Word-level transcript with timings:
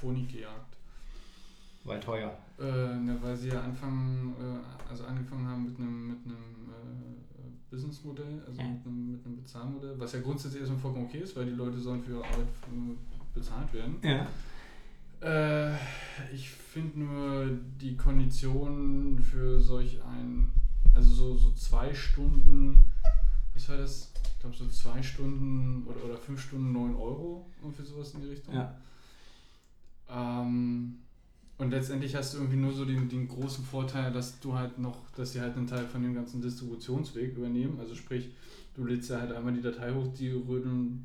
Auphonic 0.00 0.28
gejagt. 0.32 0.76
Weil 1.84 2.00
teuer. 2.00 2.36
Äh, 2.58 2.62
ne, 2.62 3.16
weil 3.22 3.36
sie 3.36 3.48
ja 3.48 3.60
anfangen, 3.62 4.34
äh, 4.38 4.90
also 4.90 5.04
angefangen 5.04 5.46
haben 5.46 5.64
mit 5.64 5.78
einem 5.78 6.08
mit 6.08 6.18
einem 6.24 6.34
äh, 6.68 7.70
Businessmodell, 7.70 8.42
also 8.46 8.60
Ja. 8.60 8.68
mit 8.68 8.86
einem, 8.86 9.12
mit 9.12 9.24
einem 9.24 9.36
Bezahlmodell, 9.36 9.98
was 9.98 10.12
ja 10.12 10.20
grundsätzlich 10.20 10.60
erstmal 10.60 10.80
vollkommen 10.80 11.06
okay 11.06 11.18
ist, 11.20 11.36
weil 11.36 11.46
die 11.46 11.52
Leute 11.52 11.78
sollen 11.78 12.02
für 12.02 12.12
ihre 12.12 12.24
Arbeit 12.24 12.40
äh, 12.46 12.96
bezahlt 13.34 13.72
werden. 13.72 13.96
Ja. 14.02 14.26
Äh, 15.22 15.76
ich 16.32 16.50
finde 16.50 17.00
nur 17.00 17.46
die 17.80 17.96
Konditionen 17.96 19.18
für 19.18 19.58
solch 19.60 20.02
ein, 20.02 20.50
also 20.94 21.14
so, 21.14 21.36
so 21.36 21.52
zwei 21.52 21.94
Stunden, 21.94 22.84
was 23.54 23.68
war 23.68 23.76
das? 23.78 24.12
Ich 24.34 24.40
glaube 24.40 24.56
so 24.56 24.66
zwei 24.68 25.02
Stunden 25.02 25.86
oder, 25.86 26.02
oder 26.04 26.16
fünf 26.16 26.40
Stunden 26.40 26.72
9 26.72 26.94
Euro 26.94 27.46
irgendwie 27.62 27.82
sowas 27.82 28.14
in 28.14 28.22
die 28.22 28.28
Richtung. 28.28 28.54
Ja. 28.54 28.74
Ähm, 30.14 30.94
und 31.58 31.70
letztendlich 31.70 32.16
hast 32.16 32.32
du 32.34 32.38
irgendwie 32.38 32.56
nur 32.56 32.72
so 32.72 32.84
den, 32.86 33.08
den 33.08 33.28
großen 33.28 33.64
Vorteil, 33.64 34.12
dass 34.12 34.40
du 34.40 34.54
halt 34.54 34.78
noch, 34.78 34.96
dass 35.14 35.32
sie 35.32 35.40
halt 35.40 35.56
einen 35.56 35.66
Teil 35.66 35.84
von 35.84 36.02
dem 36.02 36.14
ganzen 36.14 36.40
Distributionsweg 36.40 37.36
übernehmen. 37.36 37.78
Also 37.78 37.94
sprich, 37.94 38.30
du 38.74 38.84
lädst 38.84 39.10
ja 39.10 39.20
halt 39.20 39.32
einmal 39.32 39.52
die 39.52 39.60
Datei 39.60 39.92
hoch, 39.92 40.08
die 40.18 40.30
rödeln 40.30 41.04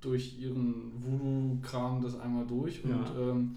durch 0.00 0.38
ihren 0.38 0.92
Voodoo-Kram 1.02 2.00
das 2.02 2.18
einmal 2.20 2.46
durch 2.46 2.84
und 2.84 2.90
Ja. 2.90 3.30
ähm, 3.32 3.56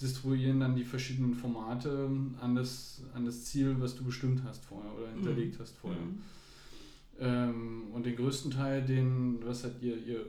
distribuieren 0.00 0.60
dann 0.60 0.74
die 0.74 0.84
verschiedenen 0.84 1.34
Formate 1.34 2.10
an 2.40 2.54
das, 2.54 3.02
an 3.14 3.24
das 3.24 3.44
Ziel, 3.44 3.76
was 3.78 3.96
du 3.96 4.04
bestimmt 4.04 4.42
hast 4.44 4.64
vorher 4.64 4.90
oder 4.98 5.08
hinterlegt 5.10 5.58
hast 5.60 5.76
vorher. 5.78 6.00
Mhm. 6.00 6.18
Ähm, 7.18 7.82
und 7.94 8.04
den 8.04 8.16
größten 8.16 8.50
Teil, 8.50 8.84
den, 8.84 9.38
was 9.44 9.64
hat 9.64 9.80
ihr, 9.80 9.96
ihr 10.04 10.26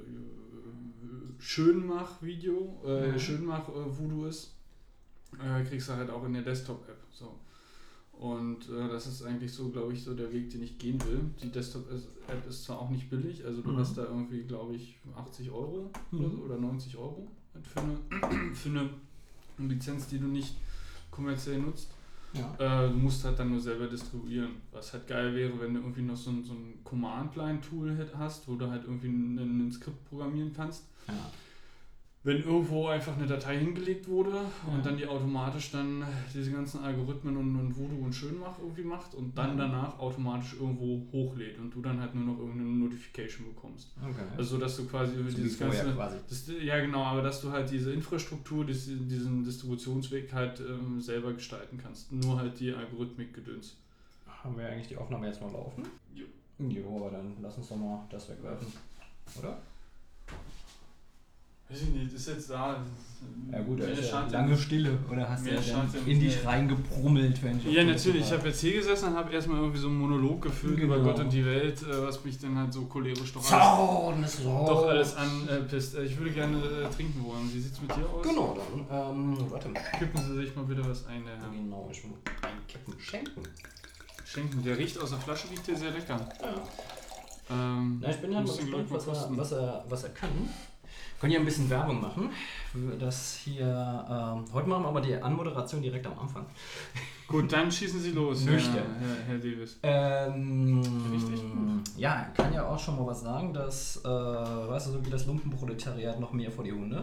Schönmach-Video, 1.39 2.81
äh, 2.85 3.09
Ja. 3.11 3.19
Schönmach-Voodoo 3.19 4.25
ist, 4.25 4.53
äh, 5.39 5.63
kriegst 5.63 5.89
du 5.89 5.93
halt 5.93 6.09
auch 6.09 6.23
in 6.25 6.33
der 6.33 6.41
Desktop-App. 6.43 6.97
So. 7.11 7.35
Und 8.19 8.67
äh, 8.69 8.87
das 8.89 9.05
ist 9.07 9.21
eigentlich 9.23 9.51
so, 9.51 9.69
glaube 9.69 9.93
ich, 9.93 10.03
so 10.03 10.13
der 10.15 10.31
Weg, 10.33 10.49
den 10.49 10.63
ich 10.63 10.77
gehen 10.79 10.99
will. 11.05 11.19
Die 11.41 11.51
Desktop-App 11.51 12.47
ist 12.49 12.63
zwar 12.63 12.79
auch 12.79 12.89
nicht 12.89 13.09
billig, 13.09 13.45
also 13.45 13.61
du 13.61 13.69
Mhm. 13.71 13.77
hast 13.77 13.97
da 13.97 14.03
irgendwie, 14.05 14.41
glaube 14.43 14.75
ich, 14.75 14.97
80 15.15 15.51
Euro 15.51 15.91
oder, 16.11 16.21
Mhm. 16.27 16.31
so, 16.31 16.43
oder 16.43 16.57
90 16.57 16.97
Euro 16.97 17.27
halt 17.53 17.67
für 17.67 17.79
eine, 17.81 17.97
für 18.55 18.69
eine 18.69 18.89
Lizenz, 19.59 20.07
die 20.07 20.19
du 20.19 20.25
nicht 20.27 20.55
kommerziell 21.11 21.59
nutzt. 21.59 21.91
Ja. 22.33 22.55
Äh, 22.85 22.89
du 22.89 22.97
musst 22.97 23.23
halt 23.23 23.39
dann 23.39 23.51
nur 23.51 23.59
selber 23.61 23.87
distribuieren. 23.87 24.51
Was 24.71 24.93
halt 24.93 25.07
geil 25.07 25.33
wäre, 25.33 25.59
wenn 25.59 25.73
du 25.73 25.79
irgendwie 25.79 26.01
noch 26.01 26.17
so 26.17 26.29
ein, 26.31 26.43
so 26.43 26.53
ein 26.53 26.73
Command-Line-Tool 26.83 28.09
hast, 28.17 28.47
wo 28.47 28.55
du 28.55 28.69
halt 28.69 28.83
irgendwie 28.83 29.07
ein, 29.07 29.37
ein 29.67 29.71
Skript 29.71 30.03
programmieren 30.09 30.51
kannst. 30.53 30.83
Ja. 31.07 31.31
Wenn 32.23 32.43
irgendwo 32.43 32.87
einfach 32.87 33.15
eine 33.15 33.25
Datei 33.25 33.57
hingelegt 33.57 34.09
wurde 34.09 34.31
Ja. 34.31 34.73
und 34.73 34.85
dann 34.85 34.97
die 34.97 35.07
automatisch 35.07 35.71
dann 35.71 36.03
diese 36.33 36.51
ganzen 36.51 36.83
Algorithmen 36.83 37.37
und, 37.37 37.55
und 37.55 37.77
Voodoo 37.77 38.03
und 38.03 38.13
Schönmach 38.13 38.59
irgendwie 38.59 38.83
macht 38.83 39.13
und 39.15 39.37
dann 39.37 39.57
danach 39.57 39.97
automatisch 39.97 40.55
irgendwo 40.59 41.07
hochlädt 41.13 41.57
und 41.57 41.73
du 41.73 41.81
dann 41.81 42.01
halt 42.01 42.13
nur 42.15 42.25
noch 42.25 42.39
irgendeine 42.39 42.69
Notification 42.69 43.47
bekommst. 43.47 43.93
Okay. 44.03 44.23
Also 44.35 44.55
so, 44.55 44.57
dass 44.57 44.75
du 44.75 44.85
quasi 44.87 45.15
über 45.15 45.29
so 45.29 45.37
dieses 45.37 45.57
ganze 45.57 45.93
quasi. 45.93 46.17
das, 46.27 46.51
ja, 46.61 46.77
genau, 46.81 47.03
aber 47.03 47.21
dass 47.21 47.39
du 47.39 47.49
halt 47.49 47.71
diese 47.71 47.93
Infrastruktur, 47.93 48.65
diesen 48.65 49.45
Distributionsweg 49.45 50.33
halt 50.33 50.59
ähm, 50.59 50.99
selber 50.99 51.31
gestalten 51.31 51.79
kannst. 51.81 52.11
Nur 52.11 52.37
halt 52.39 52.59
die 52.59 52.73
Algorithmik 52.73 53.33
gedöns. 53.33 53.77
Haben 54.43 54.57
wir 54.57 54.67
eigentlich 54.67 54.87
die 54.89 54.97
Aufnahme 54.97 55.27
jetzt 55.27 55.39
mal 55.41 55.51
laufen? 55.51 55.83
Jo. 56.13 56.25
Jo, 56.59 56.97
aber 57.05 57.11
dann 57.11 57.37
lass 57.41 57.55
uns 57.57 57.69
doch 57.69 57.77
mal 57.77 58.05
das 58.09 58.27
wegwerfen. 58.29 58.67
Oder? 59.39 59.57
Weiß 61.69 61.81
ich 61.81 61.89
nicht, 61.89 62.13
ist 62.13 62.27
jetzt 62.29 62.49
da. 62.49 62.81
Ja 63.51 63.59
gut, 63.61 63.79
ist 63.81 64.09
ja 64.11 64.25
lange 64.27 64.57
Stille. 64.57 64.97
Oder 65.11 65.27
hast 65.27 65.45
du 65.45 65.49
ja 65.49 65.59
ja 65.59 65.85
in 66.05 66.19
dich 66.19 66.45
reingebrummelt, 66.45 67.43
wenn 67.43 67.57
ich 67.57 67.65
Ja, 67.65 67.83
natürlich. 67.83 68.21
Ich 68.25 68.31
habe 68.31 68.47
jetzt 68.47 68.61
hier 68.61 68.75
gesessen 68.75 69.09
und 69.09 69.15
habe 69.15 69.33
erstmal 69.33 69.57
irgendwie 69.59 69.79
so 69.79 69.87
einen 69.87 69.97
Monolog 69.97 70.41
gefühlt 70.43 70.77
Genau. 70.77 70.95
über 70.95 71.03
Gott 71.03 71.19
und 71.19 71.33
die 71.33 71.45
Welt, 71.45 71.81
äh, 71.83 72.03
was 72.03 72.23
mich 72.23 72.37
dann 72.39 72.57
halt 72.57 72.71
so 72.71 72.83
cholerisch 72.85 73.33
doch 73.33 73.51
alles, 73.51 74.43
doch 74.43 74.87
alles 74.87 75.15
anpisst. 75.17 75.95
Äh, 75.95 76.03
ich 76.03 76.17
würde 76.17 76.31
gerne 76.31 76.57
äh, 76.57 76.89
trinken 76.95 77.21
wollen. 77.25 77.51
Wie 77.53 77.59
sieht's 77.59 77.81
mit 77.81 77.89
dir 77.91 78.07
aus? 78.09 78.25
Genau, 78.25 78.55
dann. 78.55 79.15
Ähm, 79.17 79.37
warte 79.49 79.67
mal. 79.67 79.81
Kippen 79.99 80.21
Sie 80.23 80.35
sich 80.37 80.55
mal 80.55 80.63
bitte 80.63 80.87
was 80.87 81.05
ein, 81.07 81.25
der 81.25 81.35
Herr. 81.37 81.49
Genau, 81.49 81.89
ich 81.91 82.01
muss 82.05 82.17
ein 82.43 82.67
Kippen 82.67 82.93
schenken. 82.97 83.41
Schenken. 84.25 84.63
Der 84.63 84.77
riecht 84.77 84.97
aus 84.99 85.09
der 85.09 85.19
Flasche, 85.19 85.49
riecht 85.49 85.67
der 85.67 85.75
sehr 85.75 85.91
lecker. 85.91 86.19
Ja. 86.41 86.53
Ähm, 87.49 87.99
Na, 88.01 88.09
ich 88.09 88.17
bin 88.17 88.35
halt 88.35 88.45
mal 88.47 88.55
gespannt, 88.57 88.87
was 88.89 89.07
er, 89.07 89.27
was, 89.37 89.51
er, 89.53 89.85
was 89.89 90.03
er 90.03 90.09
kann. 90.11 90.29
Können 91.19 91.33
ja 91.33 91.39
ein 91.39 91.45
bisschen 91.45 91.69
Werbung 91.69 91.99
machen. 91.99 92.29
Das 92.99 93.39
hier. 93.43 93.65
Ähm, 93.65 94.45
heute 94.53 94.69
machen 94.69 94.83
wir 94.83 94.89
aber 94.89 95.01
die 95.01 95.15
Anmoderation 95.15 95.81
direkt 95.81 96.05
am 96.05 96.19
Anfang. 96.19 96.45
Gut, 97.27 97.51
dann 97.51 97.71
schießen 97.71 97.99
Sie 97.99 98.11
los, 98.11 98.41
Möchte. 98.45 98.73
Herr, 98.73 99.25
Herr 99.27 99.37
Davis. 99.37 99.79
Ähm, 99.81 100.81
Richtig. 101.11 101.43
Ja, 101.97 102.27
kann 102.35 102.53
ja 102.53 102.67
auch 102.67 102.77
schon 102.77 102.97
mal 102.97 103.07
was 103.07 103.21
sagen, 103.21 103.51
dass, 103.51 103.97
äh, 104.05 104.07
weißt 104.07 104.87
du, 104.87 104.91
so 104.91 105.05
wie 105.05 105.09
das 105.09 105.25
Lumpenproletariat 105.25 106.19
noch 106.19 106.33
mehr 106.33 106.51
vor 106.51 106.63
die 106.63 106.71
Hunde. 106.71 107.01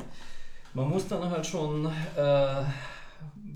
Man 0.75 0.88
muss 0.88 1.08
dann 1.08 1.28
halt 1.28 1.44
schon 1.44 1.86
äh, 2.16 2.62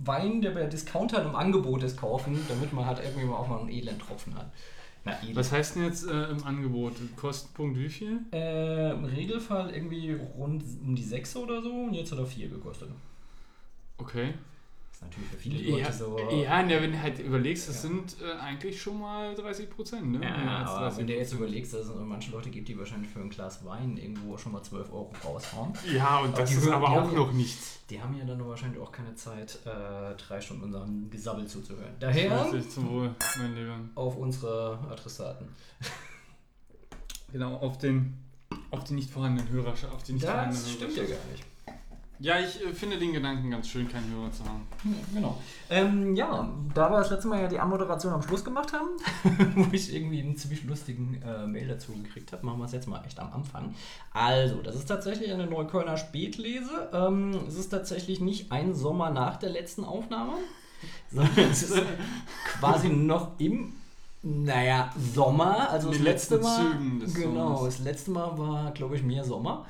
Wein, 0.05 0.41
der 0.41 0.51
bei 0.51 0.65
Discountern 0.65 1.27
im 1.27 1.37
Angebot 1.37 1.83
ist, 1.85 1.97
kaufen, 1.97 2.45
damit 2.49 2.73
man 2.73 2.85
halt 2.87 3.01
irgendwie 3.05 3.27
mal 3.27 3.37
auch 3.37 3.49
mal 3.49 3.61
einen 3.61 3.69
Elendtropfen 3.69 4.35
hat. 4.35 4.51
Na, 5.09 5.23
Elend. 5.23 5.37
Was 5.37 5.53
heißt 5.53 5.77
denn 5.77 5.85
jetzt 5.85 6.07
äh, 6.07 6.31
im 6.31 6.45
Angebot? 6.45 6.95
Kostenpunkt 7.17 7.79
wie 7.79 7.89
viel? 7.89 8.21
Äh, 8.33 8.93
Im 8.93 9.05
Regelfall 9.05 9.71
irgendwie 9.71 10.13
rund 10.37 10.63
um 10.85 10.95
die 10.95 11.03
6 11.03 11.37
oder 11.37 11.63
so 11.63 11.73
und 11.73 11.95
jetzt 11.95 12.13
hat 12.13 12.19
er 12.19 12.27
4 12.27 12.49
gekostet. 12.49 12.91
Okay. 13.97 14.35
Ist 14.99 15.03
natürlich 15.05 15.29
für 15.31 15.37
viele 15.37 15.71
Leute 15.71 15.83
Ja, 15.85 15.93
so. 15.93 16.19
ja, 16.19 16.61
ne, 16.65 16.83
wenn 16.83 16.91
du 16.91 17.01
halt 17.01 17.21
überlegst, 17.21 17.69
das 17.69 17.77
Ja. 17.85 17.89
sind 17.89 18.17
äh, 18.21 18.33
eigentlich 18.41 18.83
schon 18.83 18.99
mal 18.99 19.33
30 19.33 19.71
Prozent, 19.71 20.11
ne? 20.11 20.21
Ja, 20.25 20.65
aber 20.67 20.97
wenn 20.97 21.07
du 21.07 21.15
jetzt 21.15 21.33
30%. 21.33 21.37
überlegst, 21.37 21.73
dass 21.75 21.87
es 21.87 21.93
manche 21.95 22.33
Leute 22.33 22.51
gibt, 22.51 22.67
die 22.67 22.77
wahrscheinlich 22.77 23.09
für 23.09 23.21
ein 23.21 23.31
Glas 23.31 23.65
Wein 23.65 23.97
irgendwo 23.97 24.37
schon 24.37 24.51
mal 24.51 24.63
12 24.65 24.93
Euro 24.93 25.13
raushauen. 25.25 25.73
Ja, 25.95 26.19
und 26.19 26.31
Aber 26.31 26.39
das 26.39 26.51
ist 26.53 26.65
hören- 26.67 26.75
aber 26.75 26.89
auch 26.89 27.13
ja- 27.13 27.17
noch 27.19 27.31
nichts. 27.33 27.79
Die 27.91 28.03
haben 28.03 28.19
ja 28.19 28.25
dann 28.25 28.45
wahrscheinlich 28.45 28.81
auch 28.83 28.91
keine 28.91 29.15
Zeit, 29.15 29.61
äh, 29.67 30.17
drei 30.17 30.41
Stunden 30.41 30.65
unserem 30.65 31.09
Gesabbel 31.11 31.47
zuzuhören. 31.47 31.95
Daher 32.01 32.49
zum 32.69 32.91
Wohl, 32.91 33.15
mein 33.39 33.55
Lieber. 33.55 33.79
auf 33.95 34.17
unsere 34.17 34.81
Adressaten. 34.91 35.47
Genau, 37.33 37.55
auf 37.59 37.79
den, 37.79 38.15
auf 38.73 38.83
die 38.85 38.95
nicht 38.95 39.11
vorhandenen 39.11 39.49
Hörerschaft, 39.53 39.93
auf 39.95 40.03
die 40.03 40.15
nicht 40.15 40.25
vorhandenen 40.25 40.61
Das 40.65 40.73
stimmt 40.73 40.97
ja 40.97 41.03
gar 41.05 41.25
nicht. 41.31 41.45
Ja, 42.21 42.41
ich 42.41 42.65
äh, 42.65 42.73
finde 42.75 42.99
den 42.99 43.13
Gedanken 43.13 43.51
ganz 43.51 43.69
schön, 43.69 43.89
keinen 43.89 44.13
Hörer 44.13 44.33
zu 44.33 44.45
haben. 44.45 44.67
Genau. 45.15 45.39
Ähm, 45.71 46.17
ja, 46.17 46.49
da 46.75 46.91
wir 46.91 46.99
das 46.99 47.11
letzte 47.11 47.29
Mal 47.29 47.43
ja 47.43 47.49
die 47.49 47.61
Anmoderation 47.61 48.13
am 48.13 48.23
Schluss 48.23 48.45
gemacht 48.45 48.73
haben, 48.73 48.89
wo 49.55 49.67
ich 49.73 49.95
irgendwie 49.95 50.21
einen 50.21 50.37
ziemlich 50.37 50.65
lustigen 50.65 51.23
äh, 51.23 51.47
Mail 51.47 51.69
dazu 51.69 51.93
gekriegt 51.93 52.33
habe, 52.33 52.45
machen 52.45 52.59
wir 52.59 52.65
es 52.65 52.73
jetzt 52.73 52.89
mal 52.89 53.05
echt 53.05 53.21
am 53.21 53.33
Anfang. 53.33 53.75
Also, 54.13 54.63
das 54.63 54.75
ist 54.75 54.87
tatsächlich 54.87 55.33
eine 55.33 55.47
Neuköllner 55.47 55.97
Spätlese. 55.97 56.91
Ähm, 56.93 57.39
es 57.47 57.57
ist 57.57 57.69
tatsächlich 57.69 58.21
nicht 58.21 58.51
ein 58.51 58.75
Sommer 58.75 59.11
nach 59.11 59.37
der 59.37 59.51
letzten 59.51 59.85
Aufnahme, 59.85 60.33
sondern 61.13 61.51
es 61.51 61.63
ist 61.63 61.83
quasi 62.59 62.89
noch 62.89 63.39
im, 63.39 63.75
naja, 64.23 64.93
Sommer. 65.15 65.71
Also 65.71 65.91
das 65.91 66.01
letzte 66.01 66.39
Mal. 66.39 66.73
Genau, 67.15 67.59
Sommers. 67.59 67.77
das 67.77 67.85
letzte 67.85 68.11
Mal 68.11 68.37
war, 68.37 68.73
glaube 68.73 68.97
ich, 68.97 69.05
mehr 69.05 69.23
Sommer. 69.23 69.67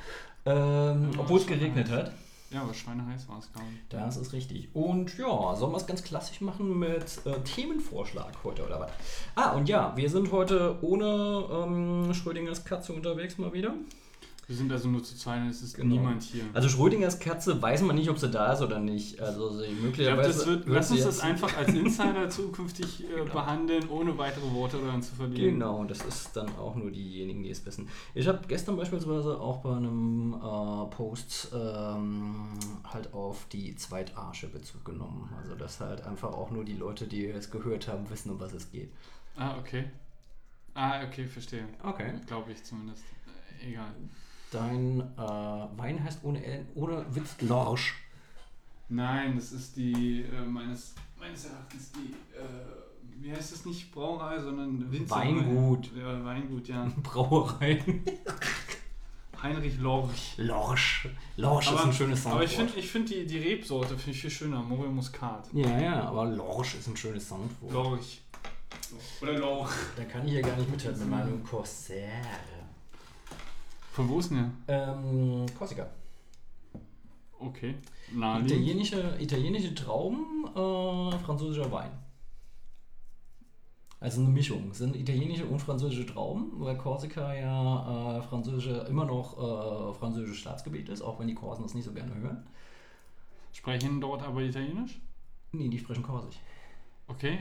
Ähm, 0.47 1.11
Ja, 1.13 1.21
obwohl 1.21 1.41
es 1.41 1.47
geregnet 1.47 1.91
hat. 1.91 2.13
Ja, 2.51 2.63
aber 2.63 2.73
schweineheiß 2.73 3.29
war 3.29 3.39
es, 3.39 3.47
ich. 3.47 3.89
Das 3.91 4.17
ist 4.17 4.33
richtig. 4.33 4.69
Und 4.73 5.19
ja, 5.19 5.55
sollen 5.55 5.73
wir 5.73 5.77
es 5.77 5.87
ganz 5.87 6.03
klassisch 6.03 6.41
machen 6.41 6.79
mit 6.79 7.21
äh, 7.27 7.39
Themenvorschlag 7.41 8.33
heute 8.43 8.65
oder 8.65 8.81
was? 8.81 8.91
Ah, 9.35 9.53
und 9.53 9.69
ja, 9.69 9.95
wir 9.97 10.09
sind 10.09 10.33
heute 10.33 10.79
ohne 10.81 11.45
ähm, 11.51 12.15
Schrödingers 12.15 12.65
Katze 12.65 12.95
unterwegs 12.95 13.37
mal 13.37 13.53
wieder. 13.53 13.75
Wir 14.49 14.57
sind 14.57 14.73
also 14.73 14.89
nur 14.89 15.05
zu 15.05 15.15
zweit, 15.15 15.43
es 15.51 15.61
ist 15.61 15.77
Genau. 15.77 15.97
niemand 15.97 16.23
hier. 16.23 16.43
Also 16.55 16.71
Schrödingers 16.71 17.21
Katze 17.21 17.61
weiß 17.61 17.83
man 17.83 17.97
nicht, 17.97 18.09
ob 18.09 18.19
sie 18.19 18.31
da 18.31 18.55
ist 18.55 18.63
oder 18.63 18.79
nicht. 18.79 19.21
Also 19.21 19.59
sie 19.59 19.71
möglicherweise. 19.73 20.29
das 20.31 20.47
wird, 20.47 20.67
lass 20.67 20.91
uns 20.91 21.03
das 21.05 21.21
einfach 21.21 21.55
als 21.55 21.69
Insider 21.69 22.31
zukünftig 22.31 23.05
äh, 23.05 23.25
behandeln, 23.31 23.87
ohne 23.91 24.17
weitere 24.17 24.51
Worte 24.53 24.79
daran 24.79 25.03
zu 25.03 25.15
verlieren. 25.15 25.59
Genau, 25.59 25.85
das 25.85 26.03
ist 26.03 26.35
dann 26.35 26.49
auch 26.57 26.77
nur 26.77 26.91
diejenigen, 26.91 27.43
die 27.43 27.51
es 27.51 27.67
wissen. 27.67 27.91
Ich 28.15 28.27
habe 28.27 28.41
gestern 28.49 28.79
beispielsweise 28.79 29.39
auch 29.39 29.59
bei 29.59 29.77
einem 29.77 30.33
äh, 30.33 30.87
Post 30.97 31.51
ähm, 31.55 32.59
halt 32.85 33.13
auf 33.13 33.47
die 33.53 33.77
Zweitarsche 33.77 34.47
Bezug 34.49 34.83
genommen. 34.83 35.29
Also 35.43 35.57
dass 35.57 35.79
halt 35.81 36.07
einfach 36.07 36.33
auch 36.33 36.51
nur 36.51 36.65
die 36.65 36.77
Leute, 36.77 37.07
die 37.07 37.27
es 37.27 37.51
gehört 37.51 37.87
haben, 37.87 38.09
wissen, 38.09 38.31
um 38.31 38.41
was 38.41 38.55
es 38.55 38.73
geht. 38.73 38.91
Ah, 39.37 39.59
okay. 39.59 39.85
Ah, 40.73 41.05
okay, 41.07 41.27
verstehe. 41.27 41.65
Okay. 41.83 42.13
Glaube 42.27 42.53
ich 42.53 42.65
zumindest. 42.65 43.05
Äh, 43.63 43.73
egal. 43.73 43.93
Dein 44.51 45.01
äh, 45.01 45.21
Wein 45.21 46.03
heißt 46.03 46.21
ohne, 46.23 46.67
ohne 46.75 47.05
Witz 47.15 47.41
Lorsch. 47.41 47.95
Nein, 48.89 49.37
das 49.37 49.53
ist 49.53 49.77
die, 49.77 50.23
äh, 50.23 50.45
meines, 50.47 50.95
meines 51.19 51.45
Erachtens 51.45 51.93
die, 51.93 52.15
äh, 52.37 53.21
wie 53.21 53.33
heißt 53.33 53.53
das 53.53 53.67
nicht 53.67 53.93
Brauerei, 53.93 54.41
sondern 54.41 54.91
Winzerei. 54.91 55.27
Weingut. 55.27 55.91
Ja, 55.95 56.25
Weingut, 56.25 56.69
ja. 56.69 56.91
Brauerei. 57.03 57.85
Heinrich 59.43 59.79
Lorch. 59.79 60.35
Lorsch. 60.39 61.09
Lorsch 61.37 61.71
ist 61.71 61.85
ein 61.85 61.93
schönes 61.93 62.23
Soundwort. 62.23 62.43
aber 62.43 62.45
ich 62.45 62.57
finde 62.57 62.79
ich 62.79 62.91
find 62.91 63.11
die, 63.11 63.25
die 63.27 63.39
Rebsorte 63.39 63.97
finde 63.97 64.11
ich 64.11 64.21
viel 64.21 64.31
schöner, 64.31 64.63
Morio 64.63 64.91
Muscat. 64.91 65.49
ja, 65.53 65.81
ja, 65.81 66.03
aber 66.05 66.25
Lorsch 66.25 66.75
ist 66.75 66.89
ein 66.89 66.97
schönes 66.97 67.29
Soundwort. 67.29 67.73
Lorch. 67.73 68.23
Oder 69.21 69.39
Lorch. 69.39 69.71
Da 69.97 70.05
kann 70.05 70.27
ich 70.27 70.35
ja 70.35 70.41
gar 70.41 70.57
nicht 70.57 70.71
mithalten 70.71 71.01
mit 71.01 71.11
meinem 71.11 71.45
Corsair. 71.45 72.23
Von 73.93 74.09
wo 74.09 74.19
ist 74.19 74.31
denn 74.31 74.53
der? 74.67 74.89
Ähm, 74.95 75.47
Korsika. 75.57 75.87
Okay. 77.41 77.75
Naheliegend. 78.13 78.51
Italienische, 78.51 79.17
italienische 79.21 79.75
Trauben, 79.75 80.47
äh, 80.55 81.19
französischer 81.19 81.71
Wein. 81.71 81.91
Also 84.01 84.21
eine 84.21 84.31
Mischung. 84.31 84.71
Es 84.71 84.79
sind 84.79 84.95
italienische 84.95 85.45
und 85.47 85.59
französische 85.59 86.07
Trauben, 86.07 86.53
weil 86.55 86.77
Korsika 86.77 87.35
ja 87.35 88.19
äh, 88.19 88.23
französische, 88.23 88.87
immer 88.89 89.05
noch 89.05 89.37
äh, 89.37 89.95
französisches 89.95 90.39
Staatsgebiet 90.39 90.89
ist, 90.89 91.03
auch 91.03 91.19
wenn 91.19 91.27
die 91.27 91.35
Korsen 91.35 91.65
das 91.65 91.75
nicht 91.75 91.85
so 91.85 91.93
gerne 91.93 92.15
hören. 92.15 92.47
Sprechen 93.53 94.01
dort 94.01 94.23
aber 94.23 94.43
Italienisch? 94.43 95.01
Nee, 95.51 95.69
die 95.69 95.79
sprechen 95.79 96.05
Korsisch. 96.05 96.39
Okay. 97.09 97.39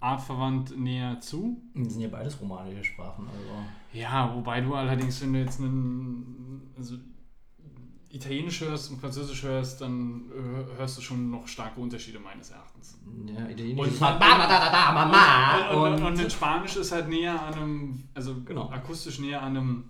Artverwandt 0.00 0.76
näher 0.78 1.20
zu? 1.20 1.62
Das 1.74 1.92
sind 1.92 2.02
ja 2.02 2.08
beides 2.08 2.40
romanische 2.40 2.84
Sprachen. 2.84 3.26
Also. 3.28 3.44
Ja, 3.92 4.34
wobei 4.34 4.60
du 4.60 4.74
allerdings, 4.74 5.20
wenn 5.22 5.32
du 5.32 5.38
jetzt 5.40 5.60
einen, 5.60 6.70
also 6.76 6.96
Italienisch 8.12 8.60
hörst 8.62 8.90
und 8.90 9.00
Französisch 9.00 9.44
hörst, 9.44 9.80
dann 9.80 10.24
hörst 10.76 10.98
du 10.98 11.02
schon 11.02 11.30
noch 11.30 11.46
starke 11.46 11.80
Unterschiede 11.80 12.18
meines 12.18 12.50
Erachtens. 12.50 12.98
Ja, 13.26 13.48
Italienisch 13.48 13.86
Und- 13.86 13.92
ist 13.94 14.00
halt 14.02 14.20
und, 15.72 15.78
und, 15.78 15.94
Und, 15.94 16.02
und 16.02 16.20
in 16.20 16.30
Spanisch 16.30 16.74
ist 16.76 16.90
halt 16.90 17.08
näher 17.08 17.40
an 17.40 17.54
einem, 17.54 18.02
also 18.14 18.34
Genau. 18.44 18.68
akustisch 18.70 19.20
näher 19.20 19.40
an 19.42 19.56
einem, 19.56 19.84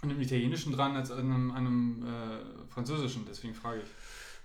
an 0.00 0.10
einem 0.10 0.20
Italienischen 0.22 0.72
dran 0.72 0.96
als 0.96 1.10
an 1.10 1.18
einem, 1.18 1.50
an 1.50 1.66
einem 1.66 2.02
äh, 2.06 2.68
Französischen, 2.70 3.26
deswegen 3.28 3.52
frage 3.54 3.82
ich. 3.82 3.88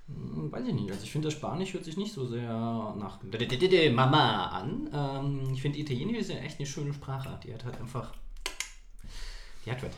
Hm, 0.08 0.52
Weiß 0.52 0.66
ich 0.68 0.74
nicht. 0.74 0.92
Also 0.92 1.04
ich 1.04 1.12
finde, 1.12 1.28
das 1.28 1.34
Spanisch 1.34 1.74
hört 1.74 1.86
sich 1.86 1.98
nicht 1.98 2.14
so 2.14 2.26
sehr 2.26 2.94
nach 2.98 3.20
Mama 3.92 4.48
an. 4.48 4.90
Ähm, 4.94 5.54
ich 5.54 5.62
finde, 5.62 5.80
Italienisch 5.80 6.18
ist 6.18 6.30
ja 6.30 6.38
echt 6.38 6.60
eine 6.60 6.68
schöne 6.68 6.94
Sprache. 6.94 7.40
Die 7.44 7.54
hat 7.54 7.64
halt 7.64 7.80
einfach. 7.80 8.14
Die 9.66 9.72
hat 9.72 9.82
was. 9.82 9.92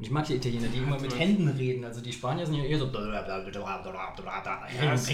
Und 0.00 0.06
ich 0.06 0.12
mag 0.12 0.24
die 0.24 0.36
Italiener, 0.36 0.68
die 0.68 0.78
immer 0.78 0.98
mit 0.98 1.10
was. 1.10 1.18
Händen 1.18 1.46
reden. 1.48 1.84
Also 1.84 2.00
die 2.00 2.10
Spanier 2.10 2.46
sind 2.46 2.54
ja 2.54 2.64
eher 2.64 2.78
so. 2.78 2.86
Ja, 4.82 4.94
es 4.94 5.06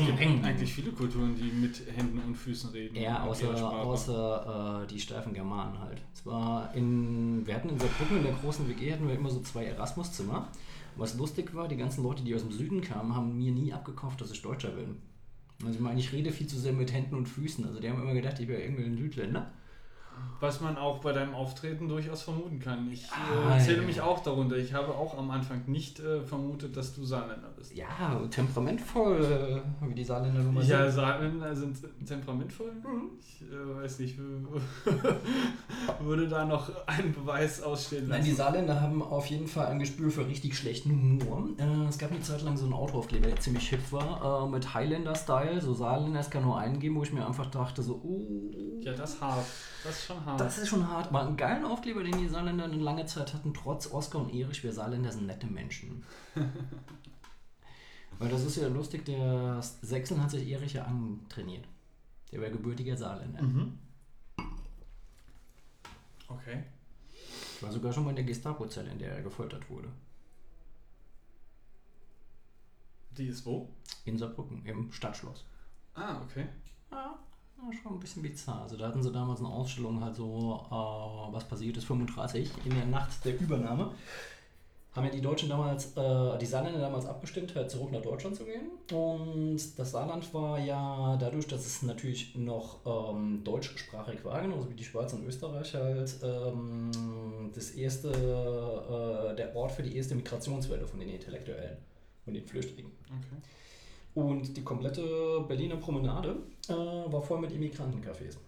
eigentlich 0.44 0.72
viele 0.72 0.92
Kulturen, 0.92 1.34
die 1.34 1.50
mit 1.50 1.82
Händen 1.92 2.20
und 2.24 2.36
Füßen 2.36 2.70
reden. 2.70 2.94
Ja, 2.94 3.24
außer, 3.24 3.72
außer 3.72 4.84
äh, 4.84 4.86
die 4.86 5.00
steifen 5.00 5.34
Germanen 5.34 5.80
halt. 5.80 6.02
Es 6.14 6.24
war 6.24 6.72
in, 6.72 7.44
wir 7.44 7.56
hatten 7.56 7.70
in 7.70 7.80
Saarbrücken 7.80 8.18
in 8.18 8.22
der 8.22 8.34
großen 8.34 8.68
WG 8.68 8.92
hatten 8.92 9.08
wir 9.08 9.16
immer 9.16 9.30
so 9.30 9.40
zwei 9.40 9.64
Erasmus-Zimmer. 9.64 10.46
Was 10.96 11.16
lustig 11.16 11.54
war, 11.54 11.69
die 11.69 11.76
ganzen 11.76 12.02
Leute, 12.02 12.25
die 12.25 12.34
aus 12.34 12.43
dem 12.43 12.52
Süden 12.52 12.81
kamen, 12.81 13.14
haben 13.14 13.37
mir 13.37 13.52
nie 13.52 13.72
abgekauft, 13.72 14.20
dass 14.20 14.31
ich 14.31 14.43
Deutscher 14.43 14.70
bin. 14.70 14.96
Also 15.62 15.75
ich 15.75 15.81
meine, 15.81 16.00
ich 16.00 16.12
rede 16.12 16.32
viel 16.32 16.46
zu 16.46 16.58
sehr 16.58 16.72
mit 16.72 16.93
Händen 16.93 17.14
und 17.14 17.26
Füßen. 17.26 17.64
Also 17.66 17.81
die 17.81 17.88
haben 17.88 18.00
immer 18.00 18.14
gedacht, 18.14 18.40
ich 18.40 18.48
wäre 18.48 18.62
irgendwie 18.62 18.84
ein 18.84 18.96
Südländer. 18.96 19.52
Was 20.38 20.60
man 20.60 20.76
auch 20.76 20.98
bei 20.98 21.12
deinem 21.12 21.34
Auftreten 21.34 21.88
durchaus 21.88 22.20
vermuten 22.22 22.58
kann. 22.60 22.90
Ich 22.92 23.06
Ah, 23.10 23.56
äh, 23.56 23.60
zähle 23.60 23.78
ja. 23.80 23.86
mich 23.86 24.00
auch 24.02 24.22
darunter. 24.22 24.56
Ich 24.56 24.74
habe 24.74 24.88
auch 24.94 25.16
am 25.16 25.30
Anfang 25.30 25.62
nicht 25.66 25.98
äh, 26.00 26.20
vermutet, 26.20 26.76
dass 26.76 26.94
du 26.94 27.04
Saarländer 27.04 27.48
bist. 27.56 27.74
Ja, 27.74 27.86
temperamentvoll, 28.30 29.62
äh, 29.82 29.88
wie 29.88 29.94
die 29.94 30.04
Saarländer 30.04 30.40
nun 30.42 30.52
mal 30.54 30.64
Ja, 30.64 30.84
sind. 30.84 30.94
Saarländer 30.96 31.56
sind 31.56 31.78
temperamentvoll. 32.06 32.70
Ich 33.18 33.42
äh, 33.50 33.76
weiß 33.82 33.98
nicht, 34.00 34.18
würde 36.00 36.28
da 36.28 36.44
noch 36.44 36.70
einen 36.86 37.12
Beweis 37.14 37.62
ausstehen 37.62 38.08
Nein, 38.08 38.18
lassen. 38.18 38.30
die 38.30 38.34
Saarländer 38.36 38.80
haben 38.80 39.02
auf 39.02 39.26
jeden 39.26 39.46
Fall 39.46 39.66
ein 39.66 39.78
Gespür 39.78 40.10
für 40.10 40.26
richtig 40.26 40.56
schlechten 40.56 40.90
Humor. 40.90 41.48
Äh, 41.58 41.88
es 41.88 41.98
gab 41.98 42.10
eine 42.10 42.20
Zeit 42.20 42.42
lang 42.42 42.56
so 42.56 42.64
einen 42.64 42.74
Autoaufkleber, 42.74 43.28
der 43.28 43.40
ziemlich 43.40 43.68
hip 43.68 43.90
war, 43.92 44.44
äh, 44.44 44.48
mit 44.50 44.74
Highlander-Style, 44.74 45.60
so 45.60 45.74
Saarländer, 45.74 46.20
es 46.20 46.30
kann 46.30 46.42
nur 46.44 46.58
einen 46.58 46.78
geben, 46.78 46.96
wo 46.96 47.02
ich 47.02 47.12
mir 47.12 47.26
einfach 47.26 47.46
dachte, 47.46 47.82
so, 47.82 48.00
oh, 48.04 48.80
ja, 48.82 48.92
das 48.92 49.20
hart. 49.20 49.44
Das 49.84 50.05
ist 50.06 50.14
schon 50.14 50.24
hart. 50.24 50.40
das 50.40 50.58
ist 50.58 50.68
schon 50.68 50.88
hart. 50.88 51.08
Aber 51.08 51.22
einen 51.22 51.36
geilen 51.36 51.64
Aufkleber, 51.64 52.02
den 52.04 52.18
die 52.18 52.28
Saarländer 52.28 52.64
eine 52.64 52.76
lange 52.76 53.06
Zeit 53.06 53.34
hatten, 53.34 53.52
trotz 53.52 53.92
Oskar 53.92 54.22
und 54.22 54.32
Erich, 54.32 54.62
wir 54.62 54.72
Saarländer 54.72 55.10
sind 55.10 55.26
nette 55.26 55.46
Menschen. 55.46 56.04
Weil 58.18 58.28
das 58.30 58.44
ist 58.44 58.56
ja 58.56 58.68
lustig, 58.68 59.04
der 59.04 59.60
Sechseln 59.60 60.22
hat 60.22 60.30
sich 60.30 60.48
Erich 60.48 60.74
ja 60.74 60.84
antrainiert. 60.84 61.66
Der 62.32 62.40
war 62.40 62.48
gebürtiger 62.50 62.96
Saarländer. 62.96 63.42
mhm. 63.42 63.78
Okay. 66.28 66.64
Ich 67.54 67.62
war 67.62 67.70
sogar 67.72 67.92
schon 67.92 68.04
mal 68.04 68.10
in 68.10 68.16
der 68.16 68.24
Gestapo-Zelle, 68.24 68.90
in 68.90 68.98
der 68.98 69.12
er 69.12 69.22
gefoltert 69.22 69.70
wurde. 69.70 69.88
Die 73.10 73.28
ist 73.28 73.46
wo? 73.46 73.70
In 74.04 74.18
Saarbrücken, 74.18 74.64
im 74.66 74.92
Stadtschloss. 74.92 75.44
Ah, 75.94 76.20
okay. 76.22 76.46
Ja, 76.90 76.96
war 76.96 77.18
schon 77.73 77.92
ein 77.92 78.00
bisschen 78.00 78.23
bizarr. 78.23 78.62
Also 78.62 78.76
da 78.76 78.88
hatten 78.88 79.02
sie 79.02 79.12
damals 79.12 79.40
eine 79.40 79.49
Ausstellung, 79.49 80.02
halt 80.02 80.14
so, 80.14 80.61
äh, 80.70 81.35
was 81.35 81.44
passiert 81.44 81.76
ist, 81.76 81.85
35, 81.85 82.50
in 82.64 82.75
der 82.75 82.87
Nacht 82.87 83.25
der 83.25 83.38
Übernahme. 83.40 83.92
Haben 84.92 85.04
ja 85.04 85.11
die 85.11 85.20
Deutschen 85.20 85.50
damals, 85.50 85.94
äh, 85.94 86.38
die 86.38 86.46
Saarländer 86.46 86.80
damals 86.80 87.04
abgestimmt, 87.04 87.54
halt 87.54 87.70
zurück 87.70 87.92
nach 87.92 88.00
Deutschland 88.00 88.35
zu 88.35 88.44
gehen. 88.44 88.70
Und 88.90 89.61
das 89.78 89.90
Saarland 89.90 90.32
war 90.32 90.58
ja 90.58 91.18
dadurch, 91.18 91.46
dass 91.46 91.66
es 91.66 91.82
natürlich 91.82 92.35
noch 92.35 92.78
ähm, 92.87 93.44
deutschsprachig 93.44 94.25
war, 94.25 94.40
genauso 94.40 94.70
wie 94.70 94.75
die 94.75 94.85
Schweiz 94.85 95.12
und 95.12 95.26
Österreich, 95.26 95.75
halt 95.75 96.16
ähm, 96.23 96.90
das 97.54 97.73
erste, 97.73 98.08
äh, 98.08 99.37
der 99.37 99.54
Ort 99.54 99.73
für 99.73 99.82
die 99.82 99.96
erste 99.96 100.14
Migrationswelle 100.14 100.87
von 100.87 100.99
den 100.99 101.11
Intellektuellen 101.11 101.76
und 102.25 102.32
den 102.32 102.46
Flüchtlingen. 102.46 102.92
okay. 103.06 103.42
Und 104.16 104.56
die 104.56 104.64
komplette 104.64 105.44
Berliner 105.46 105.76
Promenade 105.76 106.37
äh, 106.68 106.73
war 106.73 107.20
voll 107.20 107.38
mit 107.38 107.52
Immigrantencafés. 107.52 108.38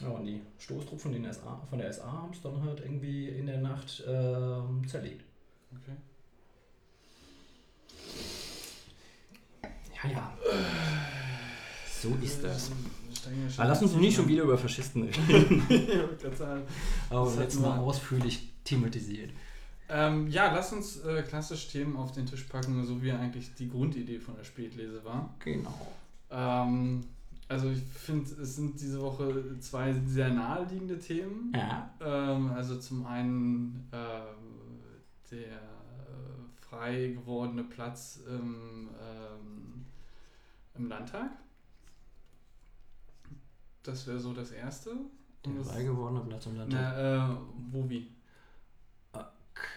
Ja, 0.00 0.08
und 0.08 0.24
die 0.24 0.40
Stoßtruppe 0.58 1.02
von, 1.02 1.12
den 1.12 1.30
SA, 1.30 1.60
von 1.68 1.78
der 1.78 1.92
SA 1.92 2.10
haben 2.10 2.32
es 2.32 2.40
dann 2.40 2.62
halt 2.62 2.80
irgendwie 2.80 3.28
in 3.28 3.46
der 3.46 3.58
Nacht 3.58 4.02
ähm, 4.08 4.82
zerlegt. 4.88 5.22
okay. 5.70 5.96
Ja, 10.02 10.10
ja. 10.10 10.38
So 12.00 12.16
ist 12.22 12.42
das. 12.42 12.70
Aber 13.58 13.68
lass 13.68 13.82
uns 13.82 13.94
nicht 13.96 14.16
schon 14.16 14.28
wieder 14.28 14.44
über 14.44 14.56
Faschisten 14.56 15.02
reden. 15.28 15.62
Aber 17.10 17.26
Das 17.26 17.36
letztes 17.36 17.60
Mal 17.60 17.78
ausführlich 17.80 18.48
thematisiert. 18.64 19.30
Ähm, 19.88 20.28
ja, 20.28 20.52
lass 20.52 20.72
uns 20.72 20.98
äh, 21.04 21.22
klassisch 21.22 21.68
Themen 21.68 21.96
auf 21.96 22.12
den 22.12 22.26
Tisch 22.26 22.44
packen, 22.44 22.84
so 22.84 23.02
wie 23.02 23.12
eigentlich 23.12 23.54
die 23.54 23.68
Grundidee 23.68 24.18
von 24.18 24.36
der 24.36 24.44
Spätlese 24.44 25.04
war. 25.04 25.34
Genau. 25.40 25.86
Ähm, 26.30 27.04
also 27.48 27.70
ich 27.70 27.82
finde, 27.82 28.28
es 28.42 28.56
sind 28.56 28.80
diese 28.80 29.00
Woche 29.00 29.58
zwei 29.60 29.92
sehr 30.06 30.30
naheliegende 30.30 30.98
Themen. 30.98 31.52
Ja. 31.54 31.90
Ähm, 32.00 32.50
also 32.50 32.78
zum 32.78 33.06
einen 33.06 33.88
ähm, 33.92 34.80
der 35.30 35.52
äh, 35.52 36.66
frei 36.68 37.12
gewordene 37.16 37.62
Platz 37.62 38.20
im, 38.26 38.88
ähm, 39.00 39.84
im 40.74 40.88
Landtag. 40.88 41.30
Das 43.84 44.06
wäre 44.08 44.18
so 44.18 44.32
das 44.32 44.50
Erste. 44.50 44.96
Der 45.44 45.64
frei 45.64 45.84
gewordene 45.84 46.24
Platz 46.24 46.46
im 46.46 46.56
Landtag. 46.56 46.80
Na, 46.80 47.32
äh, 47.32 47.36
wo 47.70 47.88
wie? 47.88 48.15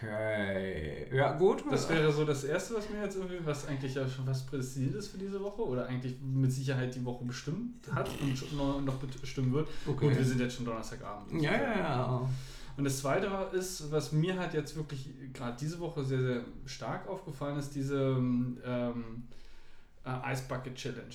Okay. 0.02 1.06
Ja, 1.14 1.32
gut. 1.36 1.64
Das 1.70 1.88
wäre 1.88 2.12
so 2.12 2.24
das 2.24 2.44
Erste, 2.44 2.74
was 2.74 2.88
mir 2.90 3.02
jetzt 3.02 3.16
irgendwie, 3.16 3.38
was 3.44 3.66
eigentlich 3.66 3.94
ja 3.94 4.06
schon 4.08 4.24
fast 4.24 4.48
prädestiniert 4.48 4.94
ist 4.94 5.08
für 5.08 5.18
diese 5.18 5.40
Woche 5.40 5.62
oder 5.62 5.86
eigentlich 5.86 6.16
mit 6.22 6.52
Sicherheit 6.52 6.94
die 6.94 7.04
Woche 7.04 7.24
bestimmt 7.24 7.90
hat 7.92 8.10
und 8.20 8.56
noch, 8.56 8.80
noch 8.82 8.94
bestimmen 8.96 9.52
wird. 9.52 9.68
Okay. 9.86 10.08
Gut, 10.08 10.16
wir 10.18 10.24
sind 10.24 10.40
jetzt 10.40 10.56
schon 10.56 10.64
Donnerstagabend. 10.66 11.40
ja, 11.42 11.52
ja, 11.52 11.78
ja. 11.78 12.28
Und 12.76 12.84
das 12.84 12.98
Zweite 13.00 13.26
ist, 13.52 13.90
was 13.90 14.12
mir 14.12 14.38
halt 14.38 14.54
jetzt 14.54 14.74
wirklich 14.76 15.10
gerade 15.34 15.56
diese 15.60 15.78
Woche 15.80 16.02
sehr, 16.04 16.20
sehr 16.20 16.44
stark 16.66 17.08
aufgefallen 17.08 17.58
ist, 17.58 17.74
diese 17.74 17.96
ähm, 17.96 18.56
äh, 20.04 20.32
Ice 20.32 20.44
Bucket 20.48 20.74
Challenge. 20.76 21.14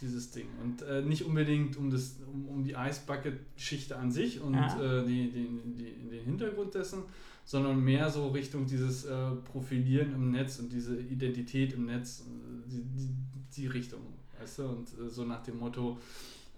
Dieses 0.00 0.30
Ding. 0.30 0.46
Und 0.62 0.82
äh, 0.82 1.00
nicht 1.02 1.24
unbedingt 1.24 1.76
um, 1.78 1.90
das, 1.90 2.16
um, 2.30 2.48
um 2.48 2.62
die 2.64 2.72
Ice 2.72 3.00
Bucket-Schichte 3.06 3.96
an 3.96 4.10
sich 4.10 4.40
und 4.40 4.54
Ja. 4.54 5.00
äh, 5.00 5.06
die, 5.06 5.30
die, 5.30 5.48
die, 5.78 6.08
den 6.10 6.24
Hintergrund 6.24 6.74
dessen, 6.74 7.04
sondern 7.46 7.82
mehr 7.82 8.10
so 8.10 8.28
Richtung 8.28 8.66
dieses 8.66 9.04
äh, 9.04 9.30
Profilieren 9.50 10.12
im 10.12 10.32
Netz 10.32 10.58
und 10.58 10.70
diese 10.70 10.98
Identität 11.00 11.72
im 11.72 11.86
Netz, 11.86 12.24
äh, 12.26 12.68
die, 12.68 12.82
die, 12.82 13.08
die 13.56 13.66
Richtung. 13.68 14.00
Weißt 14.38 14.58
du? 14.58 14.62
Und 14.64 14.88
äh, 14.88 15.08
so 15.08 15.24
nach 15.24 15.44
dem 15.44 15.60
Motto, 15.60 15.96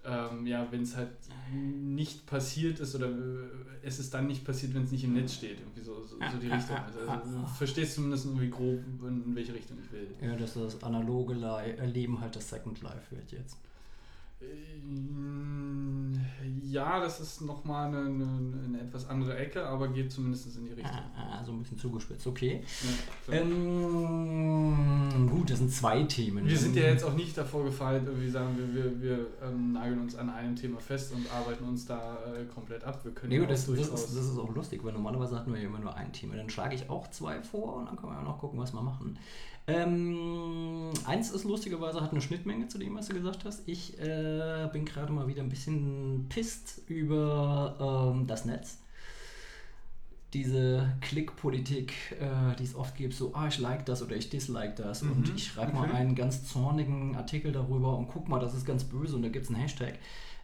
ähm, 0.03 0.47
ja, 0.47 0.67
wenn 0.71 0.81
es 0.81 0.95
halt 0.95 1.11
nicht 1.53 2.25
passiert 2.25 2.79
ist 2.79 2.95
oder 2.95 3.07
äh, 3.07 3.49
es 3.83 3.99
ist 3.99 4.11
dann 4.15 4.25
nicht 4.25 4.43
passiert, 4.43 4.73
wenn 4.73 4.83
es 4.83 4.91
nicht 4.91 5.03
im 5.03 5.13
Netz 5.13 5.35
steht. 5.35 5.59
Irgendwie 5.59 5.81
so, 5.81 6.03
so, 6.03 6.15
so 6.15 6.37
die 6.41 6.47
Richtung. 6.47 6.77
Also, 6.77 6.99
also, 7.07 7.37
du 7.37 7.45
verstehst 7.45 7.93
zumindest 7.93 8.25
irgendwie 8.25 8.49
grob, 8.49 8.79
in, 9.07 9.23
in 9.25 9.35
welche 9.35 9.53
Richtung 9.53 9.77
ich 9.85 9.91
will. 9.91 10.07
Ja, 10.21 10.35
dass 10.35 10.55
das 10.55 10.81
analoge 10.81 11.35
Leben 11.85 12.19
halt 12.19 12.35
das 12.35 12.49
Second 12.49 12.81
Life 12.81 13.15
wird 13.15 13.31
jetzt. 13.31 13.57
Ähm, 14.41 16.19
Ja, 16.63 16.99
das 16.99 17.19
ist 17.19 17.41
nochmal 17.41 17.87
eine, 17.87 17.97
eine, 18.01 18.63
eine 18.65 18.81
etwas 18.81 19.09
andere 19.09 19.35
Ecke, 19.37 19.65
aber 19.65 19.87
geht 19.87 20.11
zumindest 20.11 20.55
in 20.55 20.65
die 20.65 20.73
Richtung. 20.73 20.93
Ah, 21.17 21.39
ah, 21.39 21.43
so 21.43 21.51
ein 21.51 21.59
bisschen 21.59 21.79
zugespitzt, 21.79 22.27
okay. 22.27 22.63
Ja. 23.27 23.33
Ähm, 23.39 25.27
gut, 25.31 25.49
das 25.49 25.57
sind 25.57 25.71
zwei 25.71 26.03
Themen. 26.03 26.47
wir 26.47 26.57
sind 26.57 26.75
ja 26.75 26.83
jetzt 26.83 27.03
auch 27.03 27.15
nicht 27.15 27.35
davor 27.37 27.63
gefeilt, 27.65 28.03
irgendwie 28.05 28.29
sagen 28.29 28.55
wir, 28.57 28.73
wir, 28.75 29.01
wir 29.01 29.27
ähm, 29.43 29.73
nageln 29.73 29.99
uns 29.99 30.15
an 30.15 30.29
einem 30.29 30.55
Thema 30.55 30.79
fest 30.79 31.11
und 31.13 31.25
arbeiten 31.31 31.63
uns 31.63 31.85
da 31.87 32.17
äh, 32.25 32.45
komplett 32.45 32.83
ab. 32.83 33.03
Wir 33.03 33.13
können 33.13 33.31
Nee, 33.31 33.39
ja 33.39 33.45
das, 33.47 33.67
auch 33.67 33.75
das, 33.75 33.87
ist, 33.87 34.15
das 34.15 34.25
ist 34.25 34.37
auch 34.37 34.53
lustig, 34.53 34.83
weil 34.83 34.93
normalerweise 34.93 35.35
hatten 35.35 35.51
wir 35.51 35.59
ja 35.59 35.67
immer 35.67 35.79
nur 35.79 35.95
ein 35.95 36.13
Thema. 36.13 36.35
Dann 36.35 36.49
schlage 36.51 36.75
ich 36.75 36.87
auch 36.89 37.09
zwei 37.09 37.41
vor 37.41 37.77
und 37.77 37.85
dann 37.87 37.95
können 37.97 38.11
wir 38.13 38.17
ja 38.19 38.23
noch 38.23 38.37
gucken, 38.39 38.59
was 38.59 38.73
wir 38.73 38.81
machen. 38.81 39.17
Ähm, 39.69 40.91
eins 41.05 41.31
ist 41.31 41.43
lustigerweise, 41.43 42.01
hat 42.01 42.11
eine 42.11 42.21
Schnittmenge 42.21 42.67
zu 42.67 42.77
dem, 42.77 42.95
was 42.95 43.07
du 43.07 43.13
gesagt 43.13 43.45
hast. 43.45 43.63
Ich 43.67 43.99
äh, 43.99 44.67
bin 44.71 44.85
gerade 44.85 45.11
mal 45.11 45.27
wieder 45.27 45.41
ein 45.43 45.49
bisschen 45.49 46.27
pisst 46.29 46.81
über 46.87 48.13
ähm, 48.15 48.27
das 48.27 48.45
Netz. 48.45 48.79
Diese 50.33 50.93
Klickpolitik, 51.01 51.93
äh, 52.19 52.55
die 52.57 52.63
es 52.63 52.75
oft 52.75 52.95
gibt, 52.95 53.15
so, 53.15 53.33
ah, 53.33 53.47
ich 53.47 53.57
like 53.57 53.85
das 53.87 54.03
oder 54.03 54.15
ich 54.15 54.29
dislike 54.29 54.75
das 54.75 55.01
und 55.01 55.27
Mhm, 55.27 55.35
ich 55.35 55.47
schreibe 55.47 55.73
mal 55.73 55.87
okay. 55.89 55.97
einen 55.97 56.13
ganz 56.13 56.45
zornigen 56.45 57.15
Artikel 57.15 57.51
darüber 57.51 57.97
und 57.97 58.07
guck 58.07 58.29
mal, 58.29 58.39
das 58.39 58.53
ist 58.53 58.65
ganz 58.65 58.83
böse 58.83 59.15
und 59.15 59.23
da 59.23 59.29
gibt 59.29 59.45
es 59.45 59.51
einen 59.51 59.59
Hashtag. 59.59 59.97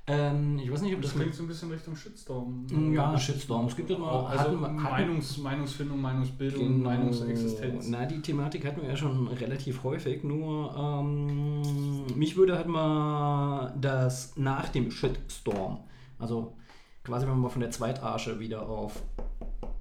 Ähm, 0.08 0.60
ich 0.60 0.72
weiß 0.72 0.82
nicht, 0.82 0.94
ob 0.94 1.02
Das 1.02 1.12
das, 1.14 1.20
klingt 1.20 1.34
so 1.36 1.44
ein 1.44 1.48
bisschen 1.48 1.72
Richtung 1.72 1.96
Shitstorm. 1.96 2.68
Ja, 2.94 3.18
Shitstorm. 3.18 3.66
Es 3.66 3.76
gibt 3.76 3.90
ja 3.90 3.98
mal- 3.98 4.28
Also 4.28 4.40
hatten 4.44 4.62
wir- 4.62 4.68
hatten- 4.68 4.84
Meinungs, 4.84 5.38
Meinungsfindung, 5.40 6.00
Meinungsbildung, 6.00 6.62
Genau. 6.62 6.90
Meinungsexistenz. 6.90 7.88
Na, 7.90 8.06
die 8.06 8.22
Thematik 8.22 8.66
hatten 8.66 8.82
wir 8.84 8.90
ja 8.90 8.96
schon 8.96 9.28
relativ 9.30 9.84
häufig, 9.84 10.24
nur 10.24 10.76
ähm, 10.78 12.06
mich 12.16 12.38
würde 12.38 12.56
halt 12.56 12.68
mal 12.68 13.74
das 13.82 14.38
nach 14.38 14.70
dem 14.70 14.92
Shitstorm, 14.92 15.80
also 16.20 16.56
quasi 17.04 17.24
wenn 17.26 17.34
man 17.34 17.42
mal 17.42 17.50
von 17.50 17.62
der 17.62 17.72
Zweitarsche 17.72 18.40
wieder 18.40 18.70
auf 18.70 19.02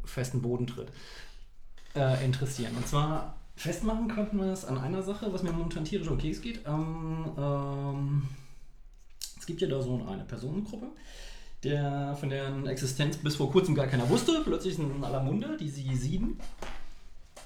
festen 0.04 0.40
Boden 0.40 0.66
tritt, 0.66 0.88
äh, 1.94 2.24
interessieren. 2.24 2.72
Und 2.76 2.88
zwar 2.88 3.36
festmachen 3.56 4.08
könnten 4.08 4.38
wir 4.38 4.52
es 4.52 4.64
an 4.64 4.78
einer 4.78 5.02
Sache, 5.02 5.30
was 5.32 5.42
mir 5.42 5.52
momentan 5.52 5.84
tierisch 5.84 6.08
um 6.08 6.16
Keks 6.16 6.40
geht. 6.40 6.60
Ähm, 6.66 7.26
ähm, 7.36 8.22
es 9.44 9.46
gibt 9.46 9.60
ja 9.60 9.68
da 9.68 9.82
so 9.82 10.02
eine 10.08 10.24
Personengruppe, 10.24 10.86
der, 11.64 12.16
von 12.18 12.30
deren 12.30 12.66
Existenz 12.66 13.18
bis 13.18 13.36
vor 13.36 13.52
kurzem 13.52 13.74
gar 13.74 13.86
keiner 13.86 14.08
wusste. 14.08 14.40
Plötzlich 14.42 14.76
sind 14.76 14.96
in 14.96 15.04
aller 15.04 15.22
Munde, 15.22 15.58
die 15.60 15.68
Sieden, 15.68 16.38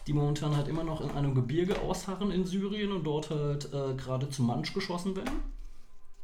die 0.07 0.13
momentan 0.13 0.57
halt 0.57 0.69
immer 0.69 0.85
noch 0.85 1.01
in 1.01 1.11
einem 1.11 1.35
Gebirge 1.35 1.81
ausharren 1.81 2.31
in 2.31 2.45
Syrien 2.47 2.93
und 2.93 3.03
dort 3.03 3.31
halt 3.31 3.65
äh, 3.75 3.95
gerade 3.97 4.31
zu 4.31 4.45
Mansch 4.45 4.73
geschossen 4.73 5.17
werden. 5.17 5.41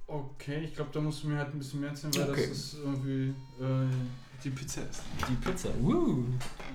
Okay, 0.06 0.62
ich 0.62 0.74
glaube, 0.74 0.90
da 0.92 1.00
musst 1.00 1.24
du 1.24 1.28
mir 1.28 1.38
halt 1.38 1.52
ein 1.52 1.58
bisschen 1.58 1.80
mehr 1.80 1.88
erzählen, 1.88 2.14
weil 2.14 2.30
Okay. 2.30 2.46
das 2.48 2.56
ist 2.56 2.76
irgendwie 2.80 3.34
äh, 3.60 3.88
die 4.44 4.50
Pizza 4.50 4.82
ist. 4.82 5.02
Die 5.28 5.34
Pizza. 5.36 5.70
Woo. 5.80 6.24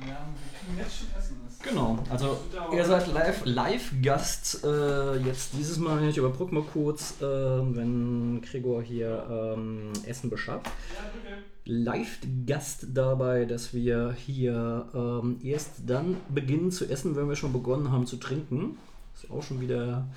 Ja, 0.01 0.07
wir 0.07 0.59
können 0.59 0.77
jetzt 0.77 0.99
schon 0.99 1.07
essen. 1.17 1.38
Das 1.45 1.59
Genau, 1.59 1.99
also 2.09 2.39
ihr 2.73 2.85
seid 2.85 3.11
live, 3.13 3.41
live 3.45 3.91
Gast 4.01 4.63
äh, 4.63 5.17
jetzt 5.17 5.53
dieses 5.53 5.77
Mal. 5.77 6.07
Ich 6.07 6.17
überbrücke 6.17 6.53
mal 6.55 6.63
kurz, 6.63 7.21
äh, 7.21 7.25
wenn 7.25 8.41
Gregor 8.41 8.81
hier 8.81 9.55
ähm, 9.57 9.91
Essen 10.05 10.29
beschafft. 10.29 10.65
Ja, 10.65 11.11
bitte. 11.13 11.43
Live 11.65 12.19
Gast 12.47 12.88
dabei, 12.93 13.45
dass 13.45 13.73
wir 13.73 14.15
hier 14.17 14.88
ähm, 14.93 15.38
erst 15.43 15.81
dann 15.85 16.17
beginnen 16.29 16.71
zu 16.71 16.85
essen, 16.89 17.15
wenn 17.15 17.29
wir 17.29 17.35
schon 17.35 17.53
begonnen 17.53 17.91
haben 17.91 18.07
zu 18.07 18.17
trinken. 18.17 18.77
Ist 19.13 19.29
auch 19.29 19.43
schon 19.43 19.61
wieder 19.61 20.07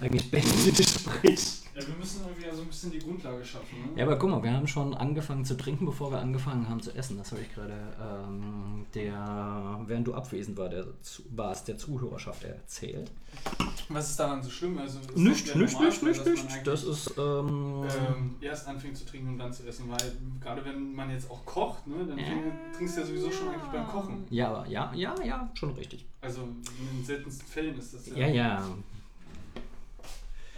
eigentlich 0.00 0.30
beendet 0.30 0.76
Gespräch. 0.76 1.62
Ja, 1.74 1.86
wir 1.86 1.94
müssen 1.94 2.22
irgendwie 2.26 2.44
ja 2.46 2.52
so 2.54 2.62
ein 2.62 2.66
bisschen 2.68 2.90
die 2.90 2.98
Grundlage 2.98 3.44
schaffen. 3.44 3.78
Ne? 3.94 4.00
Ja, 4.00 4.04
aber 4.06 4.18
guck 4.18 4.30
mal, 4.30 4.42
wir 4.42 4.52
haben 4.52 4.66
schon 4.66 4.94
angefangen 4.94 5.44
zu 5.44 5.56
trinken, 5.56 5.86
bevor 5.86 6.10
wir 6.10 6.18
angefangen 6.18 6.68
haben 6.68 6.80
zu 6.80 6.92
essen. 6.92 7.16
Das 7.18 7.30
habe 7.30 7.42
ich 7.42 7.54
gerade, 7.54 7.72
ähm, 8.00 8.84
der, 8.94 9.78
während 9.86 10.08
du 10.08 10.14
abwesend 10.14 10.58
war, 10.58 10.68
der, 10.68 10.86
warst, 11.30 11.68
der 11.68 11.78
Zuhörerschaft 11.78 12.42
erzählt. 12.42 13.12
Was 13.90 14.10
ist 14.10 14.18
daran 14.18 14.42
so 14.42 14.50
schlimm? 14.50 14.76
Also, 14.78 14.98
Nicht, 15.14 15.46
ja 15.48 15.56
nicht, 15.56 15.80
nicht, 15.80 16.02
nicht, 16.02 16.26
nicht. 16.26 16.66
Das 16.66 16.82
ist, 16.82 17.14
ähm, 17.16 17.84
ähm, 18.08 18.34
erst 18.40 18.66
anfängt 18.66 18.96
zu 18.96 19.06
trinken 19.06 19.28
und 19.28 19.38
dann 19.38 19.52
zu 19.52 19.64
essen, 19.66 19.84
weil 19.88 20.16
gerade 20.40 20.64
wenn 20.64 20.94
man 20.96 21.10
jetzt 21.10 21.30
auch 21.30 21.44
kocht, 21.44 21.86
ne, 21.86 22.04
dann 22.08 22.18
fängt- 22.18 22.74
trinkst 22.76 22.96
du 22.96 23.00
ja 23.02 23.06
sowieso 23.06 23.30
schon 23.30 23.48
eigentlich 23.50 23.70
beim 23.70 23.86
Kochen. 23.86 24.24
ja, 24.30 24.66
ja, 24.66 24.92
ja, 24.96 25.14
ja, 25.24 25.48
schon 25.54 25.70
richtig. 25.74 26.06
Also 26.20 26.42
in 26.42 26.96
den 26.98 27.04
seltensten 27.04 27.46
Fällen 27.46 27.78
ist 27.78 27.94
das 27.94 28.06
Ja, 28.08 28.26
ja. 28.26 28.34
Ja, 28.34 28.64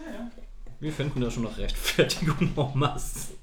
ja. 0.07 0.30
Wir 0.80 0.92
finden 0.92 1.21
da 1.21 1.30
schon 1.30 1.42
noch 1.42 1.59
Rechtfertigung 1.59 2.52
masse. 2.75 3.35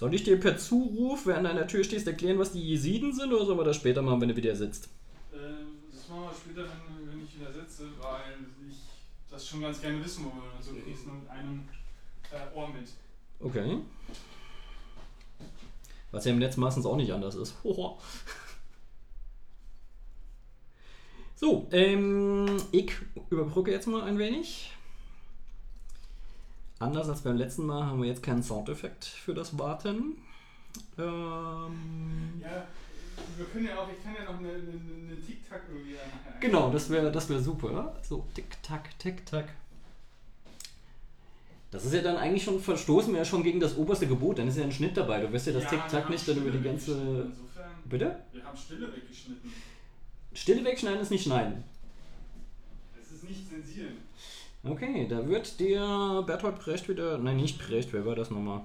Soll 0.00 0.14
ich 0.14 0.24
dir 0.24 0.40
per 0.40 0.56
Zuruf, 0.56 1.26
während 1.26 1.44
du 1.44 1.50
an 1.50 1.56
der 1.56 1.66
Tür 1.66 1.84
stehst, 1.84 2.06
erklären, 2.06 2.38
was 2.38 2.52
die 2.52 2.62
Jesiden 2.62 3.12
sind, 3.12 3.34
oder 3.34 3.44
sollen 3.44 3.58
wir 3.58 3.64
das 3.64 3.76
später 3.76 4.00
machen, 4.00 4.22
wenn 4.22 4.30
du 4.30 4.36
wieder 4.36 4.56
sitzt? 4.56 4.88
Ähm, 5.30 5.76
das 5.92 6.08
machen 6.08 6.22
wir 6.22 6.32
später, 6.34 6.62
wenn, 6.62 7.10
wenn 7.10 7.22
ich 7.22 7.38
wieder 7.38 7.52
sitze, 7.52 7.84
weil 8.00 8.38
ich 8.66 8.78
das 9.30 9.46
schon 9.46 9.60
ganz 9.60 9.78
gerne 9.78 10.02
wissen 10.02 10.24
wollte. 10.24 10.56
Also 10.56 10.72
kriegst 10.72 11.04
du 11.04 11.10
mit 11.10 11.28
einem 11.28 11.68
äh, 12.32 12.56
Ohr 12.56 12.68
mit. 12.68 12.88
Okay. 13.40 13.76
Was 16.12 16.24
ja 16.24 16.32
im 16.32 16.38
Netz 16.38 16.56
meistens 16.56 16.86
auch 16.86 16.96
nicht 16.96 17.12
anders 17.12 17.34
ist. 17.34 17.54
Hoho. 17.62 17.98
So, 21.36 21.68
ähm, 21.72 22.60
ich 22.70 22.92
überbrücke 23.30 23.70
jetzt 23.70 23.86
mal 23.86 24.02
ein 24.02 24.18
wenig. 24.18 24.72
Anders 26.78 27.08
als 27.08 27.22
beim 27.22 27.36
letzten 27.36 27.64
Mal 27.66 27.84
haben 27.86 28.02
wir 28.02 28.08
jetzt 28.08 28.22
keinen 28.22 28.42
Soundeffekt 28.42 29.04
für 29.04 29.34
das 29.34 29.58
Warten. 29.58 30.16
Ähm, 30.98 32.40
Ja, 32.42 32.66
wir 33.36 33.46
können 33.46 33.66
ja 33.66 33.78
auch, 33.78 33.88
ich 33.90 34.02
kann 34.02 34.14
ja 34.14 34.30
noch 34.30 34.38
eine, 34.38 34.48
eine, 34.50 34.60
eine 34.60 35.20
Tic-Tac 35.20 35.62
irgendwie 35.70 35.94
nachher 35.94 36.40
genau, 36.40 36.70
das 36.70 36.90
wäre 36.90 37.10
das 37.10 37.28
wär 37.28 37.40
super. 37.40 37.96
So, 38.02 38.26
tick-tack, 38.34 38.98
tick-tack. 38.98 39.48
Das 41.70 41.84
ist 41.84 41.94
ja 41.94 42.02
dann 42.02 42.16
eigentlich 42.16 42.42
schon, 42.42 42.60
verstoßen 42.60 43.12
wir 43.12 43.20
ja 43.20 43.24
schon 43.24 43.42
gegen 43.44 43.60
das 43.60 43.76
oberste 43.76 44.06
Gebot. 44.08 44.38
Dann 44.38 44.48
ist 44.48 44.58
ja 44.58 44.64
ein 44.64 44.72
Schnitt 44.72 44.96
dabei. 44.96 45.20
Du 45.20 45.32
wirst 45.32 45.46
ja 45.46 45.52
das 45.52 45.64
Ja, 45.64 45.70
Tick-Tack 45.70 46.10
nicht 46.10 46.26
dann 46.26 46.36
über 46.38 46.50
die 46.50 46.62
ganze. 46.62 46.92
Insofern, 46.92 47.70
Bitte? 47.84 48.16
wir 48.32 48.44
haben 48.44 48.56
Stille 48.56 48.92
weggeschnitten. 48.92 49.52
Stille 50.32 50.64
wegschneiden 50.64 51.00
ist 51.00 51.10
nicht 51.10 51.24
schneiden. 51.24 51.62
Es 53.00 53.12
ist 53.12 53.28
nicht 53.28 53.48
zensieren. 53.48 53.98
Okay, 54.64 55.06
da 55.08 55.26
wird 55.26 55.58
der 55.60 56.22
Bertolt 56.26 56.58
Brecht 56.58 56.88
wieder. 56.88 57.18
Nein, 57.18 57.36
nicht 57.36 57.58
Brecht, 57.58 57.92
wer 57.92 58.04
war 58.04 58.16
das 58.16 58.30
nochmal? 58.30 58.62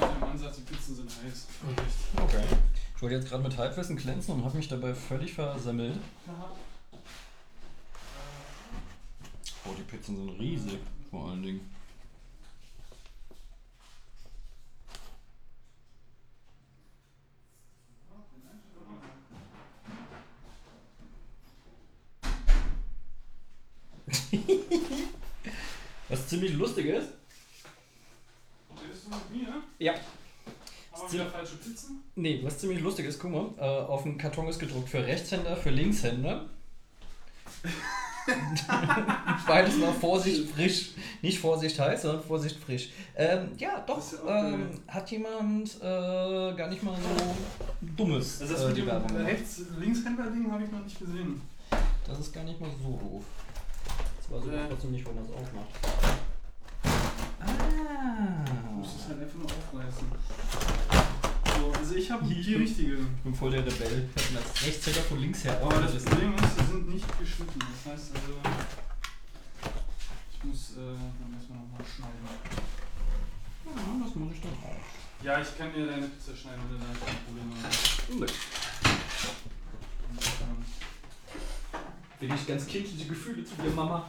Ah, 0.00 0.06
der 0.06 0.28
Mann 0.28 0.38
sagt, 0.38 0.56
die 0.58 0.60
Pizzen 0.62 0.96
sind 0.96 1.10
heiß. 1.10 1.46
Okay. 2.22 2.44
Ich 2.96 3.02
wollte 3.02 3.16
jetzt 3.16 3.28
gerade 3.28 3.42
mit 3.42 3.47
Halbwissen 3.58 3.96
glänzen 3.96 4.34
und 4.34 4.44
habe 4.44 4.56
mich 4.56 4.68
dabei 4.68 4.94
völlig 4.94 5.34
versemmelt. 5.34 5.98
Oh, 9.64 9.74
die 9.76 9.82
Pizzen 9.82 10.16
sind 10.16 10.38
riesig, 10.38 10.78
vor 11.10 11.30
allen 11.30 11.42
Dingen. 11.42 11.68
Was 26.08 26.28
ziemlich 26.28 26.54
lustig 26.54 26.86
ist. 26.86 27.08
Redest 28.82 29.04
du 29.04 29.10
mit 29.10 29.30
mir? 29.30 29.62
Ja. 29.78 29.94
Aber 30.92 31.12
wieder 31.12 31.26
falsche 31.26 31.56
Pizzen? 31.56 32.07
Nee, 32.20 32.40
was 32.42 32.58
ziemlich 32.58 32.80
lustig 32.80 33.06
ist, 33.06 33.20
guck 33.20 33.30
mal, 33.30 33.46
äh, 33.58 33.62
auf 33.62 34.02
dem 34.02 34.18
Karton 34.18 34.48
ist 34.48 34.58
gedruckt 34.58 34.88
für 34.88 35.06
Rechtshänder, 35.06 35.56
für 35.56 35.70
Linkshänder. 35.70 36.46
Beides 39.46 39.76
mal 39.78 39.92
Vorsicht 39.92 40.50
frisch. 40.50 40.90
Nicht 41.22 41.38
Vorsicht 41.38 41.78
heiß, 41.78 42.02
sondern 42.02 42.22
Vorsicht 42.24 42.56
frisch. 42.58 42.90
Ähm, 43.16 43.50
ja, 43.56 43.84
doch, 43.86 44.00
ja 44.26 44.48
ähm, 44.48 44.68
hat 44.88 45.08
jemand 45.12 45.76
äh, 45.80 46.54
gar 46.56 46.68
nicht 46.68 46.82
mal 46.82 46.96
so 46.96 47.36
dummes 47.96 48.40
Also 48.42 48.52
das 48.52 48.62
äh, 48.64 48.66
mit 48.66 48.76
die 48.76 48.80
dem 48.80 48.88
Werbung 48.88 49.08
gemacht. 49.08 49.26
Rechts-Linkshänder-Ding 49.28 50.50
habe 50.52 50.64
ich 50.64 50.70
noch 50.72 50.82
nicht 50.84 50.98
gesehen. 50.98 51.40
Das 52.04 52.18
ist 52.18 52.32
gar 52.34 52.42
nicht 52.42 52.60
mal 52.60 52.68
so 52.82 52.98
doof. 52.98 53.22
Das 54.18 54.30
weiß 54.30 54.44
ich 54.48 54.52
Äh. 54.52 54.64
auch 54.64 54.68
trotzdem 54.70 54.90
nicht, 54.90 55.06
wo 55.06 55.12
man 55.12 55.22
es 55.24 55.30
aufmacht. 55.30 55.68
Du 56.82 56.88
Ah. 57.46 58.44
musst 58.76 58.96
es 58.98 59.08
halt 59.08 59.20
einfach 59.22 59.36
nur 59.38 59.46
aufreißen. 59.46 60.06
So, 61.58 61.72
also 61.72 61.94
ich 61.96 62.10
habe 62.10 62.24
die 62.26 62.54
richtige. 62.54 62.94
Ich 62.94 63.22
bin 63.24 63.34
voll 63.34 63.50
der 63.50 63.66
Rebell. 63.66 64.08
Ich 64.14 64.36
hab 64.36 64.44
als 64.44 64.66
Rechtshänder 64.66 65.00
von 65.00 65.20
links 65.20 65.44
her 65.44 65.60
Aber 65.60 65.80
das. 65.80 66.04
Problem 66.04 66.34
ist, 66.36 66.58
sie 66.58 66.64
sind 66.66 66.88
nicht 66.88 67.18
geschnitten. 67.18 67.58
Das 67.58 67.92
heißt 67.92 68.12
also, 68.14 68.34
ich 70.32 70.44
muss 70.44 70.70
äh, 70.72 70.94
dann 71.18 71.34
erstmal 71.34 71.58
nochmal 71.58 71.84
schneiden. 71.84 72.28
Ja, 73.66 74.04
das 74.04 74.14
muss 74.14 74.34
ich 74.34 74.40
dann 74.40 74.52
auch. 74.52 75.24
Ja, 75.24 75.40
ich 75.40 75.58
kann 75.58 75.72
dir 75.74 75.86
deine 75.86 76.06
Pizza 76.06 76.36
schneiden, 76.36 76.60
wenn 76.70 76.78
du 76.78 76.84
da 76.84 77.06
kein 77.06 77.16
Problem 77.24 77.52
hast. 77.64 78.08
Nö. 78.10 78.26
Bin 82.20 82.34
ich 82.34 82.46
ganz 82.46 82.66
kindliche 82.66 83.08
Gefühle 83.08 83.44
zu 83.44 83.54
dir, 83.56 83.70
Mama? 83.70 84.08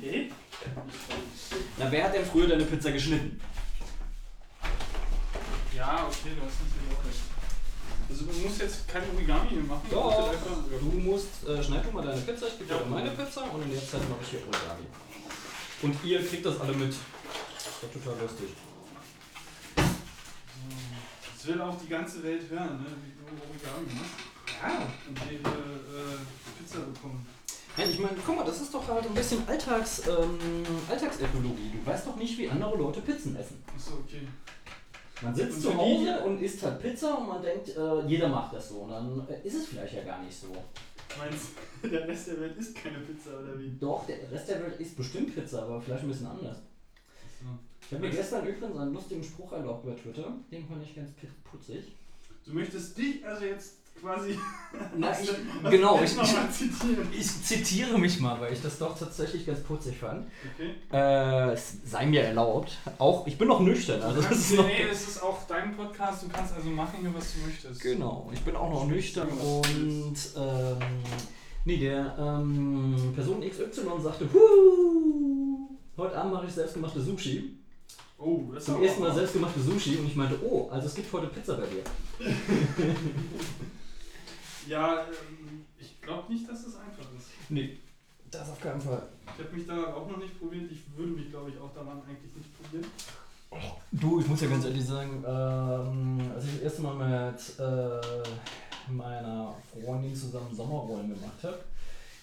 Hey? 0.00 0.32
Na, 1.78 1.90
wer 1.90 2.04
hat 2.04 2.14
denn 2.14 2.24
früher 2.24 2.48
deine 2.48 2.64
Pizza 2.64 2.90
geschnitten? 2.90 3.40
Ja, 5.76 6.06
okay, 6.06 6.32
du 6.36 6.42
hast 6.44 6.58
natürlich 6.60 6.88
auch 6.92 7.04
recht. 7.04 7.22
Also 8.10 8.24
du 8.26 8.32
musst 8.46 8.60
jetzt 8.60 8.88
kein 8.88 9.02
Origami 9.14 9.48
hier 9.48 9.62
machen. 9.62 9.82
du 9.88 9.96
musst 9.96 10.18
Doch. 10.18 10.34
Du 10.80 10.86
musst, 10.98 11.48
äh, 11.48 11.62
schneid 11.64 11.84
du 11.86 11.90
mal 11.92 12.04
deine 12.04 12.20
Pizza, 12.20 12.46
ich 12.48 12.58
gebe 12.58 12.72
Ja. 12.74 12.78
dir 12.80 12.86
meine 12.86 13.10
Pizza 13.10 13.42
und 13.44 13.62
in 13.62 13.70
der 13.70 13.80
Zeit 13.80 14.08
mache 14.08 14.20
ich 14.22 14.28
hier 14.30 14.40
Origami. 14.40 14.86
Und 15.82 16.04
ihr 16.04 16.26
kriegt 16.26 16.44
das 16.44 16.60
alle 16.60 16.72
mit. 16.74 16.92
Das 17.54 17.66
ist 17.66 17.92
total 17.92 18.20
lustig. 18.20 18.48
Das 19.76 21.46
will 21.46 21.60
auch 21.60 21.76
die 21.80 21.88
ganze 21.88 22.22
Welt 22.22 22.48
hören, 22.50 22.82
ne? 22.82 22.86
wie 23.02 23.12
du 23.18 23.24
Origami 23.42 23.94
machst. 23.94 24.14
Ja. 24.62 24.86
Und 25.08 25.30
wir 25.30 25.38
äh, 25.38 26.16
Pizza 26.58 26.80
bekommen. 26.80 27.26
Nein, 27.76 27.90
ich 27.90 27.98
meine, 27.98 28.16
guck 28.24 28.36
mal, 28.36 28.44
das 28.44 28.60
ist 28.60 28.74
doch 28.74 28.86
halt 28.86 29.06
ein 29.06 29.14
bisschen 29.14 29.48
Alltags, 29.48 30.02
ähm, 30.06 30.38
Alltagsethnologie. 30.90 31.72
Du 31.72 31.90
weißt 31.90 32.06
doch 32.06 32.16
nicht, 32.16 32.36
wie 32.36 32.48
andere 32.50 32.76
Leute 32.76 33.00
Pizzen 33.00 33.34
essen. 33.34 33.62
Achso, 33.74 33.94
okay. 34.06 34.28
Man 35.22 35.34
sitzt 35.34 35.62
zu 35.62 35.76
Hause 35.76 36.20
und 36.24 36.42
isst 36.42 36.62
halt 36.62 36.80
Pizza 36.80 37.18
und 37.18 37.28
man 37.28 37.42
denkt, 37.42 37.76
äh, 37.76 38.06
jeder 38.06 38.28
macht 38.28 38.54
das 38.54 38.68
so. 38.68 38.80
Und 38.80 38.90
dann 38.90 39.26
äh, 39.28 39.46
ist 39.46 39.54
es 39.54 39.66
vielleicht 39.66 39.94
ja 39.94 40.02
gar 40.02 40.22
nicht 40.22 40.36
so. 40.36 40.48
Meinst 41.18 41.50
du, 41.82 41.88
der 41.88 42.08
Rest 42.08 42.28
der 42.28 42.40
Welt 42.40 42.56
isst 42.56 42.74
keine 42.74 42.98
Pizza 42.98 43.30
oder 43.38 43.58
wie? 43.58 43.76
Doch, 43.78 44.06
der 44.06 44.30
Rest 44.30 44.48
der 44.48 44.62
Welt 44.62 44.80
isst 44.80 44.96
bestimmt 44.96 45.34
Pizza, 45.34 45.62
aber 45.62 45.80
vielleicht 45.80 46.02
ein 46.02 46.08
bisschen 46.08 46.26
anders. 46.26 46.56
Achso. 46.56 47.58
Ich 47.80 47.92
habe 47.92 48.06
mir 48.06 48.10
gestern 48.10 48.46
übrigens 48.46 48.78
einen 48.78 48.94
lustigen 48.94 49.22
Spruch 49.22 49.52
erlaubt 49.52 49.84
bei 49.84 49.92
Twitter. 49.92 50.32
Den 50.50 50.66
fand 50.66 50.82
ich 50.82 50.94
ganz 50.94 51.10
putzig. 51.44 51.94
Du 52.44 52.54
möchtest 52.54 52.96
dich 52.96 53.24
also 53.24 53.44
jetzt 53.44 53.81
quasi. 54.02 54.38
Na, 54.96 55.12
ich, 55.18 55.30
genau, 55.70 56.00
ich, 56.02 56.16
ich, 57.18 57.42
zitiere 57.44 57.98
mich 57.98 58.20
mal, 58.20 58.40
weil 58.40 58.52
ich 58.52 58.60
das 58.60 58.78
doch 58.78 58.98
tatsächlich 58.98 59.46
ganz 59.46 59.60
putzig 59.60 59.98
fand. 59.98 60.26
Okay. 60.54 60.74
Äh, 60.92 61.52
es 61.52 61.78
sei 61.84 62.06
mir 62.06 62.22
erlaubt. 62.22 62.76
Auch, 62.98 63.26
ich 63.26 63.38
bin 63.38 63.48
noch 63.48 63.60
nüchtern, 63.60 64.02
also 64.02 64.20
das 64.20 64.32
ist 64.32 64.56
noch. 64.56 64.66
nee, 64.66 64.82
es 64.90 65.08
ist 65.08 65.22
auch 65.22 65.46
dein 65.46 65.76
Podcast, 65.76 66.24
du 66.24 66.28
kannst 66.28 66.54
also 66.54 66.68
machen, 66.70 67.06
was 67.14 67.34
du 67.34 67.46
möchtest. 67.46 67.80
Genau, 67.80 68.28
ich 68.32 68.40
bin 68.40 68.56
auch 68.56 68.70
noch 68.70 68.86
nüchtern 68.86 69.28
und 69.28 70.16
ähm, 70.36 70.76
nee, 71.64 71.76
der 71.76 72.16
ähm, 72.18 73.12
Person 73.14 73.40
XY 73.40 74.02
sagte, 74.02 74.28
heute 75.96 76.18
Abend 76.18 76.32
mache 76.32 76.46
ich 76.46 76.52
selbstgemachte 76.52 77.00
Sushi. 77.00 77.58
Oh, 78.18 78.50
das 78.54 78.62
ist 78.62 78.72
Zum 78.72 78.82
ersten 78.82 79.00
Mal 79.00 79.10
auch- 79.10 79.14
selbstgemachte 79.14 79.60
Sushi 79.60 79.96
und 79.96 80.06
ich 80.06 80.16
meinte, 80.16 80.38
oh, 80.44 80.68
also 80.70 80.86
es 80.86 80.94
gibt 80.94 81.12
heute 81.12 81.26
Pizza 81.26 81.54
bei 81.56 81.66
dir. 81.66 81.82
Ja, 84.68 85.04
ähm, 85.04 85.64
ich 85.78 86.00
glaube 86.00 86.32
nicht, 86.32 86.48
dass 86.48 86.64
das 86.64 86.76
einfach 86.76 87.04
ist. 87.16 87.28
Nee, 87.48 87.78
das 88.30 88.50
auf 88.50 88.60
keinen 88.60 88.80
Fall. 88.80 89.02
Ich 89.26 89.44
habe 89.44 89.56
mich 89.56 89.66
da 89.66 89.94
auch 89.94 90.08
noch 90.08 90.18
nicht 90.18 90.38
probiert. 90.38 90.70
Ich 90.70 90.80
würde 90.96 91.12
mich, 91.12 91.30
glaube 91.30 91.50
ich, 91.50 91.58
auch 91.58 91.72
daran 91.74 92.00
eigentlich 92.08 92.34
nicht 92.34 92.62
probieren. 92.62 92.86
Du, 93.90 94.20
ich 94.20 94.26
muss 94.26 94.40
ja 94.40 94.48
ganz 94.48 94.64
ehrlich 94.64 94.84
sagen, 94.84 95.22
ähm, 95.26 96.32
als 96.34 96.44
ich 96.46 96.52
das 96.54 96.62
erste 96.62 96.82
Mal 96.82 96.94
mit 96.94 97.58
äh, 97.58 98.90
meiner 98.90 99.54
Freundin 99.70 100.16
zusammen 100.16 100.54
Sommerrollen 100.54 101.10
gemacht 101.10 101.42
habe, 101.42 101.58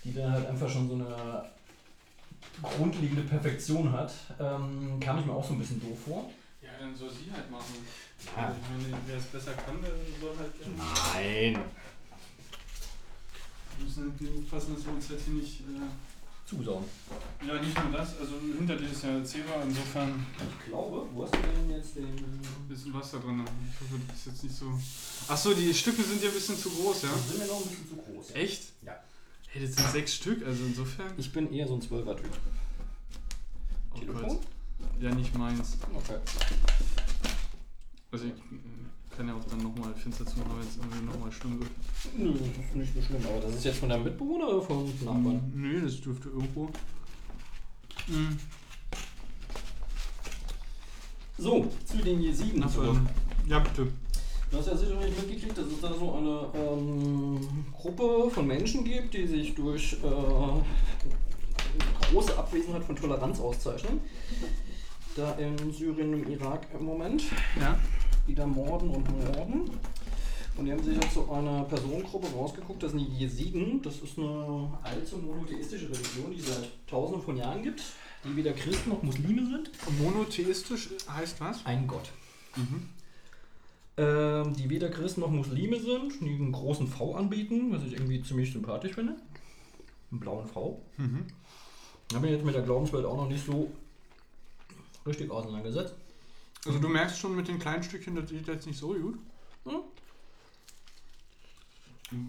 die 0.03 0.13
dann 0.13 0.31
halt 0.31 0.47
einfach 0.47 0.67
schon 0.67 0.89
so 0.89 0.95
eine 0.95 1.45
grundlegende 2.63 3.21
Perfektion 3.23 3.91
hat, 3.91 4.11
ähm, 4.39 4.99
kam 4.99 5.19
ich 5.19 5.25
mir 5.25 5.33
auch 5.33 5.45
so 5.45 5.53
ein 5.53 5.59
bisschen 5.59 5.79
doof 5.79 5.97
vor. 6.05 6.31
Ja, 6.61 6.69
dann 6.79 6.95
soll 6.95 7.09
sie 7.09 7.31
halt 7.31 7.49
machen. 7.51 7.85
Ja. 8.35 8.47
Also, 8.47 8.57
ich 8.59 8.83
meine, 8.83 9.01
wer 9.05 9.17
es 9.17 9.25
besser 9.25 9.53
kann, 9.53 9.81
der 9.81 9.91
soll 10.19 10.35
halt 10.37 10.57
gerne. 10.57 11.53
Nein. 11.53 11.63
Wir 13.79 13.85
müssen 13.85 14.03
halt 14.19 14.37
aufpassen, 14.43 14.75
dass 14.75 14.85
wir 14.85 14.93
uns 14.93 15.09
halt 15.09 15.19
hier 15.25 15.33
nicht. 15.35 15.61
Äh, 15.61 15.65
Zusauen. 16.45 16.83
ja, 17.47 17.61
nicht 17.61 17.83
nur 17.83 17.91
das. 17.91 18.17
Also 18.19 18.33
hinter 18.57 18.75
dir 18.75 18.89
ist 18.89 19.03
ja 19.03 19.23
Zebra, 19.23 19.61
insofern 19.63 20.25
Ich 20.37 20.65
glaube, 20.65 21.05
wo 21.13 21.23
hast 21.23 21.35
du 21.35 21.37
denn 21.39 21.69
jetzt 21.69 21.95
den. 21.95 22.05
ein 22.07 22.41
bisschen 22.67 22.91
Wasser 22.91 23.19
drin. 23.19 23.45
Ich 23.71 23.79
hoffe, 23.81 24.01
das 24.07 24.17
ist 24.17 24.25
jetzt 24.25 24.43
nicht 24.45 24.55
so. 24.55 24.65
Achso, 25.31 25.53
die 25.53 25.71
Stücke 25.71 26.01
sind 26.01 26.23
ja 26.23 26.29
ein 26.29 26.33
bisschen 26.33 26.57
zu 26.57 26.71
groß, 26.71 27.03
ja? 27.03 27.09
Die 27.15 27.29
sind 27.29 27.39
mir 27.41 27.45
noch 27.45 27.61
ein 27.61 27.69
bisschen 27.69 27.89
zu 27.89 27.95
groß. 27.97 28.31
Echt? 28.33 28.63
Ja. 28.81 28.99
Hey, 29.49 29.61
das 29.63 29.75
sind 29.75 29.89
sechs 29.91 30.15
Stück, 30.15 30.43
also 30.43 30.63
insofern. 30.65 31.11
Ich 31.17 31.31
bin 31.31 31.53
eher 31.53 31.67
so 31.67 31.75
ein 31.75 31.81
Zwölfer-Typ. 31.83 32.31
Oh 33.93 33.99
Telefon? 33.99 34.27
Gott. 34.27 34.41
Ja, 34.99 35.13
nicht 35.13 35.37
meins. 35.37 35.77
Okay. 35.93 36.17
Also 38.11 38.25
ich 38.25 38.33
kann 39.19 39.27
ja 39.27 39.35
auch 39.35 39.43
dann 39.49 39.61
nochmal 39.61 39.93
Fenster 39.95 40.25
zumachen, 40.25 40.53
wenn 40.57 40.65
es 40.65 40.77
irgendwie 40.77 41.05
nochmal 41.05 41.29
schlimm 41.29 41.59
wird. 41.59 41.71
Nö, 42.17 42.31
das 42.31 42.65
ist 42.65 42.75
nicht 42.75 42.93
so 42.95 43.01
schlimm, 43.01 43.21
aber 43.27 43.41
das 43.41 43.55
ist 43.55 43.65
jetzt 43.65 43.79
von 43.79 43.89
deinem 43.89 44.05
Mitbewohner 44.05 44.47
oder 44.47 44.61
vom 44.61 44.85
Nachbarn? 44.85 45.51
Nö, 45.53 45.81
das 45.81 45.99
dürfte 45.99 46.29
irgendwo. 46.29 46.69
Mhm. 48.07 48.39
So, 51.37 51.69
zu 51.85 51.97
den 51.97 52.21
Jesiden 52.21 52.63
Ach, 52.63 52.71
zurück. 52.71 52.95
ja, 53.49 53.59
bitte. 53.59 53.87
Du 54.51 54.57
hast 54.57 54.67
ja 54.67 54.77
sicherlich 54.77 55.13
mitgekriegt, 55.17 55.57
dass 55.57 55.65
es 55.65 55.81
da 55.81 55.93
so 55.93 56.13
eine 56.13 56.45
ähm, 56.55 57.65
Gruppe 57.73 58.29
von 58.31 58.47
Menschen 58.47 58.85
gibt, 58.85 59.13
die 59.13 59.27
sich 59.27 59.53
durch 59.53 59.97
äh, 60.01 60.61
große 62.09 62.37
Abwesenheit 62.37 62.85
von 62.85 62.95
Toleranz 62.95 63.41
auszeichnen. 63.41 63.99
Da 65.17 65.33
in 65.33 65.73
Syrien 65.73 66.13
und 66.13 66.23
im 66.23 66.31
Irak 66.31 66.67
im 66.73 66.85
Moment. 66.85 67.23
Ja. 67.59 67.77
Die 68.29 68.35
da 68.35 68.45
morden 68.45 68.91
und 68.91 69.09
morden. 69.09 69.69
Und 70.55 70.65
die 70.65 70.71
haben 70.71 70.83
sich 70.83 70.95
jetzt 70.95 71.13
so 71.13 71.31
eine 71.31 71.65
Personengruppe 71.67 72.27
rausgeguckt, 72.35 72.83
das 72.83 72.91
sind 72.91 72.99
die 72.99 73.17
Jesiden. 73.17 73.81
Das 73.81 73.99
ist 73.99 74.17
eine 74.17 74.77
alte 74.83 75.15
monotheistische 75.17 75.85
Religion, 75.85 76.31
die 76.31 76.39
es 76.39 76.47
seit 76.47 76.69
tausenden 76.87 77.23
von 77.23 77.37
Jahren 77.37 77.63
gibt, 77.63 77.81
die 78.23 78.35
weder 78.35 78.53
Christen 78.53 78.89
noch 78.89 79.01
Muslime 79.01 79.45
sind. 79.45 79.71
Monotheistisch 79.99 80.89
heißt 81.09 81.39
was? 81.41 81.65
Ein 81.65 81.87
Gott. 81.87 82.11
Mhm. 82.55 82.89
Ähm, 83.97 84.53
die 84.55 84.69
weder 84.69 84.89
Christen 84.89 85.21
noch 85.21 85.31
Muslime 85.31 85.79
sind, 85.79 86.21
die 86.21 86.35
einen 86.35 86.51
großen 86.51 86.87
V 86.87 87.15
anbieten, 87.15 87.71
was 87.71 87.83
ich 87.83 87.93
irgendwie 87.93 88.21
ziemlich 88.21 88.51
sympathisch 88.51 88.93
finde. 88.93 89.15
Einen 90.11 90.19
blauen 90.19 90.47
V. 90.47 90.81
Mhm. 90.97 91.25
Ich 92.09 92.15
habe 92.15 92.25
mich 92.25 92.35
jetzt 92.35 92.45
mit 92.45 92.55
der 92.55 92.63
Glaubenswelt 92.63 93.05
auch 93.05 93.17
noch 93.17 93.29
nicht 93.29 93.45
so 93.45 93.71
richtig 95.05 95.31
auseinandergesetzt. 95.31 95.95
Also 96.65 96.79
du 96.79 96.89
merkst 96.89 97.17
schon 97.17 97.35
mit 97.35 97.47
den 97.47 97.57
kleinen 97.57 97.83
Stückchen, 97.83 98.15
das 98.15 98.29
geht 98.29 98.47
jetzt 98.47 98.67
nicht 98.67 98.77
so 98.77 98.93
gut. 98.93 99.17
Hm? 99.63 99.81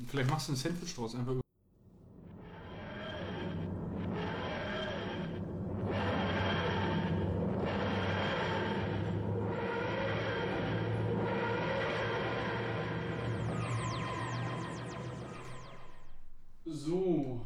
Vielleicht 0.09 0.31
machst 0.31 0.49
du 0.49 0.53
ein 0.53 0.57
Sandwich 0.57 0.95
draus 0.95 1.15
einfach. 1.15 1.35
So, 16.67 17.41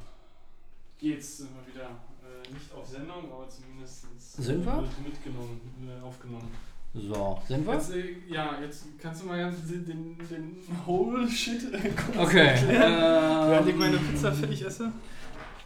jetzt 0.98 1.38
sind 1.38 1.50
wir 1.54 1.66
wieder 1.72 1.90
äh, 2.22 2.52
nicht 2.52 2.70
auf 2.72 2.86
Sendung, 2.86 3.32
aber 3.32 3.48
zumindest 3.48 4.06
sind 4.18 4.66
wir? 4.66 4.88
mitgenommen, 5.02 5.60
äh, 5.88 6.02
aufgenommen. 6.02 6.73
So, 6.94 7.40
sind 7.48 7.66
wir? 7.66 7.74
Jetzt, 7.74 7.92
äh, 7.92 8.14
ja, 8.28 8.60
jetzt 8.60 8.84
kannst 9.00 9.22
du 9.22 9.26
mal 9.26 9.38
ganz 9.38 9.56
den, 9.66 9.84
den, 9.84 10.16
den 10.30 10.56
Whole 10.86 11.28
Shit 11.28 11.74
äh, 11.74 11.90
kurz 11.90 12.16
Okay. 12.16 12.46
erklären, 12.46 13.50
während 13.50 13.68
ich 13.68 13.74
Ähm, 13.74 13.80
meine 13.80 13.96
Pizza 13.98 14.32
fertig 14.32 14.64
esse. 14.64 14.92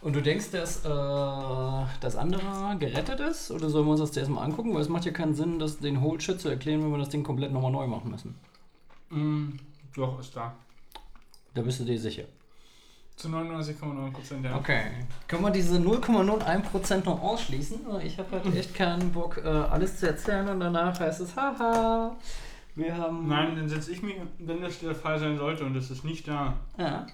Und 0.01 0.15
du 0.15 0.21
denkst, 0.21 0.49
dass 0.51 0.85
äh, 0.85 0.89
das 1.99 2.15
andere 2.15 2.77
gerettet 2.79 3.19
ist? 3.19 3.51
Oder 3.51 3.69
sollen 3.69 3.85
wir 3.85 3.91
uns 3.91 3.99
das 3.99 4.11
zuerst 4.11 4.31
mal 4.31 4.43
angucken? 4.43 4.73
Weil 4.73 4.81
es 4.81 4.89
macht 4.89 5.05
ja 5.05 5.11
keinen 5.11 5.35
Sinn, 5.35 5.59
das, 5.59 5.77
den 5.79 6.01
Whole 6.01 6.19
Shit 6.19 6.39
zu 6.41 6.49
erklären, 6.49 6.81
wenn 6.83 6.91
wir 6.91 6.97
das 6.97 7.09
Ding 7.09 7.23
komplett 7.23 7.51
nochmal 7.51 7.71
neu 7.71 7.85
machen 7.85 8.09
müssen. 8.09 8.35
Mm, 9.09 9.59
doch, 9.95 10.19
ist 10.19 10.35
da. 10.35 10.55
Da 11.53 11.61
bist 11.61 11.79
du 11.79 11.83
dir 11.83 11.99
sicher. 11.99 12.23
Zu 13.19 13.27
99,9% 13.27 14.45
ja. 14.45 14.55
Okay. 14.55 14.83
Können 15.27 15.43
wir 15.43 15.51
diese 15.51 15.77
0,01% 15.77 17.03
noch 17.03 17.21
ausschließen? 17.21 17.81
Ich 18.01 18.17
habe 18.17 18.31
halt 18.31 18.55
echt 18.55 18.73
keinen 18.73 19.11
Bock, 19.11 19.41
äh, 19.43 19.45
alles 19.45 19.99
zu 19.99 20.07
erzählen 20.07 20.47
und 20.47 20.61
danach 20.61 20.97
heißt 20.97 21.19
es, 21.19 21.35
haha, 21.35 22.15
wir 22.75 22.95
haben... 22.95 23.27
Nein, 23.27 23.57
dann 23.57 23.67
setze 23.67 23.91
ich 23.91 24.01
mich, 24.01 24.15
wenn 24.37 24.61
das 24.61 24.79
der 24.79 24.95
Fall 24.95 25.19
sein 25.19 25.37
sollte 25.37 25.65
und 25.65 25.75
es 25.75 25.91
ist 25.91 26.05
nicht 26.05 26.29
da, 26.29 26.53
Ja, 26.77 27.07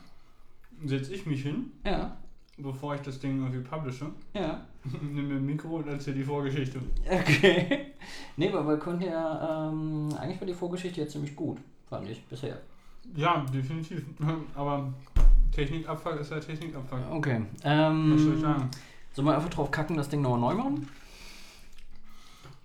setze 0.86 1.12
ich 1.12 1.26
mich 1.26 1.42
hin, 1.42 1.72
ja, 1.84 2.16
bevor 2.60 2.94
ich 2.94 3.02
das 3.02 3.20
Ding 3.20 3.40
irgendwie 3.40 3.68
publishe, 3.68 4.06
ja. 4.36 4.64
nehme 5.02 5.30
mir 5.30 5.36
ein 5.38 5.46
Mikro 5.48 5.78
und 5.78 5.88
erzähle 5.88 6.18
die 6.18 6.24
Vorgeschichte. 6.24 6.82
Okay. 7.10 7.94
Nee, 8.38 8.50
aber 8.50 8.68
wir 8.68 8.78
konnten 8.78 9.06
ja, 9.06 9.70
ähm, 9.72 10.10
eigentlich 10.20 10.40
war 10.40 10.46
die 10.46 10.54
Vorgeschichte 10.54 11.02
jetzt 11.02 11.14
ziemlich 11.14 11.36
gut, 11.36 11.58
fand 11.90 12.08
ich, 12.08 12.24
bisher. 12.26 12.62
Ja, 13.16 13.44
definitiv. 13.54 14.04
Aber 14.56 14.94
Technikabfuck 15.56 16.20
ist 16.20 16.32
ja 16.32 16.40
Technikabfuck. 16.40 17.00
Okay. 17.12 17.42
Was 17.64 17.64
soll 17.64 18.28
ich 18.30 18.34
Ähm, 18.36 18.42
sagen? 18.42 18.72
sollen 19.14 19.28
wir 19.28 19.36
einfach 19.36 19.50
drauf 19.50 19.72
kacken, 19.72 19.96
das 19.98 20.10
Ding 20.10 20.22
nochmal 20.22 20.40
neu 20.40 20.62
machen? 20.62 20.88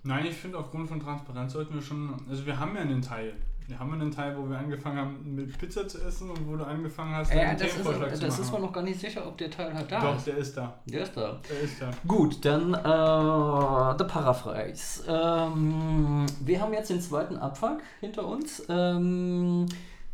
Nein, 0.03 0.27
ich 0.27 0.35
finde 0.35 0.59
aufgrund 0.59 0.89
von 0.89 0.99
Transparenz 1.01 1.53
sollten 1.53 1.75
wir 1.75 1.83
schon. 1.83 2.15
Also 2.29 2.45
wir 2.47 2.59
haben 2.59 2.75
ja 2.75 2.81
einen 2.83 3.03
Teil. 3.03 3.35
Wir 3.69 3.79
haben 3.79 3.93
einen 3.93 4.11
Teil, 4.11 4.37
wo 4.37 4.49
wir 4.51 4.59
angefangen 4.59 4.99
haben 4.99 5.35
mit 5.37 5.57
Pizza 5.57 5.87
zu 5.87 5.99
essen 6.03 6.29
und 6.31 6.49
wo 6.49 6.57
du 6.57 6.65
angefangen 6.65 7.15
hast, 7.15 7.33
Ja, 7.33 7.41
einen 7.51 7.59
das 7.59 7.69
ist, 7.69 7.73
Themenvorschlag 7.75 8.15
zu 8.17 8.21
das 8.23 8.31
machen. 8.35 8.43
ist 8.43 8.53
man 8.53 8.63
noch 8.63 8.73
gar 8.73 8.83
nicht 8.83 8.99
sicher, 8.99 9.25
ob 9.29 9.39
der 9.39 9.49
Teil 9.51 9.73
halt 9.73 9.93
da 9.93 10.01
Doch, 10.01 10.17
ist. 10.17 10.27
der 10.27 10.37
ist 10.39 10.57
da. 10.57 10.75
Der 10.87 11.03
ist 11.05 11.17
da. 11.17 11.41
Der 11.49 11.61
ist 11.61 11.81
da. 11.81 11.91
Gut, 12.09 12.45
dann 12.45 12.75
äh, 12.75 13.97
der 13.97 14.05
Paraphrase. 14.09 15.05
Ähm, 15.07 16.27
wir 16.41 16.61
haben 16.61 16.73
jetzt 16.73 16.91
den 16.91 17.01
zweiten 17.01 17.37
Abfuck 17.37 17.79
hinter 18.01 18.27
uns. 18.27 18.65
Ähm, 18.69 19.67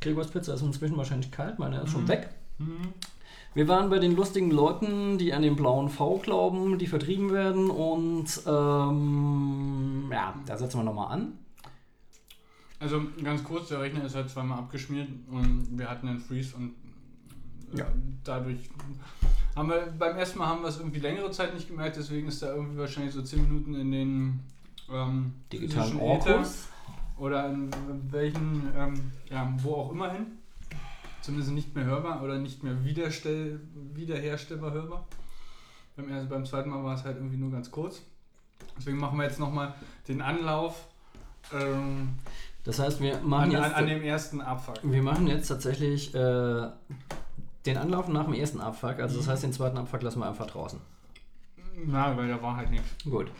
Gregors 0.03 0.29
Pizza 0.31 0.53
ist 0.53 0.61
inzwischen 0.63 0.97
wahrscheinlich 0.99 1.31
kalt, 1.31 1.59
meine 1.59 1.81
ist 1.81 1.91
schon 1.93 2.03
Mhm. 2.03 2.09
weg. 2.09 2.29
Mhm. 2.59 2.93
Wir 3.55 3.69
waren 3.69 3.89
bei 3.89 3.99
den 3.99 4.15
lustigen 4.15 4.51
Leuten, 4.51 5.17
die 5.17 5.33
an 5.33 5.41
den 5.43 5.57
blauen 5.57 5.89
V 5.89 6.19
glauben, 6.19 6.79
die 6.79 6.87
vertrieben 6.87 7.31
werden 7.33 7.71
und 7.71 8.27
ähm, 8.47 10.09
ja, 10.13 10.35
da 10.45 10.57
setzen 10.59 10.79
wir 10.81 10.85
nochmal 10.85 11.13
an. 11.13 11.33
Also 12.79 13.01
ganz 13.25 13.43
kurz, 13.43 13.69
der 13.69 13.81
Rechner 13.81 14.05
ist 14.05 14.15
halt 14.15 14.29
zweimal 14.29 14.59
abgeschmiert 14.59 15.09
und 15.31 15.69
wir 15.79 15.89
hatten 15.89 16.09
einen 16.09 16.21
Freeze 16.21 16.55
und 16.57 16.75
äh, 17.75 17.79
Ja. 17.79 17.87
dadurch 18.25 18.69
haben 19.55 19.71
wir 19.71 19.87
beim 19.99 20.17
ersten 20.19 20.39
Mal 20.39 20.49
haben 20.49 20.61
wir 20.61 20.69
es 20.69 20.77
irgendwie 20.79 21.01
längere 21.01 21.31
Zeit 21.31 21.55
nicht 21.55 21.69
gemerkt, 21.69 21.97
deswegen 21.97 22.29
ist 22.29 22.43
da 22.43 22.55
irgendwie 22.55 22.77
wahrscheinlich 22.79 23.15
so 23.15 23.23
10 23.23 23.43
Minuten 23.49 23.75
in 23.75 23.91
den 23.91 24.41
ähm, 24.93 25.33
Digitalen 25.51 25.99
Orkus. 25.99 26.69
oder 27.17 27.49
in 27.49 27.71
welchen, 28.11 28.71
ähm, 28.77 29.13
ja, 29.31 29.51
wo 29.63 29.77
auch 29.77 29.93
immer 29.93 30.11
hin. 30.13 30.27
Zumindest 31.27 31.51
nicht 31.51 31.75
mehr 31.75 31.85
hörbar 31.85 32.23
oder 32.23 32.39
nicht 32.39 32.63
mehr 32.63 32.85
wiederstell, 32.85 33.59
wiederherstellbar 33.95 34.73
hörbar. 34.73 35.09
Beim, 35.97 36.09
ersten, 36.09 36.29
beim 36.29 36.45
zweiten 36.45 36.71
Mal 36.71 36.85
war 36.85 36.95
es 36.95 37.03
halt 37.03 37.17
irgendwie 37.17 37.37
nur 37.37 37.51
ganz 37.51 37.69
kurz. 37.69 38.03
Deswegen 38.79 38.99
machen 38.99 39.19
wir 39.19 39.25
jetzt 39.25 39.41
nochmal 39.41 39.75
den 40.07 40.23
Anlauf 40.23 40.87
ähm, 41.53 42.11
Das 42.63 42.79
heißt, 42.79 43.01
wir 43.01 43.19
machen 43.23 43.47
an, 43.47 43.51
jetzt. 43.51 43.65
an, 43.65 43.73
an 43.73 43.87
dem 43.89 44.03
ersten 44.05 44.41
Abfuck. 44.41 44.79
Wir 44.85 45.03
machen 45.03 45.27
jetzt 45.27 45.49
tatsächlich 45.49 46.15
äh, 46.15 46.69
den 47.67 47.77
Anlauf 47.77 48.07
nach 48.07 48.27
dem 48.27 48.35
ersten 48.35 48.61
Abfuck. 48.61 49.01
Also 49.01 49.17
das 49.17 49.27
heißt, 49.27 49.43
den 49.43 49.53
zweiten 49.53 49.79
Abfuck 49.79 50.03
lassen 50.03 50.21
wir 50.21 50.29
einfach 50.29 50.47
draußen. 50.47 50.79
Na, 51.87 52.17
weil 52.17 52.29
da 52.29 52.41
war 52.41 52.57
halt 52.57 52.71
nichts. 52.71 52.87
Gut, 53.03 53.33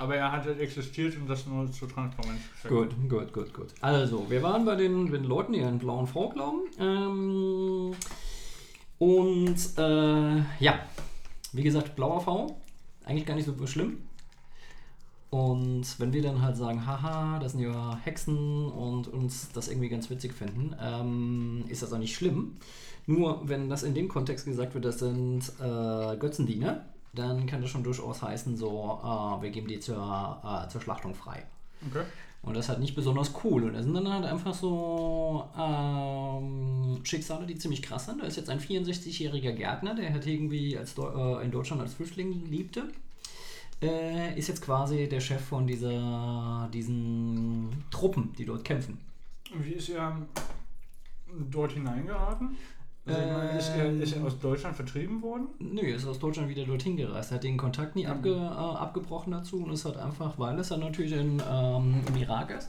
Aber 0.00 0.16
er 0.16 0.32
hat 0.32 0.46
halt 0.46 0.58
existiert 0.60 1.14
und 1.18 1.28
das 1.28 1.46
nur 1.46 1.70
zur 1.70 1.86
Transparenz. 1.86 2.40
gut, 2.66 2.88
gut, 3.06 3.32
gut, 3.34 3.52
gut. 3.52 3.66
Also, 3.82 4.30
wir 4.30 4.42
waren 4.42 4.64
bei 4.64 4.74
den, 4.74 5.12
den 5.12 5.24
Leuten, 5.24 5.52
die 5.52 5.62
an 5.62 5.78
blauen 5.78 6.06
V 6.06 6.30
glauben. 6.30 6.60
Ähm, 6.78 7.94
und 8.98 9.56
äh, 9.76 10.36
ja, 10.58 10.80
wie 11.52 11.62
gesagt, 11.62 11.96
blauer 11.96 12.22
V. 12.22 12.56
Eigentlich 13.04 13.26
gar 13.26 13.34
nicht 13.34 13.44
so 13.44 13.66
schlimm. 13.66 13.98
Und 15.28 16.00
wenn 16.00 16.14
wir 16.14 16.22
dann 16.22 16.40
halt 16.40 16.56
sagen, 16.56 16.86
haha, 16.86 17.38
das 17.38 17.52
sind 17.52 17.60
ja 17.60 17.98
Hexen 18.02 18.70
und 18.70 19.06
uns 19.06 19.52
das 19.52 19.68
irgendwie 19.68 19.90
ganz 19.90 20.08
witzig 20.08 20.32
finden, 20.32 20.74
ähm, 20.80 21.64
ist 21.68 21.82
das 21.82 21.92
auch 21.92 21.98
nicht 21.98 22.16
schlimm. 22.16 22.56
Nur 23.06 23.46
wenn 23.50 23.68
das 23.68 23.82
in 23.82 23.92
dem 23.92 24.08
Kontext 24.08 24.46
gesagt 24.46 24.72
wird, 24.72 24.86
das 24.86 24.98
sind 24.98 25.42
äh, 25.60 26.16
Götzendiener, 26.16 26.86
dann 27.12 27.46
kann 27.46 27.60
das 27.60 27.70
schon 27.70 27.82
durchaus 27.82 28.22
heißen, 28.22 28.56
so, 28.56 29.00
äh, 29.02 29.42
wir 29.42 29.50
geben 29.50 29.68
die 29.68 29.80
zur, 29.80 30.40
äh, 30.44 30.68
zur 30.68 30.80
Schlachtung 30.80 31.14
frei. 31.14 31.44
Okay. 31.88 32.04
Und 32.42 32.54
das 32.54 32.66
ist 32.66 32.68
halt 32.70 32.80
nicht 32.80 32.94
besonders 32.94 33.32
cool. 33.44 33.64
Und 33.64 33.74
das 33.74 33.84
sind 33.84 33.94
dann 33.94 34.08
halt 34.08 34.24
einfach 34.24 34.54
so 34.54 35.46
ähm, 35.58 37.00
Schicksale, 37.04 37.46
die 37.46 37.56
ziemlich 37.56 37.82
krass 37.82 38.06
sind. 38.06 38.22
Da 38.22 38.26
ist 38.26 38.36
jetzt 38.36 38.48
ein 38.48 38.60
64-jähriger 38.60 39.52
Gärtner, 39.52 39.94
der 39.94 40.12
hat 40.14 40.26
irgendwie 40.26 40.78
als 40.78 40.94
Deu 40.94 41.38
äh, 41.38 41.44
in 41.44 41.50
Deutschland 41.50 41.82
als 41.82 41.94
Flüchtling 41.94 42.46
lebte. 42.50 42.90
Äh, 43.82 44.38
ist 44.38 44.48
jetzt 44.48 44.62
quasi 44.62 45.08
der 45.08 45.20
Chef 45.20 45.42
von 45.42 45.66
dieser, 45.66 46.68
diesen 46.72 47.84
Truppen, 47.90 48.32
die 48.38 48.44
dort 48.44 48.64
kämpfen. 48.64 48.98
Wie 49.54 49.72
ist 49.72 49.90
er 49.90 50.16
dort 51.50 51.72
hineingeraten? 51.72 52.56
Also, 53.06 53.20
ich 53.20 53.26
meine, 53.28 53.58
ist, 53.58 53.68
er, 54.14 54.18
er 54.20 54.26
aus 54.26 54.38
Deutschland 54.38 54.76
vertrieben 54.76 55.22
worden? 55.22 55.48
Nö, 55.58 55.80
er 55.80 55.96
ist 55.96 56.06
aus 56.06 56.18
Deutschland 56.18 56.48
wieder 56.48 56.64
dorthin 56.64 56.96
gereist. 56.96 57.30
Er 57.32 57.36
hat 57.36 57.44
den 57.44 57.56
Kontakt 57.56 57.96
nie 57.96 58.04
Mhm. 58.04 58.10
abge, 58.10 58.30
äh, 58.34 58.36
abgebrochen 58.36 59.32
dazu 59.32 59.62
und 59.64 59.72
ist 59.72 59.84
halt 59.84 59.96
einfach, 59.96 60.38
weil 60.38 60.58
es 60.58 60.68
dann 60.68 60.80
natürlich 60.80 61.12
in, 61.12 61.42
ähm, 61.50 62.02
im 62.06 62.16
Irak 62.16 62.50
ist, 62.50 62.68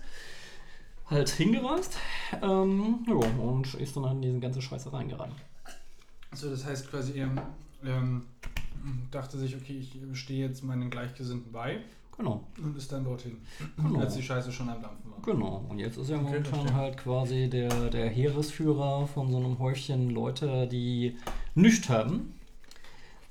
halt 1.09 1.29
hingereist. 1.29 1.97
Ähm, 2.41 3.05
ja, 3.07 3.13
und 3.15 3.73
ist 3.75 3.95
dann 3.97 4.05
in 4.05 4.21
diese 4.21 4.39
ganze 4.39 4.61
Scheiße 4.61 4.91
reingeraten. 4.91 5.35
Also 6.31 6.49
das 6.49 6.65
heißt 6.65 6.89
quasi, 6.89 7.19
er 7.19 7.29
ähm, 7.85 8.23
dachte 9.11 9.37
sich, 9.37 9.55
okay, 9.55 9.77
ich 9.77 10.17
stehe 10.17 10.47
jetzt 10.47 10.63
meinen 10.63 10.89
Gleichgesinnten 10.89 11.51
bei 11.51 11.79
Genau, 12.17 12.43
und 12.63 12.77
ist 12.77 12.91
dann 12.91 13.03
dorthin, 13.03 13.37
Genau. 13.77 13.99
als 13.99 14.15
die 14.15 14.21
Scheiße 14.21 14.51
schon 14.51 14.69
am 14.69 14.81
Dampfen 14.81 15.09
war. 15.11 15.19
genau. 15.23 15.65
Und 15.69 15.79
jetzt 15.79 15.97
ist 15.97 16.09
er 16.09 16.17
Okay, 16.17 16.25
momentan 16.25 16.53
verstehe. 16.53 16.73
halt 16.75 16.97
quasi 16.97 17.49
der, 17.49 17.89
der 17.89 18.09
Heeresführer 18.09 19.07
von 19.07 19.31
so 19.31 19.37
einem 19.37 19.57
Häufchen 19.59 20.09
Leute, 20.11 20.67
die 20.67 21.17
nichts 21.55 21.89
haben. 21.89 22.33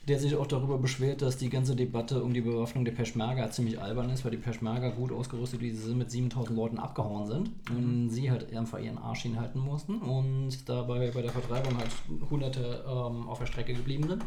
Der 0.08 0.18
sich 0.18 0.34
auch 0.34 0.46
darüber 0.46 0.78
beschwert, 0.78 1.20
dass 1.22 1.36
die 1.36 1.50
ganze 1.50 1.76
Debatte 1.76 2.24
um 2.24 2.32
die 2.32 2.40
Bewaffnung 2.40 2.84
der 2.86 2.92
Peschmerga 2.92 3.50
ziemlich 3.50 3.80
albern 3.80 4.08
ist, 4.10 4.24
weil 4.24 4.30
die 4.32 4.38
Peschmerga 4.38 4.88
gut 4.88 5.12
ausgerüstet, 5.12 5.60
wie 5.60 5.70
sie 5.70 5.82
sind, 5.82 5.98
mit 5.98 6.10
7000 6.10 6.56
Leuten 6.56 6.78
abgehauen 6.78 7.26
sind. 7.26 7.50
Und 7.70 8.08
sie 8.08 8.28
halt 8.30 8.52
einfach 8.56 8.80
ihren 8.80 8.96
Arsch 8.98 9.22
hinhalten 9.22 9.60
mussten 9.60 9.98
und 9.98 10.68
dabei 10.68 11.10
bei 11.12 11.20
der 11.22 11.30
Vertreibung 11.30 11.76
halt 11.76 11.90
Hunderte 12.30 12.82
ähm, 12.88 13.28
auf 13.28 13.38
der 13.40 13.46
Strecke 13.46 13.74
geblieben 13.74 14.08
sind. 14.08 14.24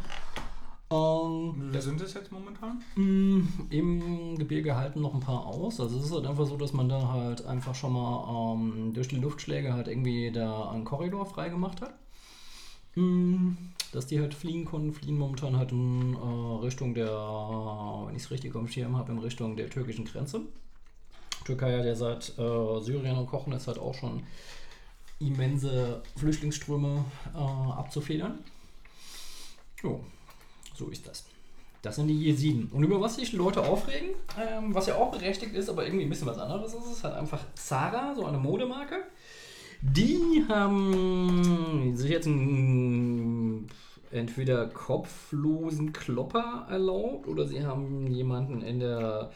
Ähm, 0.94 1.56
viele 1.56 1.82
sind 1.82 2.02
es 2.02 2.14
jetzt 2.14 2.32
momentan? 2.32 2.84
Mm, 2.96 3.48
Im 3.72 4.38
Gebirge 4.38 4.76
halten 4.76 5.02
noch 5.02 5.14
ein 5.14 5.20
paar 5.20 5.46
aus. 5.46 5.80
Also 5.80 5.98
es 5.98 6.06
ist 6.06 6.12
halt 6.12 6.26
einfach 6.28 6.46
so, 6.46 6.56
dass 6.58 6.74
man 6.74 6.90
da 6.90 7.08
halt 7.08 7.46
einfach 7.46 7.74
schon 7.74 7.94
mal 7.94 8.54
ähm, 8.56 8.94
durch 8.94 9.08
die 9.08 9.16
Luftschläge 9.16 9.74
halt 9.74 9.88
irgendwie 9.88 10.32
da 10.32 10.70
einen 10.70 10.86
Korridor 10.86 11.26
freigemacht 11.26 11.82
hat. 11.82 11.94
Mm, 12.96 13.54
Dass 13.92 14.06
die 14.08 14.20
halt 14.20 14.34
fliehen 14.36 14.66
konnten, 14.66 14.94
fliehen 14.94 15.18
momentan 15.18 15.58
halt 15.58 15.72
in 15.72 16.14
äh, 16.14 16.64
Richtung 16.64 16.94
der, 16.94 17.08
wenn 17.10 18.16
ich 18.16 18.24
es 18.24 18.32
richtig 18.32 18.54
dem 18.54 18.68
Schirm 18.68 18.98
habe, 18.98 19.12
in 19.12 19.20
Richtung 19.20 19.56
der 19.56 19.70
türkischen 19.70 20.06
Grenze. 20.06 20.42
Türkei 21.46 21.78
hat 21.78 21.86
ja 21.86 21.96
seit 21.96 22.38
äh, 22.38 22.82
Syrien 22.82 23.18
und 23.18 23.28
Kochen 23.28 23.54
ist 23.54 23.68
halt 23.68 23.80
auch 23.80 23.96
schon 23.96 24.24
immense 25.20 26.02
Flüchtlingsströme 26.18 27.04
äh, 27.34 27.38
abzufedern. 27.38 28.40
Jo, 29.82 30.02
so 30.74 30.90
ist 30.90 31.08
das. 31.08 31.26
Das 31.82 31.98
sind 31.98 32.08
die 32.08 32.18
Jesiden. 32.18 32.70
Und 32.72 32.84
über 32.84 33.02
was 33.02 33.16
sich 33.16 33.34
Leute 33.34 33.62
aufregen, 33.62 34.12
ähm, 34.40 34.74
was 34.74 34.88
ja 34.88 34.96
auch 34.96 35.12
berechtigt 35.12 35.54
ist, 35.54 35.70
aber 35.70 35.86
irgendwie 35.86 36.06
ein 36.06 36.10
bisschen 36.10 36.28
was 36.28 36.38
anderes 36.38 36.74
ist, 36.74 36.90
ist 36.90 37.04
halt 37.04 37.16
einfach 37.16 37.42
Zara, 37.56 38.16
so 38.16 38.26
eine 38.26 38.38
Modemarke. 38.38 39.04
Die 39.82 40.46
haben 40.48 41.92
sich 41.98 42.10
jetzt 42.10 42.26
einen 42.26 43.68
entweder 44.12 44.68
kopflosen 44.68 45.92
Klopper 45.92 46.68
erlaubt 46.70 47.28
oder 47.28 47.46
sie 47.46 47.66
haben 47.66 48.08
jemanden 48.08 48.62
in 48.62 48.80
der 48.80 49.32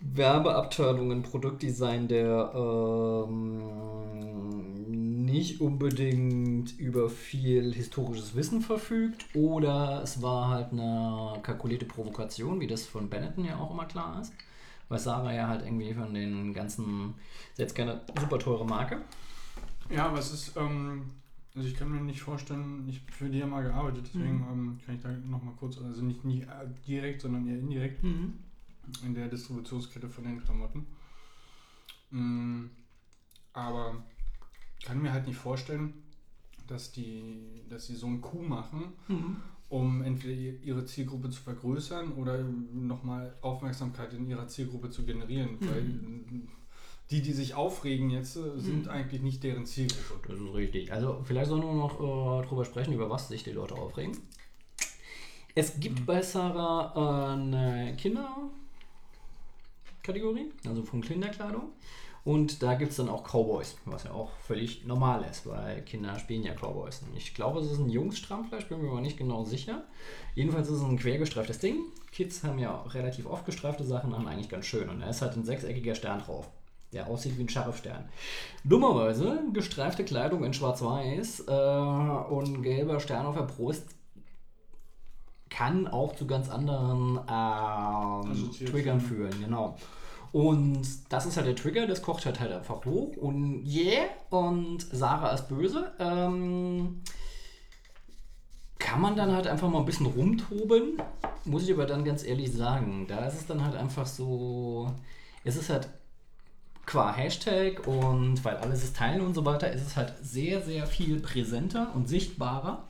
Werbeabteilung 0.00 1.12
ein 1.12 1.22
Produktdesign, 1.22 2.08
der 2.08 2.52
ähm, 2.54 3.62
nicht 5.24 5.60
unbedingt 5.60 6.78
über 6.78 7.08
viel 7.10 7.74
historisches 7.74 8.34
Wissen 8.34 8.60
verfügt 8.60 9.26
oder 9.34 10.00
es 10.02 10.22
war 10.22 10.48
halt 10.48 10.72
eine 10.72 11.38
kalkulierte 11.42 11.86
Provokation, 11.86 12.60
wie 12.60 12.66
das 12.66 12.86
von 12.86 13.08
Benetton 13.10 13.44
ja 13.44 13.58
auch 13.58 13.70
immer 13.72 13.86
klar 13.86 14.20
ist. 14.20 14.32
Weil 14.88 15.00
Sarah 15.00 15.34
ja 15.34 15.48
halt 15.48 15.64
irgendwie 15.64 15.92
von 15.94 16.14
den 16.14 16.54
ganzen, 16.54 17.14
ist 17.52 17.58
jetzt 17.58 17.74
keine 17.74 18.02
super 18.20 18.38
teure 18.38 18.64
Marke. 18.64 18.98
Ja, 19.90 20.06
aber 20.06 20.18
es 20.18 20.32
ist, 20.32 20.56
ähm, 20.56 21.10
also 21.56 21.66
ich 21.66 21.74
kann 21.74 21.90
mir 21.90 22.00
nicht 22.00 22.20
vorstellen, 22.20 22.84
ich 22.88 23.00
habe 23.00 23.12
für 23.12 23.28
die 23.28 23.38
ja 23.38 23.46
mal 23.46 23.64
gearbeitet, 23.64 24.08
deswegen 24.14 24.36
Mhm. 24.38 24.46
ähm, 24.52 24.78
kann 24.86 24.94
ich 24.94 25.02
da 25.02 25.08
nochmal 25.10 25.54
kurz, 25.58 25.78
also 25.78 26.02
nicht, 26.02 26.24
nicht 26.24 26.46
direkt, 26.86 27.22
sondern 27.22 27.48
eher 27.48 27.58
indirekt 27.58 28.04
in 29.04 29.14
der 29.14 29.28
Distributionskette 29.28 30.08
von 30.08 30.24
den 30.24 30.40
Klamotten. 30.42 30.86
Mm, 32.10 32.66
aber 33.52 34.04
kann 34.84 35.02
mir 35.02 35.12
halt 35.12 35.26
nicht 35.26 35.36
vorstellen, 35.38 35.94
dass 36.66 36.92
die, 36.92 37.62
dass 37.68 37.86
sie 37.86 37.94
so 37.96 38.06
einen 38.06 38.20
Coup 38.20 38.46
machen, 38.46 38.92
Mhm. 39.08 39.36
um 39.68 40.02
entweder 40.02 40.62
ihre 40.62 40.84
Zielgruppe 40.84 41.30
zu 41.30 41.42
vergrößern 41.42 42.12
oder 42.12 42.42
nochmal 42.42 43.36
Aufmerksamkeit 43.40 44.12
in 44.12 44.28
ihrer 44.28 44.46
Zielgruppe 44.48 44.90
zu 44.90 45.04
generieren. 45.04 45.58
Mhm. 45.60 45.68
Weil 45.68 45.84
die, 47.10 47.22
die 47.22 47.32
sich 47.32 47.54
aufregen 47.54 48.10
jetzt, 48.10 48.36
äh, 48.36 48.58
sind 48.58 48.84
Mhm. 48.86 48.90
eigentlich 48.90 49.22
nicht 49.22 49.42
deren 49.44 49.64
Zielgruppe. 49.66 50.28
Das 50.28 50.40
ist 50.40 50.54
richtig. 50.54 50.92
Also 50.92 51.20
vielleicht 51.24 51.48
sollen 51.48 51.62
wir 51.62 51.72
noch 51.72 52.00
äh, 52.42 52.46
drüber 52.46 52.64
sprechen, 52.64 52.92
über 52.94 53.08
was 53.10 53.28
sich 53.28 53.42
die 53.44 53.52
Leute 53.52 53.74
aufregen. 53.74 54.16
Es 55.54 55.78
gibt 55.80 56.04
bei 56.04 56.20
Sarah 56.20 56.92
äh, 56.94 57.32
eine 57.40 57.96
Kinderkategorie, 60.06 60.52
also 60.66 60.82
von 60.82 61.00
Kinderkleidung. 61.00 61.72
Und 62.24 62.60
da 62.62 62.74
gibt 62.74 62.90
es 62.90 62.96
dann 62.96 63.08
auch 63.08 63.22
Cowboys, 63.22 63.76
was 63.84 64.02
ja 64.02 64.10
auch 64.10 64.32
völlig 64.38 64.84
normal 64.84 65.24
ist, 65.30 65.46
weil 65.46 65.82
Kinder 65.82 66.18
spielen 66.18 66.42
ja 66.42 66.54
Cowboys. 66.54 67.02
Ich 67.14 67.34
glaube, 67.34 67.60
es 67.60 67.70
ist 67.70 67.78
ein 67.78 67.88
Jungsstrampler, 67.88 68.58
ich 68.58 68.68
bin 68.68 68.82
mir 68.82 68.90
aber 68.90 69.00
nicht 69.00 69.16
genau 69.16 69.44
sicher. 69.44 69.84
Jedenfalls 70.34 70.68
ist 70.68 70.78
es 70.78 70.82
ein 70.82 70.98
quergestreiftes 70.98 71.60
Ding. 71.60 71.84
Kids 72.10 72.42
haben 72.42 72.58
ja 72.58 72.82
relativ 72.82 73.26
oft 73.26 73.46
gestreifte 73.46 73.84
Sachen, 73.84 74.12
haben 74.12 74.26
eigentlich 74.26 74.48
ganz 74.48 74.66
schön. 74.66 74.88
Und 74.88 75.00
da 75.00 75.08
ist 75.08 75.22
halt 75.22 75.36
ein 75.36 75.44
sechseckiger 75.44 75.94
Stern 75.94 76.18
drauf, 76.18 76.48
der 76.92 77.06
aussieht 77.06 77.38
wie 77.38 77.42
ein 77.42 77.48
Scharfstern. 77.48 78.08
Dummerweise 78.64 79.44
gestreifte 79.52 80.04
Kleidung 80.04 80.42
in 80.42 80.52
schwarz-weiß 80.52 81.44
äh, 81.46 82.32
und 82.32 82.62
gelber 82.62 82.98
Stern 82.98 83.26
auf 83.26 83.36
der 83.36 83.42
Brust 83.42 83.96
kann 85.48 85.86
auch 85.86 86.14
zu 86.14 86.26
ganz 86.26 86.50
anderen 86.50 87.20
ähm. 87.30 88.50
Triggern 88.66 89.00
führen, 89.00 89.32
genau. 89.40 89.76
Und 90.36 90.86
das 91.08 91.24
ist 91.24 91.38
halt 91.38 91.46
der 91.46 91.56
Trigger, 91.56 91.86
das 91.86 92.02
kocht 92.02 92.26
halt 92.26 92.40
halt 92.40 92.52
einfach 92.52 92.84
hoch 92.84 93.16
und 93.16 93.64
yeah, 93.64 94.04
und 94.28 94.82
Sarah 94.82 95.30
ist 95.30 95.48
böse. 95.48 95.94
Ähm, 95.98 97.00
kann 98.78 99.00
man 99.00 99.16
dann 99.16 99.32
halt 99.32 99.46
einfach 99.46 99.70
mal 99.70 99.78
ein 99.78 99.86
bisschen 99.86 100.04
rumtoben, 100.04 101.00
muss 101.46 101.62
ich 101.62 101.72
aber 101.72 101.86
dann 101.86 102.04
ganz 102.04 102.22
ehrlich 102.22 102.52
sagen. 102.52 103.06
Da 103.08 103.24
ist 103.24 103.32
es 103.32 103.46
dann 103.46 103.64
halt 103.64 103.76
einfach 103.76 104.04
so, 104.04 104.92
es 105.42 105.56
ist 105.56 105.70
halt 105.70 105.88
qua 106.84 107.14
Hashtag 107.14 107.86
und 107.86 108.44
weil 108.44 108.58
alles 108.58 108.84
ist 108.84 108.94
teilen 108.94 109.22
und 109.22 109.32
so 109.32 109.46
weiter, 109.46 109.72
ist 109.72 109.86
es 109.86 109.96
halt 109.96 110.12
sehr, 110.20 110.60
sehr 110.60 110.86
viel 110.86 111.18
präsenter 111.18 111.92
und 111.94 112.10
sichtbarer. 112.10 112.84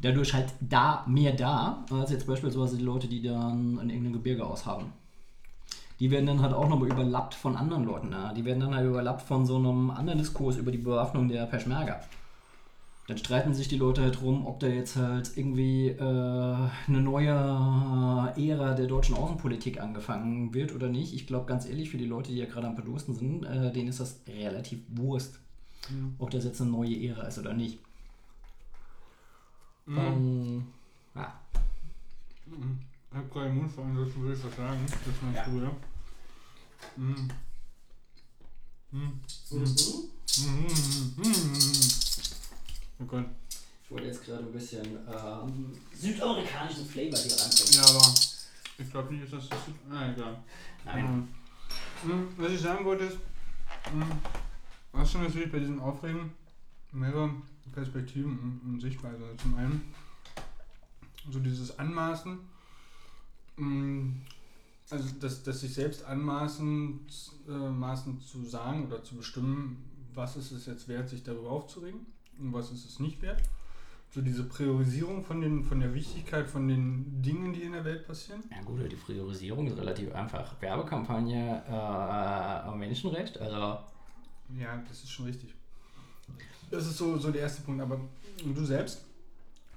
Dadurch 0.00 0.32
halt 0.32 0.52
da 0.60 1.04
mehr 1.08 1.32
da, 1.32 1.84
als 1.90 2.12
jetzt 2.12 2.28
beispielsweise 2.28 2.76
die 2.76 2.84
Leute, 2.84 3.08
die 3.08 3.20
dann 3.20 3.80
in 3.82 3.90
irgendeinem 3.90 4.12
Gebirge 4.12 4.46
aushaben. 4.46 5.01
Die 6.02 6.10
werden 6.10 6.26
dann 6.26 6.42
halt 6.42 6.52
auch 6.52 6.68
nochmal 6.68 6.88
überlappt 6.88 7.32
von 7.32 7.56
anderen 7.56 7.84
Leuten. 7.84 8.08
Ne? 8.08 8.34
Die 8.36 8.44
werden 8.44 8.58
dann 8.58 8.74
halt 8.74 8.88
überlappt 8.88 9.22
von 9.22 9.46
so 9.46 9.54
einem 9.54 9.88
anderen 9.88 10.18
Diskurs 10.18 10.56
über 10.56 10.72
die 10.72 10.78
Bewaffnung 10.78 11.28
der 11.28 11.46
Peschmerga. 11.46 12.00
Dann 13.06 13.18
streiten 13.18 13.54
sich 13.54 13.68
die 13.68 13.76
Leute 13.76 14.02
halt 14.02 14.20
drum, 14.20 14.44
ob 14.44 14.58
da 14.58 14.66
jetzt 14.66 14.96
halt 14.96 15.30
irgendwie 15.36 15.90
äh, 15.90 16.00
eine 16.00 17.00
neue 17.00 17.30
Ära 17.30 18.74
der 18.74 18.88
deutschen 18.88 19.14
Außenpolitik 19.14 19.80
angefangen 19.80 20.52
wird 20.52 20.74
oder 20.74 20.88
nicht. 20.88 21.14
Ich 21.14 21.28
glaube 21.28 21.46
ganz 21.46 21.66
ehrlich, 21.66 21.90
für 21.90 21.98
die 21.98 22.06
Leute, 22.06 22.32
die 22.32 22.38
ja 22.38 22.46
gerade 22.46 22.66
am 22.66 22.74
Verdursten 22.74 23.14
sind, 23.14 23.44
äh, 23.44 23.72
denen 23.72 23.86
ist 23.86 24.00
das 24.00 24.22
relativ 24.26 24.80
Wurst, 24.88 25.38
ob 26.18 26.30
das 26.30 26.42
jetzt 26.42 26.60
eine 26.60 26.70
neue 26.70 27.00
Ära 27.10 27.28
ist 27.28 27.38
oder 27.38 27.54
nicht. 27.54 27.78
Mhm. 29.86 29.98
Ähm, 29.98 30.66
ja. 31.14 31.32
Mhm. 32.46 32.80
Ich 33.08 33.16
habe 33.18 33.28
gerade 33.28 33.50
Mund 33.50 33.70
ansonsten 33.78 34.20
würde 34.20 34.34
ich 34.36 34.44
was 34.44 34.56
sagen. 34.56 34.78
Das 34.84 34.94
ist 34.94 35.22
mein 35.22 35.34
Ja. 35.34 35.42
Bruder. 35.44 35.70
Mhm. 36.96 37.30
Mhm. 38.90 39.20
Mhm. 39.50 41.14
Mhm. 41.16 41.88
Oh 43.00 43.04
Gott. 43.04 43.24
Ich 43.84 43.90
wollte 43.90 44.06
jetzt 44.06 44.24
gerade 44.24 44.44
ein 44.44 44.52
bisschen 44.52 44.84
ähm, 45.06 45.72
südamerikanischen 45.94 46.86
Flavor 46.86 47.18
hier 47.18 47.36
reinbringen. 47.38 47.72
Ja, 47.74 47.82
aber 47.82 48.14
ich 48.78 48.90
glaube 48.90 49.14
nicht, 49.14 49.32
dass 49.32 49.48
das. 49.48 49.58
Ah, 49.90 50.10
egal. 50.10 50.38
Nein. 50.84 51.28
Mhm. 52.04 52.12
Mhm. 52.12 52.28
Was 52.36 52.52
ich 52.52 52.60
sagen 52.60 52.84
wollte 52.84 53.04
ist, 53.04 53.18
mhm. 53.92 54.04
was 54.92 55.10
schon 55.12 55.22
natürlich 55.22 55.52
bei 55.52 55.58
diesem 55.58 55.80
Aufregen 55.80 56.32
mehrere 56.92 57.30
Perspektiven 57.72 58.38
und, 58.38 58.60
und 58.74 58.80
Sichtweisen. 58.80 59.22
Also 59.22 59.36
Zum 59.36 59.56
einen 59.56 59.94
so 61.30 61.38
dieses 61.38 61.78
Anmaßen, 61.78 62.38
mh, 63.56 64.12
also 64.90 65.08
das, 65.20 65.42
das 65.42 65.60
sich 65.60 65.74
selbst 65.74 66.04
anmaßen 66.04 67.00
äh, 67.48 67.52
maßen 67.52 68.20
zu 68.20 68.44
sagen 68.44 68.86
oder 68.86 69.02
zu 69.02 69.16
bestimmen, 69.16 69.84
was 70.14 70.36
ist 70.36 70.52
es 70.52 70.66
jetzt 70.66 70.88
wert, 70.88 71.08
sich 71.08 71.22
darüber 71.22 71.50
aufzuregen 71.50 72.00
und 72.38 72.52
was 72.52 72.70
ist 72.70 72.84
es 72.84 73.00
nicht 73.00 73.22
wert. 73.22 73.42
So 74.14 74.20
diese 74.20 74.44
Priorisierung 74.44 75.24
von, 75.24 75.40
den, 75.40 75.64
von 75.64 75.80
der 75.80 75.94
Wichtigkeit 75.94 76.46
von 76.46 76.68
den 76.68 77.22
Dingen, 77.22 77.54
die 77.54 77.62
in 77.62 77.72
der 77.72 77.84
Welt 77.84 78.06
passieren. 78.06 78.42
Ja 78.50 78.62
gut, 78.62 78.80
die 78.90 78.96
Priorisierung 78.96 79.66
ist 79.66 79.78
relativ 79.78 80.14
einfach. 80.14 80.60
Werbekampagne, 80.60 81.62
äh, 81.66 82.76
Menschenrecht, 82.76 83.38
also 83.38 83.78
Ja, 84.60 84.82
das 84.86 85.04
ist 85.04 85.10
schon 85.10 85.24
richtig. 85.26 85.54
Das 86.70 86.86
ist 86.86 86.98
so, 86.98 87.16
so 87.16 87.30
der 87.30 87.42
erste 87.42 87.62
Punkt. 87.62 87.80
Aber 87.80 88.00
du 88.44 88.64
selbst 88.66 89.06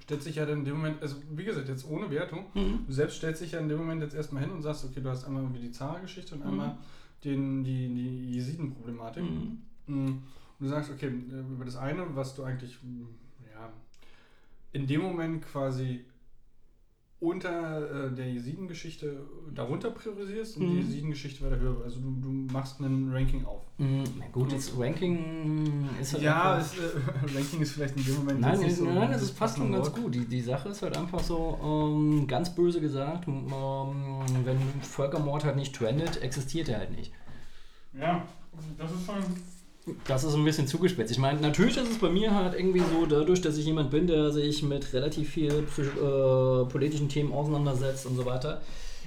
stellst 0.06 0.26
dich 0.28 0.36
ja 0.36 0.46
dann 0.46 0.60
in 0.60 0.64
dem 0.64 0.76
Moment, 0.76 1.02
also 1.02 1.16
wie 1.32 1.44
gesagt, 1.44 1.68
jetzt 1.68 1.84
ohne 1.88 2.08
Wertung, 2.10 2.46
du 2.86 2.92
selbst 2.92 3.16
stellst 3.16 3.42
dich 3.42 3.52
ja 3.52 3.58
in 3.58 3.68
dem 3.68 3.78
Moment 3.78 4.00
jetzt 4.02 4.14
erstmal 4.14 4.42
hin 4.44 4.52
und 4.52 4.62
sagst, 4.62 4.84
okay, 4.84 5.00
du 5.00 5.10
hast 5.10 5.24
einmal 5.24 5.42
irgendwie 5.42 5.62
die 5.62 5.72
Zara-Geschichte 5.72 6.36
und 6.36 6.44
Mhm. 6.44 6.50
einmal 6.50 6.78
den, 7.24 7.64
die, 7.64 7.88
die 7.92 8.32
Jesiden-Problematik. 8.34 9.24
Mhm. 9.24 9.58
Mm. 9.88 10.06
Und 10.08 10.22
du 10.60 10.68
sagst, 10.68 10.90
okay, 10.90 11.06
äh, 11.08 11.52
über 11.52 11.64
das 11.64 11.76
eine, 11.76 12.06
was 12.14 12.34
du 12.36 12.44
eigentlich 12.44 12.78
ja, 13.52 13.72
in 14.72 14.86
dem 14.86 15.00
Moment 15.02 15.44
quasi 15.44 16.04
unter 17.18 18.08
äh, 18.08 18.14
der 18.14 18.30
Jesiden-Geschichte 18.30 19.16
darunter 19.54 19.90
priorisierst 19.90 20.56
und 20.58 20.64
die 20.64 20.68
Mhm. 20.74 20.78
Jesiden-Geschichte 20.80 21.44
weiter 21.44 21.58
höher. 21.58 21.76
Also 21.82 21.98
du, 22.00 22.10
du 22.20 22.28
machst 22.52 22.78
ein 22.80 23.10
Ranking 23.10 23.44
auf. 23.46 23.62
Mhm, 23.78 24.04
Na 24.18 24.26
gut, 24.32 24.52
das 24.52 24.72
Ranking 24.78 25.88
ist 26.00 26.12
halt 26.12 26.22
Ja, 26.22 26.56
einfach... 26.56 26.72
es, 26.74 26.78
äh, 26.78 27.36
Ranking 27.38 27.60
ist 27.62 27.72
vielleicht 27.72 27.96
in 27.96 28.04
dem 28.04 28.16
Moment 28.16 28.40
Nein, 28.40 28.52
jetzt 28.52 28.62
nicht 28.62 28.76
so 28.76 28.84
nein, 28.84 29.10
das 29.10 29.22
es 29.22 29.30
ist 29.30 29.38
fast 29.38 29.56
schon 29.56 29.72
ganz 29.72 29.90
gut. 29.92 30.14
Die, 30.14 30.26
die 30.26 30.40
Sache 30.42 30.68
ist 30.68 30.82
halt 30.82 30.96
einfach 30.96 31.20
so, 31.20 31.58
ähm, 31.62 32.26
ganz 32.26 32.54
böse 32.54 32.80
gesagt, 32.82 33.26
ähm, 33.28 33.44
wenn 34.44 34.58
Völkermord 34.82 35.44
halt 35.44 35.56
nicht 35.56 35.74
trendet, 35.74 36.20
existiert 36.22 36.68
er 36.68 36.80
halt 36.80 36.94
nicht. 36.94 37.12
Ja, 37.98 38.24
das 38.78 38.92
ist 38.92 39.06
schon. 39.06 39.16
Das 40.06 40.24
ist 40.24 40.34
ein 40.34 40.44
bisschen 40.44 40.66
zugespitzt. 40.66 41.12
Ich 41.12 41.18
meine, 41.18 41.40
natürlich 41.40 41.76
ist 41.76 41.90
es 41.90 41.98
bei 41.98 42.08
mir 42.08 42.34
halt 42.34 42.54
irgendwie 42.54 42.80
so, 42.80 43.06
dadurch, 43.06 43.40
dass 43.40 43.56
ich 43.56 43.66
jemand 43.66 43.90
bin, 43.90 44.08
der 44.08 44.32
sich 44.32 44.62
mit 44.62 44.92
relativ 44.92 45.30
viel 45.30 45.64
äh, 45.78 46.64
politischen 46.68 47.08
Themen 47.08 47.32
auseinandersetzt 47.32 48.06
und 48.06 48.16
so 48.16 48.26
weiter. 48.26 48.60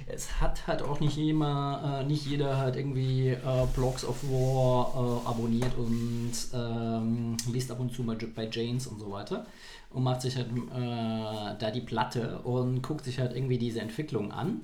Es 0.06 0.40
hat 0.40 0.66
halt 0.66 0.80
auch 0.80 1.00
nicht, 1.00 1.16
jeder, 1.16 2.00
äh, 2.00 2.04
nicht 2.04 2.26
jeder 2.26 2.56
halt 2.56 2.76
irgendwie 2.76 3.28
äh, 3.28 3.66
Blogs 3.74 4.04
of 4.06 4.22
War 4.24 4.94
äh, 4.94 5.28
abonniert 5.28 5.76
und 5.76 6.32
ähm, 6.54 7.36
liest 7.52 7.70
ab 7.70 7.78
und 7.78 7.94
zu 7.94 8.02
mal 8.02 8.16
bei 8.34 8.48
Janes 8.50 8.86
und 8.86 8.98
so 9.00 9.10
weiter 9.10 9.46
und 9.90 10.02
macht 10.02 10.22
sich 10.22 10.36
halt 10.36 10.48
äh, 10.48 11.58
da 11.58 11.70
die 11.70 11.82
Platte 11.82 12.38
und 12.38 12.82
guckt 12.82 13.04
sich 13.04 13.18
halt 13.18 13.36
irgendwie 13.36 13.58
diese 13.58 13.80
Entwicklung 13.80 14.32
an. 14.32 14.62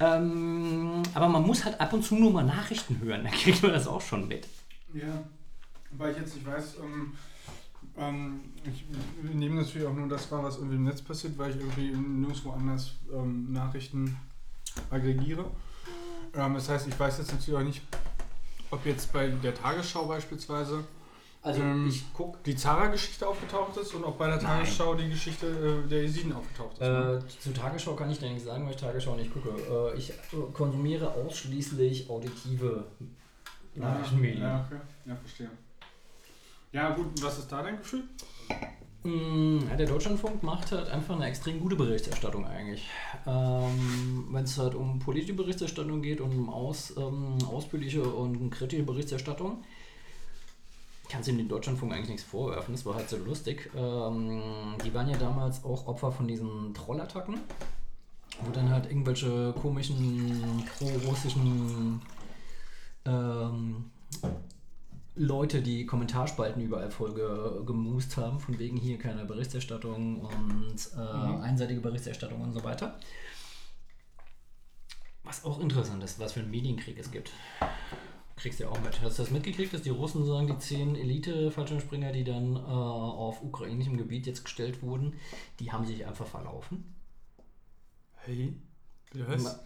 Ähm, 0.00 1.02
aber 1.14 1.28
man 1.28 1.46
muss 1.46 1.64
halt 1.64 1.80
ab 1.80 1.92
und 1.92 2.02
zu 2.02 2.16
nur 2.16 2.32
mal 2.32 2.44
Nachrichten 2.44 3.00
hören, 3.00 3.22
da 3.24 3.30
kriegt 3.30 3.62
man 3.62 3.72
das 3.72 3.86
auch 3.86 4.00
schon 4.00 4.26
mit. 4.26 4.48
Ja, 4.92 5.22
weil 5.98 6.12
ich 6.12 6.18
jetzt 6.18 6.34
nicht 6.34 6.46
weiß, 6.46 6.76
ähm, 6.82 7.12
ähm, 7.96 8.40
ich 8.64 8.84
nehme 9.34 9.56
natürlich 9.62 9.86
auch 9.86 9.94
nur 9.94 10.08
das 10.08 10.30
wahr, 10.30 10.42
was 10.44 10.56
irgendwie 10.56 10.76
im 10.76 10.84
Netz 10.84 11.02
passiert, 11.02 11.36
weil 11.36 11.50
ich 11.50 11.56
irgendwie 11.56 11.90
nirgendwo 11.90 12.50
anders 12.52 12.92
ähm, 13.12 13.52
Nachrichten 13.52 14.16
aggregiere. 14.90 15.44
Ähm, 16.34 16.54
das 16.54 16.68
heißt, 16.68 16.86
ich 16.88 16.98
weiß 16.98 17.18
jetzt 17.18 17.32
natürlich 17.32 17.58
auch 17.60 17.64
nicht, 17.64 17.82
ob 18.70 18.86
jetzt 18.86 19.12
bei 19.12 19.28
der 19.28 19.54
Tagesschau 19.54 20.06
beispielsweise 20.06 20.84
Also 21.42 21.60
Ähm, 21.60 21.88
ich 21.88 22.10
gucke 22.14 22.38
die 22.46 22.54
Zara-Geschichte 22.56 23.26
aufgetaucht 23.26 23.76
ist 23.76 23.92
und 23.94 24.04
ob 24.04 24.16
bei 24.16 24.28
der 24.28 24.36
Nein. 24.36 24.46
Tagesschau 24.46 24.94
die 24.94 25.10
Geschichte 25.10 25.46
äh, 25.84 25.88
der 25.88 26.02
Jesiden 26.02 26.32
aufgetaucht 26.32 26.74
ist. 26.74 26.80
ne? 26.80 27.22
Äh, 27.22 27.40
zu 27.40 27.52
Tagesschau 27.52 27.94
kann 27.96 28.10
ich 28.10 28.18
dir 28.20 28.30
nicht 28.30 28.44
sagen, 28.44 28.64
weil 28.64 28.70
ich 28.70 28.76
Tagesschau 28.80 29.16
nicht 29.16 29.32
gucke. 29.34 29.50
Äh, 29.94 29.98
ich 29.98 30.10
äh, 30.10 30.14
konsumiere 30.54 31.12
ausschließlich 31.12 32.08
auditive 32.08 32.84
Nachrichtenmedien. 33.74 34.42
Ja, 34.42 34.64
okay. 34.66 34.80
Ja, 35.04 35.16
verstehe. 35.16 35.50
Ja, 36.72 36.90
gut, 36.94 37.22
was 37.22 37.38
ist 37.38 37.52
da 37.52 37.62
dein 37.62 37.76
Gefühl? 37.76 38.04
Mm, 39.02 39.58
ja, 39.68 39.76
Der 39.76 39.86
Deutschlandfunk 39.86 40.42
macht 40.42 40.72
halt 40.72 40.88
einfach 40.88 41.16
eine 41.16 41.26
extrem 41.26 41.60
gute 41.60 41.76
Berichterstattung 41.76 42.46
eigentlich. 42.46 42.88
Ähm, 43.26 44.28
Wenn 44.30 44.44
es 44.44 44.56
halt 44.56 44.74
um 44.74 44.98
politische 44.98 45.34
Berichterstattung 45.34 46.00
geht 46.00 46.20
und 46.20 46.30
um 46.32 46.48
aus, 46.48 46.94
ähm, 46.96 47.36
ausführliche 47.46 48.02
und 48.02 48.50
kritische 48.50 48.84
Berichterstattung, 48.84 49.62
kannst 51.10 51.28
du 51.28 51.32
dem 51.32 51.48
Deutschlandfunk 51.48 51.92
eigentlich 51.92 52.08
nichts 52.08 52.22
vorwerfen. 52.24 52.74
Das 52.74 52.86
war 52.86 52.94
halt 52.94 53.10
so 53.10 53.18
lustig. 53.18 53.70
Ähm, 53.76 54.40
die 54.82 54.94
waren 54.94 55.10
ja 55.10 55.18
damals 55.18 55.62
auch 55.64 55.86
Opfer 55.86 56.10
von 56.10 56.26
diesen 56.26 56.72
Trollattacken, 56.72 57.38
wo 58.40 58.50
dann 58.50 58.70
halt 58.70 58.86
irgendwelche 58.86 59.52
komischen 59.60 60.64
pro-russischen 60.78 62.00
ähm, 63.04 63.90
Leute, 65.14 65.60
die 65.60 65.84
Kommentarspalten 65.84 66.62
überall 66.62 66.90
voll 66.90 67.14
ge 67.14 67.64
gemust 67.66 68.16
haben, 68.16 68.40
von 68.40 68.58
wegen 68.58 68.78
hier 68.78 68.98
keine 68.98 69.24
Berichterstattung 69.24 70.20
und 70.20 70.76
äh, 70.96 71.42
einseitige 71.42 71.80
Berichterstattung 71.80 72.40
und 72.40 72.52
so 72.52 72.64
weiter. 72.64 72.98
Was 75.24 75.44
auch 75.44 75.60
interessant 75.60 76.02
ist, 76.02 76.18
was 76.18 76.32
für 76.32 76.40
einen 76.40 76.50
Medienkrieg 76.50 76.98
es 76.98 77.10
gibt. 77.10 77.30
Kriegst 78.36 78.58
du 78.58 78.64
ja 78.64 78.70
auch 78.70 78.80
mit. 78.80 79.00
Hast 79.02 79.18
du 79.18 79.22
das 79.22 79.30
mitgekriegt, 79.30 79.72
dass 79.74 79.82
die 79.82 79.90
Russen 79.90 80.24
sagen, 80.24 80.46
die 80.46 80.58
zehn 80.58 80.96
Elite-Fallschirmspringer, 80.96 82.12
die 82.12 82.24
dann 82.24 82.56
äh, 82.56 82.58
auf 82.58 83.42
ukrainischem 83.42 83.98
Gebiet 83.98 84.26
jetzt 84.26 84.44
gestellt 84.44 84.82
wurden, 84.82 85.14
die 85.60 85.70
haben 85.70 85.84
sich 85.84 86.06
einfach 86.06 86.26
verlaufen? 86.26 86.94
Hey? 88.16 88.54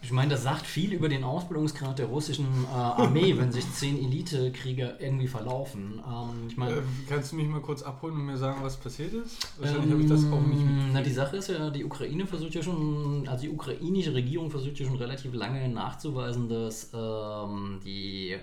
Ich 0.02 0.10
meine, 0.12 0.30
das 0.30 0.42
sagt 0.42 0.66
viel 0.66 0.92
über 0.92 1.08
den 1.08 1.22
Ausbildungsgrad 1.24 1.98
der 1.98 2.06
russischen 2.06 2.46
äh, 2.64 2.74
Armee, 2.74 3.34
wenn 3.38 3.52
sich 3.52 3.70
zehn 3.72 3.96
Elite-Krieger 3.96 5.00
irgendwie 5.00 5.28
verlaufen. 5.28 6.02
Ähm, 6.06 6.48
ich 6.48 6.56
meine, 6.56 6.76
Äh, 6.76 6.82
kannst 7.08 7.32
du 7.32 7.36
mich 7.36 7.46
mal 7.48 7.60
kurz 7.60 7.82
abholen 7.82 8.14
und 8.16 8.26
mir 8.26 8.36
sagen, 8.36 8.58
was 8.62 8.76
passiert 8.76 9.12
ist? 9.14 9.46
Wahrscheinlich 9.58 9.90
habe 9.92 10.02
ich 10.02 10.08
das 10.08 10.24
auch 10.32 10.40
nicht 10.40 10.60
Ähm, 10.60 10.90
Na, 10.92 10.98
mit. 10.98 11.06
die 11.06 11.12
Sache 11.12 11.36
ist 11.36 11.48
ja, 11.48 11.70
die 11.70 11.84
Ukraine 11.84 12.26
versucht 12.26 12.54
ja 12.54 12.62
schon, 12.62 13.26
also 13.28 13.42
die 13.42 13.50
ukrainische 13.50 14.12
Regierung 14.14 14.50
versucht 14.50 14.78
ja 14.78 14.86
schon 14.86 14.96
relativ 14.96 15.32
lange 15.34 15.68
nachzuweisen, 15.68 16.48
dass 16.48 16.90
ähm, 16.92 17.80
die. 17.84 18.36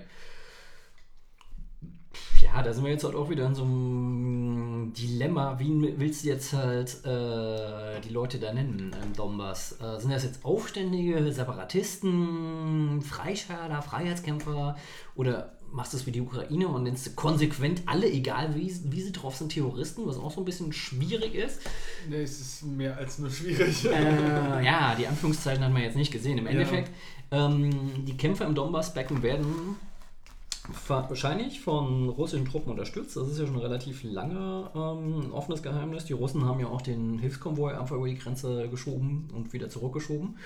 Ja, 2.44 2.62
da 2.62 2.72
sind 2.72 2.84
wir 2.84 2.92
jetzt 2.92 3.04
halt 3.04 3.14
auch 3.14 3.30
wieder 3.30 3.46
in 3.46 3.54
so 3.54 3.62
einem 3.62 4.92
Dilemma. 4.96 5.58
Wie 5.58 5.94
willst 5.98 6.24
du 6.24 6.28
jetzt 6.28 6.52
halt 6.52 7.04
äh, 7.04 8.00
die 8.00 8.10
Leute 8.12 8.38
da 8.38 8.52
nennen 8.52 8.94
im 9.02 9.12
Donbass? 9.14 9.78
Äh, 9.80 9.98
sind 10.00 10.12
das 10.12 10.24
jetzt 10.24 10.44
Aufständige, 10.44 11.32
Separatisten, 11.32 13.00
Freischärler, 13.02 13.82
Freiheitskämpfer? 13.82 14.76
Oder 15.16 15.52
machst 15.72 15.92
du 15.92 15.96
es 15.96 16.06
wie 16.06 16.12
die 16.12 16.20
Ukraine 16.20 16.68
und 16.68 16.84
nennst 16.84 17.06
du 17.06 17.10
konsequent 17.12 17.82
alle, 17.86 18.08
egal 18.10 18.54
wie, 18.54 18.72
wie 18.84 19.00
sie 19.00 19.10
drauf 19.12 19.36
sind, 19.36 19.50
Terroristen, 19.52 20.02
was 20.06 20.16
auch 20.18 20.30
so 20.30 20.40
ein 20.40 20.44
bisschen 20.44 20.72
schwierig 20.72 21.34
ist? 21.34 21.60
Nee, 22.08 22.22
es 22.22 22.40
ist 22.40 22.62
mehr 22.64 22.96
als 22.96 23.18
nur 23.18 23.30
schwierig. 23.30 23.84
Äh, 23.86 24.64
ja, 24.64 24.94
die 24.96 25.06
Anführungszeichen 25.06 25.64
hat 25.64 25.72
man 25.72 25.82
jetzt 25.82 25.96
nicht 25.96 26.12
gesehen. 26.12 26.38
Im 26.38 26.44
Ja. 26.44 26.50
Endeffekt, 26.52 26.90
ähm, 27.32 28.04
die 28.04 28.16
Kämpfer 28.16 28.44
im 28.46 28.54
Donbass-Becken 28.54 29.22
werden 29.22 29.46
fa- 29.46 29.93
wahrscheinlich 30.88 31.60
von 31.60 32.08
russischen 32.08 32.46
Truppen 32.46 32.70
unterstützt. 32.70 33.16
Das 33.16 33.28
ist 33.28 33.38
ja 33.38 33.46
schon 33.46 33.58
relativ 33.58 34.02
lange 34.02 34.70
ähm, 34.74 35.20
ein 35.20 35.32
offenes 35.32 35.62
Geheimnis. 35.62 36.06
Die 36.06 36.14
Russen 36.14 36.44
haben 36.44 36.60
ja 36.60 36.68
auch 36.68 36.82
den 36.82 37.18
Hilfskonvoi 37.18 37.74
einfach 37.74 37.96
über 37.96 38.08
die 38.08 38.16
Grenze 38.16 38.68
geschoben 38.68 39.28
und 39.34 39.52
wieder 39.52 39.68
zurückgeschoben. 39.68 40.38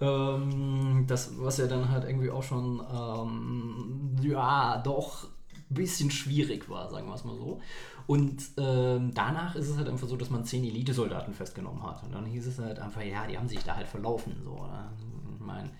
Ähm, 0.00 1.04
das, 1.08 1.32
was 1.38 1.58
ja 1.58 1.66
dann 1.66 1.90
halt 1.90 2.04
irgendwie 2.04 2.30
auch 2.30 2.42
schon, 2.42 2.80
ähm, 2.92 4.16
ja, 4.22 4.78
doch 4.78 5.24
ein 5.24 5.74
bisschen 5.74 6.10
schwierig 6.10 6.68
war, 6.68 6.88
sagen 6.90 7.08
wir 7.08 7.14
es 7.14 7.24
mal 7.24 7.36
so. 7.36 7.60
Und 8.06 8.40
ähm, 8.58 9.12
danach 9.14 9.56
ist 9.56 9.68
es 9.68 9.76
halt 9.76 9.88
einfach 9.88 10.06
so, 10.06 10.16
dass 10.16 10.30
man 10.30 10.44
zehn 10.44 10.62
Elitesoldaten 10.62 11.34
festgenommen 11.34 11.82
hat. 11.82 12.04
Und 12.04 12.14
dann 12.14 12.24
hieß 12.24 12.46
es 12.46 12.58
halt 12.60 12.78
einfach, 12.78 13.02
ja, 13.02 13.26
die 13.26 13.36
haben 13.36 13.48
sich 13.48 13.64
da 13.64 13.74
halt 13.74 13.88
verlaufen. 13.88 14.36
So? 14.44 14.64
Ich 15.34 15.44
meine, 15.44 15.70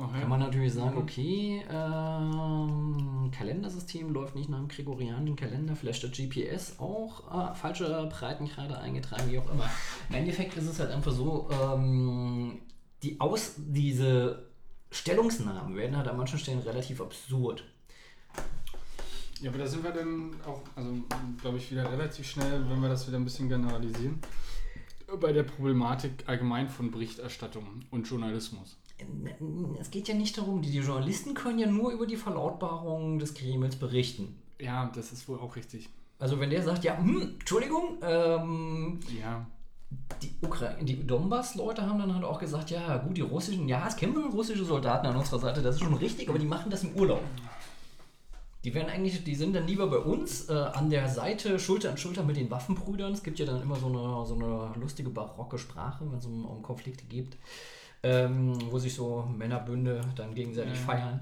Okay. 0.00 0.20
kann 0.20 0.28
man 0.28 0.38
natürlich 0.38 0.74
sagen, 0.74 0.96
okay, 0.96 1.64
ähm, 1.68 3.30
Kalendersystem 3.36 4.12
läuft 4.12 4.36
nicht 4.36 4.48
nach 4.48 4.58
dem 4.58 4.68
gregorianischen 4.68 5.34
Kalender, 5.34 5.74
vielleicht 5.74 6.04
hat 6.04 6.12
GPS 6.12 6.78
auch 6.78 7.52
äh, 7.52 7.54
falsche 7.56 8.08
Breitengrade 8.08 8.78
eingetragen, 8.78 9.24
wie 9.28 9.38
auch 9.38 9.50
immer. 9.50 9.68
Im 10.08 10.14
Endeffekt 10.14 10.56
ist 10.56 10.68
es 10.68 10.78
halt 10.78 10.92
einfach 10.92 11.10
so, 11.10 11.48
ähm, 11.50 12.60
die 13.02 13.20
Aus 13.20 13.54
diese 13.56 14.46
Stellungsnamen 14.92 15.74
werden 15.74 15.96
halt 15.96 16.06
an 16.06 16.16
manchen 16.16 16.38
Stellen 16.38 16.60
relativ 16.60 17.00
absurd. 17.00 17.64
Ja, 19.40 19.50
aber 19.50 19.58
da 19.58 19.66
sind 19.66 19.82
wir 19.82 19.90
dann 19.90 20.32
auch, 20.46 20.62
also 20.76 20.92
glaube 21.40 21.58
ich, 21.58 21.72
wieder 21.72 21.90
relativ 21.90 22.28
schnell, 22.28 22.64
wenn 22.68 22.80
wir 22.80 22.88
das 22.88 23.08
wieder 23.08 23.18
ein 23.18 23.24
bisschen 23.24 23.48
generalisieren, 23.48 24.20
bei 25.20 25.32
der 25.32 25.42
Problematik 25.42 26.24
allgemein 26.26 26.68
von 26.68 26.92
Berichterstattung 26.92 27.84
und 27.90 28.08
Journalismus. 28.08 28.76
Es 29.80 29.90
geht 29.90 30.08
ja 30.08 30.14
nicht 30.14 30.36
darum, 30.36 30.62
die, 30.62 30.70
die 30.70 30.78
Journalisten 30.78 31.34
können 31.34 31.58
ja 31.58 31.66
nur 31.68 31.92
über 31.92 32.06
die 32.06 32.16
Verlautbarung 32.16 33.18
des 33.18 33.34
Kremls 33.34 33.76
berichten. 33.76 34.36
Ja, 34.60 34.90
das 34.94 35.12
ist 35.12 35.28
wohl 35.28 35.38
auch 35.38 35.54
richtig. 35.56 35.88
Also 36.18 36.40
wenn 36.40 36.50
der 36.50 36.62
sagt, 36.62 36.82
ja, 36.84 36.98
hm, 36.98 37.36
Entschuldigung, 37.38 37.98
ähm, 38.02 38.98
Ja. 39.20 39.46
die, 40.20 40.84
die 40.84 41.06
Donbass-Leute 41.06 41.86
haben 41.86 42.00
dann 42.00 42.12
halt 42.12 42.24
auch 42.24 42.40
gesagt, 42.40 42.70
ja 42.70 42.96
gut, 42.98 43.16
die 43.16 43.20
russischen, 43.20 43.68
ja, 43.68 43.86
es 43.86 43.96
kämpfen 43.96 44.24
russische 44.32 44.64
Soldaten 44.64 45.06
an 45.06 45.16
unserer 45.16 45.38
Seite, 45.38 45.62
das 45.62 45.76
ist 45.76 45.82
schon 45.82 45.94
richtig, 45.94 46.28
aber 46.28 46.40
die 46.40 46.46
machen 46.46 46.70
das 46.70 46.82
im 46.82 46.94
Urlaub. 46.94 47.22
Die 48.64 48.74
werden 48.74 48.88
eigentlich, 48.88 49.22
die 49.22 49.36
sind 49.36 49.54
dann 49.54 49.68
lieber 49.68 49.86
bei 49.86 49.98
uns 49.98 50.48
äh, 50.48 50.52
an 50.52 50.90
der 50.90 51.08
Seite, 51.08 51.60
Schulter 51.60 51.90
an 51.90 51.96
Schulter 51.96 52.24
mit 52.24 52.36
den 52.36 52.50
Waffenbrüdern. 52.50 53.12
Es 53.12 53.22
gibt 53.22 53.38
ja 53.38 53.46
dann 53.46 53.62
immer 53.62 53.76
so 53.76 53.86
eine, 53.86 54.26
so 54.26 54.34
eine 54.34 54.72
lustige 54.80 55.10
barocke 55.10 55.58
Sprache, 55.58 56.04
wenn 56.10 56.18
es 56.18 56.26
um, 56.26 56.44
um 56.44 56.60
Konflikte 56.62 57.04
geht, 57.04 57.36
ähm, 58.02 58.56
wo 58.70 58.78
sich 58.78 58.94
so 58.94 59.24
Männerbünde 59.36 60.00
dann 60.16 60.34
gegenseitig 60.34 60.74
Ja. 60.74 60.80
feiern. 60.86 61.20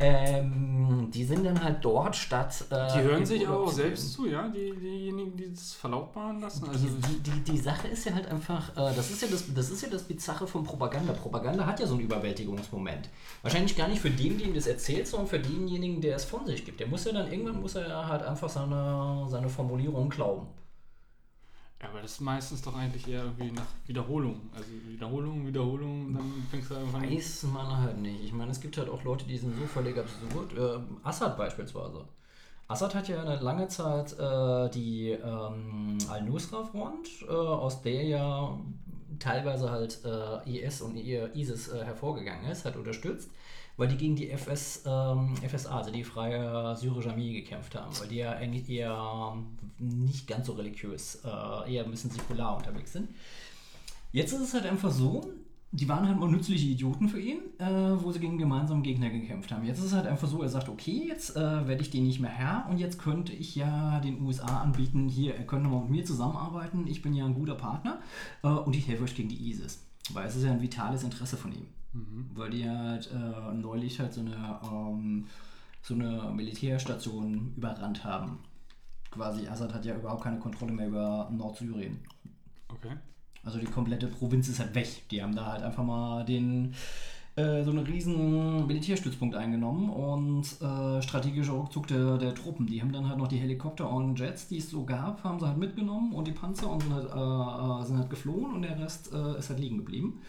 Ähm, 0.00 1.10
die 1.12 1.24
sind 1.24 1.44
dann 1.44 1.60
halt 1.62 1.84
dort 1.84 2.14
statt. 2.14 2.64
Äh, 2.70 2.92
Die 2.92 3.02
hören 3.02 3.26
sich 3.26 3.48
auch 3.48 3.70
selbst 3.70 4.12
zu, 4.12 4.26
ja? 4.28 4.46
Die, 4.48 4.72
diejenigen, 4.80 5.36
die 5.36 5.50
das 5.50 5.72
verlautbaren 5.72 6.40
lassen. 6.40 6.68
Also, 6.68 6.86
die, 6.86 7.18
die, 7.18 7.40
die 7.52 7.58
Sache 7.58 7.88
ist 7.88 8.04
ja 8.04 8.14
halt 8.14 8.28
einfach, 8.28 8.70
äh, 8.76 8.94
das 8.94 9.10
ist 9.10 9.22
ja 9.22 9.28
das, 9.28 9.52
das 9.52 9.70
ist 9.70 9.82
ja 9.82 9.88
das 9.90 10.04
Bizarre 10.04 10.46
von 10.46 10.62
Propaganda. 10.62 11.12
Propaganda 11.14 11.66
hat 11.66 11.80
ja 11.80 11.86
so 11.86 11.94
einen 11.94 12.04
Überwältigungsmoment. 12.04 13.08
Wahrscheinlich 13.42 13.76
gar 13.76 13.88
nicht 13.88 14.00
für 14.00 14.10
den, 14.10 14.38
dem 14.38 14.54
das 14.54 14.68
erzählt, 14.68 15.08
sondern 15.08 15.26
für 15.28 15.40
denjenigen, 15.40 16.00
der 16.00 16.14
es 16.14 16.24
von 16.24 16.46
sich 16.46 16.64
gibt. 16.64 16.78
Der 16.78 16.86
muss 16.86 17.04
ja 17.04 17.12
dann 17.12 17.30
irgendwann 17.32 17.60
muss 17.60 17.74
er 17.74 18.06
halt 18.08 18.22
einfach 18.22 18.48
seine, 18.48 19.26
seine 19.28 19.48
Formulierung 19.48 20.08
glauben. 20.10 20.46
Ja, 21.80 21.88
aber 21.90 22.02
das 22.02 22.12
ist 22.12 22.20
meistens 22.20 22.62
doch 22.62 22.76
eigentlich 22.76 23.06
eher 23.06 23.24
irgendwie 23.24 23.52
nach 23.52 23.66
Wiederholung. 23.86 24.50
Also 24.54 24.68
Wiederholung, 24.88 25.46
Wiederholung, 25.46 26.12
dann 26.12 26.46
fängst 26.50 26.70
du 26.70 26.74
einfach 26.74 27.00
an. 27.00 27.10
Weiß 27.10 27.44
man 27.44 27.78
halt 27.80 27.98
nicht. 27.98 28.24
Ich 28.24 28.32
meine, 28.32 28.50
es 28.50 28.60
gibt 28.60 28.76
halt 28.76 28.88
auch 28.88 29.04
Leute, 29.04 29.24
die 29.26 29.38
sind 29.38 29.56
so 29.56 29.64
völlig 29.66 29.96
absurd. 29.96 30.56
Äh, 30.56 30.80
Assad 31.06 31.36
beispielsweise. 31.36 32.04
Assad 32.66 32.94
hat 32.94 33.08
ja 33.08 33.22
eine 33.22 33.36
lange 33.36 33.68
Zeit 33.68 34.12
äh, 34.18 34.68
die 34.70 35.10
ähm, 35.10 35.98
Al-Nusra-Front, 36.10 37.22
äh, 37.28 37.32
aus 37.32 37.80
der 37.82 38.02
ja 38.02 38.58
teilweise 39.18 39.70
halt 39.70 40.00
äh, 40.04 40.50
IS 40.50 40.82
und 40.82 40.96
ihr 40.96 41.34
ISIS 41.34 41.68
äh, 41.68 41.84
hervorgegangen 41.84 42.50
ist, 42.50 42.64
hat 42.64 42.76
unterstützt, 42.76 43.30
weil 43.78 43.88
die 43.88 43.96
gegen 43.96 44.16
die 44.16 44.28
FS, 44.28 44.82
ähm, 44.86 45.34
FSA, 45.36 45.78
also 45.78 45.90
die 45.90 46.04
Freie 46.04 46.76
Syrische 46.76 47.10
Armee, 47.10 47.32
gekämpft 47.32 47.74
haben, 47.76 47.98
weil 47.98 48.08
die 48.08 48.16
ja 48.16 48.32
eigentlich 48.32 48.68
eher 48.68 49.36
nicht 49.78 50.26
ganz 50.26 50.46
so 50.48 50.52
religiös, 50.54 51.22
äh, 51.24 51.72
eher 51.72 51.84
ein 51.84 51.90
bisschen 51.90 52.10
säkular 52.10 52.56
unterwegs 52.56 52.92
sind. 52.92 53.08
Jetzt 54.12 54.32
ist 54.32 54.40
es 54.40 54.54
halt 54.54 54.66
einfach 54.66 54.90
so, 54.90 55.32
die 55.70 55.88
waren 55.88 56.08
halt 56.08 56.18
mal 56.18 56.28
nützliche 56.28 56.66
Idioten 56.66 57.08
für 57.08 57.20
ihn, 57.20 57.38
äh, 57.58 58.02
wo 58.02 58.10
sie 58.10 58.18
gegen 58.18 58.36
gemeinsamen 58.36 58.82
Gegner 58.82 59.10
gekämpft 59.10 59.52
haben. 59.52 59.64
Jetzt 59.64 59.78
ist 59.78 59.86
es 59.86 59.92
halt 59.92 60.06
einfach 60.06 60.26
so, 60.26 60.42
er 60.42 60.48
sagt, 60.48 60.68
okay, 60.68 61.04
jetzt 61.06 61.36
äh, 61.36 61.68
werde 61.68 61.82
ich 61.82 61.90
den 61.90 62.04
nicht 62.04 62.18
mehr 62.18 62.30
Herr 62.30 62.66
und 62.68 62.78
jetzt 62.78 62.98
könnte 62.98 63.32
ich 63.32 63.54
ja 63.54 64.00
den 64.00 64.22
USA 64.22 64.60
anbieten, 64.60 65.08
hier, 65.08 65.36
ihr 65.36 65.46
könnt 65.46 65.70
mal 65.70 65.82
mit 65.82 65.90
mir 65.90 66.04
zusammenarbeiten, 66.04 66.86
ich 66.88 67.02
bin 67.02 67.14
ja 67.14 67.26
ein 67.26 67.34
guter 67.34 67.54
Partner 67.54 68.00
äh, 68.42 68.48
und 68.48 68.74
ich 68.74 68.88
helfe 68.88 69.04
euch 69.04 69.14
gegen 69.14 69.28
die 69.28 69.50
ISIS. 69.50 69.84
Weil 70.10 70.26
es 70.26 70.34
ist 70.34 70.44
ja 70.44 70.50
ein 70.50 70.62
vitales 70.62 71.04
Interesse 71.04 71.36
von 71.36 71.52
ihm. 71.52 71.66
Weil 71.92 72.50
die 72.50 72.68
halt 72.68 73.10
äh, 73.12 73.54
neulich 73.54 73.98
halt 73.98 74.12
so 74.12 74.20
eine, 74.20 74.60
ähm, 74.62 75.26
so 75.82 75.94
eine 75.94 76.30
Militärstation 76.34 77.54
überrannt 77.56 78.04
haben. 78.04 78.38
Quasi, 79.10 79.48
Assad 79.48 79.72
hat 79.72 79.84
ja 79.84 79.96
überhaupt 79.96 80.22
keine 80.22 80.38
Kontrolle 80.38 80.72
mehr 80.72 80.88
über 80.88 81.30
Nordsyrien. 81.32 81.98
Okay. 82.68 82.94
Also 83.42 83.58
die 83.58 83.66
komplette 83.66 84.08
Provinz 84.08 84.48
ist 84.48 84.60
halt 84.60 84.74
weg. 84.74 85.08
Die 85.10 85.22
haben 85.22 85.34
da 85.34 85.46
halt 85.46 85.62
einfach 85.62 85.84
mal 85.84 86.24
den 86.24 86.74
äh, 87.38 87.62
so 87.62 87.70
einen 87.70 87.86
riesen 87.86 88.66
Militärstützpunkt 88.66 89.36
eingenommen 89.36 89.90
und 89.90 90.42
äh, 90.60 91.00
strategischer 91.00 91.52
Rückzug 91.52 91.86
der, 91.86 92.18
der 92.18 92.34
Truppen. 92.34 92.66
Die 92.66 92.82
haben 92.82 92.92
dann 92.92 93.08
halt 93.08 93.18
noch 93.18 93.28
die 93.28 93.36
Helikopter 93.36 93.88
und 93.88 94.18
Jets, 94.18 94.48
die 94.48 94.58
es 94.58 94.70
so 94.70 94.84
gab, 94.84 95.22
haben 95.22 95.38
sie 95.38 95.46
halt 95.46 95.56
mitgenommen 95.56 96.12
und 96.12 96.26
die 96.26 96.32
Panzer 96.32 96.68
und 96.68 96.82
sind 96.82 96.92
halt, 96.92 97.06
äh, 97.06 97.82
äh, 97.82 97.86
sind 97.86 97.98
halt 97.98 98.10
geflohen 98.10 98.54
und 98.54 98.62
der 98.62 98.78
Rest 98.80 99.12
äh, 99.12 99.38
ist 99.38 99.50
halt 99.50 99.60
liegen 99.60 99.78
geblieben. 99.78 100.20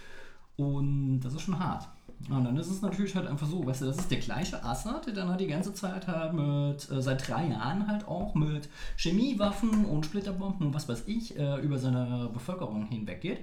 Und 0.59 1.21
das 1.21 1.33
ist 1.33 1.43
schon 1.43 1.57
hart. 1.57 1.87
Und 2.29 2.43
dann 2.43 2.57
ist 2.57 2.69
es 2.69 2.81
natürlich 2.81 3.15
halt 3.15 3.27
einfach 3.27 3.47
so, 3.47 3.65
weißt 3.65 3.81
du, 3.81 3.85
das 3.85 3.97
ist 3.97 4.11
der 4.11 4.19
gleiche 4.19 4.61
Assad, 4.61 5.07
der 5.07 5.13
dann 5.13 5.29
halt 5.29 5.39
die 5.39 5.47
ganze 5.47 5.73
Zeit 5.73 6.05
halt 6.05 6.33
mit, 6.33 6.91
äh, 6.91 7.01
seit 7.01 7.25
drei 7.25 7.47
Jahren 7.47 7.87
halt 7.87 8.05
auch 8.09 8.35
mit 8.35 8.67
Chemiewaffen 8.97 9.85
und 9.85 10.05
Splitterbomben 10.05 10.67
und 10.67 10.73
was 10.73 10.89
weiß 10.89 11.03
ich, 11.07 11.39
äh, 11.39 11.61
über 11.61 11.77
seine 11.77 12.29
Bevölkerung 12.33 12.87
hinweggeht. 12.87 13.39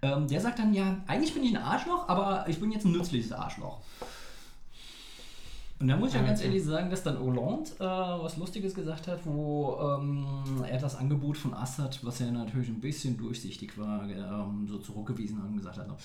Ähm, 0.00 0.28
der 0.28 0.40
sagt 0.40 0.60
dann, 0.60 0.72
ja, 0.72 0.98
eigentlich 1.08 1.34
bin 1.34 1.42
ich 1.42 1.56
ein 1.56 1.62
Arschloch, 1.62 2.08
aber 2.08 2.44
ich 2.48 2.60
bin 2.60 2.70
jetzt 2.70 2.84
ein 2.84 2.92
nützliches 2.92 3.32
Arschloch. 3.32 3.80
Und 5.80 5.88
da 5.88 5.96
muss 5.96 6.10
ich 6.10 6.14
ja 6.14 6.22
ganz 6.22 6.42
ehrlich 6.42 6.62
sagen, 6.62 6.90
dass 6.90 7.02
dann 7.02 7.18
Hollande 7.18 7.70
äh, 7.78 7.82
was 7.82 8.36
Lustiges 8.36 8.74
gesagt 8.74 9.08
hat, 9.08 9.20
wo 9.24 9.78
ähm, 9.80 10.62
er 10.68 10.78
das 10.78 10.94
Angebot 10.94 11.38
von 11.38 11.54
Assad, 11.54 11.98
was 12.04 12.18
ja 12.18 12.30
natürlich 12.30 12.68
ein 12.68 12.80
bisschen 12.80 13.16
durchsichtig 13.16 13.78
war, 13.78 14.06
ähm, 14.06 14.68
so 14.68 14.76
zurückgewiesen 14.76 15.38
hat 15.38 15.48
und 15.48 15.56
gesagt 15.56 15.78
hat, 15.78 15.88
so, 15.88 15.96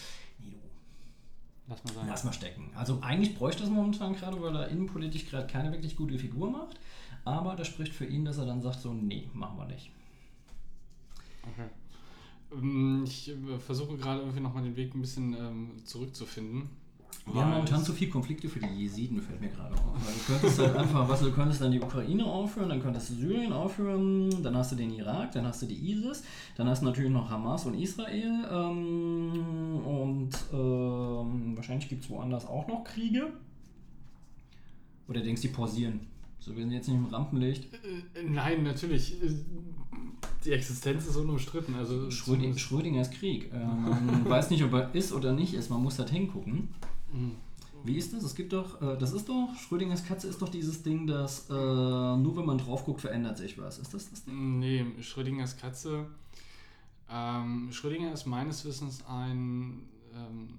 Lass 1.68 1.84
mal 1.84 1.93
sagen. 1.93 2.07
Lass 2.07 2.24
mal 2.24 2.34
stecken. 2.34 2.72
Also 2.76 2.99
eigentlich 3.01 3.36
bräuchte 3.36 3.63
es 3.63 3.70
momentan 3.70 4.16
gerade, 4.16 4.41
weil 4.41 4.55
er 4.55 4.68
innenpolitisch 4.68 5.26
gerade 5.28 5.47
keine 5.47 5.72
wirklich 5.72 5.95
gute 5.95 6.18
Figur 6.20 6.49
macht. 6.51 6.80
Aber 7.24 7.55
das 7.55 7.68
spricht 7.68 7.93
für 7.93 8.05
ihn, 8.05 8.24
dass 8.24 8.38
er 8.38 8.45
dann 8.45 8.61
sagt 8.61 8.82
so, 8.82 8.93
nee, 8.93 9.30
machen 9.34 9.57
wir 9.57 9.66
nicht. 9.66 9.91
Okay. 11.41 11.70
Ähm, 12.53 13.03
Ich 13.05 13.30
äh, 13.30 13.57
versuche 13.57 13.97
gerade 13.97 14.22
irgendwie 14.22 14.41
nochmal 14.41 14.63
den 14.63 14.76
Weg 14.76 14.93
ein 14.93 15.01
bisschen 15.01 15.34
ähm, 15.34 15.72
zurückzufinden. 15.86 16.70
Wir 17.26 17.41
haben 17.41 17.51
momentan 17.51 17.84
zu 17.84 17.91
viel 17.93 18.09
Konflikte 18.09 18.47
für 18.47 18.59
die 18.59 18.84
Jesiden, 18.84 19.22
fällt 19.22 19.41
mir 19.41 19.49
gerade 19.49 19.74
auf. 19.74 19.93
Weil 19.95 20.13
du 20.13 20.20
könntest 20.28 20.59
halt 20.59 20.76
einfach, 20.76 21.09
was 21.09 21.22
du 21.22 21.32
könntest 21.32 21.61
dann 21.61 21.72
die 21.72 21.82
Ukraine 21.82 22.26
aufführen, 22.26 22.70
dann 22.70 22.82
könntest 22.82 23.09
du 23.09 23.13
Syrien 23.16 23.51
aufführen, 23.51 24.43
dann 24.43 24.55
hast 24.55 24.72
du 24.72 24.76
den 24.76 24.91
Irak, 24.93 25.32
dann 25.32 25.45
hast 25.45 25.61
du 25.61 25.66
die 25.66 25.91
ISIS, 25.91 26.24
dann 26.55 26.70
hast 26.70 26.82
du 26.82 26.86
natürlich 26.86 27.11
noch 27.11 27.30
Hamas 27.30 27.66
und 27.66 27.74
Israel 27.74 28.45
ähm, 28.51 29.80
und 29.86 30.30
ähm, 30.53 31.55
wahrscheinlich 31.55 31.89
gibt 31.89 32.03
es 32.03 32.09
woanders 32.09 32.45
auch 32.45 32.68
noch 32.68 32.84
Kriege. 32.84 33.34
Oder 35.07 35.22
denkst 35.22 35.41
du, 35.41 35.47
die 35.47 35.53
pausieren? 35.53 36.01
So, 36.39 36.55
wir 36.55 36.63
sind 36.63 36.74
jetzt 36.74 36.88
nicht 36.88 36.97
im 36.97 37.05
Rampenlicht. 37.05 37.74
Äh, 37.74 38.24
Nein, 38.30 38.63
natürlich. 38.63 39.22
äh, 39.24 39.30
Die 40.43 40.51
Existenz 40.51 41.07
ist 41.07 41.16
unumstritten. 41.16 41.74
Also 41.76 42.11
Schröding, 42.11 42.55
Schrödingers 42.57 43.09
Krieg. 43.09 43.51
Äh, 43.51 43.57
man 43.66 44.30
weiß 44.30 44.51
nicht, 44.51 44.63
ob 44.63 44.74
er 44.74 44.93
ist 44.93 45.11
oder 45.11 45.34
nicht 45.34 45.55
ist. 45.55 45.70
Man 45.72 45.82
muss 45.82 45.97
halt 45.97 46.11
hingucken. 46.11 46.70
Wie 47.84 47.97
ist 47.97 48.14
das? 48.14 48.24
Es 48.24 48.36
gibt 48.36 48.53
doch, 48.53 48.82
äh, 48.82 48.97
das 48.97 49.14
ist 49.14 49.30
doch, 49.30 49.49
Schrödingers 49.60 50.06
Katze 50.06 50.28
ist 50.28 50.41
doch 50.41 50.49
dieses 50.49 50.82
Ding, 50.84 51.06
dass 51.08 51.49
äh, 51.49 51.53
nur 51.53 52.36
wenn 52.36 52.45
man 52.45 52.58
drauf 52.58 52.84
guckt, 52.86 53.01
verändert 53.01 53.38
sich 53.38 53.58
was. 53.58 53.78
Ist 53.80 53.93
das 53.93 54.10
das 54.10 54.24
Ding? 54.26 54.60
Nee, 54.60 54.86
Schrödingers 55.01 55.58
Katze. 55.58 56.08
Ähm, 57.10 57.70
Schrödinger 57.72 58.12
ist 58.12 58.26
meines 58.26 58.66
Wissens 58.66 59.03
ein 59.08 59.84
ähm, 60.16 60.49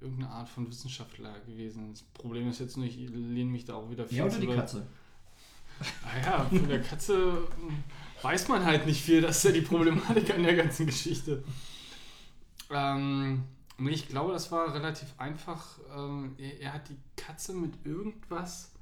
irgendeine 0.00 0.30
Art 0.30 0.48
von 0.48 0.68
Wissenschaftler 0.68 1.32
gewesen. 1.46 1.90
Das 1.92 2.02
Problem 2.02 2.48
ist 2.48 2.58
jetzt 2.58 2.76
nur, 2.76 2.86
ich 2.86 2.96
lehne 2.96 3.50
mich 3.50 3.64
da 3.64 3.74
auch 3.74 3.88
wieder 3.90 4.04
viel 4.04 4.18
Ja, 4.18 4.24
oder 4.26 4.38
die 4.38 4.48
weit- 4.48 4.56
Katze? 4.56 4.86
Ah 6.04 6.18
ja, 6.24 6.44
von 6.44 6.68
der 6.68 6.82
Katze 6.82 7.32
hm, 7.32 7.82
weiß 8.22 8.48
man 8.48 8.64
halt 8.64 8.86
nicht 8.86 9.00
viel. 9.02 9.20
Das 9.20 9.36
ist 9.38 9.44
ja 9.44 9.52
die 9.52 9.60
Problematik 9.60 10.32
an 10.34 10.42
der 10.42 10.54
ganzen 10.56 10.86
Geschichte. 10.86 11.42
Ähm, 12.70 13.42
ich 13.78 14.08
glaube, 14.08 14.32
das 14.32 14.50
war 14.52 14.72
relativ 14.74 15.08
einfach. 15.18 15.78
Ähm, 15.96 16.34
er, 16.38 16.60
er 16.60 16.72
hat 16.74 16.88
die 16.88 16.96
Katze 17.16 17.54
mit 17.54 17.84
irgendwas 17.84 18.72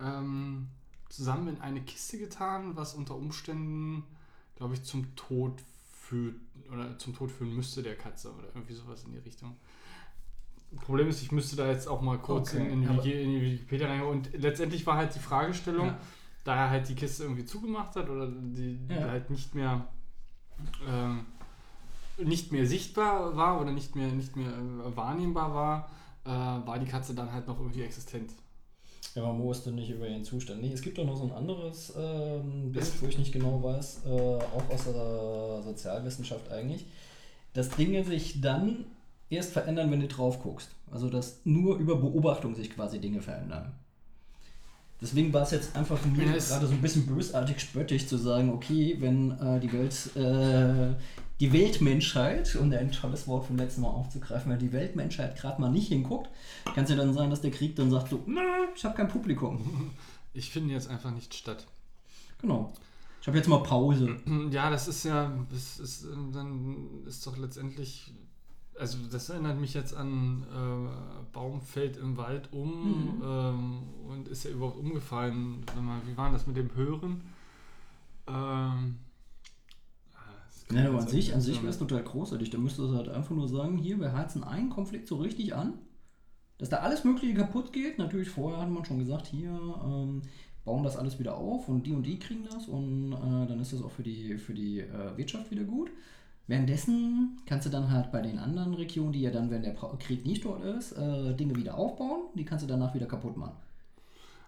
ähm, 0.00 0.68
zusammen 1.08 1.48
in 1.48 1.60
eine 1.60 1.80
Kiste 1.82 2.18
getan, 2.18 2.76
was 2.76 2.94
unter 2.94 3.14
Umständen, 3.16 4.04
glaube 4.56 4.74
ich, 4.74 4.82
zum 4.82 5.14
Tod 5.16 5.62
führt 5.92 6.36
oder 6.70 6.98
zum 6.98 7.14
Tod 7.14 7.30
führen 7.32 7.54
müsste 7.54 7.82
der 7.82 7.96
Katze 7.96 8.32
oder 8.32 8.48
irgendwie 8.54 8.74
sowas 8.74 9.04
in 9.04 9.12
die 9.12 9.18
Richtung. 9.18 9.56
Problem 10.82 11.08
ist, 11.08 11.22
ich 11.22 11.32
müsste 11.32 11.56
da 11.56 11.68
jetzt 11.68 11.88
auch 11.88 12.00
mal 12.02 12.18
kurz 12.18 12.52
Okay, 12.52 12.68
in, 12.72 12.82
in, 12.84 13.00
die 13.02 13.40
Wikipedia 13.42 13.88
rein 13.88 14.02
und 14.02 14.30
letztendlich 14.34 14.86
war 14.86 14.96
halt 14.96 15.14
die 15.14 15.20
Fragestellung, 15.20 15.86
Ja. 15.86 15.98
da 16.44 16.56
er 16.56 16.70
halt 16.70 16.88
die 16.88 16.94
Kiste 16.94 17.22
irgendwie 17.24 17.44
zugemacht 17.44 17.94
hat 17.96 18.08
oder 18.10 18.26
die, 18.28 18.76
die 18.76 18.94
Ja. 18.94 19.08
halt 19.08 19.30
nicht 19.30 19.54
mehr 19.54 19.86
ähm, 20.86 21.26
nicht 22.18 22.52
mehr 22.52 22.66
sichtbar 22.66 23.36
war 23.36 23.60
oder 23.60 23.72
nicht 23.72 23.94
mehr 23.96 24.08
nicht 24.08 24.36
mehr 24.36 24.48
äh, 24.48 24.96
wahrnehmbar 24.96 25.54
war, 25.54 25.88
äh, 26.24 26.66
war 26.66 26.78
die 26.78 26.86
Katze 26.86 27.14
dann 27.14 27.32
halt 27.32 27.46
noch 27.46 27.58
irgendwie 27.60 27.82
existent. 27.82 28.30
Ja, 29.14 29.22
man 29.22 29.38
wusste 29.40 29.70
nicht 29.72 29.90
über 29.90 30.06
ihren 30.08 30.24
Zustand. 30.24 30.60
Nee, 30.60 30.72
es 30.72 30.82
gibt 30.82 30.98
doch 30.98 31.04
noch 31.06 31.16
so 31.16 31.24
ein 31.24 31.32
anderes 31.32 31.92
ähm, 31.98 32.72
Bild, 32.72 32.90
wo 33.00 33.06
ich 33.06 33.18
nicht 33.18 33.32
genau 33.32 33.62
weiß, 33.62 34.02
äh, 34.06 34.10
auch 34.10 34.70
aus 34.70 34.84
der 34.84 35.62
Sozialwissenschaft 35.62 36.50
eigentlich, 36.50 36.86
dass 37.54 37.70
Dinge 37.70 38.04
sich 38.04 38.40
dann 38.42 38.84
erst 39.30 39.52
verändern, 39.52 39.90
wenn 39.90 40.00
du 40.00 40.08
drauf 40.08 40.42
guckst. 40.42 40.68
Also, 40.90 41.08
dass 41.08 41.40
nur 41.44 41.76
über 41.78 41.96
Beobachtung 41.96 42.54
sich 42.54 42.70
quasi 42.70 42.98
Dinge 42.98 43.20
verändern. 43.22 43.72
Deswegen 45.00 45.32
war 45.32 45.42
es 45.42 45.50
jetzt 45.50 45.76
einfach 45.76 46.02
mir 46.06 46.24
Ja, 46.26 46.34
es- 46.34 46.48
gerade 46.48 46.66
so 46.66 46.72
ein 46.72 46.80
bisschen 46.80 47.06
bösartig 47.06 47.60
spöttisch 47.60 48.06
zu 48.06 48.16
sagen, 48.16 48.50
okay, 48.52 48.96
wenn 48.98 49.30
äh, 49.38 49.60
die 49.60 49.72
Welt, 49.72 49.94
äh, 50.16 50.94
die 51.40 51.52
Weltmenschheit, 51.52 52.56
um 52.56 52.72
ein 52.72 52.92
tolles 52.92 53.26
Wort 53.28 53.46
vom 53.46 53.56
letzten 53.56 53.82
Mal 53.82 53.88
aufzugreifen, 53.90 54.50
wenn 54.50 54.58
die 54.58 54.72
Weltmenschheit 54.72 55.36
gerade 55.36 55.60
mal 55.60 55.70
nicht 55.70 55.88
hinguckt, 55.88 56.30
kann 56.74 56.84
es 56.84 56.90
ja 56.90 56.96
dann 56.96 57.12
sein, 57.12 57.28
dass 57.30 57.42
der 57.42 57.50
Krieg 57.50 57.76
dann 57.76 57.90
sagt 57.90 58.08
so, 58.10 58.24
ich 58.74 58.84
habe 58.84 58.94
kein 58.96 59.08
Publikum. 59.08 59.90
Ich 60.34 60.50
finde 60.50 60.74
jetzt 60.74 60.90
einfach 60.90 61.12
nicht 61.12 61.32
statt. 61.32 61.66
Genau. 62.42 62.70
Ich 63.22 63.26
habe 63.26 63.38
jetzt 63.38 63.48
mal 63.48 63.62
Pause. 63.62 64.16
Ja, 64.50 64.68
das 64.68 64.86
ist 64.86 65.02
ja, 65.04 65.32
das 65.50 65.78
ist, 65.78 66.04
ähm, 66.04 66.30
dann 66.30 66.76
ist 67.06 67.26
doch 67.26 67.38
letztendlich, 67.38 68.12
also 68.78 68.98
das 69.10 69.30
erinnert 69.30 69.58
mich 69.58 69.72
jetzt 69.72 69.94
an 69.96 70.42
äh, 70.52 71.24
Baum 71.32 71.62
fällt 71.62 71.96
im 71.96 72.18
Wald 72.18 72.52
um 72.52 72.68
Mhm. 73.18 73.22
ähm, 73.24 73.78
und 74.10 74.28
ist 74.28 74.44
ja 74.44 74.50
überhaupt 74.50 74.76
umgefallen. 74.78 75.64
Wie 76.04 76.16
war 76.18 76.30
das 76.30 76.46
mit 76.46 76.58
dem 76.58 76.74
Hören? 76.74 77.22
Ähm, 78.26 78.98
Ja, 80.72 80.88
aber 80.88 81.00
an 81.00 81.08
sich, 81.08 81.32
an 81.32 81.40
sich 81.40 81.62
wäre 81.62 81.70
es 81.70 81.78
total 81.78 82.02
großartig. 82.02 82.50
Da 82.50 82.58
müsste 82.58 82.84
es 82.84 82.92
halt 82.92 83.08
einfach 83.08 83.34
nur 83.34 83.48
sagen, 83.48 83.78
hier, 83.78 84.00
wir 84.00 84.12
heizen 84.12 84.42
einen 84.42 84.70
Konflikt 84.70 85.06
so 85.06 85.16
richtig 85.16 85.54
an, 85.54 85.74
dass 86.58 86.68
da 86.68 86.78
alles 86.78 87.04
Mögliche 87.04 87.34
kaputt 87.34 87.72
geht. 87.72 87.98
Natürlich, 87.98 88.28
vorher 88.28 88.60
hat 88.60 88.70
man 88.70 88.84
schon 88.84 88.98
gesagt, 88.98 89.26
hier, 89.28 89.50
ähm, 89.50 90.22
bauen 90.64 90.82
das 90.82 90.96
alles 90.96 91.18
wieder 91.18 91.36
auf 91.36 91.68
und 91.68 91.86
die 91.86 91.92
und 91.92 92.04
die 92.04 92.18
kriegen 92.18 92.44
das 92.44 92.66
und 92.66 93.12
äh, 93.12 93.46
dann 93.46 93.60
ist 93.60 93.72
das 93.72 93.82
auch 93.82 93.92
für 93.92 94.02
die, 94.02 94.36
für 94.36 94.52
die 94.52 94.80
äh, 94.80 95.16
Wirtschaft 95.16 95.50
wieder 95.50 95.64
gut. 95.64 95.90
Währenddessen 96.48 97.40
kannst 97.46 97.66
du 97.66 97.70
dann 97.70 97.90
halt 97.90 98.12
bei 98.12 98.20
den 98.20 98.38
anderen 98.38 98.74
Regionen, 98.74 99.12
die 99.12 99.20
ja 99.20 99.30
dann, 99.30 99.50
wenn 99.50 99.62
der 99.62 99.74
Krieg 99.74 100.26
nicht 100.26 100.44
dort 100.44 100.64
ist, 100.64 100.92
äh, 100.92 101.34
Dinge 101.34 101.56
wieder 101.56 101.76
aufbauen, 101.76 102.26
die 102.34 102.44
kannst 102.44 102.64
du 102.64 102.68
danach 102.68 102.94
wieder 102.94 103.06
kaputt 103.06 103.36
machen. 103.36 103.56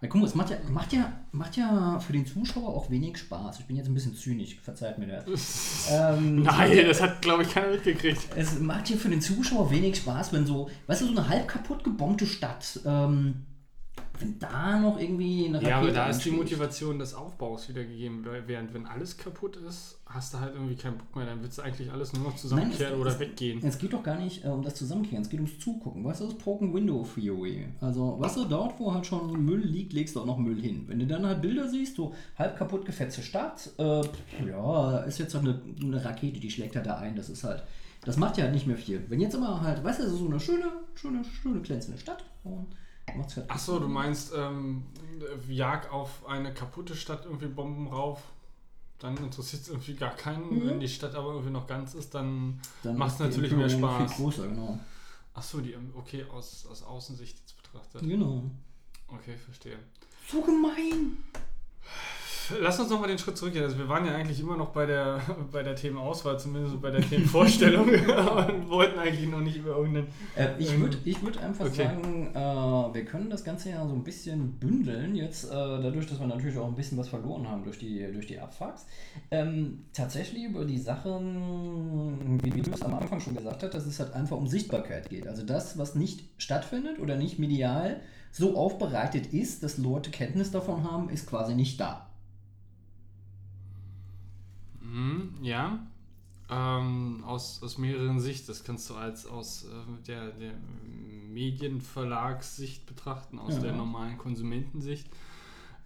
Ja, 0.00 0.06
guck 0.06 0.20
mal, 0.20 0.26
es 0.28 0.34
macht 0.36 0.50
ja, 0.50 0.56
macht, 0.70 0.92
ja, 0.92 1.12
macht 1.32 1.56
ja 1.56 1.98
für 1.98 2.12
den 2.12 2.24
Zuschauer 2.24 2.68
auch 2.68 2.88
wenig 2.88 3.18
Spaß. 3.18 3.58
Ich 3.58 3.66
bin 3.66 3.76
jetzt 3.76 3.88
ein 3.88 3.94
bisschen 3.94 4.14
zynisch, 4.14 4.56
verzeiht 4.62 4.98
mir 4.98 5.06
das. 5.06 5.24
Ähm, 5.90 6.42
Nein, 6.42 6.86
das 6.86 7.00
hat, 7.00 7.22
glaube 7.22 7.42
ich, 7.42 7.50
keiner 7.50 7.68
mitgekriegt. 7.68 8.20
es 8.36 8.58
macht 8.60 8.90
ja 8.90 8.96
für 8.96 9.08
den 9.08 9.22
Zuschauer 9.22 9.70
wenig 9.70 9.96
Spaß, 9.96 10.32
wenn 10.34 10.46
so, 10.46 10.68
weißt 10.86 11.00
du, 11.00 11.06
so 11.06 11.12
eine 11.12 11.28
halb 11.28 11.48
kaputt 11.48 11.82
gebombte 11.82 12.26
Stadt, 12.26 12.78
ähm, 12.84 13.46
wenn 14.20 14.38
da 14.38 14.78
noch 14.78 14.98
irgendwie 15.00 15.46
eine 15.46 15.56
Rakete 15.58 15.70
Ja, 15.70 15.78
aber 15.78 15.90
da 15.92 16.08
ist 16.10 16.24
die. 16.24 16.30
Motivation 16.30 16.98
des 16.98 17.14
Aufbaus 17.14 17.68
wieder 17.68 17.84
gegeben. 17.84 18.24
Während 18.46 18.72
wenn 18.74 18.86
alles 18.86 19.16
kaputt 19.16 19.56
ist, 19.56 19.98
hast 20.06 20.34
du 20.34 20.40
halt 20.40 20.54
irgendwie 20.54 20.74
keinen 20.76 20.98
Bock 20.98 21.14
mehr. 21.16 21.26
Dann 21.26 21.42
willst 21.42 21.58
du 21.58 21.62
eigentlich 21.62 21.90
alles 21.90 22.12
nur 22.12 22.24
noch 22.24 22.36
zusammenkehren 22.36 22.94
es- 22.94 23.00
oder 23.00 23.10
es- 23.10 23.18
weggehen. 23.18 23.60
Es 23.64 23.78
geht 23.78 23.92
doch 23.92 24.02
gar 24.02 24.16
nicht 24.18 24.44
äh, 24.44 24.48
um 24.48 24.62
das 24.62 24.74
Zusammenkehren, 24.74 25.22
es 25.22 25.28
geht 25.28 25.40
ums 25.40 25.58
Zugucken. 25.58 26.04
Weißt 26.04 26.20
du, 26.20 26.24
das 26.24 26.34
ist 26.34 26.42
Broken 26.42 26.72
Window 26.74 27.06
Theory. 27.14 27.66
Also, 27.80 28.16
weißt 28.20 28.36
du, 28.38 28.44
dort, 28.44 28.78
wo 28.78 28.92
halt 28.94 29.06
schon 29.06 29.44
Müll 29.44 29.60
liegt, 29.64 29.92
legst 29.92 30.16
du 30.16 30.20
auch 30.20 30.26
noch 30.26 30.38
Müll 30.38 30.60
hin. 30.60 30.84
Wenn 30.86 30.98
du 30.98 31.06
dann 31.06 31.26
halt 31.26 31.40
Bilder 31.42 31.68
siehst, 31.68 31.96
so 31.96 32.14
halb 32.38 32.56
kaputt 32.56 32.84
gefetzte 32.86 33.22
Stadt, 33.22 33.70
äh, 33.78 34.02
ja, 34.46 34.98
ist 35.00 35.18
jetzt 35.18 35.34
halt 35.34 35.44
eine, 35.44 35.60
eine 35.82 36.04
Rakete, 36.04 36.40
die 36.40 36.50
schlägt 36.50 36.76
halt 36.76 36.86
da 36.86 36.98
ein. 36.98 37.16
Das 37.16 37.28
ist 37.28 37.44
halt, 37.44 37.62
das 38.04 38.16
macht 38.16 38.36
ja 38.38 38.44
halt 38.44 38.54
nicht 38.54 38.66
mehr 38.66 38.76
viel. 38.76 39.04
Wenn 39.08 39.20
jetzt 39.20 39.34
immer 39.34 39.60
halt, 39.60 39.82
weißt 39.82 40.00
du, 40.00 40.08
so 40.08 40.26
eine 40.26 40.38
schöne, 40.40 40.66
schöne, 40.94 41.22
schöne 41.42 41.60
glänzende 41.60 41.98
Stadt 41.98 42.24
und. 42.44 42.66
Achso, 43.48 43.78
du 43.78 43.88
meinst, 43.88 44.32
ähm, 44.36 44.86
jag 45.48 45.90
auf 45.92 46.26
eine 46.26 46.52
kaputte 46.52 46.94
Stadt 46.94 47.24
irgendwie 47.24 47.46
Bomben 47.46 47.88
rauf. 47.88 48.22
Dann 48.98 49.16
interessiert 49.18 49.62
es 49.62 49.68
irgendwie 49.68 49.94
gar 49.94 50.14
keinen. 50.14 50.50
Mhm. 50.50 50.68
Wenn 50.68 50.80
die 50.80 50.88
Stadt 50.88 51.14
aber 51.14 51.30
irgendwie 51.30 51.52
noch 51.52 51.66
ganz 51.66 51.94
ist, 51.94 52.14
dann. 52.14 52.60
Dann 52.82 52.96
macht's 52.96 53.14
ist 53.14 53.20
die 53.20 53.24
natürlich 53.24 53.52
mehr 53.52 53.68
Spaß. 53.68 54.14
Viel 54.14 54.24
größer, 54.24 54.48
genau. 54.48 54.78
Achso, 55.34 55.60
die, 55.60 55.72
ähm, 55.72 55.92
okay, 55.96 56.24
aus, 56.32 56.66
aus 56.66 56.82
Außensicht 56.82 57.38
jetzt 57.38 57.56
betrachtet. 57.62 58.00
Genau. 58.02 58.42
Okay, 59.06 59.36
verstehe. 59.36 59.78
So 60.28 60.42
gemein. 60.42 61.18
Lass 62.60 62.80
uns 62.80 62.90
nochmal 62.90 63.08
den 63.08 63.18
Schritt 63.18 63.36
zurückgehen. 63.36 63.64
Also 63.64 63.78
wir 63.78 63.88
waren 63.88 64.06
ja 64.06 64.14
eigentlich 64.14 64.40
immer 64.40 64.56
noch 64.56 64.70
bei 64.70 64.86
der, 64.86 65.20
bei 65.52 65.62
der 65.62 65.76
Themenauswahl, 65.76 66.38
zumindest 66.38 66.80
bei 66.80 66.90
der 66.90 67.00
Themenvorstellung, 67.00 67.88
und 67.88 68.68
wollten 68.68 68.98
eigentlich 68.98 69.28
noch 69.28 69.40
nicht 69.40 69.56
über 69.56 69.76
irgendeinen... 69.76 70.08
Äh, 70.36 70.48
ich 70.58 70.78
würde 70.78 70.96
ich 71.04 71.22
würd 71.22 71.38
einfach 71.38 71.66
okay. 71.66 71.84
sagen, 71.84 72.30
äh, 72.34 72.94
wir 72.94 73.04
können 73.04 73.30
das 73.30 73.44
Ganze 73.44 73.70
ja 73.70 73.86
so 73.86 73.94
ein 73.94 74.04
bisschen 74.04 74.52
bündeln, 74.52 75.14
jetzt 75.14 75.44
äh, 75.44 75.50
dadurch, 75.50 76.06
dass 76.06 76.20
wir 76.20 76.26
natürlich 76.26 76.58
auch 76.58 76.68
ein 76.68 76.74
bisschen 76.74 76.98
was 76.98 77.08
verloren 77.08 77.48
haben 77.48 77.64
durch 77.64 77.78
die, 77.78 78.06
durch 78.12 78.26
die 78.26 78.38
Abfucks. 78.38 78.86
Ähm, 79.30 79.84
tatsächlich 79.92 80.44
über 80.44 80.64
die 80.64 80.78
Sachen, 80.78 82.40
wie, 82.42 82.54
wie 82.54 82.62
du 82.62 82.70
es 82.70 82.82
am 82.82 82.94
Anfang 82.94 83.20
schon 83.20 83.36
gesagt 83.36 83.62
hast, 83.62 83.74
dass 83.74 83.86
es 83.86 83.98
halt 84.00 84.14
einfach 84.14 84.36
um 84.36 84.46
Sichtbarkeit 84.46 85.10
geht. 85.10 85.26
Also 85.26 85.44
das, 85.44 85.78
was 85.78 85.94
nicht 85.94 86.24
stattfindet 86.38 86.98
oder 86.98 87.16
nicht 87.16 87.38
medial 87.38 88.00
so 88.30 88.56
aufbereitet 88.56 89.32
ist, 89.32 89.62
dass 89.62 89.78
Leute 89.78 90.10
Kenntnis 90.10 90.50
davon 90.50 90.84
haben, 90.84 91.08
ist 91.08 91.26
quasi 91.26 91.54
nicht 91.54 91.80
da. 91.80 92.07
Mhm, 94.88 95.34
ja. 95.42 95.86
Ähm, 96.50 97.22
aus, 97.26 97.62
aus 97.62 97.76
mehreren 97.78 98.20
Sicht. 98.20 98.48
Das 98.48 98.64
kannst 98.64 98.88
du 98.88 98.94
als 98.94 99.26
aus 99.26 99.64
äh, 99.64 100.02
der, 100.06 100.30
der 100.30 100.54
Medienverlagssicht 101.30 102.86
betrachten, 102.86 103.38
aus 103.38 103.54
Ja. 103.56 103.60
der 103.60 103.72
normalen 103.74 104.16
Konsumentensicht. 104.16 105.06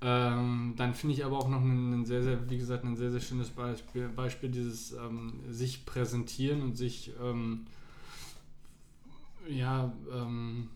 Ähm, 0.00 0.74
dann 0.76 0.94
finde 0.94 1.14
ich 1.14 1.24
aber 1.24 1.38
auch 1.38 1.48
noch 1.48 1.60
ein, 1.62 2.04
sehr, 2.04 2.22
sehr, 2.22 2.48
wie 2.50 2.58
gesagt, 2.58 2.84
ein 2.84 2.96
sehr, 2.96 3.10
sehr 3.10 3.20
schönes 3.20 3.50
Beispiel, 3.50 4.08
Beispiel 4.08 4.50
dieses 4.50 4.92
ähm, 4.92 5.40
sich 5.48 5.84
präsentieren 5.86 6.62
und 6.62 6.76
sich 6.76 7.12
ähm, 7.22 7.66
ja, 9.48 9.92
ähm, 10.12 10.68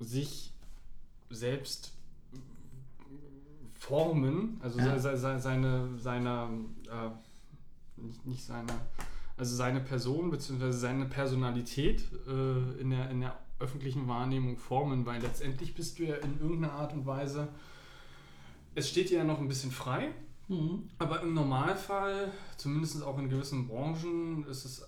sich 0.00 0.52
selbst 1.30 1.92
formen, 3.78 4.58
also 4.60 4.78
Ja. 4.80 4.98
se, 4.98 5.16
se, 5.16 5.38
seine, 5.40 5.98
seine 5.98 6.48
äh, 6.86 7.10
nicht, 8.02 8.26
nicht 8.26 8.44
seine, 8.44 8.72
also 9.36 9.54
seine 9.54 9.80
Person 9.80 10.30
bzw. 10.30 10.72
seine 10.72 11.06
Personalität 11.06 12.02
äh, 12.26 12.80
in, 12.80 12.90
der, 12.90 13.10
in 13.10 13.20
der 13.20 13.38
öffentlichen 13.60 14.06
Wahrnehmung 14.08 14.56
formen, 14.56 15.04
weil 15.06 15.20
letztendlich 15.20 15.74
bist 15.74 15.98
du 15.98 16.04
ja 16.04 16.16
in 16.16 16.40
irgendeiner 16.40 16.74
Art 16.74 16.92
und 16.92 17.06
Weise, 17.06 17.48
es 18.74 18.88
steht 18.88 19.10
dir 19.10 19.18
ja 19.18 19.24
noch 19.24 19.40
ein 19.40 19.48
bisschen 19.48 19.72
frei, 19.72 20.12
Mhm. 20.48 20.88
aber 20.98 21.20
im 21.20 21.34
Normalfall, 21.34 22.32
zumindest 22.56 23.02
auch 23.02 23.18
in 23.18 23.28
gewissen 23.28 23.68
Branchen, 23.68 24.46
ist 24.46 24.64
es, 24.64 24.82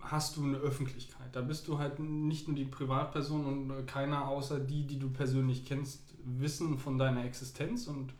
hast 0.00 0.36
du 0.36 0.44
eine 0.44 0.58
Öffentlichkeit. 0.58 1.34
Da 1.34 1.40
bist 1.40 1.66
du 1.66 1.78
halt 1.78 1.98
nicht 1.98 2.46
nur 2.46 2.56
die 2.56 2.64
Privatperson 2.64 3.44
und 3.44 3.70
äh, 3.70 3.82
keiner 3.82 4.28
außer 4.28 4.60
die, 4.60 4.86
die 4.86 5.00
du 5.00 5.10
persönlich 5.10 5.64
kennst, 5.64 6.14
wissen 6.24 6.78
von 6.78 6.96
deiner 6.96 7.24
Existenz 7.24 7.88
und 7.88 8.12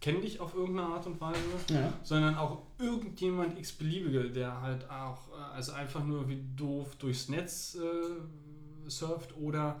kennen 0.00 0.20
dich 0.20 0.40
auf 0.40 0.54
irgendeine 0.54 0.88
Art 0.88 1.06
und 1.06 1.20
Weise, 1.20 1.40
Ja. 1.70 1.92
sondern 2.02 2.36
auch 2.36 2.62
irgendjemand 2.78 3.58
x-beliebige, 3.58 4.30
der 4.30 4.60
halt 4.60 4.88
auch, 4.90 5.28
äh, 5.30 5.54
also 5.54 5.72
einfach 5.72 6.04
nur 6.04 6.28
wie 6.28 6.42
doof 6.56 6.96
durchs 6.96 7.28
Netz 7.28 7.76
äh, 7.76 8.90
surft 8.90 9.36
oder 9.36 9.80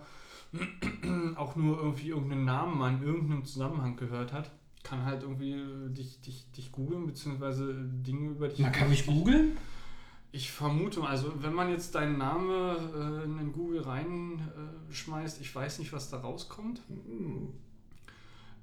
auch 1.36 1.56
nur 1.56 1.78
irgendwie 1.78 2.08
irgendeinen 2.08 2.44
Namen 2.44 2.78
mal 2.78 2.94
in 2.94 3.02
irgendeinem 3.02 3.44
Zusammenhang 3.44 3.96
gehört 3.96 4.32
hat, 4.32 4.50
kann 4.82 5.04
halt 5.04 5.22
irgendwie 5.22 5.52
äh, 5.52 5.88
dich, 5.90 6.20
dich, 6.20 6.50
dich 6.52 6.72
googeln, 6.72 7.06
beziehungsweise 7.06 7.74
Dinge 7.74 8.30
über 8.30 8.48
dich. 8.48 8.60
Man 8.60 8.72
kann 8.72 8.88
mich 8.88 9.06
googeln. 9.06 9.56
Ich 10.32 10.50
vermute 10.50 11.00
mal, 11.00 11.08
also 11.10 11.32
wenn 11.42 11.54
man 11.54 11.70
jetzt 11.70 11.94
deinen 11.94 12.18
Namen 12.18 12.50
äh, 12.50 13.24
in 13.24 13.36
den 13.38 13.52
Google 13.52 13.80
reinschmeißt, 13.82 14.90
äh, 14.90 14.92
schmeißt, 14.94 15.40
ich 15.40 15.54
weiß 15.54 15.78
nicht, 15.78 15.92
was 15.92 16.10
da 16.10 16.18
rauskommt. 16.18 16.80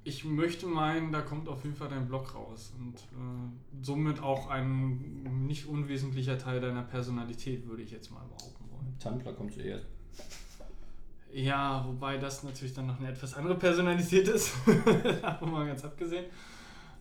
Ich 0.06 0.24
möchte 0.24 0.66
meinen, 0.66 1.12
da 1.12 1.22
kommt 1.22 1.48
auf 1.48 1.64
jeden 1.64 1.76
Fall 1.76 1.88
dein 1.88 2.06
Blog 2.06 2.34
raus 2.34 2.72
und 2.78 2.94
äh, 2.94 3.82
somit 3.82 4.22
auch 4.22 4.50
ein 4.50 5.46
nicht 5.46 5.66
unwesentlicher 5.66 6.38
Teil 6.38 6.60
deiner 6.60 6.82
Personalität, 6.82 7.66
würde 7.66 7.82
ich 7.82 7.90
jetzt 7.90 8.10
mal 8.10 8.22
behaupten 8.24 8.64
wollen. 8.70 8.98
Tumblr 8.98 9.32
kommt 9.32 9.54
zuerst. 9.54 9.86
Ja, 11.32 11.84
wobei 11.86 12.18
das 12.18 12.44
natürlich 12.44 12.74
dann 12.74 12.86
noch 12.86 13.00
eine 13.00 13.08
etwas 13.08 13.34
andere 13.34 13.56
Personalität 13.56 14.28
ist, 14.28 14.52
davon 15.22 15.50
mal 15.50 15.66
ganz 15.66 15.84
abgesehen. 15.84 16.26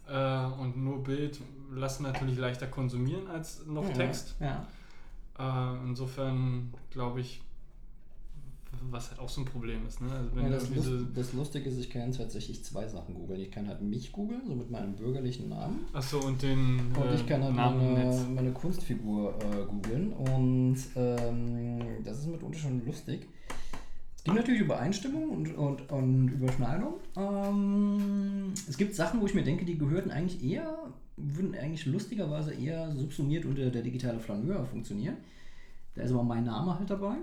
Äh, 0.07 0.45
und 0.59 0.77
nur 0.77 1.03
Bild 1.03 1.39
lassen 1.71 2.03
natürlich 2.03 2.37
leichter 2.37 2.67
konsumieren 2.67 3.27
als 3.27 3.65
noch 3.65 3.87
Ja, 3.89 3.93
Text. 3.93 4.35
Ja. 4.39 4.65
Äh, 5.37 5.77
insofern 5.85 6.73
glaube 6.89 7.21
ich, 7.21 7.41
was 8.89 9.09
halt 9.09 9.19
auch 9.19 9.29
so 9.29 9.41
ein 9.41 9.45
Problem 9.45 9.85
ist. 9.87 10.01
Ne? 10.01 10.09
Also 10.11 10.39
Ja, 10.39 10.49
das, 10.49 10.69
Lust, 10.69 10.89
das 11.15 11.33
Lustige 11.33 11.69
ist, 11.69 11.79
ich 11.79 11.89
kann 11.89 12.11
tatsächlich 12.11 12.63
zwei 12.63 12.87
Sachen 12.87 13.15
googeln. 13.15 13.39
Ich 13.39 13.51
kann 13.51 13.67
halt 13.67 13.81
mich 13.81 14.11
googeln, 14.11 14.41
so 14.47 14.55
mit 14.55 14.69
meinem 14.69 14.95
bürgerlichen 14.95 15.49
Namen. 15.49 15.85
Achso, 15.93 16.19
und 16.19 16.41
den 16.41 16.79
Und 16.95 17.05
äh, 17.05 17.15
ich 17.15 17.25
kann 17.27 17.43
halt 17.43 17.55
meine, 17.55 18.25
meine 18.33 18.51
Kunstfigur 18.51 19.33
äh, 19.39 19.65
googeln. 19.65 20.13
Und 20.13 20.77
ähm, 20.95 21.79
das 22.03 22.19
ist 22.19 22.27
mitunter 22.27 22.59
schon 22.59 22.85
lustig. 22.85 23.27
Es 24.15 24.23
gibt 24.23 24.37
natürlich 24.37 24.61
Übereinstimmung 24.61 25.29
und, 25.31 25.55
und, 25.57 25.91
und 25.91 26.27
Überschneidung. 26.29 26.93
Ähm, 27.17 28.53
es 28.69 28.77
gibt 28.77 28.95
Sachen, 28.95 29.19
wo 29.19 29.25
ich 29.25 29.33
mir 29.33 29.43
denke, 29.43 29.65
die 29.65 29.77
gehörten 29.77 30.11
eigentlich 30.11 30.41
eher, 30.43 30.77
würden 31.17 31.55
eigentlich 31.55 31.85
lustigerweise 31.85 32.53
eher 32.53 32.95
subsumiert 32.95 33.45
unter 33.45 33.69
der 33.69 33.81
digitale 33.81 34.19
Flaneur 34.19 34.65
funktionieren. 34.65 35.17
Da 35.95 36.03
ist 36.03 36.11
aber 36.11 36.23
mein 36.23 36.45
Name 36.45 36.79
halt 36.79 36.89
dabei. 36.89 37.17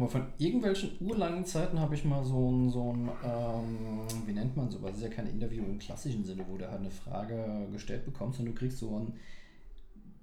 Mal 0.00 0.08
von 0.08 0.22
irgendwelchen 0.38 0.92
urlangen 1.00 1.44
Zeiten 1.44 1.78
habe 1.78 1.94
ich 1.94 2.06
mal 2.06 2.24
so 2.24 2.50
ein, 2.50 2.70
so 2.70 2.94
ein 2.94 3.10
ähm, 3.22 4.06
wie 4.26 4.32
nennt 4.32 4.56
man 4.56 4.70
sowas? 4.70 4.92
Das 4.92 4.98
ist 4.98 5.04
ja 5.04 5.10
kein 5.10 5.26
Interview 5.26 5.62
im 5.62 5.78
klassischen 5.78 6.24
Sinne, 6.24 6.44
wo 6.48 6.56
du 6.56 6.66
halt 6.68 6.80
eine 6.80 6.90
Frage 6.90 7.68
gestellt 7.70 8.06
bekommst 8.06 8.40
und 8.40 8.46
du 8.46 8.54
kriegst 8.54 8.78
so 8.78 8.98
ein, 8.98 9.12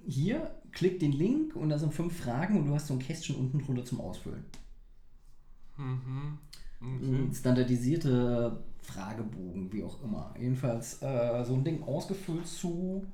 hier, 0.07 0.49
klick 0.71 0.99
den 0.99 1.11
Link 1.11 1.55
und 1.55 1.69
da 1.69 1.77
sind 1.77 1.93
fünf 1.93 2.17
Fragen 2.17 2.57
und 2.57 2.65
du 2.65 2.73
hast 2.73 2.87
so 2.87 2.95
ein 2.95 2.99
Kästchen 2.99 3.35
unten 3.35 3.59
drunter 3.59 3.85
zum 3.85 4.01
Ausfüllen. 4.01 4.45
Mhm. 5.77 6.39
Okay. 6.81 7.35
standardisierte 7.35 8.63
Fragebogen, 8.81 9.71
wie 9.71 9.83
auch 9.83 10.03
immer. 10.03 10.33
Jedenfalls 10.39 11.03
äh, 11.03 11.43
so 11.45 11.53
ein 11.53 11.63
Ding 11.63 11.83
ausgefüllt 11.83 12.47
zu, 12.47 13.05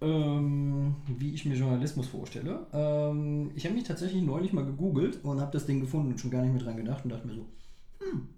ähm, 0.00 0.96
wie 1.06 1.34
ich 1.34 1.44
mir 1.44 1.56
Journalismus 1.56 2.06
vorstelle. 2.08 2.66
Ähm, 2.72 3.50
ich 3.54 3.64
habe 3.64 3.74
mich 3.74 3.84
tatsächlich 3.84 4.22
neulich 4.22 4.52
mal 4.52 4.64
gegoogelt 4.64 5.24
und 5.24 5.40
habe 5.40 5.52
das 5.52 5.66
Ding 5.66 5.80
gefunden 5.80 6.12
und 6.12 6.20
schon 6.20 6.30
gar 6.30 6.42
nicht 6.42 6.52
mehr 6.52 6.62
dran 6.62 6.76
gedacht 6.76 7.04
und 7.04 7.10
dachte 7.10 7.26
mir 7.26 7.34
so, 7.34 7.46
hm, 8.00 8.28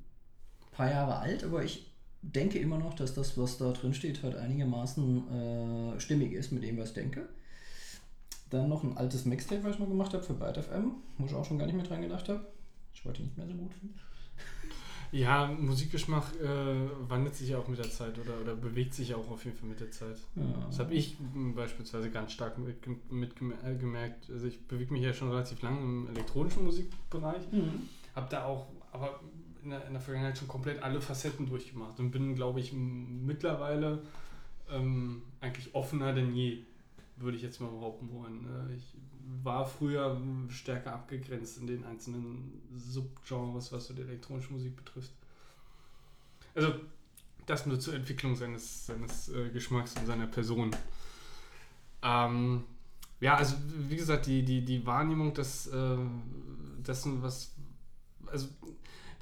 paar 0.73 0.91
Jahre 0.91 1.19
alt, 1.19 1.45
aber 1.45 1.63
ich 1.63 1.91
denke 2.23 2.59
immer 2.59 2.79
noch, 2.79 2.95
dass 2.95 3.15
das, 3.15 3.37
was 3.39 3.59
da 3.59 3.73
drin 3.73 3.95
steht, 3.95 4.23
halt 4.23 4.37
einigermaßen 4.37 5.95
äh, 5.97 6.01
stimmig 6.01 6.33
ist 6.33 6.53
mit 6.53 6.63
dem, 6.63 6.79
was 6.79 6.91
ich 6.91 6.95
denke. 6.95 7.29
Dann 8.51 8.69
noch 8.69 8.83
ein 8.83 8.97
altes 8.97 9.25
Mixtape, 9.25 9.63
was 9.63 9.75
ich 9.75 9.79
mal 9.79 9.89
gemacht 9.89 10.13
habe 10.13 10.25
für 10.25 10.35
Byte 10.35 10.65
FM, 10.65 10.93
wo 11.19 11.27
ich 11.27 11.35
auch 11.35 11.45
schon 11.45 11.59
gar 11.59 11.67
nicht 11.67 11.77
mehr 11.77 11.85
dran 11.85 12.03
gedacht 12.03 12.29
habe. 12.29 12.47
Ich 12.95 13.05
wollte 13.05 13.23
nicht 13.23 13.37
mehr 13.37 13.47
so 13.47 13.55
gut 13.55 13.73
finden. 13.75 13.95
Ja, 15.13 15.47
Musikgeschmack 15.47 16.25
äh, 16.41 17.09
wandelt 17.09 17.35
sich 17.35 17.49
ja 17.49 17.59
auch 17.59 17.67
mit 17.67 17.79
der 17.79 17.91
Zeit 17.91 18.17
oder, 18.19 18.41
oder 18.41 18.55
bewegt 18.55 18.95
sich 18.95 19.09
ja 19.09 19.17
auch 19.17 19.31
auf 19.31 19.45
jeden 19.45 19.57
Fall 19.57 19.69
mit 19.69 19.81
der 19.81 19.91
Zeit. 19.91 20.17
Ja. 20.37 20.43
Das 20.67 20.79
habe 20.79 20.95
ich 20.95 21.17
beispielsweise 21.55 22.11
ganz 22.11 22.33
stark 22.33 22.59
mitgemerkt. 22.59 23.11
Mit, 23.11 23.55
äh, 23.65 23.77
gemerkt. 23.77 24.31
also 24.31 24.47
ich 24.47 24.61
bewege 24.69 24.93
mich 24.93 25.03
ja 25.03 25.13
schon 25.13 25.31
relativ 25.31 25.61
lange 25.63 25.81
im 25.81 26.09
elektronischen 26.15 26.65
Musikbereich. 26.65 27.43
Mhm. 27.51 27.89
Habe 28.15 28.29
da 28.31 28.45
auch 28.45 28.67
aber 28.93 29.21
in 29.63 29.71
der, 29.71 29.87
in 29.87 29.93
der 29.93 30.01
Vergangenheit 30.01 30.39
schon 30.39 30.49
komplett 30.49 30.83
alle 30.83 31.01
Facetten 31.01 31.47
durchgemacht 31.47 31.99
und 31.99 32.11
bin, 32.11 32.35
glaube 32.35 32.61
ich, 32.61 32.73
mittlerweile 32.73 34.03
ähm, 34.71 35.23
eigentlich 35.41 35.75
offener 35.75 36.13
denn 36.13 36.35
je, 36.35 36.59
würde 37.17 37.37
ich 37.37 37.43
jetzt 37.43 37.61
mal 37.61 37.71
behaupten 37.71 38.11
wollen. 38.13 38.47
Äh, 38.47 38.75
Ich 38.77 38.95
war 39.43 39.67
früher 39.67 40.21
stärker 40.49 40.93
abgegrenzt 40.93 41.59
in 41.59 41.67
den 41.67 41.85
einzelnen 41.85 42.61
Subgenres, 42.77 43.73
was 43.73 43.87
so 43.87 43.95
die 43.95 44.03
elektronische 44.03 44.53
Musik 44.53 44.77
betrifft. 44.77 45.13
Also 46.55 46.75
das 47.47 47.67
nur 47.67 47.81
zur 47.81 47.95
Entwicklung 47.95 48.37
seines, 48.37 48.87
seines 48.87 49.29
äh, 49.29 49.51
Geschmacks 49.51 49.95
und 49.97 50.07
seiner 50.07 50.27
Person. 50.27 50.71
Ähm, 52.03 52.65
ja, 53.21 53.37
also 53.37 53.57
wie 53.89 53.97
gesagt, 53.97 54.27
die, 54.27 54.43
die, 54.43 54.65
die 54.65 54.87
Wahrnehmung 54.87 55.35
des, 55.35 55.67
äh, 55.67 55.97
dessen, 56.87 57.23
was. 57.23 57.53
Also 58.27 58.49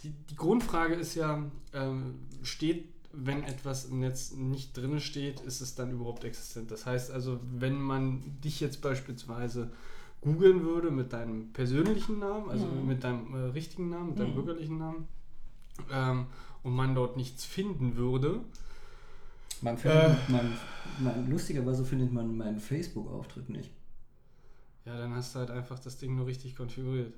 die, 0.02 0.10
die 0.30 0.36
Grundfrage 0.36 0.94
ist 0.94 1.14
ja, 1.14 1.42
ähm, 1.72 2.20
steht, 2.42 2.88
wenn 3.12 3.42
etwas 3.42 3.86
im 3.86 4.00
Netz 4.00 4.32
nicht 4.32 4.76
drin 4.76 5.00
steht, 5.00 5.40
ist 5.40 5.60
es 5.60 5.74
dann 5.74 5.90
überhaupt 5.90 6.24
existent? 6.24 6.70
Das 6.70 6.86
heißt 6.86 7.10
also, 7.10 7.40
wenn 7.42 7.80
man 7.80 8.40
dich 8.40 8.60
jetzt 8.60 8.80
beispielsweise 8.80 9.72
googeln 10.20 10.62
würde 10.64 10.90
mit 10.90 11.12
deinem 11.12 11.52
persönlichen 11.52 12.18
Namen, 12.18 12.50
also 12.50 12.66
Mhm. 12.66 12.86
mit 12.86 13.04
deinem 13.04 13.34
äh, 13.34 13.38
richtigen 13.50 13.88
Namen, 13.90 14.10
mit 14.10 14.18
deinem 14.18 14.30
Mhm. 14.30 14.34
bürgerlichen 14.34 14.78
Namen, 14.78 15.08
ähm, 15.90 16.26
und 16.62 16.74
man 16.74 16.94
dort 16.94 17.16
nichts 17.16 17.44
finden 17.44 17.96
würde, 17.96 18.40
Man 19.60 19.76
findet, 19.76 20.12
Äh. 20.28 20.32
man, 20.32 20.52
man, 21.00 21.30
lustigerweise 21.30 21.84
findet 21.84 22.12
man 22.12 22.36
meinen 22.36 22.60
Facebook-Auftritt 22.60 23.48
nicht. 23.48 23.70
ja, 24.84 24.96
dann 24.96 25.12
hast 25.14 25.34
du 25.34 25.40
halt 25.40 25.50
einfach 25.50 25.78
das 25.80 25.98
Ding 25.98 26.14
nur 26.16 26.26
richtig 26.26 26.56
konfiguriert. 26.56 27.12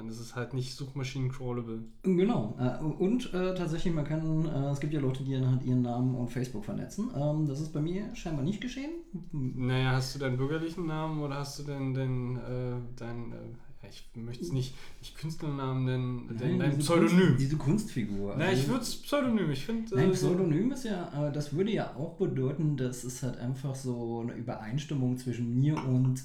Dann 0.00 0.08
ist 0.08 0.18
es 0.18 0.34
halt 0.34 0.54
nicht 0.54 0.74
Suchmaschinen-crawlable. 0.76 1.82
Genau. 2.04 2.56
Äh, 2.58 2.82
und 2.82 3.34
äh, 3.34 3.54
tatsächlich, 3.54 3.92
man 3.92 4.06
kann, 4.06 4.46
äh, 4.46 4.70
es 4.70 4.80
gibt 4.80 4.94
ja 4.94 5.00
Leute, 5.00 5.22
die 5.24 5.32
dann 5.34 5.50
halt 5.50 5.62
ihren 5.62 5.82
Namen 5.82 6.14
und 6.14 6.30
Facebook 6.30 6.64
vernetzen. 6.64 7.10
Ähm, 7.14 7.44
das 7.46 7.60
ist 7.60 7.70
bei 7.74 7.82
mir 7.82 8.04
scheinbar 8.14 8.42
nicht 8.42 8.62
geschehen. 8.62 8.92
Naja, 9.30 9.92
hast 9.92 10.14
du 10.14 10.18
deinen 10.18 10.38
bürgerlichen 10.38 10.86
Namen 10.86 11.20
oder 11.20 11.34
hast 11.40 11.58
du 11.58 11.64
denn 11.64 11.92
den, 11.92 12.36
äh, 12.38 12.76
dein, 12.96 13.32
äh, 13.32 13.82
ja, 13.82 13.88
ich 13.90 14.08
möchte 14.14 14.42
es 14.42 14.52
nicht, 14.52 14.74
nicht 15.00 15.18
Künstlernamen 15.18 15.84
nennen, 15.84 16.36
dein, 16.38 16.58
dein 16.58 16.70
diese 16.70 16.82
Pseudonym? 16.82 17.26
Kunst, 17.26 17.40
diese 17.42 17.56
Kunstfigur. 17.58 18.36
Nein, 18.38 18.54
ich 18.54 18.60
Also- 18.60 18.68
würde 18.70 18.82
es 18.84 18.96
Pseudonym, 19.02 19.50
ich 19.50 19.66
finde. 19.66 19.96
Nein, 19.96 20.12
Pseudonym 20.12 20.72
ist 20.72 20.84
ja, 20.86 21.28
äh, 21.28 21.30
das 21.30 21.52
würde 21.52 21.72
ja 21.72 21.94
auch 21.94 22.14
bedeuten, 22.16 22.78
dass 22.78 23.04
es 23.04 23.22
halt 23.22 23.36
einfach 23.36 23.74
so 23.74 24.20
eine 24.20 24.32
Übereinstimmung 24.32 25.18
zwischen 25.18 25.60
mir 25.60 25.76
und 25.76 26.22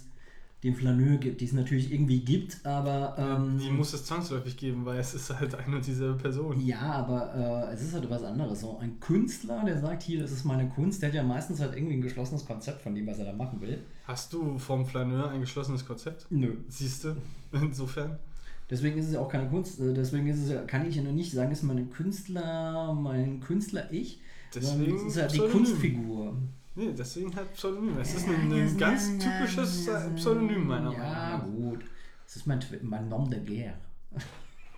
dem 0.66 0.76
Flaneur 0.76 1.18
gibt, 1.18 1.40
die 1.42 1.46
es 1.46 1.54
natürlich 1.54 1.92
irgendwie 1.94 2.20
gibt, 2.20 2.66
aber. 2.66 3.16
Ähm, 3.18 3.58
Die 3.58 3.70
muss 3.72 3.94
es 3.94 4.04
zwangsläufig 4.06 4.58
geben, 4.58 4.86
weil 4.86 5.00
es 5.00 5.14
ist 5.14 5.34
halt 5.34 5.56
eine 5.56 5.78
und 5.78 5.86
dieselbe 5.88 6.16
Person. 6.18 6.60
ja, 6.66 6.82
aber 6.82 7.68
äh, 7.70 7.74
es 7.74 7.82
ist 7.82 7.94
halt 7.94 8.10
was 8.10 8.24
anderes. 8.24 8.60
So 8.62 8.78
ein 8.80 9.00
Künstler, 9.00 9.64
der 9.66 9.80
sagt, 9.80 10.04
hier, 10.04 10.22
das 10.22 10.32
ist 10.32 10.44
meine 10.44 10.68
Kunst, 10.70 11.02
der 11.02 11.10
hat 11.10 11.16
ja 11.16 11.24
meistens 11.24 11.60
halt 11.62 11.76
irgendwie 11.76 11.96
ein 11.96 12.02
geschlossenes 12.02 12.46
Konzept 12.46 12.82
von 12.82 12.94
dem, 12.94 13.08
was 13.08 13.20
er 13.20 13.26
da 13.26 13.34
machen 13.34 13.62
will. 13.62 13.80
Hast 14.06 14.34
du 14.34 14.58
vom 14.58 14.86
Flaneur 14.86 15.30
ein 15.30 15.42
geschlossenes 15.42 15.86
Konzept? 15.86 16.28
Nö. 16.30 16.56
Siehst 16.68 17.04
du? 17.06 17.16
Insofern. 17.52 18.18
Deswegen 18.70 18.98
ist 18.98 19.08
es 19.08 19.14
ja 19.14 19.20
auch 19.20 19.30
keine 19.30 19.48
Kunst, 19.48 19.80
äh, 19.80 19.94
deswegen 19.94 20.28
ist 20.28 20.40
es 20.40 20.50
ja, 20.50 20.62
kann 20.64 20.88
ich 20.88 20.96
ja 20.96 21.04
noch 21.04 21.12
nicht 21.12 21.32
sagen, 21.32 21.52
es 21.52 21.60
ist 21.60 21.64
mein 21.66 21.90
Künstler, 21.92 22.94
mein 22.94 23.40
Künstler-Ich. 23.40 24.20
sondern 24.52 24.80
Deswegen 24.80 24.98
es 24.98 25.04
ist 25.16 25.22
halt 25.22 25.34
die. 25.34 25.38
Kunstfigur. 25.40 26.36
Nee, 26.76 26.94
deswegen 26.98 27.34
halt 27.36 27.54
Pseudonym. 27.54 27.98
Es 28.00 28.16
ist 28.16 28.28
ein, 28.28 28.52
ein 28.52 28.78
ganz 28.78 29.18
typisches 29.18 29.88
äh, 29.88 30.10
Pseudonym, 30.16 30.68
meiner 30.68 30.92
Meinung 30.92 30.98
Ja, 31.06 31.38
nach. 31.38 31.46
gut. 31.46 31.86
Das 32.26 32.36
ist 32.36 32.48
mein, 32.48 32.60
mein 32.82 33.08
Nom 33.08 33.30
de 33.30 33.40
guerre. 33.40 33.78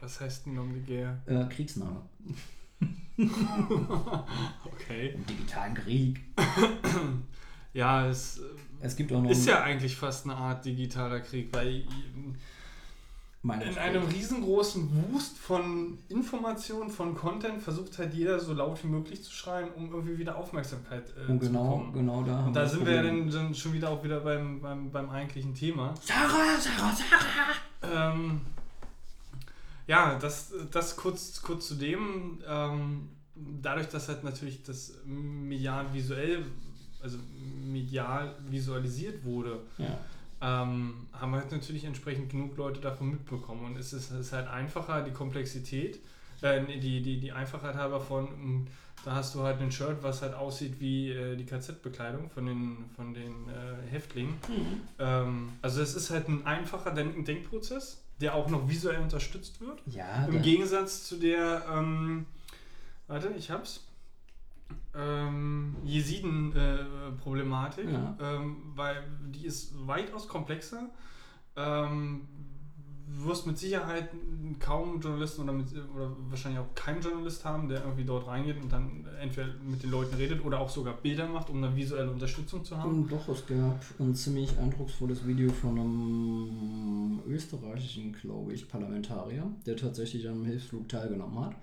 Was 0.02 0.22
heißt 0.22 0.46
ein 0.48 0.54
Nom 0.54 0.72
de 0.74 0.82
guerre? 0.84 1.18
Äh, 1.26 1.46
Kriegsname. 1.54 2.02
Okay. 4.66 5.10
Im 5.16 5.26
digitalen 5.26 5.74
Krieg. 5.74 6.22
Ja, 7.74 8.08
es 8.08 8.38
äh, 8.38 8.42
Es 8.82 8.96
gibt 8.96 9.12
auch 9.12 9.22
noch 9.22 9.30
ist 9.32 9.48
ja 9.48 9.64
eigentlich 9.64 9.96
fast 9.96 10.26
eine 10.26 10.36
Art 10.36 10.66
digitaler 10.66 11.20
Krieg, 11.22 11.50
weil 11.52 11.84
meine 11.84 12.36
in 13.56 13.78
einem 13.78 14.04
riesengroßen 14.04 15.12
Wust 15.12 15.38
von 15.38 15.98
Informationen, 16.10 16.90
von 16.90 17.16
Content 17.16 17.62
versucht 17.62 17.98
halt 17.98 18.14
jeder 18.14 18.40
so 18.40 18.54
laut 18.54 18.84
wie 18.84 18.88
möglich 18.88 19.24
zu 19.24 19.32
schreien, 19.32 19.70
um 19.76 19.92
irgendwie 19.92 20.18
wieder 20.18 20.36
Aufmerksamkeit 20.38 21.04
äh, 21.10 21.28
zu 21.28 21.40
genau, 21.40 21.64
bekommen. 21.78 21.94
genau 21.94 22.24
da. 22.24 22.38
haben 22.38 22.48
Und 22.48 22.54
da 22.56 22.68
sind 22.68 22.86
wir 22.86 22.96
ja 22.96 23.04
dann, 23.04 23.30
dann 23.30 23.56
schon 23.56 23.74
wieder 23.74 23.90
auch 23.90 24.04
wieder 24.04 24.20
beim, 24.20 24.62
beim, 24.62 24.92
beim 24.92 25.10
eigentlichen 25.10 25.54
Thema. 25.56 25.94
Sarah, 26.02 26.60
Sarah, 26.60 26.96
Sarah! 26.96 28.14
Ähm, 28.14 28.42
ja, 29.88 30.18
das, 30.20 30.54
das 30.72 30.96
kurz, 30.96 31.42
kurz 31.42 31.68
zu 31.70 31.76
dem. 31.76 32.40
Ähm, 32.48 33.10
dadurch, 33.62 33.88
dass 33.88 34.10
halt 34.10 34.24
natürlich 34.24 34.64
das 34.64 34.94
medial 35.06 35.94
visuell, 35.94 36.46
also 37.02 37.18
medial 37.64 38.36
visualisiert 38.50 39.24
wurde, 39.24 39.62
Ja. 39.78 39.98
Ähm, 40.42 41.08
haben 41.14 41.32
wir 41.32 41.40
halt 41.40 41.52
natürlich 41.52 41.86
entsprechend 41.86 42.30
genug 42.30 42.58
Leute 42.58 42.80
davon 42.80 43.12
mitbekommen. 43.12 43.66
Und 43.66 43.78
es 43.78 43.94
ist, 43.94 44.12
es 44.12 44.20
ist 44.28 44.34
halt 44.34 44.48
einfacher, 44.48 45.02
die 45.02 45.12
Komplexität, 45.12 46.00
äh, 46.42 46.64
die, 46.80 47.02
die, 47.02 47.20
die 47.20 47.32
Einfachheit 47.32 47.76
halber 47.76 48.00
von, 48.00 48.26
mh, 48.26 48.68
da 49.06 49.16
hast 49.16 49.36
du 49.36 49.44
halt 49.44 49.62
ein 49.62 49.72
Shirt, 49.72 49.98
was 50.02 50.22
halt 50.22 50.34
aussieht 50.34 50.80
wie 50.80 51.12
äh, 51.12 51.36
die 51.36 51.46
KZ-Bekleidung 51.46 52.30
von 52.30 52.46
den, 52.46 52.86
von 52.96 53.14
den 53.14 53.32
äh, 53.48 53.90
Häftlingen. 53.90 54.36
Ähm, 55.00 55.50
also 55.62 55.82
es 55.82 55.96
ist 55.96 56.10
halt 56.10 56.28
ein 56.28 56.46
einfacher 56.46 56.92
Denk 56.92 57.26
Denkprozess, 57.26 58.04
der 58.20 58.36
auch 58.36 58.50
noch 58.50 58.68
visuell 58.68 59.00
unterstützt 59.00 59.62
wird. 59.62 59.82
Ja, 59.86 60.26
Im 60.26 60.42
Gegensatz 60.42 61.04
zu 61.08 61.18
der, 61.18 61.64
ähm, 61.72 62.26
warte, 63.08 63.30
ich 63.38 63.50
hab's. 63.50 63.87
Ähm, 64.98 65.76
Jesiden-Problematik, 65.84 67.90
Ja. 67.92 68.18
ähm, 68.20 68.58
weil 68.76 69.04
die 69.34 69.46
ist 69.46 69.74
weitaus 69.88 70.28
komplexer. 70.28 70.90
Ähm, 71.56 72.22
du 73.08 73.26
wirst 73.30 73.48
mit 73.48 73.58
Sicherheit 73.58 74.10
kaum 74.60 75.00
Journalisten 75.00 75.44
oder, 75.44 75.54
mit, 75.54 75.68
oder 75.96 76.12
wahrscheinlich 76.30 76.60
auch 76.62 76.74
keinen 76.76 77.02
Journalist 77.02 77.46
haben, 77.46 77.70
der 77.70 77.84
irgendwie 77.84 78.04
dort 78.06 78.28
reingeht 78.28 78.58
und 78.62 78.72
dann 78.72 79.06
entweder 79.22 79.48
mit 79.64 79.82
den 79.84 79.92
Leuten 79.92 80.16
redet 80.16 80.44
oder 80.44 80.60
auch 80.60 80.70
sogar 80.70 80.94
Bilder 80.96 81.28
macht, 81.28 81.50
um 81.50 81.64
eine 81.64 81.76
visuelle 81.76 82.12
Unterstützung 82.12 82.64
zu 82.66 82.78
haben. 82.78 83.04
Und 83.04 83.12
doch, 83.12 83.28
es 83.30 83.46
gab 83.48 83.80
ein 84.00 84.14
ziemlich 84.16 84.58
eindrucksvolles 84.58 85.26
Video 85.28 85.52
von 85.52 85.80
einem 85.80 87.20
österreichischen, 87.28 88.14
glaube 88.14 88.54
ich, 88.54 88.68
Parlamentarier, 88.68 89.44
der 89.66 89.78
tatsächlich 89.78 90.28
am 90.30 90.44
Hilfsflug 90.46 90.88
teilgenommen 90.90 91.46
hat. 91.46 91.56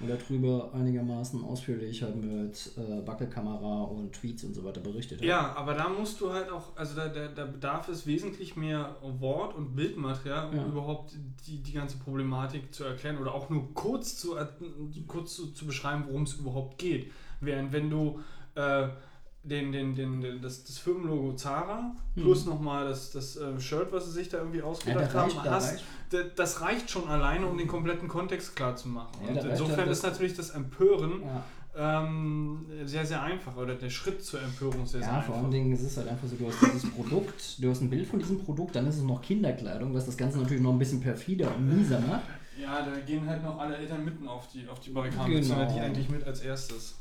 Und 0.00 0.08
darüber 0.08 0.72
einigermaßen 0.74 1.42
ausführlich 1.42 2.02
halt 2.04 2.14
mit 2.16 2.70
äh, 2.76 3.04
Wackelkamera 3.04 3.82
und 3.82 4.12
Tweets 4.12 4.44
und 4.44 4.54
so 4.54 4.62
weiter 4.62 4.80
berichtet 4.80 5.18
hat. 5.18 5.26
Ja, 5.26 5.56
aber 5.56 5.74
da 5.74 5.88
musst 5.88 6.20
du 6.20 6.32
halt 6.32 6.50
auch, 6.50 6.76
also 6.76 6.94
da, 6.94 7.08
da, 7.08 7.26
da 7.26 7.46
bedarf 7.46 7.88
es 7.88 8.06
wesentlich 8.06 8.54
mehr 8.54 8.94
Wort- 9.18 9.56
und 9.56 9.74
Bildmaterial, 9.74 10.50
um 10.50 10.56
Ja. 10.56 10.66
überhaupt 10.66 11.14
die, 11.48 11.58
die 11.62 11.72
ganze 11.72 11.98
Problematik 11.98 12.72
zu 12.72 12.84
erklären 12.84 13.18
oder 13.18 13.34
auch 13.34 13.50
nur 13.50 13.74
kurz 13.74 14.16
zu, 14.16 14.36
er- 14.36 14.52
kurz 15.08 15.34
zu, 15.34 15.48
zu 15.52 15.66
beschreiben, 15.66 16.04
worum 16.06 16.22
es 16.22 16.34
überhaupt 16.34 16.78
geht. 16.78 17.10
Während 17.40 17.72
wenn 17.72 17.90
du 17.90 18.20
äh, 18.54 18.88
den, 19.48 19.72
den, 19.72 19.94
den, 19.94 20.20
den, 20.20 20.42
das, 20.42 20.64
das 20.64 20.78
Firmenlogo 20.78 21.32
Zara 21.34 21.92
plus 22.14 22.46
nochmal 22.46 22.86
das, 22.88 23.10
das 23.12 23.36
äh, 23.36 23.58
Shirt, 23.60 23.92
was 23.92 24.06
sie 24.06 24.12
sich 24.12 24.28
da 24.28 24.38
irgendwie. 24.38 24.58
Ja, 24.58 24.64
ausgedacht 24.64 25.14
da 25.14 25.20
haben, 25.22 25.30
reicht- 25.32 25.50
hast, 25.50 25.72
reicht. 25.72 25.84
da- 26.10 26.22
das 26.36 26.60
reicht 26.60 26.90
schon 26.90 27.08
alleine, 27.08 27.46
um 27.46 27.56
den 27.58 27.68
kompletten 27.68 28.08
Kontext 28.08 28.54
klar 28.56 28.76
zu 28.76 28.88
machen. 28.88 29.12
Ja, 29.24 29.40
und 29.40 29.48
insofern 29.50 29.78
ja 29.80 29.84
das- 29.86 29.98
ist 29.98 30.04
natürlich 30.04 30.34
das 30.34 30.50
Empören 30.50 31.22
Ja. 31.22 31.44
ähm, 32.02 32.66
sehr, 32.84 33.06
sehr 33.06 33.22
einfach 33.22 33.56
oder 33.56 33.74
der 33.74 33.90
Schritt 33.90 34.24
zur 34.24 34.42
Empörung 34.42 34.84
sehr, 34.86 35.00
sehr 35.00 35.08
Ja, 35.10 35.16
einfach. 35.18 35.34
vor 35.34 35.36
allen 35.42 35.50
Dingen 35.50 35.72
ist 35.72 35.82
es 35.82 35.96
halt 35.96 36.08
einfach 36.08 36.26
so, 36.28 36.36
du 36.36 36.46
hast 36.48 36.60
dieses 36.62 36.90
Produkt, 36.90 37.62
du 37.62 37.70
hast 37.70 37.80
ein 37.80 37.90
Bild 37.90 38.06
von 38.06 38.18
diesem 38.18 38.38
Produkt, 38.44 38.74
dann 38.76 38.86
ist 38.86 38.96
es 38.96 39.02
noch 39.02 39.22
Kinderkleidung, 39.22 39.94
was 39.94 40.06
das 40.06 40.16
Ganze 40.16 40.38
natürlich 40.38 40.62
noch 40.62 40.72
ein 40.72 40.78
bisschen 40.78 41.00
perfider 41.00 41.54
und 41.54 41.68
mieser 41.78 42.00
macht. 42.00 42.22
Ja, 42.60 42.82
da 42.84 42.98
gehen 43.06 43.24
halt 43.28 43.44
noch 43.44 43.58
alle 43.58 43.76
Eltern 43.76 44.04
mitten 44.04 44.26
auf 44.26 44.48
die, 44.48 44.66
auf 44.68 44.80
die 44.80 44.90
Barrikaden, 44.90 45.32
Genau. 45.40 45.72
die 45.72 45.78
eigentlich 45.80 46.08
mit 46.10 46.24
als 46.24 46.40
erstes. 46.40 46.96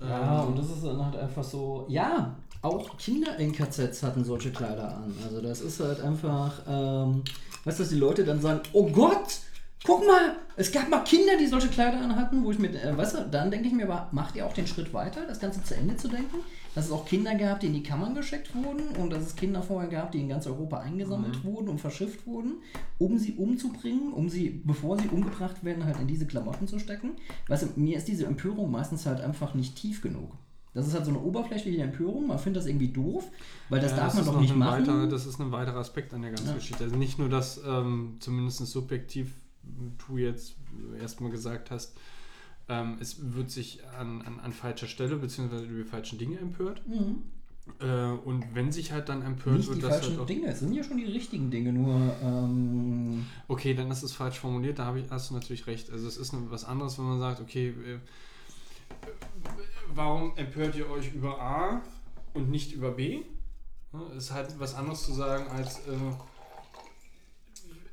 Ja, 0.00 0.42
Ähm, 0.42 0.48
und 0.48 0.58
das 0.58 0.66
ist 0.70 0.84
dann 0.84 1.04
halt 1.04 1.16
einfach 1.16 1.44
so, 1.44 1.86
ja, 1.88 2.34
auch 2.62 2.96
Kinder 2.98 3.36
in 3.38 3.52
KZs 3.52 4.02
hatten 4.02 4.24
solche 4.24 4.50
Kleider 4.50 4.96
an. 4.96 5.14
Also 5.24 5.40
das 5.40 5.60
ist 5.60 5.80
halt 5.80 6.00
einfach, 6.00 6.52
ähm, 6.68 7.22
weißt 7.64 7.78
du, 7.78 7.82
dass 7.82 7.90
die 7.90 7.98
Leute 7.98 8.24
dann 8.24 8.40
sagen, 8.40 8.60
oh 8.72 8.86
Gott, 8.90 9.38
guck 9.84 10.06
mal, 10.06 10.36
es 10.56 10.72
gab 10.72 10.88
mal 10.88 11.04
Kinder, 11.04 11.36
die 11.38 11.46
solche 11.46 11.68
Kleider 11.68 11.98
an 12.00 12.16
hatten, 12.16 12.44
wo 12.44 12.50
ich 12.50 12.58
mit, 12.58 12.74
äh, 12.74 12.96
weißt 12.96 13.14
du, 13.14 13.28
dann 13.30 13.50
denke 13.50 13.68
ich 13.68 13.74
mir, 13.74 13.84
aber 13.84 14.08
macht 14.12 14.36
ihr 14.36 14.46
auch 14.46 14.52
den 14.52 14.66
Schritt 14.66 14.92
weiter, 14.92 15.20
das 15.26 15.38
Ganze 15.38 15.62
zu 15.62 15.74
Ende 15.74 15.96
zu 15.96 16.08
denken? 16.08 16.38
Dass 16.76 16.84
es 16.84 16.92
auch 16.92 17.06
Kinder 17.06 17.34
gab, 17.34 17.60
die 17.60 17.68
in 17.68 17.72
die 17.72 17.82
Kammern 17.82 18.14
geschickt 18.14 18.54
wurden 18.54 18.82
und 19.00 19.10
dass 19.10 19.22
es 19.24 19.34
Kinder 19.34 19.62
vorher 19.62 19.88
gab, 19.88 20.12
die 20.12 20.20
in 20.20 20.28
ganz 20.28 20.46
Europa 20.46 20.80
eingesammelt 20.80 21.42
wurden 21.42 21.70
und 21.70 21.80
verschifft 21.80 22.26
wurden, 22.26 22.56
um 22.98 23.16
sie 23.18 23.32
umzubringen, 23.32 24.12
um 24.12 24.28
sie, 24.28 24.60
bevor 24.62 24.98
sie 24.98 25.08
umgebracht 25.08 25.64
werden, 25.64 25.86
halt 25.86 25.98
in 26.00 26.06
diese 26.06 26.26
Klamotten 26.26 26.68
zu 26.68 26.78
stecken. 26.78 27.12
Weißt 27.48 27.62
du, 27.62 27.80
mir 27.80 27.96
ist 27.96 28.08
diese 28.08 28.26
Empörung 28.26 28.70
meistens 28.70 29.06
halt 29.06 29.22
einfach 29.22 29.54
nicht 29.54 29.74
tief 29.74 30.02
genug. 30.02 30.36
Das 30.74 30.86
ist 30.86 30.92
halt 30.92 31.06
so 31.06 31.12
eine 31.12 31.20
oberflächliche 31.20 31.80
Empörung, 31.80 32.26
man 32.26 32.38
findet 32.38 32.60
das 32.60 32.68
irgendwie 32.68 32.88
doof, 32.88 33.24
weil 33.70 33.80
das 33.80 33.92
ja, 33.92 33.96
darf 33.96 34.12
man 34.12 34.24
ist 34.24 34.28
doch 34.28 34.38
nicht 34.38 34.54
machen. 34.54 34.82
Weiterer, 34.82 35.06
das 35.06 35.24
ist 35.24 35.40
ein 35.40 35.50
weiterer 35.52 35.78
Aspekt 35.78 36.12
an 36.12 36.20
der 36.20 36.32
ganzen 36.32 36.48
Ja. 36.48 36.54
Geschichte. 36.56 36.84
Also 36.84 36.96
nicht 36.96 37.18
nur, 37.18 37.30
dass 37.30 37.58
ähm, 37.66 38.16
zumindest 38.20 38.58
subjektiv 38.66 39.32
du 40.06 40.18
jetzt 40.18 40.56
erstmal 41.00 41.30
gesagt 41.30 41.70
hast, 41.70 41.96
ähm, 42.68 42.96
es 43.00 43.34
wird 43.34 43.50
sich 43.50 43.80
an, 43.98 44.22
an, 44.22 44.40
an 44.40 44.52
falscher 44.52 44.86
Stelle 44.86 45.16
bzw. 45.16 45.64
über 45.64 45.82
die 45.82 45.88
falschen 45.88 46.18
Dinge 46.18 46.38
empört. 46.38 46.86
Mhm. 46.86 47.22
Äh, 47.80 48.12
und 48.24 48.44
wenn 48.54 48.70
sich 48.70 48.92
halt 48.92 49.08
dann 49.08 49.22
empört, 49.22 49.56
Nicht 49.56 49.68
wird 49.68 49.78
die 49.78 49.82
das 49.82 49.94
falschen 49.94 50.10
halt 50.12 50.20
auch. 50.20 50.26
Dinge, 50.26 50.46
es 50.46 50.60
sind 50.60 50.72
ja 50.72 50.84
schon 50.84 50.98
die 50.98 51.04
richtigen 51.04 51.50
Dinge, 51.50 51.72
nur 51.72 52.14
ähm, 52.22 53.26
Okay, 53.48 53.74
dann 53.74 53.90
ist 53.90 54.02
es 54.02 54.12
falsch 54.12 54.38
formuliert, 54.38 54.78
da 54.78 54.86
hab 54.86 54.96
ich, 54.96 55.10
hast 55.10 55.30
du 55.30 55.34
natürlich 55.34 55.66
recht. 55.66 55.90
Also 55.90 56.06
es 56.06 56.16
ist 56.16 56.32
was 56.50 56.64
anderes, 56.64 56.98
wenn 56.98 57.06
man 57.06 57.18
sagt, 57.18 57.40
okay, 57.40 57.68
äh, 57.68 57.98
warum 59.94 60.36
empört 60.36 60.76
ihr 60.76 60.88
euch 60.90 61.12
über 61.12 61.40
A 61.40 61.82
und 62.34 62.50
nicht 62.50 62.72
über 62.72 62.92
B? 62.92 63.22
Ist 64.16 64.32
halt 64.32 64.58
was 64.58 64.74
anderes 64.74 65.04
zu 65.04 65.12
sagen 65.12 65.48
als 65.48 65.78
äh, 65.86 65.92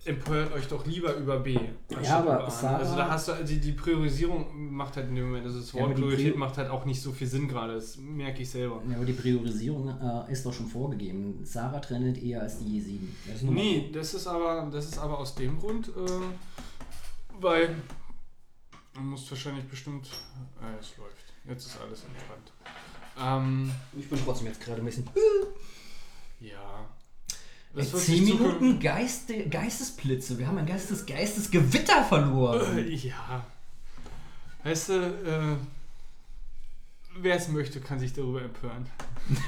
empört 0.06 0.51
euch 0.54 0.68
doch 0.68 0.86
lieber 0.86 1.14
über 1.16 1.39
B. 1.39 1.58
Ja, 2.04 2.20
aber 2.20 2.36
über 2.36 2.47
A. 2.47 2.49
Sarah- 2.49 2.78
also 2.78 2.95
da 2.95 3.10
hast 3.10 3.28
du 3.30 3.34
die, 3.45 3.60
die 3.60 3.72
Priorisierung 3.72 4.72
macht 4.74 4.97
halt 4.97 5.10
in 5.10 5.16
dem 5.16 5.26
Moment, 5.28 5.45
also 5.45 5.60
das 5.60 5.72
Ja, 5.74 5.82
Wort 5.82 5.91
die 5.97 6.01
Priorität 6.01 6.26
Prior- 6.34 6.38
macht 6.39 6.58
halt 6.58 6.70
auch 6.70 6.86
nicht 6.86 7.01
so 7.01 7.12
viel 7.12 7.28
Sinn 7.28 7.47
gerade, 7.47 7.76
das 7.76 7.97
merke 7.97 8.41
ich 8.41 8.49
selber. 8.49 8.82
ja, 8.89 8.95
aber 8.97 9.06
die 9.06 9.14
Priorisierung 9.14 9.88
äh, 9.89 10.32
ist 10.32 10.45
doch 10.45 10.54
schon 10.54 10.68
vorgegeben. 10.68 11.39
Sarah 11.43 11.80
trennt 11.80 12.22
eher 12.22 12.41
als 12.41 12.60
die 12.60 12.76
Jesiden. 12.78 13.16
Das 13.32 13.41
Nee, 13.41 13.89
das 13.93 14.14
ist 14.14 14.28
aber, 14.28 14.70
das 14.72 14.86
ist 14.86 14.97
aber 14.97 15.18
aus 15.20 15.36
dem 15.36 15.58
Grund, 15.60 15.88
äh, 15.89 15.91
weil 17.39 17.76
man 18.95 19.08
muss 19.08 19.30
wahrscheinlich 19.32 19.66
bestimmt. 19.66 20.08
Äh, 20.62 20.80
es 20.80 20.97
läuft. 20.97 21.34
Jetzt 21.47 21.66
ist 21.68 21.80
alles 21.82 22.04
entspannt. 22.06 22.51
Ähm. 23.20 23.72
Ich 23.97 24.10
bin 24.10 24.20
trotzdem 24.24 24.47
jetzt 24.47 24.62
gerade 24.62 24.82
ein 24.82 24.86
bisschen. 24.86 25.08
ja. 26.39 26.89
Das 27.76 27.91
wird 27.91 28.03
10 28.03 28.26
sich 28.26 28.34
Minuten 28.39 28.80
Geiste, 28.80 29.49
Geistesblitze. 29.49 30.38
Wir 30.38 30.47
haben 30.47 30.57
ein 30.59 30.65
Geistes, 30.65 31.05
Geistesgewitter 31.05 32.03
verloren. 32.03 32.78
Äh, 32.78 32.93
Ja. 32.93 33.45
Weißt 34.63 34.89
du, 34.89 34.93
äh, 34.93 35.57
wer 37.19 37.36
es 37.36 37.47
möchte, 37.49 37.82
kann 37.82 37.99
sich 37.99 38.13
darüber 38.13 38.41
empören. 38.43 38.88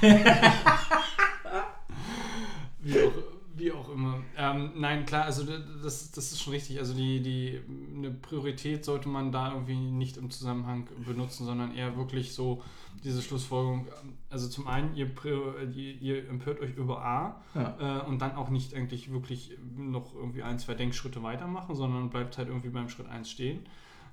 wie, 2.80 3.00
auch, 3.00 3.12
wie 3.56 3.72
auch 3.72 3.88
immer. 3.88 4.20
Ähm, 4.36 4.72
nein, 4.76 5.06
klar, 5.06 5.24
also 5.24 5.44
das, 5.44 6.10
das 6.10 6.32
ist 6.32 6.42
schon 6.42 6.52
richtig. 6.52 6.78
Also 6.78 6.94
die, 6.94 7.22
die 7.22 7.60
eine 7.94 8.10
Priorität 8.10 8.84
sollte 8.84 9.08
man 9.08 9.32
da 9.32 9.52
irgendwie 9.52 9.76
nicht 9.76 10.16
im 10.16 10.30
Zusammenhang 10.30 10.88
benutzen, 11.06 11.46
sondern 11.46 11.74
eher 11.74 11.96
wirklich 11.96 12.34
so 12.34 12.62
diese 13.02 13.22
Schlussfolgerung. 13.22 13.86
Also 14.30 14.48
zum 14.48 14.66
einen, 14.66 14.94
ihr, 14.94 15.08
ihr 15.74 16.28
empört 16.28 16.60
euch 16.60 16.76
über 16.76 17.04
A 17.04 17.42
Ja. 17.54 18.00
äh, 18.02 18.06
und 18.06 18.20
dann 18.20 18.34
auch 18.34 18.50
nicht 18.50 18.74
eigentlich 18.74 19.10
wirklich 19.12 19.56
noch 19.76 20.14
irgendwie 20.14 20.42
ein, 20.42 20.58
zwei 20.58 20.74
Denkschritte 20.74 21.22
weitermachen, 21.22 21.74
sondern 21.74 22.10
bleibt 22.10 22.36
halt 22.38 22.48
irgendwie 22.48 22.70
beim 22.70 22.88
Schritt 22.88 23.08
1 23.08 23.30
stehen. 23.30 23.60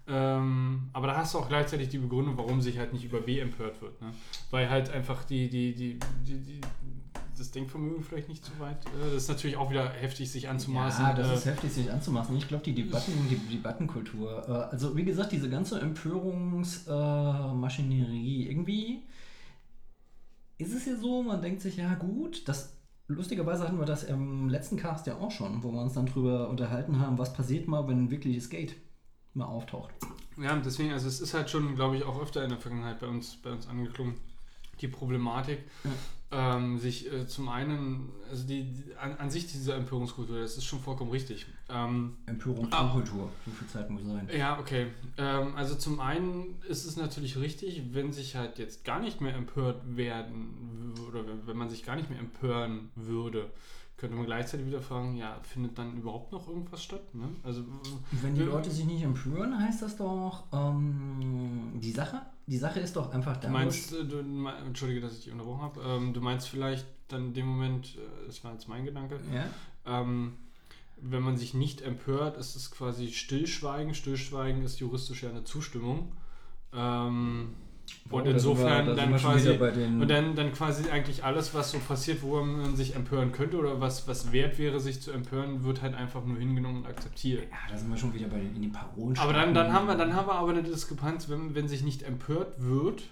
Ähm, 0.05 0.89
aber 0.91 1.07
da 1.07 1.15
hast 1.17 1.33
du 1.33 1.39
auch 1.39 1.47
gleichzeitig 1.47 1.89
die 1.89 1.97
Begründung, 1.97 2.37
warum 2.37 2.61
sich 2.61 2.77
halt 2.77 2.91
nicht 2.93 3.05
über 3.05 3.21
B 3.21 3.39
empört 3.39 3.81
wird. 3.81 4.01
Ne? 4.01 4.11
Weil 4.51 4.69
halt 4.69 4.89
einfach 4.89 5.23
die, 5.23 5.49
die, 5.49 5.73
die, 5.73 5.97
die, 6.25 6.39
die, 6.39 6.61
das 7.37 7.51
Denkvermögen 7.51 8.03
vielleicht 8.03 8.29
nicht 8.29 8.43
so 8.45 8.51
weit. 8.59 8.83
Äh, 8.85 9.13
das 9.13 9.23
ist 9.23 9.29
natürlich 9.29 9.57
auch 9.57 9.69
wieder 9.69 9.89
heftig, 9.89 10.31
sich 10.31 10.47
anzumaßen. 10.49 11.03
Ja, 11.03 11.13
das 11.13 11.29
äh, 11.29 11.35
ist 11.35 11.45
heftig, 11.45 11.73
sich 11.73 11.91
anzumachen. 11.91 12.35
Ich 12.37 12.47
glaube, 12.47 12.63
die 12.63 12.73
Debatten, 12.73 13.11
die 13.29 13.35
Debattenkultur, 13.35 14.47
äh, 14.47 14.51
also 14.71 14.95
wie 14.95 15.03
gesagt, 15.03 15.31
diese 15.31 15.49
ganze 15.49 15.79
Empörungsmaschinerie, 15.79 18.47
irgendwie 18.47 19.03
ist 20.57 20.73
es 20.73 20.85
ja 20.85 20.95
so, 20.95 21.21
man 21.23 21.41
denkt 21.41 21.61
sich, 21.61 21.77
ja 21.77 21.93
gut, 21.95 22.47
das 22.47 22.77
lustigerweise 23.07 23.63
hatten 23.63 23.79
wir 23.79 23.85
das 23.85 24.03
im 24.03 24.49
letzten 24.49 24.77
Cast 24.77 25.07
ja 25.07 25.17
auch 25.17 25.31
schon, 25.31 25.63
wo 25.63 25.71
wir 25.71 25.81
uns 25.81 25.93
dann 25.93 26.05
drüber 26.05 26.49
unterhalten 26.49 26.99
haben, 26.99 27.17
was 27.17 27.33
passiert 27.33 27.67
mal, 27.67 27.87
wenn 27.87 28.05
ein 28.05 28.11
wirkliches 28.11 28.49
Gate 28.49 28.75
mal 29.33 29.45
auftaucht. 29.45 29.93
Ja, 30.37 30.55
deswegen, 30.57 30.93
also 30.93 31.07
es 31.07 31.19
ist 31.19 31.33
halt 31.33 31.49
schon, 31.49 31.75
glaube 31.75 31.97
ich, 31.97 32.03
auch 32.03 32.21
öfter 32.21 32.43
in 32.43 32.49
der 32.49 32.59
Vergangenheit 32.59 32.99
bei 32.99 33.07
uns, 33.07 33.37
bei 33.41 33.51
uns 33.51 33.67
angeklungen, 33.67 34.13
die 34.81 34.87
Problematik, 34.87 35.59
ähm, 36.33 36.79
sich 36.79 37.11
äh, 37.11 37.27
zum 37.27 37.49
einen, 37.49 38.09
also 38.29 38.45
die, 38.47 38.63
die 38.63 38.95
an, 38.95 39.15
an 39.17 39.29
sich 39.29 39.47
diese 39.47 39.73
Empörungskultur, 39.73 40.39
das 40.39 40.57
ist 40.57 40.65
schon 40.65 40.79
vollkommen 40.79 41.11
richtig. 41.11 41.45
Ähm, 41.69 42.17
Empörungskultur, 42.25 43.29
wie 43.45 43.51
viel 43.51 43.67
Zeit 43.67 43.89
muss 43.89 44.03
sein? 44.03 44.27
Ja, 44.35 44.59
okay. 44.59 44.87
Ähm, 45.17 45.55
also 45.55 45.75
zum 45.75 45.99
einen 45.99 46.61
ist 46.67 46.85
es 46.85 46.97
natürlich 46.97 47.37
richtig, 47.37 47.93
wenn 47.93 48.11
sich 48.11 48.35
halt 48.35 48.57
jetzt 48.57 48.83
gar 48.83 48.99
nicht 48.99 49.21
mehr 49.21 49.35
empört 49.35 49.81
werden 49.95 50.93
oder 51.07 51.23
wenn, 51.45 51.57
man 51.57 51.69
sich 51.69 51.83
gar 51.83 51.95
nicht 51.95 52.09
mehr 52.09 52.19
empören 52.19 52.89
würde, 52.95 53.51
könnte 53.97 54.15
man 54.15 54.25
gleichzeitig 54.25 54.65
wieder 54.65 54.81
fragen, 54.81 55.15
ja, 55.15 55.39
findet 55.43 55.77
dann 55.77 55.95
überhaupt 55.95 56.31
noch 56.31 56.47
irgendwas 56.47 56.83
statt? 56.83 57.13
Ne? 57.13 57.29
Also 57.43 57.63
Wenn 58.11 58.35
die 58.35 58.41
Leute 58.41 58.71
sich 58.71 58.85
nicht 58.85 59.03
empören, 59.03 59.57
heißt 59.57 59.83
das 59.83 59.97
doch, 59.97 60.43
ähm, 60.51 61.73
die 61.75 61.91
Sache, 61.91 62.21
die 62.47 62.57
Sache 62.57 62.79
ist 62.79 62.95
doch 62.95 63.11
einfach 63.11 63.37
Du 63.37 63.47
meinst, 63.49 63.93
äh, 63.93 64.03
du, 64.05 64.21
me- 64.23 64.55
entschuldige, 64.65 65.01
dass 65.01 65.13
ich 65.17 65.23
dich 65.25 65.31
unterbrochen 65.31 65.61
habe, 65.61 65.81
ähm, 65.81 66.13
du 66.13 66.21
meinst 66.21 66.47
vielleicht 66.49 66.85
dann 67.07 67.27
in 67.27 67.33
dem 67.33 67.45
Moment, 67.47 67.95
äh, 67.95 68.25
das 68.27 68.43
war 68.43 68.53
jetzt 68.53 68.67
mein 68.67 68.85
Gedanke, 68.85 69.19
ja? 69.33 69.45
ähm, 69.85 70.33
wenn 70.97 71.21
man 71.23 71.35
sich 71.37 71.53
nicht 71.53 71.81
empört, 71.81 72.37
ist 72.37 72.55
es 72.55 72.71
quasi 72.71 73.11
Stillschweigen. 73.11 73.93
Stillschweigen 73.93 74.63
ist 74.63 74.79
juristisch 74.79 75.23
ja 75.23 75.29
eine 75.29 75.43
Zustimmung. 75.43 76.13
Ähm, 76.73 77.53
und 78.09 78.25
wir- 78.25 78.31
insofern 78.33 78.85
dann 78.95 79.09
quasi 79.17 79.57
den- 79.71 80.01
und 80.01 80.09
dann, 80.11 80.35
dann 80.35 80.53
quasi 80.53 80.89
eigentlich 80.89 81.23
alles, 81.23 81.53
was 81.53 81.71
so 81.71 81.79
passiert, 81.79 82.21
worüber 82.21 82.43
man 82.45 82.75
sich 82.75 82.95
empören 82.95 83.31
könnte 83.31 83.57
oder 83.57 83.79
was, 83.81 84.07
was 84.07 84.31
wert 84.31 84.57
wäre, 84.59 84.79
sich 84.79 85.01
zu 85.01 85.11
empören, 85.11 85.63
wird 85.63 85.81
halt 85.81 85.95
einfach 85.95 86.23
nur 86.25 86.37
hingenommen 86.37 86.77
und 86.83 86.87
akzeptiert. 86.87 87.43
Ja, 87.49 87.57
da 87.71 87.77
sind 87.77 87.89
wir 87.89 87.97
schon 87.97 88.13
wieder 88.13 88.27
bei 88.27 88.37
den, 88.39 88.55
in 88.55 88.61
die 88.61 88.67
Parolen. 88.67 89.17
Aber 89.17 89.33
dann, 89.33 89.53
dann, 89.53 89.71
haben 89.73 89.87
wir, 89.87 89.95
dann 89.95 90.13
haben 90.15 90.27
wir 90.27 90.35
aber 90.35 90.49
eine 90.51 90.63
Diskrepanz, 90.63 91.29
wenn, 91.29 91.55
wenn 91.55 91.67
sich 91.67 91.83
nicht 91.83 92.03
empört 92.03 92.55
wird, 92.57 93.03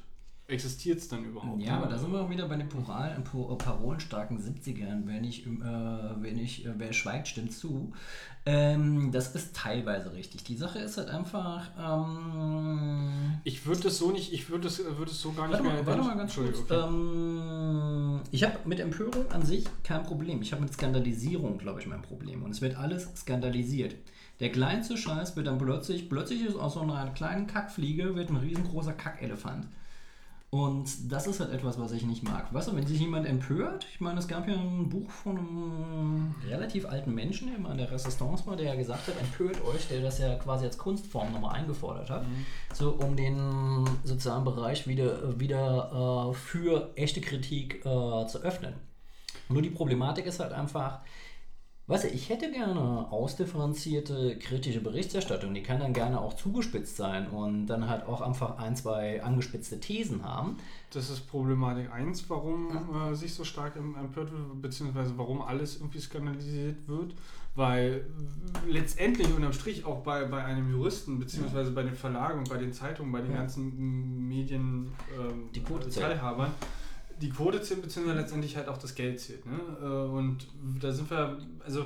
existiert 0.52 1.00
es 1.00 1.08
dann 1.08 1.24
überhaupt? 1.26 1.62
Ja, 1.62 1.78
aber 1.78 1.88
da 1.88 1.98
sind 1.98 2.12
wir 2.12 2.22
auch 2.22 2.30
wieder 2.30 2.48
bei 2.48 2.56
den 2.58 2.70
Poral, 2.70 3.20
po, 3.24 3.56
parolenstarken 3.56 4.38
70ern. 4.40 5.06
Wenn 5.06 5.24
ich, 5.24 5.46
äh, 5.46 5.50
wenn 5.50 6.38
ich, 6.38 6.66
äh, 6.66 6.74
wer 6.78 6.94
schweigt, 6.94 7.28
stimmt 7.28 7.54
zu. 7.54 7.92
Ähm, 8.46 9.12
das 9.12 9.36
ist 9.36 9.56
teilweise 9.56 10.14
richtig. 10.14 10.44
Die 10.44 10.56
Sache 10.56 10.80
ist 10.80 10.98
halt 10.98 11.10
einfach. 11.10 11.70
Ähm, 11.80 13.40
Ich 13.44 13.66
würde 13.66 13.88
es 13.88 13.98
so 13.98 14.12
nicht, 14.12 14.34
ich 14.34 14.50
würde 14.50 14.68
es, 14.68 14.80
würde 14.84 15.12
es 15.12 15.22
so 15.22 15.32
gar 15.32 15.48
nicht 15.48 15.54
warte, 15.54 15.64
mehr. 15.64 15.74
mal, 15.74 15.86
warte 15.86 16.02
mal 16.04 16.18
ganz 16.18 16.36
kurz. 16.36 16.60
Okay. 16.60 16.74
Ähm, 16.74 18.22
ich 18.32 18.44
habe 18.44 18.58
mit 18.66 18.80
Empörung 18.80 19.32
an 19.32 19.46
sich 19.46 19.66
kein 19.84 20.04
Problem. 20.04 20.42
Ich 20.42 20.52
habe 20.54 20.64
mit 20.64 20.74
Skandalisierung, 20.74 21.58
glaube 21.58 21.80
ich, 21.82 21.88
mein 21.88 22.02
Problem. 22.02 22.44
Und 22.44 22.52
es 22.52 22.62
wird 22.62 22.78
alles 22.78 23.10
skandalisiert. 23.16 23.96
Der 24.40 24.52
kleinste 24.52 24.98
Scheiß 24.98 25.36
wird 25.36 25.46
dann 25.46 25.60
plötzlich, 25.60 26.10
plötzlich 26.10 26.44
ist 26.44 26.56
aus 26.56 26.74
so 26.74 26.82
einer 26.82 27.12
kleinen 27.12 27.46
Kackfliege 27.46 28.16
wird 28.16 28.30
ein 28.32 28.38
riesengroßer 28.38 28.94
Kackelefant. 28.94 29.68
Und 30.52 31.10
das 31.10 31.28
ist 31.28 31.40
halt 31.40 31.54
etwas, 31.54 31.80
was 31.80 31.94
ich 31.94 32.04
nicht 32.04 32.24
mag. 32.24 32.54
Weißt 32.54 32.68
du, 32.68 32.76
wenn 32.76 32.86
sich 32.86 33.00
jemand 33.00 33.26
empört, 33.26 33.88
ich 33.94 34.02
meine, 34.02 34.20
es 34.20 34.28
gab 34.28 34.50
ja 34.50 34.54
ein 34.54 34.90
Buch 34.90 35.10
von 35.10 35.38
einem 35.38 36.36
relativ 36.46 36.86
alten 36.86 37.16
Menschen, 37.16 37.50
der 37.50 37.58
mal 37.58 37.72
in 37.72 37.78
der 37.78 37.90
Resistance 37.90 38.46
war, 38.46 38.58
der 38.58 38.66
ja 38.66 38.76
gesagt 38.76 39.08
hat, 39.08 39.16
empört 39.22 39.64
euch, 39.66 39.88
der 39.88 40.02
das 40.02 40.20
ja 40.20 40.36
quasi 40.36 40.66
als 40.66 40.78
Kunstform 40.78 41.32
nochmal 41.32 41.56
eingefordert 41.56 42.10
hat, 42.10 42.26
so 42.74 42.92
um 42.92 43.16
den 43.16 43.90
sozialen 44.04 44.44
Bereich 44.44 44.88
wieder, 44.88 45.40
wieder 45.40 46.32
äh, 46.32 46.34
für 46.34 46.92
echte 46.96 47.22
Kritik 47.22 47.86
äh, 47.86 48.28
zu 48.28 48.40
öffnen. 48.44 48.74
Nur 49.48 49.62
die 49.62 49.70
Problematik 49.70 50.26
ist 50.26 50.42
halt 50.42 50.52
einfach, 50.52 51.00
Weißt 51.92 52.06
du, 52.06 52.08
ich 52.08 52.30
hätte 52.30 52.50
gerne 52.52 52.80
ausdifferenzierte 53.12 54.38
kritische 54.40 54.80
Berichterstattung. 54.82 55.54
Die 55.54 55.62
kann 55.62 55.80
dann 55.80 55.92
gerne 55.94 56.22
auch 56.22 56.34
zugespitzt 56.36 56.96
sein 56.96 57.28
und 57.30 57.68
dann 57.68 57.90
halt 57.90 58.06
auch 58.08 58.22
einfach 58.22 58.58
ein, 58.60 58.76
zwei 58.76 59.22
angespitzte 59.22 59.80
Thesen 59.80 60.24
haben. 60.24 60.58
Das 60.94 61.10
ist 61.10 61.28
Problematik 61.30 61.92
1, 61.92 62.30
warum 62.30 62.70
äh, 63.12 63.14
sich 63.16 63.34
so 63.34 63.44
stark 63.44 63.76
em- 63.76 63.96
empört 63.96 64.32
wird, 64.32 64.62
beziehungsweise 64.62 65.18
warum 65.18 65.42
alles 65.42 65.78
irgendwie 65.78 66.00
skandalisiert 66.00 66.88
wird. 66.88 67.14
Weil 67.56 68.06
äh, 68.66 68.72
letztendlich 68.72 69.28
unterm 69.34 69.52
Strich 69.52 69.84
auch 69.86 70.00
bei, 70.04 70.24
bei 70.24 70.44
einem 70.46 70.72
Juristen, 70.72 71.20
beziehungsweise 71.20 71.72
bei 71.72 71.84
den 71.84 71.96
Verlagen 71.96 72.46
bei 72.50 72.58
den 72.58 72.72
Zeitungen, 72.72 73.12
bei 73.12 73.20
den 73.22 73.32
Ja. 73.32 73.38
ganzen 73.40 74.28
Medien 74.30 74.94
ähm, 75.20 75.50
Die 75.54 75.62
Quote 75.62 75.90
zählt. 75.90 76.06
Die 77.22 77.30
Quote 77.30 77.62
zählt, 77.62 77.82
beziehungsweise 77.82 78.20
letztendlich 78.20 78.56
halt 78.58 78.68
auch 78.68 78.78
das 78.78 78.96
Geld 78.96 79.20
zählt. 79.20 79.46
Ne? 79.46 79.60
Äh, 79.82 79.86
Und 79.86 80.48
da 80.80 80.92
sind 80.92 81.10
wir, 81.10 81.38
also 81.64 81.86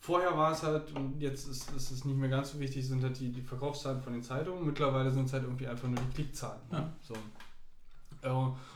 vorher 0.00 0.36
war 0.36 0.52
es 0.52 0.62
halt, 0.62 0.94
und 0.94 1.20
jetzt 1.20 1.48
ist, 1.48 1.70
ist 1.72 1.90
es 1.90 2.04
nicht 2.04 2.16
mehr 2.16 2.28
ganz 2.28 2.52
so 2.52 2.60
wichtig, 2.60 2.86
sind 2.86 3.02
halt 3.02 3.18
die, 3.18 3.30
die 3.32 3.40
Verkaufszahlen 3.42 4.02
von 4.02 4.12
den 4.12 4.22
Zeitungen. 4.22 4.64
Mittlerweile 4.66 5.10
sind 5.10 5.24
es 5.26 5.32
halt 5.32 5.44
irgendwie 5.44 5.66
einfach 5.66 5.88
nur 5.88 5.98
die 5.98 6.14
Klickzahlen. 6.14 6.60
Ne? 6.70 6.78
Ja. 6.78 6.92
So. 7.02 7.14
Äh, 8.22 8.30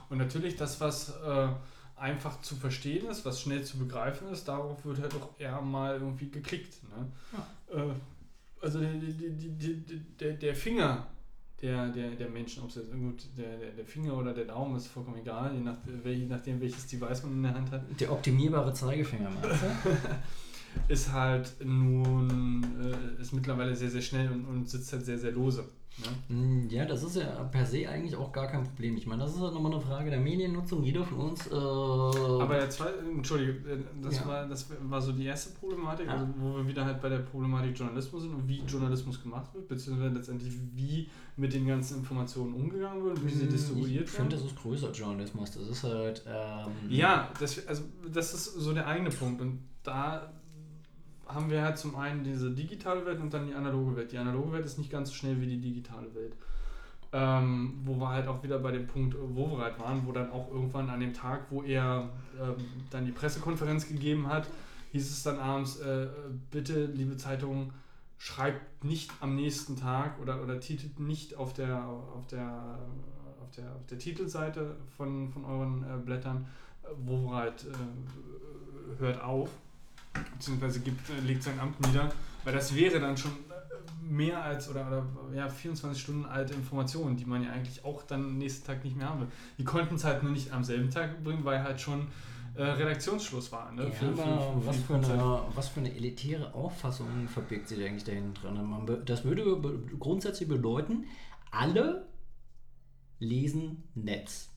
Und 0.09 0.19
natürlich 0.19 0.57
das, 0.57 0.81
was 0.81 1.11
äh, 1.23 1.49
einfach 1.97 2.41
zu 2.41 2.57
verstehen 2.57 3.07
ist, 3.09 3.25
was 3.27 3.41
schnell 3.43 3.63
zu 3.63 3.79
begreifen 3.79 4.29
ist, 4.29 4.49
darauf 4.49 4.85
wird 4.85 5.01
halt 5.03 5.15
auch 5.15 5.31
eher 5.39 5.61
mal 5.61 5.95
irgendwie 6.01 6.31
geklickt. 6.31 6.75
Ne? 6.85 7.79
Äh, 7.79 7.95
Also 8.63 8.79
der, 8.81 8.93
der, 8.95 9.75
der, 10.21 10.33
der 10.35 10.55
Finger 10.55 11.07
der, 11.63 11.89
der, 11.89 12.11
der 12.13 12.29
Menschen, 12.29 12.63
ob 12.63 12.71
es 12.71 12.77
jetzt 12.77 12.93
gut, 12.93 13.25
der, 13.37 13.59
der, 13.59 13.71
der 13.73 13.85
Finger 13.85 14.17
oder 14.17 14.33
der 14.33 14.47
Daumen 14.47 14.77
ist 14.77 14.87
vollkommen 14.87 15.19
egal, 15.19 15.55
je, 15.55 15.61
nach, 15.61 15.77
je 16.05 16.27
nachdem 16.27 16.61
welches 16.61 16.87
Device 16.87 17.23
man 17.25 17.33
in 17.33 17.43
der 17.43 17.55
Hand 17.55 17.71
hat, 17.71 18.01
Der 18.01 18.13
optimierbare 18.13 18.73
Zeigefinger, 18.73 19.31
meinst 19.31 19.63
du? 19.63 19.91
ist 20.93 21.13
halt 21.13 21.57
nun, 21.63 22.65
äh, 22.81 23.21
ist 23.21 23.33
mittlerweile 23.33 23.75
sehr, 23.75 23.91
sehr 23.91 24.03
schnell 24.03 24.31
und, 24.31 24.45
und 24.47 24.69
sitzt 24.69 24.93
halt 24.93 25.05
sehr, 25.05 25.19
sehr 25.19 25.33
lose. 25.33 25.65
Ne? 25.99 26.35
Mm, 26.35 26.69
Ja, 26.71 26.85
das 26.87 27.03
ist 27.03 27.17
ja 27.17 27.27
per 27.45 27.67
se 27.67 27.87
eigentlich 27.89 28.17
auch 28.17 28.33
gar 28.33 28.47
kein 28.47 28.65
Problem. 28.65 28.97
Ich 28.97 29.07
meine, 29.07 29.23
das 29.23 29.35
ist 29.35 29.41
halt 29.41 29.53
nochmal 29.53 29.73
eine 29.73 29.81
Frage 29.81 30.09
der 30.09 30.21
Mediennutzung. 30.21 30.83
Jeder 30.83 31.05
von 31.05 31.19
uns. 31.19 31.47
Äh, 31.49 31.55
Aber 31.55 32.55
der 32.55 32.71
zweite, 32.71 33.01
Entschuldige, 33.01 33.53
äh, 33.71 33.79
das, 34.03 34.17
Ja. 34.21 34.27
war, 34.27 34.49
das 34.49 34.67
war 34.89 35.01
so 35.03 35.13
die 35.13 35.27
erste 35.27 35.53
Problematik, 35.59 36.07
Ja. 36.07 36.13
also 36.13 36.27
wo 36.39 36.57
wir 36.57 36.67
wieder 36.67 36.85
halt 36.87 37.03
bei 37.03 37.09
der 37.11 37.19
Problematik 37.19 37.79
Journalismus 37.79 38.23
sind 38.23 38.33
und 38.35 38.49
wie 38.49 38.61
Journalismus 38.67 39.23
gemacht 39.23 39.53
wird, 39.53 39.69
beziehungsweise 39.69 40.15
letztendlich 40.15 40.55
wie 40.75 41.09
mit 41.37 41.53
den 41.53 41.67
ganzen 41.67 41.99
Informationen 41.99 42.55
umgegangen 42.55 43.05
wird, 43.05 43.25
wie 43.27 43.31
sie 43.31 43.47
distribuiert 43.49 44.05
ich 44.05 44.11
finde, 44.11 44.33
werden. 44.33 44.43
das 44.45 44.53
ist 44.53 44.61
größer 44.63 44.93
Journalismus. 44.93 45.51
Das 45.51 45.69
ist 45.69 45.83
halt. 45.85 46.23
Ähm, 46.27 46.71
Ja, 46.89 47.31
das, 47.39 47.67
also 47.67 47.83
das 48.11 48.33
ist 48.33 48.45
so 48.55 48.73
der 48.73 48.87
eigene 48.87 49.11
Punkt 49.11 49.41
und 49.43 49.59
da 49.83 50.33
haben 51.35 51.51
wir 51.51 51.63
halt 51.63 51.79
zum 51.79 51.97
einen 51.97 52.25
diese 52.25 52.51
digitale 52.51 53.05
Welt 53.07 53.21
und 53.21 53.33
dann 53.33 53.47
die 53.47 53.55
analoge 53.55 53.97
Welt. 53.97 54.13
Die 54.13 54.19
analoge 54.19 54.53
Welt 54.53 54.65
ist 54.65 54.79
nicht 54.79 54.91
ganz 54.91 55.11
so 55.11 55.15
schnell 55.15 55.41
wie 55.41 55.47
die 55.47 55.61
digitale 55.61 56.15
Welt. 56.15 56.35
Ähm, 57.13 57.81
wo 57.85 57.97
wir 57.97 58.09
halt 58.09 58.29
auch 58.29 58.43
wieder 58.45 58.61
bei 58.61 58.71
dem 58.71 58.87
Punkt 58.87 59.17
äh, 59.17 59.19
Wovereit 59.19 59.81
waren, 59.81 60.07
wo 60.07 60.13
dann 60.13 60.31
auch 60.31 60.49
irgendwann 60.51 60.89
an 60.91 61.01
dem 61.01 61.13
Tag, 61.13 61.47
wo 61.51 61.63
er 61.63 62.09
ähm, 62.41 62.55
dann 62.91 63.05
die 63.05 63.11
Pressekonferenz 63.11 63.89
gegeben 63.89 64.29
hat, 64.29 64.47
hieß 64.93 65.11
es 65.11 65.23
dann 65.25 65.41
abends, 65.41 65.81
äh, 65.81 66.07
bitte, 66.53 66.87
liebe 66.87 67.17
Zeitung, 67.17 67.73
schreibt 68.19 68.85
nicht 68.85 69.11
am 69.21 69.35
nächsten 69.35 69.77
Tag 69.77 70.21
oder, 70.21 70.43
oder 70.43 70.61
titelt 70.61 71.01
nicht 71.01 71.37
auf 71.37 71.53
der, 71.53 71.85
auf 71.85 72.27
der, 72.29 72.79
auf 73.43 73.51
der, 73.57 73.75
auf 73.75 73.87
der 73.87 73.99
Titelseite 73.99 74.77
von, 74.97 75.31
von 75.31 75.45
euren 75.45 75.83
äh, 75.83 75.97
Blättern, 76.05 76.47
äh, 76.83 76.89
Wovereit 77.07 77.65
äh, 77.65 79.01
hört 79.01 79.23
auf. 79.23 79.49
Beziehungsweise 80.35 80.81
gibt, 80.81 81.09
äh, 81.11 81.21
legt 81.27 81.43
sein 81.43 81.59
Amt 81.61 81.81
nieder, 81.87 82.11
weil 82.45 82.53
das 82.55 82.75
wäre 82.75 83.01
dann 83.01 83.17
schon 83.17 83.33
mehr 84.03 84.43
als 84.43 84.69
oder, 84.69 84.87
oder 84.89 85.07
ja, 85.37 85.49
24 85.49 86.03
Stunden 86.03 86.25
alte 86.25 86.53
Informationen, 86.55 87.17
die 87.17 87.25
man 87.25 87.45
ja 87.45 87.51
eigentlich 87.53 87.85
auch 87.85 88.03
dann 88.03 88.39
nächsten 88.39 88.67
Tag 88.67 88.83
nicht 88.85 88.97
mehr 88.97 89.09
haben 89.09 89.21
will. 89.21 89.29
Die 89.59 89.65
konnten 89.65 89.95
es 89.95 90.05
halt 90.05 90.23
nur 90.23 90.33
nicht 90.33 90.53
am 90.53 90.65
selben 90.65 90.91
Tag 90.91 91.23
bringen, 91.23 91.45
weil 91.45 91.63
halt 91.63 91.81
schon 91.81 92.09
äh, 92.57 92.63
Redaktionsschluss 92.65 93.53
war. 93.53 93.71
Ne? 93.71 93.85
Ja, 93.85 93.91
Für- 93.91 94.17
für- 94.17 94.67
was, 94.67 94.77
für 94.79 94.95
eine, 94.97 95.43
was 95.55 95.69
für 95.69 95.81
eine 95.81 95.95
elitäre 95.95 96.53
Auffassung 96.55 97.29
verbirgt 97.29 97.69
sich 97.69 97.85
eigentlich 97.85 98.03
dahinter? 98.05 98.51
Man 98.51 99.05
Das 99.05 99.23
würde 99.25 99.61
grundsätzlich 100.01 100.49
bedeuten, 100.49 101.05
alle 101.53 102.09
lesen 103.21 103.85
Netz. 103.95 104.49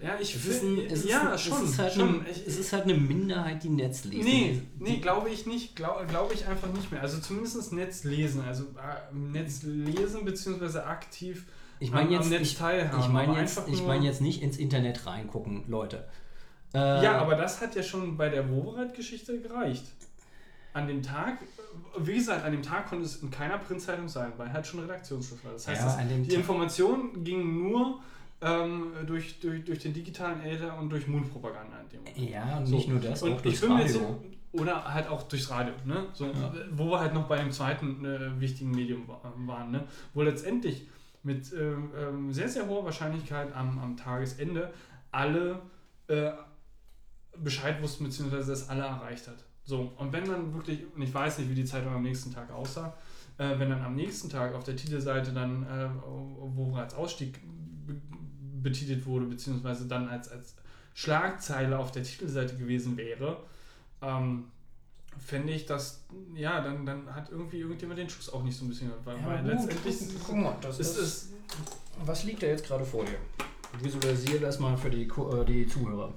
Ja, 0.00 0.16
ich 0.20 0.34
Es 0.36 0.44
ist, 0.46 0.60
find- 0.60 0.78
ein, 0.78 0.92
es, 0.92 1.04
ja, 1.08 1.30
ist, 1.34 1.40
schon. 1.42 1.64
es, 1.64 1.70
ist 1.70 1.78
halt 1.80 1.92
schon. 1.92 2.20
Eine, 2.20 2.28
es 2.30 2.56
ist 2.58 2.72
halt 2.72 2.84
eine 2.84 2.94
Minderheit, 2.94 3.62
die 3.64 3.68
Netz 3.68 4.04
liest. 4.04 4.28
Nee, 4.28 4.62
nee, 4.78 4.98
glaube 4.98 5.28
ich 5.28 5.44
nicht. 5.46 5.74
Glaube 5.74 6.06
glaub 6.06 6.32
ich 6.32 6.46
einfach 6.46 6.68
nicht 6.72 6.92
mehr. 6.92 7.02
Also 7.02 7.18
zumindest 7.18 7.72
Netz 7.72 8.04
lesen. 8.04 8.44
Also 8.46 8.64
äh, 8.64 9.14
Netz 9.14 9.62
lesen 9.64 10.24
beziehungsweise 10.24 10.86
aktiv 10.86 11.46
Ich 11.80 11.90
meine 11.90 12.06
am- 12.08 12.12
jetzt, 12.12 12.24
am 12.24 12.30
Netz 12.30 12.42
ich, 12.42 12.56
teilhaben. 12.56 13.00
ich 13.00 13.08
meine 13.08 13.40
jetzt, 13.40 13.60
ich 13.66 13.82
mein 13.82 14.02
jetzt 14.04 14.20
nicht 14.20 14.40
ins 14.42 14.56
Internet 14.56 15.04
reingucken, 15.04 15.64
Leute. 15.66 16.06
Äh, 16.74 16.78
Ja, 17.02 17.18
aber 17.18 17.34
das 17.34 17.60
hat 17.60 17.74
ja 17.74 17.82
schon 17.82 18.16
bei 18.16 18.28
der 18.28 18.48
Wobereit-Geschichte 18.50 19.40
gereicht. 19.40 19.84
An 20.74 20.86
dem 20.86 21.02
Tag, 21.02 21.38
wie 21.98 22.14
gesagt, 22.14 22.44
an 22.44 22.52
dem 22.52 22.62
Tag 22.62 22.88
konnte 22.88 23.04
es 23.04 23.16
in 23.16 23.30
keiner 23.32 23.58
Printzeitung 23.58 24.06
sein, 24.06 24.32
weil 24.36 24.52
halt 24.52 24.64
schon 24.64 24.78
Redaktionsschluss 24.80 25.42
war. 25.44 25.52
Das 25.54 25.66
heißt, 25.66 25.80
Ja, 25.80 26.04
das, 26.04 26.28
die 26.28 26.34
Information 26.36 27.24
ging 27.24 27.68
nur 27.68 28.00
ähm, 28.40 28.92
durch, 29.06 29.40
durch, 29.40 29.64
durch 29.64 29.78
den 29.80 29.92
digitalen 29.92 30.40
Äther 30.42 30.78
und 30.78 30.90
durch 30.90 31.06
Mundpropaganda 31.08 31.80
in 31.80 31.88
dem 31.88 32.00
Moment. 32.04 32.18
ja, 32.30 32.58
und 32.58 32.66
So. 32.66 32.76
nicht 32.76 32.88
nur 32.88 33.00
das, 33.00 33.22
Und 33.22 33.32
auch 33.34 33.40
durchs 33.40 33.60
jetzt 33.60 33.70
Radio. 33.70 33.88
so, 33.88 34.24
oder 34.52 34.84
halt 34.94 35.08
auch 35.08 35.24
durchs 35.24 35.50
Radio, 35.50 35.74
ne? 35.84 36.06
So, 36.12 36.26
Ja. 36.26 36.52
Wo 36.72 36.90
wir 36.90 37.00
halt 37.00 37.14
noch 37.14 37.26
bei 37.28 37.36
dem 37.38 37.50
zweiten 37.50 38.04
äh, 38.04 38.40
wichtigen 38.40 38.70
Medium 38.70 39.06
wa- 39.08 39.20
waren, 39.36 39.70
ne? 39.72 39.84
Wo 40.14 40.22
letztendlich 40.22 40.86
mit 41.22 41.52
ähm, 41.52 41.90
ähm, 41.98 42.32
sehr, 42.32 42.48
sehr 42.48 42.66
hoher 42.68 42.84
Wahrscheinlichkeit 42.84 43.52
am, 43.54 43.78
am 43.78 43.96
Tagesende 43.96 44.72
alle 45.10 45.60
äh, 46.06 46.30
Bescheid 47.36 47.82
wussten, 47.82 48.04
beziehungsweise 48.04 48.50
das 48.52 48.68
alle 48.68 48.82
erreicht 48.82 49.26
hat. 49.28 49.44
So, 49.64 49.92
und 49.98 50.12
wenn 50.12 50.24
dann 50.24 50.54
wirklich, 50.54 50.80
und 50.94 51.02
ich 51.02 51.12
weiß 51.12 51.38
nicht, 51.40 51.50
wie 51.50 51.54
die 51.54 51.64
Zeitung 51.64 51.92
am 51.92 52.02
nächsten 52.02 52.32
Tag 52.32 52.50
aussah, 52.52 52.94
äh, 53.36 53.58
wenn 53.58 53.68
dann 53.68 53.82
am 53.82 53.94
nächsten 53.96 54.30
Tag 54.30 54.54
auf 54.54 54.64
der 54.64 54.76
Titelseite 54.76 55.32
dann, 55.32 55.64
äh, 55.64 55.88
wo 56.06 56.74
als 56.76 56.94
Ausstieg 56.94 57.38
betitelt 58.62 59.06
wurde, 59.06 59.26
beziehungsweise 59.26 59.86
dann 59.86 60.08
als, 60.08 60.28
als 60.30 60.54
Schlagzeile 60.94 61.78
auf 61.78 61.92
der 61.92 62.02
Titelseite 62.02 62.56
gewesen 62.56 62.96
wäre, 62.96 63.38
ähm, 64.02 64.44
fände 65.24 65.52
ich, 65.52 65.66
dass, 65.66 66.00
ja, 66.34 66.60
dann, 66.60 66.86
dann 66.86 67.14
hat 67.14 67.30
irgendwie 67.30 67.58
irgendjemand 67.60 67.98
den 67.98 68.08
Schuss 68.08 68.32
auch 68.32 68.42
nicht 68.42 68.56
so 68.56 68.64
ein 68.64 68.68
bisschen, 68.68 68.90
weil, 69.04 69.16
Ja, 69.16 69.26
weil 69.26 69.38
gut, 69.42 69.46
letztendlich 69.52 69.96
guck- 70.18 70.26
guck 70.26 70.36
mal, 70.36 70.56
das 70.60 70.78
ist 70.78 70.96
ist- 70.98 71.32
Was 72.04 72.22
liegt 72.24 72.42
da 72.42 72.46
jetzt 72.46 72.64
gerade 72.66 72.84
vor 72.84 73.04
dir? 73.04 73.18
Visualisiere 73.82 74.38
das 74.40 74.58
mal 74.60 74.76
für 74.76 74.90
die, 74.90 75.02
äh, 75.02 75.44
die 75.44 75.66
Zuhörer. 75.66 76.12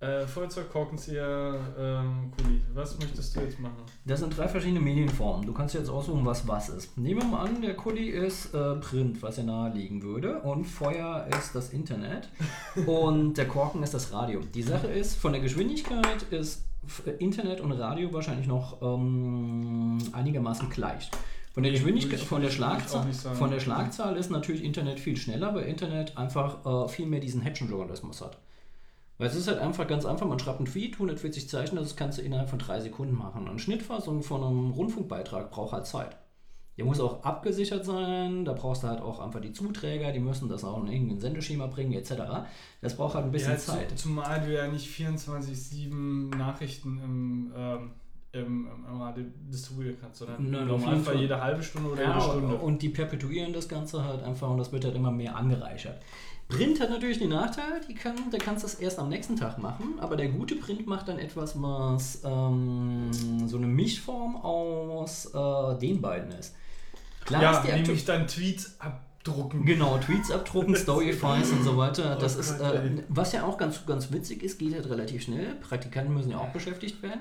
Äh, 0.00 0.26
Feuerzeug, 0.26 0.70
Korkenzieher, 0.70 1.60
ähm, 1.78 2.32
Kuli, 2.36 2.62
was 2.72 2.98
möchtest 2.98 3.36
du 3.36 3.40
jetzt 3.40 3.60
machen? 3.60 3.82
Das 4.06 4.20
sind 4.20 4.36
drei 4.36 4.48
verschiedene 4.48 4.80
Medienformen. 4.80 5.46
Du 5.46 5.52
kannst 5.52 5.74
jetzt 5.74 5.90
aussuchen, 5.90 6.24
was 6.24 6.48
was 6.48 6.70
ist. 6.70 6.96
Nehmen 6.96 7.20
wir 7.20 7.28
mal 7.28 7.46
an, 7.46 7.60
der 7.60 7.74
Kuli 7.74 8.08
ist 8.08 8.54
äh, 8.54 8.76
Print, 8.76 9.22
was 9.22 9.36
ja 9.36 9.42
naheliegen 9.42 10.02
würde, 10.02 10.40
und 10.40 10.64
Feuer 10.64 11.26
ist 11.38 11.54
das 11.54 11.70
Internet 11.70 12.30
und 12.86 13.34
der 13.34 13.46
Korken 13.46 13.82
ist 13.82 13.92
das 13.92 14.12
Radio. 14.12 14.40
Die 14.40 14.62
Sache 14.62 14.86
ist, 14.86 15.16
von 15.16 15.32
der 15.32 15.42
Geschwindigkeit 15.42 16.22
ist 16.30 16.64
äh, 17.04 17.10
Internet 17.22 17.60
und 17.60 17.72
Radio 17.72 18.12
wahrscheinlich 18.12 18.46
noch 18.46 18.80
ähm, 18.80 19.98
einigermaßen 20.12 20.70
gleich. 20.70 21.10
Von 21.52 21.64
der 21.64 21.72
Geschwindigkeit, 21.72 22.20
von 22.20 22.40
der, 22.40 22.50
Schlagzahl, 22.50 23.12
von 23.12 23.50
der 23.50 23.58
Schlagzahl 23.58 24.16
ist 24.16 24.30
natürlich 24.30 24.62
Internet 24.62 25.00
viel 25.00 25.16
schneller, 25.16 25.52
weil 25.52 25.64
Internet 25.64 26.16
einfach 26.16 26.64
äh, 26.64 26.88
viel 26.88 27.06
mehr 27.06 27.18
diesen 27.18 27.40
Häppchenjournalismus 27.42 28.22
hat. 28.22 28.38
Weil 29.20 29.28
es 29.28 29.36
ist 29.36 29.46
halt 29.48 29.58
einfach 29.58 29.86
ganz 29.86 30.04
einfach, 30.06 30.26
man 30.26 30.38
schreibt 30.38 30.58
einen 30.58 30.66
Tweet, 30.66 30.94
140 30.94 31.48
Zeichen, 31.48 31.76
das 31.76 31.94
kannst 31.94 32.18
du 32.18 32.22
innerhalb 32.22 32.48
von 32.48 32.58
drei 32.58 32.80
Sekunden 32.80 33.14
machen. 33.14 33.48
Und 33.48 33.60
Schnittfassung 33.60 34.22
von 34.22 34.42
einem 34.42 34.70
Rundfunkbeitrag 34.70 35.50
braucht 35.50 35.72
halt 35.72 35.86
Zeit. 35.86 36.16
Der 36.78 36.86
muss 36.86 36.98
auch 37.00 37.22
abgesichert 37.24 37.84
sein, 37.84 38.46
da 38.46 38.54
brauchst 38.54 38.82
du 38.82 38.88
halt 38.88 39.02
auch 39.02 39.20
einfach 39.20 39.40
die 39.42 39.52
Zuträger, 39.52 40.12
die 40.12 40.20
müssen 40.20 40.48
das 40.48 40.64
auch 40.64 40.82
in 40.82 40.90
irgendein 40.90 41.20
Sendeschema 41.20 41.66
bringen, 41.66 41.92
etc. 41.92 42.12
Das 42.80 42.96
braucht 42.96 43.14
halt 43.16 43.26
ein 43.26 43.30
bisschen 43.32 43.52
ja, 43.52 43.58
Zeit. 43.58 43.90
zu- 43.90 43.96
Zumal 43.96 44.40
du 44.40 44.54
ja 44.54 44.66
nicht 44.66 44.88
24-7 44.88 46.36
Nachrichten 46.36 46.98
im, 47.04 47.52
ähm, 47.56 47.90
im, 48.32 48.68
im 48.88 49.00
Radio 49.02 49.24
distribuieren 49.52 49.96
kannst, 50.00 50.20
sondern 50.20 50.50
Nein, 50.50 50.70
auf 50.70 50.86
jeden 50.86 51.02
Fall. 51.02 51.16
jede 51.20 51.40
halbe 51.42 51.62
Stunde 51.62 51.90
oder 51.90 52.02
Ja, 52.02 52.08
jede 52.14 52.20
Stunde. 52.22 52.54
und 52.56 52.80
die 52.80 52.88
perpetuieren 52.88 53.52
das 53.52 53.68
Ganze 53.68 54.04
halt 54.04 54.22
einfach 54.22 54.48
und 54.48 54.58
das 54.58 54.72
wird 54.72 54.84
halt 54.84 54.94
immer 54.94 55.10
mehr 55.10 55.36
angereichert. 55.36 56.00
Print 56.50 56.80
hat 56.80 56.90
natürlich 56.90 57.18
den 57.18 57.30
Nachteil, 57.30 57.80
die 57.88 57.94
kann, 57.94 58.14
der 58.30 58.40
kannst 58.40 58.64
das 58.64 58.74
erst 58.74 58.98
am 58.98 59.08
nächsten 59.08 59.36
Tag 59.36 59.58
machen, 59.58 59.94
aber 59.98 60.16
der 60.16 60.28
gute 60.28 60.56
Print 60.56 60.86
macht 60.86 61.08
dann 61.08 61.18
etwas, 61.18 61.54
was 61.60 62.22
ähm, 62.24 63.10
so 63.46 63.56
eine 63.56 63.66
Mischform 63.66 64.36
aus 64.36 65.26
äh, 65.26 65.78
den 65.78 66.00
beiden 66.00 66.32
ist. 66.32 66.54
Klar 67.24 67.42
ja, 67.42 67.58
ist 67.58 67.64
nämlich 67.64 68.04
dann 68.04 68.26
Tweets 68.26 68.76
abdrucken. 68.78 69.64
Genau, 69.64 69.98
Tweets 69.98 70.30
abdrucken, 70.30 70.74
Storyfiles 70.74 71.50
und 71.52 71.62
so 71.62 71.76
weiter. 71.76 72.16
Das 72.16 72.36
Oh 72.36 72.40
ist, 72.40 72.60
äh, 72.60 73.02
was 73.08 73.32
ja 73.32 73.44
auch 73.44 73.56
ganz, 73.56 73.86
ganz 73.86 74.10
witzig 74.12 74.42
ist, 74.42 74.58
geht 74.58 74.74
halt 74.74 74.90
relativ 74.90 75.22
schnell. 75.22 75.54
Praktikanten 75.56 76.12
müssen 76.12 76.30
ja 76.30 76.38
auch 76.38 76.50
beschäftigt 76.50 77.02
werden. 77.02 77.20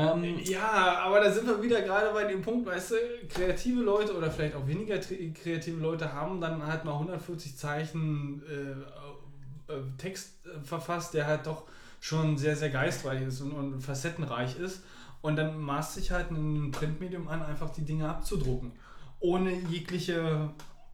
Ähm, 0.00 0.38
Ja, 0.44 1.00
aber 1.04 1.20
da 1.20 1.30
sind 1.30 1.46
wir 1.46 1.62
wieder 1.62 1.82
gerade 1.82 2.12
bei 2.12 2.24
dem 2.24 2.42
Punkt, 2.42 2.66
weißt 2.66 2.92
du, 2.92 2.96
kreative 3.28 3.80
Leute 3.80 4.16
oder 4.16 4.30
vielleicht 4.30 4.54
auch 4.54 4.66
weniger 4.66 4.98
kreative 4.98 5.80
Leute 5.80 6.12
haben 6.12 6.40
dann 6.40 6.66
halt 6.66 6.84
mal 6.84 6.92
140 6.92 7.56
Zeichen 7.56 8.42
äh, 8.48 9.72
äh, 9.72 9.82
Text 9.98 10.46
äh, 10.46 10.64
verfasst, 10.64 11.14
der 11.14 11.26
halt 11.26 11.46
doch 11.46 11.64
schon 12.00 12.38
sehr, 12.38 12.56
sehr 12.56 12.70
geistreich 12.70 13.22
ist 13.22 13.40
und, 13.40 13.52
und 13.52 13.80
facettenreich 13.80 14.58
ist. 14.58 14.82
Und 15.22 15.36
dann 15.36 15.60
maßt 15.60 15.94
sich 15.94 16.10
halt 16.10 16.30
ein 16.30 16.70
Printmedium 16.70 17.28
an, 17.28 17.42
einfach 17.42 17.70
die 17.70 17.84
Dinge 17.84 18.08
abzudrucken. 18.08 18.72
Ohne 19.20 19.52
jegliche, 19.52 20.48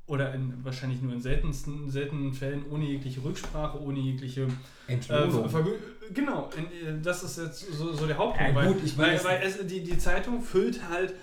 oder 0.06 0.32
in, 0.34 0.64
wahrscheinlich 0.64 1.02
nur 1.02 1.12
in 1.12 1.20
seltensten, 1.20 1.90
seltenen 1.90 2.32
Fällen, 2.32 2.64
ohne 2.70 2.84
jegliche 2.84 3.22
Rücksprache, 3.24 3.80
ohne 3.82 3.98
jegliche 3.98 4.42
äh, 4.88 4.92
Entlohnung. 4.92 5.46
Vergü- 5.48 5.74
genau, 6.14 6.48
in, 6.56 6.64
äh, 6.64 7.00
das 7.02 7.22
ist 7.24 7.38
jetzt 7.38 7.72
so, 7.72 7.92
so 7.92 8.06
der 8.06 8.16
Hauptpunkt. 8.16 8.50
Ja, 8.50 8.54
weil 8.56 8.72
gut, 8.72 8.82
ich 8.84 8.96
weil, 8.96 9.16
weiß- 9.16 9.24
weil 9.24 9.40
es, 9.42 9.66
die, 9.66 9.82
die 9.82 9.98
Zeitung 9.98 10.42
füllt 10.42 10.88
halt 10.88 11.14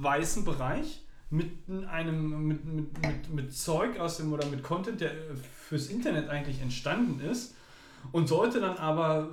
weißen 0.00 0.44
Bereich 0.44 1.02
mit 1.30 1.50
einem 1.90 2.46
mit, 2.48 2.64
mit, 2.64 3.02
mit, 3.06 3.34
mit 3.34 3.54
Zeug 3.54 3.98
aus 3.98 4.16
dem 4.18 4.32
oder 4.32 4.44
mit 4.46 4.62
Content, 4.62 5.00
der 5.00 5.12
äh, 5.12 5.14
fürs 5.68 5.86
Internet 5.86 6.28
eigentlich 6.28 6.60
entstanden 6.60 7.20
ist 7.24 7.54
und 8.10 8.28
sollte 8.28 8.60
dann 8.60 8.76
aber 8.76 9.28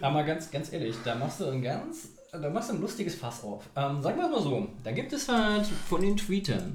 Aber 0.00 0.12
mal 0.14 0.24
ganz, 0.26 0.50
ganz 0.50 0.72
ehrlich, 0.72 0.96
da 1.04 1.14
machst 1.14 1.40
du 1.40 1.46
ein 1.46 1.62
ganz, 1.62 2.08
da 2.32 2.50
machst 2.50 2.68
du 2.70 2.74
ein 2.74 2.80
lustiges 2.82 3.14
Fass 3.14 3.42
auf. 3.44 3.64
Ähm, 3.76 4.02
sagen 4.02 4.18
wir 4.18 4.28
mal 4.28 4.42
so, 4.42 4.68
da 4.84 4.90
gibt 4.92 5.12
es 5.12 5.28
halt 5.28 5.64
von 5.88 6.02
den 6.02 6.16
Tweetern, 6.16 6.74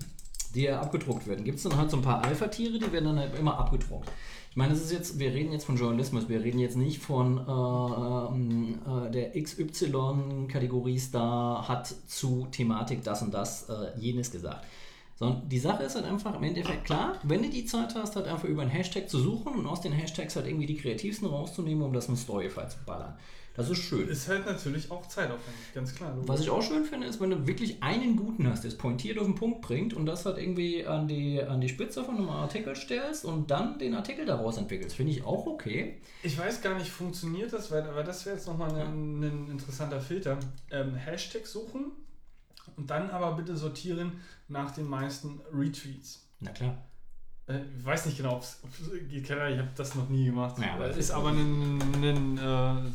die 0.54 0.64
ja 0.64 0.82
abgedruckt 0.82 1.28
werden, 1.28 1.46
gibt 1.46 1.58
es 1.58 1.64
dann 1.64 1.78
halt 1.78 1.90
so 1.90 1.98
ein 1.98 2.04
paar 2.04 2.24
Alpha-Tiere, 2.24 2.80
die 2.80 2.92
werden 2.92 3.06
dann 3.06 3.20
halt 3.20 3.38
immer 3.38 3.58
abgedruckt. 3.58 4.10
Ich 4.52 4.58
meine, 4.58 4.74
es 4.74 4.82
ist 4.82 4.92
jetzt, 4.92 5.18
wir 5.18 5.34
reden 5.34 5.54
jetzt 5.54 5.64
von 5.64 5.78
Journalismus, 5.78 6.28
wir 6.28 6.44
reden 6.44 6.60
jetzt 6.60 6.76
nicht 6.76 7.02
von 7.02 7.38
äh, 7.38 8.34
ähm, 8.34 8.80
äh, 8.86 9.10
der 9.10 9.42
XY-Kategorie 9.42 11.00
Star 11.00 11.70
hat 11.70 11.88
zu 12.08 12.48
Thematik 12.52 13.02
das 13.02 13.22
und 13.22 13.34
das 13.34 13.70
äh, 13.70 13.98
jenes 13.98 14.30
gesagt. 14.30 14.66
Sondern 15.16 15.48
die 15.48 15.60
Sache 15.60 15.84
ist 15.84 15.96
halt 15.96 16.06
einfach 16.06 16.36
im 16.36 16.44
Endeffekt 16.44 16.84
klar, 16.84 17.14
wenn 17.24 17.44
du 17.44 17.50
die 17.50 17.64
Zeit 17.64 17.96
hast, 17.96 18.18
halt 18.18 18.28
einfach 18.28 18.50
über 18.50 18.64
einen 18.64 18.72
Hashtag 18.72 19.10
zu 19.10 19.20
suchen 19.20 19.54
und 19.54 19.68
aus 19.68 19.80
den 19.80 19.94
Hashtags 19.94 20.36
halt 20.36 20.48
irgendwie 20.48 20.66
die 20.66 20.78
kreativsten 20.78 21.30
rauszunehmen, 21.30 21.84
um 21.84 21.94
das 21.94 22.10
in 22.10 22.18
Storyfile 22.18 22.68
zu 22.68 22.78
ballern. 22.86 23.14
Das 23.54 23.70
ist 23.70 23.80
schön. 23.80 24.08
ist 24.08 24.30
halt 24.30 24.46
natürlich 24.46 24.90
auch 24.92 25.06
zeitaufwendig, 25.08 25.74
ganz 25.74 25.94
klar. 25.94 26.16
Was 26.26 26.40
ich 26.40 26.50
auch 26.50 26.62
schön 26.62 26.86
finde, 26.86 27.08
ist, 27.08 27.20
wenn 27.20 27.32
du 27.32 27.46
wirklich 27.48 27.84
einen 27.84 28.16
guten 28.16 28.48
hast, 28.50 28.64
der 28.64 28.72
es 28.72 28.78
pointiert 28.78 29.18
auf 29.18 29.26
den 29.26 29.36
Punkt 29.36 29.62
bringt 29.62 29.94
und 29.94 30.06
das 30.06 30.26
halt 30.26 30.38
irgendwie 30.38 30.86
an 30.86 31.08
die, 31.08 31.44
an 31.44 31.60
die 31.60 31.68
Spitze 31.68 32.04
von 32.06 32.16
einem 32.18 32.30
Artikel 32.30 32.76
stellst 32.76 33.26
und 33.26 33.52
dann 33.52 33.78
den 33.78 33.94
Artikel 33.94 34.26
daraus 34.26 34.58
entwickelst. 34.58 34.96
Finde 34.96 35.12
ich 35.12 35.24
auch 35.26 35.46
okay. 35.48 36.00
Ich 36.24 36.38
weiß 36.38 36.62
gar 36.62 36.78
nicht, 36.78 36.90
funktioniert 36.90 37.52
das, 37.52 37.72
weil, 37.72 37.84
aber 37.84 38.04
das 38.04 38.26
wäre 38.26 38.36
jetzt 38.38 38.48
nochmal 38.48 38.74
ein, 38.74 39.22
ein 39.22 39.48
interessanter 39.52 40.00
Filter. 40.00 40.38
Ähm, 40.70 40.96
Hashtag 40.96 41.46
suchen 41.46 41.92
und 42.78 42.90
dann 42.90 43.10
aber 43.10 43.34
bitte 43.36 43.58
sortieren 43.58 44.14
nach 44.48 44.72
den 44.72 44.88
meisten 44.88 45.42
Retweets. 45.54 46.26
Na 46.40 46.52
klar. 46.52 46.78
Äh, 47.48 47.60
Ich 47.78 47.86
weiß 47.86 48.06
nicht 48.06 48.18
genau, 48.18 48.36
ob 48.38 48.44
es 48.44 48.62
geht, 49.10 49.24
ich 49.24 49.32
habe 49.32 49.68
das 49.76 49.96
noch 49.96 50.08
nie 50.10 50.26
gemacht. 50.26 50.58
Ja, 50.60 50.76
aber 50.76 50.90
es 50.90 50.98
ist 50.98 51.12
aber 51.12 51.30
ein, 51.30 51.82
ein, 52.02 52.38
äh, 52.38 52.92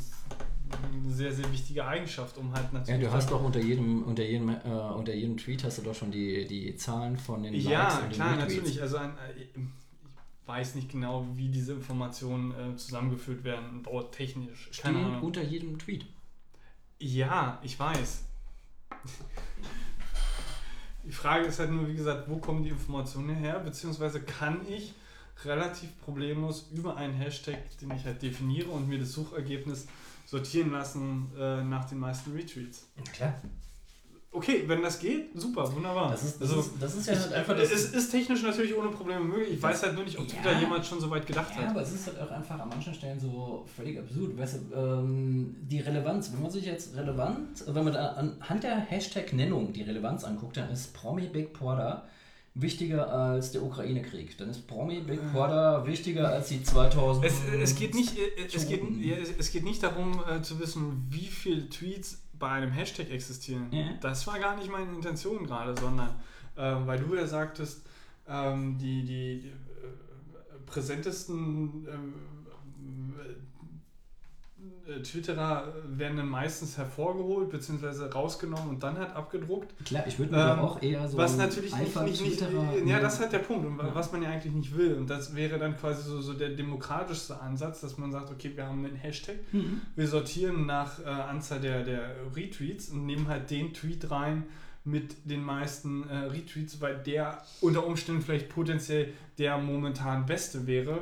eine 0.70 1.12
sehr, 1.12 1.32
sehr 1.32 1.50
wichtige 1.52 1.84
Eigenschaft, 1.86 2.36
um 2.38 2.52
halt 2.52 2.66
Ja, 2.72 2.78
natürlich. 2.80 3.04
du 3.04 3.12
hast 3.12 3.30
doch 3.30 3.42
unter 3.42 3.60
jedem, 3.60 4.02
unter 4.02 4.24
jedem, 4.24 4.48
äh, 4.48 4.54
unter 4.96 5.14
jedem 5.14 5.36
Tweet 5.36 5.64
hast 5.64 5.78
du 5.78 5.82
doch 5.82 5.94
schon 5.94 6.10
die, 6.10 6.46
die 6.46 6.74
Zahlen 6.76 7.16
von 7.16 7.42
den 7.42 7.54
Likes 7.54 7.68
ja, 7.70 7.98
und 7.98 8.02
den 8.04 8.12
klar, 8.12 8.32
Retweets. 8.38 8.54
natürlich. 8.56 8.82
Also 8.82 8.96
ein, 8.98 9.10
äh, 9.10 9.42
ich 9.42 9.48
weiß 10.46 10.74
nicht 10.76 10.90
genau, 10.90 11.26
wie 11.34 11.48
diese 11.48 11.72
Informationen 11.72 12.52
äh, 12.52 12.76
zusammengeführt 12.76 13.44
werden, 13.44 13.82
dauert 13.82 14.14
technisch. 14.14 14.70
Keine 14.80 14.98
Stehen 14.98 15.06
Ahnung. 15.06 15.22
unter 15.22 15.42
jedem 15.42 15.78
Tweet. 15.78 16.06
Ja, 16.98 17.60
ich 17.62 17.78
weiß. 17.78 18.22
Die 21.04 21.12
Frage 21.12 21.46
ist 21.46 21.58
halt 21.58 21.70
nur, 21.70 21.86
wie 21.88 21.94
gesagt, 21.94 22.28
wo 22.28 22.36
kommen 22.38 22.64
die 22.64 22.70
Informationen 22.70 23.36
her? 23.36 23.60
Beziehungsweise 23.60 24.20
kann 24.22 24.60
ich 24.68 24.92
relativ 25.44 25.90
problemlos 26.00 26.68
über 26.72 26.96
einen 26.96 27.14
Hashtag, 27.14 27.58
den 27.80 27.90
ich 27.92 28.04
halt 28.04 28.22
definiere 28.22 28.70
und 28.70 28.88
mir 28.88 28.98
das 28.98 29.12
Suchergebnis 29.12 29.86
sortieren 30.26 30.70
lassen 30.72 31.30
äh, 31.38 31.62
nach 31.62 31.86
den 31.86 31.98
meisten 31.98 32.32
Retweets. 32.32 32.88
Klar. 33.14 33.34
Okay, 34.32 34.64
wenn 34.66 34.82
das 34.82 34.98
geht, 34.98 35.30
super, 35.40 35.72
wunderbar. 35.74 36.10
Das 36.10 36.22
ist, 36.22 36.38
das 36.42 36.50
Also, 36.50 36.60
ist, 36.60 36.72
das 36.78 36.94
ist 36.94 37.06
ja 37.06 37.14
halt 37.18 37.32
einfach 37.32 37.56
das. 37.56 37.70
es 37.72 37.94
ist 37.94 38.10
technisch 38.10 38.42
natürlich 38.42 38.76
ohne 38.76 38.90
Probleme 38.90 39.24
möglich. 39.24 39.52
Ich 39.54 39.62
weiß 39.62 39.82
halt 39.84 39.94
nur 39.94 40.04
nicht, 40.04 40.18
ob 40.18 40.26
Ja. 40.28 40.34
Twitter 40.34 40.60
jemand 40.60 40.84
schon 40.84 41.00
so 41.00 41.08
weit 41.08 41.26
gedacht 41.26 41.52
Ja, 41.56 41.62
hat. 41.62 41.70
aber 41.70 41.80
es 41.80 41.92
ist 41.92 42.06
halt 42.08 42.20
auch 42.20 42.30
einfach 42.30 42.58
an 42.58 42.68
manchen 42.68 42.92
Stellen 42.92 43.18
so 43.18 43.64
völlig 43.74 43.98
absurd. 43.98 44.36
Weißt 44.36 44.58
du, 44.70 44.74
ähm, 44.76 45.56
die 45.62 45.80
Relevanz, 45.80 46.32
wenn 46.34 46.42
man 46.42 46.50
sich 46.50 46.66
jetzt 46.66 46.94
relevant, 46.94 47.64
wenn 47.66 47.84
man 47.84 47.94
da 47.94 48.08
anhand 48.08 48.62
der 48.62 48.76
Hashtag-Nennung 48.76 49.72
die 49.72 49.82
Relevanz 49.82 50.24
anguckt, 50.24 50.58
dann 50.58 50.68
ist 50.70 50.92
Promi 50.92 51.28
Big 51.28 51.54
Brother 51.54 52.06
wichtiger 52.58 53.12
als 53.12 53.52
der 53.52 53.62
Ukraine-Krieg. 53.62 54.36
Dann 54.38 54.50
ist 54.50 54.66
Promi 54.66 55.00
Big 55.00 55.20
Brother 55.32 55.86
wichtiger 55.86 56.28
als 56.28 56.48
die 56.48 56.62
2000. 56.62 57.26
Es, 57.26 57.34
es, 57.62 57.74
geht 57.76 57.94
nicht, 57.94 58.18
äh, 58.18 58.46
es, 58.52 58.66
geht, 58.66 58.82
es, 59.38 59.52
geht 59.52 59.64
nicht 59.64 59.82
darum 59.82 60.22
äh, 60.28 60.40
zu 60.40 60.58
wissen, 60.58 61.06
wie 61.10 61.26
viele 61.26 61.68
Tweets 61.68 62.22
bei 62.38 62.48
einem 62.48 62.70
Hashtag 62.70 63.10
existieren. 63.10 63.68
Ja. 63.70 63.92
Das 64.00 64.26
war 64.26 64.38
gar 64.38 64.56
nicht 64.56 64.70
meine 64.70 64.90
Intention 64.90 65.46
gerade, 65.46 65.78
sondern 65.78 66.14
ähm, 66.56 66.86
weil 66.86 66.98
du 66.98 67.14
ja 67.14 67.26
sagtest, 67.26 67.82
ähm, 68.26 68.78
die, 68.78 69.02
die, 69.02 69.40
die 69.40 69.48
äh, 69.48 69.52
präsentesten 70.64 71.86
ähm, 71.86 72.14
äh, 74.88 75.02
Twitterer 75.02 75.72
werden 75.88 76.16
dann 76.16 76.28
meistens 76.28 76.76
hervorgeholt 76.78 77.50
bzw. 77.50 78.06
rausgenommen 78.12 78.68
und 78.70 78.82
dann 78.82 78.98
halt 78.98 79.14
abgedruckt. 79.14 79.72
Klar, 79.84 80.04
ich 80.06 80.18
würde 80.18 80.32
mir 80.32 80.52
Ähm, 80.52 80.58
auch 80.60 80.82
eher 80.82 81.08
so. 81.08 81.16
was 81.18 81.36
natürlich 81.36 81.74
nicht, 81.76 82.00
nicht, 82.02 82.22
nicht 82.22 82.42
ja, 82.86 83.00
das 83.00 83.14
ist 83.14 83.20
halt 83.20 83.32
der 83.32 83.38
Punkt, 83.40 83.66
und 83.66 83.78
Ja. 83.78 83.94
was 83.94 84.12
man 84.12 84.22
ja 84.22 84.30
eigentlich 84.30 84.52
nicht 84.52 84.76
will. 84.76 84.94
Und 84.94 85.08
das 85.10 85.34
wäre 85.34 85.58
dann 85.58 85.76
quasi 85.76 86.02
so, 86.02 86.20
so 86.20 86.32
der 86.34 86.50
demokratischste 86.50 87.40
Ansatz, 87.40 87.80
dass 87.80 87.98
man 87.98 88.12
sagt, 88.12 88.30
okay, 88.30 88.52
wir 88.54 88.66
haben 88.66 88.84
einen 88.84 88.96
Hashtag, 88.96 89.36
Mhm. 89.52 89.80
wir 89.94 90.06
sortieren 90.08 90.66
nach 90.66 91.00
äh, 91.00 91.04
Anzahl 91.08 91.60
der, 91.60 91.82
der 91.84 92.10
Retweets 92.34 92.88
und 92.90 93.06
nehmen 93.06 93.28
halt 93.28 93.50
den 93.50 93.72
Tweet 93.74 94.10
rein 94.10 94.44
mit 94.84 95.16
den 95.28 95.42
meisten 95.42 96.08
äh, 96.08 96.16
Retweets, 96.26 96.80
weil 96.80 96.96
der 96.98 97.42
unter 97.60 97.84
Umständen 97.86 98.22
vielleicht 98.22 98.48
potenziell 98.48 99.12
der 99.36 99.58
momentan 99.58 100.26
beste 100.26 100.66
wäre 100.68 101.00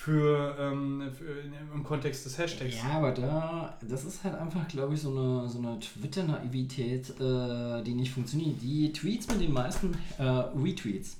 für, 0.00 0.56
ähm, 0.58 1.10
für 1.12 1.42
im 1.74 1.84
Kontext 1.84 2.24
des 2.24 2.38
Hashtags. 2.38 2.74
Ja, 2.74 2.96
aber 2.96 3.12
da, 3.12 3.78
das 3.86 4.06
ist 4.06 4.24
halt 4.24 4.34
einfach, 4.34 4.66
glaube 4.66 4.94
ich, 4.94 5.02
so 5.02 5.10
eine, 5.10 5.46
so 5.46 5.58
eine 5.58 5.78
Twitter-Naivität, 5.78 7.20
äh, 7.20 7.82
die 7.82 7.92
nicht 7.92 8.10
funktioniert. 8.10 8.62
Die 8.62 8.94
Tweets 8.94 9.28
mit 9.28 9.42
den 9.42 9.52
meisten 9.52 9.94
äh, 10.16 10.22
Retweets 10.22 11.18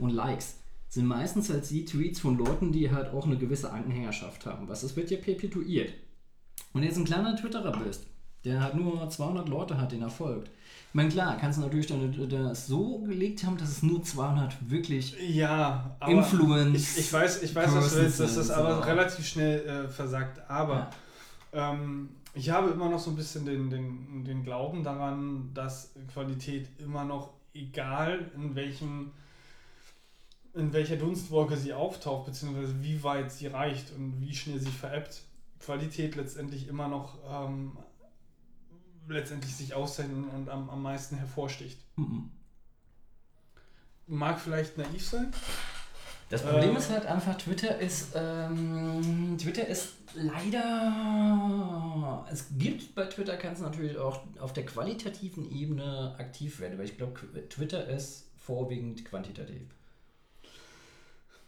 und 0.00 0.10
Likes 0.10 0.56
sind 0.88 1.06
meistens 1.06 1.50
halt 1.50 1.70
die 1.70 1.84
Tweets 1.84 2.18
von 2.18 2.36
Leuten, 2.36 2.72
die 2.72 2.90
halt 2.90 3.14
auch 3.14 3.26
eine 3.26 3.36
gewisse 3.36 3.70
Anhängerschaft 3.70 4.44
haben. 4.44 4.68
Was 4.68 4.80
das 4.80 4.96
wird 4.96 5.12
ja 5.12 5.18
perpetuiert. 5.18 5.92
Und 6.72 6.82
jetzt 6.82 6.98
ein 6.98 7.04
kleiner 7.04 7.36
Twitterer 7.36 7.78
bist, 7.78 8.06
der 8.44 8.62
halt 8.62 8.74
nur 8.74 9.08
200 9.08 9.48
Leute 9.48 9.78
hat, 9.80 9.92
den 9.92 10.02
er 10.02 10.10
folgt. 10.10 10.48
Ich 10.48 10.94
meine, 10.94 11.08
klar, 11.08 11.36
kannst 11.38 11.58
du 11.58 11.62
natürlich 11.62 11.86
dann 11.86 12.12
das 12.28 12.66
so 12.66 12.98
gelegt 13.00 13.44
haben, 13.44 13.56
dass 13.56 13.68
es 13.68 13.82
nur 13.82 14.02
200 14.02 14.70
wirklich 14.70 15.16
Ja, 15.20 15.96
aber 16.00 16.12
Influence. 16.12 16.96
ich, 16.96 17.04
ich 17.04 17.12
weiß, 17.12 17.42
ich 17.42 17.54
weiß, 17.54 17.74
was 17.74 17.94
du 17.94 18.00
willst, 18.00 18.20
dass 18.20 18.34
das 18.34 18.50
aber 18.50 18.84
relativ 18.86 19.26
schnell 19.26 19.60
äh, 19.60 19.88
versagt. 19.88 20.40
Aber 20.50 20.90
ähm, 21.52 22.08
ich 22.34 22.50
habe 22.50 22.70
immer 22.70 22.88
noch 22.88 22.98
so 22.98 23.10
ein 23.10 23.16
bisschen 23.16 23.44
den, 23.44 23.70
den, 23.70 24.24
den 24.24 24.42
Glauben 24.42 24.82
daran, 24.82 25.50
dass 25.54 25.92
Qualität 26.12 26.68
immer 26.78 27.04
noch, 27.04 27.30
egal 27.54 28.30
in 28.34 28.54
welchem 28.54 29.12
in 30.54 30.72
welcher 30.72 30.96
Dunstwolke 30.96 31.56
sie 31.56 31.72
auftaucht, 31.72 32.26
beziehungsweise 32.26 32.82
wie 32.82 33.02
weit 33.04 33.30
sie 33.30 33.46
reicht 33.46 33.92
und 33.94 34.20
wie 34.20 34.34
schnell 34.34 34.58
sie 34.58 34.70
veräppt, 34.70 35.22
Qualität 35.60 36.16
letztendlich 36.16 36.68
immer 36.68 36.88
noch 36.88 37.18
ähm, 37.30 37.76
letztendlich 39.10 39.54
sich 39.54 39.74
auszeichnet 39.74 40.16
und 40.34 40.48
am, 40.48 40.70
am 40.70 40.82
meisten 40.82 41.16
hervorsticht. 41.16 41.78
Mhm. 41.96 42.30
Mag 44.06 44.40
vielleicht 44.40 44.78
naiv 44.78 45.06
sein, 45.06 45.32
Das 46.30 46.42
Problem 46.42 46.70
Ähm. 46.70 46.76
ist 46.76 46.90
halt 46.90 47.06
einfach, 47.06 47.36
Twitter 47.36 47.78
ist, 47.78 48.12
ähm, 48.14 49.36
Twitter 49.38 49.66
ist 49.66 49.94
leider, 50.14 52.26
es 52.30 52.46
gibt 52.56 52.94
bei 52.94 53.06
Twitter, 53.06 53.36
kannst 53.36 53.60
du 53.60 53.66
natürlich 53.66 53.98
auch 53.98 54.22
auf 54.38 54.52
der 54.52 54.64
qualitativen 54.64 55.50
Ebene 55.50 56.14
aktiv 56.18 56.60
werden, 56.60 56.78
weil 56.78 56.84
ich 56.84 56.96
glaube, 56.96 57.20
Twitter 57.48 57.86
ist 57.88 58.30
vorwiegend 58.36 59.04
quantitativ. 59.04 59.62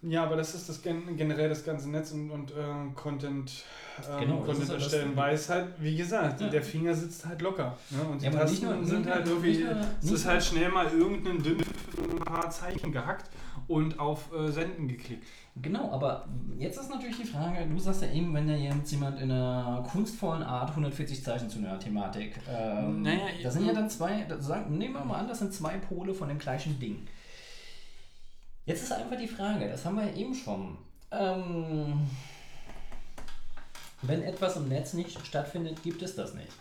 Ja, 0.05 0.25
aber 0.25 0.35
das 0.37 0.55
ist 0.55 0.69
das 0.69 0.83
gen 0.83 1.17
generell 1.17 1.49
das 1.49 1.65
ganze 1.65 1.89
Netz 1.89 2.11
und, 2.11 2.29
und 2.31 2.51
äh, 2.51 2.55
Content, 2.95 3.53
ähm, 4.11 4.21
Genau, 4.21 4.37
Content 4.39 4.63
das- 4.69 4.71
erstellen, 4.71 5.13
weil 5.15 5.35
es 5.35 5.49
halt, 5.49 5.69
wie 5.79 5.97
gesagt, 5.97 6.41
Ja. 6.41 6.49
der 6.49 6.63
Finger 6.63 6.93
sitzt 6.93 7.25
halt 7.25 7.41
locker. 7.41 7.77
Ne? 7.91 8.03
Und 8.11 8.21
die 8.21 8.27
Ja, 8.27 8.33
Tasten 8.33 8.67
nur- 8.67 8.85
sind 8.85 9.09
halt 9.09 9.29
irgendwie, 9.29 9.65
es 10.03 10.11
ist 10.11 10.27
halt 10.27 10.43
schnell 10.43 10.71
mal 10.71 10.89
irgendein 10.93 11.41
dünn 11.43 11.59
ein 12.11 12.19
paar 12.19 12.51
Zeichen 12.51 12.91
gehackt 12.91 13.31
und 13.69 14.01
auf 14.01 14.33
äh, 14.35 14.51
Senden 14.51 14.89
geklickt. 14.89 15.25
Genau, 15.61 15.93
aber 15.93 16.27
jetzt 16.59 16.79
ist 16.81 16.91
natürlich 16.91 17.19
die 17.19 17.25
Frage, 17.27 17.65
du 17.67 17.79
sagst 17.79 18.03
ja 18.03 18.09
eben, 18.11 18.35
wenn 18.35 18.49
da 18.49 18.55
jetzt 18.55 18.91
jemand 18.91 19.21
in 19.21 19.31
einer 19.31 19.87
kunstvollen 19.89 20.43
Art 20.43 20.71
140 20.71 21.23
Zeichen 21.23 21.49
zu 21.49 21.59
einer 21.59 21.79
Thematik, 21.79 22.41
ähm, 22.51 23.03
Naja, 23.03 23.21
da 23.43 23.51
sind 23.51 23.67
ja 23.67 23.73
dann 23.73 23.89
zwei, 23.89 24.27
sagen, 24.41 24.77
nehmen 24.79 24.95
wir 24.95 25.05
mal 25.05 25.19
an, 25.21 25.29
das 25.29 25.39
sind 25.39 25.53
zwei 25.55 25.77
Pole 25.77 26.13
von 26.13 26.29
dem 26.29 26.39
gleichen 26.39 26.81
Ding. 26.81 27.07
Jetzt 28.65 28.85
ist 28.85 28.93
einfach 28.93 29.19
die 29.19 29.27
Frage, 29.27 29.69
das 29.69 29.85
haben 29.85 29.97
wir 29.97 30.07
ja 30.07 30.15
eben 30.15 30.35
schon. 30.35 30.79
Ähm, 31.11 32.07
wenn 34.03 34.23
etwas 34.23 34.57
im 34.57 34.69
Netz 34.69 34.95
nicht 34.95 35.25
stattfindet, 35.27 35.83
gibt 35.83 36.03
es 36.03 36.15
das 36.15 36.35
nicht. 36.35 36.53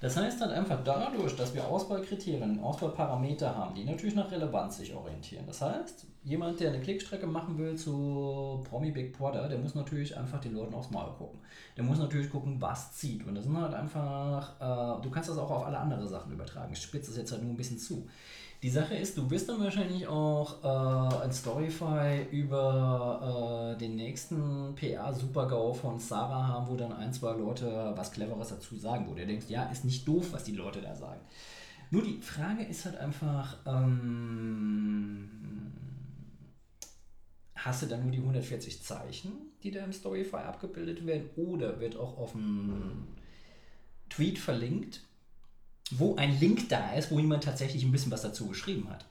Das 0.00 0.16
heißt 0.16 0.40
dann 0.40 0.50
einfach 0.50 0.82
dadurch, 0.84 1.36
dass 1.36 1.54
wir 1.54 1.66
Auswahlkriterien, 1.66 2.60
Auswahlparameter 2.60 3.54
haben, 3.54 3.74
die 3.74 3.84
natürlich 3.84 4.14
nach 4.14 4.30
Relevanz 4.30 4.78
sich 4.78 4.94
orientieren. 4.94 5.44
Das 5.46 5.60
heißt, 5.60 6.06
jemand, 6.24 6.60
der 6.60 6.70
eine 6.70 6.80
Klickstrecke 6.80 7.26
machen 7.26 7.58
will 7.58 7.76
zu 7.76 8.62
Promi 8.68 8.90
Big 8.90 9.16
Brother, 9.16 9.48
der 9.48 9.58
muss 9.58 9.74
natürlich 9.74 10.16
einfach 10.16 10.40
den 10.40 10.54
Leuten 10.54 10.74
aufs 10.74 10.90
Maul 10.90 11.12
gucken. 11.16 11.38
Der 11.76 11.84
muss 11.84 11.98
natürlich 11.98 12.30
gucken, 12.30 12.60
was 12.60 12.92
zieht. 12.92 13.26
Und 13.26 13.34
das 13.34 13.44
sind 13.44 13.56
halt 13.56 13.74
einfach, 13.74 14.56
äh, 14.60 15.02
du 15.02 15.10
kannst 15.10 15.30
das 15.30 15.38
auch 15.38 15.50
auf 15.50 15.66
alle 15.66 15.78
anderen 15.78 16.06
Sachen 16.08 16.32
übertragen. 16.32 16.72
Ich 16.72 16.82
spitze 16.82 17.10
das 17.10 17.18
jetzt 17.18 17.32
halt 17.32 17.42
nur 17.42 17.52
ein 17.52 17.56
bisschen 17.56 17.78
zu. 17.78 18.06
Die 18.62 18.68
Sache 18.68 18.94
ist, 18.94 19.16
du 19.16 19.30
wirst 19.30 19.48
dann 19.48 19.58
wahrscheinlich 19.60 20.06
auch 20.06 20.62
äh, 20.62 21.24
ein 21.24 21.32
Storyfy 21.32 22.26
über 22.30 23.74
äh, 23.74 23.78
den 23.78 23.96
nächsten 23.96 24.74
PR-Super-GAU 24.74 25.72
von 25.72 25.98
Sarah 25.98 26.46
haben, 26.46 26.68
wo 26.68 26.76
dann 26.76 26.92
ein, 26.92 27.10
zwei 27.14 27.32
Leute 27.32 27.94
was 27.96 28.12
Cleveres 28.12 28.50
dazu 28.50 28.76
sagen, 28.76 29.06
wo 29.08 29.14
du 29.14 29.24
denkst, 29.24 29.46
ja, 29.48 29.64
ist 29.70 29.86
nicht 29.86 30.06
doof, 30.06 30.32
was 30.32 30.44
die 30.44 30.52
Leute 30.52 30.82
da 30.82 30.94
sagen. 30.94 31.20
Nur 31.90 32.02
die 32.02 32.20
Frage 32.20 32.62
ist 32.64 32.84
halt 32.84 32.98
einfach, 32.98 33.56
ähm, 33.66 35.30
hast 37.54 37.80
du 37.82 37.86
dann 37.86 38.02
nur 38.02 38.12
die 38.12 38.18
140 38.18 38.82
Zeichen, 38.82 39.32
die 39.62 39.70
da 39.70 39.82
im 39.82 39.94
Storyfy 39.94 40.36
abgebildet 40.36 41.06
werden, 41.06 41.30
oder 41.36 41.80
wird 41.80 41.96
auch 41.96 42.18
auf 42.18 42.32
dem 42.32 43.06
Tweet 44.10 44.38
verlinkt, 44.38 45.00
wo 45.92 46.16
ein 46.16 46.38
Link 46.40 46.68
da 46.68 46.92
ist, 46.94 47.10
wo 47.10 47.18
jemand 47.18 47.44
tatsächlich 47.44 47.84
ein 47.84 47.92
bisschen 47.92 48.12
was 48.12 48.22
dazu 48.22 48.46
geschrieben 48.46 48.88
hat. 48.90 49.04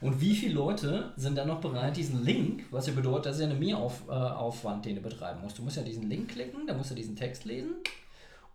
Und 0.00 0.20
wie 0.20 0.36
viele 0.36 0.54
Leute 0.54 1.12
sind 1.16 1.36
dann 1.36 1.48
noch 1.48 1.60
bereit, 1.60 1.96
diesen 1.96 2.24
Link, 2.24 2.64
was 2.70 2.86
ja 2.86 2.92
bedeutet, 2.92 3.26
das 3.26 3.36
ist 3.36 3.42
ja 3.42 3.48
eine 3.50 3.58
Mehraufwand, 3.58 4.84
den 4.84 4.96
du 4.96 5.02
betreiben 5.02 5.40
musst. 5.42 5.58
Du 5.58 5.62
musst 5.62 5.76
ja 5.76 5.82
diesen 5.82 6.08
Link 6.08 6.28
klicken, 6.30 6.66
da 6.66 6.74
musst 6.74 6.90
du 6.90 6.94
diesen 6.94 7.16
Text 7.16 7.44
lesen 7.44 7.72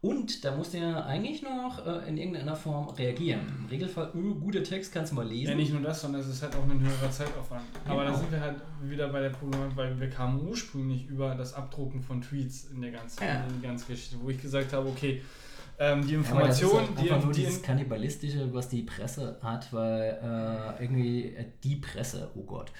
und 0.02 0.44
da 0.44 0.56
musst 0.56 0.74
du 0.74 0.78
ja 0.80 1.06
eigentlich 1.06 1.42
noch 1.42 1.86
äh, 1.86 2.08
in 2.10 2.18
irgendeiner 2.18 2.56
Form 2.56 2.90
reagieren. 2.90 3.42
Im 3.60 3.66
Regelfall, 3.68 4.12
öh, 4.16 4.34
guter 4.40 4.64
Text, 4.64 4.94
kannst 4.94 5.12
du 5.12 5.16
mal 5.16 5.28
lesen. 5.28 5.50
Ja, 5.52 5.56
nicht 5.56 5.72
nur 5.74 5.82
das, 5.82 6.02
sondern 6.02 6.22
es 6.22 6.28
ist 6.28 6.42
halt 6.44 6.56
auch 6.56 6.64
ein 6.64 6.80
höherer 6.80 7.12
Zeitaufwand. 7.12 7.64
Aber 7.86 8.04
da 8.04 8.10
Genau. 8.10 8.20
sind 8.20 8.32
wir 8.32 8.40
halt 8.42 8.56
wieder 8.82 9.08
bei 9.10 9.22
der 9.22 9.30
Problematik, 9.30 9.78
weil 9.78 10.00
wir 10.00 10.10
kamen 10.10 10.46
ursprünglich 10.48 11.08
über 11.08 11.36
das 11.36 11.54
Abdrucken 11.54 12.02
von 12.02 12.22
Tweets 12.22 12.66
in 12.74 12.82
der 12.82 12.92
ganzen, 12.92 13.24
Ja. 13.24 13.44
in 13.46 13.62
der 13.62 13.70
ganzen 13.70 13.88
Geschichte, 13.88 14.18
wo 14.22 14.30
ich 14.30 14.42
gesagt 14.42 14.72
habe, 14.74 14.88
okay, 14.90 15.22
ähm, 15.80 16.06
die 16.08 16.14
Ja, 16.22 16.32
aber 16.32 16.44
das 16.44 16.62
ist 16.62 16.74
Information, 16.74 16.74
halt 16.74 16.98
die, 16.98 17.04
einfach 17.04 17.22
nur 17.24 17.34
die 17.34 17.42
dieses 17.44 17.62
Kannibalistische, 17.62 18.54
was 18.54 18.70
die 18.70 18.84
Presse 18.84 19.38
hat, 19.42 19.72
weil 19.74 20.20
äh, 20.80 20.84
irgendwie 20.84 21.36
äh, 21.36 21.46
die 21.64 21.76
Presse, 21.78 22.32
oh 22.36 22.44
Gott, 22.44 22.72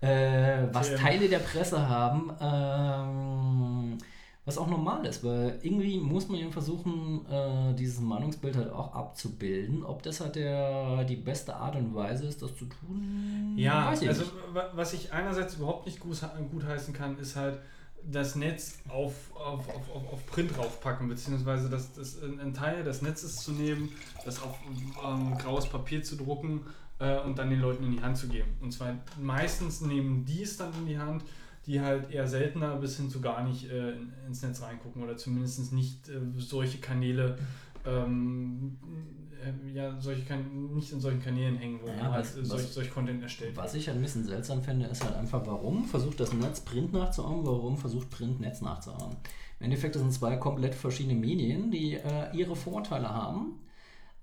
äh, 0.00 0.64
was 0.72 0.88
Okay. 0.88 0.94
Teile 0.94 1.28
der 1.28 1.40
Presse 1.40 1.88
haben, 1.88 2.32
ähm, 2.40 3.98
was 4.44 4.58
auch 4.58 4.68
normal 4.68 5.04
ist, 5.06 5.24
weil 5.24 5.58
irgendwie 5.62 5.98
muss 5.98 6.28
man 6.28 6.38
ja 6.40 6.50
versuchen, 6.50 7.26
äh, 7.28 7.74
dieses 7.74 8.00
Meinungsbild 8.00 8.56
halt 8.56 8.70
auch 8.70 8.94
abzubilden. 8.94 9.82
Ob 9.84 10.02
das 10.04 10.20
halt 10.20 10.36
der, 10.36 11.04
die 11.04 11.16
beste 11.16 11.56
Art 11.56 11.74
und 11.76 11.94
Weise 11.94 12.26
ist, 12.26 12.42
das 12.42 12.54
zu 12.56 12.66
tun, 12.66 13.56
Ja, 13.56 13.84
weiß 13.84 14.02
ich 14.02 14.08
also 14.08 14.22
nicht. 14.22 14.32
wa- 14.52 14.70
was 14.74 14.92
ich 14.92 15.12
einerseits 15.12 15.54
überhaupt 15.56 15.86
nicht 15.86 16.00
gut, 16.00 16.18
gut 16.50 16.64
heißen 16.64 16.92
kann, 16.94 17.18
ist 17.18 17.36
halt 17.36 17.58
das 18.10 18.36
Netz 18.36 18.78
auf, 18.88 19.14
auf, 19.34 19.68
auf, 19.68 20.12
auf, 20.12 20.26
Print 20.26 20.56
raufpacken, 20.56 21.08
beziehungsweise 21.08 21.68
das, 21.68 21.92
das, 21.94 22.22
einen 22.22 22.54
Teil 22.54 22.84
des 22.84 23.02
Netzes 23.02 23.36
zu 23.36 23.52
nehmen, 23.52 23.90
das 24.24 24.42
auf 24.42 24.58
ähm, 25.04 25.36
graues 25.38 25.68
Papier 25.68 26.02
zu 26.02 26.16
drucken 26.16 26.60
äh, 26.98 27.18
und 27.20 27.38
dann 27.38 27.50
den 27.50 27.60
Leuten 27.60 27.84
in 27.84 27.92
die 27.92 28.02
Hand 28.02 28.16
zu 28.16 28.28
geben. 28.28 28.48
Und 28.60 28.72
zwar 28.72 28.94
meistens 29.20 29.80
nehmen 29.80 30.24
die 30.24 30.42
es 30.42 30.56
dann 30.56 30.72
in 30.74 30.86
die 30.86 30.98
Hand, 30.98 31.24
die 31.66 31.80
halt 31.80 32.10
eher 32.10 32.28
seltener 32.28 32.76
bis 32.76 32.96
hin 32.96 33.10
zu 33.10 33.20
gar 33.20 33.42
nicht 33.42 33.70
äh, 33.70 33.94
ins 34.26 34.42
Netz 34.42 34.62
reingucken 34.62 35.02
oder 35.02 35.16
zumindest 35.16 35.72
nicht 35.72 36.08
äh, 36.08 36.20
solche 36.36 36.78
Kanäle 36.78 37.38
ähm, 37.84 38.78
äh, 38.82 39.25
ja, 39.72 40.00
solche 40.00 40.22
kan 40.24 40.72
nicht 40.74 40.92
in 40.92 41.00
solchen 41.00 41.22
Kanälen 41.22 41.56
hängen, 41.56 41.80
wo 41.82 41.88
Ja, 41.88 41.94
man 41.96 42.12
halt 42.12 42.26
solch, 42.26 42.62
solch 42.68 42.90
Content 42.92 43.22
erstellt. 43.22 43.56
Was 43.56 43.74
ich 43.74 43.88
ein 43.90 44.00
bisschen 44.00 44.24
seltsam 44.24 44.62
finde, 44.62 44.86
ist 44.86 45.04
halt 45.04 45.14
einfach, 45.16 45.46
warum 45.46 45.84
versucht 45.84 46.18
das 46.20 46.32
Netz 46.32 46.60
Print 46.60 46.92
nachzuahmen, 46.92 47.44
warum 47.46 47.76
versucht 47.76 48.10
Print 48.10 48.40
Netz 48.40 48.60
nachzuahmen. 48.60 49.16
Im 49.60 49.64
Endeffekt 49.66 49.94
das 49.94 50.02
sind 50.02 50.12
zwei 50.12 50.36
komplett 50.36 50.74
verschiedene 50.74 51.14
Medien, 51.18 51.70
die 51.70 51.94
äh, 51.94 52.34
ihre 52.34 52.54
Vorteile 52.56 53.08
haben. 53.08 53.60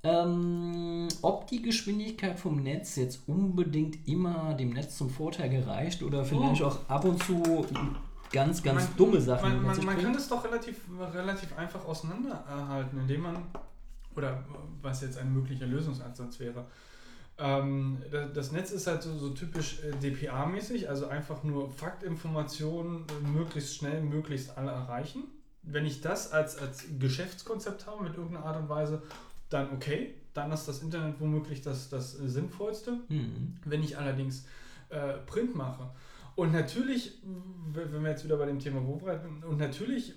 Ähm, 0.05 1.07
ob 1.21 1.47
die 1.47 1.61
Geschwindigkeit 1.61 2.37
vom 2.37 2.61
Netz 2.61 2.97
jetzt 2.97 3.21
unbedingt 3.27 4.05
immer 4.07 4.53
dem 4.53 4.71
Netz 4.71 4.97
zum 4.97 5.09
Vorteil 5.09 5.49
gereicht 5.49 6.03
oder 6.03 6.25
vielleicht 6.25 6.61
Oh. 6.61 6.65
auch 6.65 6.77
ab 6.89 7.05
und 7.05 7.23
zu 7.23 7.65
ganz, 8.31 8.61
ganz 8.61 8.83
Man- 8.83 8.97
dumme 8.97 9.21
Sachen 9.21 9.49
Man, 9.63 9.63
man, 9.77 9.85
man 9.85 9.97
kann 10.01 10.11
das 10.13 10.27
doch 10.27 10.43
relativ, 10.43 10.81
relativ 11.13 11.57
einfach 11.57 11.85
auseinanderhalten, 11.85 12.99
indem 12.99 13.21
man, 13.21 13.37
oder 14.15 14.43
was 14.81 15.01
jetzt 15.01 15.17
ein 15.17 15.33
möglicher 15.33 15.65
Lösungsansatz 15.65 16.39
wäre, 16.39 16.65
ähm, 17.37 17.97
da- 18.11 18.27
das 18.27 18.51
Netz 18.51 18.71
ist 18.71 18.85
halt 18.87 19.01
so, 19.01 19.17
so 19.17 19.29
typisch 19.31 19.79
äh, 19.83 19.91
DPA-mäßig, 19.99 20.87
also 20.87 21.07
einfach 21.07 21.43
nur 21.43 21.69
Faktinformationen 21.71 23.05
äh, 23.07 23.27
möglichst 23.27 23.75
schnell, 23.75 24.01
möglichst 24.03 24.57
alle 24.57 24.71
erreichen. 24.71 25.23
Wenn 25.63 25.85
ich 25.85 26.01
das 26.01 26.31
als, 26.31 26.57
als 26.57 26.85
Geschäftskonzept 26.99 27.87
habe 27.87 28.03
mit 28.03 28.15
irgendeiner 28.15 28.45
Art 28.45 28.57
und 28.61 28.69
Weise, 28.69 29.01
dann 29.49 29.71
okay, 29.73 30.13
dann 30.33 30.51
ist 30.51 30.67
das 30.67 30.81
Internet 30.81 31.19
womöglich 31.19 31.61
das, 31.61 31.89
das 31.89 32.19
äh, 32.19 32.27
Sinnvollste. 32.27 32.99
Mhm. 33.09 33.55
Wenn 33.65 33.81
ich 33.83 33.97
allerdings 33.97 34.45
äh, 34.89 35.13
Print 35.25 35.55
mache. 35.55 35.89
Und 36.35 36.51
natürlich, 36.51 37.19
wenn 37.73 38.03
wir 38.03 38.09
jetzt 38.09 38.23
wieder 38.23 38.37
bei 38.37 38.45
dem 38.45 38.59
Thema 38.59 38.81
sind, 39.21 39.45
und 39.45 39.57
natürlich, 39.59 40.15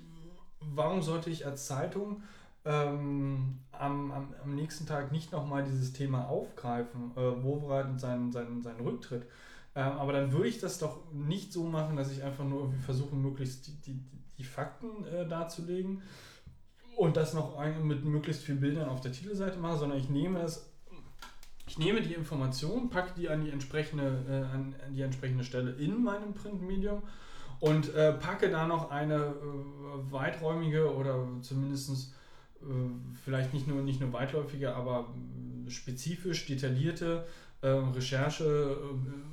warum 0.61 1.03
sollte 1.03 1.29
ich 1.31 1.45
als 1.47 1.67
Zeitung 1.67 2.23
ähm, 2.67 3.61
am, 3.73 4.11
am, 4.11 4.35
am 4.43 4.55
nächsten 4.55 4.87
Tag 4.87 5.13
nicht 5.13 5.33
nochmal 5.33 5.65
dieses 5.65 5.93
Thema 5.93 6.29
aufgreifen, 6.29 7.13
äh, 7.17 7.43
Wurfreit 7.43 7.87
und 7.87 8.01
seinen, 8.01 8.33
seinen, 8.33 8.63
seinen 8.63 8.81
Rücktritt. 8.81 9.23
Ähm, 9.75 9.93
aber 9.93 10.13
dann 10.13 10.33
würde 10.33 10.49
ich 10.49 10.59
das 10.59 10.79
doch 10.79 11.01
nicht 11.13 11.53
so 11.53 11.65
machen, 11.65 11.97
dass 11.97 12.11
ich 12.11 12.23
einfach 12.23 12.45
nur 12.45 12.61
irgendwie 12.61 12.83
versuche, 12.83 13.15
möglichst 13.15 13.67
die, 13.69 13.81
die, 13.83 14.01
die 14.39 14.45
Fakten 14.45 15.07
äh, 15.07 15.27
darzulegen 15.29 16.03
und 16.97 17.17
das 17.17 17.35
noch 17.35 17.59
mit 17.83 18.05
möglichst 18.05 18.43
vielen 18.43 18.61
Bildern 18.61 18.89
auf 18.89 19.01
der 19.01 19.13
Titelseite 19.13 19.59
mache, 19.59 19.79
sondern 19.79 19.99
ich 19.99 20.09
nehme 20.09 20.41
es 20.41 20.73
ich 21.69 21.79
nehme 21.79 22.01
die 22.01 22.15
Information, 22.15 22.91
packe 22.91 23.13
die 23.17 23.29
an 23.29 23.45
die 23.45 23.51
entsprechende, 23.51 24.25
äh, 24.29 24.55
an, 24.55 24.75
die 24.93 25.03
entsprechende 25.03 25.45
Stelle 25.45 25.73
in 25.73 26.03
meinem 26.03 26.33
Printmedium 26.33 27.03
und 27.61 27.93
äh, 27.95 28.13
packe 28.13 28.51
da 28.51 28.67
noch 28.67 28.91
eine 28.91 29.17
äh, 29.17 30.13
weiträumige 30.13 30.95
oder 30.95 31.27
zumindest 31.43 32.15
vielleicht 33.25 33.55
nicht 33.55 33.67
nur, 33.67 33.83
nicht 33.83 34.01
nur 34.01 34.13
weitläufige, 34.13 34.75
aber 34.75 35.13
äh, 35.67 35.71
spezifisch 35.71 36.47
detaillierte 36.47 37.27
äh, 37.63 37.69
Recherche, 37.69 38.77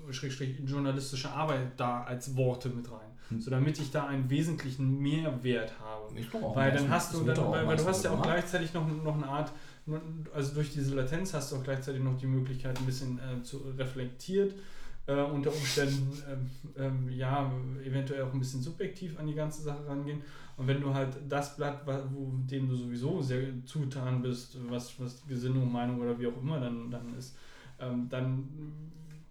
äh, 0.09 0.65
journalistische 0.65 1.29
Arbeit 1.29 1.71
da 1.77 2.03
als 2.03 2.35
Worte 2.35 2.69
mit 2.69 2.91
rein. 2.91 2.99
Hm. 3.29 3.41
So 3.41 3.51
damit 3.51 3.79
ich 3.79 3.91
da 3.91 4.07
einen 4.07 4.29
wesentlichen 4.29 4.99
Mehrwert 4.99 5.73
habe. 5.79 6.13
Doch 6.31 6.41
auch 6.41 6.55
Weil 6.55 6.71
dann 6.71 6.89
hast 6.89 7.13
du, 7.13 7.23
dann, 7.23 7.37
weil, 7.37 7.67
weil 7.67 7.77
du 7.77 7.85
hast 7.85 8.03
ja 8.03 8.11
auch 8.11 8.21
gleichzeitig 8.21 8.73
noch, 8.73 8.87
noch 9.03 9.15
eine 9.15 9.27
Art, 9.27 9.51
also 10.33 10.53
durch 10.53 10.73
diese 10.73 10.95
Latenz 10.95 11.33
hast 11.33 11.51
du 11.51 11.57
auch 11.57 11.63
gleichzeitig 11.63 12.01
noch 12.01 12.17
die 12.17 12.27
Möglichkeit, 12.27 12.77
ein 12.77 12.85
bisschen 12.85 13.19
äh, 13.19 13.43
zu 13.43 13.57
reflektiert, 13.77 14.53
äh, 15.05 15.21
unter 15.21 15.53
Umständen, 15.53 16.17
ähm, 16.29 16.49
ähm, 16.77 17.09
ja, 17.09 17.51
eventuell 17.85 18.23
auch 18.23 18.33
ein 18.33 18.39
bisschen 18.39 18.61
subjektiv 18.61 19.19
an 19.19 19.27
die 19.27 19.35
ganze 19.35 19.61
Sache 19.61 19.85
rangehen. 19.85 20.21
Und 20.57 20.67
wenn 20.67 20.81
du 20.81 20.93
halt 20.93 21.17
das 21.27 21.55
Blatt, 21.55 21.81
wo, 21.85 22.31
dem 22.49 22.69
du 22.69 22.75
sowieso 22.75 23.21
sehr 23.21 23.41
zugetan 23.65 24.21
bist, 24.21 24.57
was, 24.69 24.99
was 24.99 25.25
Gesinnung, 25.27 25.71
Meinung 25.71 25.99
oder 25.99 26.19
wie 26.19 26.27
auch 26.27 26.39
immer 26.39 26.59
dann, 26.59 26.91
dann 26.91 27.15
ist, 27.15 27.35
ähm, 27.79 28.07
dann 28.09 28.47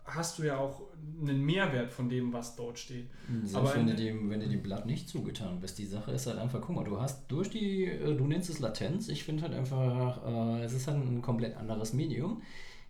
hast 0.05 0.39
du 0.39 0.43
ja 0.43 0.59
auch 0.59 0.83
einen 1.21 1.45
Mehrwert 1.45 1.91
von 1.91 2.09
dem, 2.09 2.33
was 2.33 2.57
dort 2.57 2.79
steht. 2.79 3.07
Selbst 3.29 3.55
Aber 3.55 3.75
wenn, 3.75 3.87
du 3.87 3.95
dem, 3.95 4.31
wenn 4.31 4.41
du 4.41 4.49
dem 4.49 4.63
Blatt 4.63 4.87
nicht 4.87 5.09
zugetan 5.09 5.61
bist, 5.61 5.79
die 5.79 5.87
Sache 5.87 6.11
ist 6.11 6.27
halt 6.27 6.39
einfach, 6.39 6.61
guck 6.61 6.75
mal, 6.75 6.85
du 6.85 7.01
hast 7.01 7.31
durch 7.31 7.51
die, 7.51 7.85
äh, 7.85 8.17
du 8.17 8.27
nennst 8.27 8.51
es 8.51 8.59
Latenz, 8.59 9.09
ich 9.09 9.25
finde 9.25 9.43
halt 9.43 9.55
einfach, 9.55 10.27
äh, 10.27 10.65
es 10.65 10.73
ist 10.73 10.89
halt 10.89 10.99
ein 10.99 11.23
komplett 11.23 11.57
anderes 11.57 11.93
Medium. 11.93 12.43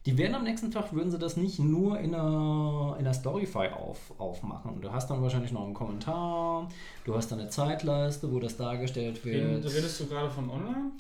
Die 0.05 0.19
werden 0.19 0.35
am 0.35 0.43
nächsten 0.43 0.71
Tag, 0.73 0.93
würden 0.93 1.11
sie 1.11 1.19
das 1.19 1.37
nicht 1.37 1.61
nur 1.61 1.99
in 2.01 2.15
einer, 2.15 2.97
in 2.99 3.07
einer 3.07 3.15
Storyfy 3.15 3.69
auf, 3.69 4.13
aufmachen. 4.19 4.81
Du 4.81 4.91
hast 4.91 5.09
dann 5.09 5.23
wahrscheinlich 5.23 5.53
noch 5.53 5.65
einen 5.65 5.75
Kommentar, 5.75 6.69
du 7.05 7.15
hast 7.15 7.31
dann 7.31 7.39
eine 7.39 7.51
Zeitleiste, 7.51 8.33
wo 8.33 8.41
das 8.41 8.57
dargestellt 8.57 9.25
wird. 9.25 9.65
Redest 9.65 10.01
du 10.01 10.07
gerade 10.07 10.29
von 10.31 10.51
online? 10.51 10.93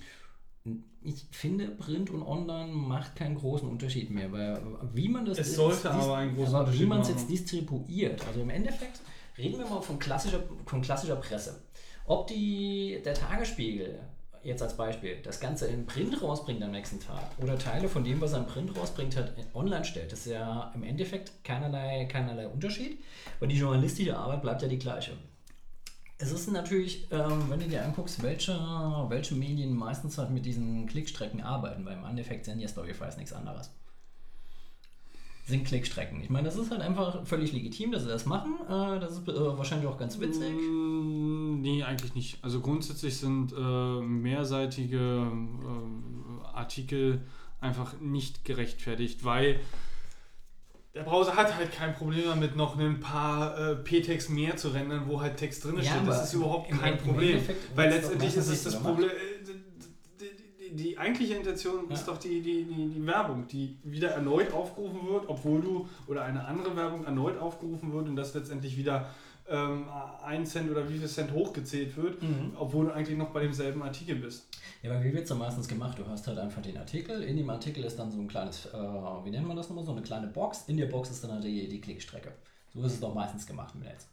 Ich 1.05 1.27
finde, 1.33 1.67
Print 1.67 2.11
und 2.11 2.23
Online 2.23 2.71
macht 2.73 3.17
keinen 3.17 3.35
großen 3.35 3.69
Unterschied 3.69 4.11
mehr, 4.11 4.31
weil 4.31 4.63
wie 4.95 5.09
man 5.09 5.25
das 5.25 5.37
Es 5.41 5.57
sollte 5.57 5.91
aber 5.91 6.19
einen 6.19 6.37
großen 6.37 6.55
aber 6.55 6.73
wie 6.73 6.87
man 6.87 7.01
es 7.01 7.09
jetzt 7.09 7.29
distribuiert. 7.29 8.25
Also 8.29 8.43
im 8.43 8.51
Endeffekt 8.51 9.01
reden 9.37 9.59
wir 9.59 9.69
mal 9.69 9.81
von 9.81 9.99
klassischer, 9.99 10.45
von 10.65 10.81
klassischer 10.81 11.17
Presse. 11.17 11.61
Ob 12.07 12.29
die, 12.29 13.01
der 13.05 13.15
Tagesspiegel 13.15 13.99
jetzt 14.45 14.63
als 14.63 14.77
Beispiel 14.77 15.17
das 15.23 15.41
Ganze 15.41 15.67
in 15.67 15.87
Print 15.87 16.21
rausbringt 16.23 16.63
am 16.63 16.73
nächsten 16.73 17.01
Tag 17.01 17.23
oder 17.41 17.59
Teile 17.59 17.89
von 17.89 18.05
dem, 18.05 18.21
was 18.21 18.33
er 18.33 18.39
in 18.39 18.47
Print 18.47 18.77
rausbringt, 18.77 19.17
hat 19.17 19.33
online 19.55 19.85
stellt, 19.85 20.13
das 20.13 20.21
ist 20.21 20.33
ja 20.33 20.73
im 20.75 20.83
Endeffekt 20.83 21.33
keinerlei, 21.45 22.07
keinerlei 22.07 22.49
Unterschied, 22.49 23.03
weil 23.41 23.49
die 23.49 23.59
journalistische 23.59 24.17
Arbeit 24.17 24.43
bleibt 24.43 24.63
ja 24.63 24.69
die 24.69 24.79
gleiche. 24.79 25.13
Es 26.19 26.31
ist 26.31 26.51
natürlich, 26.53 27.09
ähm, 27.11 27.45
wenn 27.49 27.59
du 27.59 27.67
dir 27.67 27.85
anguckst, 27.85 28.23
welche, 28.23 28.53
welche 29.09 29.35
Medien 29.35 29.75
meistens 29.75 30.19
halt 30.19 30.31
mit 30.31 30.47
diesen 30.47 30.87
Klickstrecken 30.87 31.41
arbeiten, 31.41 31.85
weil 31.85 31.95
im 31.95 32.05
Endeffekt 32.05 32.45
sind 32.45 32.61
ja 32.61 32.69
Storyfiles 32.69 33.17
nichts 33.17 33.33
anderes. 33.33 33.71
Sind 35.53 35.67
Klickstrecken. 35.67 36.23
Ich 36.23 36.31
meine, 36.31 36.47
das 36.47 36.57
ist 36.57 36.71
halt 36.71 36.81
einfach 36.81 37.27
völlig 37.27 37.53
legitim, 37.53 37.93
dass 37.93 38.03
sie 38.05 38.09
das 38.09 38.25
machen. 38.25 38.55
Äh, 38.69 38.99
das 39.01 39.13
ist 39.19 39.29
äh, 39.29 39.35
wahrscheinlich 39.59 39.87
auch 39.87 39.99
ganz 39.99 40.19
witzig. 40.19 40.51
Mm, 40.51 41.61
Nee, 41.61 41.83
eigentlich 41.85 42.15
nicht. 42.15 42.39
Also 42.43 42.61
grundsätzlich 42.61 43.19
sind 43.19 43.53
äh, 43.53 44.01
mehrseitige 44.01 44.97
äh, 44.99 46.57
Artikel 46.57 47.21
einfach 47.61 48.01
nicht 48.01 48.45
gerechtfertigt, 48.45 49.25
weil 49.25 49.61
der 50.95 51.03
Browser 51.05 51.37
hat 51.37 51.55
halt 51.57 51.71
kein 51.73 51.95
Problem 51.95 52.25
damit, 52.27 52.57
noch 52.57 52.79
ein 52.79 53.01
paar 53.01 53.57
äh, 53.59 53.77
P-Text 53.77 54.29
mehr 54.31 54.57
zu 54.57 54.69
rendern, 54.71 55.05
wo 55.07 55.21
halt 55.21 55.37
Text 55.37 55.65
drin 55.65 55.77
Ja, 55.77 55.83
steht. 55.85 56.07
Das 56.09 56.25
ist 56.25 56.35
überhaupt 56.35 56.71
kein 56.71 56.99
Problem. 56.99 57.41
Weil 57.75 57.91
letztendlich 57.91 58.37
ist 58.37 58.49
es 58.49 58.65
das 58.65 58.81
Problem. 58.81 59.09
äh, 59.09 59.13
Die, 60.75 60.99
eigentliche 60.99 61.35
Intention 61.35 61.91
ist 61.91 62.07
Ja. 62.07 62.13
doch 62.13 62.19
die, 62.19 62.41
die, 62.41 62.65
die, 62.65 62.89
die 62.89 63.07
Werbung, 63.07 63.47
die 63.49 63.79
wieder 63.85 64.11
erneut 64.11 64.53
aufgerufen 64.53 65.07
wird, 65.09 65.25
obwohl 65.29 65.61
du 65.61 65.89
oder 66.07 66.25
eine 66.25 66.45
andere 66.45 66.75
Werbung 66.77 67.05
erneut 67.05 67.39
aufgerufen 67.39 67.93
wird 67.93 68.09
und 68.09 68.17
das 68.17 68.35
letztendlich 68.35 68.77
wieder 68.77 69.09
ähm, 69.49 69.87
ein 70.25 70.47
Cent 70.47 70.71
oder 70.71 70.89
wie 70.89 70.97
viel 70.99 71.09
Cent 71.09 71.33
hochgezählt 71.33 71.97
wird, 71.97 72.23
Mhm. 72.23 72.53
obwohl 72.57 72.87
du 72.87 72.93
eigentlich 72.95 73.19
noch 73.19 73.31
bei 73.31 73.41
demselben 73.43 73.83
Artikel 73.83 74.15
bist. 74.17 74.47
Ja, 74.83 74.93
aber 74.93 75.03
wie 75.03 75.13
wird 75.13 75.25
es 75.25 75.29
dann 75.31 75.39
meistens 75.39 75.67
gemacht? 75.67 75.99
Du 75.99 76.07
hast 76.07 76.27
halt 76.29 76.39
einfach 76.39 76.63
den 76.63 76.79
Artikel, 76.79 77.23
in 77.25 77.37
dem 77.37 77.51
Artikel 77.51 77.83
ist 77.85 77.99
dann 77.99 78.11
so 78.11 78.21
ein 78.21 78.29
kleines, 78.29 78.67
äh, 78.67 78.73
wie 78.73 79.31
nennt 79.31 79.47
man 79.49 79.57
das 79.57 79.69
nochmal, 79.69 79.85
so 79.85 79.93
eine 79.93 80.03
kleine 80.03 80.29
Box. 80.29 80.65
In 80.69 80.77
der 80.77 80.87
Box 80.87 81.11
ist 81.11 81.25
dann 81.25 81.33
halt 81.33 81.45
die, 81.45 81.69
die 81.69 81.81
Klickstrecke. 81.81 82.33
So 82.73 82.83
ist 82.85 82.93
es 82.95 83.01
doch 83.01 83.15
meistens 83.15 83.45
gemacht 83.47 83.75
im 83.75 83.81
Netz. 83.83 84.07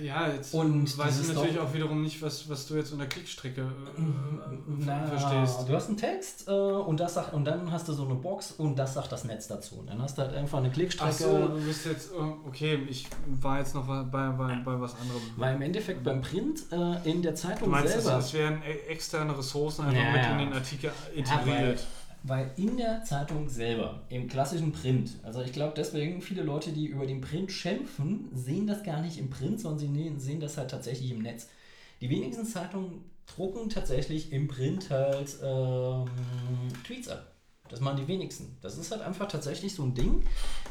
Ja, 0.00 0.28
jetzt 0.28 0.54
Und 0.54 0.96
weiß 0.96 1.20
ich 1.20 1.34
natürlich 1.34 1.58
auch 1.58 1.74
wiederum 1.74 2.02
nicht, 2.02 2.22
was, 2.22 2.48
was 2.48 2.66
du 2.66 2.76
jetzt 2.76 2.92
unter 2.92 3.06
Klickstrecke 3.06 3.60
äh, 3.62 4.00
Na, 4.86 5.04
verstehst. 5.06 5.68
Du 5.68 5.74
hast 5.74 5.88
einen 5.88 5.96
Text 5.96 6.48
äh, 6.48 6.52
und, 6.52 6.98
das 7.00 7.14
sagt, 7.14 7.34
und 7.34 7.44
dann 7.44 7.70
hast 7.70 7.88
du 7.88 7.92
so 7.92 8.04
eine 8.04 8.14
Box 8.14 8.52
und 8.52 8.76
das 8.76 8.94
sagt 8.94 9.12
das 9.12 9.24
Netz 9.24 9.48
dazu. 9.48 9.76
Und 9.80 9.88
dann 9.90 10.00
hast 10.00 10.16
du 10.16 10.22
halt 10.22 10.34
einfach 10.34 10.58
eine 10.58 10.70
Klickstrecke. 10.70 11.10
Ach 11.12 11.18
so, 11.18 11.48
du 11.48 11.60
bist 11.66 11.84
jetzt, 11.86 12.12
äh, 12.12 12.48
okay, 12.48 12.86
ich 12.88 13.08
war 13.40 13.58
jetzt 13.58 13.74
noch 13.74 13.86
bei, 13.86 14.02
bei, 14.04 14.62
bei 14.64 14.80
was 14.80 14.94
anderem. 14.94 15.20
Weil 15.36 15.56
im 15.56 15.62
Endeffekt 15.62 16.02
beim 16.04 16.22
Print 16.22 16.60
äh, 16.72 17.10
in 17.10 17.20
der 17.22 17.32
Du 17.32 17.38
Zeitung 17.38 17.70
meinst, 17.70 17.94
es, 17.94 18.04
selber. 18.04 18.18
es 18.18 18.32
werden 18.32 18.62
e- 18.62 18.90
externe 18.90 19.36
Ressourcen 19.36 19.86
einfach 19.86 20.02
Ja, 20.02 20.12
mit 20.12 20.40
in 20.40 20.48
den 20.48 20.52
Artikel 20.54 20.92
Ja, 21.14 21.74
weil, 22.22 22.52
in 22.56 22.76
der 22.76 23.02
Zeitung 23.04 23.48
selber, 23.48 24.02
im 24.08 24.28
klassischen 24.28 24.72
Print, 24.72 25.18
also 25.22 25.40
ich 25.40 25.52
glaube 25.52 25.74
deswegen, 25.76 26.20
viele 26.20 26.42
Leute, 26.42 26.72
die 26.72 26.86
über 26.86 27.06
den 27.06 27.20
Print 27.20 27.50
schimpfen, 27.50 28.28
sehen 28.32 28.66
das 28.66 28.82
gar 28.82 29.00
nicht 29.00 29.18
im 29.18 29.30
Print, 29.30 29.60
sondern 29.60 29.78
sie 29.78 30.14
sehen 30.18 30.40
das 30.40 30.56
halt 30.56 30.70
tatsächlich 30.70 31.10
im 31.10 31.22
Netz. 31.22 31.48
Die 32.00 32.10
wenigsten 32.10 32.46
Zeitungen 32.46 33.04
drucken 33.26 33.68
tatsächlich 33.68 34.32
im 34.32 34.48
Print 34.48 34.90
halt 34.90 35.36
ähm, 35.42 36.06
Tweets 36.84 37.08
ab. 37.08 37.30
Das 37.68 37.80
machen 37.80 37.98
die 37.98 38.08
wenigsten. 38.08 38.56
Das 38.60 38.76
ist 38.76 38.90
halt 38.90 39.00
einfach 39.00 39.28
tatsächlich 39.28 39.74
so 39.74 39.84
ein 39.84 39.94
Ding, 39.94 40.24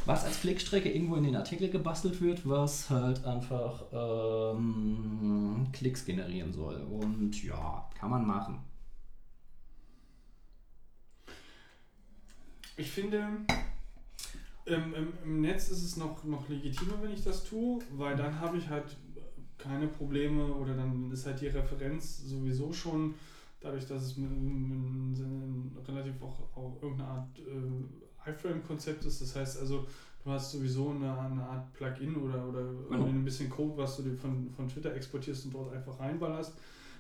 was 0.05 0.26
als 0.26 0.41
Klickstrecke 0.41 0.91
irgendwo 0.91 1.15
in 1.15 1.23
den 1.23 1.35
Artikel 1.35 1.69
gebastelt 1.69 2.19
wird, 2.19 2.47
was 2.47 2.89
halt 2.89 3.23
einfach 3.23 3.85
ähm, 3.93 5.67
Klicks 5.71 6.03
generieren 6.03 6.51
soll. 6.51 6.76
Und 6.81 7.41
ja, 7.41 7.88
kann 7.97 8.09
man 8.09 8.26
machen. 8.26 8.59
Ich 12.80 12.89
finde, 12.91 13.27
im, 14.64 14.93
im, 14.93 15.07
im 15.26 15.41
Netz 15.41 15.69
ist 15.69 15.84
es 15.84 15.97
noch, 15.97 16.23
noch 16.23 16.47
legitimer, 16.47 17.01
wenn 17.01 17.11
ich 17.11 17.23
das 17.26 17.43
tue, 17.43 17.80
weil 17.97 18.15
dann 18.15 18.39
habe 18.39 18.57
ich 18.57 18.69
halt 18.69 18.85
keine 19.57 19.88
Probleme 19.88 20.45
oder 20.53 20.73
dann 20.76 21.11
ist 21.11 21.26
halt 21.26 21.41
die 21.41 21.47
Referenz 21.47 22.19
sowieso 22.23 22.72
schon, 22.72 23.15
dadurch, 23.60 23.85
dass 23.85 24.03
es 24.03 24.15
relativ 25.88 26.22
auch, 26.22 26.39
auch 26.56 26.81
irgendeine 26.81 27.10
Art 27.10 27.39
äh, 27.39 28.30
iFrame-Konzept 28.31 29.03
ist. 29.03 29.22
Das 29.22 29.35
heißt 29.35 29.60
also, 29.60 29.85
du 30.23 30.31
hast 30.31 30.51
sowieso 30.53 30.91
eine, 30.91 31.19
eine 31.19 31.43
Art 31.43 31.73
Plugin 31.73 32.15
oder, 32.15 32.47
oder 32.47 32.64
Genau. 32.89 33.07
ein 33.07 33.26
bisschen 33.26 33.49
Code, 33.49 33.76
was 33.76 33.97
du 33.97 34.03
dir 34.03 34.15
von, 34.15 34.49
von 34.51 34.69
Twitter 34.69 34.95
exportierst 34.95 35.43
und 35.45 35.53
dort 35.53 35.73
einfach 35.73 35.99
reinballerst. 35.99 36.53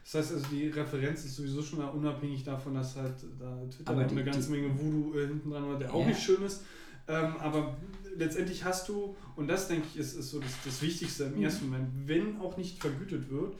Das 0.03 0.15
heißt 0.15 0.33
also, 0.33 0.45
die 0.51 0.67
Referenz 0.69 1.25
ist 1.25 1.35
sowieso 1.35 1.61
schon 1.61 1.79
mal 1.79 1.87
unabhängig 1.89 2.43
davon, 2.43 2.73
dass 2.73 2.95
halt 2.95 3.13
da 3.39 3.57
Twitter 3.69 3.91
Aber 3.91 4.01
noch 4.01 4.07
die- 4.09 4.15
eine 4.15 4.23
ganze 4.23 4.51
Menge 4.51 4.69
Voodoo 4.79 5.17
äh, 5.19 5.27
hinten 5.27 5.49
dran 5.51 5.67
war, 5.67 5.77
der 5.77 5.93
auch 5.93 6.01
Ja. 6.01 6.07
nicht 6.07 6.21
schön 6.21 6.41
ist. 6.43 6.63
Ähm, 7.07 7.37
aber 7.39 7.75
letztendlich 8.17 8.63
hast 8.63 8.87
du, 8.89 9.15
und 9.35 9.47
das 9.47 9.67
denke 9.67 9.87
ich 9.93 9.99
ist, 9.99 10.13
ist 10.15 10.29
so 10.31 10.39
das, 10.39 10.51
das 10.63 10.81
Wichtigste 10.81 11.25
im 11.25 11.35
Mhm. 11.37 11.43
ersten 11.43 11.65
Moment, 11.69 11.89
wenn 12.05 12.39
auch 12.39 12.55
nicht 12.57 12.79
vergütet 12.79 13.29
wird, 13.29 13.55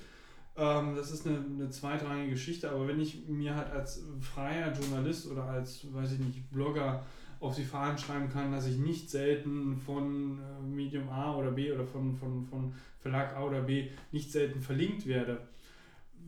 ähm, 0.58 0.96
das 0.96 1.12
ist 1.12 1.26
eine, 1.26 1.38
eine 1.40 1.70
zweitrangige 1.70 2.32
Geschichte, 2.32 2.70
aber 2.70 2.88
wenn 2.88 3.00
ich 3.00 3.28
mir 3.28 3.56
halt 3.56 3.72
als 3.72 4.04
freier 4.20 4.72
Journalist 4.74 5.28
oder 5.32 5.46
als, 5.46 5.86
weiß 5.94 6.14
ich 6.14 6.20
nicht, 6.20 6.52
Blogger 6.52 7.06
auf 7.40 7.56
die 7.56 7.64
Fahnen 7.64 7.98
schreiben 7.98 8.30
kann, 8.30 8.52
dass 8.52 8.68
ich 8.68 8.78
nicht 8.78 9.10
selten 9.10 9.78
von 9.78 10.40
äh, 10.40 10.62
Medium 10.62 11.08
A 11.10 11.36
oder 11.38 11.52
B 11.52 11.72
oder 11.72 11.86
von, 11.86 12.14
von, 12.18 12.46
von 12.46 12.74
Verlag 13.00 13.36
A 13.36 13.46
oder 13.46 13.62
B 13.62 13.88
nicht 14.12 14.32
selten 14.32 14.62
verlinkt 14.62 15.08
werde, 15.08 15.40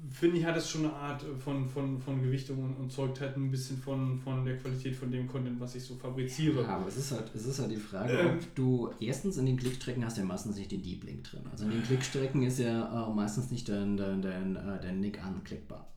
finde 0.10 0.38
ich, 0.38 0.46
hat 0.46 0.56
das 0.56 0.70
schon 0.70 0.86
eine 0.86 0.94
Art 0.94 1.24
von, 1.44 1.68
von, 1.68 2.00
von 2.00 2.22
Gewichtung 2.22 2.64
und, 2.64 2.74
und 2.76 2.92
zeugt 2.92 3.22
halt 3.22 3.38
ein 3.38 3.52
bisschen 3.52 3.78
von, 3.78 4.18
von 4.20 4.44
der 4.44 4.58
Qualität 4.58 4.96
von 4.96 5.12
dem 5.12 5.28
Content, 5.28 5.60
was 5.60 5.76
ich 5.76 5.84
so 5.84 5.96
fabriziere. 5.96 6.64
Ja, 6.64 6.78
aber 6.78 6.88
es 6.88 6.98
ist 6.98 7.12
halt, 7.12 7.32
es 7.36 7.46
ist 7.46 7.60
halt 7.60 7.72
die 7.72 7.78
Frage, 7.78 8.14
Ähm. 8.14 8.38
ob 8.38 8.56
du 8.56 8.90
erstens 9.00 9.38
in 9.38 9.46
den 9.46 9.58
Klickstrecken 9.58 10.04
hast 10.04 10.18
ja 10.18 10.24
meistens 10.24 10.58
nicht 10.58 10.72
den 10.72 10.82
Deep 10.82 11.04
Link 11.04 11.24
drin. 11.26 11.42
Also 11.52 11.66
in 11.66 11.72
den 11.72 11.84
Klickstrecken 11.84 12.42
ist 12.44 12.60
ja 12.60 13.10
äh, 13.10 13.14
meistens 13.14 13.52
nicht 13.52 13.70
dein, 13.70 13.98
dein, 13.98 14.22
dein, 14.22 14.56
äh, 14.56 14.80
dein 14.82 15.00
Nick 15.00 15.24
anklickbar. 15.24 15.88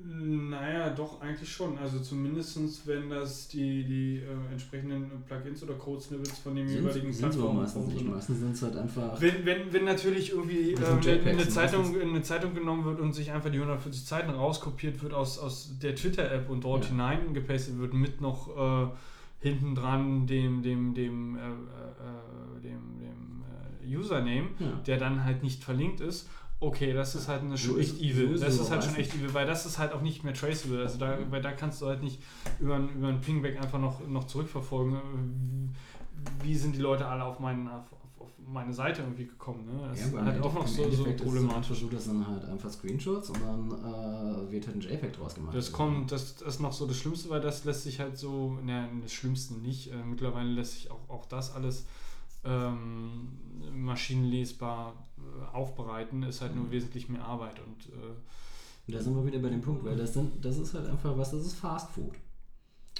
Naja, 0.00 0.90
doch, 0.90 1.20
eigentlich 1.20 1.50
schon. 1.50 1.76
Also 1.76 1.98
zumindest, 1.98 2.86
wenn 2.86 3.10
das 3.10 3.48
die, 3.48 3.84
die 3.84 4.16
äh, 4.18 4.52
entsprechenden 4.52 5.10
Plugins 5.26 5.62
oder 5.64 5.74
Code-Snippets 5.74 6.38
von 6.38 6.54
dem 6.54 6.68
jeweiligen 6.68 7.12
Sind 7.12 7.32
sie 7.32 7.38
aber 7.40 7.52
Plattform 7.52 7.56
meistens 7.56 7.86
nicht. 7.94 8.06
Meistens 8.08 8.38
sind 8.38 8.52
es 8.52 8.62
halt 8.62 8.76
einfach. 8.76 9.20
Wenn, 9.20 9.44
wenn, 9.44 9.72
wenn 9.72 9.84
natürlich 9.84 10.30
irgendwie 10.32 10.76
sind 10.76 11.06
ähm, 11.06 11.26
eine, 11.26 11.48
Zeitung, 11.48 12.00
eine 12.00 12.22
Zeitung 12.22 12.54
genommen 12.54 12.84
wird 12.84 13.00
und 13.00 13.12
sich 13.12 13.32
einfach 13.32 13.50
die 13.50 13.58
140 13.58 14.04
Seiten 14.04 14.30
rauskopiert 14.30 15.02
wird 15.02 15.12
aus, 15.14 15.38
aus 15.38 15.72
der 15.82 15.96
Twitter-App 15.96 16.48
und 16.48 16.62
dort 16.62 16.84
Ja. 16.84 16.90
hineingepastet 16.90 17.78
wird 17.78 17.92
mit 17.92 18.20
noch 18.20 18.56
äh, 18.56 18.88
hinten 19.40 19.74
dran 19.74 20.26
dem, 20.28 20.62
dem, 20.62 20.94
dem, 20.94 21.36
äh, 21.36 21.40
äh, 21.40 21.42
äh, 21.42 22.60
dem, 22.62 22.98
dem 23.00 23.42
äh, 23.92 23.96
Username, 23.96 24.48
Ja. 24.60 24.80
der 24.86 24.98
dann 24.98 25.24
halt 25.24 25.42
nicht 25.42 25.64
verlinkt 25.64 26.00
ist. 26.00 26.28
Okay, 26.60 26.92
das 26.92 27.14
ist 27.14 27.28
halt 27.28 27.42
eine 27.42 27.56
schon 27.56 27.78
echt 27.78 28.00
evil. 28.00 28.36
das 28.36 28.58
ist 28.58 28.70
halt 28.70 28.82
schon 28.82 28.96
echt 28.96 29.14
evil, 29.14 29.32
weil 29.32 29.46
das 29.46 29.64
ist 29.64 29.78
halt 29.78 29.92
auch 29.92 30.00
nicht 30.02 30.24
mehr 30.24 30.34
traceable. 30.34 30.80
Also 30.82 30.98
da, 30.98 31.16
weil 31.30 31.40
da 31.40 31.52
kannst 31.52 31.80
du 31.80 31.86
halt 31.86 32.02
nicht 32.02 32.20
über, 32.58 32.74
ein- 32.74 32.88
über 32.96 33.08
einen 33.08 33.20
Pingback 33.20 33.56
einfach 33.62 33.78
noch, 33.78 34.04
noch 34.08 34.24
zurückverfolgen. 34.24 34.96
äh, 34.96 36.44
Wie 36.44 36.56
sind 36.56 36.74
die 36.74 36.80
Leute 36.80 37.06
alle 37.06 37.22
auf, 37.24 37.38
meinen, 37.38 37.68
auf, 37.68 37.84
auf, 38.18 38.28
meine 38.44 38.72
Seite 38.72 39.02
irgendwie 39.02 39.26
gekommen? 39.26 39.66
Ne? 39.66 39.88
Das 39.88 40.00
Ja, 40.00 40.06
ist 40.06 40.24
halt 40.26 40.42
auch 40.42 40.52
noch 40.52 40.66
so, 40.66 40.90
so 40.90 41.04
problematisch. 41.04 41.78
so, 41.78 41.88
das 41.88 42.04
sind 42.06 42.26
halt 42.26 42.44
einfach 42.46 42.70
Screenshots 42.70 43.30
und 43.30 43.40
dann 43.40 43.70
äh, 43.70 44.50
wird 44.50 44.66
halt 44.66 44.76
ein 44.78 44.80
JPEG 44.80 45.12
draus 45.12 45.36
gemacht. 45.36 45.54
Das 45.54 45.70
kommt, 45.70 46.10
das, 46.10 46.34
das 46.36 46.54
ist 46.56 46.60
noch 46.60 46.72
so 46.72 46.88
das 46.88 46.96
Schlimmste, 46.96 47.30
weil 47.30 47.40
das 47.40 47.64
lässt 47.66 47.84
sich 47.84 48.00
halt 48.00 48.18
so, 48.18 48.58
ne, 48.64 48.88
das 49.00 49.12
Schlimmste 49.12 49.54
nicht. 49.54 49.92
Äh, 49.92 49.96
mittlerweile 50.04 50.48
lässt 50.50 50.72
sich 50.72 50.90
auch, 50.90 51.08
auch 51.08 51.26
das 51.26 51.54
alles 51.54 51.86
ähm, 52.44 53.28
maschinenlesbar 53.72 54.94
aufbereiten, 55.52 56.22
ist 56.22 56.40
halt 56.40 56.54
nur 56.54 56.66
Mhm. 56.66 56.70
wesentlich 56.70 57.08
mehr 57.08 57.24
Arbeit 57.24 57.60
und 57.60 57.92
äh, 57.92 58.92
da 58.92 59.00
sind 59.00 59.14
wir 59.14 59.26
wieder 59.26 59.38
bei 59.38 59.50
dem 59.50 59.60
Punkt, 59.60 59.84
weil 59.84 59.96
das, 59.96 60.14
sind, 60.14 60.42
das 60.42 60.56
ist 60.58 60.72
halt 60.74 60.88
einfach 60.88 61.16
was, 61.18 61.30
das 61.32 61.42
ist 61.42 61.54
Fast 61.54 61.90
Food. 61.90 62.14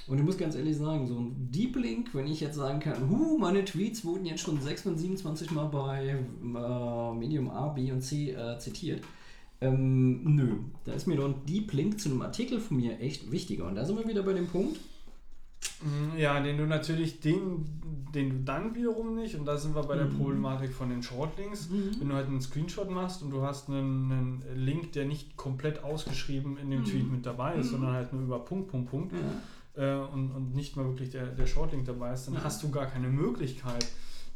Und 0.07 0.17
ich 0.17 0.23
muss 0.23 0.37
ganz 0.37 0.55
ehrlich 0.55 0.77
sagen, 0.77 1.07
so 1.07 1.19
ein 1.19 1.51
Deep 1.51 1.75
Link, 1.75 2.13
wenn 2.13 2.25
ich 2.27 2.39
jetzt 2.39 2.55
sagen 2.55 2.79
kann, 2.79 3.09
huh, 3.09 3.37
meine 3.37 3.63
Tweets 3.65 4.05
wurden 4.05 4.25
jetzt 4.25 4.41
schon 4.41 4.59
6 4.61 4.83
von 4.83 4.97
27 4.97 5.51
Mal 5.51 5.65
bei 5.65 6.09
äh, 6.09 7.13
Medium 7.13 7.49
A, 7.49 7.67
B 7.69 7.91
und 7.91 8.01
C 8.01 8.31
äh, 8.31 8.57
zitiert. 8.59 9.03
Ähm, 9.61 10.35
nö, 10.35 10.55
da 10.85 10.93
ist 10.93 11.05
mir 11.05 11.17
doch 11.17 11.25
ein 11.25 11.45
Deep 11.45 11.73
Link 11.73 11.99
zu 11.99 12.09
einem 12.09 12.21
Artikel 12.21 12.59
von 12.59 12.77
mir 12.77 12.99
echt 12.99 13.29
wichtiger. 13.31 13.67
Und 13.67 13.75
da 13.75 13.85
sind 13.85 13.97
wir 13.99 14.07
wieder 14.07 14.23
bei 14.23 14.33
dem 14.33 14.47
Punkt. 14.47 14.79
Mm, 15.81 16.17
Ja, 16.17 16.39
den 16.41 16.57
du 16.57 16.65
natürlich, 16.65 17.19
den, 17.21 17.65
den 18.13 18.29
du 18.29 18.35
dann 18.43 18.75
wiederum 18.75 19.15
nicht, 19.15 19.35
und 19.35 19.45
da 19.45 19.57
sind 19.57 19.75
wir 19.75 19.83
bei 19.83 19.95
der 19.95 20.07
Mhm. 20.07 20.17
Problematik 20.17 20.73
von 20.73 20.89
den 20.89 21.03
Shortlinks, 21.03 21.69
wenn 21.99 22.09
du 22.09 22.15
halt 22.15 22.27
einen 22.27 22.41
Screenshot 22.41 22.89
machst 22.89 23.21
und 23.23 23.29
du 23.31 23.41
hast 23.43 23.69
einen, 23.69 24.11
einen 24.11 24.43
Link, 24.55 24.91
der 24.93 25.05
nicht 25.05 25.37
komplett 25.37 25.83
ausgeschrieben 25.83 26.57
in 26.57 26.69
dem 26.69 26.81
Mhm. 26.81 26.85
Tweet 26.85 27.11
mit 27.11 27.25
dabei 27.25 27.55
ist, 27.55 27.67
Mhm. 27.67 27.71
sondern 27.71 27.93
halt 27.93 28.11
nur 28.13 28.23
über 28.23 28.39
Punkt, 28.39 28.69
Punkt, 28.69 28.89
Punkt 28.89 29.13
Ja. 29.77 30.03
äh, 30.03 30.07
und, 30.11 30.31
und 30.31 30.55
nicht 30.55 30.75
mal 30.75 30.85
wirklich 30.85 31.11
der, 31.11 31.27
der 31.27 31.45
Shortlink 31.47 31.85
dabei 31.85 32.13
ist, 32.13 32.25
dann 32.27 32.35
Ja. 32.35 32.43
hast 32.43 32.61
du 32.63 32.69
gar 32.71 32.87
keine 32.87 33.07
Möglichkeit, 33.07 33.85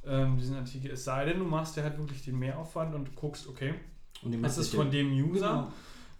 ähm, 0.06 0.38
diesen 0.38 0.56
Artikel, 0.56 0.92
es 0.92 1.04
sei 1.06 1.26
denn, 1.26 1.40
du 1.40 1.46
machst 1.46 1.76
dir 1.78 1.84
halt 1.84 1.98
wirklich 1.98 2.24
den 2.24 2.38
Mehraufwand 2.40 2.94
und 2.96 3.16
guckst, 3.16 3.48
okay, 3.48 3.74
Und 4.22 4.42
das 4.42 4.58
ist 4.58 4.74
von 4.74 4.92
dem 4.92 5.12
User, 5.12 5.50
Genau. 5.50 5.72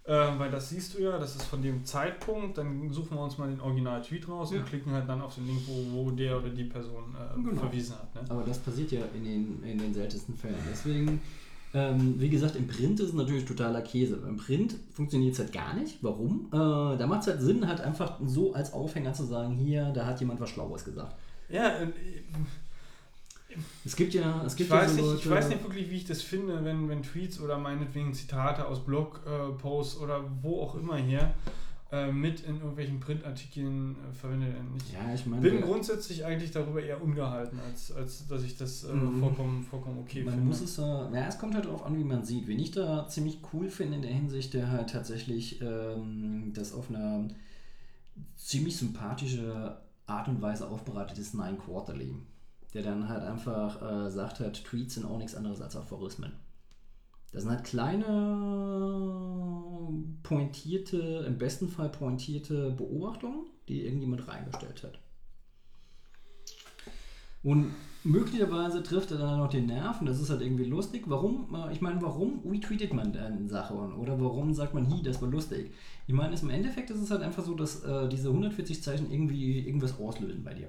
Äh, 0.04 0.12
weil 0.38 0.50
das 0.50 0.68
siehst 0.68 0.94
du 0.94 1.02
ja, 1.02 1.18
das 1.18 1.36
ist 1.36 1.44
von 1.44 1.62
dem 1.62 1.84
Zeitpunkt, 1.84 2.58
dann 2.58 2.90
suchen 2.90 3.16
wir 3.16 3.22
uns 3.24 3.38
mal 3.38 3.48
den 3.48 3.60
Original-Tweet 3.60 4.28
raus 4.28 4.52
Ja. 4.52 4.58
und 4.60 4.66
klicken 4.66 4.92
halt 4.92 5.08
dann 5.08 5.22
auf 5.22 5.34
den 5.34 5.46
Link, 5.46 5.60
wo, 5.66 6.04
wo 6.06 6.10
der 6.10 6.38
oder 6.38 6.50
die 6.50 6.64
Person 6.64 7.14
äh, 7.14 7.34
Genau. 7.42 7.60
verwiesen 7.60 7.96
hat. 7.96 8.14
Ne? 8.14 8.20
Aber 8.28 8.42
das 8.42 8.58
passiert 8.58 8.92
ja 8.92 9.00
in 9.14 9.24
den, 9.24 9.62
in 9.64 9.78
den 9.78 9.94
seltensten 9.94 10.36
Fällen. 10.36 10.56
Deswegen, 10.70 11.20
ähm, 11.72 12.14
wie 12.20 12.28
gesagt, 12.28 12.54
im 12.56 12.68
Print 12.68 13.00
ist 13.00 13.08
es 13.08 13.14
natürlich 13.14 13.44
totaler 13.46 13.82
Käse. 13.82 14.22
Im 14.28 14.36
Print 14.36 14.76
funktioniert 14.92 15.32
es 15.32 15.38
halt 15.40 15.52
gar 15.52 15.74
nicht. 15.74 15.98
Warum? 16.02 16.48
Äh, 16.52 16.96
da 16.98 17.06
macht 17.06 17.22
es 17.22 17.26
halt 17.28 17.40
Sinn, 17.40 17.66
halt 17.66 17.80
einfach 17.80 18.20
so 18.24 18.52
als 18.54 18.72
Aufhänger 18.72 19.12
zu 19.14 19.24
sagen, 19.24 19.54
hier, 19.56 19.90
da 19.92 20.06
hat 20.06 20.20
jemand 20.20 20.38
was 20.40 20.50
Schlaues 20.50 20.84
gesagt. 20.84 21.16
Ja, 21.48 21.68
äh, 21.78 21.88
Es 23.84 23.96
gibt 23.96 24.14
ja, 24.14 24.42
es 24.44 24.52
ich 24.52 24.58
gibt 24.58 24.70
weiß, 24.70 24.96
ja 24.96 25.02
so 25.02 25.10
nicht, 25.12 25.18
ich 25.20 25.24
Leute- 25.26 25.36
weiß 25.36 25.48
nicht 25.50 25.62
wirklich, 25.62 25.90
wie 25.90 25.96
ich 25.96 26.04
das 26.06 26.22
finde, 26.22 26.64
wenn, 26.64 26.88
wenn 26.88 27.02
Tweets 27.02 27.40
oder 27.40 27.58
meinetwegen 27.58 28.12
Zitate 28.14 28.66
aus 28.66 28.84
Blogposts 28.84 29.98
oder 29.98 30.24
wo 30.42 30.60
auch 30.62 30.74
immer 30.74 30.96
her 30.96 31.34
äh, 31.92 32.10
mit 32.10 32.40
in 32.40 32.56
irgendwelchen 32.56 32.98
Printartikeln 32.98 33.94
äh, 34.10 34.12
verwendet 34.14 34.52
werden. 34.54 34.68
Ich 34.76 34.92
Ja, 34.92 35.14
ich 35.14 35.26
meine, 35.26 35.42
bin 35.42 35.60
grundsätzlich 35.60 36.24
eigentlich 36.24 36.50
darüber 36.50 36.82
eher 36.82 37.00
ungehalten, 37.02 37.58
als, 37.60 37.92
als 37.92 38.26
dass 38.26 38.42
ich 38.42 38.56
das 38.56 38.84
äh, 38.84 38.92
Mhm. 38.92 39.20
vollkommen, 39.20 39.62
vollkommen 39.62 39.98
okay 40.00 40.24
man 40.24 40.34
finde. 40.34 40.48
muss 40.48 40.60
es, 40.60 40.78
äh, 40.78 40.82
ja, 40.82 41.26
es 41.28 41.38
kommt 41.38 41.54
halt 41.54 41.66
darauf 41.66 41.84
an, 41.84 41.96
wie 41.98 42.04
man 42.04 42.24
sieht. 42.24 42.46
Wen 42.48 42.58
ich 42.58 42.70
da 42.72 43.06
ziemlich 43.08 43.38
cool 43.52 43.68
finde 43.68 43.96
in 43.96 44.02
der 44.02 44.10
Hinsicht, 44.12 44.54
der 44.54 44.70
halt 44.70 44.90
tatsächlich 44.90 45.60
ähm, 45.60 46.52
das 46.54 46.72
auf 46.72 46.88
eine 46.88 47.28
ziemlich 48.36 48.76
sympathische 48.76 49.76
Art 50.06 50.28
und 50.28 50.42
Weise 50.42 50.68
aufbereitet 50.68 51.18
ist, 51.18 51.34
Nine 51.34 51.56
Quarterly. 51.56 52.14
Der 52.74 52.82
dann 52.82 53.08
halt 53.08 53.22
einfach 53.22 54.06
äh, 54.06 54.10
sagt 54.10 54.40
halt, 54.40 54.64
Tweets 54.64 54.94
sind 54.94 55.06
auch 55.06 55.18
nichts 55.18 55.34
anderes 55.36 55.60
als 55.60 55.76
Aphorismen. 55.76 56.32
Das 57.32 57.42
sind 57.42 57.52
halt 57.52 57.64
kleine, 57.64 58.06
pointierte, 60.22 61.24
im 61.26 61.38
besten 61.38 61.68
Fall 61.68 61.88
pointierte 61.88 62.70
Beobachtungen, 62.72 63.46
die 63.68 63.84
irgendjemand 63.84 64.28
reingestellt 64.28 64.82
hat. 64.84 64.98
Und 67.42 67.74
möglicherweise 68.04 68.82
trifft 68.82 69.10
er 69.10 69.18
dann 69.18 69.38
noch 69.38 69.48
den 69.50 69.66
Nerv 69.66 70.00
und 70.00 70.06
das 70.06 70.20
ist 70.20 70.30
halt 70.30 70.40
irgendwie 70.40 70.64
lustig. 70.64 71.04
Warum? 71.06 71.54
Äh, 71.54 71.72
Ich 71.72 71.80
meine, 71.80 72.00
warum 72.02 72.40
retweetet 72.46 72.92
man 72.94 73.12
dann 73.12 73.48
Sachen? 73.48 73.94
Oder 73.94 74.20
warum 74.20 74.54
sagt 74.54 74.74
man, 74.74 74.90
hi, 74.90 75.02
das 75.02 75.20
war 75.20 75.28
lustig? 75.28 75.72
Ich 76.06 76.14
meine, 76.14 76.36
im 76.36 76.50
Endeffekt 76.50 76.90
ist 76.90 77.00
es 77.00 77.10
halt 77.10 77.22
einfach 77.22 77.44
so, 77.44 77.54
dass 77.54 77.82
äh, 77.84 78.08
diese 78.08 78.28
140 78.28 78.82
Zeichen 78.82 79.10
irgendwie 79.10 79.58
irgendwas 79.66 79.98
auslösen 79.98 80.42
bei 80.44 80.54
dir. 80.54 80.68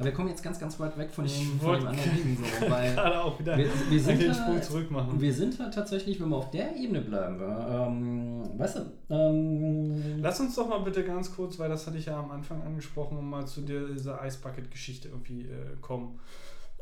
Aber 0.00 0.06
wir 0.08 0.14
kommen 0.14 0.28
jetzt 0.30 0.42
ganz, 0.42 0.58
ganz 0.58 0.80
weit 0.80 0.96
weg 0.96 1.10
von 1.10 1.26
Ich 1.26 1.38
dem, 1.38 1.60
von 1.60 1.78
dem 1.78 1.86
anderen 1.88 2.10
Ding. 2.16 2.38
So, 2.38 2.70
weil 2.70 2.98
auch 2.98 3.38
wieder 3.38 3.58
wir, 3.58 3.68
wir 3.90 4.00
sind 4.00 4.22
den 4.22 4.32
halt, 4.32 4.40
Sprung 4.40 4.62
zurück 4.62 4.90
machen. 4.90 5.20
wir 5.20 5.34
sind 5.34 5.58
halt 5.60 5.74
tatsächlich, 5.74 6.18
wenn 6.20 6.30
wir 6.30 6.36
auf 6.36 6.50
der 6.50 6.74
Ebene 6.74 7.02
bleiben, 7.02 7.38
äh, 7.40 7.86
ähm, 7.86 8.58
weißt 8.58 8.76
du, 8.78 9.14
ähm, 9.14 10.20
Lass 10.22 10.40
uns 10.40 10.54
doch 10.54 10.68
mal 10.68 10.78
bitte 10.80 11.04
ganz 11.04 11.34
kurz, 11.34 11.58
weil 11.58 11.68
das 11.68 11.86
hatte 11.86 11.98
ich 11.98 12.06
ja 12.06 12.18
am 12.18 12.30
Anfang 12.30 12.62
angesprochen, 12.62 13.18
um 13.18 13.28
mal 13.28 13.46
zu 13.46 13.60
dieser 13.60 14.20
Eisbucket-Geschichte 14.22 15.08
irgendwie 15.08 15.42
äh, 15.42 15.76
kommen. 15.82 16.18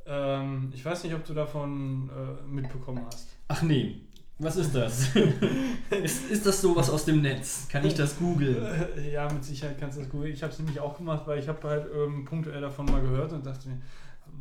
Ähm, 0.06 0.70
ich 0.72 0.84
weiß 0.84 1.04
nicht, 1.04 1.14
ob 1.14 1.24
du 1.24 1.34
davon 1.34 2.08
äh, 2.10 2.46
mitbekommen 2.48 3.04
hast. 3.06 3.28
ach 3.48 3.62
nee, 3.62 4.00
Was 4.40 4.56
ist 4.56 4.72
das? 4.74 5.08
ist, 5.90 6.30
ist 6.30 6.46
das 6.46 6.60
sowas 6.60 6.88
aus 6.90 7.04
dem 7.04 7.22
Netz? 7.22 7.66
Kann 7.68 7.84
ich 7.84 7.94
das 7.94 8.16
googeln? 8.18 8.64
Äh, 8.96 9.12
Ja, 9.12 9.30
mit 9.32 9.44
Sicherheit 9.44 9.78
kannst 9.78 9.98
du 9.98 10.02
das 10.02 10.10
googeln. 10.10 10.32
Ich 10.32 10.42
habe 10.42 10.52
es 10.52 10.58
nämlich 10.60 10.78
auch 10.78 10.96
gemacht, 10.96 11.22
weil 11.26 11.40
ich 11.40 11.48
habe 11.48 11.66
halt 11.68 11.86
ähm, 11.92 12.24
punktuell 12.24 12.60
davon 12.60 12.86
mal 12.86 13.00
gehört 13.00 13.32
und 13.32 13.44
dachte 13.44 13.68
mir, 13.68 13.80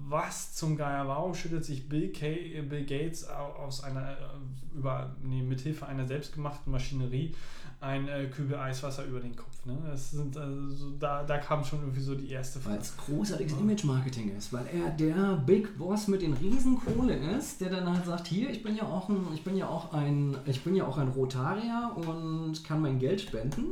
was 0.09 0.53
zum 0.53 0.77
Geier, 0.77 1.07
warum 1.07 1.33
schüttet 1.33 1.65
sich 1.65 1.89
Bill, 1.89 2.09
Bill 2.09 2.85
Gates 2.85 3.27
au- 3.27 3.63
aus 3.65 3.83
einer, 3.83 4.11
äh, 4.11 4.75
über, 4.77 5.15
nee, 5.23 5.41
mithilfe 5.41 5.87
einer 5.87 6.05
selbstgemachten 6.05 6.71
Maschinerie 6.71 7.33
ein 7.79 8.07
äh, 8.07 8.25
Kübel 8.25 8.57
Eiswasser 8.57 9.05
über 9.05 9.19
den 9.19 9.35
Kopf? 9.35 9.65
Ne? 9.65 9.77
Das 9.89 10.11
sind, 10.11 10.35
also, 10.35 10.69
so, 10.71 10.91
da, 10.99 11.23
da 11.23 11.37
kam 11.37 11.63
schon 11.63 11.79
irgendwie 11.81 12.01
so 12.01 12.15
die 12.15 12.29
erste 12.31 12.57
Weil 12.65 12.73
Frage. 12.73 12.81
es 12.81 12.97
großartiges 12.97 13.53
Image-Marketing 13.53 14.35
ist, 14.35 14.51
weil 14.53 14.65
er 14.67 14.89
der 14.91 15.35
Big 15.45 15.77
Boss 15.77 16.07
mit 16.07 16.21
den 16.21 16.33
Riesenkohle 16.33 17.15
ist, 17.37 17.61
der 17.61 17.69
dann 17.69 17.93
halt 17.93 18.05
sagt, 18.05 18.27
hier, 18.27 18.49
ich 18.49 18.63
bin 18.63 18.75
ja 18.75 18.83
auch 18.83 19.09
ein, 19.09 19.27
ich 19.33 19.43
bin 19.43 19.55
ja 19.57 19.67
auch 19.67 19.93
ein, 19.93 20.35
ich 20.45 20.63
bin 20.63 20.75
ja 20.75 20.87
auch 20.87 20.97
ein 20.97 21.09
Rotarier 21.09 21.91
und 21.95 22.63
kann 22.63 22.81
mein 22.81 22.97
Geld 22.99 23.21
spenden. 23.21 23.65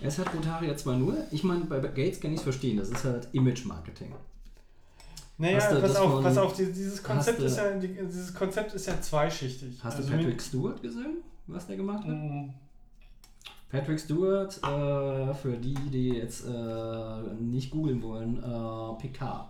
Er 0.00 0.08
ist 0.08 0.18
halt 0.18 0.34
Rotarier 0.34 0.76
2.0. 0.76 1.14
Ich 1.30 1.44
meine, 1.44 1.64
bei 1.64 1.78
Gates 1.80 2.20
kann 2.20 2.32
ich 2.32 2.38
es 2.38 2.42
verstehen, 2.42 2.76
das 2.76 2.90
ist 2.90 3.04
halt 3.04 3.28
Image-Marketing. 3.32 4.12
Naja, 5.40 5.58
Hast 5.58 5.70
du 5.72 5.80
pass 5.80 5.96
auf, 5.96 6.10
von- 6.12 6.22
pass 6.24 6.36
auf, 6.36 6.52
die- 6.56 6.66
dieses 6.72 7.00
Konzept, 7.02 7.40
ist 7.40 7.56
ja, 7.56 7.70
die, 7.78 7.88
dieses 7.88 8.34
Konzept 8.34 8.74
ist 8.74 8.86
ja 8.86 9.00
zweischichtig. 9.00 9.78
Hast 9.82 9.96
Also 9.96 10.10
du 10.10 10.16
Patrick 10.16 10.42
Stewart 10.42 10.82
gesehen, 10.82 11.18
was 11.46 11.66
der 11.68 11.76
gemacht 11.76 12.00
hat? 12.00 12.08
Mhm. 12.10 12.52
Patrick 13.70 14.00
Stewart, 14.00 14.56
äh, 14.62 15.34
für 15.34 15.56
die, 15.56 15.74
die 15.74 16.08
jetzt 16.14 16.46
äh, 16.46 17.34
nicht 17.38 17.70
googeln 17.70 18.02
wollen, 18.02 18.38
äh, 18.38 19.00
Picard 19.00 19.46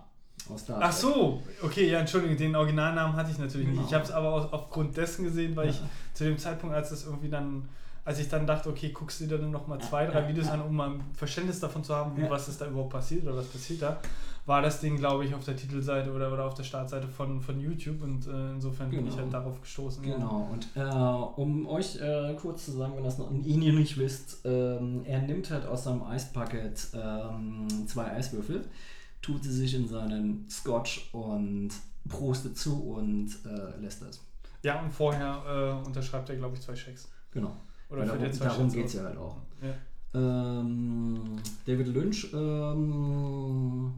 aus 0.51 0.61
Star 0.61 0.79
Ach 0.81 0.89
Trek. 0.91 0.99
so, 0.99 1.43
okay, 1.63 1.89
ja, 1.89 1.99
Entschuldigung, 1.99 2.35
den 2.35 2.55
Originalnamen 2.55 3.15
hatte 3.15 3.31
ich 3.31 3.37
natürlich 3.37 3.67
Genau. 3.67 3.79
nicht. 3.81 3.89
Ich 3.89 3.93
habe 3.93 4.03
es 4.03 4.11
aber 4.11 4.33
aus, 4.33 4.51
aufgrund 4.51 4.97
dessen 4.97 5.23
gesehen, 5.23 5.55
weil 5.55 5.67
Ja. 5.67 5.71
ich 5.71 5.81
zu 6.13 6.25
dem 6.25 6.37
Zeitpunkt, 6.37 6.75
als 6.75 6.89
das 6.89 7.05
irgendwie 7.05 7.29
dann, 7.29 7.69
als 8.03 8.19
ich 8.19 8.27
dann 8.27 8.45
dachte, 8.47 8.69
okay, 8.69 8.89
guckst 8.91 9.21
du 9.21 9.27
dir 9.27 9.37
dann 9.37 9.51
nochmal 9.51 9.79
zwei, 9.79 10.05
drei 10.07 10.27
Videos 10.27 10.49
an, 10.49 10.61
um 10.63 10.75
mal 10.75 10.89
ein 10.89 11.03
Verständnis 11.13 11.59
davon 11.59 11.83
zu 11.83 11.95
haben, 11.95 12.19
Ja. 12.21 12.29
was 12.29 12.47
ist 12.49 12.59
da 12.59 12.67
überhaupt 12.67 12.89
passiert 12.89 13.23
oder 13.23 13.37
was 13.37 13.47
passiert 13.47 13.81
da, 13.83 13.99
war 14.45 14.61
das 14.61 14.79
Ding, 14.81 14.97
glaube 14.97 15.25
ich, 15.25 15.35
auf 15.35 15.45
der 15.45 15.55
Titelseite 15.55 16.11
oder, 16.11 16.31
oder 16.33 16.45
auf 16.45 16.53
der 16.55 16.63
Startseite 16.63 17.07
von, 17.07 17.41
von 17.41 17.59
YouTube 17.59 18.01
und 18.01 18.25
äh, 18.27 18.51
insofern 18.51 18.89
bin 18.89 19.01
ich 19.05 19.11
Genau. 19.11 19.23
halt 19.23 19.33
darauf 19.33 19.61
gestoßen. 19.61 20.01
Genau, 20.03 20.49
und 20.51 20.67
äh, 20.75 20.81
um 21.41 21.67
euch 21.67 21.99
äh, 22.01 22.33
kurz 22.39 22.65
zu 22.65 22.71
sagen, 22.71 22.93
wenn 22.95 23.03
das 23.03 23.17
noch 23.17 23.31
ihr 23.31 23.73
nicht 23.73 23.97
wisst, 23.97 24.39
ähm, 24.45 25.01
er 25.05 25.21
nimmt 25.21 25.51
halt 25.51 25.65
aus 25.67 25.83
seinem 25.83 26.01
Eisbucket 26.03 26.87
ähm, 26.93 27.67
zwei 27.87 28.11
Eiswürfel, 28.11 28.65
tut 29.21 29.43
sie 29.43 29.51
sich 29.53 29.75
in 29.75 29.87
seinen 29.87 30.47
Scotch 30.49 31.09
und 31.13 31.69
prostet 32.07 32.57
zu 32.57 32.81
und 32.93 33.29
äh, 33.45 33.79
lässt 33.81 34.01
das. 34.01 34.21
Ja, 34.63 34.81
und 34.81 34.91
vorher 34.93 35.79
äh, 35.83 35.87
unterschreibt 35.87 36.29
er, 36.29 36.35
glaube 36.37 36.55
ich, 36.55 36.61
zwei 36.61 36.75
Schecks. 36.75 37.07
Genau. 37.31 37.55
Oder 37.89 38.05
für 38.05 38.17
darum 38.17 38.39
darum 38.39 38.71
geht 38.71 38.85
es 38.85 38.93
ja 38.93 39.03
halt 39.03 39.17
auch. 39.17 39.37
Ja. 39.61 39.73
Ähm, 40.59 41.35
David 41.65 41.87
Lynch 41.87 42.33
ähm, 42.33 43.93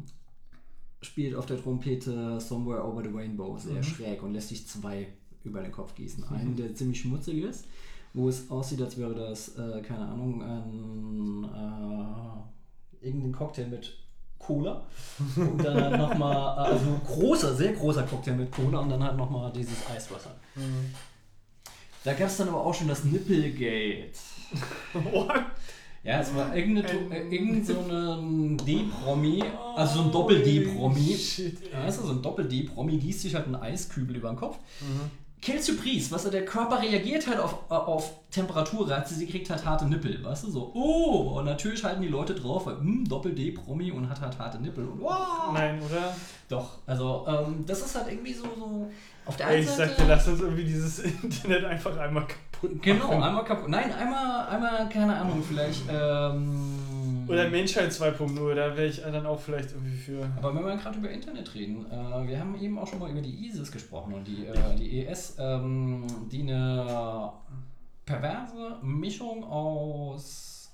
spielt 1.01 1.35
auf 1.35 1.45
der 1.45 1.61
Trompete 1.61 2.39
Somewhere 2.39 2.85
Over 2.85 3.01
the 3.03 3.09
Rainbow 3.09 3.57
sehr 3.57 3.73
Mhm. 3.75 3.83
schräg 3.83 4.23
und 4.23 4.33
lässt 4.33 4.49
sich 4.49 4.67
zwei 4.67 5.07
über 5.43 5.61
den 5.61 5.71
Kopf 5.71 5.95
gießen. 5.95 6.23
Einen, 6.25 6.55
der 6.55 6.75
ziemlich 6.75 7.01
schmutzig 7.01 7.43
ist, 7.43 7.65
wo 8.13 8.29
es 8.29 8.49
aussieht, 8.51 8.81
als 8.81 8.97
wäre 8.97 9.15
das, 9.15 9.55
äh, 9.57 9.81
keine 9.81 10.05
Ahnung, 10.07 10.41
ein 10.43 11.43
äh, 13.01 13.05
irgendein 13.05 13.31
Cocktail 13.31 13.67
mit 13.67 13.97
Cola. 14.37 14.83
Und 15.35 15.63
dann 15.63 15.81
halt 15.81 15.97
nochmal, 15.97 16.35
also 16.65 16.99
großer, 17.05 17.55
sehr 17.55 17.73
großer 17.73 18.03
Cocktail 18.03 18.33
mit 18.35 18.51
Cola 18.51 18.79
und 18.79 18.89
dann 18.89 19.03
halt 19.03 19.17
nochmal 19.17 19.51
dieses 19.53 19.87
Eiswasser. 19.89 20.35
Mhm. 20.55 20.93
Da 22.03 22.13
gab 22.13 22.27
es 22.27 22.37
dann 22.37 22.49
aber 22.49 22.63
auch 22.65 22.73
schon 22.73 22.87
das 22.87 23.03
Nipplegate. 23.03 24.11
What? 24.93 25.31
Ja, 26.03 26.19
es 26.19 26.33
war 26.35 26.55
irgendeine, 26.55 26.89
Ähm. 26.89 27.11
äh, 27.11 27.35
irgend 27.35 27.65
so 27.67 27.73
ein 27.73 28.57
D-Promi, 28.57 29.43
also 29.75 29.99
so 29.99 30.05
ein 30.05 30.11
Doppel-D-Promi. 30.11 31.15
Shit, 31.15 31.61
ey. 31.61 31.73
Ja, 31.73 31.85
also 31.85 32.03
so 32.05 32.13
ein 32.13 32.21
Doppel-D-Promi 32.23 32.97
gießt 32.97 33.21
sich 33.21 33.35
halt 33.35 33.45
einen 33.45 33.55
Eiskübel 33.55 34.15
über 34.15 34.29
den 34.29 34.37
Kopf. 34.37 34.57
Kill 35.41 35.59
Surprise, 35.59 36.11
weißt 36.11 36.25
du, 36.25 36.29
der 36.29 36.45
Körper 36.45 36.79
reagiert 36.81 37.25
halt 37.27 37.39
auf, 37.39 37.53
äh, 37.71 37.73
auf 37.73 38.11
Temperaturreize, 38.29 39.15
sie 39.15 39.25
kriegt 39.25 39.49
halt 39.49 39.65
harte 39.65 39.85
Nippel, 39.85 40.23
weißt 40.23 40.43
du, 40.43 40.51
so, 40.51 40.71
oh, 40.75 41.39
und 41.39 41.45
natürlich 41.45 41.83
halten 41.83 42.01
die 42.03 42.09
Leute 42.09 42.35
drauf, 42.35 42.67
weil, 42.67 42.77
hm, 42.77 43.07
Doppel-D-Promi 43.07 43.91
und 43.91 44.07
hat 44.07 44.21
halt 44.21 44.37
harte 44.37 44.59
Nippel 44.59 44.85
und 44.85 45.01
wow. 45.01 45.51
Nein, 45.53 45.81
oder? 45.81 46.15
Doch, 46.47 46.77
also, 46.85 47.25
ähm, 47.27 47.63
das 47.65 47.81
ist 47.81 47.95
halt 47.95 48.11
irgendwie 48.11 48.33
so, 48.33 48.43
so, 48.55 48.91
auf 49.25 49.35
der 49.37 49.47
Ey, 49.47 49.53
einen 49.55 49.63
ich 49.63 49.69
Seite... 49.69 49.89
sag 49.89 49.97
dir, 49.97 50.05
lass 50.07 50.27
uns 50.27 50.41
irgendwie 50.41 50.63
dieses 50.63 50.99
Internet 51.23 51.65
einfach 51.65 51.97
einmal 51.97 52.27
kaputt 52.27 52.50
Genau, 52.81 53.07
machen. 53.07 53.23
einmal 53.23 53.43
kaputt. 53.43 53.69
Nein, 53.69 53.91
einmal, 53.91 54.47
einmal, 54.47 54.89
keine 54.89 55.15
Ahnung, 55.15 55.43
vielleicht, 55.47 55.83
ähm... 55.91 57.25
Oder 57.27 57.49
Menschheit 57.49 57.91
2.0, 57.91 58.55
da 58.55 58.75
wäre 58.75 58.87
ich 58.87 59.01
dann 59.01 59.25
auch 59.25 59.39
vielleicht 59.39 59.71
irgendwie 59.71 59.95
für. 59.95 60.29
Aber 60.37 60.53
wenn 60.53 60.65
wir 60.65 60.75
gerade 60.75 60.97
über 60.97 61.09
Internet 61.09 61.53
reden, 61.55 61.85
äh, 61.89 62.27
wir 62.27 62.39
haben 62.39 62.59
eben 62.59 62.77
auch 62.77 62.87
schon 62.87 62.99
mal 62.99 63.09
über 63.09 63.21
die 63.21 63.47
ISIS 63.47 63.71
gesprochen 63.71 64.13
und 64.13 64.27
die, 64.27 64.45
äh, 64.45 64.75
die 64.77 65.05
ES, 65.05 65.37
ähm, 65.39 66.05
die 66.31 66.41
eine 66.41 67.31
perverse 68.05 68.77
Mischung 68.81 69.43
aus 69.45 70.71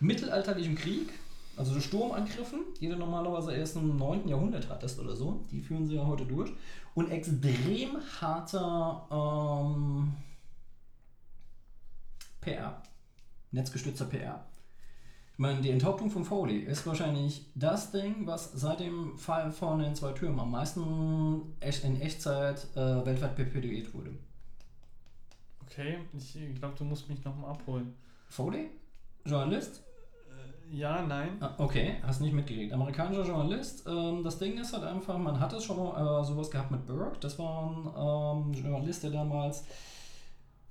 mittelalterlichem 0.00 0.74
Krieg, 0.74 1.08
also 1.56 1.80
Sturmangriffen, 1.80 2.60
die 2.80 2.88
du 2.88 2.96
normalerweise 2.96 3.54
erst 3.54 3.76
im 3.76 3.96
9. 3.96 4.28
Jahrhundert 4.28 4.68
hattest 4.68 4.98
oder 5.00 5.14
so, 5.14 5.44
die 5.50 5.60
führen 5.60 5.86
sie 5.86 5.94
ja 5.94 6.06
heute 6.06 6.24
durch, 6.24 6.52
und 6.94 7.10
extrem 7.10 7.96
harter 8.20 9.06
ähm, 9.10 10.12
PR, 12.42 12.82
netzgestützter 13.52 14.04
PR. 14.04 14.44
Ich 15.32 15.38
meine, 15.38 15.62
die 15.62 15.70
Enthauptung 15.70 16.10
von 16.10 16.24
Foley 16.24 16.58
ist 16.58 16.86
wahrscheinlich 16.86 17.46
das 17.54 17.90
Ding, 17.90 18.26
was 18.26 18.52
seit 18.52 18.80
dem 18.80 19.16
Fall 19.16 19.50
von 19.50 19.78
den 19.78 19.94
zwei 19.94 20.12
Türmen 20.12 20.38
am 20.38 20.50
meisten 20.50 21.54
in 21.60 22.00
Echtzeit 22.00 22.66
äh, 22.76 23.06
weltweit 23.06 23.34
perpetuiert 23.34 23.94
wurde. 23.94 24.10
Okay, 25.62 26.00
ich 26.14 26.54
glaube, 26.58 26.74
du 26.76 26.84
musst 26.84 27.08
mich 27.08 27.24
nochmal 27.24 27.52
abholen. 27.52 27.94
Foley? 28.28 28.68
Journalist? 29.24 29.82
Äh, 30.28 30.76
ja, 30.76 31.00
nein. 31.00 31.38
Ah, 31.40 31.54
okay, 31.56 31.96
hast 32.02 32.20
nicht 32.20 32.34
mitgekriegt. 32.34 32.74
Amerikanischer 32.74 33.24
Journalist. 33.24 33.86
Ähm, 33.86 34.22
das 34.22 34.38
Ding 34.38 34.58
ist 34.58 34.74
halt 34.74 34.84
einfach, 34.84 35.16
man 35.16 35.40
hat 35.40 35.54
es 35.54 35.64
schon 35.64 35.78
mal 35.78 36.20
äh, 36.20 36.24
sowas 36.24 36.50
gehabt 36.50 36.70
mit 36.70 36.86
Burke. 36.86 37.18
Das 37.20 37.38
war 37.38 37.70
ein 37.70 38.52
ähm, 38.52 38.52
Journalist, 38.52 39.02
der 39.04 39.12
damals 39.12 39.64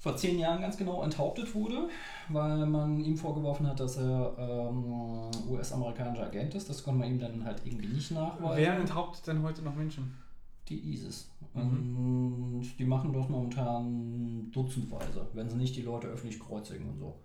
vor 0.02 0.15
zehn 0.18 0.40
Jahren 0.40 0.61
ganz 0.61 0.78
genau 0.78 1.03
enthauptet 1.03 1.53
wurde, 1.53 1.88
weil 2.30 2.65
man 2.65 2.99
ihm 2.99 3.15
vorgeworfen 3.15 3.68
hat, 3.68 3.80
dass 3.80 3.98
er 3.98 4.36
ähm, 4.40 5.30
US-amerikanischer 5.48 6.26
Agent 6.26 6.56
ist. 6.56 6.68
Das 6.69 6.84
konnte 6.84 7.02
man 7.02 7.10
ihm 7.10 7.19
dann 7.19 7.45
halt 7.45 7.61
irgendwie 7.64 7.88
nicht 7.88 8.10
nachweisen. 8.10 8.57
Wer 8.57 8.78
enthauptet 8.78 9.28
denn 9.28 9.44
heute 9.44 9.61
noch 9.61 9.76
Menschen? 9.76 10.18
Die 10.69 10.94
ISIS. 10.94 11.30
Und 11.53 12.64
die 12.80 12.86
machen 12.86 13.14
das 13.14 13.30
momentan 13.30 14.49
dutzendweise, 14.52 15.28
wenn 15.34 15.49
sie 15.49 15.57
nicht 15.57 15.76
die 15.76 15.84
Leute 15.84 16.07
öffentlich 16.07 16.40
kreuzigen 16.40 16.90
und 16.90 16.98
so. 16.98 17.19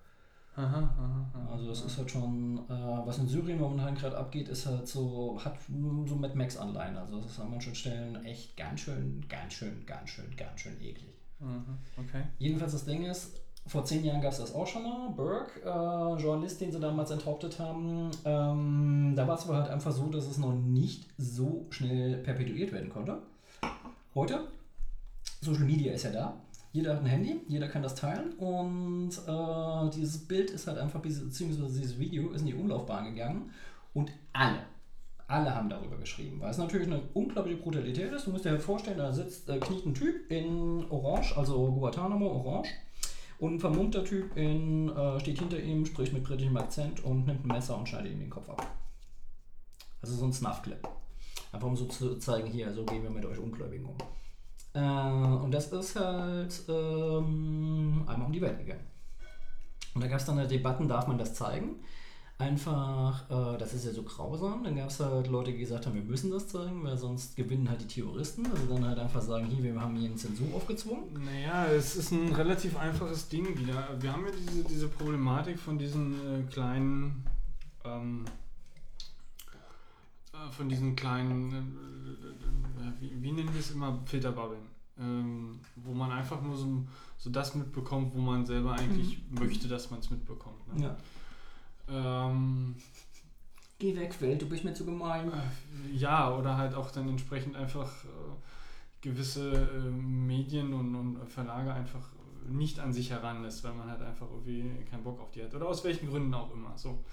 Aha, 0.57 0.79
aha, 0.79 1.31
aha. 1.33 1.53
Also 1.53 1.71
es 1.71 1.83
ist 1.83 1.97
halt 1.97 2.11
schon, 2.11 2.59
äh, 2.69 3.07
was 3.07 3.19
in 3.19 3.29
Syrien 3.29 3.61
momentan 3.61 3.95
gerade 3.95 4.17
abgeht, 4.17 4.49
ist 4.49 4.67
halt 4.67 4.87
so, 4.89 5.39
hat 5.43 5.59
so 6.07 6.17
Mad 6.17 6.35
Max 6.35 6.57
Anleihen. 6.57 6.97
Also 6.97 7.19
es 7.21 7.27
ist 7.27 7.41
an 7.41 7.51
manchen 7.51 7.75
Stellen 7.75 8.23
echt 8.25 8.57
ganz 8.57 8.81
schön, 8.81 9.25
ganz 9.29 9.53
schön, 9.53 9.85
ganz 9.87 10.11
schön, 10.11 10.35
ganz 10.37 10.61
schön 10.61 10.79
eklig. 10.81 11.16
Mhm, 11.41 11.79
Okay. 11.99 12.23
Jedenfalls 12.39 12.73
das 12.73 12.85
Ding 12.85 13.05
ist, 13.05 13.41
vor 13.67 13.85
zehn 13.85 14.05
Jahren 14.05 14.21
gab 14.21 14.33
es 14.33 14.39
das 14.39 14.55
auch 14.55 14.67
schon 14.67 14.85
mal. 14.85 15.11
Burke, 15.11 15.61
äh, 15.63 16.23
Journalist, 16.23 16.61
den 16.61 16.71
sie 16.73 16.79
damals 16.81 17.11
enthauptet 17.11 17.59
haben, 17.59 18.11
ähm, 18.25 19.15
da 19.17 19.27
war 19.27 19.37
es 19.37 19.45
aber 19.45 19.57
halt 19.57 19.71
einfach 19.71 19.93
so, 19.93 20.07
dass 20.09 20.27
es 20.27 20.39
noch 20.39 20.55
nicht 20.55 21.09
so 21.19 21.67
schnell 21.71 22.19
perpetuiert 22.19 22.73
werden 22.73 22.91
konnte. 22.91 23.19
Heute, 24.15 24.47
Social 25.41 25.65
Media 25.65 25.93
ist 25.93 26.05
ja 26.05 26.11
da. 26.13 26.41
Jeder 26.73 26.93
hat 26.95 27.01
ein 27.01 27.07
Handy, 27.07 27.41
jeder 27.49 27.69
kann 27.69 27.83
das 27.83 27.95
teilen 27.95 28.33
und 28.35 29.11
äh, 29.27 29.91
dieses 29.97 30.19
Bild 30.29 30.51
ist 30.51 30.67
halt 30.67 30.79
einfach, 30.79 31.01
beziehungsweise 31.01 31.67
dieses 31.79 31.99
Video 31.99 32.31
ist 32.33 32.43
in 32.43 32.47
die 32.49 32.55
Umlaufbahn 32.55 33.07
gegangen 33.07 33.51
und 33.95 34.13
alle, 34.35 34.59
alle 35.29 35.55
haben 35.55 35.69
darüber 35.69 35.97
geschrieben, 35.97 36.41
weil 36.41 36.51
es 36.51 36.59
natürlich 36.59 36.87
eine 36.87 37.03
unglaubliche 37.15 37.61
Brutalität 37.61 38.13
ist. 38.13 38.27
Du 38.27 38.31
musst 38.31 38.45
dir 38.45 38.51
halt 38.51 38.63
vorstellen, 38.63 38.99
da 38.99 39.13
sitzt, 39.13 39.49
äh, 39.49 39.59
kniet 39.59 39.87
ein 39.87 39.95
Typ 39.95 40.31
in 40.31 40.87
Orange, 40.89 41.37
also 41.37 41.73
Guantanamo 41.73 42.27
Orange, 42.27 42.71
und 43.39 43.55
ein 43.55 43.61
vermummter 43.61 44.05
Typ 44.05 44.37
in, 44.37 44.89
äh, 44.97 45.21
steht 45.21 45.39
hinter 45.39 45.59
ihm, 45.59 45.85
spricht 45.85 46.13
mit 46.13 46.25
britischem 46.25 46.57
Akzent 46.57 47.05
und 47.05 47.27
nimmt 47.27 47.45
ein 47.45 47.49
Messer 47.49 47.77
und 47.77 47.89
schneidet 47.89 48.13
ihm 48.13 48.21
den 48.21 48.31
Kopf 48.31 48.49
ab. 48.49 48.67
Also 50.01 50.15
so 50.15 50.25
ein 50.25 50.33
Snuff-Clip. 50.33 50.89
Einfach 51.53 51.67
um 51.67 51.77
so 51.77 51.87
zu 51.87 52.19
zeigen, 52.19 52.49
hier, 52.49 52.73
so 52.73 52.85
gehen 52.85 53.03
wir 53.03 53.11
mit 53.11 53.25
euch 53.25 53.39
Ungläubigen 53.39 53.87
um. 53.87 53.97
Äh, 54.75 55.45
und 55.45 55.51
das 55.51 55.73
ist 55.73 55.97
halt 55.97 56.63
ähm, 56.69 58.05
einmal 58.07 58.27
um 58.27 58.33
die 58.33 58.41
Welt 58.41 58.59
gegangen. 58.59 58.87
Und 59.95 60.03
da 60.03 60.09
gab 60.09 60.21
es 60.21 60.27
dann 60.27 60.39
eine 60.39 60.47
Debatten, 60.47 60.87
darf 60.87 61.09
man 61.09 61.19
das 61.19 61.35
zeigen? 61.35 61.81
Einfach, 62.39 63.31
äh, 63.31 63.59
das 63.59 63.73
ist 63.73 63.87
ja 63.87 63.93
so 63.93 64.03
grausam. 64.03 64.65
Dann 64.65 64.77
gab 64.77 64.91
es 64.91 65.01
halt 65.01 65.29
Leute, 65.29 65.53
die 65.53 65.59
gesagt 65.59 65.87
haben, 65.87 65.95
wir 65.95 66.03
müssen 66.03 66.31
das 66.31 66.49
zeigen, 66.49 66.85
weil 66.85 66.97
sonst 66.97 67.37
gewinnen 67.37 67.69
halt 67.69 67.81
die 67.81 67.87
Terroristen. 67.87 68.47
Also 68.47 68.67
dann 68.67 68.85
halt 68.85 68.99
einfach 68.99 69.23
sagen, 69.23 69.47
hier, 69.47 69.63
wir 69.63 69.81
haben 69.81 69.97
hier 69.97 70.09
eine 70.09 70.17
Zensur 70.17 70.55
aufgezwungen. 70.55 71.05
Naja, 71.25 71.67
es 71.67 71.97
ist 71.97 72.13
ein 72.13 72.33
relativ 72.33 72.77
einfaches 72.77 73.29
Ding 73.29 73.59
wieder. 73.59 73.89
Wir 74.01 74.13
haben 74.13 74.25
ja 74.27 74.33
diese, 74.33 74.65
diese 74.65 74.89
Problematik 74.89 75.59
von 75.59 75.79
diesen 75.79 76.15
äh, 76.15 76.43
kleinen, 76.51 77.25
ähm, 77.85 78.25
äh, 80.33 80.51
von 80.53 80.69
diesen 80.69 80.95
kleinen, 80.95 81.53
äh, 81.53 82.83
äh, 82.83 82.93
wie, 83.01 83.23
wie 83.23 83.33
nennen 83.33 83.53
wir 83.53 83.61
es 83.61 83.71
immer, 83.71 83.99
Filterbubbeln. 84.05 84.77
Ähm, 84.99 85.61
wo 85.77 85.93
man 85.93 86.11
einfach 86.11 86.41
nur 86.41 86.57
so, 86.57 86.83
so 87.19 87.29
das 87.29 87.55
mitbekommt, 87.55 88.15
wo 88.15 88.21
man 88.21 88.47
selber 88.47 88.73
eigentlich 88.73 89.19
möchte, 89.29 89.69
dass 89.69 89.91
man 89.91 90.01
es 90.01 90.09
mitbekommt. 90.09 90.75
Ne? 90.75 90.85
Ja. 90.85 90.97
Ähm, 91.89 92.77
Geh 93.79 93.95
weg, 93.95 94.19
Welt, 94.21 94.41
du 94.41 94.49
bist 94.49 94.65
mir 94.65 94.75
zu 94.75 94.85
gemein. 94.87 95.31
Äh, 95.33 95.95
Ja, 95.97 96.35
oder 96.35 96.57
halt 96.57 96.75
auch 96.75 96.91
dann 96.91 97.09
entsprechend 97.09 97.57
einfach 97.57 97.91
äh, 98.05 98.09
gewisse 99.03 99.53
äh, 99.53 99.91
Medien 99.91 100.73
und, 100.73 100.95
und 100.95 101.29
Verlage 101.29 101.73
einfach 101.73 102.09
nicht 102.49 102.79
an 102.79 102.93
sich 102.93 103.11
heranlässt, 103.11 103.65
weil 103.65 103.75
man 103.75 103.91
halt 103.91 104.01
einfach 104.03 104.29
irgendwie 104.31 104.65
keinen 104.89 105.03
Bock 105.03 105.21
auf 105.21 105.31
die 105.33 105.43
hat. 105.43 105.55
Oder 105.55 105.69
aus 105.69 105.85
welchen 105.85 106.09
Gründen 106.09 106.33
auch 106.33 106.53
immer. 106.53 106.73
So. 106.77 107.05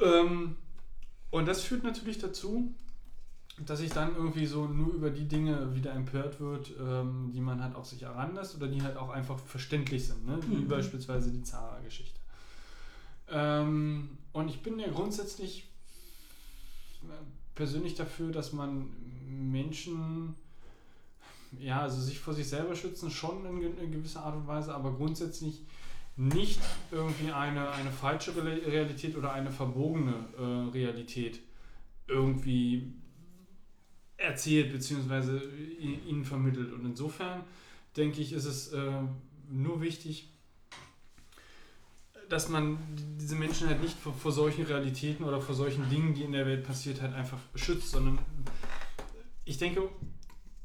Ähm, 0.00 0.56
und 1.30 1.46
das 1.46 1.62
führt 1.62 1.82
natürlich 1.82 2.18
dazu, 2.18 2.74
dass 3.66 3.80
sich 3.80 3.90
dann 3.90 4.14
irgendwie 4.16 4.46
so 4.46 4.66
nur 4.66 4.94
über 4.94 5.10
die 5.10 5.28
Dinge 5.28 5.74
wieder 5.74 5.92
empört 5.92 6.40
wird, 6.40 6.72
ähm, 6.80 7.30
die 7.32 7.40
man 7.40 7.62
halt 7.62 7.74
auch 7.76 7.84
sich 7.84 8.02
heranlässt 8.02 8.56
oder 8.56 8.68
die 8.68 8.82
halt 8.82 8.96
auch 8.96 9.10
einfach 9.10 9.38
verständlich 9.38 10.06
sind, 10.06 10.26
ne? 10.26 10.38
wie 10.48 10.56
Mhm. 10.56 10.68
beispielsweise 10.68 11.30
die 11.30 11.42
Zara-Geschichte. 11.42 12.18
Ähm, 13.34 14.16
und 14.32 14.48
ich 14.48 14.62
bin 14.62 14.78
ja 14.78 14.88
grundsätzlich 14.88 15.68
persönlich 17.54 17.94
dafür, 17.94 18.30
dass 18.30 18.52
man 18.52 18.86
Menschen, 19.26 20.34
ja, 21.58 21.82
also 21.82 22.00
sich 22.00 22.20
vor 22.20 22.32
sich 22.32 22.48
selber 22.48 22.74
schützen, 22.74 23.10
schon 23.10 23.44
in, 23.44 23.78
in 23.78 23.92
gewisser 23.92 24.22
Art 24.22 24.36
und 24.36 24.46
Weise, 24.46 24.74
aber 24.74 24.92
grundsätzlich 24.92 25.62
nicht 26.16 26.60
irgendwie 26.92 27.32
eine, 27.32 27.70
eine 27.72 27.90
falsche 27.90 28.36
Real- 28.36 28.60
Realität 28.60 29.16
oder 29.16 29.32
eine 29.32 29.50
verbogene 29.50 30.14
äh, 30.38 30.70
Realität 30.70 31.40
irgendwie 32.06 32.92
erzählt 34.16 34.72
bzw. 34.72 35.40
ihnen 36.08 36.24
vermittelt. 36.24 36.72
Und 36.72 36.84
insofern 36.86 37.42
denke 37.96 38.20
ich, 38.20 38.32
ist 38.32 38.44
es 38.44 38.68
äh, 38.68 39.02
nur 39.50 39.80
wichtig, 39.80 40.33
dass 42.28 42.48
man 42.48 42.78
die- 42.96 43.18
diese 43.20 43.36
Menschen 43.36 43.68
halt 43.68 43.80
nicht 43.82 43.98
vor, 43.98 44.12
vor 44.12 44.32
solchen 44.32 44.64
Realitäten 44.64 45.24
oder 45.24 45.40
vor 45.40 45.54
solchen 45.54 45.88
Dingen, 45.90 46.14
die 46.14 46.22
in 46.22 46.32
der 46.32 46.46
Welt 46.46 46.64
passiert, 46.64 47.00
halt 47.02 47.14
einfach 47.14 47.38
schützt, 47.54 47.90
sondern 47.90 48.18
ich 49.44 49.58
denke, 49.58 49.88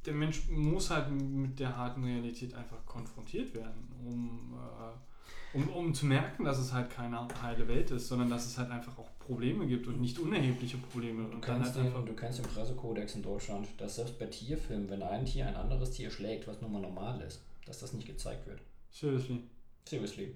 der 0.05 0.13
Mensch 0.13 0.47
muss 0.49 0.89
halt 0.89 1.11
mit 1.11 1.59
der 1.59 1.75
harten 1.75 2.03
Realität 2.03 2.53
einfach 2.53 2.85
konfrontiert 2.85 3.53
werden, 3.53 3.91
um, 4.05 4.53
äh, 4.55 5.57
um, 5.57 5.67
um 5.69 5.93
zu 5.93 6.05
merken, 6.05 6.45
dass 6.45 6.57
es 6.59 6.71
halt 6.73 6.89
keine 6.89 7.27
heile 7.41 7.67
Welt 7.67 7.91
ist, 7.91 8.07
sondern 8.07 8.29
dass 8.29 8.45
es 8.45 8.57
halt 8.57 8.71
einfach 8.71 8.97
auch 8.97 9.09
Probleme 9.19 9.67
gibt 9.67 9.87
und 9.87 9.99
nicht 9.99 10.17
unerhebliche 10.19 10.77
Probleme. 10.77 11.23
Du 11.25 11.35
Und 11.35 11.47
dann 11.47 11.61
kennst, 11.61 11.75
halt 11.77 11.93
den, 11.95 12.05
du 12.05 12.13
kennst 12.13 12.39
den 12.39 12.45
Pressekodex 12.45 13.15
in 13.15 13.23
Deutschland, 13.23 13.67
dass 13.77 13.95
selbst 13.95 14.17
bei 14.17 14.25
Tierfilmen, 14.27 14.89
wenn 14.89 15.01
ein 15.03 15.25
Tier 15.25 15.47
ein 15.47 15.55
anderes 15.55 15.91
Tier 15.91 16.09
schlägt, 16.09 16.47
was 16.47 16.61
nun 16.61 16.71
mal 16.71 16.81
normal 16.81 17.19
ist, 17.21 17.41
dass 17.65 17.79
das 17.79 17.93
nicht 17.93 18.07
gezeigt 18.07 18.47
wird. 18.47 18.59
seriously. 18.91 19.43
Seriously. 19.85 20.33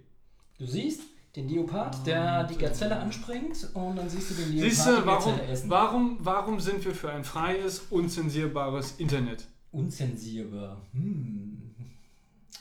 Du 0.60 0.66
siehst 0.68 1.02
den 1.36 1.50
Leopard, 1.50 2.06
der 2.06 2.44
die 2.44 2.58
Gazelle 2.58 2.98
anspringt 3.00 3.70
und 3.74 3.96
dann 3.96 4.08
siehst 4.10 4.30
du 4.32 4.36
den 4.36 4.52
Leopard 4.54 4.70
Siehst 4.72 4.88
du, 4.88 4.92
die 5.02 5.06
warum, 5.06 5.32
Gazelle 5.32 5.48
essen. 5.52 5.70
warum, 5.70 6.18
warum 6.20 6.60
sind 6.60 6.86
wir 6.86 6.94
für 6.94 7.12
ein 7.12 7.24
freies, 7.24 7.80
unzensierbares 7.90 8.94
Internet? 9.00 9.46
Unzensierbar. 9.72 10.78
Hm. 10.94 11.60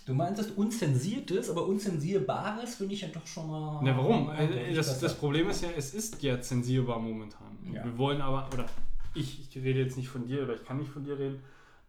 Du 0.06 0.14
meintest 0.14 0.56
unzensiertes, 0.56 1.48
aber 1.50 1.66
unzensierbares 1.66 2.74
finde 2.74 2.94
ich 2.94 3.02
ja 3.02 3.08
doch 3.08 3.26
schon 3.26 3.48
mal. 3.48 3.80
Na, 3.84 3.96
warum? 3.96 4.30
Äh, 4.30 4.74
Das, 4.74 4.98
das 4.98 5.14
Problem 5.14 5.48
ist 5.50 5.62
ja, 5.62 5.68
es 5.76 5.94
ist 5.94 6.20
ja 6.22 6.40
zensierbar 6.40 6.98
momentan. 6.98 7.56
Ja. 7.72 7.84
Wir 7.84 7.96
wollen 7.98 8.20
aber, 8.20 8.48
oder 8.52 8.66
ich, 9.14 9.46
ich 9.48 9.56
rede 9.62 9.80
jetzt 9.80 9.96
nicht 9.96 10.08
von 10.08 10.26
dir, 10.26 10.42
oder 10.42 10.54
ich 10.54 10.64
kann 10.64 10.78
nicht 10.78 10.90
von 10.90 11.04
dir 11.04 11.16
reden, 11.18 11.40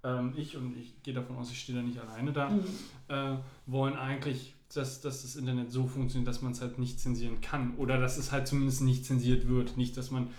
ähm, 0.04 0.34
ich, 0.36 0.56
und 0.58 0.78
ich 0.78 1.02
gehe 1.02 1.14
davon 1.14 1.38
aus, 1.38 1.50
ich 1.50 1.60
stehe 1.60 1.78
da 1.80 1.84
nicht 1.84 1.98
alleine 1.98 2.32
da, 2.34 2.50
Mhm. 2.50 2.64
äh, 3.08 3.38
wollen 3.66 3.96
eigentlich, 3.96 4.54
dass, 4.74 5.02
dass 5.02 5.22
das 5.22 5.36
Internet 5.36 5.72
so 5.72 5.88
funktioniert, 5.88 6.28
dass 6.28 6.42
man 6.42 6.52
es 6.52 6.62
halt 6.62 6.80
nicht 6.80 7.00
zensieren 7.00 7.42
kann. 7.42 7.76
Oder 7.78 8.00
dass 8.00 8.18
es 8.18 8.32
halt 8.32 8.48
zumindest 8.48 8.82
nicht 8.82 9.06
zensiert 9.06 9.48
wird. 9.48 9.78
Nicht, 9.78 9.96
dass 9.98 10.12
man. 10.12 10.30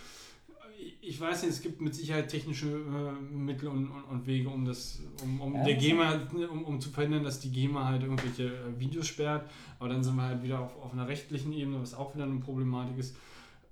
Ich 1.00 1.20
weiß 1.20 1.42
nicht, 1.42 1.52
es 1.52 1.62
gibt 1.62 1.80
mit 1.80 1.94
Sicherheit 1.94 2.28
technische 2.28 2.66
äh, 2.68 3.34
Mittel 3.34 3.68
und, 3.68 3.88
und, 3.90 4.04
und 4.04 4.26
Wege, 4.26 4.48
um 4.48 4.64
das, 4.64 5.00
um, 5.22 5.40
um 5.40 5.54
Ja, 5.54 5.64
der 5.64 5.74
GEMA, 5.74 6.20
um, 6.50 6.64
um 6.64 6.80
zu 6.80 6.90
verhindern, 6.90 7.24
dass 7.24 7.40
die 7.40 7.50
GEMA 7.50 7.86
halt 7.86 8.02
irgendwelche 8.02 8.46
äh, 8.46 8.78
Videos 8.78 9.06
sperrt. 9.06 9.48
Aber 9.78 9.88
dann 9.88 10.02
sind 10.02 10.16
wir 10.16 10.22
halt 10.22 10.42
wieder 10.42 10.60
auf, 10.60 10.70
auf 10.82 10.92
einer 10.92 11.06
rechtlichen 11.06 11.52
Ebene, 11.52 11.80
was 11.80 11.94
auch 11.94 12.14
wieder 12.14 12.24
eine 12.24 12.40
Problematik 12.40 12.98
ist. 12.98 13.16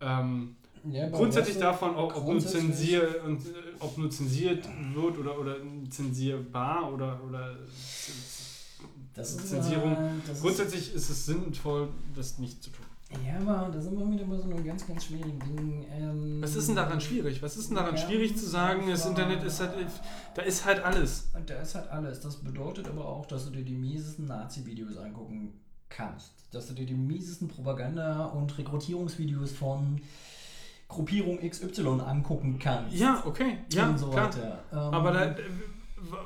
Ähm, 0.01 0.57
Ja, 0.91 1.09
grundsätzlich 1.09 1.57
weißt 1.57 1.63
du, 1.63 1.69
davon, 1.69 1.97
ob, 1.97 2.11
ob, 2.11 2.15
nur 2.17 2.25
grundsätzlich- 2.25 2.63
zensier, 2.63 3.23
und, 3.27 3.41
äh, 3.47 3.51
ob 3.81 3.99
nur 3.99 4.11
zensiert 4.11 4.69
wird 4.95 5.19
oder, 5.19 5.39
oder 5.39 5.57
zensierbar 5.91 6.93
oder, 6.93 7.21
oder 7.27 7.57
das 9.15 9.33
ist 9.35 9.49
Zensierung. 9.49 9.97
Das 10.27 10.37
ist, 10.37 10.43
Grundsätzlich 10.43 10.95
ist 10.95 11.11
es 11.11 11.27
sinnvoll, 11.27 11.89
das 12.17 12.39
nicht 12.39 12.63
zu 12.63 12.71
tun. 12.71 12.85
ja, 13.27 13.37
aber 13.39 13.71
da 13.71 13.81
sind 13.81 13.99
wir 13.99 14.11
wieder 14.11 14.25
bei 14.25 14.37
so 14.39 14.45
einem 14.45 14.65
ganz, 14.65 14.87
ganz 14.87 15.05
schwierigen 15.05 15.39
Ding. 15.41 15.87
Ähm, 15.93 16.39
Was 16.43 16.57
ist 16.57 16.69
denn 16.69 16.77
daran 16.77 17.01
schwierig? 17.01 17.43
Was 17.43 17.57
ist 17.57 17.69
denn 17.69 17.77
daran 17.77 17.95
Ja, 17.97 18.01
schwierig 18.07 18.37
zu 18.37 18.47
sagen, 18.49 18.89
das 18.89 19.05
Internet 19.07 19.43
ist 19.43 19.61
halt, 19.61 19.73
da 20.35 20.43
ist 20.43 20.65
halt 20.65 20.83
alles. 20.83 21.29
Und 21.35 21.49
da 21.51 21.55
ist 21.61 21.75
halt 21.75 21.89
alles. 21.91 22.21
Das 22.21 22.37
bedeutet 22.37 22.89
aber 22.89 23.07
auch, 23.07 23.27
dass 23.27 23.45
du 23.45 23.51
dir 23.51 23.65
die 23.65 23.75
miesesten 23.77 24.27
Nazi-Videos 24.27 24.97
angucken 24.97 25.53
kannst. 25.91 26.33
Dass 26.53 26.69
du 26.69 26.75
dir 26.75 26.87
die 26.87 26.95
miesesten 26.95 27.49
Propaganda- 27.49 28.27
und 28.27 28.57
Rekrutierungsvideos 28.57 29.53
von 29.53 30.01
Gruppierung 30.89 31.39
XY 31.39 32.01
angucken 32.07 32.59
kannst. 32.59 32.95
Ja, 32.95 33.23
okay, 33.27 33.59
ja, 33.73 33.89
und 33.89 33.99
so 33.99 34.09
klar. 34.11 34.27
weiter. 34.27 34.63
Ähm, 34.73 34.79
Aber 34.79 35.11
da, 35.13 35.35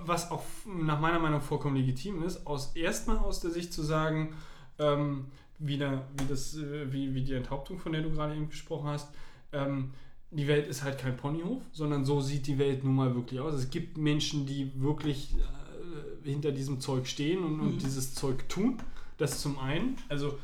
was 0.04 0.30
auch 0.30 0.44
nach 0.66 1.00
meiner 1.00 1.18
Meinung 1.18 1.40
vollkommen 1.40 1.76
legitim 1.76 2.22
ist, 2.22 2.46
aus 2.46 2.74
erstmal 2.74 3.18
aus 3.18 3.40
der 3.40 3.50
Sicht 3.50 3.72
zu 3.72 3.82
sagen, 3.82 4.34
ähm, 4.78 5.26
wie, 5.58 5.78
da, 5.78 6.02
wie, 6.18 6.26
das, 6.28 6.56
äh, 6.56 6.92
wie, 6.92 7.14
wie 7.14 7.22
die 7.22 7.34
Enthauptung, 7.34 7.78
von 7.78 7.92
der 7.92 8.02
du 8.02 8.10
gerade 8.10 8.34
eben 8.34 8.48
gesprochen 8.48 8.88
hast, 8.88 9.08
ähm, 9.52 9.92
die 10.30 10.48
Welt 10.48 10.66
ist 10.66 10.82
halt 10.82 10.98
kein 10.98 11.16
Ponyhof, 11.16 11.62
sondern 11.72 12.04
so 12.04 12.20
sieht 12.20 12.46
die 12.46 12.58
Welt 12.58 12.84
nun 12.84 12.94
mal 12.96 13.14
wirklich 13.14 13.40
aus. 13.40 13.54
Es 13.54 13.70
gibt 13.70 13.96
Menschen, 13.96 14.44
die 14.46 14.72
wirklich 14.80 15.34
äh, 15.34 16.28
hinter 16.28 16.52
diesem 16.52 16.80
Zeug 16.80 17.06
stehen 17.06 17.42
und, 17.44 17.60
und 17.60 17.74
Mhm. 17.74 17.78
dieses 17.78 18.14
Zeug 18.14 18.48
tun. 18.48 18.78
Das 19.18 19.40
zum 19.40 19.58
einen, 19.58 19.96
also 20.08 20.38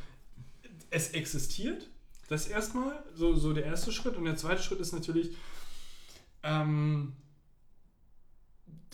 es 0.91 1.11
existiert, 1.11 1.89
das 2.29 2.47
erstmal, 2.47 3.03
so, 3.15 3.35
so 3.35 3.53
der 3.53 3.65
erste 3.67 3.93
Schritt. 3.93 4.17
Und 4.17 4.25
der 4.25 4.37
zweite 4.37 4.63
Schritt 4.63 4.81
ist 4.81 4.93
natürlich, 4.93 5.37
ähm, 6.43 7.13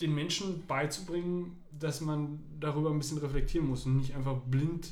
den 0.01 0.15
Menschen 0.15 0.65
beizubringen, 0.67 1.57
dass 1.71 2.01
man 2.01 2.39
darüber 2.59 2.89
ein 2.89 2.99
bisschen 2.99 3.17
reflektieren 3.19 3.67
muss 3.67 3.85
und 3.85 3.97
nicht 3.97 4.15
einfach 4.15 4.37
blind 4.41 4.91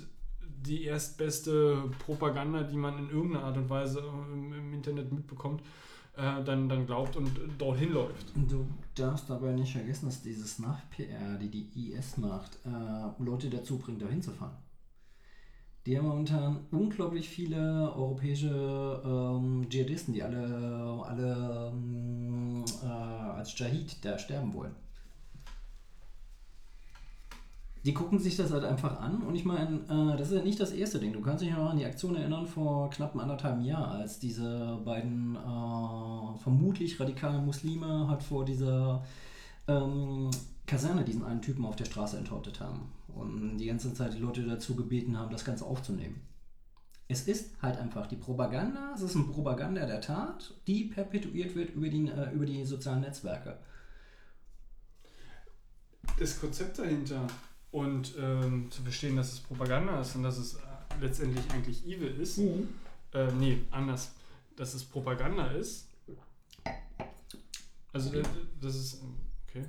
die 0.67 0.83
erstbeste 0.83 1.89
Propaganda, 1.99 2.63
die 2.63 2.77
man 2.77 2.97
in 2.97 3.09
irgendeiner 3.09 3.45
Art 3.45 3.57
und 3.57 3.69
Weise 3.69 4.03
im, 4.33 4.53
im 4.53 4.73
Internet 4.73 5.11
mitbekommt, 5.11 5.61
äh, 6.15 6.43
dann, 6.43 6.67
dann 6.67 6.85
glaubt 6.85 7.15
und 7.15 7.31
dorthin 7.57 7.93
läuft. 7.93 8.33
Du 8.35 8.67
darfst 8.95 9.29
dabei 9.29 9.53
nicht 9.53 9.71
vergessen, 9.71 10.07
dass 10.07 10.21
dieses 10.21 10.59
Nach-PR, 10.59 11.37
die 11.39 11.49
die 11.49 11.93
IS 11.93 12.17
macht, 12.17 12.57
äh, 12.65 13.23
Leute 13.23 13.49
dazu 13.49 13.77
bringt, 13.77 14.01
da 14.01 14.07
hinzufahren. 14.07 14.57
Die 15.85 15.97
haben 15.97 16.07
momentan 16.07 16.65
unglaublich 16.71 17.29
viele 17.29 17.93
europäische 17.95 19.01
ähm, 19.05 19.67
Dschihadisten, 19.69 20.13
die 20.13 20.21
alle, 20.21 21.01
alle 21.05 21.71
ähm, 21.71 22.65
äh, 22.83 22.87
als 22.87 23.55
Dschihad 23.55 24.03
da 24.03 24.19
sterben 24.19 24.53
wollen. 24.53 24.75
Die 27.87 27.93
gucken 27.93 28.19
sich 28.19 28.35
das 28.35 28.51
halt 28.51 28.65
einfach 28.65 28.99
an 28.99 29.21
und 29.21 29.33
ich 29.33 29.45
meine, 29.45 29.77
äh, 29.87 30.17
das 30.17 30.27
ist 30.29 30.37
ja 30.37 30.43
nicht 30.43 30.59
das 30.59 30.73
erste 30.73 30.99
Ding. 30.99 31.13
Du 31.13 31.21
kannst 31.21 31.41
dich 31.41 31.51
noch 31.51 31.69
an 31.69 31.77
die 31.77 31.85
Aktion 31.85 32.17
erinnern 32.17 32.45
vor 32.45 32.89
knapp 32.89 33.11
einem 33.11 33.21
anderthalben 33.21 33.63
Jahr, 33.63 33.91
als 33.91 34.19
diese 34.19 34.77
beiden 34.83 35.37
äh, 35.37 36.37
vermutlich 36.37 36.99
radikalen 36.99 37.45
Muslime 37.45 38.09
halt 38.09 38.23
vor 38.23 38.43
dieser 38.43 39.05
ähm, 39.69 40.29
Kaserne 40.65 41.05
diesen 41.05 41.23
einen 41.23 41.41
Typen 41.41 41.63
auf 41.63 41.77
der 41.77 41.85
Straße 41.85 42.17
enthauptet 42.17 42.59
haben 42.59 42.91
und 43.07 43.57
die 43.57 43.67
ganze 43.67 43.93
Zeit 43.93 44.13
die 44.13 44.19
Leute 44.19 44.45
dazu 44.45 44.75
gebeten 44.75 45.17
haben, 45.17 45.31
das 45.31 45.45
Ganze 45.45 45.63
aufzunehmen. 45.63 46.19
Es 47.07 47.25
ist 47.29 47.55
halt 47.61 47.77
einfach 47.77 48.07
die 48.07 48.17
Propaganda, 48.17 48.91
es 48.95 49.01
ist 49.01 49.15
eine 49.15 49.23
Propaganda 49.27 49.85
der 49.85 50.01
Tat, 50.01 50.55
die 50.67 50.83
perpetuiert 50.83 51.55
wird 51.55 51.69
über 51.69 51.87
die, 51.87 52.09
äh, 52.09 52.33
über 52.33 52.45
die 52.45 52.65
sozialen 52.65 52.99
Netzwerke. 52.99 53.57
Das 56.19 56.37
Konzept 56.41 56.79
dahinter 56.79 57.25
und 57.71 58.13
ähm, 58.17 58.69
zu 58.71 58.81
verstehen, 58.81 59.15
dass 59.15 59.33
es 59.33 59.39
Propaganda 59.39 59.99
ist 60.01 60.15
und 60.15 60.23
dass 60.23 60.37
es 60.37 60.55
äh, 60.55 60.59
letztendlich 61.01 61.49
eigentlich 61.51 61.85
evil 61.85 62.19
ist, 62.19 62.37
Mhm. 62.37 62.69
äh, 63.13 63.31
nee, 63.33 63.61
anders, 63.71 64.11
dass 64.55 64.73
es 64.73 64.83
Propaganda 64.83 65.47
ist. 65.51 65.87
Also, 67.93 68.09
Okay. 68.09 68.21
das, 68.21 68.31
das 68.61 68.75
ist, 68.75 69.01
okay. 69.47 69.65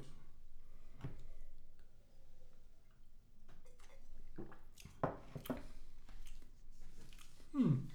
Hm. 7.53 7.89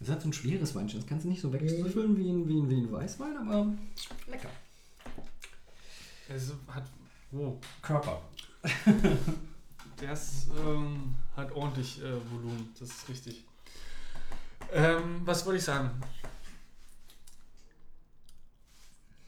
Das 0.00 0.08
hat 0.10 0.22
so 0.22 0.28
ein 0.28 0.32
schweres 0.32 0.74
Weinchen. 0.74 1.00
Das 1.00 1.08
kannst 1.08 1.24
du 1.24 1.28
nicht 1.28 1.40
so 1.40 1.52
wegzüffeln 1.52 2.16
wie 2.16 2.30
ein, 2.30 2.48
wie, 2.48 2.60
ein, 2.60 2.70
wie 2.70 2.76
ein 2.76 2.92
Weißwein, 2.92 3.36
aber 3.36 3.72
lecker. 4.28 4.50
Es 6.28 6.52
hat, 6.68 6.84
oh, 7.32 7.56
Körper. 7.82 8.22
Das 10.00 10.46
ähm, 10.56 11.16
hat 11.36 11.50
ordentlich 11.52 12.00
äh, 12.00 12.12
Volumen, 12.30 12.72
das 12.78 12.88
ist 12.88 13.08
richtig. 13.08 13.44
Ähm, 14.72 15.22
was 15.24 15.44
wollte 15.44 15.58
ich 15.58 15.64
sagen? 15.64 15.90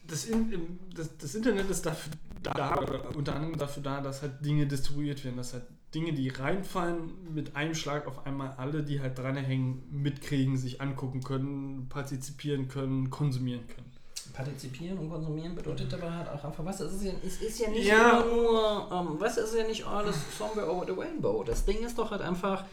Das, 0.07 0.25
In, 0.25 0.79
das, 0.95 1.17
das 1.17 1.35
Internet 1.35 1.69
ist 1.69 1.85
dafür 1.85 2.13
da, 2.41 2.75
unter 3.15 3.35
anderem 3.35 3.57
dafür 3.57 3.83
da, 3.83 4.01
dass 4.01 4.21
halt 4.21 4.43
Dinge 4.43 4.65
distribuiert 4.65 5.23
werden, 5.23 5.37
dass 5.37 5.53
halt 5.53 5.65
Dinge, 5.93 6.13
die 6.13 6.29
reinfallen, 6.29 7.33
mit 7.33 7.55
einem 7.55 7.75
Schlag 7.75 8.07
auf 8.07 8.25
einmal 8.25 8.51
alle, 8.51 8.83
die 8.83 9.01
halt 9.01 9.17
dranhängen, 9.17 9.83
mitkriegen, 9.91 10.55
sich 10.55 10.79
angucken 10.79 11.21
können, 11.21 11.89
partizipieren 11.89 12.69
können, 12.69 13.09
konsumieren 13.09 13.67
können. 13.67 13.90
Partizipieren 14.33 14.97
und 14.97 15.09
konsumieren 15.09 15.55
bedeutet 15.55 15.93
aber 15.93 16.13
halt 16.15 16.29
auch 16.29 16.43
einfach, 16.43 16.65
was 16.65 16.79
es 16.79 16.93
ist 16.93 17.03
ja, 17.03 17.11
es 17.25 17.41
ist 17.41 17.59
ja 17.59 17.69
nicht 17.69 17.85
Ja. 17.85 18.19
immer 18.21 18.25
nur, 18.33 18.89
ähm, 18.91 19.15
was 19.19 19.37
ist 19.37 19.55
ja 19.55 19.65
nicht 19.67 19.85
alles 19.85 20.15
Somewhere 20.37 20.71
over 20.71 20.85
the 20.85 20.91
Rainbow. 20.93 21.43
Das 21.43 21.65
Ding 21.65 21.79
ist 21.83 21.97
doch 21.97 22.11
halt 22.11 22.21
einfach, 22.21 22.63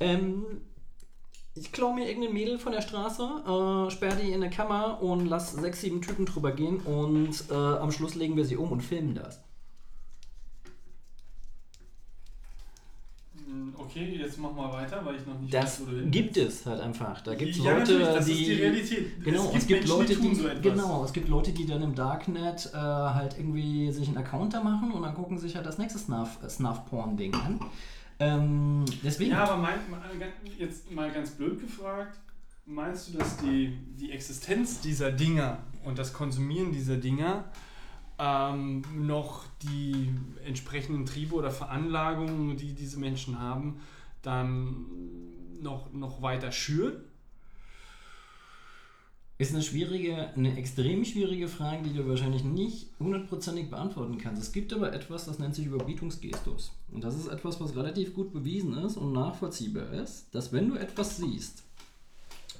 ähm, 0.00 0.44
ich 1.54 1.70
klaue 1.72 1.94
mir 1.94 2.08
irgendein 2.08 2.32
Mädel 2.32 2.58
von 2.58 2.72
der 2.72 2.80
Straße, 2.80 3.22
äh, 3.22 3.90
sperre 3.90 4.16
die 4.16 4.28
in 4.32 4.42
eine 4.42 4.50
Kammer 4.50 5.02
und 5.02 5.26
lass 5.26 5.52
sechs, 5.52 5.80
sieben 5.82 6.00
Typen 6.00 6.24
drüber 6.24 6.52
gehen 6.52 6.80
und 6.80 7.44
äh, 7.50 7.54
am 7.54 7.92
Schluss 7.92 8.14
legen 8.14 8.36
wir 8.36 8.44
sie 8.44 8.56
um 8.56 8.72
und 8.72 8.80
filmen 8.80 9.14
das. 9.14 9.40
Okay, 13.76 14.16
jetzt 14.18 14.38
mach 14.38 14.52
mal 14.52 14.72
weiter, 14.72 15.04
weil 15.04 15.16
ich 15.16 15.26
noch 15.26 15.38
nicht 15.38 15.52
Das 15.52 15.80
weiß, 15.80 15.80
wo 15.80 15.90
du 15.90 15.96
hin 15.98 16.10
gibt 16.10 16.36
es 16.36 16.64
halt 16.66 16.80
einfach. 16.80 17.20
Da 17.20 17.34
gibt 17.34 17.52
es 17.56 17.64
ja, 17.64 17.76
Leute, 17.78 17.98
das 17.98 18.26
die. 18.26 18.32
ist 18.32 18.40
die 18.40 18.52
Realität. 18.54 19.24
Genau, 19.24 19.52
es 19.54 19.66
gibt, 19.66 19.80
Menschen, 19.80 19.98
Leute, 19.98 20.14
tun 20.14 20.30
die, 20.30 20.34
so 20.36 20.48
genau, 20.62 21.04
es 21.04 21.12
gibt 21.12 21.28
Leute, 21.28 21.52
die 21.52 21.66
dann 21.66 21.82
im 21.82 21.94
Darknet 21.94 22.70
äh, 22.72 22.76
halt 22.76 23.36
irgendwie 23.38 23.90
sich 23.92 24.08
einen 24.08 24.16
Account 24.18 24.54
da 24.54 24.62
machen 24.62 24.92
und 24.92 25.02
dann 25.02 25.14
gucken 25.14 25.38
sich 25.38 25.56
halt 25.56 25.66
das 25.66 25.78
nächste 25.78 25.98
Snuff- 25.98 26.42
äh, 26.42 26.48
Snuff-Porn-Ding 26.48 27.34
an. 27.34 27.60
Ähm, 28.18 28.84
deswegen. 29.02 29.32
Ja, 29.32 29.44
aber 29.44 29.56
mein, 29.56 29.74
jetzt 30.58 30.90
mal 30.90 31.10
ganz 31.10 31.30
blöd 31.32 31.60
gefragt, 31.60 32.18
meinst 32.66 33.08
du, 33.08 33.18
dass 33.18 33.36
die, 33.38 33.76
die 33.98 34.12
Existenz 34.12 34.80
dieser 34.80 35.10
Dinger 35.10 35.58
und 35.84 35.98
das 35.98 36.12
Konsumieren 36.12 36.72
dieser 36.72 36.96
Dinger 36.96 37.44
ähm, 38.22 38.84
noch 38.94 39.44
die 39.62 40.10
entsprechenden 40.44 41.06
Triebe 41.06 41.34
oder 41.34 41.50
Veranlagungen, 41.50 42.56
die 42.56 42.72
diese 42.72 43.00
Menschen 43.00 43.40
haben, 43.40 43.80
dann 44.22 44.86
noch, 45.60 45.92
noch 45.92 46.22
weiter 46.22 46.52
schüren? 46.52 47.02
Ist 49.38 49.52
eine 49.52 49.62
schwierige, 49.62 50.28
eine 50.36 50.56
extrem 50.56 51.04
schwierige 51.04 51.48
Frage, 51.48 51.82
die 51.82 51.94
du 51.94 52.08
wahrscheinlich 52.08 52.44
nicht 52.44 52.90
hundertprozentig 53.00 53.70
beantworten 53.70 54.18
kannst. 54.18 54.40
Es 54.40 54.52
gibt 54.52 54.72
aber 54.72 54.92
etwas, 54.92 55.24
das 55.24 55.40
nennt 55.40 55.56
sich 55.56 55.66
Überbietungsgestus. 55.66 56.70
Und 56.92 57.02
das 57.02 57.16
ist 57.16 57.26
etwas, 57.26 57.60
was 57.60 57.74
relativ 57.74 58.14
gut 58.14 58.32
bewiesen 58.32 58.78
ist 58.78 58.96
und 58.96 59.12
nachvollziehbar 59.12 59.92
ist, 59.94 60.32
dass 60.32 60.52
wenn 60.52 60.68
du 60.68 60.76
etwas 60.76 61.16
siehst 61.16 61.64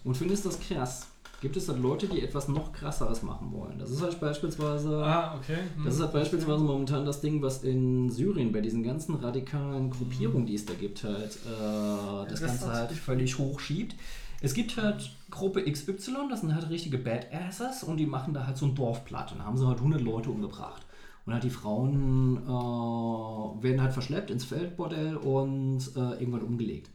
und 0.02 0.16
findest 0.16 0.44
das 0.44 0.58
krass, 0.58 1.11
gibt 1.42 1.56
es 1.56 1.68
halt 1.68 1.82
Leute, 1.82 2.06
die 2.06 2.22
etwas 2.22 2.46
noch 2.46 2.72
krasseres 2.72 3.22
machen 3.24 3.52
wollen. 3.52 3.76
Das 3.76 3.90
ist 3.90 4.00
halt 4.00 4.18
beispielsweise. 4.20 5.04
Ah, 5.04 5.36
okay. 5.36 5.58
Hm. 5.74 5.84
Das 5.84 5.96
ist 5.96 6.00
halt 6.00 6.12
beispielsweise 6.12 6.62
momentan 6.62 7.04
das 7.04 7.20
Ding, 7.20 7.42
was 7.42 7.64
in 7.64 8.08
Syrien 8.10 8.52
bei 8.52 8.60
diesen 8.60 8.84
ganzen 8.84 9.16
radikalen 9.16 9.90
Gruppierungen, 9.90 10.46
die 10.46 10.54
es 10.54 10.64
da 10.64 10.74
gibt, 10.74 11.02
halt 11.02 11.36
äh, 11.44 12.30
das, 12.30 12.40
Das 12.40 12.40
Ganze 12.40 12.72
halt 12.72 12.92
völlig 12.92 13.38
hochschiebt. 13.38 13.96
Es 14.40 14.54
gibt 14.54 14.80
halt 14.80 15.10
Gruppe 15.30 15.64
XY, 15.70 16.28
das 16.30 16.42
sind 16.42 16.54
halt 16.54 16.70
richtige 16.70 16.98
Badasses 16.98 17.82
und 17.82 17.96
die 17.96 18.06
machen 18.06 18.34
da 18.34 18.46
halt 18.46 18.56
so 18.56 18.66
ein 18.66 18.76
Dorfplatt 18.76 19.32
und 19.32 19.38
da 19.38 19.44
haben 19.44 19.58
sie 19.58 19.66
halt 19.66 19.78
100 19.78 20.00
Leute 20.00 20.30
umgebracht. 20.30 20.86
Und 21.26 21.32
halt 21.32 21.42
die 21.42 21.50
Frauen 21.50 22.36
äh, 22.36 23.62
werden 23.62 23.82
halt 23.82 23.92
verschleppt 23.92 24.30
ins 24.30 24.44
Feldbordell 24.44 25.16
und 25.16 25.80
äh, 25.96 26.20
irgendwann 26.20 26.42
umgelegt. 26.42 26.90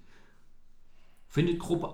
Findet 1.27 1.59
Gruppe 1.59 1.93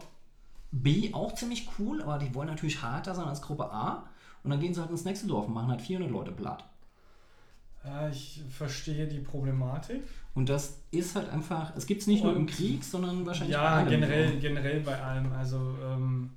B 0.76 1.14
auch 1.14 1.34
ziemlich 1.36 1.70
cool, 1.80 2.02
aber 2.02 2.18
die 2.18 2.34
wollen 2.34 2.48
natürlich 2.50 2.82
harter 2.82 3.14
sein 3.16 3.28
als 3.28 3.42
Gruppe 3.42 3.72
A. 3.72 4.10
Und 4.44 4.50
dann 4.50 4.60
gehen 4.60 4.74
sie 4.74 4.82
halt 4.82 4.90
ins 4.92 5.06
nächste 5.06 5.28
Dorf 5.28 5.48
und 5.48 5.54
machen 5.54 5.70
halt 5.70 5.82
400 5.82 6.12
Leute 6.12 6.32
platt. 6.32 6.66
Ja, 7.86 8.10
ich 8.10 8.42
verstehe 8.50 9.08
die 9.08 9.20
Problematik. 9.20 10.02
Und 10.34 10.50
das 10.50 10.80
ist 10.92 11.16
halt 11.16 11.30
einfach, 11.30 11.74
es 11.76 11.86
gibt 11.86 12.02
es 12.02 12.08
nicht 12.08 12.24
nur 12.24 12.32
im 12.34 12.40
Und- 12.40 12.46
Krieg, 12.50 12.84
sondern 12.84 13.26
wahrscheinlich 13.26 13.56
bei 13.56 13.62
Ja, 13.64 13.70
allem 13.76 13.90
generell, 13.90 14.34
so. 14.34 14.40
generell 14.40 14.80
bei 14.82 15.02
allem. 15.02 15.32
Also 15.34 15.58
ähm, 15.84 16.32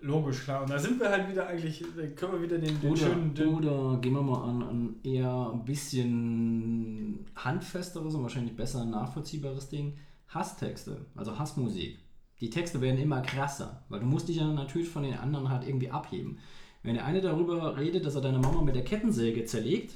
logisch, 0.00 0.42
klar. 0.44 0.62
Und 0.62 0.70
da 0.70 0.78
sind 0.78 1.00
wir 1.00 1.08
halt 1.10 1.28
wieder 1.30 1.46
eigentlich, 1.46 1.82
da 1.96 2.06
können 2.08 2.32
wir 2.32 2.42
wieder 2.42 2.58
den, 2.58 2.80
den 2.80 2.90
Oder, 2.90 3.00
schönen. 3.00 3.34
Den, 3.34 3.48
oder 3.54 3.98
gehen 4.00 4.12
wir 4.12 4.22
mal 4.22 4.42
an 4.48 4.62
ein 4.62 4.96
eher 5.04 5.50
ein 5.54 5.64
bisschen 5.64 7.24
handfesteres 7.36 8.14
und 8.14 8.22
wahrscheinlich 8.22 8.54
besser 8.56 8.84
nachvollziehbares 8.84 9.68
Ding. 9.70 9.96
Hasstexte, 10.28 11.06
also 11.14 11.38
Hassmusik. 11.38 11.98
Die 12.40 12.50
Texte 12.50 12.80
werden 12.80 13.00
immer 13.00 13.22
krasser, 13.22 13.82
weil 13.88 14.00
du 14.00 14.06
musst 14.06 14.28
dich 14.28 14.36
ja 14.36 14.46
natürlich 14.46 14.88
von 14.88 15.02
den 15.02 15.14
anderen 15.14 15.48
halt 15.48 15.66
irgendwie 15.66 15.90
abheben. 15.90 16.38
Wenn 16.82 16.94
der 16.94 17.04
eine 17.06 17.20
darüber 17.20 17.76
redet, 17.78 18.04
dass 18.04 18.14
er 18.14 18.20
deine 18.20 18.38
Mama 18.38 18.60
mit 18.60 18.74
der 18.74 18.84
Kettensäge 18.84 19.44
zerlegt, 19.44 19.94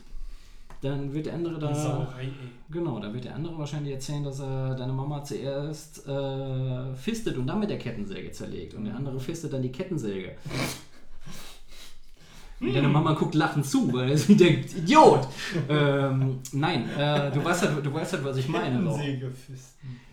dann 0.81 1.12
wird 1.12 1.27
der 1.27 1.35
andere 1.35 1.59
da... 1.59 1.74
Sauerei. 1.74 2.28
Genau, 2.70 3.01
da 3.01 3.12
wird 3.12 3.24
der 3.24 3.35
andere 3.35 3.59
wahrscheinlich 3.59 3.93
erzählen, 3.94 4.23
dass 4.23 4.40
er 4.40 4.74
deine 4.74 4.93
Mama 4.93 5.23
zuerst 5.24 6.06
äh, 6.06 6.94
fistet 6.94 7.36
und 7.36 7.47
dann 7.47 7.60
mit 7.60 7.70
der 7.70 7.78
Kettensäge 7.78 8.31
zerlegt. 8.31 8.74
Und 8.74 8.85
der 8.85 8.94
andere 8.94 9.19
fistet 9.19 9.52
dann 9.52 9.62
die 9.62 9.73
Kettensäge. 9.73 10.36
Und 12.60 12.74
deine 12.74 12.89
Mama 12.89 13.12
guckt 13.12 13.36
lachend 13.36 13.65
zu, 13.65 13.93
weil 13.93 14.16
sie 14.16 14.36
denkt, 14.36 14.77
Idiot! 14.77 15.28
ähm, 15.69 16.40
nein, 16.52 16.89
äh, 16.90 17.31
du, 17.31 17.44
weißt 17.44 17.62
halt, 17.62 17.86
du 17.86 17.94
weißt 17.94 18.15
halt, 18.15 18.24
was 18.24 18.36
ich 18.36 18.48
meine. 18.48 18.82
So. 18.82 18.97
Kettensägefisten. 18.97 20.07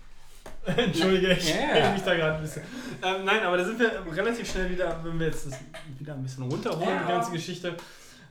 Entschuldige, 0.78 1.34
ich 1.34 1.54
yeah. 1.54 1.94
mich 1.94 2.02
da 2.02 2.16
gerade 2.16 2.38
ein 2.38 2.42
bisschen. 2.42 2.64
Ähm, 3.04 3.26
nein, 3.26 3.44
aber 3.44 3.58
da 3.58 3.66
sind 3.66 3.80
wir 3.80 4.04
relativ 4.16 4.50
schnell 4.50 4.70
wieder, 4.72 5.00
wenn 5.04 5.20
wir 5.20 5.28
jetzt 5.28 5.46
das 5.46 5.60
wieder 6.00 6.14
ein 6.14 6.24
bisschen 6.24 6.44
runterholen, 6.44 6.90
Ja. 6.90 7.04
die 7.04 7.08
ganze 7.08 7.32
Geschichte, 7.32 7.76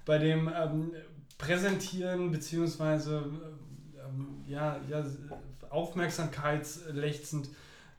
bei 0.04 0.18
dem 0.18 0.48
ähm, 0.48 0.92
Präsentieren 1.38 2.30
beziehungsweise 2.30 3.24
ähm, 4.04 4.42
ja, 4.46 4.78
ja, 4.88 5.04
aufmerksamkeitslechzend 5.70 7.48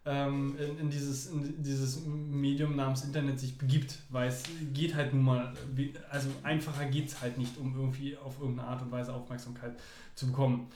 ähm, 0.06 0.56
in, 0.60 0.80
in, 0.80 0.90
dieses, 0.90 1.28
in 1.28 1.64
dieses 1.64 2.06
Medium 2.06 2.76
namens 2.76 3.04
Internet 3.04 3.40
sich 3.40 3.58
begibt, 3.58 4.00
weil 4.10 4.30
es 4.30 4.44
geht 4.74 4.96
halt 4.96 5.14
nun 5.14 5.24
mal, 5.24 5.54
also 6.10 6.30
einfacher 6.44 6.86
geht 6.86 7.08
es 7.08 7.22
halt 7.22 7.38
nicht, 7.38 7.58
um 7.58 7.76
irgendwie 7.76 8.16
auf 8.18 8.40
irgendeine 8.40 8.68
Art 8.70 8.82
und 8.82 8.92
Weise 8.92 9.14
Aufmerksamkeit 9.14 9.74
zu 10.14 10.28
bekommen. 10.28 10.68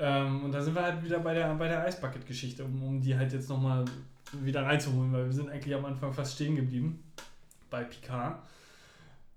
Ähm, 0.00 0.44
und 0.44 0.52
da 0.52 0.62
sind 0.62 0.74
wir 0.74 0.82
halt 0.82 1.04
wieder 1.04 1.18
bei 1.18 1.34
der, 1.34 1.54
bei 1.54 1.68
der 1.68 1.84
Eisbucket-Geschichte, 1.84 2.64
um, 2.64 2.82
um 2.82 3.00
die 3.02 3.16
halt 3.16 3.34
jetzt 3.34 3.50
nochmal 3.50 3.84
wieder 4.32 4.64
reinzuholen, 4.64 5.12
weil 5.12 5.26
wir 5.26 5.32
sind 5.32 5.50
eigentlich 5.50 5.74
am 5.74 5.84
Anfang 5.84 6.14
fast 6.14 6.34
stehen 6.34 6.56
geblieben 6.56 7.04
bei 7.68 7.84
Picard. 7.84 8.42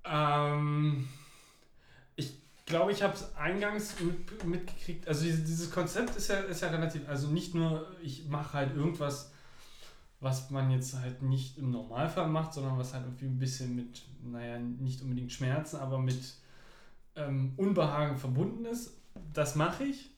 Ähm, 0.05 1.09
ich 2.15 2.33
glaube, 2.65 2.93
ich 2.93 3.03
habe 3.03 3.13
es 3.13 3.35
eingangs 3.35 3.99
mit, 3.99 4.45
mitgekriegt. 4.45 5.05
Also 5.05 5.25
dieses, 5.25 5.69
Konzept 5.69 6.15
ist 6.15 6.29
ja, 6.29 6.37
ist 6.37 6.61
ja 6.61 6.69
relativ, 6.69 7.09
also 7.09 7.27
nicht 7.27 7.53
nur, 7.53 7.85
ich 8.01 8.27
mache 8.29 8.53
halt 8.53 8.73
irgendwas, 8.73 9.33
was 10.21 10.49
man 10.49 10.71
jetzt 10.71 10.97
halt 10.97 11.21
nicht 11.23 11.57
im 11.57 11.71
Normalfall 11.71 12.29
macht, 12.29 12.53
sondern 12.53 12.77
was 12.77 12.93
halt 12.93 13.03
irgendwie 13.03 13.25
ein 13.25 13.39
bisschen 13.39 13.75
mit, 13.75 14.03
naja, 14.23 14.57
nicht 14.59 15.01
unbedingt 15.01 15.33
Schmerzen, 15.33 15.75
aber 15.75 15.97
mit 15.97 16.35
ähm, 17.17 17.51
Unbehagen 17.57 18.17
verbunden 18.17 18.63
ist. 18.63 18.93
Das 19.33 19.55
mache 19.55 19.83
ich. 19.83 20.12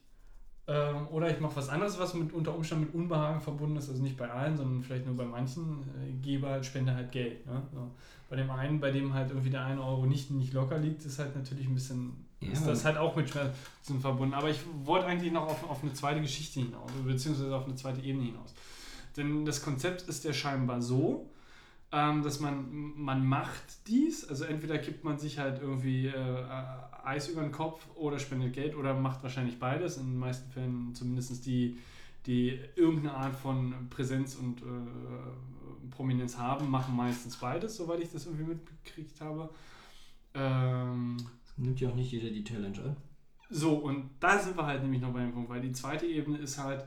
Ähm, 0.68 1.06
oder 1.12 1.30
ich 1.30 1.38
mache 1.38 1.56
was 1.56 1.68
anderes, 1.68 1.98
was 1.98 2.14
mit 2.14 2.32
unter 2.32 2.54
Umständen 2.54 2.86
mit 2.86 2.94
Unbehagen 2.94 3.40
verbunden 3.40 3.76
ist, 3.76 3.88
also 3.88 4.02
nicht 4.02 4.16
bei 4.16 4.28
allen, 4.28 4.56
sondern 4.56 4.82
vielleicht 4.82 5.06
nur 5.06 5.16
bei 5.16 5.24
manchen. 5.24 5.82
Äh, 6.02 6.12
gebe 6.20 6.48
halt, 6.48 6.66
spende 6.66 6.92
halt 6.94 7.12
Geld. 7.12 7.46
Ne? 7.46 7.62
So. 7.72 7.90
Bei 8.28 8.34
dem 8.36 8.50
einen, 8.50 8.80
bei 8.80 8.90
dem 8.90 9.14
halt 9.14 9.30
irgendwie 9.30 9.50
der 9.50 9.64
1 9.64 9.80
Euro 9.80 10.06
nicht, 10.06 10.30
nicht 10.32 10.52
locker 10.52 10.78
liegt, 10.78 11.04
ist 11.04 11.20
halt 11.20 11.36
natürlich 11.36 11.66
ein 11.68 11.74
bisschen, 11.74 12.26
Ja. 12.40 12.50
ist 12.50 12.66
das 12.66 12.84
halt 12.84 12.96
auch 12.96 13.14
mit 13.14 13.30
Schmerzen 13.30 14.00
verbunden. 14.00 14.34
Aber 14.34 14.50
ich 14.50 14.58
wollte 14.82 15.06
eigentlich 15.06 15.32
noch 15.32 15.46
auf, 15.46 15.70
auf 15.70 15.82
eine 15.84 15.92
zweite 15.92 16.20
Geschichte 16.20 16.58
hinaus, 16.60 16.90
beziehungsweise 17.04 17.54
auf 17.54 17.66
eine 17.66 17.76
zweite 17.76 18.00
Ebene 18.00 18.24
hinaus. 18.24 18.52
Denn 19.16 19.44
das 19.44 19.62
Konzept 19.62 20.02
ist 20.02 20.24
ja 20.24 20.32
scheinbar 20.32 20.82
so, 20.82 21.30
ähm, 21.96 22.22
dass 22.22 22.40
man, 22.40 22.92
man 22.94 23.26
macht 23.26 23.86
dies, 23.86 24.28
also 24.28 24.44
entweder 24.44 24.76
kippt 24.76 25.02
man 25.02 25.18
sich 25.18 25.38
halt 25.38 25.62
irgendwie 25.62 26.08
äh, 26.08 26.44
Eis 27.02 27.28
über 27.30 27.40
den 27.40 27.52
Kopf 27.52 27.86
oder 27.94 28.18
spendet 28.18 28.52
Geld 28.52 28.76
oder 28.76 28.92
macht 28.92 29.22
wahrscheinlich 29.22 29.58
beides, 29.58 29.96
in 29.96 30.04
den 30.04 30.18
meisten 30.18 30.50
Fällen 30.50 30.94
zumindest 30.94 31.46
die, 31.46 31.78
die 32.26 32.60
irgendeine 32.74 33.14
Art 33.14 33.34
von 33.34 33.88
Präsenz 33.88 34.34
und 34.34 34.60
äh, 34.60 35.90
Prominenz 35.90 36.36
haben, 36.36 36.70
machen 36.70 36.94
meistens 36.94 37.36
beides, 37.36 37.76
soweit 37.78 38.00
ich 38.00 38.10
das 38.10 38.26
irgendwie 38.26 38.44
mitgekriegt 38.44 39.18
habe. 39.22 39.48
Ähm, 40.34 41.16
Nimmt 41.56 41.80
ja 41.80 41.88
auch 41.88 41.94
nicht 41.94 42.12
jeder 42.12 42.28
die 42.28 42.44
Challenge 42.44 42.78
an. 42.78 42.96
so, 43.48 43.72
und 43.72 44.10
da 44.20 44.38
sind 44.38 44.58
wir 44.58 44.66
halt 44.66 44.82
nämlich 44.82 45.00
noch 45.00 45.14
bei 45.14 45.20
dem 45.20 45.32
Punkt, 45.32 45.48
weil 45.48 45.62
die 45.62 45.72
zweite 45.72 46.04
Ebene 46.04 46.36
ist 46.36 46.58
halt, 46.58 46.84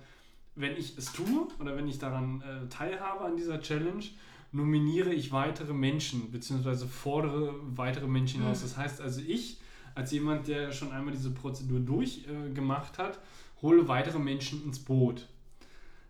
wenn 0.53 0.77
ich 0.77 0.95
es 0.99 1.11
tue 1.13 1.47
oder 1.59 1.75
wenn 1.75 1.87
ich 1.87 1.97
daran 1.97 2.43
äh, 2.43 2.69
teilhabe 2.69 3.25
an 3.25 3.37
dieser 3.37 3.59
Challenge, 3.59 4.03
nominiere 4.51 5.13
ich 5.13 5.31
weitere 5.31 5.73
Menschen, 5.73 6.31
beziehungsweise 6.31 6.87
fordere 6.87 7.53
weitere 7.75 8.07
Menschen 8.07 8.41
hinaus. 8.41 8.61
Das 8.61 8.77
heißt 8.77 9.01
also, 9.01 9.21
ich, 9.21 9.59
als 9.95 10.11
jemand, 10.11 10.47
der 10.47 10.71
schon 10.71 10.91
einmal 10.91 11.13
diese 11.13 11.31
Prozedur 11.31 11.79
durchgemacht 11.79 12.99
äh, 12.99 13.03
hat, 13.03 13.19
hole 13.61 13.87
weitere 13.87 14.19
Menschen 14.19 14.63
ins 14.63 14.79
Boot. 14.79 15.27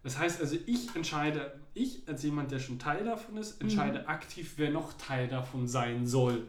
Das 0.03 0.17
heißt 0.17 0.39
also, 0.39 0.55
ich 0.65 0.95
entscheide, 0.95 1.59
ich 1.73 2.07
als 2.07 2.23
jemand, 2.23 2.51
der 2.51 2.59
schon 2.59 2.79
Teil 2.79 3.03
davon 3.03 3.37
ist, 3.37 3.59
entscheide 3.61 4.07
aktiv, 4.07 4.53
wer 4.57 4.71
noch 4.71 4.93
Teil 4.93 5.27
davon 5.27 5.67
sein 5.67 6.07
soll. 6.07 6.47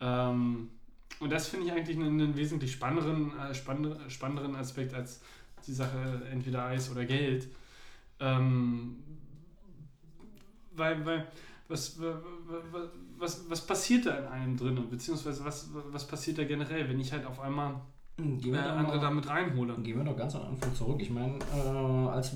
Ähm, 0.00 0.70
und 1.20 1.30
das 1.30 1.48
finde 1.48 1.66
ich 1.66 1.72
eigentlich 1.72 1.96
einen, 1.96 2.20
einen 2.20 2.36
wesentlich 2.36 2.72
spannenderen, 2.72 3.32
äh, 3.38 3.54
spannenderen 3.54 4.56
Aspekt 4.56 4.92
als 4.94 5.20
die 5.66 5.72
Sache 5.72 6.22
entweder 6.30 6.64
Eis 6.64 6.90
oder 6.90 7.04
Geld. 7.04 7.48
Ähm, 8.18 8.96
weil, 10.76 11.04
weil 11.06 11.26
was, 11.68 11.98
wa- 12.00 12.04
wa- 12.46 12.62
wa- 12.78 12.88
was, 13.18 13.48
was 13.48 13.60
passiert 13.66 14.06
da 14.06 14.16
in 14.18 14.26
einem 14.26 14.56
drinnen? 14.56 14.88
Beziehungsweise 14.90 15.44
was, 15.44 15.68
was 15.92 16.06
passiert 16.06 16.38
da 16.38 16.44
generell, 16.44 16.88
wenn 16.88 17.00
ich 17.00 17.12
halt 17.12 17.24
auf 17.26 17.40
einmal 17.40 17.74
Gehen 18.16 18.38
äh, 18.38 18.52
wir 18.52 18.62
da 18.62 18.76
andere 18.76 19.00
damit 19.00 19.28
reinhole? 19.28 19.74
Gehen 19.82 19.96
wir 19.98 20.04
doch 20.04 20.16
ganz 20.16 20.36
am 20.36 20.42
Anfang 20.42 20.72
zurück. 20.74 21.00
Ich 21.00 21.10
meine, 21.10 21.36
äh, 21.56 22.08
als 22.08 22.32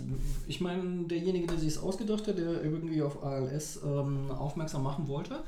ich 0.48 0.60
meine, 0.60 1.05
derjenige, 1.05 1.47
der 1.47 1.59
sich 1.59 1.69
es 1.69 1.78
ausgedacht 1.78 2.27
hat, 2.27 2.36
der 2.39 2.62
irgendwie 2.65 3.01
auf 3.02 3.23
ALS 3.23 3.81
ähm, 3.85 4.31
aufmerksam 4.31 4.82
machen 4.82 5.06
wollte, 5.06 5.40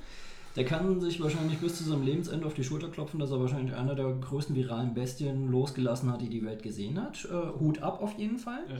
der 0.56 0.64
kann 0.64 1.00
sich 1.00 1.20
wahrscheinlich 1.22 1.58
bis 1.58 1.76
zu 1.78 1.84
seinem 1.84 2.02
Lebensende 2.04 2.46
auf 2.46 2.54
die 2.54 2.64
Schulter 2.64 2.88
klopfen, 2.88 3.20
dass 3.20 3.30
er 3.30 3.40
wahrscheinlich 3.40 3.74
einer 3.74 3.94
der 3.94 4.06
größten 4.12 4.56
viralen 4.56 4.94
Bestien 4.94 5.48
losgelassen 5.50 6.10
hat, 6.12 6.20
die 6.20 6.28
die 6.28 6.44
Welt 6.44 6.62
gesehen 6.62 7.00
hat. 7.00 7.24
Äh, 7.24 7.58
Hut 7.60 7.80
ab 7.82 8.02
auf 8.02 8.18
jeden 8.18 8.38
Fall. 8.38 8.60
Ja. 8.68 8.76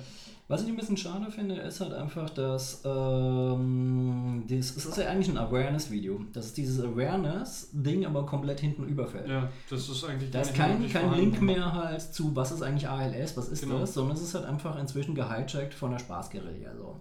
Was 0.49 0.63
ich 0.65 0.69
ein 0.69 0.75
bisschen 0.77 0.97
schade 0.97 1.31
finde, 1.31 1.55
ist 1.55 1.81
halt 1.81 1.93
einfach, 1.93 2.29
dass 2.31 2.83
ähm, 2.85 4.43
das, 4.49 4.77
es 4.77 4.85
ist 4.85 4.99
ja 4.99 5.07
eigentlich 5.07 5.29
ein 5.29 5.39
Awareness-Video, 5.39 6.21
dass 6.33 6.53
dieses 6.55 6.83
Awareness-Ding 6.85 8.05
aber 8.05 8.27
komplett 8.27 8.59
hinten 8.59 8.85
überfällt. 8.89 9.29
Ja, 9.29 9.49
das 9.69 9.89
ist 9.89 10.03
eigentlich 10.05 10.31
Da 10.33 10.41
ist 10.41 10.55
kein, 10.55 10.89
kein. 10.89 11.15
Link 11.15 11.41
mehr 11.41 11.73
halt 11.73 12.01
zu, 12.01 12.35
was 12.35 12.51
ist 12.51 12.63
eigentlich 12.63 12.89
ALS, 12.89 13.37
was 13.37 13.49
ist 13.49 13.61
Genau. 13.63 13.79
das, 13.79 13.95
sondern 13.95 14.17
es 14.17 14.23
ist 14.23 14.35
halt 14.35 14.45
einfach 14.45 14.77
inzwischen 14.77 15.15
gehijackt 15.15 15.73
von 15.75 15.93
der 15.93 16.01
Spaßguerilla. 16.01 16.75
So. 16.77 16.97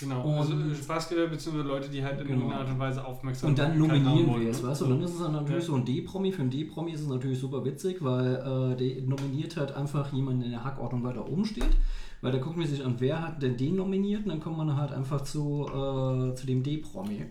Genau, 0.00 0.22
Und- 0.22 0.38
also 0.38 0.52
äh, 0.54 0.74
Spaßgelder 0.74 1.26
bzw. 1.28 1.58
Leute, 1.62 1.88
die 1.90 2.02
halt 2.02 2.20
in 2.20 2.26
Genau. 2.26 2.38
irgendeiner 2.38 2.60
Art 2.62 2.70
und 2.70 2.78
Weise 2.78 3.04
aufmerksam 3.04 3.50
Und 3.50 3.58
dann 3.58 3.78
nominieren 3.78 4.40
wir 4.40 4.50
es, 4.50 4.62
ne? 4.62 4.68
weißt 4.68 4.80
du? 4.80 4.84
Und 4.86 4.90
dann 4.92 5.02
ist 5.02 5.14
es 5.14 5.18
dann 5.20 5.32
natürlich 5.32 5.62
Ja. 5.64 5.66
so 5.70 5.74
ein 5.76 5.84
D-Promi. 5.84 6.32
Für 6.32 6.42
einen 6.42 6.50
D-Promi 6.50 6.92
ist 6.92 7.00
es 7.02 7.08
natürlich 7.08 7.38
super 7.38 7.64
witzig, 7.64 7.98
weil 8.00 8.34
äh, 8.36 8.76
der 8.76 9.02
nominiert 9.02 9.56
halt 9.56 9.72
einfach 9.72 10.12
jemanden 10.12 10.42
in 10.42 10.50
der 10.52 10.64
Hackordnung 10.64 11.04
weiter 11.04 11.28
oben 11.28 11.44
steht. 11.44 11.76
Weil 12.22 12.32
da 12.32 12.38
guckt 12.38 12.56
man 12.56 12.66
sich 12.66 12.84
an, 12.84 12.96
wer 12.98 13.22
hat 13.22 13.42
denn 13.42 13.56
den 13.56 13.76
nominiert 13.76 14.24
und 14.24 14.28
dann 14.30 14.40
kommt 14.40 14.56
man 14.58 14.76
halt 14.76 14.92
einfach 14.92 15.22
zu, 15.22 15.66
äh, 15.68 16.34
zu 16.34 16.46
dem 16.46 16.62
D-Promi. 16.62 17.26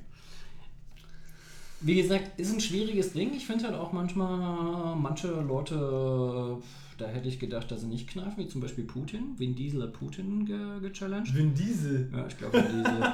Wie 1.81 1.95
gesagt, 1.95 2.37
ist 2.39 2.53
ein 2.53 2.59
schwieriges 2.59 3.13
Ding. 3.13 3.31
Ich 3.35 3.45
finde 3.45 3.65
halt 3.65 3.75
auch 3.75 3.93
manchmal, 3.93 4.95
manche 4.97 5.27
Leute, 5.41 6.57
da 6.99 7.07
hätte 7.07 7.27
ich 7.30 7.39
gedacht, 7.39 7.71
dass 7.71 7.81
sie 7.81 7.88
nicht 7.88 8.07
kneifen, 8.09 8.38
wie 8.43 8.47
zum 8.47 8.61
Beispiel 8.61 8.84
Putin. 8.84 9.38
Vin 9.38 9.55
Diesel 9.55 9.84
hat 9.84 9.93
Putin 9.93 10.45
ge 10.45 10.80
gechallenged. 10.81 11.34
Vin 11.35 11.53
Diesel. 11.53 12.09
Ja, 12.13 12.27
ich 12.27 12.38
glaube, 12.38 12.57
Vin 12.57 12.84
Diesel. 12.84 13.13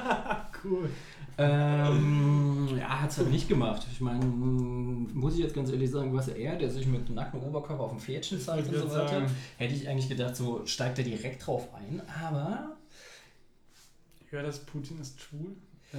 Cool. 0.64 0.88
Ähm, 1.38 2.68
ja, 2.78 3.02
hat 3.02 3.10
es 3.10 3.18
halt 3.18 3.30
nicht 3.30 3.48
gemacht. 3.48 3.86
Ich 3.92 4.00
meine, 4.00 4.24
muss 4.24 5.34
ich 5.34 5.40
jetzt 5.40 5.54
ganz 5.54 5.70
ehrlich 5.70 5.90
sagen, 5.90 6.12
was 6.14 6.28
er, 6.28 6.56
der 6.56 6.70
sich 6.70 6.86
mit 6.86 7.08
nacktem 7.10 7.40
Oberkörper 7.42 7.84
auf 7.84 7.90
dem 7.90 8.00
Pferdchen 8.00 8.40
zeigt 8.40 8.68
und 8.68 8.74
so 8.74 8.90
weiter, 8.90 9.08
sagen- 9.08 9.26
hätte 9.58 9.74
ich 9.74 9.86
eigentlich 9.88 10.08
gedacht, 10.08 10.34
so 10.34 10.64
steigt 10.66 10.98
er 10.98 11.04
direkt 11.04 11.46
drauf 11.46 11.68
ein. 11.74 12.00
Aber 12.24 12.76
Ich 14.24 14.32
höre, 14.32 14.42
dass 14.42 14.58
Putin 14.60 14.98
ist 14.98 15.20
schwul. 15.20 15.54
Äh, 15.92 15.98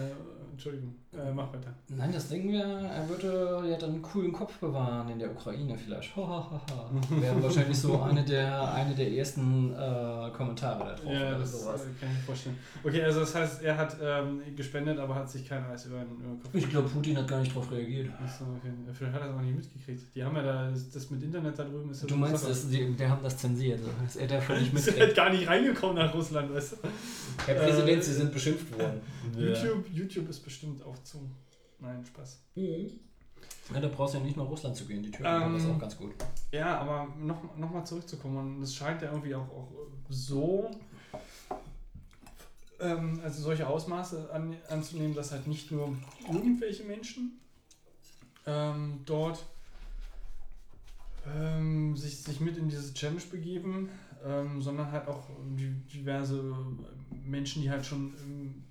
Entschuldigung, 0.52 0.96
äh, 1.18 1.32
mach 1.34 1.52
weiter. 1.54 1.74
nein, 1.90 2.12
das 2.12 2.30
Ding 2.30 2.52
wäre, 2.52 2.88
er 2.88 3.08
würde 3.10 3.68
ja 3.70 3.78
dann 3.78 3.92
einen 3.92 4.02
coolen 4.02 4.32
Kopf 4.32 4.58
bewahren 4.60 5.10
in 5.10 5.20
der 5.20 5.32
Ukraine 5.32 5.78
vielleicht. 5.78 6.16
wäre 6.16 7.44
wahrscheinlich 7.44 7.78
so 7.78 8.02
eine 8.02 8.24
der, 8.24 8.74
eine 8.74 8.94
der 8.96 9.12
ersten 9.12 9.72
äh, 9.74 10.30
Kommentare 10.36 10.86
da 10.86 10.94
drauf 10.96 11.14
Ja, 11.14 11.30
oder 11.30 11.40
das 11.40 11.62
sowas. 11.62 11.82
äh, 11.82 11.86
kann 12.00 12.10
ich 12.12 12.18
mir 12.18 12.24
vorstellen. 12.26 12.58
Okay, 12.84 13.04
also 13.04 13.20
das 13.22 13.36
heißt, 13.36 13.64
er 13.64 13.78
hat 13.78 13.98
ähm, 14.02 14.42
gespendet, 14.56 15.00
aber 15.00 15.16
hat 15.16 15.30
sich 15.30 15.48
kein 15.48 15.64
Eis 15.66 15.86
über 15.86 15.98
den, 16.00 16.12
über 16.16 16.24
den 16.30 16.40
Kopf 16.42 16.54
Ich 16.54 16.70
glaube, 16.70 16.88
Putin 16.90 17.18
hat 17.18 17.28
gar 17.28 17.40
nicht 17.40 17.56
drauf 17.56 17.72
reagiert. 17.72 18.10
Achso, 18.24 18.46
okay. 18.58 18.72
Vielleicht 18.94 19.14
hat 19.14 19.22
er 19.22 19.30
es 19.30 19.36
auch 19.36 19.42
nicht 19.42 19.56
mitgekriegt. 19.56 20.16
Die 20.16 20.24
haben 20.24 20.36
ja 20.36 20.44
da, 20.44 20.70
das, 20.70 20.90
das 20.92 21.10
mit 21.10 21.24
Internet 21.24 21.58
da 21.58 21.64
drüben 21.64 21.92
ist 21.92 22.02
ja 22.02 22.08
Du 22.08 22.14
so 22.14 22.20
meinst, 22.20 22.48
dass 22.48 22.70
die, 22.70 22.94
der 22.96 23.10
haben 23.10 23.24
das 23.24 23.38
zensiert, 23.38 23.80
dass 24.04 24.16
er 24.16 24.28
nicht 24.28 24.48
Die 24.50 24.64
sind 24.64 24.74
mitkriegt. 24.74 25.00
halt 25.00 25.16
gar 25.16 25.30
nicht 25.30 25.48
reingekommen 25.48 25.96
nach 25.98 26.14
Russland, 26.14 26.54
weißt 26.54 26.74
du? 26.74 26.78
Herr 27.46 27.56
Präsident, 27.56 28.00
Äh, 28.00 28.02
Sie 28.04 28.14
sind 28.14 28.32
beschimpft 28.32 28.78
worden. 28.78 29.02
YouTube, 29.38 29.86
YouTube 29.94 30.30
ist 30.30 30.40
bestimmt 30.40 30.84
auch 30.84 30.98
zu. 31.08 31.30
Nein, 31.80 32.06
Spaß. 32.06 32.40
Ja, 33.74 33.80
da 33.80 33.88
brauchst 33.88 34.14
du 34.14 34.20
ja 34.20 34.24
nicht 34.24 34.38
nach 34.38 34.46
Russland 34.46 34.76
zu 34.76 34.86
gehen, 34.86 35.04
die 35.04 35.12
Türken 35.12 35.28
haben 35.28 35.54
das 35.54 35.64
Ähm, 35.64 35.72
auch 35.72 35.80
ganz 35.80 35.98
gut. 35.98 36.14
Ja, 36.52 36.80
aber 36.80 37.14
noch, 37.20 37.56
noch 37.58 37.72
mal 37.72 37.86
zurückzukommen, 37.86 38.38
und 38.38 38.62
es 38.62 38.74
scheint 38.74 39.02
ja 39.02 39.12
irgendwie 39.12 39.36
auch, 39.36 39.48
auch 39.50 39.72
so, 40.10 40.72
ähm, 42.80 43.20
also 43.24 43.42
solche 43.42 43.68
Ausmaße 43.68 44.32
an, 44.32 44.56
anzunehmen, 44.70 45.14
dass 45.14 45.32
halt 45.32 45.48
nicht 45.48 45.72
nur 45.72 45.96
irgendwelche 46.32 46.84
Menschen 46.84 47.40
ähm, 48.46 49.02
dort 49.06 49.46
ähm, 51.36 51.96
sich, 51.98 52.24
sich 52.24 52.40
mit 52.40 52.58
in 52.58 52.70
diese 52.70 52.94
Challenge 52.94 53.22
begeben, 53.30 53.90
ähm, 54.26 54.62
sondern 54.62 54.92
halt 54.92 55.08
auch 55.08 55.28
die, 55.58 55.70
diverse 55.94 56.56
Menschen, 57.26 57.62
die 57.62 57.70
halt 57.70 57.86
schon 57.86 58.14
ähm, 58.24 58.64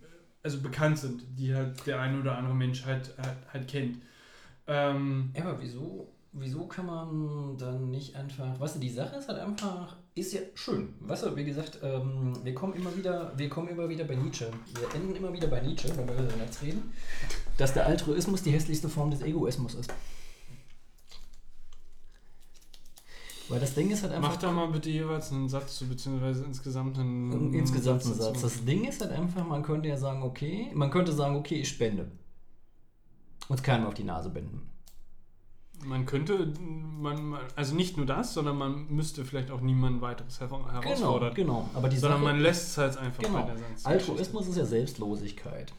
also 0.46 0.60
bekannt 0.60 0.96
sind, 0.96 1.24
die 1.36 1.52
halt 1.52 1.84
der 1.88 2.00
eine 2.00 2.20
oder 2.20 2.38
andere 2.38 2.54
Mensch 2.54 2.86
halt, 2.86 3.12
halt, 3.18 3.36
halt 3.52 3.68
kennt. 3.68 3.98
Ähm, 4.68 5.32
aber 5.36 5.60
wieso, 5.60 6.06
wieso 6.32 6.68
kann 6.68 6.86
man 6.86 7.58
dann 7.58 7.90
nicht 7.90 8.14
einfach, 8.14 8.60
weißt 8.60 8.76
du, 8.76 8.78
die 8.78 8.90
Sache 8.90 9.16
ist 9.16 9.28
halt 9.28 9.40
einfach, 9.40 9.96
ist 10.14 10.32
ja 10.32 10.40
schön. 10.54 10.94
Weißt 11.00 11.24
du, 11.24 11.34
wie 11.34 11.44
gesagt, 11.44 11.80
ähm, 11.82 12.32
wir 12.44 12.54
kommen 12.54 12.74
immer 12.74 12.96
wieder, 12.96 13.32
wir 13.36 13.48
kommen 13.48 13.66
immer 13.66 13.88
wieder 13.88 14.04
bei 14.04 14.14
Nietzsche. 14.14 14.48
Wir 14.78 14.94
enden 14.94 15.16
immer 15.16 15.32
wieder 15.32 15.48
bei 15.48 15.60
Nietzsche, 15.60 15.88
wenn 15.96 16.06
wir 16.06 16.14
über 16.14 16.36
Netz 16.36 16.62
reden, 16.62 16.92
dass 17.58 17.74
der 17.74 17.86
Altruismus 17.86 18.44
die 18.44 18.52
hässlichste 18.52 18.88
Form 18.88 19.10
des 19.10 19.22
Egoismus 19.22 19.74
ist. 19.74 19.92
Weil 23.48 23.60
das 23.60 23.74
Ding 23.74 23.90
ist 23.90 24.02
halt 24.02 24.12
einfach. 24.12 24.30
Mach 24.30 24.36
da 24.36 24.50
mal 24.50 24.68
bitte 24.68 24.90
jeweils 24.90 25.30
einen 25.30 25.48
Satz 25.48 25.76
zu, 25.76 25.86
beziehungsweise 25.88 26.44
insgesamt 26.44 26.98
einen, 26.98 27.54
Insgesamt 27.54 28.04
ein 28.04 28.10
dazu. 28.10 28.22
Satz. 28.22 28.42
Das 28.42 28.64
Ding 28.64 28.84
ist 28.84 29.00
halt 29.00 29.12
einfach, 29.12 29.46
man 29.46 29.62
könnte 29.62 29.88
ja 29.88 29.96
sagen, 29.96 30.22
okay, 30.22 30.70
man 30.74 30.90
könnte 30.90 31.12
sagen, 31.12 31.36
okay, 31.36 31.56
ich 31.56 31.68
spende. 31.68 32.10
Und 33.48 33.62
keinem 33.62 33.86
auf 33.86 33.94
die 33.94 34.04
Nase 34.04 34.30
binden. 34.30 34.62
Man 35.84 36.06
könnte, 36.06 36.52
man, 36.58 37.36
also 37.54 37.74
nicht 37.74 37.96
nur 37.96 38.06
das, 38.06 38.34
sondern 38.34 38.56
man 38.56 38.88
müsste 38.88 39.24
vielleicht 39.24 39.50
auch 39.50 39.60
niemanden 39.60 40.00
weiteres 40.00 40.40
her 40.40 40.50
herausfordern. 40.50 41.34
genau. 41.34 41.68
Aber 41.74 41.88
die 41.88 41.98
Sondern 41.98 42.22
Sache, 42.22 42.32
man 42.32 42.40
lässt 42.40 42.70
es 42.70 42.78
halt 42.78 42.96
einfach 42.96 43.22
genau. 43.22 43.42
bei 43.42 43.52
der 43.52 43.56
ganzen 43.56 43.86
Altruismus 43.86 44.48
ist 44.48 44.56
ja 44.56 44.64
Selbstlosigkeit. 44.64 45.72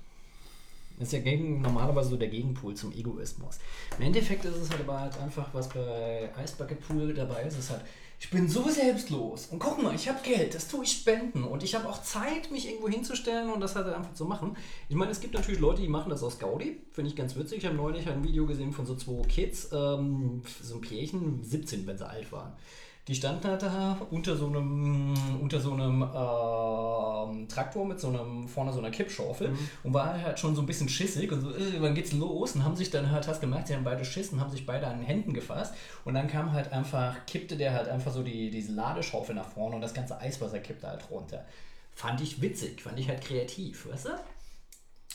Das 0.98 1.10
ist 1.10 1.14
ja 1.14 1.20
gegen, 1.20 1.62
normalerweise 1.62 2.10
so 2.10 2.18
der 2.18 2.30
Gegenpol 2.30 2.74
zum 2.76 2.92
Egoismus. 2.92 3.60
Im 3.98 4.06
Endeffekt 4.06 4.46
ist 4.46 4.56
es 4.56 4.70
halt 4.72 4.82
aber 4.82 5.00
halt 5.00 5.20
einfach, 5.20 5.54
was 5.54 5.70
bei 5.70 6.30
Ice 6.44 6.56
Bucket 6.58 6.80
Pool 6.88 7.14
dabei 7.14 7.44
ist, 7.44 7.60
ist 7.60 7.70
halt, 7.70 7.82
ich 8.20 8.32
bin 8.32 8.50
so 8.50 8.68
selbstlos 8.68 9.48
und 9.52 9.60
guck 9.60 9.82
mal, 9.82 9.94
ich 9.94 10.10
habe 10.10 10.18
Geld, 10.24 10.56
das 10.56 10.68
tue 10.68 10.84
ich 10.84 10.92
spenden 10.92 11.44
und 11.44 11.62
ich 11.62 11.76
habe 11.76 11.88
auch 11.88 12.02
Zeit, 12.02 12.50
mich 12.50 12.68
irgendwo 12.68 12.90
hinzustellen 12.90 13.52
und 13.52 13.62
das 13.62 13.76
halt 13.76 13.88
einfach 13.94 14.14
zu 14.16 14.26
machen. 14.26 14.58
Ich 14.90 14.96
meine, 14.96 15.12
es 15.12 15.20
gibt 15.20 15.36
natürlich 15.36 15.60
Leute, 15.60 15.84
die 15.84 15.88
machen 15.88 16.10
das 16.10 16.24
aus 16.24 16.40
Gaudi, 16.40 16.78
finde 16.92 17.12
ich 17.12 17.16
ganz 17.16 17.36
witzig. 17.36 17.60
Ich 17.60 17.66
habe 17.66 17.76
neulich 17.76 18.10
ein 18.10 18.24
Video 18.24 18.48
gesehen 18.48 18.74
von 18.74 18.88
so 18.88 18.96
zwei 18.96 19.22
Kids, 19.28 19.70
ähm, 19.72 20.42
so 20.64 20.76
ein 20.76 20.82
Pärchen, 20.82 21.44
17, 21.44 21.86
wenn 21.86 21.98
sie 22.00 22.08
alt 22.08 22.32
waren. 22.32 22.54
Die 23.08 23.16
standen 23.16 23.48
halt 23.48 23.64
da 23.64 23.98
unter 24.12 24.36
so 24.36 24.48
einem, 24.48 25.14
unter 25.42 25.62
so 25.62 25.72
einem 25.72 26.02
ähm, 26.04 27.48
Traktor 27.48 27.86
mit 27.86 28.00
so 28.02 28.10
einem, 28.10 28.48
vorne 28.50 28.74
so 28.74 28.80
einer 28.80 28.92
Kippschaufel 28.92 29.56
und 29.84 29.94
war 29.94 30.22
halt 30.22 30.38
schon 30.38 30.56
so 30.56 30.62
ein 30.62 30.66
bisschen 30.66 30.90
schissig 30.90 31.32
und 31.32 31.40
so, 31.40 31.52
äh, 31.52 31.80
wann 31.80 31.96
geht's 31.96 32.12
los? 32.12 32.56
Und 32.56 32.66
haben 32.66 32.76
sich 32.76 32.90
dann 32.90 33.10
halt, 33.10 33.26
hast 33.28 33.40
gemerkt, 33.40 33.68
sie 33.68 33.76
haben 33.76 33.86
beide 33.86 34.04
Schiss 34.04 34.34
und 34.34 34.42
haben 34.42 34.52
sich 34.52 34.66
beide 34.66 34.88
an 34.88 34.98
den 34.98 35.06
Händen 35.06 35.34
gefasst 35.34 35.74
und 36.04 36.16
dann 36.16 36.28
kam 36.28 36.52
halt 36.52 36.74
einfach, 36.74 37.26
kippte 37.26 37.56
der 37.56 37.74
halt 37.74 37.88
einfach 37.88 38.12
so 38.12 38.24
die, 38.24 38.50
diese 38.52 38.74
Ladeschaufel 38.74 39.34
nach 39.34 39.48
vorne 39.48 39.76
und 39.76 39.82
das 39.82 39.94
ganze 39.94 40.20
Eiswasser 40.20 40.60
kippte 40.60 40.88
halt 40.88 41.10
runter. 41.10 41.46
Fand 41.94 42.20
ich 42.20 42.42
witzig, 42.42 42.82
fand 42.82 43.00
ich 43.00 43.08
halt 43.08 43.22
kreativ, 43.22 43.88
weißt 43.90 44.06
du? 44.06 44.10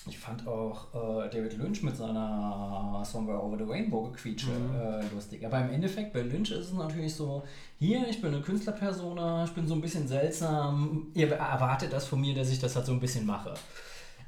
Ich 0.08 0.18
fand 0.18 0.48
auch 0.48 0.88
äh, 0.94 1.30
David 1.30 1.56
Lynch 1.58 1.82
mit 1.84 1.96
seiner 1.96 3.02
Somewhere 3.04 3.40
Over 3.40 3.56
the 3.56 3.64
Rainbow 3.64 4.02
gequietsche 4.10 4.50
äh, 4.50 5.14
lustig. 5.14 5.46
Aber 5.46 5.60
im 5.60 5.70
Endeffekt 5.70 6.12
bei 6.12 6.22
Lynch 6.22 6.50
ist 6.50 6.66
es 6.66 6.72
natürlich 6.72 7.14
so, 7.14 7.44
hier, 7.78 8.08
ich 8.08 8.20
bin 8.20 8.34
eine 8.34 8.42
Künstlerpersona, 8.42 9.44
ich 9.44 9.52
bin 9.52 9.68
so 9.68 9.74
ein 9.74 9.80
bisschen 9.80 10.08
seltsam, 10.08 11.12
ihr 11.14 11.30
erwartet 11.32 11.92
das 11.92 12.06
von 12.06 12.20
mir, 12.20 12.34
dass 12.34 12.50
ich 12.50 12.58
das 12.58 12.74
halt 12.74 12.86
so 12.86 12.92
ein 12.92 13.00
bisschen 13.00 13.24
mache. 13.26 13.54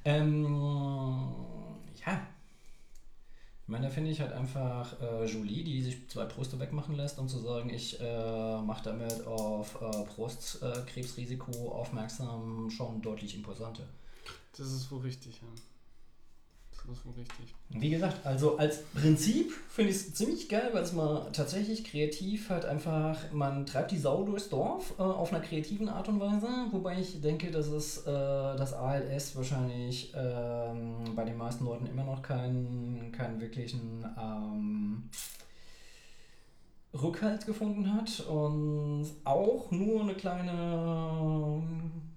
Ähm, 0.05 1.27
ja. 2.07 2.21
Ich 3.63 3.69
meine, 3.69 3.87
da 3.87 3.91
finde 3.91 4.11
ich 4.11 4.21
halt 4.21 4.33
einfach 4.33 5.01
äh, 5.01 5.25
Jolie, 5.25 5.65
die 5.65 5.83
sich 5.83 6.09
zwei 6.09 6.27
Brüste 6.27 6.61
wegmachen 6.61 6.95
lässt, 6.95 7.19
um 7.19 7.29
zu 7.29 7.39
sagen, 7.39 7.71
ich 7.71 7.99
äh, 7.99 8.61
mache 8.61 8.85
damit 8.85 9.27
auf 9.27 9.81
äh, 9.81 10.05
Brustkrebsrisiko 10.15 11.73
aufmerksam, 11.73 12.69
schon 12.71 13.01
deutlich 13.01 13.35
imposanter. 13.35 13.85
Das 14.57 14.73
ist 14.73 14.91
wohl 14.91 15.01
richtig, 15.01 15.41
ja. 15.41 15.49
Das 16.87 16.99
ist 16.99 17.07
wohl 17.07 17.15
richtig. 17.15 17.55
Wie 17.71 17.89
gesagt, 17.89 18.27
also 18.27 18.59
als 18.59 18.83
Prinzip 18.83 19.53
finde 19.71 19.91
ich 19.91 19.97
es 19.97 20.15
ziemlich 20.15 20.49
geil, 20.51 20.69
weil 20.73 20.83
es 20.83 20.93
mal 20.93 21.31
tatsächlich 21.33 21.83
kreativ 21.83 22.51
halt 22.51 22.67
einfach, 22.67 23.19
man 23.33 23.65
treibt 23.65 23.91
die 23.91 23.99
Sau 23.99 24.23
durchs 24.25 24.51
Dorf 24.51 24.93
äh, 24.99 25.03
auf 25.03 25.33
einer 25.33 25.43
kreativen 25.43 25.89
Art 25.89 26.09
und 26.09 26.21
Weise, 26.21 26.47
wobei 26.73 27.01
ich 27.01 27.21
denke, 27.23 27.51
dass 27.51 27.69
es 27.69 27.99
äh, 27.99 28.05
das 28.05 28.75
ALS 28.75 29.35
wahrscheinlich 29.35 30.13
ähm, 30.15 31.15
bei 31.17 31.25
den 31.25 31.39
meisten 31.39 31.65
Leuten 31.65 31.87
immer 31.87 32.05
noch 32.05 32.21
keinen, 32.23 33.11
keinen 33.13 33.41
wirklichen 33.41 34.05
ähm, 34.21 35.09
Rückhalt 37.01 37.45
gefunden 37.47 37.93
hat 37.93 38.21
und 38.21 39.07
auch 39.25 39.71
nur 39.71 40.03
eine 40.03 40.15
kleine 40.15 41.63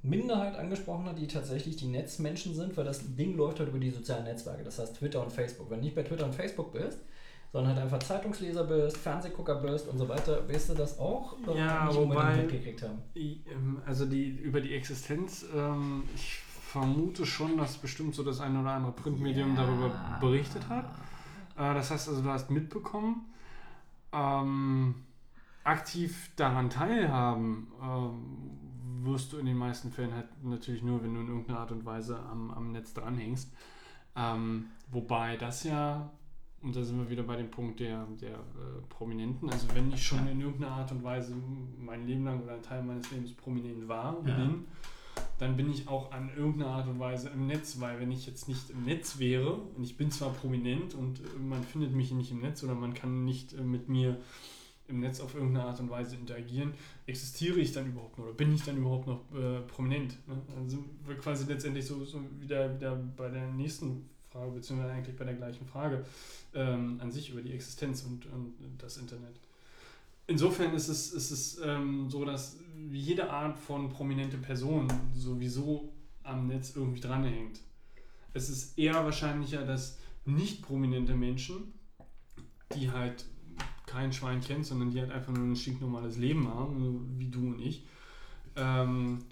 Minderheit 0.04 0.56
angesprochen 0.58 1.06
hat, 1.06 1.18
die 1.20 1.28
tatsächlich 1.28 1.76
die 1.78 1.88
Netzmenschen 1.88 2.54
sind, 2.54 2.78
weil 2.78 2.86
das 2.86 3.16
Ding 3.16 3.36
läuft 3.36 3.60
halt 3.60 3.70
über 3.70 3.80
die 3.80 3.90
sozialen 3.90 4.24
Netzwerke, 4.26 4.64
das 4.64 4.80
heißt 4.80 4.96
Twitter 4.98 5.22
und 5.24 5.32
Facebook. 5.32 5.70
Wenn 5.70 5.80
du 5.80 5.86
nicht 5.86 5.96
bei 5.96 6.04
Twitter 6.04 6.26
und 6.26 6.36
Facebook 6.36 6.72
bist, 6.74 7.00
sondern 7.52 7.74
halt 7.74 7.84
einfach 7.84 8.00
Zeitungsleser 8.00 8.66
bist, 8.66 8.98
Fernsehgucker 8.98 9.56
bist 9.56 9.88
und 9.88 9.98
so 9.98 10.08
weiter, 10.08 10.48
wirst 10.48 10.70
du 10.70 10.74
das 10.76 11.00
auch 11.00 11.36
äh, 11.48 11.58
Ja, 11.58 11.86
nicht 11.86 11.98
wobei- 11.98 12.36
mitgekriegt 12.38 12.84
haben. 12.84 13.00
Ähm, 13.16 13.82
Also 13.86 14.06
die 14.06 14.28
über 14.30 14.62
die 14.62 14.76
Existenz, 14.76 15.46
ähm, 15.56 16.04
ich 16.16 16.40
vermute 16.62 17.26
schon, 17.26 17.58
dass 17.58 17.78
bestimmt 17.78 18.14
so 18.14 18.24
das 18.24 18.42
eine 18.42 18.60
oder 18.62 18.72
andere 18.72 18.92
Printmedium 18.92 19.56
darüber 19.56 19.92
berichtet 20.22 20.68
hat. 20.70 20.86
Äh, 21.58 21.74
das 21.74 21.90
heißt 21.90 22.10
also, 22.10 22.22
du 22.22 22.30
hast 22.30 22.52
mitbekommen, 22.52 23.26
ähm, 24.18 24.96
aktiv 25.64 26.32
daran 26.36 26.70
teilhaben 26.70 27.68
ähm, 27.82 29.04
wirst 29.04 29.34
du 29.34 29.38
in 29.38 29.46
den 29.46 29.58
meisten 29.58 29.92
Fällen 29.92 30.14
halt 30.14 30.28
natürlich 30.44 30.82
nur, 30.84 31.04
wenn 31.04 31.14
du 31.14 31.22
in 31.22 31.28
irgendeiner 31.28 31.60
Art 31.60 31.72
und 31.72 31.86
Weise 31.86 32.20
am, 32.20 32.52
am 32.52 32.72
Netz 32.72 32.94
dranhängst. 32.94 33.54
Ähm, 34.16 34.68
wobei 34.92 35.38
das 35.38 35.64
ja, 35.64 36.10
und 36.62 36.76
da 36.76 36.84
sind 36.84 36.98
wir 36.98 37.10
wieder 37.10 37.24
bei 37.24 37.36
dem 37.36 37.52
Punkt 37.52 37.80
der, 37.80 38.06
der 38.20 38.32
äh, 38.32 38.82
Prominenten, 38.90 39.50
also 39.50 39.68
wenn 39.76 39.92
ich 39.92 40.04
schon 40.04 40.28
in 40.28 40.42
irgendeiner 40.42 40.74
Art 40.74 40.92
und 40.92 41.04
Weise 41.04 41.36
mein 41.78 42.08
Leben 42.08 42.26
lang 42.26 42.42
oder 42.42 42.56
ein 42.56 42.62
Teil 42.64 42.82
meines 42.84 43.12
Lebens 43.12 43.34
prominent 43.34 43.88
war 43.88 44.18
und 44.18 44.28
Ja. 44.28 44.36
bin, 44.36 44.66
dann 45.38 45.56
bin 45.56 45.72
ich 45.72 45.88
auch 45.88 46.12
an 46.12 46.30
irgendeiner 46.36 46.72
Art 46.72 46.88
und 46.88 47.00
Weise 47.00 47.30
im 47.30 47.48
Netz, 47.48 47.80
weil 47.80 48.00
wenn 48.00 48.12
ich 48.12 48.26
jetzt 48.26 48.48
nicht 48.48 48.70
im 48.70 48.84
Netz 48.84 49.20
wäre, 49.20 49.54
und 49.54 49.84
ich 49.84 49.98
bin 49.98 50.12
zwar 50.12 50.34
prominent 50.34 50.94
und 50.96 51.20
äh, 51.20 51.40
man 51.40 51.64
findet 51.64 51.94
mich 51.94 52.12
nicht 52.12 52.32
im 52.32 52.42
Netz 52.42 52.64
oder 52.64 52.76
man 52.76 52.94
kann 52.94 53.26
nicht 53.26 53.54
äh, 53.54 53.62
mit 53.62 53.90
mir 53.90 54.18
im 54.88 55.00
Netz 55.02 55.20
auf 55.20 55.36
irgendeine 55.36 55.66
Art 55.66 55.80
und 55.80 55.90
Weise 55.90 56.16
interagieren, 56.16 56.74
existiere 57.06 57.60
ich 57.60 57.74
dann 57.74 57.88
überhaupt 57.88 58.18
noch 58.18 58.26
oder 58.26 58.34
bin 58.34 58.54
ich 58.54 58.64
dann 58.64 58.78
überhaupt 58.78 59.08
noch 59.08 59.22
äh, 59.34 59.60
prominent? 59.62 60.18
Ne? 60.28 60.42
Sind 60.68 60.86
wir 61.06 61.18
quasi 61.18 61.46
letztendlich 61.46 61.86
so, 61.86 62.04
so 62.06 62.22
wieder, 62.40 62.74
wieder 62.74 62.96
bei 62.96 63.30
der 63.30 63.48
nächsten 63.52 64.10
Frage, 64.30 64.52
beziehungsweise 64.52 64.94
eigentlich 64.94 65.16
bei 65.16 65.26
der 65.26 65.36
gleichen 65.36 65.66
Frage 65.66 66.06
ähm, 66.54 67.00
an 67.02 67.12
sich 67.12 67.30
über 67.30 67.42
die 67.42 67.54
Existenz 67.54 68.04
und, 68.04 68.26
und 68.28 68.56
das 68.78 68.98
Internet. 68.98 69.40
Insofern 70.28 70.74
ist 70.74 70.90
es, 70.90 71.14
ist 71.14 71.32
es 71.32 71.60
ähm, 71.64 72.10
so, 72.10 72.26
dass 72.26 72.60
jede 72.92 73.30
Art 73.30 73.58
von 73.58 73.90
prominente 73.90 74.38
Person 74.38 74.88
sowieso 75.16 75.94
am 76.24 76.48
Netz 76.48 76.76
irgendwie 76.76 77.00
dranhängt. 77.00 77.62
Es 78.34 78.50
ist 78.50 78.78
eher 78.78 78.94
wahrscheinlicher, 79.06 79.66
dass 79.66 79.98
nicht 80.26 80.62
prominente 80.62 81.16
Menschen, 81.16 81.74
die 82.76 82.92
halt 82.92 83.26
kein 83.86 84.12
Schwein 84.12 84.42
kennt, 84.42 84.66
sondern 84.66 84.92
die 84.92 85.00
halt 85.00 85.12
einfach 85.12 85.32
nur 85.32 85.46
ein 85.46 85.56
stinknormales 85.56 86.18
Leben 86.18 86.48
haben, 86.50 87.18
wie 87.18 87.30
du 87.30 87.40
und 87.48 87.62
ich, 87.62 87.86
ähm, 88.58 89.24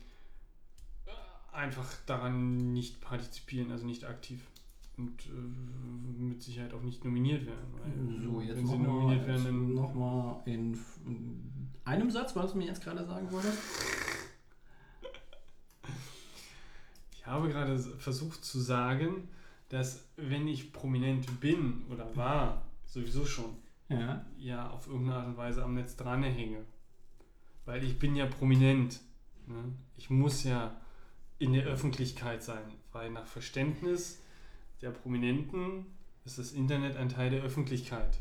einfach 1.52 1.94
daran 2.06 2.74
nicht 2.74 3.02
partizipieren, 3.02 3.72
also 3.72 3.86
nicht 3.86 4.06
aktiv. 4.06 4.40
Und 4.98 5.26
äh, 5.26 6.22
mit 6.24 6.42
Sicherheit 6.42 6.74
auch 6.74 6.82
nicht 6.82 7.04
nominiert 7.04 7.46
werden. 7.46 7.66
Weil, 7.74 8.24
So, 8.24 8.42
jetzt 8.42 8.58
wenn 8.58 8.66
sie 8.68 8.72
nochmal 8.78 8.88
nominiert 8.94 9.28
werden, 9.28 9.44
dann 9.44 9.74
noch 9.74 9.94
mal 9.94 10.42
in 10.46 10.74
f- 10.74 11.00
einem 11.84 12.10
Satz, 12.10 12.36
was 12.36 12.54
du 12.54 12.58
mir 12.58 12.66
jetzt 12.68 12.82
gerade 12.84 13.06
sagen 13.06 13.30
wolltest. 13.32 13.58
Ich 17.14 17.26
habe 17.26 17.50
gerade 17.50 17.78
versucht 17.78 18.46
zu 18.46 18.60
sagen, 18.60 19.28
dass 19.70 20.08
wenn 20.16 20.48
ich 20.48 20.72
prominent 20.72 21.40
bin 21.40 21.84
oder 21.90 22.16
war, 22.16 22.62
sowieso 22.86 23.26
schon, 23.26 23.58
Ja. 23.90 24.26
ja 24.38 24.70
auf 24.70 24.88
irgendeine 24.88 25.18
Art 25.20 25.28
und 25.28 25.38
Weise 25.38 25.64
am 25.64 25.74
Netz 25.74 25.96
dranhänge. 25.96 26.64
Weil 27.66 27.84
ich 27.84 27.98
bin 27.98 28.16
ja 28.16 28.28
prominent. 28.28 29.02
Ne? 29.48 29.74
Ich 29.98 30.10
muss 30.10 30.44
ja 30.44 30.80
in 31.40 31.54
der 31.54 31.66
Öffentlichkeit 31.66 32.44
sein, 32.44 32.64
weil 32.92 33.10
nach 33.12 33.26
Verständnis 33.26 34.22
der 34.86 34.92
Prominenten 34.92 35.88
ist 36.26 36.38
das 36.38 36.52
Internet 36.52 36.96
ein 36.96 37.10
Teil 37.10 37.32
der 37.32 37.42
Öffentlichkeit. 37.42 38.20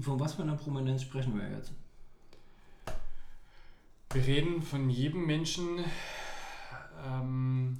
Von 0.00 0.20
was 0.20 0.34
für 0.34 0.42
einer 0.42 0.54
Prominenz 0.54 1.02
sprechen 1.02 1.36
wir 1.36 1.50
jetzt? 1.50 1.72
Wir 4.12 4.24
reden 4.24 4.62
von 4.62 4.88
jedem 4.88 5.26
Menschen. 5.26 5.80
Ähm, 7.04 7.78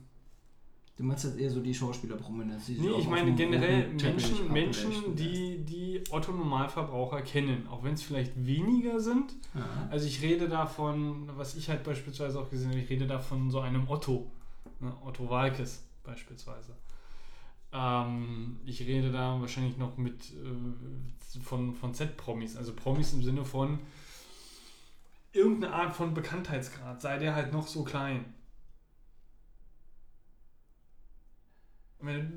Du 0.99 1.05
meinst 1.05 1.25
jetzt 1.25 1.39
eher 1.39 1.51
so 1.51 1.61
die 1.61 1.75
Schauspielerprominenz? 1.75 2.69
nee, 2.69 2.89
ich 2.99 3.07
meine 3.07 3.35
generell 3.35 3.89
Menschen, 3.89 4.51
Menschen 4.51 5.15
die, 5.15 5.59
die 5.59 6.03
Otto 6.09 6.33
Normalverbraucher 6.33 7.21
kennen, 7.21 7.69
auch 7.69 7.85
wenn 7.85 7.93
es 7.93 8.03
vielleicht 8.03 8.33
weniger 8.47 8.99
sind. 8.99 9.35
Ja. 9.55 9.69
Also 9.91 10.07
ich 10.07 10.23
rede 10.23 10.49
davon, 10.49 11.29
was 11.37 11.55
ich 11.55 11.69
halt 11.69 11.85
beispielsweise 11.85 12.41
auch 12.41 12.49
gesehen 12.49 12.71
habe, 12.71 12.81
ich 12.81 12.89
rede 12.89 13.07
da 13.07 13.19
von 13.19 13.51
so 13.51 13.61
einem 13.61 13.87
Otto, 13.91 14.31
ne, 14.81 14.91
Otto 15.05 15.29
Walkes 15.29 15.86
beispielsweise. 16.07 16.77
Ähm, 17.73 18.61
ich 18.65 18.81
rede 18.81 19.11
da 19.11 19.41
wahrscheinlich 19.41 19.77
noch 19.77 19.97
mit 19.97 20.31
äh, 20.31 21.41
von, 21.41 21.74
von 21.74 21.93
Z-Promis, 21.95 22.57
also 22.57 22.73
Promis 22.73 23.12
im 23.12 23.23
Sinne 23.23 23.45
von 23.45 23.81
irgendeine 25.33 25.74
Art 25.74 25.95
von 25.95 26.15
Bekanntheitsgrad, 26.15 27.01
sei 27.03 27.19
der 27.19 27.35
halt 27.35 27.53
noch 27.53 27.66
so 27.66 27.85
klein. 27.85 28.24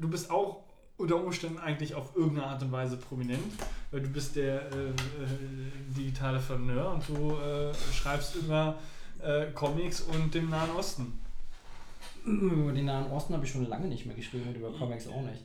Du 0.02 0.10
bist 0.10 0.32
auch 0.32 0.64
unter 0.98 1.16
Umständen 1.16 1.60
eigentlich 1.60 1.96
auf 1.96 2.16
irgendeine 2.16 2.48
Art 2.48 2.62
und 2.62 2.72
Weise 2.72 2.98
prominent, 2.98 3.54
weil 3.92 4.02
du 4.02 4.10
bist 4.10 4.36
der 4.36 4.72
äh, 4.72 4.90
äh, 4.90 4.94
digitale 5.98 6.40
Flaneur 6.40 6.92
und 6.92 7.08
du 7.08 7.36
äh, 7.38 7.74
schreibst 7.94 8.36
über 8.36 8.78
äh, 9.22 9.52
Comics 9.52 10.02
und 10.02 10.34
dem 10.34 10.50
Nahen 10.50 10.72
Osten. 10.72 11.20
Über 12.26 12.72
den 12.72 12.86
Nahen 12.86 13.12
Osten 13.12 13.34
habe 13.34 13.46
ich 13.46 13.52
schon 13.52 13.68
lange 13.68 13.88
nicht 13.88 14.06
mehr 14.06 14.16
geschrieben 14.16 14.48
und 14.50 14.56
über 14.56 14.72
Comics 14.72 15.08
auch 15.08 15.22
nicht. 15.22 15.44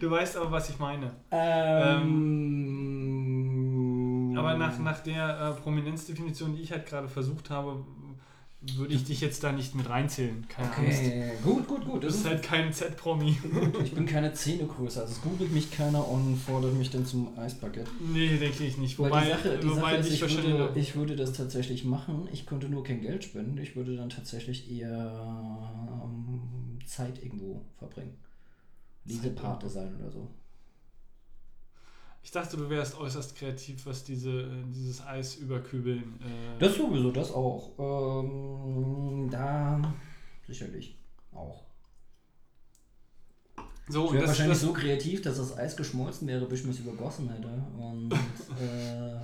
Du 0.00 0.10
weißt 0.10 0.36
aber, 0.36 0.50
was 0.50 0.68
ich 0.68 0.78
meine. 0.78 1.10
Ähm, 1.30 2.10
Aber 4.36 4.54
nach, 4.56 4.78
nach 4.78 5.00
der 5.00 5.40
äh, 5.40 5.52
Prominenzdefinition, 5.60 6.54
die 6.54 6.62
ich 6.62 6.72
halt 6.72 6.86
gerade 6.86 7.08
versucht 7.08 7.50
habe, 7.50 7.84
würde 8.62 8.92
ich 8.94 9.04
dich 9.04 9.22
jetzt 9.22 9.42
da 9.42 9.52
nicht 9.52 9.74
mit 9.74 9.88
reinzählen. 9.88 10.46
Keine 10.48 10.74
Angst. 10.74 11.00
Okay, 11.00 11.32
gut, 11.42 11.66
gut, 11.66 11.84
gut. 11.84 12.02
Du 12.02 12.06
Das 12.06 12.12
bist 12.14 12.26
ist 12.26 12.30
halt 12.30 12.42
kein 12.42 12.72
Z-Promi. 12.72 13.36
Ich 13.82 13.94
bin 13.94 14.04
keine 14.04 14.32
Zähnegröße, 14.34 15.00
also 15.00 15.12
es 15.14 15.22
googelt 15.22 15.50
mich 15.52 15.70
keiner 15.70 16.06
und 16.06 16.36
fordert 16.36 16.74
mich 16.74 16.90
dann 16.90 17.06
zum 17.06 17.38
Eisbucket. 17.38 17.86
nee, 18.12 18.36
denke 18.36 18.64
ich 18.64 18.76
nicht. 18.76 18.98
Wobei, 18.98 19.24
die 19.24 19.30
Sache, 19.30 19.58
die 19.58 19.68
wobei 19.68 19.80
Sache 19.80 19.96
ist, 19.96 20.10
ich 20.12 20.44
würde, 20.44 20.72
ich 20.78 20.94
würde 20.94 21.16
das 21.16 21.32
tatsächlich 21.32 21.84
machen, 21.84 22.28
ich 22.32 22.44
könnte 22.44 22.68
nur 22.68 22.84
kein 22.84 23.00
Geld 23.00 23.24
spenden, 23.24 23.56
ich 23.58 23.76
würde 23.76 23.96
dann 23.96 24.10
tatsächlich 24.10 24.70
eher 24.70 26.02
ähm, 26.04 26.78
Zeit 26.84 27.22
irgendwo 27.22 27.62
verbringen. 27.78 28.16
Lesepate 29.06 29.68
sein 29.70 29.96
oder 29.96 30.10
so. 30.10 30.28
Ich 32.22 32.30
dachte, 32.32 32.56
du 32.56 32.68
wärst 32.68 32.98
äußerst 32.98 33.34
kreativ, 33.36 33.86
was 33.86 34.04
diese, 34.04 34.30
äh, 34.42 34.62
dieses 34.74 35.04
Eis 35.06 35.36
überkübeln. 35.36 36.20
Äh, 36.20 36.58
Das 36.58 36.76
sowieso, 36.76 37.10
das 37.10 37.32
auch. 37.32 37.70
Ähm, 37.78 39.28
da 39.30 39.80
sicherlich 40.46 40.96
auch. 41.32 41.64
so, 43.88 44.06
Ich 44.08 44.12
wäre 44.12 44.26
wahrscheinlich 44.28 44.58
so 44.58 44.72
kreativ, 44.72 45.22
dass 45.22 45.38
das 45.38 45.56
Eis 45.56 45.76
geschmolzen 45.76 46.28
wäre, 46.28 46.44
bis 46.46 46.62
ich 46.62 46.68
es 46.68 46.80
übergossen 46.80 47.30
hätte. 47.30 47.48
Und 47.78 48.12
äh, 48.12 49.18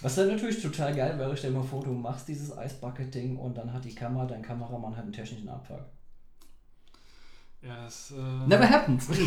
was 0.00 0.14
dann 0.16 0.28
natürlich 0.28 0.60
total 0.60 0.94
geil 0.94 1.18
wäre, 1.18 1.36
stell 1.36 1.52
dir 1.52 1.58
mal 1.58 1.64
vor, 1.64 1.82
du 1.84 1.92
machst 1.92 2.26
dieses 2.28 2.56
Eisbucket-Ding 2.56 3.36
und 3.38 3.56
dann 3.56 3.72
hat 3.72 3.84
die 3.84 3.94
Kamera, 3.94 4.26
dein 4.26 4.42
Kameramann 4.42 4.96
hat 4.96 5.04
einen 5.04 5.12
technischen 5.12 5.48
Abfuck. 5.48 5.84
ja, 7.62 7.84
das 7.84 8.10
äh, 8.10 8.46
Never 8.48 8.68
happens. 8.68 9.08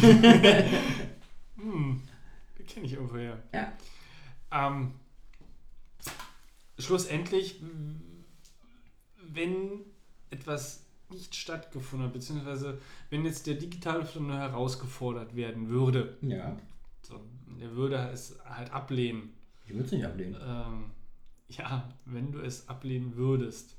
Hm, 1.62 2.02
kenne 2.70 2.86
ich 2.86 2.94
irgendwoher. 2.94 3.42
Ja. 3.54 3.74
Ähm, 4.52 4.94
schlussendlich, 6.78 7.60
wenn 9.22 9.82
etwas 10.30 10.86
nicht 11.10 11.36
stattgefunden 11.36 12.08
hat, 12.08 12.14
beziehungsweise 12.14 12.80
wenn 13.10 13.26
jetzt 13.26 13.48
der 13.48 13.56
digitale 13.56 14.06
Film 14.06 14.32
herausgefordert 14.32 15.36
werden 15.36 15.70
würde, 15.70 16.18
Ja. 16.22 16.56
so, 17.02 17.20
der 17.60 17.72
würde 17.76 17.98
es 18.14 18.38
halt 18.46 18.72
ablehnen. 18.72 19.34
Ich 19.66 19.74
würde 19.74 19.86
es 19.86 19.92
nicht 19.92 20.06
ablehnen. 20.06 20.38
Ähm, 20.42 20.92
ja, 21.48 21.90
wenn 22.06 22.32
du 22.32 22.40
es 22.42 22.68
ablehnen 22.70 23.16
würdest, 23.16 23.76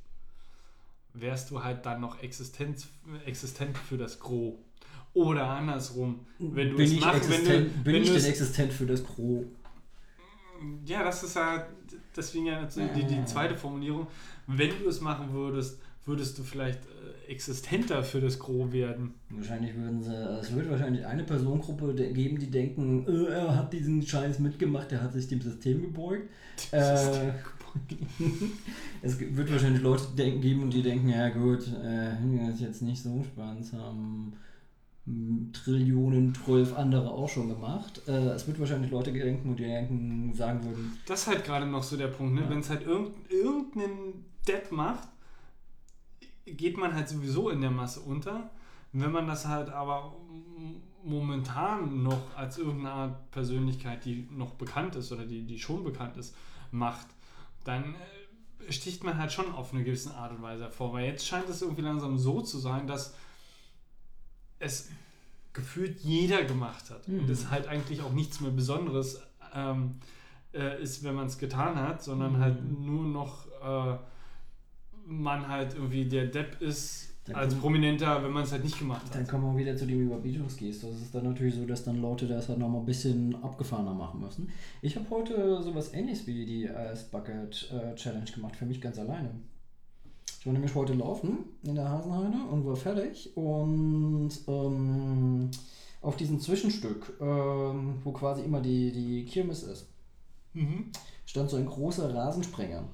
wärst 1.14 1.50
du 1.50 1.62
halt 1.62 1.86
dann 1.86 2.00
noch 2.00 2.20
existent, 2.20 2.86
existent 3.24 3.76
für 3.78 3.96
das 3.96 4.18
Gros. 4.18 4.54
Oder 5.12 5.48
andersrum, 5.48 6.20
wenn 6.38 6.70
du 6.70 6.76
bin 6.76 6.86
es 6.86 6.92
ich, 6.92 7.00
machen, 7.00 7.20
wenn 7.28 7.44
du, 7.44 7.50
bin 7.50 7.84
wenn 7.84 8.02
ich 8.02 8.12
denn 8.12 8.24
existent 8.24 8.72
für 8.72 8.86
das 8.86 9.04
Gros? 9.04 9.44
Ja, 10.84 11.02
das 11.02 11.22
ist 11.22 11.36
ja 11.36 11.66
deswegen 12.16 12.46
ja 12.46 12.64
die, 12.64 13.00
die, 13.00 13.06
die 13.06 13.24
zweite 13.24 13.56
Formulierung. 13.56 14.06
Wenn 14.46 14.70
du 14.78 14.88
es 14.88 15.00
machen 15.00 15.32
würdest, 15.32 15.80
würdest 16.04 16.38
du 16.38 16.42
vielleicht 16.42 16.80
äh, 16.84 17.30
existenter 17.30 18.02
für 18.02 18.20
das 18.20 18.38
Gros 18.38 18.72
werden. 18.72 19.14
Wahrscheinlich 19.30 19.74
würden 19.74 20.02
sie, 20.02 20.14
es 20.14 20.54
wird 20.54 20.70
wahrscheinlich 20.70 21.04
eine 21.06 21.24
Personengruppe 21.24 21.94
geben, 22.12 22.38
die 22.38 22.50
denken, 22.50 23.06
äh, 23.06 23.32
er 23.32 23.56
hat 23.56 23.72
diesen 23.72 24.02
Scheiß 24.02 24.38
mitgemacht, 24.38 24.92
er 24.92 25.02
hat 25.02 25.12
sich 25.12 25.28
dem 25.28 25.40
System 25.40 25.82
gebeugt. 25.82 26.28
Äh, 26.72 27.32
es 29.02 29.18
wird 29.18 29.50
wahrscheinlich 29.50 29.80
Leute 29.80 30.04
denken, 30.18 30.40
geben 30.40 30.62
und 30.64 30.74
die 30.74 30.82
denken, 30.82 31.08
ja 31.08 31.30
gut, 31.30 31.68
äh, 31.68 32.10
das 32.44 32.56
ist 32.56 32.60
jetzt 32.60 32.82
nicht 32.82 33.00
so 33.00 33.24
spannend, 33.24 33.72
haben 33.72 34.32
Trillionen, 35.52 36.34
zwölf 36.34 36.76
andere 36.76 37.10
auch 37.10 37.28
schon 37.28 37.48
gemacht. 37.48 38.02
Äh, 38.06 38.30
es 38.30 38.46
wird 38.46 38.60
wahrscheinlich 38.60 38.90
Leute 38.90 39.12
denken 39.12 39.56
die 39.56 39.64
denken, 39.64 40.32
sagen 40.34 40.64
würden, 40.64 40.98
Das 41.06 41.22
ist 41.22 41.26
halt 41.26 41.44
gerade 41.44 41.66
noch 41.66 41.82
so 41.82 41.96
der 41.96 42.08
Punkt, 42.08 42.34
ne? 42.34 42.42
Ja. 42.42 42.50
wenn 42.50 42.60
es 42.60 42.70
halt 42.70 42.86
irgend, 42.86 43.12
irgendeinen 43.30 44.24
Depp 44.46 44.70
macht, 44.70 45.08
geht 46.46 46.76
man 46.76 46.94
halt 46.94 47.08
sowieso 47.08 47.50
in 47.50 47.60
der 47.60 47.70
Masse 47.70 48.00
unter. 48.00 48.50
Wenn 48.92 49.12
man 49.12 49.26
das 49.26 49.46
halt 49.46 49.70
aber 49.70 50.14
momentan 51.02 52.02
noch 52.02 52.36
als 52.36 52.58
irgendeine 52.58 52.90
Art 52.90 53.30
Persönlichkeit, 53.30 54.04
die 54.04 54.28
noch 54.30 54.54
bekannt 54.54 54.96
ist 54.96 55.10
oder 55.12 55.24
die, 55.24 55.42
die 55.42 55.58
schon 55.58 55.82
bekannt 55.82 56.16
ist, 56.16 56.34
macht, 56.70 57.06
dann 57.64 57.94
äh, 57.94 58.72
sticht 58.72 59.02
man 59.02 59.18
halt 59.18 59.32
schon 59.32 59.52
auf 59.52 59.72
eine 59.72 59.82
gewisse 59.82 60.14
Art 60.14 60.32
und 60.32 60.42
Weise 60.42 60.64
hervor. 60.64 60.92
Weil 60.92 61.06
jetzt 61.06 61.26
scheint 61.26 61.48
es 61.48 61.62
irgendwie 61.62 61.82
langsam 61.82 62.18
so 62.18 62.42
zu 62.42 62.58
sein, 62.58 62.86
dass 62.86 63.14
es 64.60 64.88
gefühlt 65.52 65.98
jeder 66.00 66.44
gemacht 66.44 66.90
hat. 66.90 67.08
Mhm. 67.08 67.20
Und 67.20 67.30
es 67.30 67.50
halt 67.50 67.66
eigentlich 67.66 68.00
auch 68.02 68.12
nichts 68.12 68.40
mehr 68.40 68.52
Besonderes 68.52 69.20
ähm, 69.54 69.96
äh, 70.54 70.80
ist, 70.80 71.02
wenn 71.02 71.14
man 71.16 71.26
es 71.26 71.38
getan 71.38 71.74
hat, 71.76 72.02
sondern 72.02 72.34
Mhm. 72.34 72.38
halt 72.38 72.80
nur 72.80 73.04
noch 73.04 73.46
äh, 73.62 73.98
man 75.06 75.48
halt 75.48 75.74
irgendwie 75.74 76.04
der 76.04 76.26
Depp 76.26 76.60
ist 76.62 77.08
Dann 77.24 77.34
als 77.36 77.54
Prominenter, 77.54 78.22
wenn 78.22 78.30
man 78.30 78.44
es 78.44 78.52
halt 78.52 78.62
nicht 78.64 78.78
gemacht 78.78 79.02
Dann 79.12 79.22
hat. 79.22 79.28
kommen 79.28 79.52
wir 79.56 79.60
wieder 79.60 79.76
zu 79.76 79.86
dem 79.86 80.00
Überbietungsgest. 80.02 80.84
Das 80.84 81.00
ist 81.00 81.14
dann 81.14 81.24
natürlich 81.24 81.54
so, 81.56 81.66
dass 81.66 81.82
dann 81.84 82.00
Leute 82.00 82.28
das 82.28 82.48
halt 82.48 82.58
nochmal 82.58 82.80
ein 82.80 82.86
bisschen 82.86 83.34
abgefahrener 83.42 83.92
machen 83.94 84.20
müssen. 84.20 84.50
Ich 84.82 84.94
habe 84.96 85.06
heute 85.10 85.60
sowas 85.62 85.92
ähnliches 85.94 86.26
wie 86.28 86.46
die 86.46 86.64
Ice 86.66 87.06
Bucket 87.10 87.70
äh, 87.72 87.94
Challenge 87.96 88.30
gemacht, 88.30 88.54
für 88.56 88.66
mich 88.66 88.80
ganz 88.80 88.98
alleine. 88.98 89.30
Ich 90.40 90.46
war 90.46 90.54
nämlich 90.54 90.74
heute 90.74 90.94
laufen 90.94 91.44
in 91.64 91.74
der 91.74 91.86
Hasenheide 91.86 92.38
und 92.50 92.64
war 92.64 92.74
fertig 92.74 93.36
und 93.36 94.30
ähm, 94.48 95.50
auf 96.00 96.16
diesem 96.16 96.40
Zwischenstück, 96.40 97.12
ähm, 97.20 97.98
wo 98.02 98.12
quasi 98.12 98.40
immer 98.42 98.62
die, 98.62 98.90
die 98.90 99.26
Kirmes 99.26 99.62
ist, 99.64 99.86
Mhm. 100.54 100.86
stand 101.26 101.50
so 101.50 101.58
ein 101.58 101.66
großer 101.66 102.14
Rasensprenger. 102.14 102.84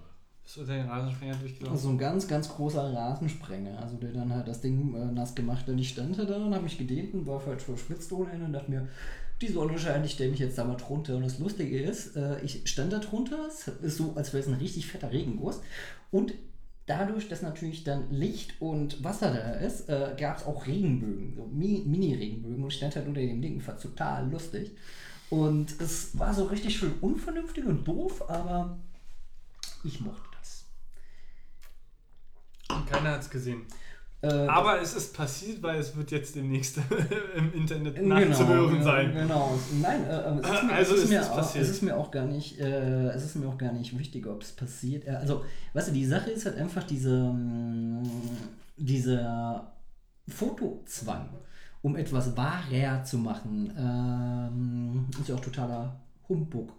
Bist 0.42 0.56
du 0.56 0.60
unter 0.62 0.74
den 0.74 0.88
Rasensprenger 0.88 1.36
durchgelaufen? 1.36 1.76
Also 1.76 1.88
ein 1.88 1.98
ganz, 1.98 2.26
ganz 2.26 2.48
großer 2.48 2.92
Rasensprenger. 2.92 3.80
Also 3.80 3.96
der 3.96 4.10
dann 4.12 4.34
halt 4.34 4.48
das 4.48 4.60
Ding 4.60 4.94
äh, 4.96 5.12
nass 5.12 5.34
gemacht 5.36 5.68
hat. 5.68 5.78
Ich 5.78 5.90
stand 5.90 6.18
da 6.18 6.24
und 6.24 6.52
habe 6.52 6.64
mich 6.64 6.78
gedehnt 6.78 7.14
und 7.14 7.28
war 7.28 7.38
falsch 7.38 7.62
verschwitzt 7.62 8.10
ohne 8.12 8.32
Ende 8.32 8.46
und 8.46 8.52
dachte 8.54 8.70
mir, 8.72 8.88
die 9.40 9.48
Sonne 9.48 9.78
scheint, 9.78 10.04
ich 10.04 10.12
stelle 10.12 10.30
mich 10.32 10.40
jetzt 10.40 10.58
da 10.58 10.64
mal 10.64 10.74
drunter. 10.76 11.14
Und 11.16 11.22
das 11.22 11.38
Lustige 11.38 11.80
ist, 11.80 12.16
äh, 12.16 12.40
ich 12.40 12.68
stand 12.68 12.92
da 12.92 12.98
drunter, 12.98 13.46
es 13.46 13.68
ist 13.68 13.98
so, 13.98 14.14
als 14.16 14.32
wäre 14.32 14.42
es 14.42 14.48
ein 14.48 14.54
richtig 14.54 14.88
fetter 14.88 15.12
Regenguss. 15.12 15.60
Und 16.10 16.34
dadurch, 16.86 17.28
dass 17.28 17.42
natürlich 17.42 17.84
dann 17.84 18.10
Licht 18.10 18.60
und 18.60 19.02
Wasser 19.04 19.32
da 19.32 19.52
ist, 19.54 19.88
äh, 19.88 20.14
gab 20.18 20.38
es 20.38 20.44
auch 20.46 20.66
Regenbögen, 20.66 21.34
so 21.34 21.42
Mi- 21.42 21.84
Mini-Regenbögen. 21.84 22.62
Und 22.62 22.70
ich 22.70 22.76
stand 22.76 22.96
halt 22.96 23.06
unter 23.06 23.20
dem 23.20 23.42
Ding, 23.42 23.60
fand 23.60 23.80
total 23.80 24.30
lustig. 24.30 24.70
Und 25.28 25.80
es 25.80 26.16
war 26.18 26.32
so 26.32 26.44
richtig 26.44 26.78
schön 26.78 26.94
unvernünftig 27.00 27.64
und 27.64 27.84
doof, 27.86 28.30
aber 28.30 28.78
ich 29.82 30.00
mochte 30.00 30.28
das. 30.38 30.64
Und 32.68 32.86
keiner 32.88 33.10
hat 33.12 33.22
es 33.22 33.30
gesehen. 33.30 33.62
Äh, 34.26 34.46
Aber 34.48 34.80
es 34.80 34.94
ist 34.94 35.14
passiert, 35.14 35.62
weil 35.62 35.78
es 35.78 35.94
wird 35.96 36.10
jetzt 36.10 36.34
demnächst 36.34 36.78
im 37.36 37.52
Internet 37.52 37.96
Genau, 37.96 38.18
nachzuhören 38.18 38.76
ja, 38.76 38.82
sein. 38.82 39.12
Genau. 39.14 39.58
Nein, 39.80 40.04
äh, 40.04 40.40
es, 40.40 40.50
ist 40.50 40.62
mir, 40.64 40.72
Also 40.72 40.94
es, 40.94 40.98
ist 40.98 41.04
ist 41.04 41.10
mir 41.10 41.20
es 41.20 41.28
auch, 41.30 41.36
passiert. 41.36 41.64
es 41.64 41.70
ist 41.70 41.82
mir 41.82 41.96
auch 41.96 42.10
gar 42.10 42.24
nicht, 42.26 42.58
äh, 42.60 43.08
es 43.10 43.24
ist 43.24 43.36
mir 43.36 43.48
auch 43.48 43.58
gar 43.58 43.72
nicht 43.72 43.98
wichtig, 43.98 44.26
ob 44.26 44.42
es 44.42 44.52
passiert. 44.52 45.06
Äh, 45.06 45.10
also, 45.10 45.44
weißt 45.74 45.88
du, 45.88 45.92
die 45.92 46.06
Sache 46.06 46.30
ist 46.30 46.44
halt 46.46 46.56
einfach 46.56 46.82
diese, 46.84 47.10
mh, 47.32 48.02
dieser 48.76 49.72
Fotozwang, 50.28 51.28
um 51.82 51.96
etwas 51.96 52.36
wahrer 52.36 53.04
zu 53.04 53.18
machen, 53.18 53.72
ähm, 53.78 55.06
ist 55.20 55.28
ja 55.28 55.34
auch 55.36 55.40
totaler 55.40 56.00
Humbug. 56.28 56.72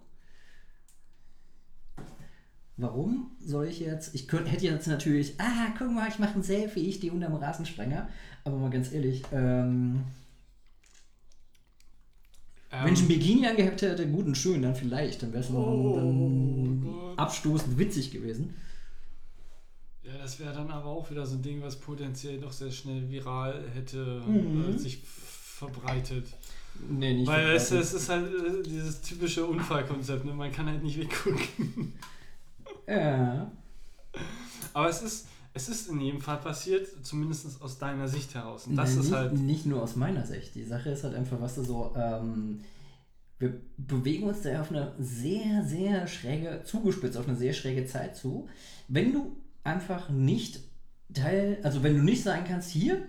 Warum 2.80 3.32
soll 3.44 3.66
ich 3.66 3.80
jetzt? 3.80 4.14
Ich 4.14 4.28
könnte, 4.28 4.50
hätte 4.50 4.64
jetzt 4.64 4.86
natürlich, 4.86 5.34
ah, 5.38 5.74
guck 5.76 5.90
mal, 5.90 6.08
ich 6.08 6.18
mache 6.20 6.34
ein 6.38 6.42
Selfie, 6.44 6.88
ich 6.88 6.94
stehe 6.96 7.12
unterm 7.12 7.34
Rasensprenger. 7.34 8.08
Aber 8.44 8.56
mal 8.56 8.70
ganz 8.70 8.92
ehrlich, 8.92 9.22
ähm, 9.32 10.04
Ähm, 12.70 12.84
wenn 12.84 12.92
ich 12.94 13.00
ein 13.00 13.08
Bikini 13.08 13.46
angehabt 13.46 13.82
hätte, 13.82 14.06
gut 14.08 14.26
und 14.26 14.36
schön, 14.36 14.62
dann 14.62 14.74
vielleicht, 14.76 15.22
dann 15.22 15.32
wäre 15.32 15.42
es 15.42 15.50
Oh, 15.50 15.96
dann 15.96 17.14
abstoßend 17.16 17.78
witzig 17.78 18.10
gewesen. 18.10 18.54
Ja, 20.02 20.16
das 20.18 20.38
wäre 20.38 20.52
dann 20.54 20.70
aber 20.70 20.86
auch 20.86 21.10
wieder 21.10 21.26
so 21.26 21.36
ein 21.36 21.42
Ding, 21.42 21.60
was 21.62 21.76
potenziell 21.76 22.38
doch 22.38 22.52
sehr 22.52 22.70
schnell 22.70 23.08
viral 23.10 23.64
hätte 23.74 24.22
Mhm. 24.26 24.74
äh, 24.74 24.78
sich 24.78 25.02
verbreitet. 25.04 26.26
Nee, 26.88 27.14
nicht 27.14 27.26
Weil 27.26 27.56
es, 27.56 27.70
es 27.72 27.92
ist 27.92 28.08
halt 28.08 28.26
äh, 28.32 28.62
dieses 28.62 29.00
typische 29.00 29.44
Unfallkonzept, 29.46 30.24
ne? 30.24 30.32
man 30.32 30.52
kann 30.52 30.66
halt 30.66 30.82
nicht 30.84 30.98
weggucken. 31.00 31.94
Ja. 32.88 33.52
Aber 34.72 34.88
es 34.88 35.02
ist, 35.02 35.28
es 35.54 35.68
ist 35.68 35.88
in 35.88 36.00
jedem 36.00 36.20
Fall 36.20 36.38
passiert, 36.38 36.86
zumindest 37.04 37.60
aus 37.60 37.78
deiner 37.78 38.08
Sicht 38.08 38.34
heraus. 38.34 38.66
Und 38.66 38.76
das 38.76 38.90
Nein, 38.90 38.98
ist 38.98 39.04
nicht, 39.04 39.14
halt. 39.14 39.32
nicht 39.34 39.66
nur 39.66 39.82
aus 39.82 39.96
meiner 39.96 40.24
Sicht. 40.26 40.54
Die 40.54 40.64
Sache 40.64 40.90
ist 40.90 41.04
halt 41.04 41.14
einfach, 41.14 41.40
was 41.40 41.56
du 41.56 41.64
so, 41.64 41.92
ähm, 41.96 42.60
wir 43.38 43.60
bewegen 43.76 44.24
uns 44.24 44.42
da 44.42 44.60
auf 44.60 44.70
eine 44.70 44.94
sehr, 44.98 45.64
sehr 45.64 46.06
schräge, 46.06 46.62
zugespitzt, 46.64 47.16
auf 47.16 47.28
eine 47.28 47.36
sehr 47.36 47.52
schräge 47.52 47.86
Zeit 47.86 48.16
zu. 48.16 48.48
Wenn 48.88 49.12
du 49.12 49.36
einfach 49.64 50.08
nicht 50.08 50.60
Teil, 51.14 51.58
also 51.62 51.82
wenn 51.82 51.96
du 51.96 52.02
nicht 52.02 52.22
sagen 52.22 52.44
kannst, 52.46 52.70
hier, 52.70 53.02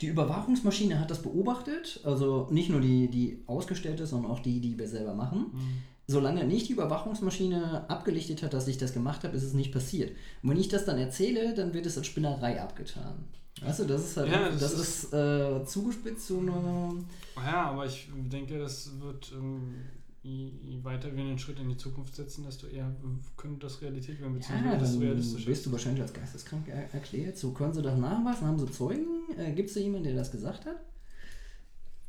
die 0.00 0.06
Überwachungsmaschine 0.06 1.00
hat 1.00 1.10
das 1.10 1.22
beobachtet, 1.22 2.00
also 2.04 2.48
nicht 2.50 2.70
nur 2.70 2.80
die, 2.80 3.08
die 3.08 3.42
ausgestellt 3.46 4.00
ist, 4.00 4.10
sondern 4.10 4.30
auch 4.30 4.40
die, 4.40 4.60
die 4.60 4.78
wir 4.78 4.88
selber 4.88 5.14
machen. 5.14 5.46
Mhm. 5.52 5.82
Solange 6.10 6.44
nicht 6.44 6.68
die 6.68 6.72
Überwachungsmaschine 6.72 7.88
abgelichtet 7.90 8.42
hat, 8.42 8.54
dass 8.54 8.66
ich 8.66 8.78
das 8.78 8.94
gemacht 8.94 9.24
habe, 9.24 9.36
ist 9.36 9.42
es 9.42 9.52
nicht 9.52 9.72
passiert. 9.72 10.10
Und 10.42 10.48
wenn 10.50 10.56
ich 10.56 10.68
das 10.68 10.86
dann 10.86 10.96
erzähle, 10.96 11.52
dann 11.54 11.74
wird 11.74 11.84
es 11.84 11.98
als 11.98 12.06
Spinnerei 12.06 12.60
abgetan. 12.62 13.26
Weißt 13.60 13.80
du, 13.80 13.84
das 13.84 14.04
ist 14.04 14.16
halt, 14.16 14.32
Ja, 14.32 14.48
das, 14.48 14.58
das 14.58 14.72
ist, 14.72 15.12
äh, 15.12 15.64
zugespitzt 15.66 16.26
zu 16.26 16.38
einer. 16.40 16.94
Ja, 17.36 17.70
aber 17.72 17.84
ich 17.84 18.08
denke, 18.14 18.58
das 18.58 18.90
wird 19.00 19.32
ähm, 19.36 19.74
je, 20.22 20.50
je 20.62 20.82
weiter 20.82 21.14
wir 21.14 21.22
einen 21.24 21.38
Schritt 21.38 21.58
in 21.58 21.68
die 21.68 21.76
Zukunft 21.76 22.14
setzen, 22.16 22.44
desto 22.44 22.68
eher 22.68 22.90
könnte 23.36 23.66
das 23.66 23.82
Realität 23.82 24.18
werden, 24.20 24.32
Ja, 24.32 24.38
beziehungsweise 24.38 24.78
desto 24.78 24.94
dann 24.94 25.08
realistisch 25.08 25.46
wirst 25.46 25.66
du 25.66 25.72
wahrscheinlich 25.72 26.02
als 26.02 26.12
geisteskrank 26.14 26.68
er 26.68 26.94
erklärt. 26.94 27.36
So 27.36 27.50
können 27.50 27.74
sie 27.74 27.82
das 27.82 27.98
nachweisen, 27.98 28.46
haben 28.46 28.58
sie 28.58 28.70
Zeugen? 28.70 29.06
Äh, 29.36 29.52
Gibt 29.52 29.68
es 29.68 29.74
da 29.74 29.80
jemanden, 29.80 30.04
der 30.04 30.14
das 30.16 30.30
gesagt 30.30 30.64
hat? 30.64 30.76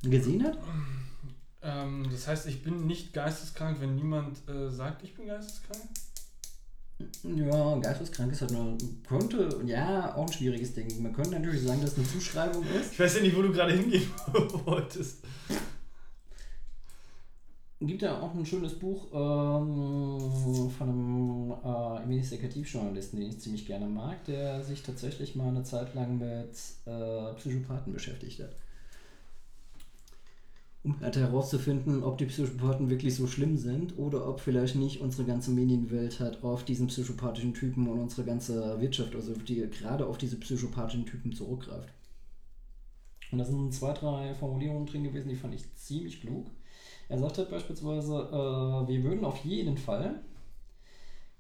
Gesehen 0.04 0.44
hat? 0.44 0.58
Ähm, 1.62 2.08
das 2.12 2.28
heißt, 2.28 2.48
ich 2.48 2.64
bin 2.64 2.88
nicht 2.88 3.14
geisteskrank, 3.14 3.82
wenn 3.82 3.96
niemand 3.96 4.48
äh, 4.48 4.70
sagt, 4.70 5.04
ich 5.04 5.14
bin 5.16 5.28
geisteskrank? 5.28 5.84
Ja, 7.24 7.78
geisteskrank 7.78 8.32
ist 8.32 8.42
halt 8.42 8.52
nur, 8.52 8.78
könnte, 9.08 9.62
ja, 9.66 10.16
auch 10.16 10.26
ein 10.26 10.34
schwieriges 10.34 10.74
Ding. 10.74 11.02
Man 11.02 11.14
könnte 11.14 11.32
natürlich 11.32 11.64
sagen, 11.64 11.82
dass 11.82 11.92
es 11.92 11.98
eine 11.98 12.08
Zuschreibung 12.08 12.64
ist. 12.64 12.94
Ich 12.94 13.00
weiß 13.00 13.16
ja 13.16 13.22
nicht, 13.22 13.36
wo 13.38 13.42
du 13.42 13.52
gerade 13.52 13.74
hingehen 13.74 14.10
wolltest. 14.66 15.24
Gibt 17.82 18.02
ja 18.02 18.20
auch 18.20 18.36
ein 18.36 18.46
schönes 18.46 18.78
Buch 18.78 19.08
ähm, 19.14 20.70
von 20.70 20.90
einem 20.90 21.54
äh, 21.64 22.04
Investigativjournalisten, 22.04 23.18
den 23.18 23.30
ich 23.30 23.40
ziemlich 23.40 23.66
gerne 23.66 23.88
mag, 23.88 24.26
der 24.26 24.62
sich 24.62 24.84
tatsächlich 24.84 25.36
mal 25.36 25.48
eine 25.48 25.64
Zeit 25.64 25.96
lang 25.96 26.18
mit 26.18 26.52
äh, 26.86 27.34
Psychopathen 27.36 27.94
beschäftigt 27.94 28.42
hat. 28.42 28.54
Um 30.84 31.00
halt 31.02 31.18
herauszufinden, 31.18 32.04
ob 32.04 32.18
die 32.18 32.26
Psychopathen 32.26 32.90
wirklich 32.90 33.16
so 33.16 33.28
schlimm 33.28 33.58
sind 33.58 33.98
oder 33.98 34.28
ob 34.28 34.40
vielleicht 34.40 34.76
nicht 34.76 35.02
unsere 35.02 35.26
ganze 35.26 35.52
Medienwelt 35.52 36.20
halt 36.20 36.44
auf 36.44 36.64
diesen 36.64 36.88
psychopathischen 36.88 37.54
Typen 37.54 37.88
und 37.88 38.00
unsere 38.00 38.24
ganze 38.26 38.80
Wirtschaft, 38.80 39.14
also 39.16 39.34
die, 39.34 39.68
gerade 39.70 40.06
auf 40.06 40.18
diese 40.18 40.40
psychopathischen 40.40 41.06
Typen 41.06 41.34
zurückgreift. 41.34 41.94
Und 43.32 43.38
da 43.40 43.46
sind 43.46 43.74
zwei, 43.74 43.94
drei 43.94 44.34
Formulierungen 44.34 44.88
drin 44.88 45.04
gewesen, 45.04 45.30
die 45.30 45.36
fand 45.36 45.54
ich 45.54 45.74
ziemlich 45.76 46.22
klug. 46.22 46.48
Er 47.10 47.20
sagt 47.20 47.38
halt 47.38 47.52
beispielsweise, 47.52 48.14
äh, 48.14 48.88
wir 48.88 49.04
würden 49.04 49.26
auf 49.26 49.44
jeden 49.44 49.78
Fall, 49.78 50.22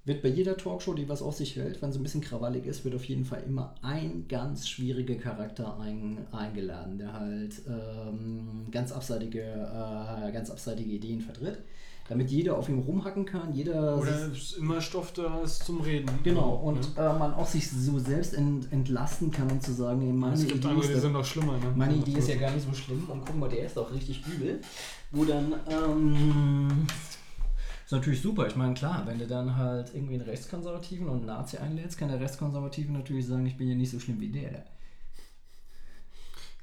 wird 0.05 0.21
bei 0.21 0.29
jeder 0.29 0.57
Talkshow, 0.57 0.93
die 0.93 1.07
was 1.09 1.21
auf 1.21 1.35
sich 1.35 1.55
hält, 1.55 1.81
wenn 1.81 1.89
es 1.89 1.97
ein 1.97 2.03
bisschen 2.03 2.21
krawallig 2.21 2.65
ist, 2.65 2.83
wird 2.83 2.95
auf 2.95 3.05
jeden 3.05 3.25
Fall 3.25 3.43
immer 3.45 3.75
ein 3.81 4.25
ganz 4.27 4.67
schwieriger 4.67 5.15
Charakter 5.15 5.77
ein, 5.79 6.19
eingeladen, 6.31 6.97
der 6.97 7.13
halt 7.13 7.61
ähm, 7.67 8.65
ganz, 8.71 8.91
abseitige, 8.91 9.41
äh, 9.41 10.31
ganz 10.31 10.49
abseitige 10.49 10.89
Ideen 10.91 11.21
vertritt. 11.21 11.59
Damit 12.07 12.31
jeder 12.31 12.57
auf 12.57 12.67
ihm 12.69 12.79
rumhacken 12.79 13.23
kann, 13.23 13.53
jeder 13.53 13.99
Oder 13.99 14.31
immer 14.57 14.81
Stoff 14.81 15.13
da 15.13 15.41
ist 15.41 15.63
zum 15.63 15.79
Reden. 15.81 16.09
Genau, 16.23 16.55
und 16.55 16.79
Ja. 16.97 17.15
äh, 17.15 17.19
man 17.19 17.35
auch 17.35 17.45
sich 17.45 17.69
so 17.69 17.99
selbst 17.99 18.33
ent, 18.33 18.71
entlasten 18.71 19.29
kann 19.29 19.51
und 19.51 19.61
zu 19.61 19.73
sagen, 19.73 19.99
nee, 19.99 20.11
meine 20.11 20.33
es 20.33 20.47
gibt 20.47 20.55
Idee 20.65 20.69
andere, 20.69 20.91
ist 20.91 21.01
sind 21.01 21.11
noch 21.13 21.23
schlimmer. 21.25 21.53
Ne? 21.59 21.71
meine 21.75 21.93
Idee 21.93 22.17
ist 22.17 22.27
ja 22.27 22.37
gar 22.37 22.49
nicht 22.49 22.65
so 22.67 22.73
schlimm 22.73 23.07
und 23.11 23.23
guck 23.23 23.37
mal, 23.37 23.47
der 23.47 23.63
ist 23.63 23.77
auch 23.77 23.91
richtig 23.91 24.25
übel. 24.25 24.59
Wo 25.11 25.23
dann, 25.23 25.53
ähm, 25.69 26.87
ist 27.89 27.93
natürlich 27.93 28.21
super. 28.21 28.45
Ich 28.45 28.55
meine, 28.55 28.75
klar, 28.75 29.07
wenn 29.07 29.17
du 29.17 29.25
dann 29.25 29.55
halt 29.55 29.95
irgendwie 29.95 30.13
einen 30.13 30.29
Rechtskonservativen 30.29 31.09
und 31.09 31.17
einen 31.17 31.25
Nazi 31.25 31.57
einlädst, 31.57 31.97
kann 31.97 32.09
der 32.09 32.19
Rechtskonservative 32.19 32.91
natürlich 32.91 33.25
sagen, 33.25 33.47
ich 33.47 33.57
bin 33.57 33.67
ja 33.67 33.73
nicht 33.73 33.89
so 33.89 33.99
schlimm 33.99 34.19
wie 34.19 34.29
der. 34.29 34.63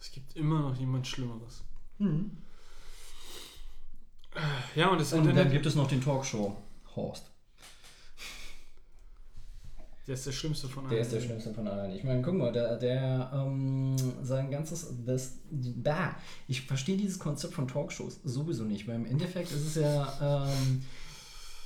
Es 0.01 0.13
gibt 0.13 0.37
immer 0.37 0.61
noch 0.61 0.77
jemand 0.77 1.05
Schlimmeres. 1.05 1.65
Mhm. 1.99 2.31
Ja, 4.77 4.91
und 4.91 5.01
das 5.01 5.13
Und 5.15 5.35
dann 5.35 5.51
gibt 5.51 5.67
es 5.67 5.75
noch 5.75 5.89
den 5.89 6.01
Talkshow 6.01 6.57
Horst. 6.95 7.29
der 10.07 10.15
ist 10.15 10.27
der 10.27 10.31
schlimmste 10.31 10.69
von 10.69 10.85
allen. 10.85 10.93
Der 10.93 11.01
ist 11.01 11.13
der 11.13 11.21
schlimmste 11.23 11.53
von 11.53 11.67
allen. 11.67 11.91
Ich 11.91 12.05
meine, 12.05 12.23
guck 12.23 12.35
mal, 12.35 12.53
der, 12.53 12.77
der 12.77 13.33
ähm, 13.35 13.97
sein 14.23 14.49
ganzes, 14.49 14.95
das, 15.05 15.39
bah, 15.51 16.15
ich 16.47 16.63
verstehe 16.63 16.97
dieses 16.97 17.19
Konzept 17.19 17.55
von 17.55 17.67
Talkshows 17.67 18.21
sowieso 18.23 18.63
nicht, 18.63 18.87
weil 18.87 18.95
im 18.95 19.07
Endeffekt 19.07 19.51
ist 19.51 19.67
es 19.67 19.75
ja, 19.75 20.47
ähm, 20.47 20.85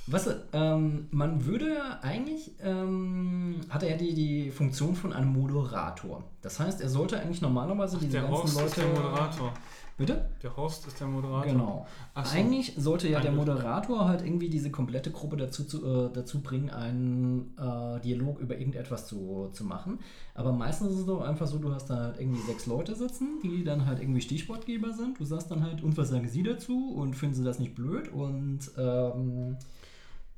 weißt 0.07 0.27
du, 0.27 0.43
ähm, 0.53 1.07
man 1.11 1.45
würde 1.45 1.77
eigentlich, 2.01 2.51
ähm, 2.61 3.61
hat 3.69 3.83
er 3.83 3.91
ja 3.91 3.97
die, 3.97 4.13
die 4.13 4.51
Funktion 4.51 4.95
von 4.95 5.13
einem 5.13 5.31
Moderator. 5.33 6.23
Das 6.41 6.59
heißt, 6.59 6.81
er 6.81 6.89
sollte 6.89 7.19
eigentlich 7.19 7.41
normalerweise 7.41 7.97
diese 7.97 8.13
Der 8.13 8.21
ganzen 8.21 8.37
Horst 8.37 8.55
Leute... 8.55 8.67
ist 8.67 8.77
der 8.77 8.87
Moderator. 8.87 9.53
Bitte? 9.97 10.29
Der 10.41 10.57
Horst 10.57 10.87
ist 10.87 10.99
der 10.99 11.05
Moderator. 11.05 11.51
Genau. 11.51 11.85
Ach 12.15 12.25
so. 12.25 12.35
Eigentlich 12.35 12.73
sollte 12.75 13.07
ja 13.07 13.19
der 13.19 13.31
Moderator 13.31 14.07
halt 14.07 14.25
irgendwie 14.25 14.49
diese 14.49 14.71
komplette 14.71 15.11
Gruppe 15.11 15.37
dazu, 15.37 15.63
zu, 15.63 15.85
äh, 15.85 16.09
dazu 16.11 16.41
bringen, 16.41 16.71
einen 16.71 17.53
äh, 17.59 17.99
Dialog 17.99 18.39
über 18.39 18.57
irgendetwas 18.57 19.05
zu, 19.05 19.49
zu 19.53 19.63
machen. 19.63 19.99
Aber 20.33 20.53
meistens 20.53 20.93
ist 20.93 20.99
es 21.01 21.05
doch 21.05 21.21
einfach 21.21 21.45
so, 21.45 21.59
du 21.59 21.71
hast 21.71 21.91
da 21.91 21.97
halt 21.97 22.19
irgendwie 22.19 22.41
sechs 22.41 22.65
Leute 22.65 22.95
sitzen, 22.95 23.41
die 23.43 23.63
dann 23.63 23.85
halt 23.85 23.99
irgendwie 23.99 24.21
Stichwortgeber 24.21 24.91
sind. 24.93 25.19
Du 25.19 25.25
sagst 25.25 25.51
dann 25.51 25.63
halt, 25.63 25.83
und 25.83 25.95
was 25.97 26.09
sagen 26.09 26.27
sie 26.27 26.41
dazu? 26.41 26.95
Und 26.95 27.15
finden 27.15 27.35
sie 27.35 27.43
das 27.43 27.59
nicht 27.59 27.75
blöd? 27.75 28.11
Und 28.11 28.71
ähm, 28.79 29.57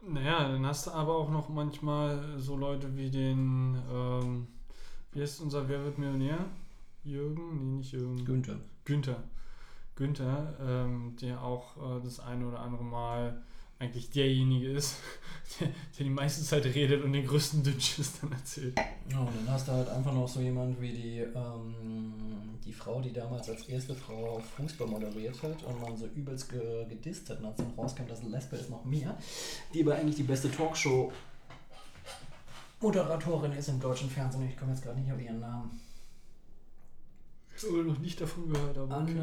Naja, 0.06 0.50
dann 0.50 0.66
hast 0.66 0.88
du 0.88 0.92
aber 0.92 1.16
auch 1.16 1.30
noch 1.30 1.48
manchmal 1.50 2.38
so 2.38 2.58
Leute 2.58 2.96
wie 2.98 3.10
den, 3.10 3.82
ähm, 3.92 4.48
wie 5.14 5.22
heißt 5.22 5.42
unser 5.42 5.70
Wer 5.70 5.84
wird 5.84 5.98
Millionär? 5.98 6.40
Jürgen? 7.06 7.58
Nee, 7.58 7.78
nicht 7.78 7.94
Jürgen. 7.94 8.26
Günther. 8.26 8.58
Günther. 8.84 9.24
Günther, 9.96 10.54
ähm, 10.60 11.16
der 11.22 11.42
auch 11.42 11.78
äh, 11.78 12.04
das 12.04 12.20
eine 12.20 12.48
oder 12.48 12.60
andere 12.60 12.84
Mal 12.84 13.42
eigentlich 13.84 14.10
derjenige 14.10 14.72
ist, 14.72 14.98
der, 15.60 15.68
der 15.68 16.04
die 16.04 16.10
meiste 16.10 16.44
Zeit 16.44 16.66
redet 16.66 17.04
und 17.04 17.14
den 17.14 17.26
größten 17.26 17.64
Dünnschiss 17.64 18.20
dann 18.22 18.32
erzählt. 18.32 18.76
Ja, 19.10 19.20
und 19.20 19.30
dann 19.36 19.54
hast 19.54 19.68
du 19.68 19.72
halt 19.74 19.90
einfach 19.90 20.14
noch 20.14 20.28
so 20.28 20.40
jemand 20.40 20.80
wie 20.82 20.92
die, 20.92 21.20
ähm, 21.20 22.14
die 22.66 22.74
Frau, 22.74 23.02
die 23.02 23.14
damals 23.14 23.50
als 23.50 23.68
erste 23.68 23.94
Frau 23.94 24.42
Fußball 24.58 24.88
moderiert 24.88 25.42
hat 25.44 25.64
und 25.64 25.82
man 25.82 25.98
so 25.98 26.08
übelst 26.08 26.50
ge 26.50 26.86
gedisst 26.88 27.30
hat, 27.30 27.40
und 27.40 27.46
als 27.46 27.58
dann 27.58 27.74
rauskam, 27.78 28.08
dass 28.08 28.24
Lesbe 28.24 28.56
ist 28.56 28.70
noch 28.70 28.86
mehr, 28.86 29.18
die 29.74 29.84
aber 29.84 29.96
eigentlich 29.96 30.16
die 30.16 30.24
beste 30.24 30.50
Talkshow 30.52 31.12
Moderatorin 32.84 33.54
ist 33.54 33.70
im 33.70 33.80
deutschen 33.80 34.10
Fernsehen. 34.10 34.50
Ich 34.50 34.58
komme 34.58 34.74
jetzt 34.74 34.84
gerade 34.84 35.00
nicht 35.00 35.12
auf 35.12 35.22
ihren 35.22 35.40
Namen. 35.40 35.80
Ich 37.56 37.64
habe 37.64 37.84
noch 37.84 38.00
nicht 38.00 38.20
davon 38.20 38.50
gehört, 38.50 38.78
aber. 38.78 39.02
okay. 39.02 39.14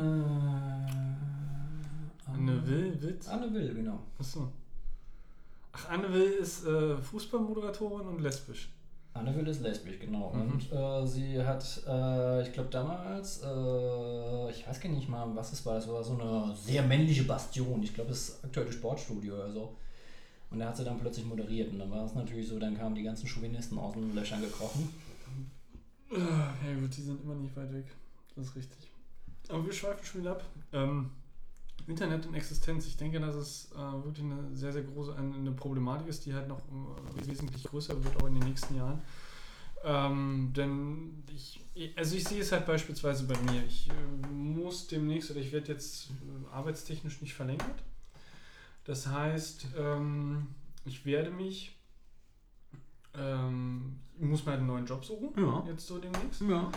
Anne. 2.35 2.67
Will, 2.67 3.03
Witz? 3.03 3.29
Anne 3.29 3.53
Will, 3.53 3.75
genau. 3.75 3.99
Achso. 4.19 4.53
Ach, 5.73 5.91
Anne 5.91 6.13
Will 6.13 6.33
ist 6.41 6.67
äh, 6.67 6.97
Fußballmoderatorin 6.97 8.09
und 8.09 8.21
lesbisch. 8.21 8.71
Anne 9.13 9.35
Will 9.35 9.47
ist 9.49 9.61
lesbisch, 9.61 9.99
genau. 9.99 10.33
Mhm. 10.33 10.41
Und 10.41 10.73
äh, 10.73 11.07
sie 11.07 11.43
hat, 11.43 11.83
äh, 11.87 12.43
ich 12.43 12.53
glaube 12.53 12.71
damals, 12.71 13.43
äh, 13.43 14.51
ich 14.51 14.67
weiß 14.67 14.81
gar 14.81 14.91
nicht 14.91 15.09
mal, 15.09 15.27
was 15.35 15.53
es 15.53 15.65
war, 15.67 15.77
es 15.79 15.89
war 15.89 16.03
so 16.03 16.15
eine 16.15 16.55
sehr 16.57 16.83
männliche 16.83 17.25
Bastion. 17.25 17.83
Ich 17.83 17.95
glaube, 17.95 18.13
es 18.13 18.29
ist 18.29 18.45
aktuell 18.45 18.67
das 18.67 18.75
Sportstudio 18.75 19.35
oder 19.35 19.51
so. 19.51 19.77
Und 20.51 20.59
da 20.59 20.67
hat 20.67 20.77
sie 20.77 20.85
dann 20.85 20.99
plötzlich 20.99 21.27
moderiert. 21.27 21.73
Und 21.73 21.79
dann 21.79 21.91
war 21.91 22.05
es 22.05 22.15
natürlich 22.15 22.49
so, 22.49 22.59
dann 22.59 22.77
kamen 22.77 22.95
die 22.95 23.03
ganzen 23.03 23.27
Chauvinisten 23.27 23.79
aus 23.79 23.95
den 23.95 24.15
Löchern 24.15 24.41
gekrochen. 24.41 24.89
Ja 26.11 26.75
gut, 26.81 26.97
die 26.97 27.03
sind 27.03 27.23
immer 27.23 27.37
nicht 27.37 27.57
weit 27.57 27.73
weg. 27.73 27.85
Das 28.35 28.47
ist 28.47 28.57
richtig. 28.57 28.91
Aber 29.49 29.65
wir 29.65 29.73
schweifen 29.73 30.05
schon 30.05 30.21
wieder 30.23 30.33
ab. 30.33 30.45
Ähm, 30.73 31.11
Internet 31.87 32.27
und 32.27 32.35
Existenz, 32.35 32.87
ich 32.87 32.97
denke, 32.97 33.21
dass 33.21 33.35
es 33.35 33.71
äh, 33.73 34.05
wirklich 34.05 34.25
eine 34.25 34.55
sehr, 34.55 34.73
sehr 34.73 34.83
große 34.83 35.15
eine, 35.17 35.35
eine 35.35 35.53
Problematik 35.53 36.09
ist, 36.09 36.27
die 36.27 36.35
halt 36.35 36.49
noch 36.49 36.59
äh, 36.59 37.27
wesentlich 37.27 37.65
größer 37.65 38.03
wird, 38.05 38.23
auch 38.23 38.27
in 38.29 38.35
den 38.39 38.49
nächsten 38.49 38.77
Jahren. 38.77 39.01
Ähm, 39.83 40.53
denn 40.55 41.25
ich, 41.35 41.61
also 41.97 42.15
ich 42.15 42.25
sehe 42.25 42.41
es 42.43 42.53
halt 42.53 42.67
beispielsweise 42.67 43.25
bei 43.25 43.39
mir. 43.51 43.65
Ich 43.65 43.89
äh, 43.89 44.27
muss 44.29 44.87
demnächst, 44.89 45.31
oder 45.31 45.41
ich 45.41 45.53
werde 45.53 45.73
jetzt 45.73 46.11
äh, 46.11 46.55
arbeitstechnisch 46.55 47.23
nicht 47.23 47.35
verlängert. 47.35 47.83
Das 48.85 49.07
heißt, 49.07 49.69
ähm, 49.79 50.49
ich 50.85 51.05
werde 51.07 51.31
mich, 51.31 51.77
ähm, 53.15 54.01
ich 54.19 54.25
muss 54.27 54.45
mir 54.45 54.53
halt 54.53 54.59
einen 54.61 54.69
neuen 54.69 54.87
Job 54.87 55.05
suchen, 55.05 55.31
Ja. 55.37 55.65
jetzt 55.67 55.87
so 55.87 55.99
demnächst. 55.99 56.43
Ja. 56.43 56.71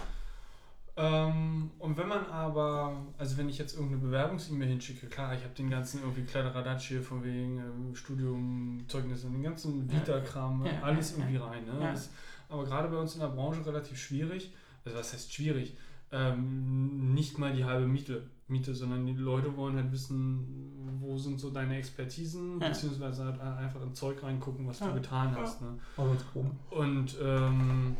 Ähm, 0.95 1.71
und 1.79 1.97
wenn 1.97 2.07
man 2.07 2.25
aber, 2.27 2.95
also 3.17 3.37
wenn 3.37 3.49
ich 3.49 3.57
jetzt 3.57 3.73
irgendeine 3.75 4.01
Bewerbungs-E-Mail 4.03 4.67
hinschicke, 4.69 5.07
klar, 5.07 5.33
ich 5.33 5.43
habe 5.43 5.53
den 5.55 5.69
ganzen 5.69 6.01
irgendwie 6.01 6.21
Kladderadatsch 6.23 6.87
hier 6.89 7.01
von 7.01 7.23
wegen 7.23 7.57
ähm, 7.57 7.95
Studium, 7.95 8.83
Zeugnisse, 8.87 9.27
den 9.27 9.41
ganzen 9.41 9.91
Vita-Kram, 9.91 10.65
Ja, 10.65 10.81
alles 10.83 11.11
ja, 11.11 11.17
irgendwie 11.17 11.37
rein. 11.37 11.65
Ne? 11.65 11.73
Ja. 11.81 11.91
Das, 11.93 12.11
aber 12.47 12.63
gerade 12.65 12.89
bei 12.89 12.97
uns 12.97 13.15
in 13.15 13.21
der 13.21 13.27
Branche 13.29 13.65
relativ 13.65 13.97
schwierig. 13.97 14.53
Also 14.85 14.97
was 14.99 15.13
heißt 15.13 15.33
schwierig? 15.33 15.75
Ähm, 16.11 17.13
nicht 17.15 17.39
mal 17.39 17.53
die 17.53 17.65
halbe 17.65 17.87
Miete, 17.87 18.29
Miete, 18.47 18.75
sondern 18.75 19.07
die 19.07 19.13
Leute 19.13 19.57
wollen 19.57 19.77
halt 19.77 19.91
wissen, 19.91 20.99
wo 20.99 21.17
sind 21.17 21.39
so 21.39 21.49
deine 21.49 21.75
Expertisen, 21.77 22.59
Ja. 22.61 22.67
beziehungsweise 22.67 23.25
halt 23.25 23.39
einfach 23.41 23.81
in 23.81 23.95
Zeug 23.95 24.21
reingucken, 24.21 24.67
was 24.67 24.79
Ja. 24.79 24.89
du 24.89 24.93
getan 24.93 25.35
hast. 25.35 25.61
Ne? 25.63 25.69
Arbeitsproben. 25.97 26.51
Und 26.69 27.17
ähm, 27.19 27.97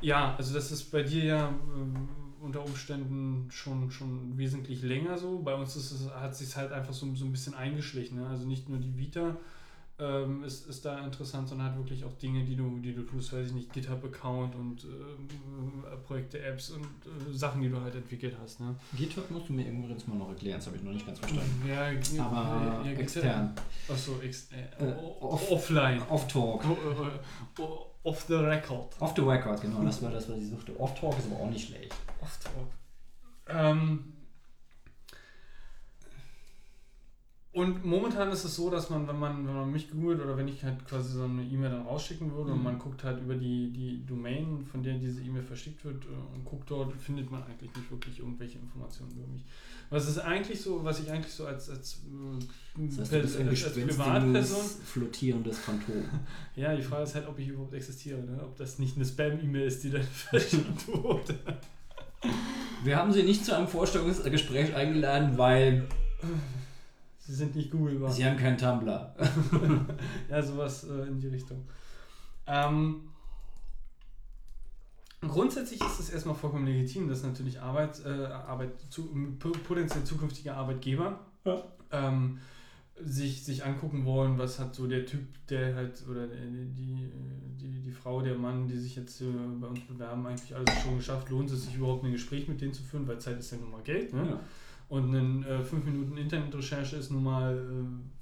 ja, 0.00 0.34
also 0.36 0.54
das 0.54 0.70
ist 0.70 0.90
bei 0.90 1.02
dir 1.02 1.24
ja 1.24 1.48
ähm, 1.48 2.08
unter 2.40 2.64
Umständen 2.64 3.48
schon, 3.50 3.90
schon 3.90 4.38
wesentlich 4.38 4.82
länger 4.82 5.18
so. 5.18 5.40
Bei 5.40 5.54
uns 5.54 5.76
ist 5.76 5.90
es, 5.90 6.10
hat 6.10 6.36
sich 6.36 6.56
halt 6.56 6.72
einfach 6.72 6.92
so, 6.92 7.14
so 7.14 7.24
ein 7.24 7.32
bisschen 7.32 7.54
eingeschlichen. 7.54 8.18
Ne? 8.18 8.28
Also 8.28 8.46
nicht 8.46 8.68
nur 8.68 8.78
die 8.78 8.96
Vita 8.96 9.36
ähm, 10.00 10.44
ist, 10.44 10.68
ist 10.68 10.84
da 10.84 11.04
interessant, 11.04 11.48
sondern 11.48 11.68
halt 11.68 11.78
wirklich 11.78 12.04
auch 12.04 12.12
Dinge, 12.14 12.44
die 12.44 12.54
du, 12.54 12.78
die 12.78 12.94
du 12.94 13.02
tust, 13.02 13.32
weiß 13.32 13.48
ich 13.48 13.52
nicht, 13.52 13.72
GitHub-Account 13.72 14.54
und 14.54 14.84
äh, 14.84 15.96
Projekte, 16.06 16.40
Apps 16.40 16.70
und 16.70 16.84
äh, 16.84 17.32
Sachen, 17.36 17.60
die 17.62 17.68
du 17.68 17.80
halt 17.80 17.94
entwickelt 17.96 18.36
hast. 18.40 18.60
Ne? 18.60 18.76
GitHub 18.96 19.28
musst 19.30 19.48
du 19.48 19.52
mir 19.54 19.66
übrigens 19.68 20.06
mal 20.06 20.16
noch 20.16 20.28
erklären, 20.28 20.58
das 20.58 20.66
habe 20.66 20.76
ich 20.76 20.82
noch 20.84 20.92
nicht 20.92 21.04
ganz 21.06 21.18
verstanden. 21.18 21.62
Ja, 21.68 22.22
Aber 22.24 22.84
ja, 22.86 22.92
extern. 22.92 23.52
Achso, 23.88 24.20
ex 24.20 24.48
äh, 24.52 24.84
Äh, 24.84 24.94
off- 25.20 25.50
offline. 25.50 26.00
Off-Talk. 26.08 26.64
Äh, 26.64 27.62
Off 28.04 28.22
the 28.28 28.34
record. 28.34 28.94
Off 29.00 29.12
the 29.16 29.22
record, 29.22 29.60
genau, 29.60 29.82
das 29.82 30.00
war 30.00 30.10
das, 30.10 30.28
was 30.30 30.38
ich 30.38 30.48
suchte. 30.48 30.78
Off-Talk 30.78 31.18
ist 31.18 31.26
aber 31.30 31.40
auch 31.42 31.50
nicht 31.50 31.66
schlecht. 31.68 31.92
Off-Talk. 32.22 32.68
Ähm, 33.48 34.12
und 37.58 37.84
momentan 37.84 38.30
ist 38.30 38.44
es 38.44 38.54
so, 38.54 38.70
dass 38.70 38.88
man, 38.90 39.06
wenn 39.08 39.18
man, 39.18 39.46
wenn 39.46 39.54
man 39.54 39.70
mich 39.72 39.90
googelt 39.90 40.20
oder 40.20 40.36
wenn 40.36 40.48
ich 40.48 40.62
halt 40.62 40.84
quasi 40.86 41.14
so 41.14 41.24
eine 41.24 41.42
E-Mail 41.42 41.70
dann 41.70 41.82
rausschicken 41.82 42.32
würde 42.32 42.52
und 42.52 42.58
Mhm. 42.58 42.64
man 42.64 42.78
guckt 42.78 43.02
halt 43.04 43.20
über 43.20 43.34
die, 43.34 43.70
die 43.72 44.06
Domain, 44.06 44.64
von 44.70 44.82
der 44.82 44.94
diese 44.94 45.20
E-Mail 45.22 45.42
verschickt 45.42 45.84
wird 45.84 46.04
äh, 46.04 46.34
und 46.34 46.44
guckt 46.44 46.70
dort, 46.70 46.92
findet 46.94 47.30
man 47.30 47.42
eigentlich 47.42 47.74
nicht 47.74 47.90
wirklich 47.90 48.18
irgendwelche 48.20 48.58
Informationen 48.58 49.10
über 49.12 49.26
mich. 49.26 49.42
Was 49.90 50.08
ist 50.08 50.18
eigentlich 50.18 50.60
so, 50.60 50.84
was 50.84 51.00
ich 51.00 51.10
eigentlich 51.10 51.32
so 51.32 51.46
als, 51.46 51.68
als, 51.70 51.94
äh, 52.06 52.86
Das 52.88 52.98
heißt, 53.00 53.14
als, 53.14 53.36
als 53.36 53.48
gespenstiges, 53.50 53.96
Privatperson 53.96 54.64
flottierendes 54.84 55.58
Phantom. 55.58 56.04
ja, 56.56 56.76
die 56.76 56.82
Frage 56.82 57.02
ist 57.04 57.14
halt, 57.14 57.26
ob 57.28 57.38
ich 57.38 57.48
überhaupt 57.48 57.74
existiere, 57.74 58.20
ne? 58.20 58.40
ob 58.42 58.56
das 58.56 58.78
nicht 58.78 58.96
eine 58.96 59.04
Spam-E-Mail 59.04 59.66
ist, 59.66 59.82
die 59.84 59.90
dann 59.90 60.02
verschickt 60.30 60.86
wurde. 60.88 61.34
Wir 62.84 62.96
haben 62.96 63.12
Sie 63.12 63.22
nicht 63.24 63.44
zu 63.44 63.56
einem 63.56 63.66
Vorstellungsgespräch 63.68 64.74
eingeladen, 64.74 65.36
weil 65.38 65.88
Sie 67.28 67.34
sind 67.34 67.54
nicht 67.54 67.70
googelbar. 67.70 68.10
Sie 68.10 68.24
haben 68.24 68.38
keinen 68.38 68.56
Tumblr. 68.56 69.14
ja, 70.30 70.42
sowas 70.42 70.84
äh, 70.84 71.08
in 71.08 71.20
die 71.20 71.26
Richtung. 71.26 71.62
Ähm, 72.46 73.02
grundsätzlich 75.20 75.78
ist 75.78 76.00
es 76.00 76.08
erstmal 76.08 76.34
vollkommen 76.34 76.64
legitim, 76.64 77.06
dass 77.06 77.22
natürlich 77.22 77.60
Arbeit, 77.60 78.02
äh, 78.06 78.08
Arbeit 78.08 78.80
zu, 78.88 79.10
potenziell 79.38 80.04
zukünftige 80.04 80.54
Arbeitgeber 80.54 81.20
Ja. 81.44 81.62
ähm, 81.92 82.38
sich, 82.98 83.44
sich 83.44 83.62
angucken 83.62 84.06
wollen, 84.06 84.38
was 84.38 84.58
hat 84.58 84.74
so 84.74 84.86
der 84.86 85.04
Typ, 85.04 85.20
der 85.48 85.74
halt, 85.74 86.02
oder 86.08 86.26
die, 86.28 87.10
die, 87.58 87.82
die, 87.82 87.92
Frau, 87.92 88.22
der 88.22 88.36
Mann, 88.38 88.66
die 88.68 88.78
sich 88.78 88.96
jetzt 88.96 89.20
äh, 89.20 89.26
bei 89.60 89.66
uns 89.66 89.80
bewerben, 89.80 90.26
eigentlich 90.26 90.56
alles 90.56 90.80
schon 90.82 90.96
geschafft, 90.96 91.28
lohnt 91.28 91.50
es 91.50 91.66
sich 91.66 91.74
überhaupt 91.74 92.04
ein 92.04 92.12
Gespräch 92.12 92.48
mit 92.48 92.58
denen 92.62 92.72
zu 92.72 92.82
führen, 92.82 93.06
weil 93.06 93.20
Zeit 93.20 93.38
ist 93.38 93.52
ja 93.52 93.58
nun 93.58 93.70
mal 93.70 93.82
Geld. 93.82 94.14
Ne? 94.14 94.26
Ja. 94.30 94.40
Und 94.88 95.14
eine 95.14 95.64
5 95.64 95.84
Minuten 95.84 96.16
Internetrecherche 96.16 96.96
ist 96.96 97.10
nun 97.10 97.24
mal 97.24 97.62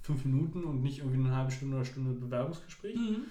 5 0.02 0.24
Minuten 0.24 0.64
und 0.64 0.82
nicht 0.82 0.98
irgendwie 0.98 1.18
eine 1.18 1.36
halbe 1.36 1.52
Stunde 1.52 1.76
oder 1.76 1.84
Stunde 1.84 2.18
Bewerbungsgespräch. 2.18 2.96
Mhm. 2.96 3.22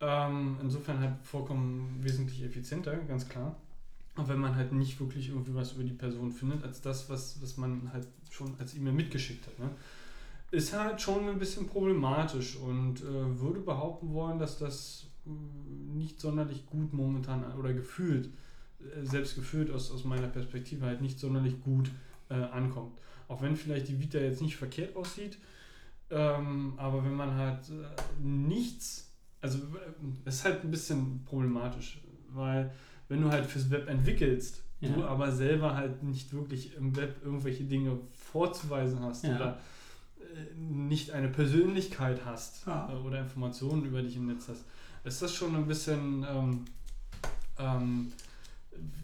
Ähm, 0.00 0.56
insofern 0.62 1.00
halt 1.00 1.14
vollkommen 1.24 1.98
wesentlich 2.00 2.42
effizienter, 2.42 2.96
ganz 2.96 3.28
klar. 3.28 3.56
Und 4.16 4.28
wenn 4.28 4.38
man 4.38 4.54
halt 4.54 4.72
nicht 4.72 4.98
wirklich 5.00 5.28
irgendwie 5.28 5.54
was 5.54 5.72
über 5.72 5.84
die 5.84 5.92
Person 5.92 6.30
findet, 6.32 6.64
als 6.64 6.80
das, 6.80 7.10
was, 7.10 7.40
was 7.42 7.56
man 7.56 7.90
halt 7.92 8.06
schon 8.30 8.54
als 8.58 8.74
E-Mail 8.74 8.92
mitgeschickt 8.92 9.46
hat. 9.46 9.58
Ne? 9.58 9.70
Ist 10.50 10.72
halt 10.72 11.00
schon 11.00 11.28
ein 11.28 11.38
bisschen 11.38 11.66
problematisch 11.66 12.56
und 12.56 13.00
äh, 13.02 13.40
würde 13.40 13.60
behaupten 13.60 14.12
wollen, 14.12 14.38
dass 14.38 14.58
das 14.58 15.06
äh, 15.26 15.30
nicht 15.96 16.20
sonderlich 16.20 16.66
gut 16.66 16.92
momentan 16.92 17.44
oder 17.58 17.72
gefühlt, 17.72 18.30
äh, 18.80 19.04
selbst 19.04 19.36
gefühlt 19.36 19.70
aus, 19.70 19.90
aus 19.90 20.04
meiner 20.04 20.28
Perspektive 20.28 20.86
halt 20.86 21.02
nicht 21.02 21.20
sonderlich 21.20 21.60
gut 21.60 21.88
äh, 21.88 22.09
ankommt. 22.34 22.98
Auch 23.28 23.42
wenn 23.42 23.56
vielleicht 23.56 23.88
die 23.88 23.98
Vita 24.00 24.18
jetzt 24.18 24.42
nicht 24.42 24.56
verkehrt 24.56 24.96
aussieht, 24.96 25.38
ähm, 26.10 26.74
aber 26.76 27.04
wenn 27.04 27.14
man 27.14 27.34
halt 27.34 27.68
äh, 27.70 28.22
nichts, 28.22 29.10
also 29.40 29.58
äh, 29.58 29.60
es 30.24 30.36
ist 30.36 30.44
halt 30.44 30.64
ein 30.64 30.70
bisschen 30.70 31.24
problematisch, 31.24 32.00
weil 32.30 32.72
wenn 33.08 33.20
du 33.22 33.30
halt 33.30 33.46
fürs 33.46 33.70
Web 33.70 33.88
entwickelst, 33.88 34.62
Ja. 34.80 34.88
du 34.88 35.04
aber 35.04 35.30
selber 35.30 35.76
halt 35.76 36.02
nicht 36.02 36.32
wirklich 36.32 36.74
im 36.76 36.96
Web 36.96 37.16
irgendwelche 37.24 37.64
Dinge 37.64 37.98
vorzuweisen 38.12 39.00
hast 39.00 39.24
Ja. 39.24 39.36
oder 39.36 39.60
äh, 40.20 40.54
nicht 40.58 41.10
eine 41.12 41.28
Persönlichkeit 41.28 42.24
hast 42.24 42.66
Ja. 42.66 42.88
äh, 42.90 42.96
oder 43.06 43.20
Informationen 43.20 43.84
über 43.84 44.02
dich 44.02 44.16
im 44.16 44.26
Netz 44.26 44.48
hast, 44.48 44.64
ist 45.04 45.22
das 45.22 45.34
schon 45.34 45.54
ein 45.54 45.66
bisschen 45.66 46.24
ähm, 46.28 46.64
ähm, 47.58 48.12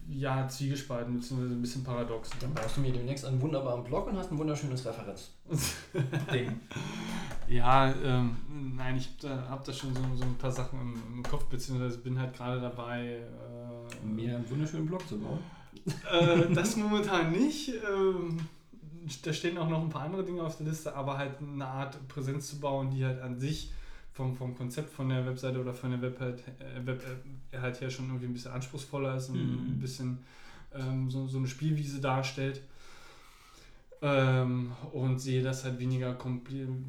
ja, 0.09 0.47
zwiegespalten, 0.49 1.15
beziehungsweise 1.15 1.55
ein 1.55 1.61
bisschen 1.61 1.85
paradox. 1.85 2.31
Dann 2.41 2.55
baust 2.55 2.77
du 2.77 2.81
mir 2.81 2.93
demnächst 2.93 3.25
einen 3.25 3.41
wunderbaren 3.41 3.83
Blog 3.85 4.07
und 4.07 4.17
hast 4.17 4.31
ein 4.31 4.39
wunderschönes 4.39 4.85
Referenz. 4.87 5.31
Ding. 6.33 6.61
Ja, 7.49 7.93
ähm, 8.05 8.37
nein, 8.77 8.97
ich 8.97 9.09
habe 9.09 9.35
da, 9.37 9.51
hab 9.51 9.65
da 9.65 9.73
schon 9.73 9.95
so, 9.95 10.01
so 10.15 10.25
ein 10.25 10.37
paar 10.37 10.53
Sachen 10.53 10.81
im, 10.81 11.17
im 11.17 11.23
Kopf, 11.23 11.45
beziehungsweise 11.47 11.99
bin 11.99 12.19
halt 12.19 12.35
gerade 12.35 12.61
dabei. 12.61 13.21
Äh, 14.03 14.07
Mir 14.07 14.37
einen 14.37 14.51
wunderschönen 14.51 14.87
Blog 14.87 15.07
zu 15.09 15.19
bauen. 15.19 15.39
äh, 16.11 16.53
das 16.55 16.77
momentan 16.77 17.33
nicht. 17.33 17.73
Ähm, 17.93 18.39
da 19.23 19.33
stehen 19.33 19.59
auch 19.59 19.69
noch 19.69 19.83
ein 19.83 19.89
paar 19.89 20.03
andere 20.03 20.25
Dinge 20.25 20.43
auf 20.43 20.57
der 20.57 20.67
Liste, 20.67 20.95
aber 20.95 21.19
halt 21.19 21.41
eine 21.41 21.67
Art 21.67 22.09
Präsenz 22.09 22.49
zu 22.49 22.59
bauen, 22.59 22.91
die 22.91 23.05
halt 23.05 23.21
an 23.21 23.39
sich 23.39 23.73
vom, 24.17 24.35
vom 24.35 24.57
Konzept 24.57 24.91
von 24.91 25.11
der 25.11 25.27
Webseite 25.27 25.61
oder 25.61 25.75
von 25.75 25.91
der 25.91 26.01
Web 26.01 26.19
halt, 26.21 26.43
äh, 26.59 26.87
Web 26.87 27.03
äh, 27.53 27.59
halt 27.59 27.81
her 27.81 27.91
schon 27.91 28.07
irgendwie 28.07 28.27
ein 28.27 28.33
bisschen 28.33 28.53
anspruchsvoller 28.53 29.17
ist 29.17 29.29
und 29.29 29.37
Mhm. 29.37 29.73
ein 29.75 29.79
bisschen 29.79 30.19
ähm, 30.75 31.11
so, 31.11 31.27
so 31.29 31.39
eine 31.39 31.47
Spielwiese 31.47 32.01
darstellt. 32.01 32.63
Ähm, 34.03 34.73
und 34.93 35.19
sehe 35.19 35.43
das 35.43 35.65
halt 35.65 35.79
weniger, 35.79 36.17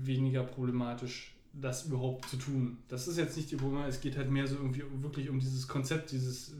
weniger 0.03 0.43
problematisch, 0.43 1.33
das 1.53 1.85
überhaupt 1.85 2.29
zu 2.29 2.37
tun. 2.37 2.77
Das 2.89 3.07
ist 3.07 3.17
jetzt 3.17 3.35
nicht 3.37 3.49
die 3.51 3.55
Problematik, 3.55 3.93
es 3.93 4.01
geht 4.01 4.17
halt 4.17 4.29
mehr 4.29 4.45
so 4.47 4.55
irgendwie 4.55 4.83
wirklich 5.01 5.29
um 5.29 5.39
dieses 5.39 5.67
Konzept, 5.67 6.11
dieses 6.11 6.49
äh, 6.49 6.53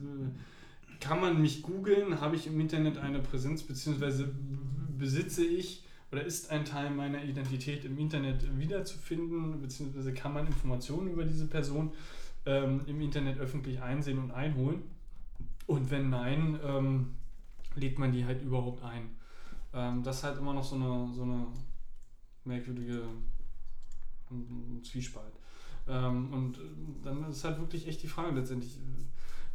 kann 1.00 1.22
man 1.22 1.42
mich 1.42 1.62
googeln, 1.62 2.20
habe 2.22 2.36
ich 2.36 2.48
im 2.48 2.60
Internet 2.60 2.98
eine 2.98 3.20
Präsenz, 3.20 3.62
beziehungsweise 3.64 4.34
besitze 4.98 5.46
ich 5.46 5.84
oder 6.12 6.24
ist 6.24 6.52
ein 6.52 6.64
Teil 6.64 6.90
meiner 6.90 7.24
Identität 7.24 7.84
im 7.86 7.98
Internet 7.98 8.58
wiederzufinden, 8.58 9.62
beziehungsweise 9.62 10.14
kann 10.14 10.34
man 10.34 10.48
Informationen 10.48 11.12
über 11.12 11.26
diese 11.26 11.48
Person 11.48 11.92
ähm, 12.46 12.82
im 12.88 13.02
Internet 13.02 13.40
öffentlich 13.40 13.82
einsehen 13.82 14.20
und 14.20 14.32
einholen. 14.32 14.84
Und 15.66 15.92
wenn 15.92 16.10
nein, 16.10 16.60
ähm, 16.64 17.16
lädt 17.76 18.00
man 18.00 18.12
die 18.12 18.26
halt 18.26 18.42
überhaupt 18.42 18.84
ein. 18.84 19.10
Ähm, 19.74 20.02
das 20.04 20.18
ist 20.18 20.24
halt 20.24 20.38
immer 20.38 20.54
noch 20.54 20.64
so 20.64 20.76
eine, 20.76 21.14
so 21.14 21.24
eine 21.24 21.48
merkwürdige 22.46 23.04
mm, 24.30 24.82
Zwiespalt. 24.84 25.34
Ähm, 25.90 26.34
und 26.34 26.58
äh, 26.58 26.62
dann 27.04 27.30
ist 27.30 27.44
halt 27.44 27.60
wirklich 27.60 27.88
echt 27.88 28.02
die 28.02 28.08
Frage 28.08 28.36
letztendlich, 28.36 28.78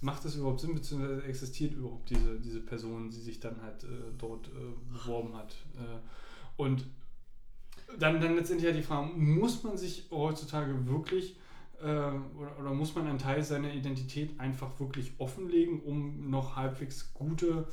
macht 0.02 0.24
das 0.24 0.36
überhaupt 0.36 0.60
Sinn, 0.60 0.74
beziehungsweise 0.74 1.22
existiert 1.24 1.74
überhaupt 1.74 2.10
diese, 2.10 2.38
diese 2.40 2.60
Person, 2.60 3.08
die 3.10 3.20
sich 3.20 3.40
dann 3.40 3.62
halt 3.62 3.84
äh, 3.84 4.12
dort 4.18 4.48
äh, 4.48 4.92
beworben 4.92 5.34
hat? 5.34 5.54
Äh, 5.76 5.98
und 6.56 6.86
dann, 7.98 8.20
dann 8.20 8.36
letztendlich 8.36 8.66
halt 8.72 8.78
die 8.78 8.86
Frage, 8.86 9.08
muss 9.14 9.62
man 9.62 9.76
sich 9.76 10.06
heutzutage 10.10 10.86
wirklich 10.86 11.36
äh, 11.80 11.84
oder, 11.84 12.58
oder 12.60 12.72
muss 12.72 12.94
man 12.94 13.06
einen 13.06 13.18
Teil 13.18 13.42
seiner 13.42 13.72
Identität 13.72 14.38
einfach 14.40 14.78
wirklich 14.80 15.12
offenlegen, 15.18 15.80
um 15.80 16.30
noch 16.30 16.56
halbwegs 16.56 17.12
gute 17.12 17.66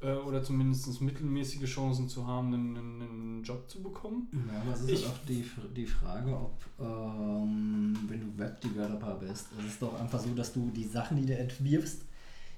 äh, 0.00 0.12
oder 0.12 0.42
zumindest 0.42 1.00
mittelmäßige 1.00 1.72
Chancen 1.72 2.08
zu 2.08 2.26
haben, 2.26 2.52
einen, 2.54 2.76
einen, 2.76 3.02
einen 3.02 3.42
Job 3.44 3.68
zu 3.70 3.82
bekommen? 3.82 4.28
Ja, 4.52 4.60
aber 4.60 4.72
es 4.72 4.80
ist 4.82 4.90
Ich- 4.90 5.04
halt 5.04 5.14
auch 5.14 5.26
die, 5.28 5.44
die 5.76 5.86
Frage, 5.86 6.32
ob, 6.34 6.54
ähm, 6.80 7.96
wenn 8.08 8.20
du 8.20 8.38
Web-Developer 8.38 9.14
bist, 9.16 9.46
es 9.58 9.64
ist 9.66 9.82
doch 9.82 9.98
einfach 10.00 10.18
so, 10.18 10.30
dass 10.34 10.52
du 10.52 10.70
die 10.74 10.84
Sachen, 10.84 11.16
die 11.16 11.26
du 11.26 11.36
entwirfst, 11.36 12.02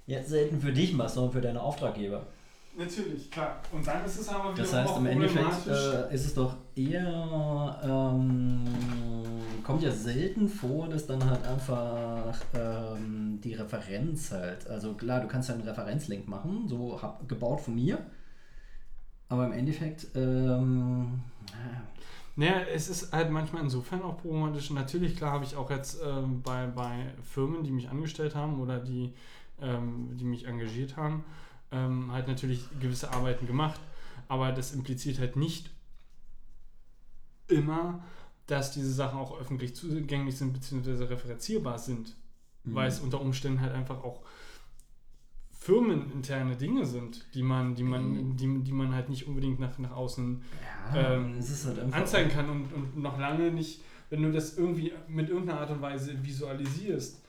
jetzt 0.07 0.31
selten 0.31 0.61
für 0.61 0.73
dich 0.73 0.93
machst, 0.95 1.17
sondern 1.17 1.33
für 1.33 1.41
deine 1.41 1.61
Auftraggeber. 1.61 2.27
Natürlich, 2.75 3.31
klar. 3.31 3.61
Und 3.71 3.87
dann 3.87 4.05
ist 4.05 4.19
es 4.19 4.29
aber 4.29 4.55
Das 4.55 4.71
wiederum 4.71 4.75
heißt, 4.85 4.91
auch 4.95 4.99
im 4.99 5.07
Endeffekt 5.07 5.65
problematisch. 5.65 6.11
äh, 6.11 6.15
ist 6.15 6.25
es 6.25 6.35
doch 6.35 6.57
eher, 6.75 7.81
ähm, 7.85 8.65
kommt 9.63 9.83
ja 9.83 9.91
selten 9.91 10.49
vor, 10.49 10.89
dass 10.89 11.07
dann 11.07 11.23
halt 11.29 11.45
einfach 11.47 12.35
ähm, 12.55 13.39
die 13.45 13.53
Referenz 13.55 14.31
halt, 14.33 14.67
also 14.69 14.95
klar, 14.95 15.21
du 15.21 15.29
kannst 15.29 15.51
ja 15.51 15.55
einen 15.55 15.65
Referenzlink 15.69 16.27
machen, 16.29 16.67
so 16.67 17.01
hab, 17.01 17.29
gebaut 17.29 17.61
von 17.61 17.75
mir, 17.75 17.99
aber 19.29 19.45
im 19.47 19.53
Endeffekt, 19.53 20.07
ähm, 20.15 21.21
Naja, 22.37 22.63
es 22.73 22.89
ist 22.89 23.13
halt 23.13 23.31
manchmal 23.31 23.63
insofern 23.63 24.01
auch 24.03 24.17
problematisch. 24.17 24.71
Natürlich, 24.71 25.17
klar, 25.17 25.33
habe 25.33 25.45
ich 25.45 25.55
auch 25.57 25.71
jetzt 25.71 26.01
ähm, 26.03 26.41
bei, 26.43 26.67
bei 26.67 27.13
Firmen, 27.23 27.63
die 27.63 27.71
mich 27.71 27.91
angestellt 27.91 28.35
haben 28.35 28.59
oder 28.61 28.79
die, 28.79 29.13
ähm, 29.61 30.17
die 30.17 30.25
mich 30.25 30.47
engagiert 30.47 30.97
haben, 30.97 31.25
ähm, 31.73 32.13
halt 32.13 32.29
natürlich 32.29 32.65
gewisse 32.81 33.13
Arbeiten 33.13 33.47
gemacht. 33.47 33.81
Aber 34.29 34.53
das 34.53 34.73
impliziert 34.73 35.19
halt 35.19 35.37
nicht 35.37 35.71
immer, 37.49 38.03
dass 38.47 38.73
diese 38.73 38.93
Sachen 38.93 39.19
auch 39.19 39.39
öffentlich 39.39 39.75
zugänglich 39.75 40.37
sind 40.37 40.53
bzw. 40.53 41.05
referenzierbar 41.05 41.79
sind. 41.79 42.17
Weil 42.65 42.87
es 42.89 43.01
unter 43.01 43.21
Umständen 43.21 43.61
halt 43.61 43.73
einfach 43.73 44.05
auch 44.05 44.23
firmeninterne 45.63 46.57
Dinge 46.57 46.87
sind, 46.87 47.25
die 47.35 47.43
man, 47.43 47.75
die 47.75 47.83
man, 47.83 48.37
die, 48.37 48.63
die 48.63 48.73
man 48.73 48.95
halt 48.95 49.09
nicht 49.09 49.27
unbedingt 49.27 49.61
nach, 49.61 49.79
nach 49.79 49.93
außen 49.93 50.43
ja, 50.95 51.15
Ähm, 51.15 51.41
halt 51.41 51.95
anzeigen 51.95 52.31
kann 52.31 52.51
und, 52.51 52.73
und 52.73 52.99
noch 52.99 53.19
lange 53.19 53.51
nicht, 53.51 53.81
wenn 54.11 54.23
du 54.23 54.33
das 54.33 54.59
irgendwie 54.59 54.93
mit 55.09 55.29
irgendeiner 55.29 55.61
Art 55.61 55.71
und 55.71 55.81
Weise 55.81 56.23
visualisierst, 56.23 57.21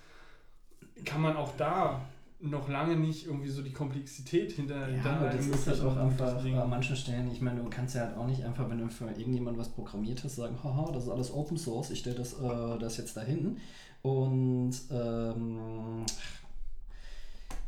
kann 1.06 1.22
man 1.22 1.36
auch 1.36 1.56
da 1.58 2.02
noch 2.44 2.68
lange 2.68 2.96
nicht 2.98 3.26
irgendwie 3.26 3.50
so 3.50 3.62
die 3.62 3.72
Komplexität 3.72 4.52
hinter 4.52 4.90
Ja, 4.90 5.04
aber 5.04 5.30
das 5.30 5.48
ist 5.48 5.68
halt 5.68 5.82
auch 5.82 5.96
einfach 5.96 6.44
Ding. 6.44 6.58
an 6.58 6.70
manchen 6.70 6.96
Stellen, 6.96 7.32
ich 7.32 7.42
meine, 7.42 7.62
du 7.62 7.70
kannst 7.70 7.96
ja 7.96 8.02
halt 8.02 8.18
auch 8.18 8.28
nicht 8.28 8.44
einfach, 8.44 8.70
wenn 8.70 8.80
du 8.80 8.90
für 8.90 9.06
irgendjemand 9.06 9.58
was 9.58 9.70
programmiert 9.70 10.24
hast, 10.24 10.36
sagen, 10.36 10.58
haha, 10.62 10.92
das 10.92 11.06
ist 11.06 11.10
alles 11.10 11.34
Open 11.34 11.58
Source, 11.58 11.92
ich 11.92 12.00
stelle 12.00 12.18
das, 12.18 12.34
äh, 12.34 12.80
das 12.80 12.98
jetzt 12.98 13.16
dahin. 13.16 13.58
Und 14.02 14.74
ähm, 14.92 16.06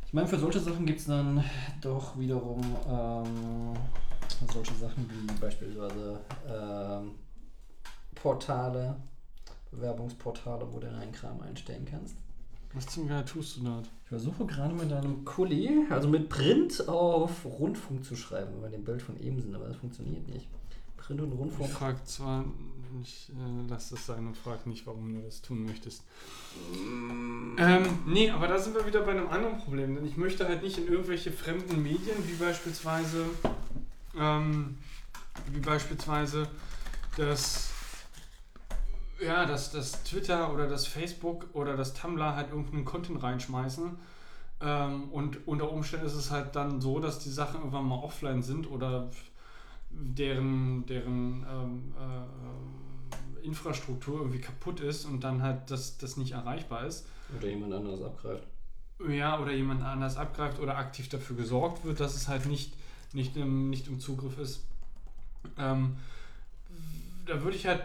ich 0.06 0.12
meine, 0.12 0.28
für 0.28 0.38
solche 0.38 0.60
Sachen 0.60 0.84
gibt 0.84 1.00
es 1.00 1.06
dann 1.06 1.42
doch 1.80 2.18
wiederum 2.18 2.60
ähm, 2.86 3.72
solche 4.52 4.74
Sachen 4.74 5.08
wie 5.10 5.32
beispielsweise 5.40 6.20
ähm, 6.46 7.12
Portale, 8.14 8.96
Bewerbungsportale, 9.70 10.70
wo 10.70 10.78
du 10.78 10.86
deinen 10.90 11.12
Kram 11.12 11.40
einstellen 11.40 11.86
kannst. 11.90 12.16
Was 12.74 12.86
zum 12.86 13.08
Geier 13.08 13.24
tust 13.24 13.56
du 13.56 13.64
dort? 13.64 13.88
Ich 14.06 14.10
versuche 14.10 14.46
gerade 14.46 14.72
mit 14.72 14.92
einem 14.92 15.24
Kuli, 15.24 15.84
also 15.90 16.06
mit 16.08 16.28
Print 16.28 16.88
auf 16.88 17.44
Rundfunk 17.44 18.04
zu 18.04 18.14
schreiben, 18.14 18.56
über 18.56 18.68
dem 18.68 18.84
Bild 18.84 19.02
von 19.02 19.18
eben 19.20 19.42
sind, 19.42 19.52
aber 19.52 19.66
das 19.66 19.76
funktioniert 19.78 20.28
nicht. 20.28 20.46
Print- 20.96 21.20
und 21.22 21.32
Ich 21.32 21.38
Rundfunk. 21.38 21.70
frage 21.70 22.04
zwar, 22.04 22.44
ich 23.02 23.30
äh, 23.30 23.66
lass 23.68 23.88
das 23.90 24.06
sein 24.06 24.24
und 24.28 24.36
frag 24.36 24.64
nicht, 24.64 24.86
warum 24.86 25.12
du 25.12 25.22
das 25.22 25.42
tun 25.42 25.64
möchtest. 25.64 26.04
Ähm, 27.58 27.98
nee, 28.06 28.30
aber 28.30 28.46
da 28.46 28.58
sind 28.60 28.76
wir 28.76 28.86
wieder 28.86 29.00
bei 29.02 29.10
einem 29.10 29.26
anderen 29.28 29.58
Problem, 29.58 29.96
denn 29.96 30.06
ich 30.06 30.16
möchte 30.16 30.46
halt 30.46 30.62
nicht 30.62 30.78
in 30.78 30.86
irgendwelche 30.86 31.32
fremden 31.32 31.82
Medien, 31.82 32.16
wie 32.28 32.34
beispielsweise, 32.34 33.24
ähm, 34.16 34.78
wie 35.52 35.58
beispielsweise 35.60 36.46
das, 37.16 37.70
ja, 39.20 39.46
das, 39.46 39.70
das 39.70 40.02
Twitter 40.04 40.52
oder 40.52 40.68
das 40.68 40.86
Facebook 40.86 41.46
oder 41.52 41.76
das 41.76 41.94
Tumblr 41.94 42.34
halt 42.36 42.50
irgendeinen 42.50 42.84
Content 42.84 43.22
reinschmeißen. 43.22 43.98
Ähm, 44.60 45.04
und 45.10 45.46
unter 45.46 45.70
Umständen 45.70 46.06
ist 46.06 46.14
es 46.14 46.30
halt 46.30 46.56
dann 46.56 46.80
so, 46.80 46.98
dass 46.98 47.18
die 47.18 47.30
Sachen 47.30 47.60
irgendwann 47.60 47.86
mal 47.86 48.02
offline 48.02 48.42
sind 48.42 48.70
oder 48.70 49.10
deren, 49.90 50.86
deren 50.86 51.46
ähm, 51.50 51.94
äh, 51.98 53.46
Infrastruktur 53.46 54.20
irgendwie 54.20 54.40
kaputt 54.40 54.80
ist 54.80 55.04
und 55.04 55.22
dann 55.22 55.42
halt 55.42 55.70
das, 55.70 55.98
das 55.98 56.16
nicht 56.16 56.32
erreichbar 56.32 56.86
ist. 56.86 57.06
Oder 57.36 57.48
jemand 57.48 57.74
anderes 57.74 58.02
abgreift. 58.02 58.46
Ja, 59.08 59.38
oder 59.40 59.52
jemand 59.52 59.82
anders 59.82 60.16
abgreift 60.16 60.58
oder 60.58 60.76
aktiv 60.78 61.08
dafür 61.08 61.36
gesorgt 61.36 61.84
wird, 61.84 62.00
dass 62.00 62.14
es 62.14 62.28
halt 62.28 62.46
nicht, 62.46 62.74
nicht, 63.12 63.36
im, 63.36 63.68
nicht 63.68 63.88
im 63.88 64.00
Zugriff 64.00 64.38
ist. 64.38 64.64
Ähm, 65.58 65.96
da 67.26 67.42
würde 67.42 67.56
ich 67.56 67.66
halt, 67.66 67.82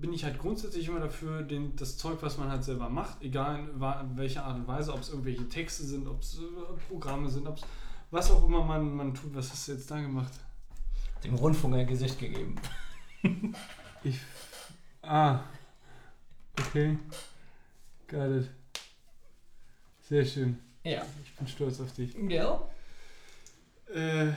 bin 0.00 0.12
ich 0.12 0.24
halt 0.24 0.38
grundsätzlich 0.38 0.88
immer 0.88 1.00
dafür, 1.00 1.42
den, 1.42 1.74
das 1.76 1.96
Zeug, 1.96 2.18
was 2.20 2.38
man 2.38 2.50
halt 2.50 2.64
selber 2.64 2.88
macht, 2.88 3.22
egal 3.22 3.68
in 3.68 4.16
welcher 4.16 4.44
Art 4.44 4.56
und 4.56 4.68
Weise, 4.68 4.92
ob 4.92 5.00
es 5.00 5.10
irgendwelche 5.10 5.48
Texte 5.48 5.84
sind, 5.84 6.06
ob 6.06 6.22
es 6.22 6.38
äh, 6.38 6.88
Programme 6.88 7.28
sind, 7.28 7.46
ob 7.46 7.56
es 7.56 7.64
was 8.10 8.30
auch 8.30 8.44
immer 8.46 8.64
man, 8.64 8.94
man 8.94 9.14
tut. 9.14 9.34
Was 9.34 9.50
hast 9.50 9.68
du 9.68 9.72
jetzt 9.72 9.90
da 9.90 10.00
gemacht? 10.00 10.32
Dem 11.24 11.34
Rundfunk 11.34 11.74
ein 11.74 11.86
Gesicht 11.86 12.18
gegeben. 12.18 12.54
Ich. 14.04 14.20
Ah. 15.02 15.40
Okay. 16.58 16.96
Got 18.06 18.30
it. 18.30 18.50
Sehr 20.00 20.24
schön. 20.24 20.58
Ja. 20.84 21.04
Ich 21.24 21.34
bin 21.34 21.48
stolz 21.48 21.80
auf 21.80 21.92
dich. 21.92 22.14
Ja. 22.28 22.62
Äh, 23.92 24.28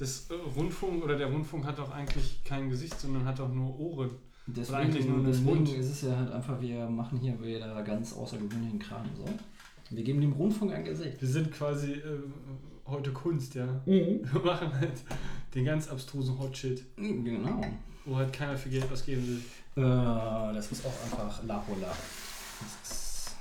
das 0.00 0.26
äh, 0.30 0.34
Rundfunk 0.56 1.04
oder 1.04 1.16
der 1.16 1.28
Rundfunk 1.28 1.64
hat 1.66 1.78
auch 1.78 1.90
eigentlich 1.90 2.42
kein 2.44 2.68
Gesicht, 2.70 2.98
sondern 2.98 3.24
hat 3.24 3.38
auch 3.40 3.52
nur 3.52 3.78
Ohren. 3.78 4.10
Deswegen, 4.46 4.78
eigentlich 4.78 5.06
nur 5.06 5.22
deswegen 5.22 5.46
Mund. 5.46 5.68
ist 5.68 5.90
es 5.90 6.02
ja 6.02 6.16
halt 6.16 6.32
einfach, 6.32 6.60
wir 6.60 6.88
machen 6.88 7.18
hier 7.20 7.40
wieder 7.40 7.80
ganz 7.82 8.12
außergewöhnlichen 8.14 8.78
Kram. 8.80 9.04
So. 9.16 9.24
Wir 9.90 10.02
geben 10.02 10.20
dem 10.20 10.32
Rundfunk 10.32 10.72
ein 10.72 10.84
Gesicht. 10.84 11.20
Wir 11.20 11.28
sind 11.28 11.52
quasi 11.52 11.92
äh, 11.92 12.18
heute 12.86 13.12
Kunst, 13.12 13.54
ja. 13.54 13.80
Wir 13.86 14.40
machen 14.44 14.72
halt 14.72 15.02
den 15.54 15.64
ganz 15.64 15.88
abstrusen 15.88 16.38
Hot-Shit, 16.38 16.82
Genau. 16.96 17.60
wo 18.04 18.16
halt 18.16 18.32
keiner 18.32 18.56
für 18.56 18.70
Geld 18.70 18.90
ausgeben 18.92 19.24
will. 19.26 19.40
Äh, 19.76 20.54
das 20.54 20.72
ist 20.72 20.84
auch 20.84 21.04
einfach. 21.04 21.40
Das 22.60 22.90
ist- 22.90 23.36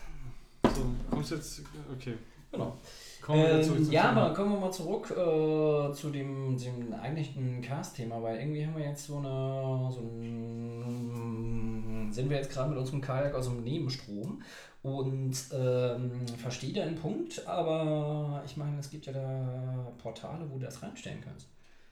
So, 0.76 0.86
kommst 1.10 1.32
jetzt. 1.32 1.62
Okay. 1.96 2.16
Genau. 2.52 2.78
Kommen 3.22 3.44
wir 3.48 3.60
Ähm, 3.60 3.62
zurück 3.62 3.84
zum 3.86 3.92
ja, 3.92 3.96
Thema. 3.96 4.12
aber 4.12 4.34
kommen 4.34 4.52
wir 4.54 4.60
mal 4.60 4.72
zurück 4.72 5.12
äh, 5.12 5.94
zu 5.94 6.10
dem, 6.10 6.58
dem 6.58 6.94
eigentlichen 6.94 7.62
Cast-Thema, 7.62 8.22
weil 8.24 8.40
irgendwie 8.40 8.66
haben 8.66 8.78
wir 8.78 8.86
jetzt 8.86 9.06
so 9.08 9.18
eine, 9.18 9.92
so 9.92 10.00
ein, 10.02 12.10
sind 12.12 12.30
wir 12.30 12.38
jetzt 12.38 12.52
gerade 12.52 12.70
mit 12.70 12.80
unserem 12.80 13.02
Kajak 13.02 13.34
aus 13.36 13.46
dem 13.48 13.64
Nebenstrom 13.64 14.42
und 14.82 15.36
ähm, 15.54 16.28
verstehe 16.38 16.74
deinen 16.74 16.96
Punkt, 16.96 17.46
aber 17.48 18.42
ich 18.46 18.58
meine, 18.58 18.80
es 18.80 18.90
gibt 18.90 19.06
ja 19.06 19.14
da 19.14 19.92
Portale, 20.02 20.50
wo 20.50 20.58
du 20.58 20.66
das 20.66 20.82
reinstellen 20.82 21.20
kannst. 21.24 21.48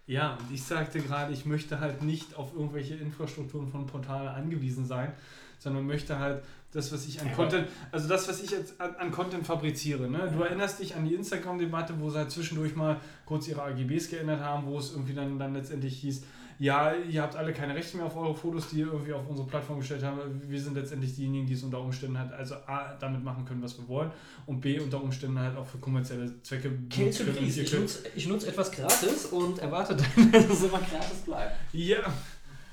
Ja, 0.06 0.38
und 0.38 0.52
ich 0.54 0.64
sagte 0.64 1.02
gerade, 1.02 1.34
ich 1.34 1.46
möchte 1.46 1.82
halt 1.82 2.02
nicht 2.02 2.36
auf 2.36 2.54
irgendwelche 2.54 2.96
Infrastrukturen 2.96 3.68
von 3.68 3.86
Portalen 3.86 4.30
angewiesen 4.30 4.86
sein, 4.86 5.12
sondern 5.60 5.86
möchte 5.86 6.20
halt 6.20 6.44
das, 6.72 6.92
was 6.92 7.08
ich 7.08 7.22
an 7.22 7.34
Content, 7.34 7.68
also 7.92 8.08
das, 8.08 8.28
was 8.28 8.44
ich 8.44 8.52
jetzt 8.52 8.80
an, 8.80 8.96
an 8.96 9.12
Content 9.12 9.46
fabriziere. 9.46 10.10
Ne? 10.10 10.32
Du 10.36 10.44
erinnerst 10.44 10.80
dich 10.80 10.96
an 10.96 11.06
die 11.06 11.16
Instagram-Debatte, 11.16 11.94
wo 12.00 12.10
sie 12.10 12.18
halt 12.18 12.32
zwischendurch 12.32 12.76
mal 12.76 13.00
kurz 13.26 13.48
ihre 13.48 13.64
AGBs 13.64 14.10
geändert 14.10 14.42
haben, 14.42 14.68
wo 14.68 14.78
es 14.78 14.92
irgendwie 14.92 15.14
dann, 15.14 15.40
dann 15.40 15.54
letztendlich 15.54 15.98
hieß, 16.00 16.24
ja, 16.60 16.94
ihr 16.94 17.22
habt 17.22 17.36
alle 17.36 17.54
keine 17.54 17.76
Rechte 17.76 17.98
mehr 17.98 18.08
auf 18.08 18.18
eure 18.18 18.34
Fotos, 18.34 18.70
die 18.70 18.80
ihr 18.80 18.88
irgendwie 18.88 19.14
auf 19.14 19.30
unsere 19.30 19.48
Plattform 19.48 19.80
gestellt 19.80 20.04
haben. 20.04 20.20
Wir 20.48 20.60
sind 20.60 20.76
letztendlich 20.76 21.16
diejenigen, 21.16 21.46
die 21.46 21.54
es 21.54 21.62
unter 21.62 21.80
Umständen 21.80 22.18
halt 22.18 22.32
also 22.32 22.56
A, 22.66 22.96
damit 23.00 23.24
machen 23.24 23.46
können, 23.46 23.62
was 23.62 23.78
wir 23.78 23.88
wollen 23.88 24.12
und 24.48 24.60
B, 24.60 24.80
unter 24.80 25.02
Umständen 25.02 25.40
halt 25.40 25.56
auch 25.56 25.68
für 25.68 25.78
kommerzielle 25.78 26.42
Zwecke. 26.42 26.70
Und 26.70 26.90
please. 26.90 27.62
Ich 27.62 27.74
nutze 27.74 28.00
ich 28.16 28.28
nutz 28.28 28.44
etwas 28.44 28.72
gratis 28.72 29.28
und 29.28 29.60
erwarte 29.60 29.96
dann, 29.96 30.32
dass 30.32 30.50
es 30.50 30.64
immer 30.64 30.80
gratis 30.80 31.20
bleibt. 31.26 31.56
Ja. 31.74 32.00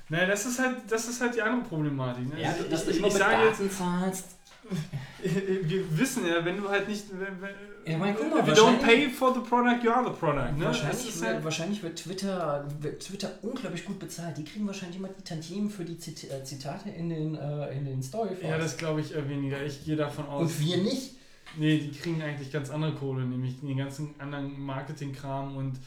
Naja, 0.09 0.27
das 0.27 0.45
ist 0.45 0.59
halt, 0.59 0.77
das 0.87 1.07
ist 1.07 1.21
halt 1.21 1.35
die 1.35 1.41
andere 1.41 1.63
Problematik. 1.63 2.33
Ne? 2.33 2.41
Ja, 2.41 2.55
ich, 2.59 2.69
dass 2.69 2.85
du 2.85 2.91
ich, 2.91 2.97
immer 2.97 3.07
ich 3.07 3.13
mit 3.13 3.21
sage 3.21 3.45
jetzt, 3.45 3.59
Daten 3.59 3.71
zahlst. 3.71 4.25
wir 5.21 5.97
wissen 5.97 6.25
ja, 6.25 6.43
wenn 6.43 6.57
du 6.57 6.67
halt 6.67 6.87
nicht, 6.87 7.05
wenn, 7.11 7.41
wenn, 7.41 7.91
Ja, 7.91 7.99
mein, 7.99 8.15
guck 8.15 8.31
mal, 8.31 8.39
if 8.39 8.47
you 8.47 8.53
don't 8.53 8.79
pay 8.79 9.09
for 9.09 9.33
the 9.33 9.39
product, 9.39 9.83
you 9.83 9.91
are 9.91 10.03
the 10.03 10.11
product. 10.11 10.57
Ne? 10.57 10.65
Wahrscheinlich, 10.65 11.21
wird, 11.21 11.33
halt, 11.33 11.43
wahrscheinlich 11.43 11.83
wird, 11.83 11.95
Twitter, 11.97 12.67
wird 12.79 12.99
Twitter 12.99 13.31
unglaublich 13.43 13.85
gut 13.85 13.99
bezahlt. 13.99 14.37
Die 14.37 14.43
kriegen 14.43 14.65
wahrscheinlich 14.65 14.97
immer 14.97 15.09
die 15.09 15.23
Tantiemen 15.23 15.69
für 15.69 15.85
die 15.85 15.97
Zit 15.97 16.23
äh, 16.23 16.43
Zitate 16.43 16.89
in 16.89 17.09
den, 17.09 17.35
äh, 17.35 17.77
in 17.77 17.85
den 17.85 18.01
story 18.01 18.29
ja, 18.41 18.57
das 18.57 18.77
glaube 18.77 19.01
ich 19.01 19.13
eher 19.13 19.29
weniger. 19.29 19.63
Ich 19.63 19.85
gehe 19.85 19.95
davon 19.95 20.25
aus. 20.27 20.41
Und 20.41 20.59
wir 20.59 20.77
nicht. 20.77 21.15
Nee, 21.57 21.77
die 21.77 21.91
kriegen 21.91 22.21
eigentlich 22.21 22.51
ganz 22.51 22.69
andere 22.69 22.93
Kohle, 22.93 23.23
nämlich 23.23 23.59
den 23.61 23.77
ganzen 23.77 24.15
anderen 24.19 24.59
Marketing-Kram 24.59 25.55
und 25.55 25.77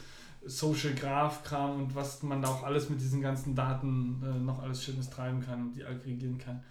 Social 0.45 0.93
Graph-Kram 0.93 1.81
und 1.81 1.95
was 1.95 2.23
man 2.23 2.41
da 2.41 2.49
auch 2.49 2.63
alles 2.63 2.89
mit 2.89 2.99
diesen 3.01 3.21
ganzen 3.21 3.55
Daten 3.55 4.23
äh, 4.23 4.39
noch 4.39 4.61
alles 4.61 4.83
Schönes 4.83 5.09
treiben 5.09 5.41
kann 5.41 5.61
und 5.61 5.73
die 5.73 5.83
aggregieren 5.83 6.37
kann. 6.37 6.63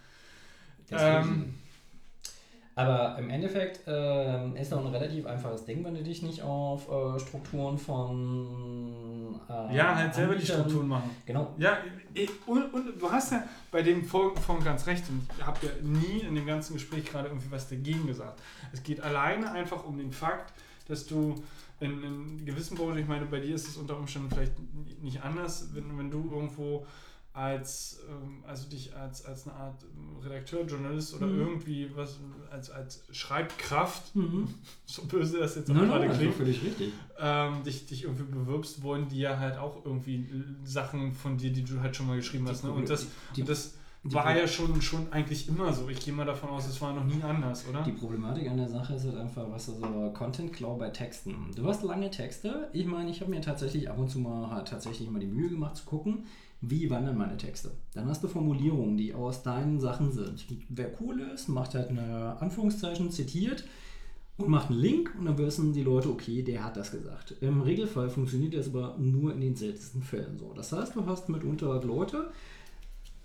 Ähm, 0.91 1.53
Aber 2.75 3.17
im 3.19 3.29
Endeffekt 3.29 3.81
ähm, 3.87 4.55
ist 4.55 4.71
noch 4.71 4.85
ein 4.85 4.91
relativ 4.91 5.25
einfaches 5.25 5.65
Ding, 5.65 5.83
wenn 5.83 5.93
du 5.95 6.01
dich 6.01 6.23
nicht 6.23 6.41
auf 6.41 6.89
äh, 6.89 7.19
Strukturen 7.19 7.77
von. 7.77 9.39
äh, 9.49 9.75
ja, 9.75 9.95
halt 9.95 10.15
selber 10.15 10.35
die 10.35 10.45
Strukturen 10.45 10.87
machen. 10.87 11.09
Genau. 11.25 11.53
Ja, 11.57 11.77
und, 12.47 12.73
und 12.73 13.01
du 13.01 13.11
hast 13.11 13.33
ja 13.33 13.43
bei 13.69 13.83
dem 13.83 14.03
Folgen 14.03 14.39
von 14.41 14.63
ganz 14.63 14.87
recht 14.87 15.03
und 15.09 15.27
ich 15.37 15.45
habe 15.45 15.59
ja 15.65 15.71
nie 15.83 16.21
in 16.21 16.35
dem 16.35 16.45
ganzen 16.45 16.73
Gespräch 16.73 17.05
gerade 17.05 17.27
irgendwie 17.27 17.51
was 17.51 17.67
dagegen 17.67 18.07
gesagt. 18.07 18.41
Es 18.71 18.81
geht 18.81 19.01
alleine 19.01 19.51
einfach 19.51 19.83
um 19.85 19.97
den 19.97 20.11
Fakt, 20.11 20.53
dass 20.87 21.05
du 21.05 21.35
in, 21.79 22.03
in 22.03 22.45
gewissen 22.45 22.75
Branchen, 22.77 22.97
ich 22.97 23.07
meine, 23.07 23.25
bei 23.25 23.39
dir 23.39 23.55
ist 23.55 23.67
es 23.67 23.77
unter 23.77 23.97
Umständen 23.97 24.29
vielleicht 24.29 24.53
nicht 25.01 25.21
anders, 25.23 25.69
wenn, 25.73 25.97
wenn 25.97 26.11
du 26.11 26.29
irgendwo 26.31 26.85
als, 27.31 27.99
ähm, 28.09 28.43
also 28.45 28.67
dich 28.69 28.95
als, 28.95 29.23
als 29.23 29.47
eine 29.47 29.55
Art 29.55 29.85
Redakteur, 30.23 30.65
Journalist 30.65 31.13
oder 31.15 31.27
Mhm. 31.27 31.39
irgendwie 31.39 31.89
was, 31.95 32.17
als, 32.51 32.69
als 32.71 33.03
Schreibkraft, 33.11 34.15
Mhm. 34.15 34.47
so 34.85 35.03
böse 35.05 35.37
das 35.39 35.55
jetzt 35.55 35.69
auch 35.69 35.75
Nein, 35.75 35.87
gerade 35.87 36.07
nein, 36.07 36.17
klingt, 36.17 36.33
also 36.33 36.43
völlig 36.43 36.63
richtig. 36.63 36.91
ähm, 37.19 37.63
dich, 37.63 37.85
dich 37.85 38.03
irgendwie 38.03 38.23
bewirbst, 38.23 38.81
wollen 38.81 39.07
die 39.07 39.19
ja 39.19 39.37
halt 39.37 39.57
auch 39.57 39.85
irgendwie 39.85 40.15
äh, 40.15 40.43
Sachen 40.65 41.13
von 41.13 41.37
dir, 41.37 41.51
die 41.53 41.63
du 41.63 41.79
halt 41.79 41.95
schon 41.95 42.07
mal 42.07 42.17
geschrieben 42.17 42.47
hast. 42.49 42.63
Ne? 42.63 42.71
Und 42.71 42.89
das, 42.89 43.07
die, 43.35 43.41
und 43.41 43.49
das 43.49 43.73
die- 43.73 43.78
war 44.03 44.35
ja 44.35 44.47
schon, 44.47 44.81
schon 44.81 45.11
eigentlich 45.11 45.49
immer 45.49 45.73
so. 45.73 45.89
Ich 45.89 45.99
gehe 45.99 46.13
mal 46.13 46.25
davon 46.25 46.49
aus, 46.49 46.67
es 46.67 46.79
war 46.81 46.93
noch 46.93 47.03
nie 47.03 47.21
anders, 47.21 47.67
oder? 47.67 47.83
Die 47.83 47.91
Problematik 47.91 48.49
an 48.49 48.57
der 48.57 48.69
Sache 48.69 48.93
ist 48.93 49.05
halt 49.05 49.17
einfach, 49.17 49.49
was 49.51 49.65
so 49.65 50.11
Content 50.13 50.53
Klau 50.53 50.75
bei 50.77 50.89
Texten. 50.89 51.35
Du 51.55 51.65
hast 51.65 51.83
lange 51.83 52.09
Texte. 52.09 52.69
Ich 52.71 52.85
meine, 52.85 53.11
ich 53.11 53.19
habe 53.19 53.31
mir 53.31 53.41
tatsächlich 53.41 53.89
ab 53.89 53.97
und 53.97 54.09
zu 54.09 54.19
mal 54.19 54.51
halt 54.51 54.69
tatsächlich 54.69 55.09
mal 55.09 55.19
die 55.19 55.27
Mühe 55.27 55.49
gemacht 55.49 55.75
zu 55.75 55.85
gucken, 55.85 56.25
wie 56.61 56.89
wandern 56.89 57.17
meine 57.17 57.37
Texte. 57.37 57.71
Dann 57.93 58.07
hast 58.07 58.23
du 58.23 58.27
Formulierungen, 58.27 58.97
die 58.97 59.13
aus 59.13 59.43
deinen 59.43 59.79
Sachen 59.79 60.11
sind. 60.11 60.45
Wer 60.69 60.91
cool 61.01 61.19
ist, 61.19 61.49
macht 61.49 61.75
halt 61.75 61.89
eine 61.89 62.37
Anführungszeichen 62.39 63.11
zitiert 63.11 63.65
und 64.37 64.47
macht 64.47 64.69
einen 64.69 64.79
Link 64.79 65.13
und 65.19 65.25
dann 65.25 65.37
wissen 65.37 65.73
die 65.73 65.83
Leute, 65.83 66.09
okay, 66.09 66.41
der 66.41 66.63
hat 66.63 66.77
das 66.77 66.91
gesagt. 66.91 67.35
Im 67.41 67.61
Regelfall 67.61 68.09
funktioniert 68.09 68.53
das 68.53 68.67
aber 68.73 68.95
nur 68.97 69.33
in 69.33 69.41
den 69.41 69.55
seltensten 69.57 70.01
Fällen 70.01 70.37
so. 70.37 70.53
Das 70.53 70.71
heißt, 70.71 70.95
du 70.95 71.05
hast 71.05 71.27
mitunter 71.27 71.81
Leute, 71.83 72.31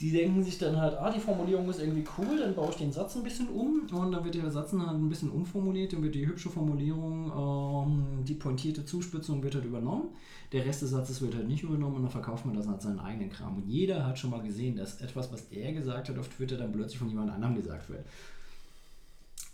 die 0.04 0.12
denken 0.12 0.42
sich 0.42 0.58
dann 0.58 0.78
halt, 0.78 0.98
ah, 0.98 1.10
die 1.10 1.18
Formulierung 1.18 1.66
ist 1.70 1.80
irgendwie 1.80 2.04
cool, 2.18 2.38
dann 2.38 2.54
baue 2.54 2.68
ich 2.68 2.76
den 2.76 2.92
Satz 2.92 3.16
ein 3.16 3.22
bisschen 3.22 3.48
um 3.48 3.88
und 3.90 4.12
dann 4.12 4.22
wird 4.22 4.34
der 4.34 4.50
Satz 4.50 4.72
dann 4.72 4.86
halt 4.86 4.98
ein 4.98 5.08
bisschen 5.08 5.30
umformuliert, 5.30 5.94
dann 5.94 6.02
wird 6.02 6.14
die 6.14 6.26
hübsche 6.26 6.50
Formulierung, 6.50 7.32
ähm, 7.34 8.22
die 8.22 8.34
pointierte 8.34 8.84
Zuspitzung 8.84 9.42
wird 9.42 9.54
halt 9.54 9.64
übernommen. 9.64 10.10
Der 10.52 10.66
Rest 10.66 10.82
des 10.82 10.90
Satzes 10.90 11.22
wird 11.22 11.34
halt 11.34 11.48
nicht 11.48 11.62
übernommen 11.62 11.96
und 11.96 12.02
dann 12.02 12.10
verkauft 12.10 12.44
man 12.44 12.54
das 12.54 12.68
als 12.68 12.82
seinen 12.84 13.00
eigenen 13.00 13.30
Kram. 13.30 13.56
Und 13.56 13.66
jeder 13.66 14.04
hat 14.04 14.18
schon 14.18 14.28
mal 14.28 14.42
gesehen, 14.42 14.76
dass 14.76 15.00
etwas, 15.00 15.32
was 15.32 15.46
er 15.50 15.72
gesagt 15.72 16.10
hat 16.10 16.18
auf 16.18 16.28
Twitter, 16.28 16.58
dann 16.58 16.72
plötzlich 16.72 16.98
von 16.98 17.08
jemand 17.08 17.30
anderem 17.30 17.54
gesagt 17.54 17.88
wird. 17.88 18.04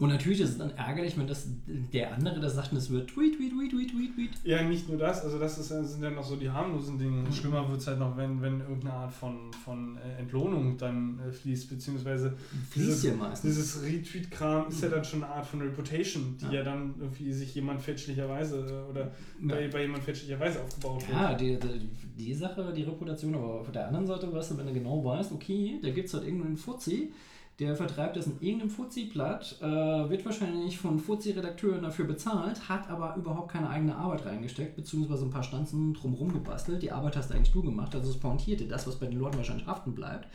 Und 0.01 0.09
natürlich 0.09 0.41
ist 0.41 0.51
es 0.51 0.59
dann 0.59 0.71
ärgerlich, 0.71 1.17
wenn 1.19 1.27
das 1.27 1.47
der 1.93 2.15
andere 2.15 2.41
das 2.41 2.55
sagt 2.55 2.73
und 2.73 2.79
es 2.79 2.91
wird 2.91 3.11
tweet, 3.11 3.37
tweet, 3.37 3.53
tweet, 3.53 3.71
tweet, 3.71 3.91
tweet, 3.93 4.15
tweet. 4.15 4.31
Ja, 4.45 4.63
nicht 4.63 4.89
nur 4.89 4.97
das, 4.97 5.23
also 5.23 5.39
das 5.39 5.59
ist, 5.59 5.69
sind 5.69 6.03
ja 6.03 6.09
noch 6.11 6.25
so 6.25 6.37
die 6.37 6.51
harmlosen 6.51 6.99
Dinge. 6.99 7.31
Schlimmer 7.31 7.69
wird 7.69 7.81
es 7.81 7.87
halt 7.87 7.99
noch, 7.99 8.17
wenn, 8.17 8.41
wenn 8.41 8.61
irgendeine 8.61 8.95
Art 8.95 9.13
von, 9.13 9.53
von 9.65 9.99
äh, 9.99 10.19
Entlohnung 10.21 10.79
dann 10.79 11.21
äh, 11.21 11.31
fließt, 11.31 11.69
beziehungsweise 11.69 12.35
Fließt 12.71 12.89
dieses, 12.89 13.03
ja 13.05 13.15
meistens. 13.15 13.55
dieses 13.55 13.83
Retweet-Kram 13.83 14.69
ist 14.69 14.83
ja 14.83 14.89
dann 14.89 15.05
schon 15.05 15.23
eine 15.23 15.33
Art 15.35 15.45
von 15.47 15.61
Reputation, 15.61 16.35
die 16.41 16.47
ja, 16.47 16.53
Ja. 16.53 16.63
dann 16.65 16.95
irgendwie 16.99 17.33
sich 17.33 17.55
jemand 17.55 17.83
fälschlicherweise 17.83 18.57
äh, 18.87 18.91
oder 18.91 19.01
Ja. 19.03 19.11
bei, 19.55 19.69
bei 19.69 19.83
jemand 19.83 20.03
fälschlicherweise 20.03 20.63
aufgebaut 20.63 21.07
wird. 21.07 21.13
Ja, 21.19 21.35
die, 21.35 21.59
die, 21.59 21.89
die 22.19 22.35
Sache, 22.35 22.73
die 22.75 22.85
Reputation, 22.85 23.35
aber 23.35 23.61
auf 23.61 23.71
der 23.71 23.87
anderen 23.89 24.07
Seite, 24.07 24.33
weißt 24.33 24.53
du, 24.53 24.57
wenn 24.59 24.67
du 24.67 24.73
genau 24.73 25.05
weißt, 25.05 25.31
okay, 25.33 25.79
da 25.83 25.91
gibt 25.91 26.09
es 26.09 26.15
halt 26.15 26.25
irgendeinen 26.25 26.57
Fuzzi, 26.57 27.13
der 27.61 27.77
vertreibt 27.77 28.17
das 28.17 28.27
in 28.27 28.41
irgendeinem 28.41 28.71
Fuzzi-Blatt, 28.71 29.59
äh, 29.61 29.65
wird 29.67 30.25
wahrscheinlich 30.25 30.79
von 30.79 30.99
Fuzzi-Redakteuren 30.99 31.83
dafür 31.83 32.07
bezahlt, 32.07 32.69
hat 32.71 32.89
aber 32.89 33.15
überhaupt 33.17 33.53
keine 33.53 33.69
eigene 33.69 33.95
Arbeit 33.95 34.25
reingesteckt, 34.25 34.77
beziehungsweise 34.77 35.27
ein 35.27 35.31
paar 35.31 35.43
Stanzen 35.43 35.93
drumherum 35.93 36.33
gebastelt. 36.33 36.83
Die 36.83 36.91
Arbeit 36.91 37.17
hast 37.17 37.31
du 37.31 37.35
eigentlich 37.35 37.53
du 37.53 37.63
gemacht, 37.63 37.95
also 37.95 38.09
das 38.09 38.19
Pointierte, 38.19 38.67
das, 38.67 38.87
was 38.87 38.97
bei 38.97 39.07
den 39.07 39.19
Leuten 39.19 39.37
wahrscheinlich 39.37 39.67
haften 39.67 39.95
bleibt, 39.95 40.27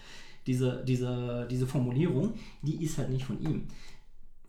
diese, 0.45 0.83
diese, 0.85 1.47
diese 1.49 1.65
Formulierung, 1.65 2.35
die 2.61 2.83
ist 2.83 2.99
halt 2.99 3.09
nicht 3.09 3.25
von 3.25 3.41
ihm. 3.41 3.67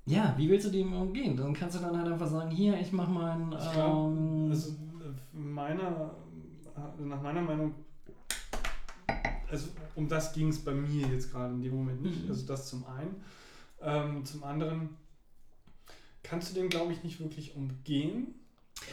Ja, 0.05 0.35
wie 0.37 0.49
willst 0.49 0.67
du 0.67 0.71
dem 0.71 0.93
umgehen? 0.93 1.35
Dann 1.37 1.55
kannst 1.55 1.77
du 1.77 1.81
dann 1.81 1.97
halt 1.97 2.13
einfach 2.13 2.29
sagen, 2.29 2.51
hier, 2.51 2.79
ich 2.79 2.93
mach 2.93 3.09
mein... 3.09 3.53
Ich 3.53 3.73
glaub, 3.73 4.13
Ähm, 4.13 4.49
also 4.51 4.71
äh, 4.71 5.39
meiner, 5.39 6.11
äh, 6.77 7.03
nach 7.03 7.23
meiner 7.23 7.41
Meinung, 7.41 7.75
also 9.51 9.69
um 9.95 10.09
das 10.09 10.33
ging 10.33 10.49
es 10.49 10.65
bei 10.65 10.73
mir 10.73 11.07
jetzt 11.09 11.31
gerade 11.31 11.55
in 11.55 11.63
dem 11.63 11.75
Moment 11.77 12.03
nicht. 12.03 12.25
Mhm. 12.25 12.31
Also 12.31 12.47
das 12.47 12.69
zum 12.69 12.85
einen. 12.87 13.23
Ähm, 13.81 14.25
zum 14.25 14.43
anderen 14.45 14.97
kannst 16.23 16.51
du 16.51 16.55
den, 16.55 16.69
glaube 16.69 16.93
ich, 16.93 17.03
nicht 17.05 17.21
wirklich 17.21 17.55
umgehen. 17.55 18.35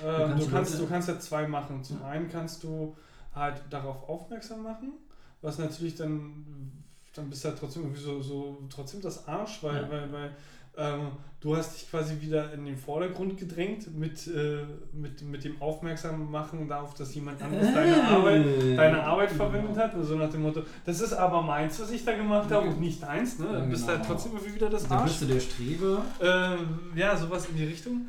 Ähm, 0.04 0.30
kannst 0.30 0.48
du, 0.48 0.52
kannst, 0.52 0.80
du 0.80 0.88
kannst 0.88 1.08
ja 1.08 1.20
zwei 1.20 1.48
machen. 1.48 1.84
Zum 1.84 2.00
Ja. 2.02 2.08
einen 2.08 2.30
kannst 2.30 2.64
du 2.64 2.96
halt 3.34 3.62
darauf 3.70 4.08
aufmerksam 4.08 4.64
machen, 4.64 4.94
was 5.42 5.58
natürlich 5.58 5.96
dann, 5.96 6.72
dann 7.16 7.30
bist 7.30 7.44
du 7.44 7.50
halt 7.50 7.60
trotzdem 7.60 7.84
irgendwie 7.84 8.02
so, 8.02 8.22
so 8.22 8.64
trotzdem 8.70 9.02
das 9.02 9.28
Arsch, 9.28 9.64
weil, 9.64 9.84
Ja. 9.84 9.90
weil, 9.90 10.12
weil 10.14 10.36
ähm, 10.78 11.08
du 11.40 11.56
hast 11.56 11.76
dich 11.76 11.90
quasi 11.90 12.20
wieder 12.22 12.54
in 12.54 12.66
den 12.66 12.78
Vordergrund 12.78 13.38
gedrängt 13.38 13.94
mit, 13.98 14.28
äh, 14.28 14.64
mit, 14.94 15.22
mit 15.22 15.44
dem 15.44 15.62
Aufmerksam 15.62 16.32
machen 16.32 16.68
darauf, 16.68 16.94
dass 16.94 17.14
jemand 17.14 17.42
anderes 17.42 17.74
deine 17.74 18.04
Arbeit, 18.04 18.46
deine 18.78 19.04
Arbeit 19.04 19.32
verwendet 19.32 19.78
hat. 19.78 19.94
So 20.02 20.16
nach 20.16 20.30
dem 20.32 20.42
Motto, 20.44 20.64
das 20.86 21.02
ist 21.02 21.14
aber 21.14 21.42
meins, 21.42 21.80
was 21.80 21.92
ich 21.92 22.04
da 22.06 22.16
gemacht 22.16 22.50
habe 22.52 22.68
und 22.70 22.80
nicht 22.80 23.04
deins. 23.04 23.40
Ne? 23.40 23.46
Ja, 23.48 23.54
Dann 23.54 23.70
bist 23.70 23.84
du 23.84 23.88
halt 23.90 24.02
genau. 24.04 24.14
trotzdem 24.14 24.32
irgendwie 24.34 24.56
wieder 24.56 24.70
das 24.70 24.88
Da 24.88 24.96
Arsch. 24.96 25.04
bist 25.12 25.22
du 25.22 25.26
der 25.26 25.40
Streber. 25.40 26.02
Ähm, 26.22 26.80
ja, 26.96 27.16
sowas 27.18 27.48
in 27.50 27.58
die 27.58 27.66
Richtung. 27.66 28.08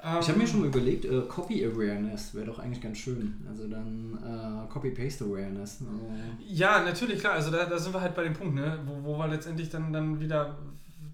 Ähm, 0.00 0.18
Ich 0.20 0.28
habe 0.28 0.38
mir 0.38 0.46
schon 0.46 0.60
mal 0.60 0.66
überlegt, 0.68 1.04
äh, 1.06 1.22
Copy 1.22 1.64
Awareness 1.64 2.32
wäre 2.34 2.46
doch 2.46 2.58
eigentlich 2.60 2.80
ganz 2.82 2.98
schön. 2.98 3.34
Also 3.48 3.66
dann 3.66 4.16
äh, 4.22 4.72
Copy-Paste 4.72 5.24
Awareness. 5.24 5.78
Also, 5.80 6.12
Ja, 6.46 6.84
natürlich, 6.84 7.18
klar. 7.18 7.32
Also 7.32 7.50
da, 7.50 7.64
da 7.64 7.78
sind 7.78 7.92
wir 7.94 8.00
halt 8.00 8.14
bei 8.14 8.22
dem 8.24 8.34
Punkt, 8.34 8.54
ne? 8.54 8.78
wo, 8.86 9.14
wo 9.14 9.18
wir 9.18 9.26
letztendlich 9.26 9.70
dann, 9.70 9.92
dann 9.92 10.20
wieder 10.20 10.56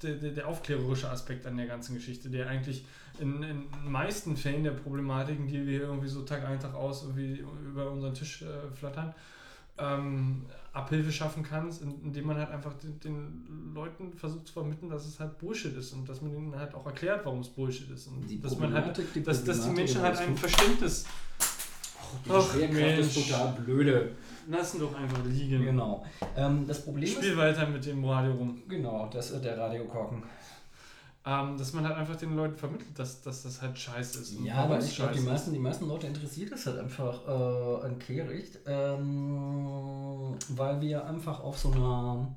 der, 0.04 0.30
der, 0.32 0.48
aufklärerische 0.48 1.10
Aspekt 1.10 1.46
an 1.46 1.56
der 1.56 1.66
ganzen 1.66 1.94
Geschichte, 1.94 2.28
der 2.30 2.48
eigentlich 2.48 2.84
in 3.18 3.42
in 3.42 3.42
den 3.42 3.90
meisten 3.90 4.36
Fällen 4.36 4.64
der 4.64 4.72
Problematiken, 4.72 5.46
die 5.46 5.66
wir 5.66 5.80
irgendwie 5.82 6.08
so 6.08 6.22
Tag 6.22 6.44
ein, 6.44 6.58
Tag 6.60 6.74
aus 6.74 7.02
irgendwie 7.04 7.44
über 7.66 7.90
unseren 7.90 8.14
Tisch 8.14 8.42
äh, 8.42 8.74
flattern, 8.76 9.14
ähm, 9.78 10.46
Abhilfe 10.72 11.10
schaffen 11.12 11.42
kannst, 11.42 11.82
in- 11.82 12.02
indem 12.04 12.26
man 12.26 12.36
halt 12.36 12.50
einfach 12.50 12.74
den, 12.74 12.98
den 13.00 13.72
Leuten 13.74 14.12
versucht 14.16 14.46
zu 14.48 14.52
vermitteln, 14.54 14.88
dass 14.90 15.06
es 15.06 15.18
halt 15.20 15.38
Bullshit 15.38 15.76
ist 15.76 15.92
und 15.92 16.08
dass 16.08 16.20
man 16.22 16.32
ihnen 16.34 16.56
halt 16.56 16.74
auch 16.74 16.86
erklärt, 16.86 17.24
warum 17.24 17.40
es 17.40 17.48
Bullshit 17.48 17.88
ist. 17.90 18.06
Und 18.08 18.28
Die 18.28 18.40
dass 18.40 18.58
man 18.58 18.72
halt, 18.72 19.00
dass, 19.26 19.44
dass 19.44 19.64
die 19.68 19.70
Menschen 19.74 20.00
halt 20.02 20.18
ein. 20.18 20.36
Verständnis 20.36 21.04
Ach, 22.28 22.52
Schwerkraft 22.52 22.98
ist 22.98 23.16
Mensch. 23.16 23.28
total 23.28 23.52
blöde. 23.52 24.12
lassen 24.48 24.80
doch 24.80 24.94
einfach 24.94 25.24
liegen. 25.24 25.64
Genau. 25.64 26.04
Ähm, 26.36 26.66
das 26.66 26.84
Problem 26.84 27.08
Spiel 27.08 27.30
ist. 27.30 27.36
weiter 27.36 27.66
mit 27.66 27.84
dem 27.86 28.04
Radio 28.04 28.32
rum. 28.32 28.62
Genau, 28.68 29.08
das 29.12 29.30
ist 29.30 29.44
der 29.44 29.56
Radiokorken. 29.58 30.22
Ähm, 31.26 31.56
dass 31.56 31.72
man 31.72 31.86
halt 31.88 31.96
einfach 31.96 32.16
den 32.16 32.36
Leuten 32.36 32.54
vermittelt, 32.54 32.98
dass, 32.98 33.22
dass 33.22 33.44
das 33.44 33.62
halt 33.62 33.78
scheiße 33.78 34.20
ist. 34.20 34.34
Ja, 34.44 34.56
aber 34.56 34.78
ich 34.78 34.94
glaube, 34.94 35.14
die 35.14 35.20
meisten, 35.20 35.54
die 35.54 35.58
meisten 35.58 35.88
Leute 35.88 36.06
interessiert 36.06 36.52
es 36.52 36.66
halt 36.66 36.78
einfach 36.78 37.26
äh, 37.26 37.86
an 37.86 37.98
Kehricht, 37.98 38.58
ähm, 38.66 40.34
weil 40.50 40.80
wir 40.82 41.06
einfach 41.06 41.40
auf 41.40 41.58
so 41.58 41.72
einer. 41.72 42.28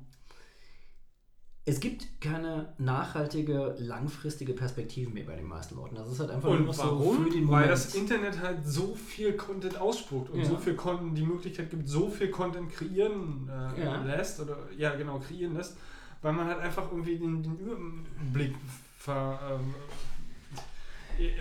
Es 1.68 1.80
gibt 1.80 2.06
keine 2.20 2.72
nachhaltige, 2.78 3.74
langfristige 3.78 4.54
Perspektive 4.54 5.10
mehr 5.10 5.24
bei 5.24 5.36
den 5.36 5.46
meisten 5.46 5.76
Leuten. 5.76 5.96
Das 5.96 6.08
ist 6.10 6.18
halt 6.18 6.30
einfach 6.30 6.48
nur 6.48 6.68
Und 6.68 6.74
so 6.74 6.82
warum? 6.82 7.24
für 7.24 7.30
den 7.30 7.42
Weil 7.48 7.66
Moment. 7.66 7.70
das 7.72 7.94
Internet 7.94 8.40
halt 8.40 8.66
so 8.66 8.94
viel 8.94 9.34
Content 9.34 9.78
ausspuckt 9.80 10.30
und 10.30 10.40
Ja. 10.40 10.46
so 10.46 10.56
viel 10.56 10.74
Content, 10.74 11.16
die 11.18 11.22
Möglichkeit 11.22 11.68
gibt, 11.70 11.86
so 11.88 12.08
viel 12.08 12.30
Content 12.30 12.72
kreieren 12.72 13.48
äh, 13.76 13.84
Ja. 13.84 14.02
lässt 14.02 14.40
oder 14.40 14.56
ja 14.76 14.94
genau 14.94 15.18
kreieren 15.18 15.54
lässt, 15.54 15.76
weil 16.22 16.32
man 16.32 16.46
halt 16.46 16.58
einfach 16.60 16.90
irgendwie 16.90 17.16
den, 17.18 17.42
den 17.42 17.58
Überblick 17.58 18.54
ver, 18.96 19.38
ähm, 19.52 19.74
äh, 19.74 20.07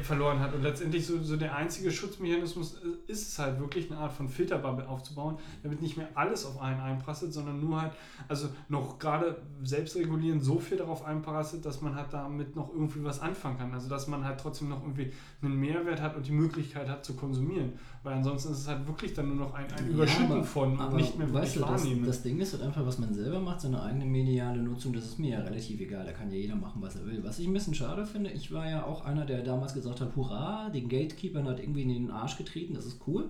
verloren 0.02 0.40
hat 0.40 0.54
und 0.54 0.64
letztendlich 0.64 1.06
so, 1.06 1.22
so 1.22 1.38
der 1.38 1.56
einzige 1.56 1.92
Schutzmechanismus 1.92 2.76
äh, 2.76 3.12
ist 3.12 3.28
es 3.28 3.40
halt 3.40 3.60
wirklich 3.60 3.92
eine 3.92 4.00
Art 4.00 4.14
von 4.14 4.28
Filterbubble 4.28 4.88
aufzubauen, 4.88 5.38
damit 5.64 5.82
nicht 5.82 5.98
mehr 5.98 6.10
alles 6.16 6.46
auf 6.46 6.60
einen 6.60 6.80
einprasselt, 6.80 7.34
sondern 7.34 7.60
nur 7.60 7.82
halt, 7.82 7.94
also 8.28 8.50
noch 8.70 8.98
gerade 8.98 9.42
selbstregulierend 9.64 10.44
so 10.44 10.60
viel 10.60 10.78
darauf 10.78 11.06
einprasselt, 11.06 11.66
dass 11.66 11.82
man 11.82 11.96
halt 11.96 12.12
damit 12.12 12.56
noch 12.56 12.74
irgendwie 12.74 13.04
was 13.04 13.20
anfangen 13.20 13.58
kann. 13.58 13.74
Also 13.74 13.90
dass 13.90 14.08
man 14.08 14.24
halt 14.24 14.40
trotzdem 14.40 14.70
noch 14.70 14.82
irgendwie 14.82 15.12
einen 15.42 15.60
Mehrwert 15.60 16.02
hat 16.02 16.16
und 16.16 16.26
die 16.26 16.32
Möglichkeit 16.32 16.90
hat 16.90 17.06
zu 17.06 17.16
konsumieren. 17.16 17.74
Weil 18.08 18.14
ansonsten 18.16 18.54
ist 18.54 18.60
es 18.60 18.68
halt 18.70 18.88
wirklich 18.88 19.14
dann 19.14 19.28
nur 19.28 19.36
noch 19.36 19.54
ein, 19.54 19.66
ein 19.66 19.86
Ja, 19.86 19.92
Überschütten 19.94 20.32
aber- 20.32 20.44
von 20.46 20.80
aber 20.80 20.96
nicht 20.96 21.18
mehr 21.18 21.34
weißt 21.34 21.58
du, 21.58 21.60
das, 21.60 21.70
wahrnehmen. 21.84 22.06
das 22.06 22.24
Ding 22.24 22.40
ist 22.40 22.54
halt 22.54 22.64
einfach, 22.64 22.86
was 22.86 23.00
man 23.00 23.14
selber 23.14 23.42
macht, 23.42 23.60
seine 23.60 23.82
eigene 23.84 24.06
mediale 24.06 24.62
Nutzung, 24.62 24.94
das 24.94 25.04
ist 25.04 25.20
mir 25.20 25.32
ja 25.32 25.40
relativ 25.42 25.82
egal. 25.82 26.06
Da 26.06 26.14
kann 26.14 26.32
ja 26.32 26.38
jeder 26.38 26.56
machen, 26.56 26.82
was 26.82 26.96
er 26.96 27.06
will. 27.06 27.22
Was 27.26 27.38
ich 27.40 27.48
ein 27.48 27.54
bisschen 27.54 27.74
schade 27.76 28.06
finde, 28.06 28.30
ich 28.32 28.50
war 28.54 28.70
ja 28.70 28.86
auch 28.86 29.04
einer, 29.04 29.26
der 29.26 29.42
damals 29.44 29.74
gesagt 29.74 30.00
hat, 30.00 30.16
hurra, 30.16 30.70
den 30.70 30.88
Gatekeepern 30.88 31.46
hat 31.50 31.60
irgendwie 31.60 31.82
in 31.82 31.90
den 31.90 32.12
Arsch 32.12 32.38
getreten, 32.38 32.74
das 32.76 32.86
ist 32.86 33.02
cool. 33.08 33.30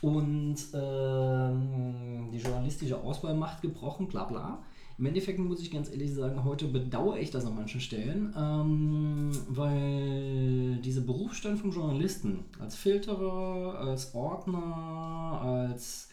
Und 0.00 0.56
ähm, 0.74 2.28
die 2.32 2.38
journalistische 2.38 2.98
Auswahlmacht 2.98 3.60
gebrochen, 3.62 4.08
bla 4.08 4.24
bla. 4.24 4.58
Im 4.98 5.04
Endeffekt 5.04 5.38
muss 5.38 5.60
ich 5.60 5.70
ganz 5.70 5.90
ehrlich 5.90 6.14
sagen, 6.14 6.42
heute 6.44 6.68
bedauere 6.68 7.18
ich 7.18 7.30
das 7.30 7.44
an 7.44 7.54
manchen 7.54 7.82
Stellen, 7.82 8.32
ähm, 8.34 9.30
weil 9.48 10.76
dieser 10.82 11.02
Berufsstand 11.02 11.58
vom 11.58 11.70
Journalisten 11.70 12.46
als 12.58 12.76
Filterer, 12.76 13.78
als 13.78 14.14
Ordner, 14.14 15.40
als 15.42 16.08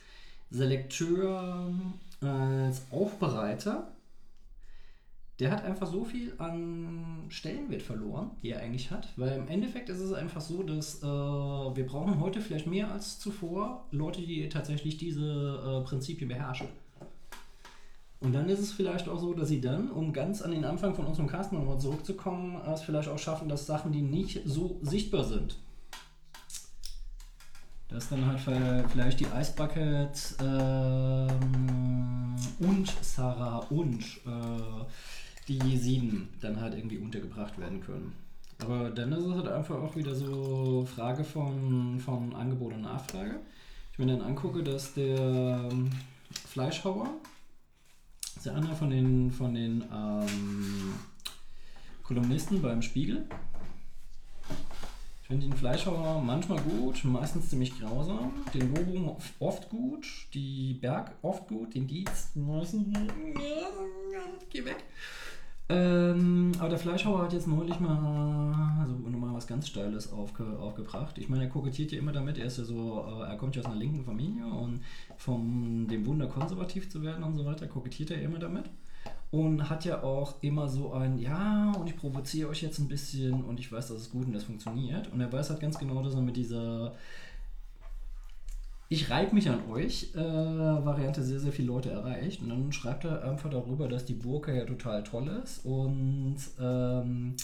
Selekteur, 0.49 1.73
als 2.19 2.81
Aufbereiter, 2.91 3.93
der 5.39 5.51
hat 5.51 5.63
einfach 5.63 5.87
so 5.87 6.03
viel 6.03 6.33
an 6.37 7.25
Stellenwert 7.29 7.81
verloren, 7.81 8.31
die 8.43 8.51
er 8.51 8.59
eigentlich 8.59 8.91
hat, 8.91 9.13
weil 9.15 9.37
im 9.37 9.47
Endeffekt 9.47 9.89
ist 9.89 9.99
es 9.99 10.11
einfach 10.13 10.41
so, 10.41 10.61
dass 10.61 11.01
äh, 11.01 11.05
wir 11.05 11.85
brauchen 11.85 12.19
heute 12.19 12.41
vielleicht 12.41 12.67
mehr 12.67 12.91
als 12.91 13.17
zuvor 13.17 13.87
Leute, 13.91 14.21
die 14.21 14.47
tatsächlich 14.49 14.97
diese 14.97 15.81
äh, 15.81 15.87
Prinzipien 15.87 16.27
beherrschen. 16.27 16.67
Und 18.23 18.31
dann 18.31 18.47
ist 18.47 18.59
es 18.59 18.71
vielleicht 18.71 19.09
auch 19.09 19.19
so, 19.19 19.33
dass 19.33 19.49
sie 19.49 19.59
dann, 19.59 19.91
um 19.91 20.13
ganz 20.13 20.41
an 20.41 20.51
den 20.51 20.63
Anfang 20.63 20.95
von 20.95 21.05
unserem 21.05 21.27
Cast 21.27 21.51
nochmal 21.51 21.77
zurückzukommen, 21.77 22.55
es 22.73 22.81
vielleicht 22.81 23.09
auch 23.09 23.19
schaffen, 23.19 23.49
dass 23.49 23.65
Sachen, 23.65 23.91
die 23.91 24.01
nicht 24.01 24.39
so 24.45 24.79
sichtbar 24.81 25.25
sind, 25.25 25.57
dass 27.89 28.07
dann 28.07 28.25
halt 28.25 28.39
vielleicht 28.89 29.19
die 29.19 29.25
Ice 29.25 29.53
Bucket 29.57 30.35
ähm, 30.41 32.35
und 32.59 32.93
Sarah 33.01 33.57
und 33.69 33.99
äh, 34.25 34.85
die 35.49 35.59
Jesiden 35.59 36.29
dann 36.39 36.61
halt 36.61 36.75
irgendwie 36.75 36.99
untergebracht 36.99 37.59
werden 37.59 37.81
können. 37.81 38.13
Aber 38.59 38.89
dann 38.89 39.11
ist 39.11 39.25
es 39.25 39.35
halt 39.35 39.49
einfach 39.49 39.75
auch 39.75 39.97
wieder 39.97 40.15
so 40.15 40.87
Frage 40.95 41.25
von, 41.25 41.99
von 41.99 42.33
Angebot 42.33 42.71
und 42.71 42.83
Nachfrage. 42.83 43.41
Ich 43.91 43.99
mir 43.99 44.05
dann 44.07 44.21
angucke, 44.21 44.63
dass 44.63 44.93
der 44.93 45.19
ähm, 45.19 45.89
Fleischhauer, 46.47 47.09
ist 48.43 48.47
ja 48.47 48.55
einer 48.55 48.75
von 48.75 48.89
den, 48.89 49.31
von 49.31 49.53
den 49.53 49.85
ähm, 49.89 50.95
Kolumnisten 52.03 52.61
beim 52.61 52.81
Spiegel, 52.81 53.25
ich 55.21 55.27
finde 55.27 55.47
den 55.47 55.55
Fleischhauer 55.55 56.21
manchmal 56.21 56.59
gut, 56.59 57.05
meistens 57.05 57.49
ziemlich 57.49 57.79
grausam. 57.79 58.33
Den 58.53 58.73
Bobo 58.73 59.17
oft 59.39 59.69
gut, 59.69 60.05
die 60.33 60.73
Berg 60.73 61.13
oft 61.21 61.47
gut, 61.47 61.73
den 61.73 61.87
Dietz 61.87 62.31
meistens. 62.35 62.93
Geh 64.49 64.65
weg. 64.65 64.83
Ähm, 65.69 66.51
aber 66.59 66.69
der 66.69 66.77
Fleischhauer 66.77 67.23
hat 67.23 67.33
jetzt 67.33 67.47
neulich 67.47 67.79
mal, 67.79 68.77
also 68.81 68.93
nochmal 68.95 69.33
was 69.33 69.47
ganz 69.47 69.67
Steiles 69.67 70.11
aufge, 70.11 70.43
aufgebracht. 70.59 71.17
Ich 71.17 71.29
meine, 71.29 71.43
er 71.43 71.49
kokettiert 71.49 71.91
ja 71.91 71.99
immer 71.99 72.11
damit, 72.11 72.37
er 72.37 72.45
ist 72.45 72.57
ja 72.57 72.63
so, 72.65 73.05
äh, 73.07 73.29
er 73.29 73.37
kommt 73.37 73.55
ja 73.55 73.61
aus 73.61 73.67
einer 73.67 73.77
linken 73.79 74.03
Familie 74.03 74.45
und 74.45 74.81
vom 75.17 75.87
dem 75.89 76.05
Wunder 76.05 76.27
konservativ 76.27 76.89
zu 76.89 77.01
werden 77.01 77.23
und 77.23 77.35
so 77.35 77.45
weiter, 77.45 77.67
kokettiert 77.67 78.11
er 78.11 78.21
immer 78.21 78.39
damit. 78.39 78.69
und 79.33 79.67
hat 79.67 79.83
ja 79.83 80.03
auch 80.03 80.35
immer 80.41 80.67
so 80.69 80.93
ein, 80.93 81.17
ja, 81.17 81.71
und 81.79 81.87
ich 81.89 81.97
provoziere 81.97 82.49
euch 82.49 82.61
jetzt 82.61 82.77
ein 82.77 82.87
bisschen 82.87 83.43
und 83.43 83.59
ich 83.59 83.71
weiß, 83.71 83.87
das 83.87 83.97
ist 84.01 84.11
gut 84.11 84.27
und 84.27 84.33
das 84.33 84.43
funktioniert. 84.43 85.11
Und 85.11 85.21
er 85.21 85.33
weiß 85.33 85.49
halt 85.49 85.59
ganz 85.59 85.79
genau, 85.79 86.03
dass 86.03 86.13
er 86.13 86.21
mit 86.21 86.37
dieser 86.37 86.93
ich 88.89 89.09
reibe 89.09 89.33
mich 89.33 89.49
an 89.49 89.69
euch, 89.69 90.13
äh, 90.15 90.19
Variante 90.19 91.23
sehr, 91.23 91.39
sehr 91.39 91.51
viele 91.51 91.69
Leute 91.69 91.91
erreicht. 91.91 92.41
Und 92.41 92.49
dann 92.49 92.71
schreibt 92.71 93.05
er 93.05 93.23
einfach 93.23 93.49
darüber, 93.49 93.87
dass 93.87 94.05
die 94.05 94.13
Burka 94.13 94.51
ja 94.51 94.65
total 94.65 95.03
toll 95.03 95.27
ist 95.43 95.65
und 95.65 96.37
ähm, 96.59 97.35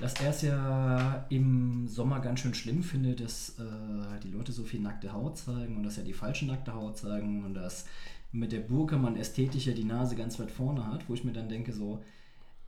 dass 0.00 0.14
er 0.20 0.30
es 0.30 0.42
ja 0.42 1.26
im 1.28 1.88
Sommer 1.88 2.20
ganz 2.20 2.40
schön 2.40 2.54
schlimm 2.54 2.82
findet, 2.82 3.20
dass 3.20 3.58
äh, 3.58 4.20
die 4.22 4.30
Leute 4.30 4.52
so 4.52 4.64
viel 4.64 4.80
nackte 4.80 5.12
Haut 5.12 5.38
zeigen 5.38 5.76
und 5.76 5.82
dass 5.82 5.96
ja 5.96 6.04
die 6.04 6.12
falsche 6.12 6.46
nackte 6.46 6.74
Haut 6.74 6.96
zeigen 6.96 7.44
und 7.44 7.54
dass 7.54 7.86
mit 8.30 8.52
der 8.52 8.60
Burka 8.60 8.96
man 8.96 9.16
ästhetischer 9.16 9.72
die 9.72 9.84
Nase 9.84 10.14
ganz 10.14 10.38
weit 10.38 10.50
vorne 10.50 10.86
hat, 10.86 11.08
wo 11.08 11.14
ich 11.14 11.24
mir 11.24 11.32
dann 11.32 11.48
denke 11.48 11.72
so, 11.72 12.02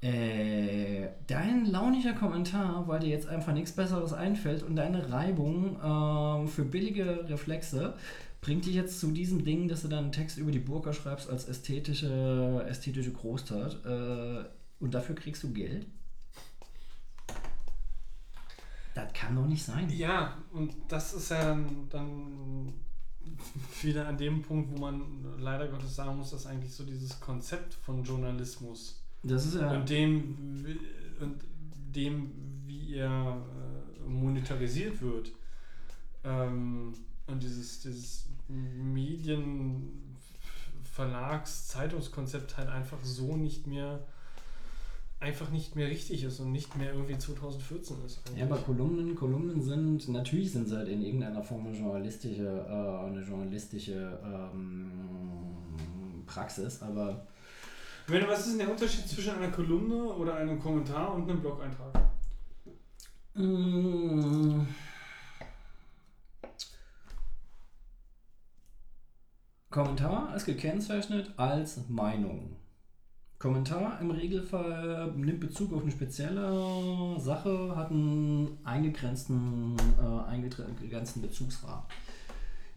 äh, 0.03 1.09
dein 1.27 1.67
launiger 1.67 2.15
Kommentar, 2.15 2.89
weil 2.89 3.01
dir 3.01 3.11
jetzt 3.11 3.29
einfach 3.29 3.53
nichts 3.53 3.73
Besseres 3.73 4.13
einfällt 4.13 4.63
und 4.63 4.77
deine 4.77 5.13
Reibung 5.13 5.77
äh, 5.77 6.47
für 6.49 6.65
billige 6.65 7.29
Reflexe 7.29 7.95
bringt 8.41 8.65
dich 8.65 8.75
jetzt 8.75 8.99
zu 8.99 9.11
diesem 9.11 9.45
Ding, 9.45 9.69
dass 9.69 9.83
du 9.83 9.89
dann 9.89 10.05
einen 10.05 10.13
Text 10.13 10.39
über 10.39 10.51
die 10.51 10.59
Burka 10.59 10.95
schreibst 10.95 11.29
als 11.29 11.47
ästhetische, 11.47 12.65
ästhetische 12.67 13.13
Großtat 13.13 13.85
äh, 13.85 14.45
und 14.81 14.95
dafür 14.95 15.15
kriegst 15.15 15.43
du 15.43 15.53
Geld? 15.53 15.87
Das 18.95 19.13
kann 19.13 19.37
doch 19.37 19.47
nicht 19.47 19.63
sein. 19.63 19.89
Ja, 19.91 20.39
und 20.53 20.75
das 20.89 21.13
ist 21.13 21.31
ja 21.31 21.45
dann, 21.45 21.89
dann 21.91 22.73
wieder 23.83 24.09
an 24.09 24.17
dem 24.17 24.43
Punkt, 24.43 24.71
wo 24.73 24.79
man 24.79 25.39
leider 25.39 25.69
Gottes 25.69 25.95
sagen 25.95 26.17
muss, 26.17 26.31
dass 26.31 26.47
eigentlich 26.47 26.73
so 26.73 26.85
dieses 26.85 27.21
Konzept 27.21 27.75
von 27.75 28.03
Journalismus 28.03 29.00
Das 29.23 29.47
ist 29.47 29.57
ja. 29.57 29.73
und 29.73 29.89
dem, 29.89 30.67
und 31.21 31.41
dem 31.95 32.33
wie 32.67 32.95
er 32.95 33.37
äh, 33.37 34.09
monetarisiert 34.09 35.03
wird 35.03 35.33
ähm, 36.25 36.95
und 37.27 37.43
dieses, 37.43 37.81
dieses 37.81 38.27
Medien 38.49 40.17
Verlags 40.83 41.69
Zeitungskonzept 41.69 42.57
halt 42.57 42.69
einfach 42.69 42.99
so 43.03 43.37
nicht 43.37 43.67
mehr 43.67 44.01
einfach 45.21 45.51
nicht 45.51 45.77
mehr 45.77 45.89
richtig 45.89 46.25
ist 46.25 46.41
und 46.41 46.51
nicht 46.51 46.77
mehr 46.77 46.95
irgendwie 46.95 47.19
2014 47.19 47.97
ist. 48.07 48.23
Ja, 48.37 48.47
aber 48.47 48.57
Kolumnen, 48.57 49.15
Kolumnen 49.15 49.61
sind, 49.61 50.09
natürlich 50.09 50.53
sind 50.53 50.69
sie 50.69 50.77
halt 50.77 50.89
in 50.89 51.03
irgendeiner 51.03 51.43
Form 51.43 51.67
eine 51.67 51.77
journalistische, 51.77 52.47
äh, 52.67 53.07
eine 53.07 53.21
journalistische 53.21 54.19
ähm, 54.25 54.91
Praxis, 56.25 56.81
aber 56.81 57.27
meine, 58.11 58.29
was 58.29 58.41
ist 58.41 58.53
denn 58.53 58.59
der 58.59 58.71
Unterschied 58.71 59.09
zwischen 59.09 59.35
einer 59.35 59.51
Kolumne 59.51 60.05
oder 60.05 60.35
einem 60.35 60.59
Kommentar 60.59 61.15
und 61.15 61.29
einem 61.29 61.41
Blog-Eintrag? 61.41 62.11
Mm. 63.35 64.63
Kommentar 69.71 70.35
ist 70.35 70.47
gekennzeichnet 70.47 71.33
als 71.37 71.89
Meinung. 71.89 72.57
Kommentar 73.39 74.01
im 74.01 74.11
Regelfall 74.11 75.13
nimmt 75.17 75.41
Bezug 75.41 75.73
auf 75.73 75.83
eine 75.83 75.91
spezielle 75.91 77.19
Sache, 77.19 77.75
hat 77.75 77.91
einen 77.91 78.59
eingegrenzten, 78.65 79.77
äh, 79.99 80.29
eingegrenzten 80.29 81.23
Bezugsrahmen. 81.23 81.85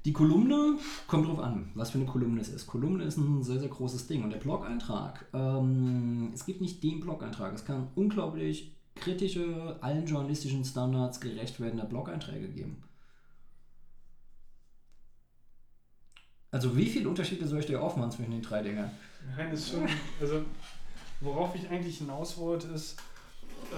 Die 0.06 0.12
Kolumne 0.12 0.78
kommt 1.08 1.28
drauf 1.28 1.40
an, 1.40 1.72
was 1.76 1.92
für 1.92 1.98
eine 1.98 2.08
Kolumne 2.08 2.42
es 2.42 2.50
ist. 2.50 2.68
Kolumne 2.68 3.06
ist 3.06 3.18
ein 3.18 3.42
sehr, 3.42 3.60
sehr 3.60 3.70
großes 3.70 4.08
Ding. 4.08 4.24
Und 4.24 4.32
der 4.32 4.40
Blog-Eintrag, 4.40 5.26
ähm, 5.34 6.32
es 6.34 6.46
gibt 6.46 6.60
nicht 6.60 6.84
den 6.84 7.00
Blog-Eintrag. 7.00 7.54
Es 7.54 7.64
kann 7.64 7.88
unglaublich 7.96 8.76
kritische, 8.96 9.78
allen 9.82 10.06
journalistischen 10.06 10.66
Standards 10.66 11.22
gerecht 11.22 11.60
werdende 11.60 11.86
Blog-Einträge 11.86 12.50
geben. 12.50 12.84
Also 16.52 16.76
wie 16.76 16.86
viele 16.86 17.10
Unterschiede 17.10 17.48
soll 17.48 17.62
ich 17.62 17.66
dir 17.66 17.82
aufmachen 17.82 18.12
zwischen 18.12 18.32
den 18.32 18.42
drei 18.42 18.62
Dingen? 18.62 18.92
Nein, 19.36 19.52
ist 19.52 19.72
schon. 19.72 19.88
Also, 20.22 20.44
worauf 21.22 21.56
ich 21.56 21.68
eigentlich 21.70 21.98
hinaus 21.98 22.38
wollte, 22.38 22.68
ist, 22.68 23.02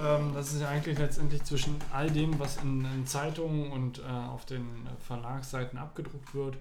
ähm, 0.02 0.34
dass 0.34 0.52
es 0.52 0.60
ja 0.60 0.68
eigentlich 0.68 0.98
letztendlich 0.98 1.42
zwischen 1.44 1.76
all 1.92 2.10
dem, 2.10 2.38
was 2.38 2.56
in, 2.62 2.84
in 2.84 3.06
Zeitungen 3.06 3.70
und 3.72 3.98
äh, 3.98 4.02
auf 4.02 4.46
den 4.46 4.66
Verlagsseiten 5.00 5.78
abgedruckt 5.78 6.34
wird, 6.34 6.56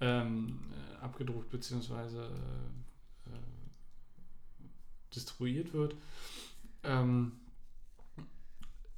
ähm, 0.00 0.60
äh, 1.00 1.04
abgedruckt 1.04 1.50
bzw. 1.50 1.94
Äh, 1.94 2.24
äh, 2.24 2.28
distribuiert 5.14 5.72
wird, 5.72 5.94
ähm, 6.84 7.32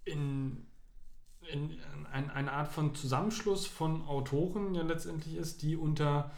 in, 0.05 0.66
in 1.52 1.78
ein, 2.12 2.31
eine 2.31 2.52
Art 2.52 2.73
von 2.73 2.94
Zusammenschluss 2.94 3.66
von 3.66 4.06
Autoren 4.06 4.74
ja 4.74 4.82
letztendlich 4.82 5.36
ist, 5.36 5.62
die 5.62 5.77
unter 5.77 6.31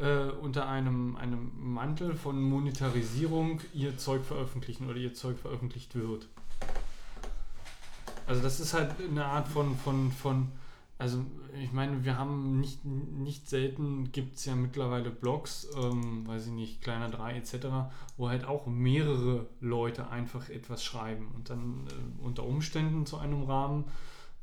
äh, 0.00 0.30
unter 0.30 0.66
einem, 0.66 1.16
einem 1.16 1.52
Mantel 1.56 2.14
von 2.14 2.40
Monetarisierung 2.40 3.60
ihr 3.74 3.98
Zeug 3.98 4.24
veröffentlichen 4.24 4.88
oder 4.88 4.96
ihr 4.98 5.14
Zeug 5.14 5.38
veröffentlicht 5.38 5.94
wird. 5.94 6.28
Also 8.30 8.42
das 8.42 8.60
ist 8.60 8.74
halt 8.74 8.94
eine 9.00 9.24
Art 9.24 9.48
von, 9.48 9.76
von, 9.76 10.12
von 10.12 10.52
also 10.98 11.24
ich 11.60 11.72
meine, 11.72 12.04
wir 12.04 12.16
haben 12.16 12.60
nicht, 12.60 12.84
nicht 12.84 13.48
selten, 13.48 14.12
gibt 14.12 14.36
es 14.36 14.44
ja 14.44 14.54
mittlerweile 14.54 15.10
Blogs, 15.10 15.66
ähm, 15.76 16.24
weiß 16.28 16.46
ich 16.46 16.52
nicht, 16.52 16.80
kleiner 16.80 17.10
3 17.10 17.38
etc., 17.38 17.56
wo 18.16 18.28
halt 18.28 18.44
auch 18.44 18.68
mehrere 18.68 19.48
Leute 19.60 20.10
einfach 20.10 20.48
etwas 20.48 20.84
schreiben 20.84 21.32
und 21.34 21.50
dann 21.50 21.88
äh, 21.88 22.24
unter 22.24 22.46
Umständen 22.46 23.04
zu 23.04 23.18
einem 23.18 23.42
Rahmen 23.42 23.86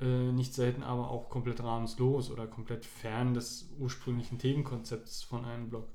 äh, 0.02 0.34
nicht 0.34 0.54
selten 0.54 0.84
aber 0.84 1.10
auch 1.10 1.30
komplett 1.30 1.64
rahmenslos 1.64 2.30
oder 2.30 2.46
komplett 2.46 2.84
fern 2.84 3.36
des 3.36 3.70
ursprünglichen 3.80 4.38
Themenkonzepts 4.38 5.24
von 5.24 5.46
einem 5.46 5.70
Blog. 5.70 5.88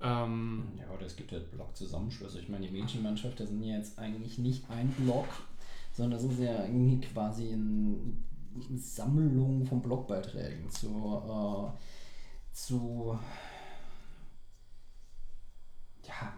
Ähm, 0.00 0.64
Ja, 0.76 0.92
oder 0.92 1.06
es 1.06 1.14
gibt 1.14 1.30
ja 1.30 1.38
Blog-Zusammenschlüsse. 1.38 2.40
Ich 2.40 2.48
meine, 2.48 2.66
die 2.66 2.72
Mädchenmannschaft, 2.72 3.38
das 3.38 3.50
sind 3.50 3.62
ja 3.62 3.76
jetzt 3.76 4.00
eigentlich 4.00 4.38
nicht 4.38 4.68
ein 4.68 4.88
Blog, 4.90 5.28
sondern 5.94 6.20
das 6.20 6.30
ist 6.30 6.40
ja 6.40 6.64
irgendwie 6.64 7.00
quasi 7.00 7.52
ein- 7.52 8.24
eine 8.68 8.78
Sammlung 8.78 9.64
von 9.66 9.80
Blogbeiträgen 9.82 10.68
zu, 10.70 10.88
äh, 10.88 11.70
zu 12.52 13.18
ja, 16.06 16.32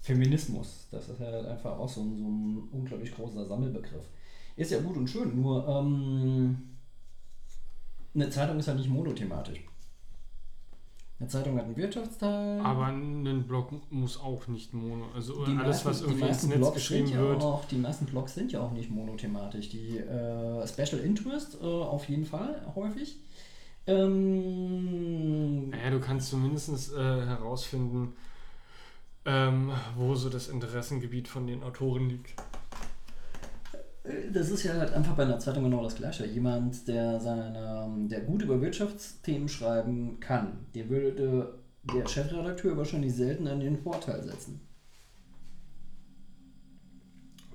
Feminismus. 0.00 0.88
Das 0.90 1.08
ist 1.08 1.20
halt 1.20 1.46
einfach 1.46 1.78
auch 1.78 1.88
so 1.88 2.02
ein, 2.02 2.16
so 2.18 2.24
ein 2.28 2.68
unglaublich 2.72 3.14
großer 3.14 3.46
Sammelbegriff. 3.46 4.04
Ist 4.56 4.70
ja 4.70 4.80
gut 4.80 4.96
und 4.96 5.08
schön, 5.08 5.40
nur 5.40 5.66
ähm, 5.68 6.76
eine 8.14 8.30
Zeitung 8.30 8.58
ist 8.58 8.66
ja 8.66 8.74
nicht 8.74 8.88
monothematisch. 8.88 9.60
Eine 11.18 11.28
Zeitung 11.28 11.56
hat 11.56 11.64
einen 11.64 11.76
Wirtschaftsteil. 11.78 12.60
aber 12.60 12.86
ein 12.86 13.44
Blog 13.48 13.70
muss 13.90 14.20
auch 14.20 14.48
nicht 14.48 14.74
mono, 14.74 15.06
also 15.14 15.46
Die 15.46 15.52
alles, 15.56 15.82
meisten- 15.82 15.88
was 15.88 16.00
irgendwie 16.02 16.28
ins 16.28 16.42
Netz 16.46 16.58
Blogs 16.58 16.74
geschrieben 16.74 17.08
ja 17.08 17.18
wird. 17.20 17.42
Auch, 17.42 17.64
die 17.64 17.76
meisten 17.76 18.04
Blogs 18.04 18.34
sind 18.34 18.52
ja 18.52 18.60
auch 18.60 18.72
nicht 18.72 18.90
monothematisch. 18.90 19.70
Die 19.70 19.96
äh, 19.96 20.66
Special 20.66 21.00
Interest 21.00 21.56
äh, 21.62 21.64
auf 21.64 22.06
jeden 22.10 22.26
Fall 22.26 22.60
häufig. 22.74 23.16
Ähm, 23.86 25.70
Naja, 25.70 25.90
du 25.90 26.00
kannst 26.00 26.28
zumindest 26.30 26.92
äh, 26.92 26.98
herausfinden, 26.98 28.12
ähm, 29.24 29.70
wo 29.96 30.14
so 30.14 30.28
das 30.28 30.48
Interessengebiet 30.48 31.28
von 31.28 31.46
den 31.46 31.62
Autoren 31.62 32.08
liegt. 32.10 32.34
Das 34.32 34.50
ist 34.50 34.62
ja 34.62 34.74
halt 34.74 34.92
einfach 34.92 35.14
bei 35.14 35.24
einer 35.24 35.38
Zeitung 35.38 35.64
genau 35.64 35.82
das 35.82 35.96
Gleiche. 35.96 36.26
Jemand, 36.26 36.86
der 36.88 37.20
seine, 37.20 38.08
der 38.08 38.20
gut 38.20 38.42
über 38.42 38.60
Wirtschaftsthemen 38.60 39.48
schreiben 39.48 40.20
kann, 40.20 40.66
den 40.74 40.88
würde 40.88 41.58
der 41.82 42.06
Chefredakteur 42.06 42.76
wahrscheinlich 42.76 43.14
selten 43.14 43.46
an 43.46 43.60
den 43.60 43.76
Vorteil 43.76 44.22
setzen. 44.22 44.60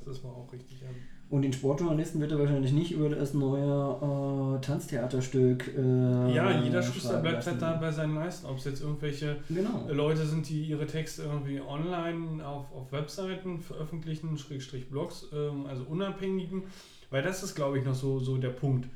Das 0.06 0.18
ist 0.18 0.24
mal 0.24 0.32
auch 0.32 0.52
richtig. 0.52 0.82
Ja. 0.82 0.88
Und 1.32 1.44
den 1.44 1.54
Sportjournalisten 1.54 2.20
wird 2.20 2.34
er 2.34 2.40
wahrscheinlich 2.40 2.74
nicht 2.74 2.92
über 2.92 3.08
das 3.10 3.34
neue 3.34 4.58
äh, 4.58 4.62
Tanztheaterstück. 4.62 5.66
Äh, 5.78 6.34
Ja, 6.36 6.62
jeder 6.62 6.84
Schuster 6.84 7.22
bleibt 7.22 7.48
halt 7.48 7.62
da 7.62 7.78
bei 7.78 7.90
seinen 7.90 8.16
Leisten. 8.16 8.46
Ob 8.48 8.58
es 8.58 8.66
jetzt 8.66 8.82
irgendwelche 8.82 9.38
Genau. 9.48 9.88
Leute 9.90 10.26
sind, 10.26 10.50
die 10.50 10.66
ihre 10.66 10.86
Texte 10.86 11.24
irgendwie 11.24 11.62
online 11.62 12.46
auf, 12.46 12.66
auf 12.74 12.92
Webseiten 12.92 13.62
veröffentlichen, 13.62 14.38
Schrägstrich 14.38 14.90
Blogs, 14.90 15.26
ähm, 15.34 15.66
also 15.68 15.84
unabhängigen. 15.86 16.64
Weil 17.12 17.22
das 17.24 17.44
ist, 17.44 17.56
glaube 17.56 17.80
ich, 17.80 17.86
noch 17.86 17.96
so, 17.96 18.20
so 18.20 18.38
der 18.38 18.50
Punkt, 18.50 18.90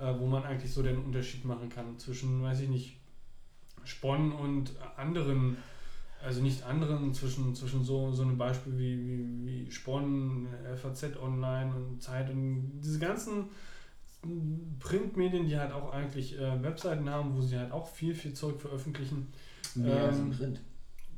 äh, 0.00 0.12
wo 0.18 0.26
man 0.26 0.42
eigentlich 0.42 0.72
so 0.72 0.82
den 0.82 0.98
Unterschied 0.98 1.44
machen 1.44 1.68
kann 1.68 1.96
zwischen, 1.98 2.42
weiß 2.42 2.58
ich 2.60 2.68
nicht, 2.68 2.96
Spon 3.84 4.32
und 4.32 4.72
anderen, 4.96 5.58
also 6.24 6.42
nicht 6.42 6.64
anderen, 6.64 7.14
zwischen, 7.14 7.54
zwischen 7.54 7.84
so, 7.84 8.12
so 8.12 8.22
einem 8.22 8.36
Beispiel 8.38 8.76
wie, 8.78 9.06
wie, 9.06 9.46
wie 9.46 9.70
Spon, 9.70 10.48
FAZ 10.76 11.16
Online 11.22 11.74
und 11.74 12.02
Zeit 12.02 12.30
und 12.30 12.80
diese 12.82 12.98
ganzen 12.98 13.50
Printmedien, 14.80 15.46
die 15.46 15.56
halt 15.56 15.72
auch 15.72 15.92
eigentlich 15.92 16.38
äh, 16.38 16.62
Webseiten 16.62 17.08
haben, 17.08 17.36
wo 17.36 17.40
sie 17.40 17.56
halt 17.56 17.70
auch 17.70 17.86
viel, 17.86 18.14
viel 18.14 18.32
Zeug 18.34 18.60
veröffentlichen. 18.60 19.28
Mehr 19.76 20.04
als 20.04 20.16
Ähm, 20.16 20.24
im 20.24 20.30
Print. 20.30 20.60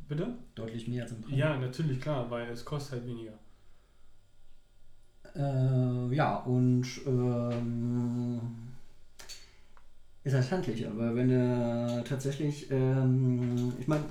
Bitte? 0.09 0.35
Deutlich 0.55 0.86
mehr 0.89 1.05
als 1.05 1.12
im 1.12 1.22
Print. 1.22 1.36
Ja, 1.36 1.56
natürlich, 1.56 2.01
klar, 2.01 2.31
weil 2.31 2.51
es 2.51 2.64
kostet 2.64 2.93
halt 3.01 3.06
weniger. 3.06 3.39
Äh, 5.35 6.14
ja, 6.14 6.36
und 6.39 6.86
ähm, 7.06 8.40
ist 10.24 10.35
halt 10.35 10.51
handlich, 10.51 10.86
aber 10.86 11.14
wenn 11.14 11.31
er 11.31 12.05
tatsächlich, 12.05 12.70
ähm, 12.70 13.72
ich 13.78 13.89
meine, 13.89 14.05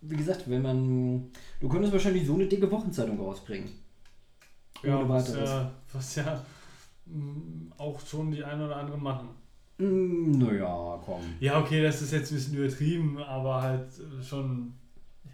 wie 0.00 0.16
gesagt, 0.16 0.48
wenn 0.48 0.62
man, 0.62 1.30
du 1.60 1.68
könntest 1.68 1.92
wahrscheinlich 1.92 2.26
so 2.26 2.34
eine 2.34 2.46
dicke 2.46 2.70
Wochenzeitung 2.70 3.18
rausbringen. 3.20 3.68
Ja, 4.82 5.08
was 5.08 5.34
ja, 5.34 5.70
was 5.92 6.14
ja 6.16 6.44
mh, 7.06 7.72
auch 7.78 8.00
schon 8.06 8.30
die 8.30 8.44
ein 8.44 8.60
oder 8.60 8.76
andere 8.76 8.98
machen. 8.98 9.28
Mm, 9.78 10.32
naja, 10.38 11.00
komm. 11.04 11.20
Ja, 11.40 11.58
okay, 11.60 11.82
das 11.82 12.00
ist 12.02 12.12
jetzt 12.12 12.30
ein 12.30 12.36
bisschen 12.36 12.54
übertrieben, 12.58 13.18
aber 13.22 13.62
halt 13.62 13.88
äh, 13.98 14.22
schon. 14.22 14.72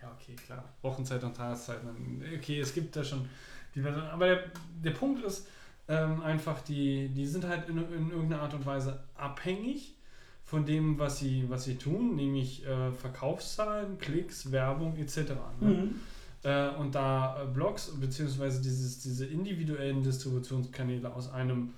Ja, 0.01 0.11
okay, 0.19 0.35
klar. 0.35 0.65
Wochenzeit 0.83 1.23
und 1.25 1.35
Tageszeit. 1.37 1.83
man- 1.85 2.23
Okay, 2.39 2.61
es 2.61 2.73
gibt 2.75 2.95
da 2.97 3.05
schon 3.05 3.27
diverse. 3.75 4.03
Aber 4.03 4.27
der, 4.27 4.45
der 4.83 4.91
Punkt 4.93 5.23
ist 5.25 5.47
ähm, 5.89 6.23
einfach, 6.23 6.61
die, 6.63 7.09
die 7.09 7.27
sind 7.27 7.47
halt 7.47 7.69
in, 7.69 7.77
in 7.79 8.11
irgendeiner 8.11 8.43
Art 8.43 8.55
und 8.55 8.65
Weise 8.65 8.99
abhängig 9.15 9.95
von 10.45 10.67
dem, 10.67 10.99
was 10.99 11.19
sie, 11.19 11.45
was 11.49 11.65
sie 11.65 11.77
tun, 11.77 12.17
nämlich 12.17 12.67
äh, 12.67 12.93
Verkaufszahlen, 12.93 13.99
Klicks, 13.99 14.53
Werbung 14.53 14.97
etc. 14.97 15.33
Ne? 15.61 15.69
Mhm. 15.69 16.01
Äh, 16.43 16.69
und 16.77 16.95
da 16.95 17.43
äh, 17.43 17.47
Blogs 17.47 17.93
bzw. 17.99 18.61
Diese 18.61 19.27
individuellen 19.27 20.03
Distributionskanäle 20.03 21.13
aus 21.15 21.33
einem 21.33 21.73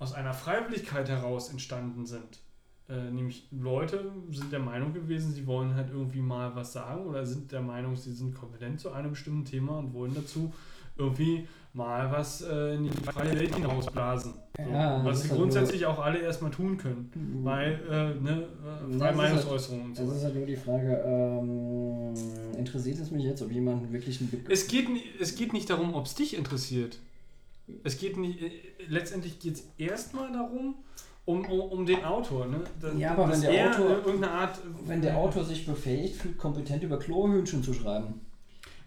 aus 0.00 0.14
einer 0.14 0.32
Freiwilligkeit 0.32 1.08
heraus 1.08 1.50
entstanden 1.50 2.06
sind. 2.06 2.40
Äh, 2.88 3.10
nämlich 3.10 3.46
Leute 3.52 4.10
sind 4.32 4.50
der 4.50 4.58
Meinung 4.58 4.92
gewesen, 4.92 5.32
sie 5.32 5.46
wollen 5.46 5.74
halt 5.74 5.90
irgendwie 5.90 6.22
mal 6.22 6.56
was 6.56 6.72
sagen 6.72 7.06
oder 7.06 7.24
sind 7.24 7.52
der 7.52 7.60
Meinung, 7.60 7.94
sie 7.94 8.12
sind 8.12 8.34
kompetent 8.34 8.80
zu 8.80 8.90
einem 8.90 9.10
bestimmten 9.10 9.44
Thema 9.44 9.78
und 9.78 9.92
wollen 9.92 10.14
dazu 10.14 10.52
irgendwie 10.96 11.46
mal 11.72 12.10
was 12.10 12.42
äh, 12.42 12.74
in 12.74 12.84
die 12.84 12.90
freie 12.90 13.38
Welt 13.38 13.54
hinausblasen. 13.54 14.34
Ja, 14.72 14.96
das 14.98 15.04
was 15.06 15.22
sie 15.22 15.28
halt 15.30 15.38
grundsätzlich 15.40 15.86
auch 15.86 15.98
alle 15.98 16.18
erstmal 16.18 16.50
tun 16.50 16.76
können. 16.76 17.10
Weil, 17.42 17.80
äh, 17.90 18.20
ne, 18.22 18.42
äh, 18.42 18.88
Das 18.90 18.98
freie 18.98 19.10
ist 19.10 19.16
Meinungsäußerung 19.16 19.84
und 19.84 19.98
Das 19.98 20.06
so. 20.06 20.12
ist 20.12 20.24
halt 20.24 20.34
nur 20.34 20.46
die 20.46 20.56
Frage, 20.56 21.02
ähm, 21.06 22.14
interessiert 22.58 22.98
es 22.98 23.10
mich 23.10 23.24
jetzt, 23.24 23.42
ob 23.42 23.50
jemand 23.52 23.92
wirklich 23.92 24.20
ein 24.20 24.28
Be 24.28 24.38
Es 24.48 24.66
geht, 24.66 24.86
es 25.20 25.34
geht 25.34 25.52
nicht 25.52 25.70
darum, 25.70 25.94
ob 25.94 26.06
es 26.06 26.14
dich 26.14 26.36
interessiert. 26.36 26.98
Es 27.84 27.98
geht 27.98 28.16
nicht, 28.16 28.42
äh, 28.42 28.50
letztendlich 28.88 29.38
geht 29.38 29.54
es 29.54 29.64
erstmal 29.78 30.32
darum, 30.32 30.74
um, 31.24 31.44
um, 31.44 31.60
um 31.60 31.86
den 31.86 32.04
Autor. 32.04 32.46
Ne? 32.46 32.60
Da- 32.80 32.92
Ja, 32.94 33.12
aber 33.12 33.30
wenn 33.30 33.40
der 33.40 33.50
er 33.50 33.70
Autor- 33.70 33.90
äh, 33.90 33.94
irgendeine 33.94 34.30
Art. 34.32 34.58
Wenn 34.86 35.02
der 35.02 35.16
Autor 35.16 35.44
sich 35.44 35.66
befähigt 35.66 36.16
fühlt, 36.16 36.38
kompetent 36.38 36.82
über 36.82 36.98
Klohhühnchen 36.98 37.62
zu 37.62 37.72
schreiben. 37.72 38.20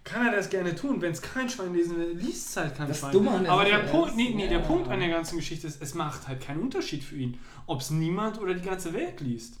Kann 0.04 0.26
er 0.26 0.36
das 0.36 0.50
gerne 0.50 0.74
tun, 0.74 1.00
wenn 1.00 1.12
es 1.12 1.22
kein 1.22 1.48
Schwein 1.48 1.72
lesen 1.74 1.96
will, 1.96 2.12
liest 2.12 2.50
es 2.50 2.56
halt 2.58 2.74
kein 2.76 2.88
Das 2.88 2.98
Schwein. 2.98 3.12
Dumme 3.12 3.30
an 3.30 3.44
der 3.44 3.52
aber 3.52 3.64
der 3.64 3.78
Punkt, 3.78 4.16
nee, 4.16 4.34
nee, 4.34 4.48
der 4.48 4.60
ja. 4.60 4.66
Punkt 4.66 4.88
an 4.88 5.00
der 5.00 5.08
ganzen 5.08 5.36
Geschichte 5.38 5.66
ist, 5.66 5.80
es 5.80 5.94
macht 5.94 6.28
halt 6.28 6.42
keinen 6.42 6.60
Unterschied 6.60 7.02
für 7.02 7.16
ihn, 7.16 7.38
ob 7.66 7.80
es 7.80 7.90
niemand 7.90 8.38
oder 8.38 8.52
die 8.54 8.60
ganze 8.68 8.92
Welt 8.92 9.20
liest. 9.20 9.56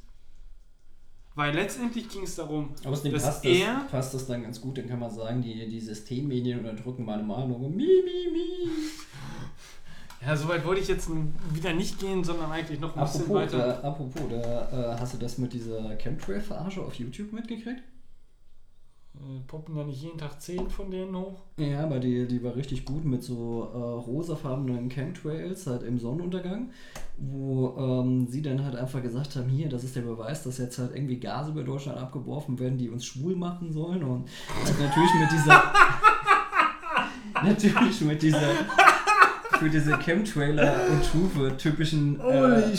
Weil 1.34 1.54
letztendlich 1.54 2.08
ging 2.10 2.22
es 2.24 2.36
darum, 2.36 2.74
Außerdem 2.84 3.12
dass 3.12 3.24
passt 3.24 3.44
das, 3.44 3.52
er 3.52 3.74
passt 3.90 4.14
das 4.14 4.26
dann 4.26 4.42
ganz 4.42 4.60
gut, 4.60 4.76
dann 4.78 4.86
kann 4.86 5.00
man 5.00 5.10
sagen, 5.10 5.42
die, 5.42 5.66
die 5.68 5.80
Systemmedien 5.80 6.58
unterdrücken 6.60 7.04
meine 7.06 7.22
Meinung. 7.22 7.74
Mi, 7.74 7.82
mi, 8.04 8.30
mi. 8.32 8.70
Ja, 10.24 10.36
soweit 10.36 10.64
wollte 10.64 10.80
ich 10.82 10.88
jetzt 10.88 11.08
wieder 11.52 11.72
nicht 11.72 11.98
gehen, 11.98 12.22
sondern 12.22 12.52
eigentlich 12.52 12.78
noch 12.80 12.94
ein 12.96 13.02
bisschen 13.02 13.22
Apropos, 13.22 13.42
weiter. 13.52 13.58
da, 13.82 13.88
apropos 13.88 14.22
da, 14.30 14.94
äh, 14.94 15.00
hast 15.00 15.14
du 15.14 15.18
das 15.18 15.38
mit 15.38 15.52
dieser 15.52 15.96
Chemtrail-Verarsche 15.96 16.82
auf 16.82 16.94
YouTube 16.94 17.32
mitgekriegt? 17.32 17.82
Äh, 19.16 19.40
poppen 19.46 19.76
da 19.76 19.84
nicht 19.84 20.02
jeden 20.02 20.18
Tag 20.18 20.40
10 20.40 20.68
von 20.68 20.90
denen 20.90 21.16
hoch? 21.16 21.42
Ja, 21.56 21.84
aber 21.84 22.00
die, 22.00 22.26
die 22.26 22.42
war 22.42 22.56
richtig 22.56 22.84
gut 22.84 23.04
mit 23.04 23.22
so 23.22 23.68
äh, 23.72 23.76
rosafarbenen 23.76 24.88
Chemtrails 24.88 25.66
halt 25.66 25.84
im 25.84 25.98
Sonnenuntergang, 25.98 26.70
wo 27.16 27.76
ähm, 27.78 28.26
sie 28.26 28.42
dann 28.42 28.64
halt 28.64 28.74
einfach 28.74 29.02
gesagt 29.02 29.36
haben, 29.36 29.48
hier, 29.48 29.68
das 29.68 29.84
ist 29.84 29.94
der 29.94 30.02
Beweis, 30.02 30.42
dass 30.42 30.58
jetzt 30.58 30.78
halt 30.78 30.94
irgendwie 30.94 31.20
Gase 31.20 31.52
über 31.52 31.62
Deutschland 31.62 31.98
abgeworfen 31.98 32.58
werden, 32.58 32.76
die 32.76 32.88
uns 32.88 33.04
schwul 33.04 33.36
machen 33.36 33.72
sollen 33.72 34.02
und 34.02 34.28
halt 34.64 34.80
natürlich 34.80 35.14
mit 35.20 35.30
dieser 35.32 35.62
natürlich 37.42 38.00
mit 38.00 38.22
dieser 38.22 38.50
für 39.58 39.70
diese 39.70 39.98
Chemtrailer 39.98 40.88
und 40.90 41.04
Schufe 41.04 41.56
typischen 41.56 42.20
äh. 42.20 42.72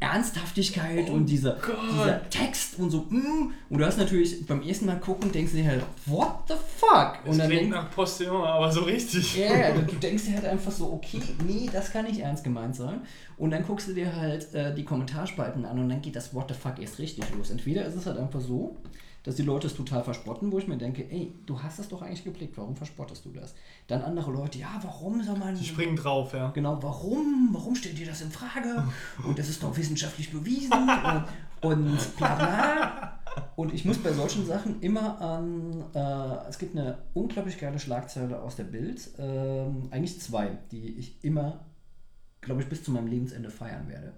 Ernsthaftigkeit 0.00 1.08
Oh 1.08 1.14
und 1.14 1.26
dieser, 1.26 1.52
Gott. 1.54 1.76
dieser 1.92 2.28
Text 2.30 2.78
und 2.78 2.90
so, 2.90 3.06
mm, 3.08 3.52
und 3.70 3.78
du 3.78 3.84
hast 3.84 3.98
natürlich 3.98 4.46
beim 4.46 4.62
ersten 4.62 4.86
Mal 4.86 5.00
gucken, 5.00 5.32
denkst 5.32 5.52
du 5.52 5.58
dir 5.58 5.66
halt, 5.68 5.82
what 6.06 6.44
the 6.48 6.54
fuck? 6.76 7.18
Und 7.24 7.38
dann 7.38 7.48
klingt 7.48 7.62
denkst 7.62 7.76
nach 7.76 7.90
Postillon, 7.90 8.44
aber 8.44 8.70
so 8.70 8.82
richtig. 8.82 9.36
ja, 9.36 9.56
ja, 9.56 9.72
du, 9.72 9.82
du 9.82 9.96
denkst 10.00 10.24
dir 10.24 10.34
halt 10.34 10.46
einfach 10.46 10.72
so, 10.72 10.92
okay, 10.92 11.20
nee, 11.46 11.68
das 11.72 11.90
kann 11.90 12.04
nicht 12.04 12.20
ernst 12.20 12.44
gemeint 12.44 12.76
sein. 12.76 13.02
Und 13.36 13.50
dann 13.50 13.66
guckst 13.66 13.88
du 13.88 13.94
dir 13.94 14.14
halt 14.14 14.52
äh, 14.54 14.74
die 14.74 14.84
Kommentarspalten 14.84 15.64
an 15.64 15.78
und 15.78 15.88
dann 15.88 16.02
geht 16.02 16.16
das 16.16 16.34
What 16.34 16.48
the 16.48 16.54
fuck 16.54 16.78
erst 16.80 16.98
richtig 16.98 17.24
los. 17.36 17.50
Entweder 17.50 17.84
ist 17.84 17.96
es 17.96 18.06
halt 18.06 18.18
einfach 18.18 18.40
so, 18.40 18.76
dass 19.22 19.36
die 19.36 19.42
Leute 19.42 19.68
es 19.68 19.74
total 19.74 20.02
verspotten, 20.02 20.50
wo 20.50 20.58
ich 20.58 20.66
mir 20.66 20.76
denke, 20.76 21.08
ey, 21.10 21.32
du 21.46 21.62
hast 21.62 21.78
das 21.78 21.88
doch 21.88 22.02
eigentlich 22.02 22.24
geblickt, 22.24 22.56
warum 22.56 22.74
verspottest 22.74 23.24
du 23.24 23.30
das? 23.30 23.54
Dann 23.86 24.02
andere 24.02 24.32
Leute, 24.32 24.58
ja, 24.58 24.80
warum 24.82 25.22
soll 25.22 25.38
man. 25.38 25.54
Die 25.54 25.64
springen 25.64 25.96
drauf, 25.96 26.32
ja. 26.32 26.50
Genau, 26.50 26.82
warum? 26.82 27.50
Warum 27.52 27.76
stellt 27.76 27.98
ihr 27.98 28.06
das 28.06 28.20
in 28.20 28.30
Frage? 28.30 28.84
Und 29.24 29.38
das 29.38 29.48
ist 29.48 29.62
doch 29.62 29.76
wissenschaftlich 29.76 30.32
bewiesen 30.32 30.72
und, 30.72 31.24
und 31.62 32.16
bla 32.16 32.34
bla. 32.34 33.18
Und 33.56 33.72
ich 33.72 33.84
muss 33.84 33.98
bei 33.98 34.12
solchen 34.12 34.46
Sachen 34.46 34.80
immer 34.80 35.20
an, 35.20 35.84
äh, 35.94 36.48
es 36.48 36.58
gibt 36.58 36.76
eine 36.76 36.98
unglaublich 37.14 37.58
geile 37.58 37.78
Schlagzeile 37.78 38.40
aus 38.40 38.56
der 38.56 38.64
Bild, 38.64 39.08
ähm, 39.18 39.88
eigentlich 39.90 40.20
zwei, 40.20 40.58
die 40.70 40.98
ich 40.98 41.22
immer, 41.24 41.64
glaube 42.40 42.62
ich, 42.62 42.68
bis 42.68 42.82
zu 42.82 42.90
meinem 42.90 43.06
Lebensende 43.06 43.50
feiern 43.50 43.88
werde. 43.88 44.14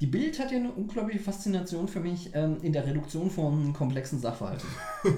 Die 0.00 0.06
Bild 0.06 0.38
hat 0.38 0.52
ja 0.52 0.58
eine 0.58 0.70
unglaubliche 0.70 1.18
Faszination 1.18 1.88
für 1.88 2.00
mich 2.00 2.30
ähm, 2.34 2.58
in 2.62 2.72
der 2.72 2.86
Reduktion 2.86 3.30
von 3.30 3.72
komplexen 3.72 4.20
Sachverhalten. 4.20 4.68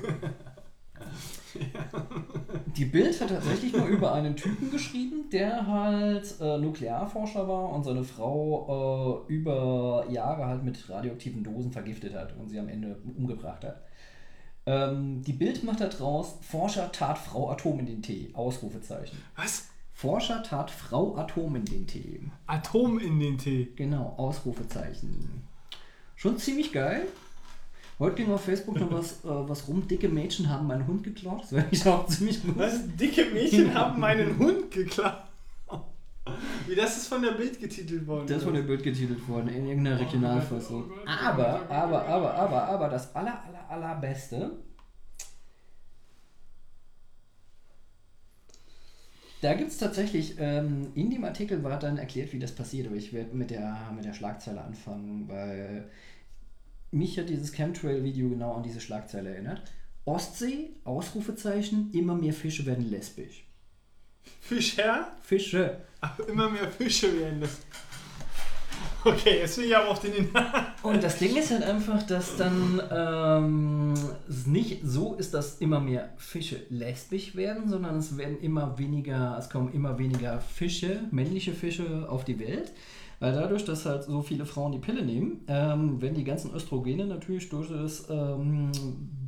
Die 2.77 2.85
Bild 2.85 3.20
hat 3.20 3.28
tatsächlich 3.28 3.74
mal 3.74 3.89
über 3.89 4.12
einen 4.15 4.36
Typen 4.36 4.70
geschrieben, 4.70 5.28
der 5.31 5.66
halt 5.66 6.35
äh, 6.40 6.59
Nuklearforscher 6.59 7.47
war 7.48 7.70
und 7.73 7.85
seine 7.85 8.05
Frau 8.05 9.27
äh, 9.28 9.32
über 9.32 10.07
Jahre 10.09 10.47
halt 10.47 10.62
mit 10.62 10.89
radioaktiven 10.89 11.43
Dosen 11.43 11.73
vergiftet 11.73 12.15
hat 12.15 12.36
und 12.39 12.48
sie 12.48 12.59
am 12.59 12.69
Ende 12.69 12.97
umgebracht 13.16 13.65
hat. 13.65 13.82
Ähm, 14.66 15.23
die 15.23 15.32
Bild 15.32 15.65
macht 15.65 15.81
da 15.81 15.89
draus, 15.89 16.39
Forscher 16.43 16.93
tat 16.93 17.19
Frau 17.19 17.51
Atom 17.51 17.81
in 17.81 17.86
den 17.86 18.02
Tee. 18.02 18.31
Ausrufezeichen. 18.35 19.19
Was? 19.36 19.69
Forscher 20.01 20.43
tat 20.43 20.70
Frau 20.70 21.14
Atom 21.16 21.56
in 21.56 21.66
den 21.66 21.86
Tee. 21.86 22.22
Atom 22.47 22.98
in 22.98 23.20
den 23.20 23.36
Tee. 23.36 23.68
Genau, 23.77 24.14
Ausrufezeichen. 24.16 25.43
Schon 26.16 26.39
ziemlich 26.39 26.72
geil. 26.72 27.06
Heute 27.98 28.14
ging 28.14 28.32
auf 28.32 28.43
Facebook 28.43 28.81
noch 28.81 28.90
was, 28.90 29.12
äh, 29.24 29.28
was 29.28 29.68
rum. 29.68 29.86
Dicke 29.86 30.09
Mädchen 30.09 30.48
haben 30.48 30.66
meinen 30.66 30.86
Hund 30.86 31.05
geklaut. 31.05 31.43
Das 31.43 31.52
wäre 31.52 31.66
ich 31.70 31.86
auch 31.86 32.06
ziemlich 32.06 32.43
gut. 32.43 32.56
Was? 32.56 32.81
Dicke 32.97 33.27
Mädchen 33.27 33.74
haben 33.78 34.01
meinen 34.01 34.39
Hund 34.39 34.70
geklaut. 34.70 35.22
Wie 36.66 36.74
das 36.74 36.97
ist 36.97 37.09
von 37.09 37.20
der 37.20 37.32
Bild 37.32 37.60
getitelt 37.60 38.06
worden. 38.06 38.27
Das 38.27 38.39
ist 38.39 38.44
von 38.44 38.55
der 38.55 38.62
Bild 38.62 38.82
getitelt 38.82 39.28
worden, 39.28 39.48
in 39.48 39.66
irgendeiner 39.66 40.01
Regionalfassung. 40.01 40.85
Oh 40.90 40.94
oh 40.97 41.10
Aber, 41.10 41.66
oh 41.68 41.72
aber, 41.74 42.06
aber, 42.06 42.35
aber, 42.35 42.62
aber, 42.62 42.89
das 42.89 43.14
aller, 43.14 43.39
aller, 43.44 43.68
allerbeste. 43.68 44.51
Da 49.40 49.54
gibt 49.54 49.70
es 49.70 49.78
tatsächlich, 49.78 50.36
ähm, 50.38 50.88
in 50.94 51.10
dem 51.10 51.24
Artikel 51.24 51.62
war 51.62 51.78
dann 51.78 51.96
erklärt, 51.96 52.32
wie 52.32 52.38
das 52.38 52.52
passiert, 52.52 52.88
aber 52.88 52.96
ich 52.96 53.12
werde 53.12 53.34
mit 53.34 53.50
der, 53.50 53.90
mit 53.96 54.04
der 54.04 54.12
Schlagzeile 54.12 54.60
anfangen, 54.60 55.28
weil 55.28 55.88
mich 56.90 57.18
hat 57.18 57.28
dieses 57.30 57.52
Chemtrail-Video 57.52 58.28
genau 58.28 58.52
an 58.52 58.62
diese 58.62 58.80
Schlagzeile 58.80 59.30
erinnert. 59.30 59.62
Ostsee, 60.04 60.70
Ausrufezeichen, 60.84 61.90
immer 61.92 62.14
mehr 62.14 62.32
Fische 62.32 62.66
werden 62.66 62.90
lesbisch. 62.90 63.46
Fischer? 64.40 65.12
Fische. 65.22 65.80
Ach, 66.00 66.18
immer 66.20 66.50
mehr 66.50 66.70
Fische 66.70 67.18
werden 67.18 67.40
das. 67.40 67.58
Okay, 69.05 69.39
jetzt 69.39 69.56
bin 69.56 69.66
ich 69.66 69.77
aber 69.77 69.89
auf 69.89 70.01
den 70.01 70.12
Inhalt. 70.12 70.47
Und 70.82 71.02
das 71.02 71.18
Ding 71.18 71.36
ist 71.36 71.51
halt 71.51 71.62
einfach, 71.62 72.02
dass 72.02 72.36
dann 72.36 72.82
ähm, 72.90 73.94
es 74.28 74.47
nicht 74.47 74.81
so 74.85 75.14
ist, 75.14 75.32
dass 75.32 75.59
immer 75.59 75.81
mehr 75.81 76.10
Fische 76.16 76.56
lesbisch 76.68 77.35
werden, 77.35 77.68
sondern 77.68 77.97
es 77.98 78.16
werden 78.18 78.40
immer 78.40 78.78
weniger, 78.78 79.36
es 79.39 79.48
kommen 79.48 79.72
immer 79.72 79.98
weniger 79.98 80.40
Fische, 80.40 81.01
männliche 81.10 81.52
Fische 81.52 82.06
auf 82.09 82.24
die 82.24 82.39
Welt. 82.39 82.72
Weil 83.20 83.32
dadurch, 83.32 83.66
dass 83.66 83.85
halt 83.85 84.05
so 84.05 84.22
viele 84.22 84.47
Frauen 84.47 84.72
die 84.72 84.78
Pille 84.78 85.02
nehmen, 85.02 85.44
ähm, 85.47 86.01
werden 86.01 86.14
die 86.14 86.24
ganzen 86.24 86.55
Östrogene 86.55 87.05
natürlich 87.05 87.51
durch 87.51 87.68
das, 87.68 88.09
ähm, 88.09 88.72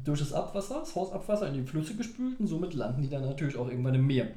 durch 0.03 0.20
das 0.20 0.32
Abwasser, 0.32 0.81
das 0.81 0.94
Hausabwasser 0.94 1.49
in 1.49 1.55
die 1.55 1.62
Flüsse 1.62 1.94
gespült 1.94 2.40
und 2.40 2.47
somit 2.47 2.73
landen 2.73 3.03
die 3.03 3.11
dann 3.11 3.23
natürlich 3.23 3.57
auch 3.57 3.69
irgendwann 3.69 3.94
im 3.94 4.07
Meer. 4.07 4.28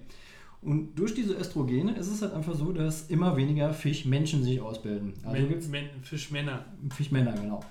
Und 0.65 0.95
durch 0.95 1.13
diese 1.13 1.33
Östrogene 1.35 1.95
ist 1.95 2.07
es 2.07 2.21
halt 2.23 2.33
einfach 2.33 2.55
so, 2.55 2.71
dass 2.71 3.07
immer 3.09 3.37
weniger 3.37 3.71
Fischmenschen 3.73 4.43
sich 4.43 4.59
ausbilden. 4.59 5.13
Also 5.23 5.37
Men, 5.37 5.49
gibt's 5.49 5.67
Men, 5.67 5.85
Fischmänner. 6.01 6.65
Fischmänner, 6.95 7.33
genau. 7.33 7.63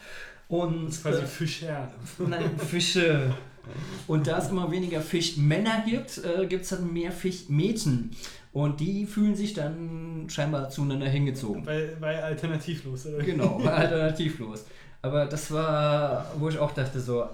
Und 0.47 0.87
Das 0.87 0.95
ist 0.97 1.03
quasi 1.03 1.23
äh, 1.23 1.27
Fischer. 1.27 1.91
nein, 2.19 2.59
Fische. 2.59 3.35
Und 4.07 4.27
da 4.27 4.39
es 4.39 4.51
immer 4.51 4.71
weniger 4.71 5.01
Fischmänner 5.01 5.83
gibt, 5.85 6.19
äh, 6.19 6.47
gibt 6.47 6.63
es 6.63 6.69
dann 6.69 6.93
mehr 6.93 7.11
Fischmädchen. 7.11 8.11
Und 8.53 8.79
die 8.79 9.07
fühlen 9.07 9.35
sich 9.35 9.55
dann 9.55 10.27
scheinbar 10.29 10.69
zueinander 10.71 11.09
hingezogen. 11.09 11.67
Weil, 11.67 11.97
weil 11.99 12.17
alternativlos, 12.19 13.07
oder? 13.07 13.25
Genau, 13.25 13.59
war 13.65 13.75
alternativlos. 13.75 14.67
Aber 15.03 15.27
das 15.27 15.51
war, 15.51 16.33
wo 16.39 16.49
ich 16.49 16.59
auch 16.59 16.73
dachte, 16.73 17.01
so, 17.01 17.27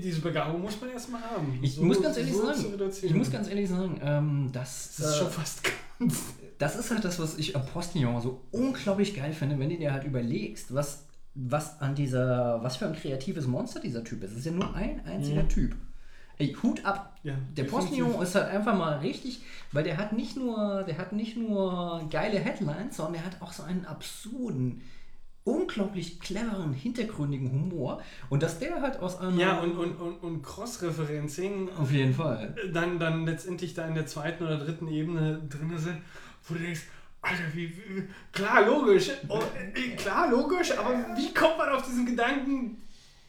Diese 0.00 0.20
Begabung 0.20 0.60
muss 0.62 0.80
man 0.80 0.90
erstmal 0.90 1.20
haben. 1.22 1.58
ich 1.62 1.74
So- 1.74 1.82
muss 1.84 2.00
ganz 2.02 2.16
ehrlich 2.16 2.32
so 2.34 2.46
sagen, 2.46 2.80
ich 3.02 3.14
muss 3.14 3.30
ganz 3.30 3.48
ehrlich 3.48 3.68
sagen, 3.68 4.00
ähm, 4.02 4.50
das, 4.52 4.94
Das 4.96 5.06
ist 5.06 5.14
äh, 5.14 5.18
schon 5.18 5.30
fast 5.30 5.60
ganz. 5.98 6.22
das 6.58 6.76
ist 6.76 6.90
halt 6.90 7.04
das, 7.04 7.18
was 7.18 7.38
ich 7.38 7.54
am 7.56 7.64
Postillon 7.66 8.20
so 8.20 8.40
unglaublich 8.52 9.14
geil 9.14 9.32
finde, 9.32 9.58
wenn 9.58 9.68
du 9.70 9.76
dir 9.76 9.92
halt 9.92 10.04
überlegst, 10.04 10.74
was, 10.74 11.04
was 11.34 11.80
an 11.80 11.94
dieser, 11.94 12.62
was 12.62 12.76
für 12.76 12.86
ein 12.86 12.94
kreatives 12.94 13.46
Monster 13.46 13.80
dieser 13.80 14.02
Typ 14.04 14.22
ist. 14.24 14.32
Es 14.32 14.38
ist 14.38 14.46
ja 14.46 14.52
nur 14.52 14.74
ein 14.74 15.04
einziger 15.06 15.42
Mhm. 15.44 15.48
Typ. 15.48 15.76
Ey, 16.40 16.54
Hut 16.62 16.84
ab. 16.84 17.18
Ja, 17.24 17.34
Der. 17.56 17.64
Postillon 17.64 18.22
ist 18.22 18.36
halt 18.36 18.48
einfach 18.48 18.76
mal 18.78 18.98
richtig, 18.98 19.42
weil 19.72 19.82
der 19.82 19.96
hat 19.96 20.12
nicht 20.12 20.36
nur, 20.36 20.84
der 20.86 20.96
hat 20.96 21.12
nicht 21.12 21.36
nur 21.36 22.06
geile 22.10 22.38
Headlines, 22.38 22.96
sondern 22.96 23.14
der 23.14 23.24
hat 23.26 23.42
auch 23.42 23.52
so 23.52 23.64
einen 23.64 23.84
absurden, 23.86 24.82
unglaublich 25.48 26.20
cleveren, 26.20 26.72
hintergründigen 26.72 27.50
Humor. 27.50 28.02
Und 28.28 28.42
dass 28.42 28.58
der 28.58 28.80
halt 28.82 29.00
aus 29.00 29.18
einem. 29.18 29.38
Ja, 29.38 29.60
und, 29.60 29.76
und, 29.76 29.96
und, 29.96 30.22
und 30.22 30.42
Cross-Referencing 30.42 31.70
Auf 31.78 31.90
jeden 31.90 32.14
Fall. 32.14 32.54
dann, 32.72 32.98
dann 32.98 33.24
letztendlich 33.24 33.74
da 33.74 33.86
in 33.86 33.94
der 33.94 34.06
zweiten 34.06 34.44
oder 34.44 34.58
dritten 34.58 34.88
Ebene 34.88 35.40
drin 35.48 35.72
sind, 35.78 35.98
wo 36.46 36.54
du 36.54 36.60
denkst, 36.60 36.82
Alter, 37.20 37.42
wie, 37.54 37.68
wie 37.70 38.08
klar, 38.32 38.64
logisch, 38.64 39.10
oh, 39.28 39.40
äh, 39.74 39.96
klar, 39.96 40.30
logisch, 40.30 40.70
aber 40.78 40.90
wie 41.16 41.34
kommt 41.34 41.58
man 41.58 41.70
auf 41.70 41.82
diesen 41.82 42.06
Gedanken, 42.06 42.80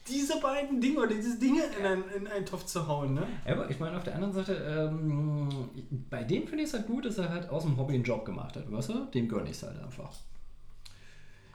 diese 0.08 0.40
beiden 0.40 0.80
Dinge 0.80 1.00
oder 1.00 1.14
diese 1.14 1.38
Dinge 1.38 1.62
in 1.78 1.84
einen, 1.84 2.04
in 2.16 2.26
einen 2.28 2.46
Topf 2.46 2.66
zu 2.66 2.86
hauen, 2.86 3.14
ne? 3.14 3.26
Ja, 3.46 3.54
aber 3.54 3.68
ich 3.68 3.80
meine, 3.80 3.96
auf 3.96 4.04
der 4.04 4.14
anderen 4.14 4.32
Seite, 4.32 4.54
ähm, 4.54 5.48
bei 6.08 6.22
dem 6.22 6.46
finde 6.46 6.62
ich 6.62 6.70
es 6.70 6.74
halt 6.74 6.86
gut, 6.86 7.04
dass 7.04 7.18
er 7.18 7.30
halt 7.30 7.50
aus 7.50 7.64
dem 7.64 7.76
Hobby 7.76 7.94
einen 7.94 8.04
Job 8.04 8.24
gemacht 8.24 8.56
hat, 8.56 8.70
weißt 8.70 8.90
du? 8.90 9.06
Dem 9.06 9.28
gönne 9.28 9.50
ich 9.50 9.56
es 9.56 9.62
halt 9.64 9.82
einfach. 9.82 10.12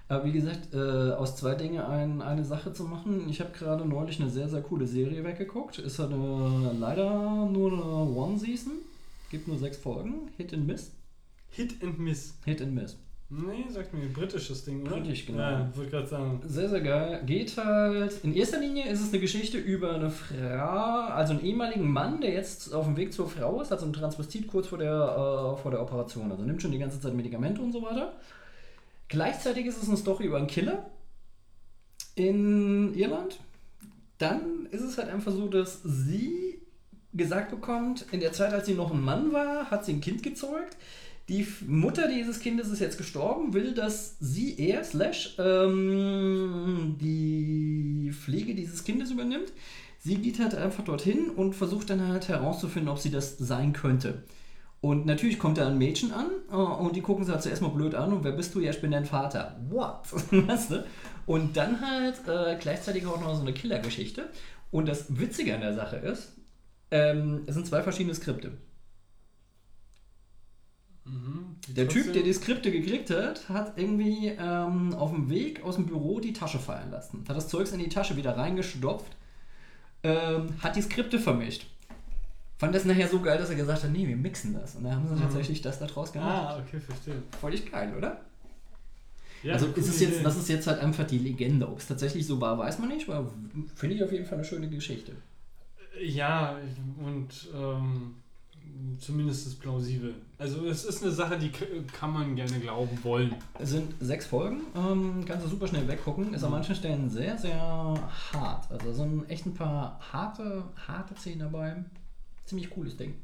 Aber 0.07 0.23
wie 0.25 0.31
gesagt, 0.31 0.73
äh, 0.73 0.77
aus 1.13 1.35
zwei 1.35 1.55
Dingen 1.55 1.81
ein, 1.81 2.21
eine 2.21 2.45
Sache 2.45 2.71
zu 2.71 2.83
machen. 2.83 3.27
Ich 3.27 3.39
habe 3.39 3.51
gerade 3.51 3.85
neulich 3.85 4.21
eine 4.21 4.29
sehr, 4.29 4.47
sehr 4.47 4.61
coole 4.61 4.85
Serie 4.85 5.23
weggeguckt. 5.23 5.79
Ist 5.79 5.97
halt 5.97 6.13
eine, 6.13 6.75
leider 6.79 7.47
nur 7.51 7.71
eine 7.71 8.15
One-Season. 8.15 8.73
Gibt 9.31 9.47
nur 9.47 9.57
sechs 9.57 9.77
Folgen. 9.77 10.29
Hit 10.37 10.53
and 10.53 10.67
Miss. 10.67 10.91
Hit 11.49 11.81
and 11.81 11.97
Miss. 11.97 12.35
Hit 12.45 12.61
and 12.61 12.75
Miss. 12.75 12.97
Nee, 13.27 13.65
sagt 13.69 13.91
mir, 13.91 14.07
britisches 14.13 14.63
Ding, 14.65 14.83
oder? 14.83 14.97
Britisch, 14.97 15.25
genau. 15.25 15.39
Ja, 15.39 15.71
wollte 15.73 15.89
gerade 15.89 16.07
sagen. 16.07 16.39
Sehr, 16.45 16.69
sehr 16.69 16.81
geil. 16.81 17.23
Geht 17.25 17.57
halt. 17.57 18.23
In 18.23 18.35
erster 18.35 18.59
Linie 18.59 18.87
ist 18.87 19.01
es 19.01 19.09
eine 19.09 19.19
Geschichte 19.19 19.57
über 19.57 19.95
eine 19.95 20.11
Frau, 20.11 21.07
also 21.11 21.33
einen 21.33 21.43
ehemaligen 21.43 21.89
Mann, 21.91 22.21
der 22.21 22.33
jetzt 22.33 22.71
auf 22.71 22.85
dem 22.85 22.95
Weg 22.97 23.13
zur 23.13 23.27
Frau 23.27 23.61
ist, 23.61 23.71
also 23.71 23.87
ein 23.87 23.93
Transvestit 23.93 24.47
kurz 24.47 24.67
vor 24.67 24.77
der, 24.77 24.91
äh, 24.93 25.59
vor 25.59 25.71
der 25.71 25.81
Operation. 25.81 26.31
Also 26.31 26.43
nimmt 26.43 26.61
schon 26.61 26.71
die 26.71 26.77
ganze 26.77 26.99
Zeit 26.99 27.15
Medikamente 27.15 27.61
und 27.61 27.71
so 27.71 27.81
weiter. 27.81 28.13
Gleichzeitig 29.07 29.65
ist 29.65 29.81
es 29.81 29.87
eine 29.87 29.97
Story 29.97 30.25
über 30.25 30.37
einen 30.37 30.47
Killer 30.47 30.89
in 32.15 32.93
Irland. 32.95 33.39
Dann 34.17 34.67
ist 34.71 34.81
es 34.81 34.97
halt 34.97 35.09
einfach 35.09 35.31
so, 35.31 35.47
dass 35.47 35.81
sie 35.83 36.59
gesagt 37.13 37.51
bekommt, 37.51 38.05
in 38.11 38.19
der 38.19 38.33
Zeit, 38.33 38.53
als 38.53 38.65
sie 38.65 38.73
noch 38.73 38.91
ein 38.91 39.01
Mann 39.01 39.31
war, 39.31 39.71
hat 39.71 39.85
sie 39.85 39.93
ein 39.93 40.01
Kind 40.01 40.23
gezeugt. 40.23 40.77
Die 41.27 41.47
Mutter 41.65 42.07
dieses 42.07 42.39
Kindes 42.39 42.69
ist 42.69 42.79
jetzt 42.79 42.97
gestorben, 42.97 43.53
will, 43.53 43.73
dass 43.73 44.15
sie 44.19 44.59
er, 44.59 44.83
slash, 44.83 45.35
ähm, 45.39 46.97
die 47.01 48.11
Pflege 48.13 48.53
dieses 48.53 48.83
Kindes 48.83 49.09
übernimmt. 49.09 49.51
Sie 49.99 50.17
geht 50.17 50.39
halt 50.39 50.53
einfach 50.53 50.83
dorthin 50.83 51.31
und 51.31 51.53
versucht 51.53 51.89
dann 51.89 52.07
halt 52.07 52.27
herauszufinden, 52.27 52.89
ob 52.89 52.99
sie 52.99 53.09
das 53.09 53.39
sein 53.39 53.73
könnte. 53.73 54.23
Und 54.85 55.07
natürlich 55.07 55.39
kommt 55.39 55.57
da 55.57 55.65
ein 55.65 55.79
Mädchen 55.79 56.11
an 56.11 56.27
äh, 56.51 56.53
und 56.53 56.95
die 56.95 57.01
gucken 57.01 57.25
sie 57.25 57.31
halt 57.31 57.41
zuerst 57.41 57.63
mal 57.63 57.69
blöd 57.69 57.95
an 57.95 58.13
und 58.13 58.23
wer 58.23 58.33
bist 58.33 58.53
du? 58.53 58.59
Ja, 58.59 58.69
ich 58.69 58.81
bin 58.81 58.91
dein 58.91 59.07
Vater. 59.07 59.59
What? 59.67 60.03
weißt 60.31 60.69
du? 60.69 60.85
Und 61.25 61.57
dann 61.57 61.81
halt 61.81 62.19
äh, 62.27 62.55
gleichzeitig 62.61 63.07
auch 63.07 63.19
noch 63.19 63.33
so 63.33 63.41
eine 63.41 63.51
Killergeschichte. 63.51 64.29
Und 64.69 64.87
das 64.87 65.17
Witzige 65.17 65.55
an 65.55 65.61
der 65.61 65.73
Sache 65.73 65.95
ist, 65.95 66.33
ähm, 66.91 67.45
es 67.47 67.55
sind 67.55 67.65
zwei 67.65 67.81
verschiedene 67.81 68.13
Skripte. 68.13 68.59
Mhm. 71.05 71.55
Der 71.67 71.87
Typ, 71.87 72.13
der 72.13 72.21
die 72.21 72.33
Skripte 72.33 72.71
gekriegt 72.71 73.09
hat, 73.09 73.49
hat 73.49 73.79
irgendwie 73.79 74.37
ähm, 74.37 74.93
auf 74.93 75.09
dem 75.09 75.31
Weg 75.31 75.63
aus 75.63 75.77
dem 75.77 75.87
Büro 75.87 76.19
die 76.19 76.33
Tasche 76.33 76.59
fallen 76.59 76.91
lassen. 76.91 77.23
Hat 77.27 77.35
das 77.35 77.47
Zeugs 77.47 77.71
in 77.71 77.79
die 77.79 77.89
Tasche 77.89 78.17
wieder 78.17 78.37
reingestopft, 78.37 79.17
ähm, 80.03 80.49
hat 80.61 80.75
die 80.75 80.83
Skripte 80.83 81.17
vermischt. 81.17 81.65
Fand 82.57 82.73
das 82.73 82.85
nachher 82.85 83.07
so 83.09 83.19
geil, 83.19 83.37
dass 83.37 83.49
er 83.49 83.55
gesagt 83.55 83.83
hat, 83.83 83.91
nee, 83.91 84.07
wir 84.07 84.15
mixen 84.15 84.53
das. 84.53 84.75
Und 84.75 84.85
dann 84.85 84.93
haben 84.95 85.07
sie 85.07 85.15
Mhm. 85.15 85.19
tatsächlich 85.21 85.61
das 85.61 85.77
da 85.79 85.87
draus 85.87 86.13
gemacht. 86.13 86.29
Ah, 86.29 86.59
okay, 86.65 86.79
verstehe. 86.79 87.21
Völlig 87.41 87.69
geil, 87.71 87.93
oder? 87.97 88.21
Ja, 89.43 89.53
also 89.53 89.67
ist 89.67 89.89
es 89.89 89.99
jetzt, 89.99 90.23
das 90.25 90.37
ist 90.37 90.47
jetzt 90.49 90.65
halt 90.65 90.79
einfach 90.79 91.05
die 91.05 91.19
Legende. 91.19 91.67
Ob 91.67 91.77
es 91.79 91.87
tatsächlich 91.87 92.25
so 92.25 92.39
war, 92.41 92.57
weiß 92.57 92.79
man 92.79 92.87
nicht, 92.89 93.07
aber 93.09 93.29
finde 93.75 93.95
ich 93.95 94.03
auf 94.03 94.11
jeden 94.11 94.25
Fall 94.25 94.37
eine 94.39 94.45
schöne 94.45 94.69
Geschichte. 94.69 95.11
Ja, 96.01 96.57
und 97.03 97.27
ähm, 97.53 98.15
zumindest 98.99 99.47
ist 99.47 99.59
plausibel. 99.59 100.15
Also 100.37 100.65
es 100.65 100.83
ist 100.85 101.03
eine 101.03 101.11
Sache, 101.11 101.37
die 101.37 101.51
kann 101.91 102.11
man 102.13 102.35
gerne 102.35 102.57
glauben 102.59 102.97
wollen. 103.03 103.35
Es 103.59 103.69
sind 103.69 103.93
sechs 103.99 104.25
Folgen, 104.25 104.61
ähm, 104.75 105.23
kannst 105.27 105.45
du 105.45 105.49
super 105.49 105.67
schnell 105.67 105.87
weggucken. 105.87 106.33
Ist 106.33 106.43
an 106.43 106.49
Mhm. 106.49 106.55
manchen 106.55 106.75
Stellen 106.75 107.09
sehr, 107.09 107.37
sehr 107.37 107.59
hart. 108.33 108.71
Also 108.71 108.93
sind 108.93 109.29
echt 109.29 109.45
ein 109.45 109.53
paar 109.53 109.99
harte, 110.11 110.63
harte 110.87 111.15
Szenen 111.15 111.39
dabei. 111.39 111.83
Ziemlich 112.45 112.69
cooles 112.69 112.95
Ding. 112.97 113.15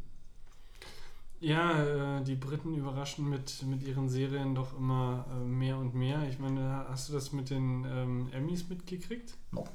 Ja, 1.40 2.18
äh, 2.20 2.24
die 2.24 2.36
Briten 2.36 2.76
überraschen 2.76 3.28
mit, 3.30 3.64
mit 3.64 3.82
ihren 3.84 4.10
Serien 4.10 4.54
doch 4.54 4.78
immer 4.78 5.26
äh, 5.32 5.36
mehr 5.44 5.78
und 5.78 5.96
mehr. 5.96 6.28
Ich 6.30 6.38
meine, 6.40 6.86
hast 6.88 7.10
du 7.10 7.14
das 7.14 7.32
mit 7.32 7.50
den 7.50 7.84
ähm, 7.90 8.30
Emmys 8.32 8.70
mitgekriegt? 8.70 9.36
No. 9.52 9.68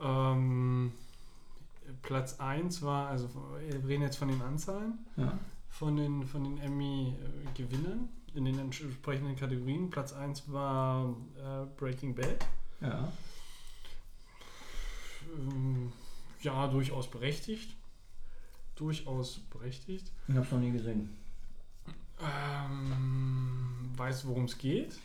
Ähm, 0.00 0.92
Platz 2.02 2.40
1 2.40 2.82
war, 2.82 3.08
also 3.08 3.28
wir 3.60 3.86
reden 3.86 4.02
jetzt 4.02 4.16
von 4.16 4.28
den 4.28 4.42
Anzahlen, 4.42 4.98
Ja. 5.16 5.38
von 5.68 5.96
den, 5.96 6.26
von 6.26 6.42
den 6.44 6.58
Emmy-Gewinnern 6.58 8.08
in 8.34 8.44
den 8.44 8.58
entsprechenden 8.58 9.36
Kategorien. 9.36 9.90
Platz 9.90 10.12
1 10.12 10.50
war 10.52 11.14
äh, 11.36 11.66
Breaking 11.78 12.14
Bad. 12.14 12.44
ja. 12.80 13.12
Ähm, 15.36 15.92
ja, 16.42 16.66
durchaus 16.68 17.08
berechtigt. 17.08 17.76
Durchaus 18.80 19.40
berechtigt. 19.50 20.10
Ich 20.26 20.34
hab's 20.34 20.50
noch 20.50 20.58
nie 20.58 20.72
gesehen. 20.72 21.10
Ähm, 22.18 23.90
weiß, 23.94 24.26
worum 24.26 24.44
es 24.44 24.56
geht. 24.56 24.98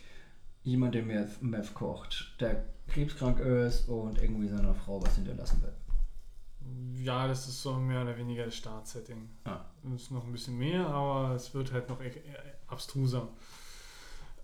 Jemand, 0.63 0.95
der 0.95 1.03
Meth, 1.03 1.41
Meth 1.41 1.73
kocht, 1.73 2.35
der 2.39 2.63
krebskrank 2.87 3.39
ist 3.39 3.89
und 3.89 4.21
irgendwie 4.21 4.47
seiner 4.47 4.73
Frau 4.73 5.01
was 5.03 5.15
hinterlassen 5.15 5.61
will. 5.61 7.03
Ja, 7.03 7.27
das 7.27 7.49
ist 7.49 7.61
so 7.61 7.73
mehr 7.73 8.01
oder 8.03 8.17
weniger 8.17 8.45
das 8.45 8.55
Startsetting. 8.55 9.27
Ah. 9.43 9.65
Es 9.93 10.03
ist 10.03 10.11
noch 10.11 10.23
ein 10.25 10.31
bisschen 10.31 10.57
mehr, 10.57 10.87
aber 10.87 11.35
es 11.35 11.53
wird 11.53 11.73
halt 11.73 11.89
noch 11.89 12.01
e- 12.01 12.07
e- 12.07 12.21
abstruser. 12.67 13.27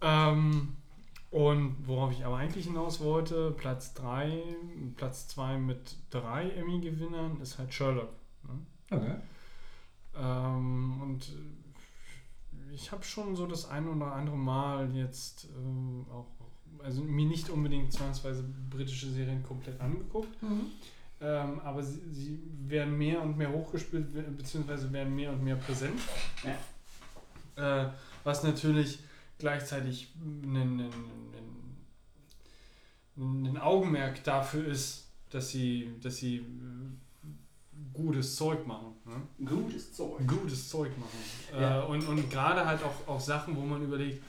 Ähm, 0.02 0.76
und 1.32 1.88
worauf 1.88 2.12
ich 2.12 2.26
aber 2.26 2.36
eigentlich 2.36 2.66
hinaus 2.66 3.00
wollte, 3.00 3.52
Platz 3.52 3.94
3, 3.94 4.44
Platz 4.98 5.30
2 5.30 5.58
mit 5.58 5.96
drei 6.10 6.50
Emmy-Gewinnern 6.50 7.40
ist 7.40 7.58
halt 7.58 7.74
Sherlock. 7.74 8.10
Ne? 8.44 8.60
Okay. 8.92 9.16
Ähm, 10.16 11.02
und 11.02 11.32
ich 12.74 12.92
habe 12.92 13.04
schon 13.04 13.36
so 13.36 13.46
das 13.48 13.70
ein 13.70 13.88
oder 13.88 14.14
andere 14.14 14.38
Mal 14.38 14.94
jetzt 14.96 15.48
ähm, 15.58 16.06
auch, 16.10 16.28
also 16.84 17.02
mir 17.04 17.26
nicht 17.26 17.50
unbedingt 17.50 17.92
zwangsweise 17.94 18.44
britische 18.70 19.10
Serien 19.10 19.44
komplett 19.44 19.80
angeguckt, 19.82 20.36
ähm, 21.22 21.60
aber 21.60 21.84
sie, 21.84 22.00
sie 22.12 22.40
werden 22.68 22.98
mehr 22.98 23.22
und 23.22 23.38
mehr 23.38 23.52
hochgespielt, 23.52 24.12
be- 24.14 24.22
beziehungsweise 24.24 24.92
werden 24.92 25.16
mehr 25.16 25.32
und 25.32 25.44
mehr 25.44 25.56
präsent. 25.58 26.00
Äh, 27.56 27.90
was 28.24 28.44
natürlich 28.44 29.00
gleichzeitig 29.38 30.14
ein, 30.22 30.90
ein, 33.18 33.58
Augenmerk 33.58 34.24
dafür 34.24 34.66
ist, 34.66 35.08
dass 35.30 35.50
sie, 35.50 35.92
dass 36.02 36.18
sie 36.18 36.46
gutes 37.94 38.36
Zeug 38.36 38.66
machen. 38.66 38.96
Ne? 39.06 39.46
Gutes 39.46 39.94
Zeug. 39.94 40.28
Gutes 40.28 40.70
Zeug 40.70 40.92
machen. 40.98 41.60
Ja. 41.60 41.84
Äh, 41.84 41.86
und 41.88 42.08
und 42.08 42.30
gerade 42.30 42.66
halt 42.66 42.82
auch, 42.84 43.08
auch 43.08 43.20
Sachen, 43.20 43.56
wo 43.56 43.62
man 43.62 43.84
überlegt, 43.84 44.24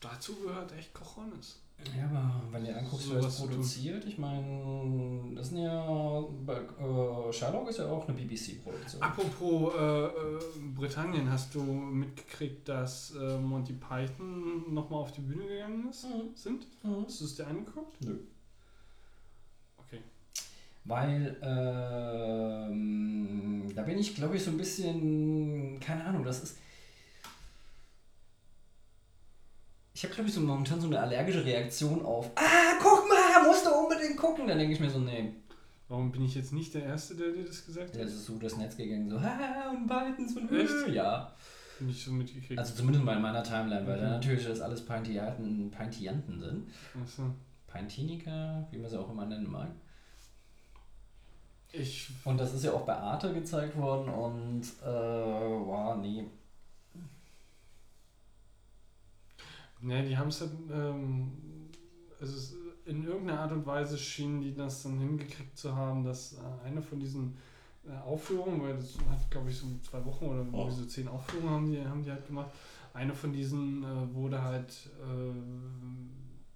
dazu 0.00 0.34
gehört 0.36 0.72
echt 0.72 0.92
Cojones. 0.94 1.60
Ja, 1.96 2.06
aber 2.06 2.52
wenn 2.52 2.64
du 2.64 2.74
anguckst, 2.74 3.10
wer 3.12 3.20
das 3.20 3.36
zu 3.36 3.42
tun. 3.42 3.50
produziert, 3.50 4.04
ich 4.06 4.16
meine, 4.16 5.34
das 5.34 5.48
sind 5.48 5.58
ja. 5.58 6.20
Äh, 6.20 7.32
Sherlock 7.32 7.68
ist 7.68 7.78
ja 7.78 7.86
auch 7.90 8.06
eine 8.06 8.16
BBC-Produktion. 8.16 9.02
Apropos 9.02 9.74
äh, 9.74 10.06
äh, 10.06 10.38
Britannien, 10.74 11.30
hast 11.30 11.54
du 11.54 11.62
mitgekriegt, 11.62 12.68
dass 12.68 13.14
äh, 13.16 13.38
Monty 13.38 13.74
Python 13.74 14.72
nochmal 14.72 15.00
auf 15.00 15.12
die 15.12 15.20
Bühne 15.22 15.46
gegangen 15.46 15.88
ist? 15.90 16.04
Mhm. 16.04 16.34
Sind? 16.34 16.66
Mhm. 16.84 17.04
Hast 17.04 17.20
du 17.20 17.24
es 17.24 17.34
dir 17.34 17.46
angeguckt? 17.46 18.02
Nö. 18.04 18.18
Weil, 20.84 21.36
ähm, 22.70 23.72
da 23.74 23.82
bin 23.82 23.98
ich, 23.98 24.14
glaube 24.14 24.36
ich, 24.36 24.44
so 24.44 24.50
ein 24.50 24.58
bisschen, 24.58 25.80
keine 25.80 26.04
Ahnung, 26.04 26.24
das 26.24 26.42
ist. 26.42 26.58
Ich 29.94 30.02
habe, 30.04 30.12
glaube 30.14 30.28
ich, 30.28 30.34
so 30.34 30.40
momentan 30.40 30.80
so 30.80 30.88
eine 30.88 31.00
allergische 31.00 31.44
Reaktion 31.44 32.04
auf, 32.04 32.30
ah, 32.36 32.74
guck 32.82 33.08
mal, 33.08 33.46
musst 33.48 33.64
du 33.64 33.70
unbedingt 33.70 34.16
gucken. 34.18 34.46
Dann 34.48 34.58
denke 34.58 34.74
ich 34.74 34.80
mir 34.80 34.90
so, 34.90 34.98
nee, 34.98 35.32
Warum 35.88 36.10
bin 36.10 36.24
ich 36.24 36.34
jetzt 36.34 36.52
nicht 36.52 36.72
der 36.74 36.82
Erste, 36.84 37.14
der 37.14 37.28
dir 37.32 37.44
das 37.44 37.64
gesagt 37.66 37.94
hat? 37.94 38.00
das 38.02 38.10
ist 38.14 38.24
so 38.24 38.38
das 38.38 38.56
Netz 38.56 38.74
gegangen, 38.76 39.08
so, 39.08 39.18
ah, 39.18 39.70
und 39.70 39.86
Pythons 39.86 40.32
von 40.32 40.48
Echt? 40.50 40.88
Ja. 40.94 41.30
Nicht 41.80 42.02
so 42.04 42.10
mitgekriegt. 42.12 42.58
Also 42.58 42.74
zumindest 42.74 43.04
mal 43.04 43.16
in 43.16 43.22
meiner 43.22 43.42
Timeline, 43.42 43.86
weil 43.86 43.98
da 43.98 44.04
Mhm. 44.06 44.10
natürlich 44.12 44.46
das 44.46 44.60
alles 44.60 44.84
Peintianten 44.84 45.70
sind. 46.40 46.68
Achso. 47.02 47.30
Peintiniker, 47.66 48.66
wie 48.70 48.78
man 48.78 48.88
sie 48.90 48.98
auch 48.98 49.10
immer 49.10 49.26
nennen 49.26 49.50
mag. 49.50 49.68
Ich. 51.76 52.08
Und 52.24 52.38
das 52.38 52.54
ist 52.54 52.64
ja 52.64 52.72
auch 52.72 52.82
bei 52.82 52.96
Arte 52.96 53.32
gezeigt 53.34 53.76
worden 53.76 54.08
und, 54.12 54.62
äh, 54.82 54.86
wow, 54.86 55.96
nee. 55.96 56.24
Ne, 59.80 60.02
die 60.04 60.16
haben 60.16 60.28
es 60.28 60.40
halt. 60.40 60.50
Ähm, 60.72 61.32
also 62.20 62.56
in 62.86 63.04
irgendeiner 63.06 63.40
Art 63.40 63.52
und 63.52 63.66
Weise 63.66 63.96
schienen 63.98 64.40
die 64.42 64.54
das 64.54 64.82
dann 64.82 64.98
hingekriegt 64.98 65.56
zu 65.56 65.74
haben, 65.74 66.04
dass 66.04 66.34
äh, 66.34 66.66
eine 66.66 66.82
von 66.82 67.00
diesen 67.00 67.34
äh, 67.86 67.92
Aufführungen, 68.06 68.62
weil 68.62 68.74
das 68.76 68.96
hat, 69.10 69.30
glaube 69.30 69.50
ich, 69.50 69.56
so 69.58 69.66
zwei 69.82 70.04
Wochen 70.04 70.26
oder 70.26 70.44
Oh. 70.52 70.70
so 70.70 70.84
zehn 70.84 71.08
Aufführungen 71.08 71.50
haben 71.50 71.70
die, 71.70 71.84
haben 71.84 72.02
die 72.02 72.10
halt 72.10 72.26
gemacht. 72.26 72.50
Eine 72.92 73.14
von 73.14 73.32
diesen 73.32 73.82
äh, 73.82 74.14
wurde 74.14 74.40
halt 74.42 74.68
äh, 75.00 75.32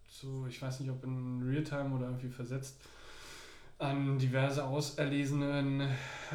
so, 0.08 0.46
ich 0.46 0.60
weiß 0.60 0.80
nicht, 0.80 0.90
ob 0.90 1.02
in 1.04 1.42
Realtime 1.42 1.94
oder 1.94 2.06
irgendwie 2.06 2.28
versetzt, 2.28 2.76
an 3.80 4.18
diverse 4.18 4.64
auserlesenen 4.64 5.82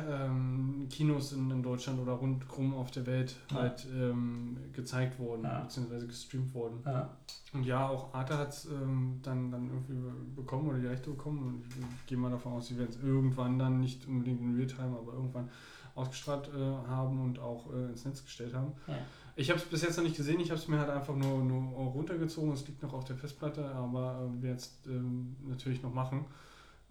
ähm, 0.10 0.88
Kinos 0.90 1.34
in, 1.34 1.52
in 1.52 1.62
Deutschland 1.62 2.00
oder 2.00 2.14
rundherum 2.14 2.74
auf 2.74 2.90
der 2.92 3.06
Welt 3.06 3.36
Ja. 3.52 3.58
halt 3.58 3.86
ähm, 3.94 4.58
gezeigt 4.72 5.20
worden, 5.20 5.44
Ja. 5.44 5.60
beziehungsweise 5.62 6.08
gestreamt 6.08 6.54
worden. 6.54 6.80
Ja. 6.86 7.10
Und 7.54 7.66
ja, 7.66 7.88
auch 7.90 8.14
Arte 8.14 8.38
hat 8.38 8.50
es 8.54 8.66
ähm, 8.66 9.20
dann, 9.24 9.52
dann 9.52 9.68
irgendwie 9.70 9.96
bekommen 10.36 10.70
oder 10.70 10.80
die 10.80 10.88
Rechte 10.88 11.10
bekommen. 11.10 11.44
Und 11.46 11.66
ich 11.68 12.06
gehe 12.06 12.18
mal 12.18 12.32
davon 12.32 12.54
aus, 12.54 12.68
sie 12.68 12.78
werden 12.78 12.90
es 12.92 13.04
irgendwann 13.04 13.60
dann 13.60 13.82
nicht 13.82 14.08
unbedingt 14.08 14.40
in 14.40 14.56
Realtime, 14.56 14.98
aber 14.98 15.14
irgendwann 15.14 15.50
ausgestrahlt 15.96 16.48
äh, 16.56 16.88
haben 16.88 17.22
und 17.22 17.40
auch 17.40 17.72
äh, 17.74 17.90
ins 17.90 18.06
Netz 18.06 18.24
gestellt 18.24 18.54
haben. 18.54 18.72
Ja. 18.88 18.96
Ich 19.36 19.50
habe 19.50 19.60
es 19.60 19.66
bis 19.66 19.82
jetzt 19.82 19.98
noch 19.98 20.04
nicht 20.04 20.16
gesehen, 20.16 20.40
ich 20.40 20.50
habe 20.50 20.60
es 20.60 20.68
mir 20.68 20.80
halt 20.80 20.90
einfach 20.90 21.16
nur, 21.16 21.44
nur 21.44 21.62
runtergezogen. 21.92 22.54
Es 22.54 22.66
liegt 22.68 22.82
noch 22.84 22.94
auf 22.94 23.04
der 23.04 23.18
Festplatte, 23.18 23.66
aber 23.76 24.22
äh, 24.40 24.42
werde 24.44 24.48
jetzt 24.56 24.88
ähm, 24.88 25.36
natürlich 25.46 25.84
noch 25.84 25.94
machen. 25.94 26.26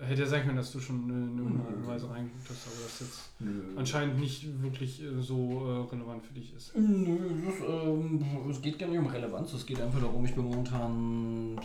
Hätte 0.04 0.22
ja 0.22 0.26
sein 0.26 0.42
können, 0.44 0.56
dass 0.56 0.72
du 0.72 0.80
schon 0.80 1.08
in 1.08 1.38
irgendeiner 1.38 1.68
Art 1.68 1.76
und 1.76 1.86
Weise 1.86 2.10
reingeguckt 2.10 2.50
hast, 2.50 2.66
aber 2.66 2.76
das 2.84 3.00
jetzt 3.00 3.30
Nö. 3.38 3.62
anscheinend 3.76 4.18
nicht 4.18 4.62
wirklich 4.62 5.00
äh, 5.02 5.22
so 5.22 5.64
äh, 5.64 5.94
relevant 5.94 6.24
für 6.24 6.34
dich 6.34 6.52
ist. 6.54 6.76
Nö, 6.76 7.16
das, 7.46 7.54
ähm, 7.68 8.24
es 8.50 8.60
geht 8.60 8.78
gar 8.78 8.88
nicht 8.88 8.98
um 8.98 9.06
Relevanz, 9.06 9.52
es 9.52 9.64
geht 9.64 9.80
einfach 9.80 10.00
darum, 10.00 10.24
ich 10.24 10.34
bin 10.34 10.44
momentan. 10.44 11.60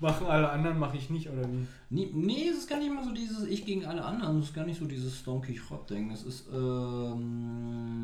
Machen 0.00 0.26
alle 0.26 0.50
anderen, 0.50 0.78
mache 0.78 0.96
ich 0.96 1.10
nicht, 1.10 1.30
oder 1.30 1.42
wie? 1.42 1.66
Nee, 1.90 2.10
nee, 2.12 2.48
es 2.48 2.58
ist 2.58 2.68
gar 2.68 2.78
nicht 2.78 2.92
mal 2.92 3.04
so 3.04 3.12
dieses 3.12 3.46
Ich 3.46 3.64
gegen 3.64 3.86
alle 3.86 4.04
anderen, 4.04 4.40
es 4.40 4.46
ist 4.46 4.54
gar 4.54 4.66
nicht 4.66 4.78
so 4.78 4.86
dieses 4.86 5.22
Don 5.24 5.40
Quixote-Ding. 5.40 6.10
Es 6.10 6.24
ist, 6.24 6.48
ähm. 6.52 7.98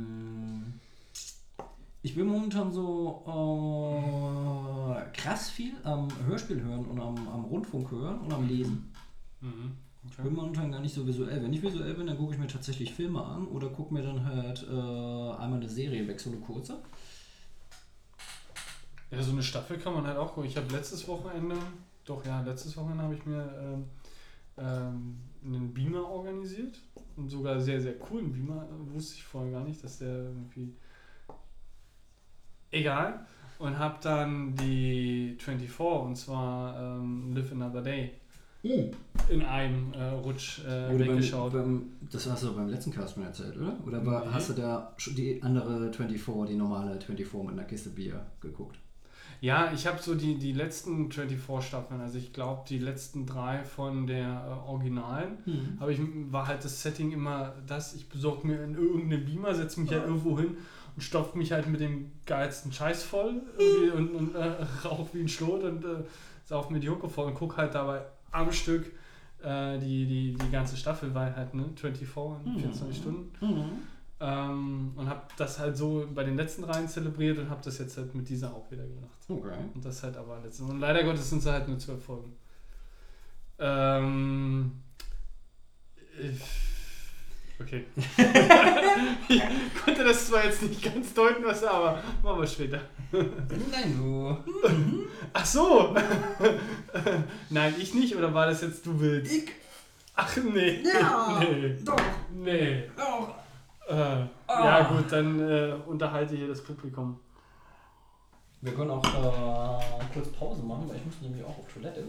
Ich 2.03 2.15
bin 2.15 2.27
momentan 2.29 2.71
so 2.73 3.25
äh, 3.27 5.01
krass 5.13 5.51
viel 5.51 5.73
am 5.83 6.07
Hörspiel 6.27 6.63
hören 6.63 6.85
und 6.85 7.01
am, 7.01 7.29
am 7.29 7.45
Rundfunk 7.47 7.91
hören 7.91 8.21
und 8.21 8.33
am 8.33 8.47
Lesen. 8.47 8.93
Mhm. 9.47 9.73
Ich 10.09 10.17
bin 10.17 10.35
momentan 10.35 10.71
gar 10.71 10.81
nicht 10.81 10.95
so 10.95 11.07
visuell. 11.07 11.43
Wenn 11.43 11.53
ich 11.53 11.63
visuell 11.63 11.95
bin, 11.95 12.07
dann 12.07 12.17
gucke 12.17 12.35
ich 12.35 12.39
mir 12.39 12.47
tatsächlich 12.47 12.95
Filme 12.95 13.23
an 13.25 13.47
oder 13.49 13.69
gucke 13.69 13.93
mir 13.93 14.03
dann 14.03 14.25
halt 14.25 14.63
äh, 14.63 14.71
einmal 14.71 15.55
eine 15.55 15.69
Serie 15.69 16.07
weg, 16.07 16.21
so 16.21 16.31
eine 16.31 16.39
kurze. 16.39 16.79
Ja, 19.11 19.23
so 19.23 19.33
eine 19.33 19.43
Staffel 19.43 19.79
kann 19.79 19.95
man 19.95 20.07
halt 20.07 20.17
auch 20.17 20.35
gucken. 20.35 20.49
Ich 20.49 20.57
habe 20.57 20.73
letztes 20.73 21.07
Wochenende, 21.09 21.57
doch 22.05 22.25
ja, 22.25 22.41
letztes 22.43 22.77
Wochenende 22.77 23.05
habe 23.05 23.15
ich 23.15 23.25
mir 23.25 23.53
ähm, 23.61 23.85
ähm, 24.59 25.19
einen 25.45 25.73
Beamer 25.73 26.05
organisiert. 26.05 26.79
Und 27.17 27.31
sogar 27.31 27.61
sehr, 27.61 27.81
sehr 27.81 27.99
coolen 27.99 28.33
Beamer. 28.33 28.67
Wusste 28.93 29.15
ich 29.15 29.25
vorher 29.25 29.53
gar 29.53 29.65
nicht, 29.65 29.83
dass 29.83 29.99
der 29.99 30.25
irgendwie. 30.25 30.75
Egal. 32.71 33.27
Und 33.59 33.79
habe 33.79 33.97
dann 34.03 34.55
die 34.55 35.37
24, 35.39 36.07
und 36.07 36.17
zwar 36.17 36.79
ähm, 36.79 37.35
Live 37.35 37.53
Another 37.53 37.81
Day, 37.81 38.13
in 39.29 39.43
einem 39.43 39.93
äh, 39.93 40.09
Rutsch 40.11 40.61
äh, 40.65 40.99
weggeschaut. 40.99 41.53
beim, 41.53 41.83
das 42.11 42.29
hast 42.31 42.45
du 42.45 42.55
beim 42.55 42.69
letzten 42.69 42.93
Cast 42.93 43.15
schon 43.15 43.25
erzählt, 43.25 43.57
oder? 43.57 43.77
Oder 43.87 44.07
war, 44.07 44.25
Nee. 44.25 44.31
hast 44.33 44.51
du 44.51 44.53
da 44.55 44.93
die 45.17 45.43
andere 45.43 45.93
24, 45.93 46.55
die 46.55 46.57
normale 46.59 47.01
24 47.01 47.33
mit 47.43 47.53
einer 47.53 47.65
Kiste 47.65 47.91
Bier 47.91 48.25
geguckt? 48.41 48.79
Ja, 49.41 49.71
ich 49.75 49.87
habe 49.87 49.99
so 50.01 50.15
die, 50.15 50.37
die 50.39 50.53
letzten 50.53 51.11
24 51.11 51.69
Staffeln, 51.69 52.01
also 52.01 52.17
ich 52.17 52.33
glaube 52.33 52.63
die 52.69 52.79
letzten 52.79 53.27
drei 53.27 53.65
von 53.65 54.07
der 54.07 54.29
äh, 54.67 54.69
Originalen. 54.69 55.39
Hm. 55.45 55.77
Aber 55.79 55.91
ich 55.91 56.01
war 56.31 56.47
halt 56.47 56.65
das 56.65 56.83
Setting 56.83 57.13
immer 57.13 57.55
das, 57.67 57.95
ich 57.95 58.09
besorge 58.09 58.47
mir 58.47 58.63
in 58.65 58.75
irgendeinen 58.75 59.25
Beamer, 59.27 59.55
setze 59.55 59.81
mich 59.81 59.91
halt 59.93 60.05
irgendwo 60.05 60.39
hin 60.39 60.57
und 60.95 61.03
stopfe 61.03 61.37
mich 61.37 61.53
halt 61.53 61.67
mit 61.67 61.81
dem 61.81 62.13
geilsten 62.25 62.73
Scheiß 62.73 63.03
voll 63.03 63.43
und, 63.95 64.11
und 64.15 64.35
äh, 64.35 64.53
rauch 64.85 65.09
wie 65.13 65.21
ein 65.21 65.29
Schlot 65.29 65.63
und 65.65 65.85
äh, 65.85 66.05
sauf 66.45 66.71
mir 66.71 66.81
die 66.81 66.89
Hucke 66.89 67.09
voll 67.09 67.27
und 67.27 67.35
guck 67.35 67.57
halt 67.59 67.75
dabei 67.75 68.03
am 68.37 68.53
Stück 68.53 68.91
äh, 69.43 69.79
die, 69.79 70.07
die, 70.07 70.35
die 70.35 70.51
ganze 70.51 70.77
Staffel, 70.77 71.15
weil 71.15 71.35
halt 71.35 71.55
ne, 71.55 71.65
24 71.75 72.09
in 72.47 72.53
Mhm. 72.55 72.59
24 72.59 72.97
Stunden. 72.97 73.45
Mhm. 73.45 73.65
Ähm, 74.19 74.93
und 74.97 75.09
habe 75.11 75.23
das 75.37 75.59
halt 75.59 75.77
so 75.77 76.09
bei 76.15 76.25
den 76.25 76.37
letzten 76.37 76.63
dreien 76.63 76.89
zelebriert 76.89 77.39
und 77.39 77.51
habe 77.51 77.61
das 77.63 77.77
jetzt 77.79 77.99
halt 77.99 78.15
mit 78.15 78.27
dieser 78.29 78.55
auch 78.55 78.71
wieder 78.71 78.85
gemacht. 78.87 79.11
Okay. 79.29 79.59
Und 79.75 79.85
das 79.85 80.03
halt 80.03 80.17
aber 80.17 80.41
letzte. 80.41 80.65
Und 80.65 80.81
leider 80.81 81.05
Gottes 81.05 81.29
sind 81.29 81.41
es 81.41 81.47
halt 81.47 81.69
nur 81.69 81.79
zwölf 81.79 82.03
Folgen. 82.03 82.33
Ähm. 83.59 84.73
ich- 86.19 86.76
Okay. 87.61 87.87
ich 89.29 89.43
konnte 89.85 90.05
das 90.05 90.27
zwar 90.29 90.45
jetzt 90.45 90.63
nicht 90.63 90.83
ganz 90.83 91.15
deuten, 91.15 91.45
was 91.45 91.65
aber 91.65 92.03
machen 92.23 92.41
wir 92.41 92.47
später. 92.47 92.81
Nein, 93.13 93.97
du. 93.97 94.37
Ach 95.33 95.45
so! 95.47 95.97
Nein, 97.51 97.75
ich 97.79 97.95
nicht, 97.95 98.15
oder 98.15 98.33
war 98.35 98.47
das 98.47 98.61
jetzt 98.61 98.85
du 98.85 99.01
willst? 99.01 99.33
Ich. 99.35 99.51
Ach 100.15 100.37
nee. 100.37 100.83
Ja. 100.83 101.41
Nee. 101.51 101.77
Doch. 101.85 101.97
Nee. 102.33 102.85
Doch. 102.97 103.35
Äh, 103.89 104.27
Ah. 104.49 104.65
Ja 104.65 104.89
gut, 104.89 105.11
dann 105.11 105.41
äh, 105.41 105.75
unterhalte 105.87 106.37
hier 106.37 106.47
das 106.49 106.63
Publikum. 106.63 107.19
Wir 108.61 108.73
können 108.73 108.91
auch 108.91 109.05
äh, 109.05 110.05
kurz 110.15 110.29
Pause 110.29 110.63
machen, 110.63 110.89
weil 110.89 110.97
ich 110.97 111.05
muss 111.05 111.21
nämlich 111.21 111.45
auch 111.45 111.59
auf 111.59 111.73
Toilette. 111.73 112.05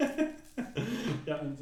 Ja, 1.26 1.38
und 1.40 1.58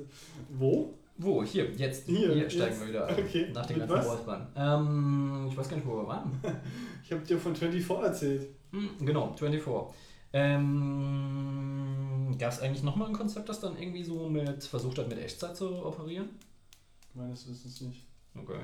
wo? 0.51 0.95
Wo? 1.17 1.43
Hier, 1.43 1.71
jetzt. 1.73 2.07
Hier, 2.07 2.33
Hier, 2.33 2.49
steigen 2.49 2.71
jetzt. 2.71 2.81
wir 2.81 2.89
wieder 2.89 3.07
ein. 3.07 3.19
Okay. 3.19 3.51
Nach 3.53 3.69
Mit 3.69 3.79
ganzen? 3.79 4.11
Räuspern. 4.11 4.47
Ähm, 4.57 5.47
ich 5.51 5.57
weiß 5.57 5.69
gar 5.69 5.77
nicht, 5.77 5.87
wo 5.87 5.97
wir 5.97 6.07
waren. 6.07 6.41
Ich 7.05 7.13
habe 7.13 7.23
dir 7.23 7.39
von 7.39 7.57
24 7.57 8.05
erzählt. 8.05 8.49
Hm, 8.71 8.91
genau, 9.05 9.33
24. 9.35 9.95
Ähm, 10.33 12.37
Gab 12.39 12.53
es 12.53 12.61
eigentlich 12.61 12.83
nochmal 12.83 13.09
ein 13.09 13.15
Konzept, 13.15 13.49
das 13.49 13.61
dann 13.61 13.79
irgendwie 13.79 14.05
so 14.05 14.29
mit 14.29 14.63
versucht 14.63 14.99
hat, 14.99 15.09
mit 15.09 15.19
Echtzeit 15.19 15.57
zu 15.57 15.85
operieren? 15.85 16.29
Meines 17.15 17.49
Wissens 17.49 17.81
nicht. 17.81 18.07
Okay. 18.37 18.59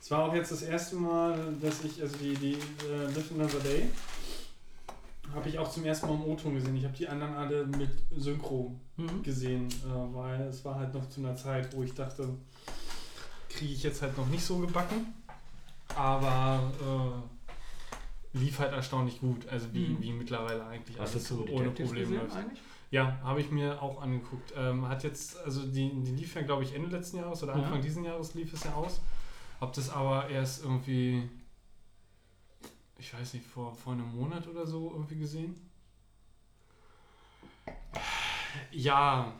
Es 0.00 0.10
war 0.10 0.28
auch 0.28 0.34
jetzt 0.34 0.52
das 0.52 0.62
erste 0.62 0.96
Mal, 0.96 1.54
dass 1.60 1.82
ich, 1.84 2.00
also 2.02 2.16
die, 2.18 2.34
die 2.34 2.52
äh, 2.52 3.04
Live 3.06 3.32
Another 3.34 3.60
Day, 3.60 3.88
habe 5.34 5.48
ich 5.48 5.58
auch 5.58 5.70
zum 5.70 5.84
ersten 5.84 6.06
Mal 6.06 6.14
im 6.14 6.22
O-Ton 6.24 6.54
gesehen. 6.54 6.76
Ich 6.76 6.84
habe 6.84 6.96
die 6.96 7.08
anderen 7.08 7.34
alle 7.34 7.66
mit 7.66 7.90
Synchro 8.16 8.74
Mhm. 8.96 9.22
gesehen, 9.22 9.68
äh, 9.68 10.14
weil 10.14 10.40
es 10.42 10.64
war 10.64 10.74
halt 10.76 10.92
noch 10.94 11.08
zu 11.08 11.20
einer 11.20 11.34
Zeit, 11.36 11.74
wo 11.74 11.82
ich 11.82 11.94
dachte, 11.94 12.28
kriege 13.48 13.72
ich 13.72 13.82
jetzt 13.82 14.02
halt 14.02 14.16
noch 14.16 14.26
nicht 14.28 14.44
so 14.44 14.58
gebacken. 14.58 15.14
Aber 15.96 16.70
äh, 18.34 18.38
lief 18.38 18.58
halt 18.58 18.72
erstaunlich 18.72 19.20
gut. 19.20 19.46
Also 19.48 19.72
wie, 19.72 19.88
Mhm. 19.88 20.02
wie 20.02 20.12
mittlerweile 20.12 20.64
eigentlich 20.66 20.98
Hast 20.98 21.14
du 21.14 21.18
alles 21.18 21.28
so 21.28 21.46
ohne 21.52 21.70
Probleme 21.70 22.16
läuft. 22.16 22.36
eigentlich? 22.36 22.60
Ja, 22.90 23.18
habe 23.22 23.40
ich 23.40 23.50
mir 23.50 23.80
auch 23.82 24.02
angeguckt. 24.02 24.52
Ähm, 24.56 24.86
hat 24.88 25.02
jetzt, 25.02 25.38
also 25.44 25.62
die, 25.66 25.90
die 26.02 26.10
lief 26.12 26.34
ja, 26.34 26.42
glaube 26.42 26.62
ich, 26.64 26.74
Ende 26.74 26.88
letzten 26.94 27.18
Jahres 27.18 27.42
oder 27.42 27.56
Ja. 27.56 27.62
Anfang 27.64 27.80
diesen 27.80 28.04
Jahres 28.04 28.34
lief 28.34 28.52
es 28.52 28.64
ja 28.64 28.74
aus. 28.74 29.00
Ob 29.60 29.72
das 29.72 29.88
aber 29.90 30.28
erst 30.28 30.62
irgendwie, 30.64 31.28
ich 33.02 33.12
weiß 33.12 33.34
nicht, 33.34 33.44
vor, 33.44 33.74
vor 33.74 33.94
einem 33.94 34.14
Monat 34.14 34.46
oder 34.46 34.64
so 34.64 34.92
irgendwie 34.92 35.18
gesehen? 35.18 35.56
Ja, 38.70 39.32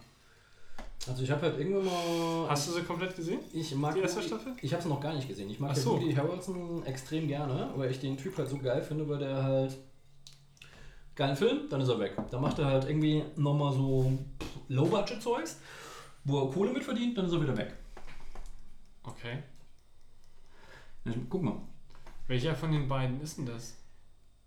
Also 1.07 1.23
ich 1.23 1.31
habe 1.31 1.43
halt 1.43 1.59
irgendwann 1.59 1.85
mal. 1.85 2.49
hast 2.51 2.67
du 2.69 2.73
sie 2.73 2.83
komplett 2.83 3.15
gesehen? 3.15 3.39
ich 3.53 3.73
mag 3.77 3.95
die 3.95 4.01
erste 4.01 4.21
Staffel? 4.21 4.53
Ich 4.63 4.73
habe 4.73 4.83
es 4.83 4.89
noch 4.89 5.01
gar 5.01 5.15
nicht 5.15 5.29
gesehen. 5.29 5.49
Ich 5.49 5.61
mag 5.61 5.71
Ach 5.71 5.77
ja 5.77 5.83
so. 5.83 5.93
Woody 5.93 6.13
Harrelson 6.13 6.85
extrem 6.87 7.29
gerne, 7.29 7.73
weil 7.77 7.91
ich 7.93 8.01
den 8.01 8.17
Typ 8.17 8.37
halt 8.37 8.49
so 8.49 8.59
geil 8.59 8.83
finde, 8.83 9.09
weil 9.09 9.19
der 9.19 9.43
halt 9.45 9.79
geilen 11.15 11.37
Film, 11.37 11.69
dann 11.71 11.81
ist 11.81 11.89
er 11.89 12.01
weg. 12.01 12.17
Dann 12.33 12.41
macht 12.41 12.59
er 12.59 12.67
halt 12.67 12.85
irgendwie 12.89 13.25
nochmal 13.37 13.73
so 13.73 14.19
Low-Budget-Zeugs, 14.69 15.59
wo 16.25 16.41
er 16.41 16.51
Kohle 16.53 16.73
mit 16.73 16.83
verdient, 16.83 17.17
dann 17.17 17.27
ist 17.27 17.33
er 17.33 17.43
wieder 17.43 17.57
weg. 17.57 17.75
Okay. 19.05 19.39
Ich, 21.05 21.15
guck 21.29 21.43
mal. 21.43 21.61
Welcher 22.33 22.55
von 22.55 22.73
den 22.73 22.89
beiden 22.89 23.21
ist 23.21 23.37
denn 23.37 23.45
das? 23.45 23.77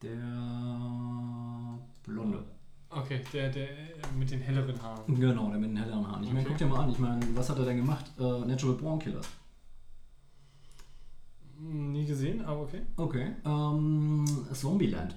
Der 0.02 0.10
Blonde. 2.02 2.44
Okay, 2.90 3.22
der, 3.32 3.52
der 3.52 3.70
äh, 3.70 3.94
mit 4.18 4.32
den 4.32 4.42
helleren 4.42 4.82
Haaren. 4.82 5.20
Genau, 5.20 5.52
der 5.52 5.60
mit 5.60 5.70
den 5.70 5.78
helleren 5.78 6.08
Haaren. 6.08 6.24
Ich 6.24 6.30
meine, 6.30 6.40
Okay. 6.40 6.50
guck 6.50 6.58
dir 6.58 6.66
mal 6.66 6.80
an. 6.84 6.90
Ich 6.90 6.98
meine, 6.98 7.24
was 7.38 7.48
hat 7.48 7.60
er 7.60 7.66
denn 7.66 7.78
gemacht? 7.78 8.06
Äh, 8.18 8.24
Natural 8.24 8.74
Born 8.76 8.98
Killers. 8.98 9.30
Hm, 11.60 11.92
Nie 11.92 12.08
gesehen, 12.08 12.44
aber 12.44 12.62
okay. 12.62 12.82
Okay. 12.98 13.36
Ähm, 13.46 14.26
Zombieland. 14.52 15.16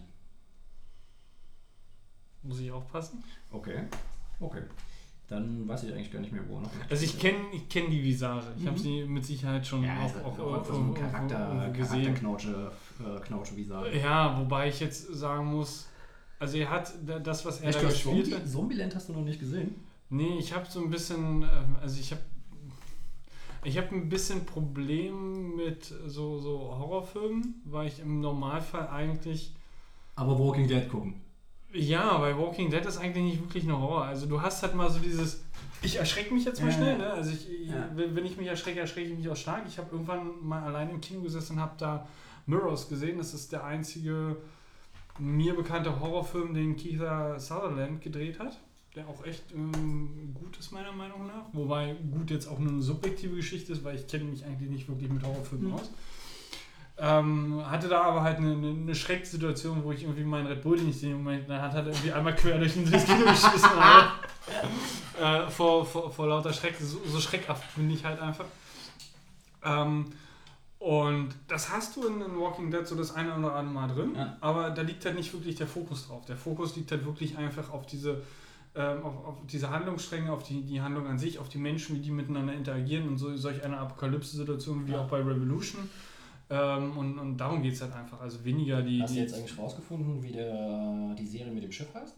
Muss 2.43 2.61
ich 2.61 2.71
aufpassen. 2.71 3.25
Okay. 3.51 3.85
Okay. 4.41 4.61
Dann 5.29 5.69
weiß 5.69 5.83
ich 5.85 5.93
eigentlich 5.93 6.11
gar 6.11 6.21
nicht 6.21 6.33
mehr, 6.33 6.43
wo 6.49 6.57
er 6.57 6.63
noch 6.63 6.71
Also 6.89 7.05
ich 7.05 7.19
kenne 7.19 7.39
ich 7.53 7.69
kenn 7.69 7.91
die 7.91 8.03
Visage. 8.03 8.47
Ich 8.59 8.67
habe 8.67 8.77
Mhm. 8.79 8.83
sie 8.83 9.05
mit 9.05 9.25
Sicherheit 9.27 9.67
schon 9.67 9.85
Ja, 9.85 10.01
auch, 10.01 10.07
ist 10.07 10.17
auch, 10.25 10.39
auch, 10.39 10.55
auch, 10.61 10.65
so 10.65 10.73
ein 10.81 10.95
Charakter, 10.95 11.69
gesehen. 11.71 12.03
Charakterknautsche, 12.05 12.73
äh, 13.01 13.21
Knautsche 13.21 13.57
wie 13.57 13.65
sagen. 13.65 13.99
Ja, 14.03 14.39
wobei 14.41 14.69
ich 14.69 14.81
jetzt 14.81 15.13
sagen 15.15 15.47
muss, 15.55 15.87
also 16.39 16.57
er 16.57 16.71
hat 16.71 16.93
da- 17.07 17.19
das, 17.19 17.45
was 17.45 17.61
er 17.61 17.69
Echt, 17.69 17.83
da 17.83 17.87
hast 17.87 17.93
gespielt 17.95 18.25
Zombie, 18.25 18.35
hat. 18.43 18.49
Zombieland 18.49 18.95
hast 18.95 19.09
du 19.11 19.13
noch 19.13 19.21
nicht 19.25 19.39
gesehen? 19.39 19.75
Nee, 20.09 20.39
ich 20.39 20.55
habe 20.55 20.65
so 20.71 20.81
ein 20.83 20.89
bisschen, 20.89 21.43
ähm, 21.43 21.77
also 21.83 22.01
ich 22.01 22.11
habe 22.13 22.23
ich 23.65 23.77
habe 23.77 23.89
ein 23.95 24.09
bisschen 24.09 24.47
Problem 24.47 25.57
mit 25.57 25.85
so, 26.07 26.39
so 26.39 26.59
Horrorfilmen, 26.79 27.61
weil 27.65 27.89
ich 27.89 27.99
im 28.01 28.21
Normalfall 28.21 28.89
eigentlich 28.89 29.53
Aber 30.15 30.39
Walking 30.39 30.67
Dead 30.69 30.89
gucken. 30.89 31.21
Ja, 31.81 32.19
bei 32.19 32.37
Walking 32.37 32.71
Dead 32.71 32.85
ist 32.85 32.99
eigentlich 32.99 33.25
nicht 33.25 33.41
wirklich 33.41 33.65
eine 33.65 33.79
Horror. 33.79 34.05
Also 34.05 34.27
du 34.27 34.41
hast 34.41 34.63
halt 34.63 34.75
mal 34.75 34.91
so 34.91 34.99
dieses, 34.99 35.43
ich 35.83 35.97
erschrecke 35.97 36.33
mich 36.35 36.45
jetzt 36.45 36.61
mal 36.61 36.69
Ja, 36.71 36.75
schnell, 36.75 36.99
ne? 36.99 37.11
Also 37.13 37.31
ich, 37.31 37.49
Ja. 37.69 37.89
wenn 37.95 38.15
wenn 38.17 38.27
ich 38.27 38.37
mich 38.37 38.47
erschrecke, 38.49 38.81
erschrecke 38.81 39.11
ich 39.11 39.17
mich 39.19 39.29
auch 39.29 39.37
stark. 39.37 39.63
Ich 39.69 39.79
habe 39.79 39.89
irgendwann 39.93 40.31
mal 40.47 40.63
allein 40.63 40.91
im 40.91 41.01
Kino 41.01 41.21
gesessen 41.23 41.55
und 41.55 41.61
habe 41.61 41.75
da 41.79 42.07
Mirrors 42.47 42.89
gesehen. 42.89 43.19
Das 43.19 43.35
ist 43.35 43.53
der 43.53 43.65
einzige 43.65 44.37
mir 45.19 45.55
bekannte 45.55 46.01
Horrorfilm, 46.01 46.55
den 46.55 46.77
Keith 46.77 47.01
Sutherland 47.41 48.01
gedreht 48.01 48.39
hat. 48.39 48.59
Der 48.97 49.07
auch 49.07 49.25
echt 49.25 49.53
ähm, 49.53 50.35
gut 50.35 50.57
ist, 50.59 50.73
meiner 50.73 50.93
Meinung 50.93 51.27
nach. 51.27 51.45
Wobei 51.53 51.95
gut 52.11 52.31
jetzt 52.31 52.49
auch 52.49 52.59
nur 52.59 52.73
eine 52.73 52.83
subjektive 52.83 53.37
Geschichte 53.37 53.73
ist, 53.73 53.85
weil 53.85 53.97
ich 53.97 54.07
kenne 54.07 54.25
mich 54.25 54.45
eigentlich 54.45 54.71
nicht 54.71 54.89
wirklich 54.89 55.11
mit 55.11 55.23
Horrorfilmen 55.23 55.69
Mhm. 55.69 55.75
aus. 55.75 55.91
Ähm, 57.01 57.63
hatte 57.71 57.87
da 57.89 58.03
aber 58.03 58.23
halt 58.23 58.39
eine, 58.39 58.53
eine, 58.53 58.95
Schrecksituation, 58.95 59.85
wo 59.85 59.93
ich 59.93 60.03
irgendwie 60.03 60.25
meinen 60.25 60.49
Red 60.49 60.63
Bull, 60.63 60.77
den 60.79 60.89
ich 60.89 61.01
den 61.01 61.13
Moment 61.13 61.49
hat, 61.49 61.73
hat 61.73 61.87
irgendwie 61.87 62.11
einmal 62.13 62.35
quer 62.35 62.59
durch 62.59 62.73
den- 62.75 62.85
Kino 62.87 62.97
geschmissen. 63.25 63.71
Alter. 63.79 65.47
äh, 65.47 65.49
vor, 65.51 65.87
vor, 65.87 66.11
vor 66.11 66.27
lauter 66.27 66.53
Schreck. 66.53 66.75
So, 66.81 66.99
so 67.07 67.21
schreckhaft 67.21 67.77
bin 67.77 67.89
ich 67.91 68.05
halt 68.05 68.21
einfach. 68.21 68.47
Ähm, 69.65 70.07
und 70.81 71.29
das 71.49 71.71
hast 71.73 71.97
du 71.97 72.07
in, 72.07 72.21
in 72.21 72.39
Walking 72.39 72.71
Dead 72.71 72.87
so 72.87 72.95
das 72.97 73.15
eine 73.15 73.37
oder 73.37 73.55
andere 73.55 73.75
Mal 73.75 73.89
drin, 73.89 74.13
Ja. 74.17 74.37
aber 74.41 74.71
da 74.71 74.83
liegt 74.83 75.05
halt 75.05 75.17
nicht 75.17 75.33
wirklich 75.33 75.57
der 75.57 75.67
Fokus 75.67 76.07
drauf. 76.07 76.25
Der 76.27 76.37
Fokus 76.37 76.77
liegt 76.77 76.91
halt 76.93 77.05
wirklich 77.05 77.37
einfach 77.37 77.71
auf 77.71 77.87
diese, 77.87 78.23
ähm, 78.77 79.03
auf, 79.03 79.25
auf 79.27 79.35
diese 79.51 79.71
Handlungsstränge, 79.71 80.33
auf 80.33 80.45
die, 80.45 80.63
die 80.63 80.81
Handlung 80.81 81.07
an 81.09 81.19
sich, 81.19 81.39
auf 81.41 81.49
die 81.49 81.59
Menschen, 81.59 81.97
wie 81.97 82.01
die 82.01 82.11
miteinander 82.13 82.53
interagieren 82.55 83.09
und 83.09 83.19
so 83.19 83.37
solch 83.37 83.65
eine 83.65 83.77
Apokalypse-Situation 83.79 84.87
wie 84.87 84.93
Ja. 84.93 85.01
auch 85.01 85.09
bei 85.09 85.19
Revolution. 85.19 85.89
Ähm, 86.51 86.97
und, 86.97 87.19
und 87.19 87.37
darum 87.37 87.63
geht 87.63 87.75
es 87.75 87.83
halt 87.83 87.95
einfach. 87.95 88.21
Also 88.21 88.45
weniger 88.45 88.83
die, 88.83 89.03
Hast 89.03 89.11
du 89.11 89.15
die, 89.15 89.21
jetzt 89.21 89.35
eigentlich 89.35 89.59
rausgefunden, 89.59 90.23
wie 90.23 90.33
der, 90.33 91.15
die 91.19 91.27
Serie 91.27 91.53
mit 91.53 91.63
dem 91.65 91.73
Schiff 91.73 91.93
heißt? 91.95 92.17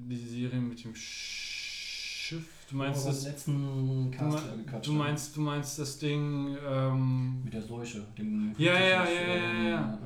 die 0.00 0.16
Serie 0.16 0.60
mit 0.60 0.82
dem 0.84 0.94
Schiff. 0.94 2.46
Du 2.70 2.76
meinst 2.76 3.06
das. 3.06 3.24
letzten 3.24 4.10
Du, 4.10 4.16
Cast 4.16 4.86
du 4.86 4.92
meinst, 4.92 5.36
du 5.36 5.40
meinst 5.40 5.78
das 5.78 5.98
Ding. 5.98 6.56
Ähm, 6.66 7.42
Mit 7.44 7.54
der 7.54 7.62
Seuche. 7.62 8.04
Dem 8.16 8.54
Ja, 8.58 8.74
ja, 8.74 8.80
ja, 8.80 9.04
ja, 9.04 9.36
ja, 9.36 9.68
ja. 9.68 9.98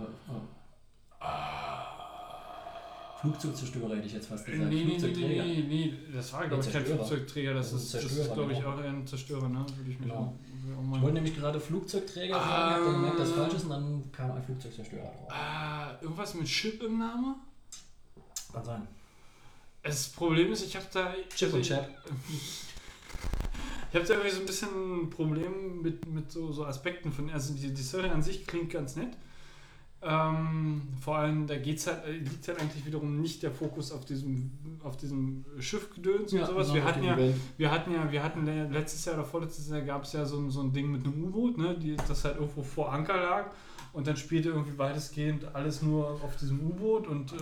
äh, 1.20 1.24
äh, 1.24 1.91
Flugzeugzerstörer 3.22 3.96
hätte 3.96 4.06
ich 4.06 4.12
jetzt 4.12 4.26
fast 4.26 4.44
gesagt. 4.44 4.68
nee, 4.68 4.84
nee, 4.84 4.98
Flugzeugträger. 4.98 5.44
nee, 5.44 5.64
nee, 5.68 5.86
nee, 5.86 5.94
das 6.14 6.32
war 6.32 6.46
glaube 6.48 6.62
ich 6.64 6.72
kein. 6.72 6.84
Flugzeugträger, 6.84 7.54
das 7.54 7.72
Das 7.72 7.82
ist, 7.82 7.94
ist 7.94 8.04
das 8.04 8.12
ist 8.12 8.34
glaube 8.34 8.52
ich 8.52 8.58
genau. 8.58 8.72
auch 8.72 8.78
ein 8.78 9.06
Zerstörer, 9.06 9.48
ne? 9.48 9.64
Würde 9.76 9.90
ich 9.90 9.98
mich 10.00 10.08
Genau. 10.08 10.14
auch, 10.14 10.96
Ich 10.96 11.02
wollte 11.02 11.14
nämlich 11.14 11.36
gerade 11.36 11.60
Flugzeugträger 11.60 12.34
sagen, 12.34 12.50
hab 12.74 12.84
dann 12.84 12.92
gemerkt, 12.94 13.18
das 13.20 13.30
Äh. 13.30 13.34
falsch 13.34 13.54
ist 13.54 13.64
und 13.64 13.70
dann 13.70 14.12
kam 14.12 14.32
ein 14.32 14.42
Flugzeugzerstörer 14.42 15.02
drauf. 15.02 15.28
Ah, 15.30 15.92
irgendwas 16.02 16.34
mit 16.34 16.46
Chip 16.46 16.82
im 16.82 16.98
Namen? 16.98 17.36
Kann 18.52 18.64
sein. 18.64 18.88
Das 19.84 20.08
Problem 20.10 20.52
ist, 20.52 20.64
ich 20.64 20.76
habe 20.76 20.86
da. 20.92 21.14
Chip 21.34 21.52
und 21.54 21.62
Chap. 21.62 21.88
Ich 23.90 23.96
habe 23.96 24.06
da 24.06 24.14
irgendwie 24.14 24.30
so 24.30 24.40
ein 24.40 24.46
bisschen 24.46 25.02
ein 25.02 25.10
Problem 25.10 25.82
mit, 25.82 26.06
mit 26.06 26.30
so, 26.32 26.50
so 26.52 26.64
Aspekten 26.64 27.12
von. 27.12 27.28
Also 27.30 27.54
die, 27.54 27.72
die 27.74 27.82
Story 27.82 28.08
an 28.08 28.22
sich 28.22 28.46
klingt 28.46 28.70
ganz 28.70 28.96
nett. 28.96 29.16
Ähm, 30.04 30.82
vor 31.00 31.16
allem, 31.16 31.46
da 31.46 31.56
geht's 31.56 31.86
halt, 31.86 32.04
äh, 32.04 32.12
liegt 32.12 32.46
halt 32.48 32.60
eigentlich 32.60 32.84
wiederum 32.84 33.20
nicht 33.20 33.42
der 33.42 33.52
Fokus 33.52 33.92
auf 33.92 34.04
diesem, 34.04 34.50
auf 34.82 34.96
diesem 34.96 35.44
Schiffgedöns 35.60 36.32
und 36.32 36.40
sowas. 36.46 36.68
Wir 36.74 36.84
hatten 36.84 37.04
ja, 37.04 37.16
wir 37.56 37.70
hatten 37.70 37.92
ja, 37.92 38.10
wir 38.12 38.22
hatten 38.22 38.44
le- 38.44 38.68
letztes 38.68 39.04
Jahr 39.04 39.14
oder 39.14 39.24
vorletztes 39.24 39.68
Jahr 39.70 39.80
gab 39.82 40.02
es 40.02 40.12
ja 40.12 40.24
so, 40.24 40.38
ein- 40.38 40.50
so 40.50 40.60
ein 40.62 40.72
Ding 40.72 40.90
mit 40.90 41.04
einem 41.04 41.22
U-Boot, 41.24 41.56
ne, 41.56 41.76
die, 41.78 41.94
das 41.96 42.24
halt 42.24 42.36
irgendwo 42.36 42.62
vor 42.62 42.92
Anker 42.92 43.14
lag 43.16 43.46
und 43.92 44.06
dann 44.08 44.16
spielte 44.16 44.48
irgendwie 44.48 44.76
weitestgehend 44.76 45.54
alles 45.54 45.82
nur 45.82 46.08
auf 46.24 46.34
diesem 46.36 46.60
U-Boot 46.68 47.06
und 47.06 47.32
äh, 47.34 47.36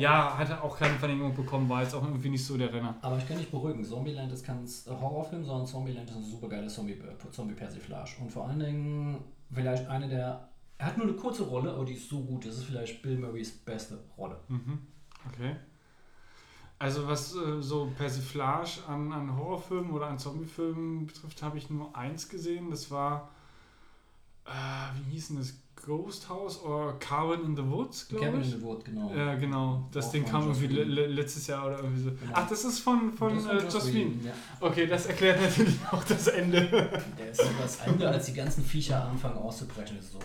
ja, 0.00 0.36
hatte 0.36 0.60
auch 0.62 0.76
keine 0.76 0.94
Verlängerung 0.94 1.34
bekommen, 1.34 1.68
war 1.68 1.82
jetzt 1.82 1.94
auch 1.94 2.02
irgendwie 2.04 2.30
nicht 2.30 2.44
so 2.44 2.56
der 2.56 2.72
Renner. 2.72 2.96
Aber 3.02 3.18
ich 3.18 3.28
kann 3.28 3.38
dich 3.38 3.50
beruhigen, 3.52 3.84
Zombieland 3.84 4.32
ist 4.32 4.44
kein 4.44 4.66
Horrorfilm, 4.88 5.44
sondern 5.44 5.66
Zombieland 5.66 6.10
ist 6.10 6.16
eine 6.16 6.24
super 6.24 6.48
geile 6.48 6.66
Zombie- 6.66 6.98
Zombie-Persiflage. 7.30 8.10
Und 8.20 8.32
vor 8.32 8.48
allen 8.48 8.58
Dingen 8.58 9.18
vielleicht 9.52 9.86
eine 9.88 10.08
der. 10.08 10.48
Er 10.78 10.86
hat 10.86 10.96
nur 10.96 11.08
eine 11.08 11.16
kurze 11.16 11.42
Rolle, 11.42 11.72
aber 11.72 11.84
die 11.84 11.94
ist 11.94 12.08
so 12.08 12.20
gut. 12.20 12.46
Das 12.46 12.56
ist 12.56 12.64
vielleicht 12.64 13.02
Bill 13.02 13.18
Murrays 13.18 13.50
beste 13.50 13.98
Rolle. 14.16 14.38
Mhm. 14.48 14.78
Okay. 15.26 15.56
Also 16.78 17.08
was 17.08 17.34
äh, 17.34 17.60
so 17.60 17.92
Persiflage 17.96 18.84
an, 18.86 19.12
an 19.12 19.36
Horrorfilmen 19.36 19.90
oder 19.90 20.06
an 20.06 20.18
Zombiefilmen 20.20 21.06
betrifft, 21.06 21.42
habe 21.42 21.58
ich 21.58 21.68
nur 21.68 21.96
eins 21.96 22.28
gesehen. 22.28 22.70
Das 22.70 22.92
war, 22.92 23.30
äh, 24.46 24.50
wie 25.06 25.14
hieß 25.14 25.28
denn 25.28 25.38
das? 25.38 25.54
Ghost 25.86 26.28
House 26.28 26.60
oder 26.62 26.94
Cabin 26.98 27.44
in 27.44 27.56
the 27.56 27.64
Woods, 27.64 28.08
glaube 28.08 28.38
ich. 28.40 28.52
in 28.52 28.58
the 28.58 28.62
Wood, 28.62 28.84
genau. 28.84 29.14
Ja, 29.14 29.36
genau. 29.36 29.88
Das 29.92 30.06
Auch 30.06 30.12
Ding 30.12 30.24
kam 30.24 30.42
irgendwie 30.42 30.66
le 30.66 31.06
letztes 31.06 31.46
Jahr 31.46 31.66
oder 31.66 31.78
irgendwie 31.78 32.02
so. 32.02 32.10
Genau. 32.10 32.32
Ach, 32.34 32.48
das 32.48 32.64
ist 32.64 32.80
von, 32.80 33.12
von, 33.12 33.34
Das 33.34 33.46
äh, 33.46 33.94
Whedon. 33.94 34.20
Ja. 34.24 34.32
Okay, 34.60 34.86
das 34.86 35.06
erklärt 35.06 35.40
natürlich 35.42 35.78
auch 35.90 36.02
das 36.04 36.26
Ende. 36.28 36.66
Der 37.18 37.30
ist 37.30 37.42
das 37.60 37.76
Ende, 37.86 38.08
als 38.08 38.26
die 38.26 38.34
ganzen 38.34 38.64
Viecher 38.64 39.04
anfangen 39.04 39.38
auszubrechen, 39.38 39.98
ist 39.98 40.12
so 40.12 40.18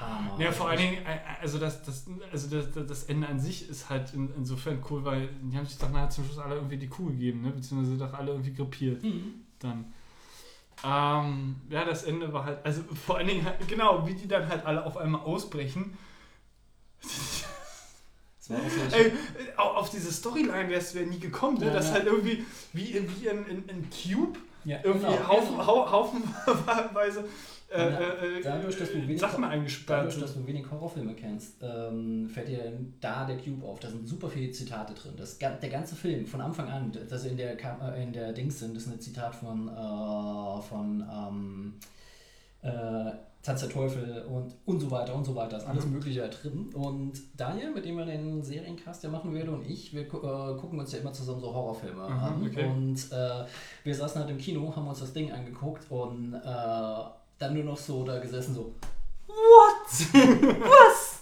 hammer. 0.00 0.38
Ja, 0.40 0.52
vor 0.52 0.68
allen 0.68 0.78
Dingen, 0.78 0.98
äh, 1.04 1.18
also 1.40 1.58
das, 1.58 1.82
das, 1.82 2.04
also 2.32 2.48
das, 2.60 2.86
das- 2.86 3.04
Ende 3.04 3.26
an 3.28 3.38
sich 3.40 3.68
ist 3.68 3.88
halt 3.90 4.12
in, 4.14 4.32
insofern 4.36 4.82
cool, 4.90 5.04
weil 5.04 5.28
die 5.42 5.56
haben 5.56 5.66
sich 5.66 5.78
doch 5.78 5.90
nachher 5.90 6.10
zum 6.10 6.24
Schluss 6.24 6.38
alle 6.38 6.56
irgendwie 6.56 6.76
die 6.76 6.88
Kuh 6.88 7.06
gegeben, 7.06 7.42
ne? 7.42 7.50
beziehungsweise 7.50 7.96
doch 7.98 8.12
alle 8.14 8.32
irgendwie 8.32 8.54
krepiert 8.54 9.02
Mhm. 9.02 9.34
dann. 9.58 9.92
Ähm, 10.84 11.56
ja, 11.70 11.84
das 11.84 12.04
Ende 12.04 12.32
war 12.32 12.44
halt, 12.44 12.64
also 12.64 12.82
vor 13.04 13.16
allen 13.18 13.26
Dingen, 13.26 13.44
halt, 13.44 13.66
genau, 13.66 14.06
wie 14.06 14.14
die 14.14 14.28
dann 14.28 14.48
halt 14.48 14.64
alle 14.64 14.84
auf 14.84 14.96
einmal 14.96 15.22
ausbrechen. 15.22 15.96
Ey, 18.50 19.08
äh, 19.08 19.12
au- 19.58 19.74
auf 19.74 19.90
diese 19.90 20.10
Storyline 20.10 20.70
wärst 20.70 20.94
du 20.94 21.00
ja 21.00 21.06
nie 21.06 21.18
gekommen, 21.18 21.58
ne? 21.58 21.66
Ja, 21.66 21.72
dass 21.74 21.88
ja. 21.88 21.94
halt 21.94 22.06
irgendwie 22.06 22.46
wie, 22.72 22.92
in- 22.92 23.06
wie 23.20 23.26
in, 23.26 23.44
in, 23.46 23.68
in 23.68 23.90
Cube 23.90 24.38
ja, 24.64 24.78
irgendwie 24.82 25.06
genau, 25.06 25.28
Haufen, 25.28 25.66
hau, 25.66 25.90
haufenweise 25.90 27.28
äh, 27.70 27.78
Ja, 27.92 27.98
äh, 28.00 28.40
dadurch, 28.42 28.78
dass 28.78 28.90
du 28.92 28.98
wenig- 29.02 29.20
Sachen 29.20 29.44
eingesperrt 29.44 30.06
Dadurch, 30.06 30.20
dass 30.20 30.34
du 30.34 30.46
wenig 30.46 30.70
Horrorfilme 30.70 31.14
kennst, 31.14 31.56
ähm, 31.62 32.28
fällt 32.28 32.48
dir 32.48 32.72
da 33.00 33.24
der 33.24 33.36
Cube 33.38 33.64
auf. 33.66 33.80
Da 33.80 33.88
sind 33.88 34.06
super 34.08 34.28
viele 34.28 34.50
Zitate 34.52 34.94
drin. 34.94 35.12
Das, 35.16 35.38
der 35.38 35.56
ganze 35.70 35.94
Film 35.96 36.26
von 36.26 36.40
Anfang 36.40 36.68
an, 36.68 36.92
das 37.08 37.24
in 37.24 37.36
der, 37.36 37.56
äh, 37.62 38.02
in 38.02 38.12
der 38.12 38.32
Dings 38.32 38.58
sind, 38.58 38.76
ist 38.76 38.86
ein 38.88 39.00
Zitat 39.00 39.34
von, 39.34 39.68
äh, 39.68 40.62
von 40.62 41.04
ähm, 41.10 41.74
äh, 42.62 43.12
Tanz 43.40 43.60
der 43.60 43.68
Teufel 43.70 44.24
und, 44.28 44.52
und 44.66 44.80
so 44.80 44.90
weiter 44.90 45.14
und 45.14 45.24
so 45.24 45.34
weiter. 45.34 45.58
Ist 45.58 45.66
alles 45.66 45.86
Mögliche 45.86 46.20
da 46.22 46.28
drin. 46.28 46.70
Und 46.74 47.12
Daniel, 47.36 47.70
mit 47.70 47.84
dem 47.84 47.96
wir 47.96 48.04
den 48.04 48.42
Seriencast 48.42 49.04
ja 49.04 49.10
machen 49.10 49.32
werden, 49.32 49.54
und 49.54 49.64
ich, 49.70 49.94
wir 49.94 50.02
äh, 50.02 50.06
gucken 50.06 50.78
uns 50.80 50.92
ja 50.92 50.98
immer 50.98 51.12
zusammen 51.12 51.40
so 51.40 51.54
Horrorfilme 51.54 52.02
Aha, 52.02 52.28
an. 52.34 52.42
okay. 52.44 52.64
Und 52.66 52.96
äh, 53.12 53.44
wir 53.84 53.94
saßen 53.94 54.20
halt 54.20 54.30
im 54.30 54.38
Kino, 54.38 54.74
haben 54.74 54.88
uns 54.88 54.98
das 55.00 55.12
Ding 55.12 55.30
angeguckt 55.30 55.88
und 55.90 56.34
äh, 56.34 56.38
dann 57.38 57.54
nur 57.54 57.64
noch 57.64 57.76
so 57.76 58.04
da 58.04 58.18
gesessen, 58.18 58.54
so, 58.54 58.74
what? 59.26 59.86
Was? 60.60 61.14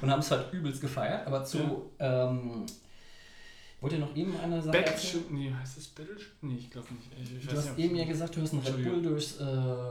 und 0.00 0.10
haben 0.10 0.20
es 0.20 0.30
halt 0.30 0.52
übelst 0.52 0.80
gefeiert. 0.80 1.26
Aber 1.26 1.44
zu, 1.44 1.90
ähm, 1.98 2.64
wollt 3.80 3.92
ihr 3.92 3.98
noch 3.98 4.14
eben 4.16 4.34
eine 4.40 4.60
Sache 4.62 4.78
erzählen? 4.78 4.94
Battleship, 5.24 5.30
nee, 5.30 5.52
heißt 5.52 5.76
das 5.76 5.86
Battleship? 5.88 6.32
Nee, 6.40 6.56
ich 6.56 6.70
glaube 6.70 6.86
nicht. 6.94 7.08
Ich, 7.22 7.36
ich 7.38 7.46
Du 7.46 7.56
hast 7.56 7.70
ob- 7.72 7.78
eben 7.78 7.96
ja 7.96 8.04
gesagt, 8.06 8.34
du 8.36 8.40
hast 8.40 8.52
einen 8.54 8.62
Red 8.62 8.84
Bull 8.84 9.02
durchs, 9.02 9.36
äh, 9.36 9.44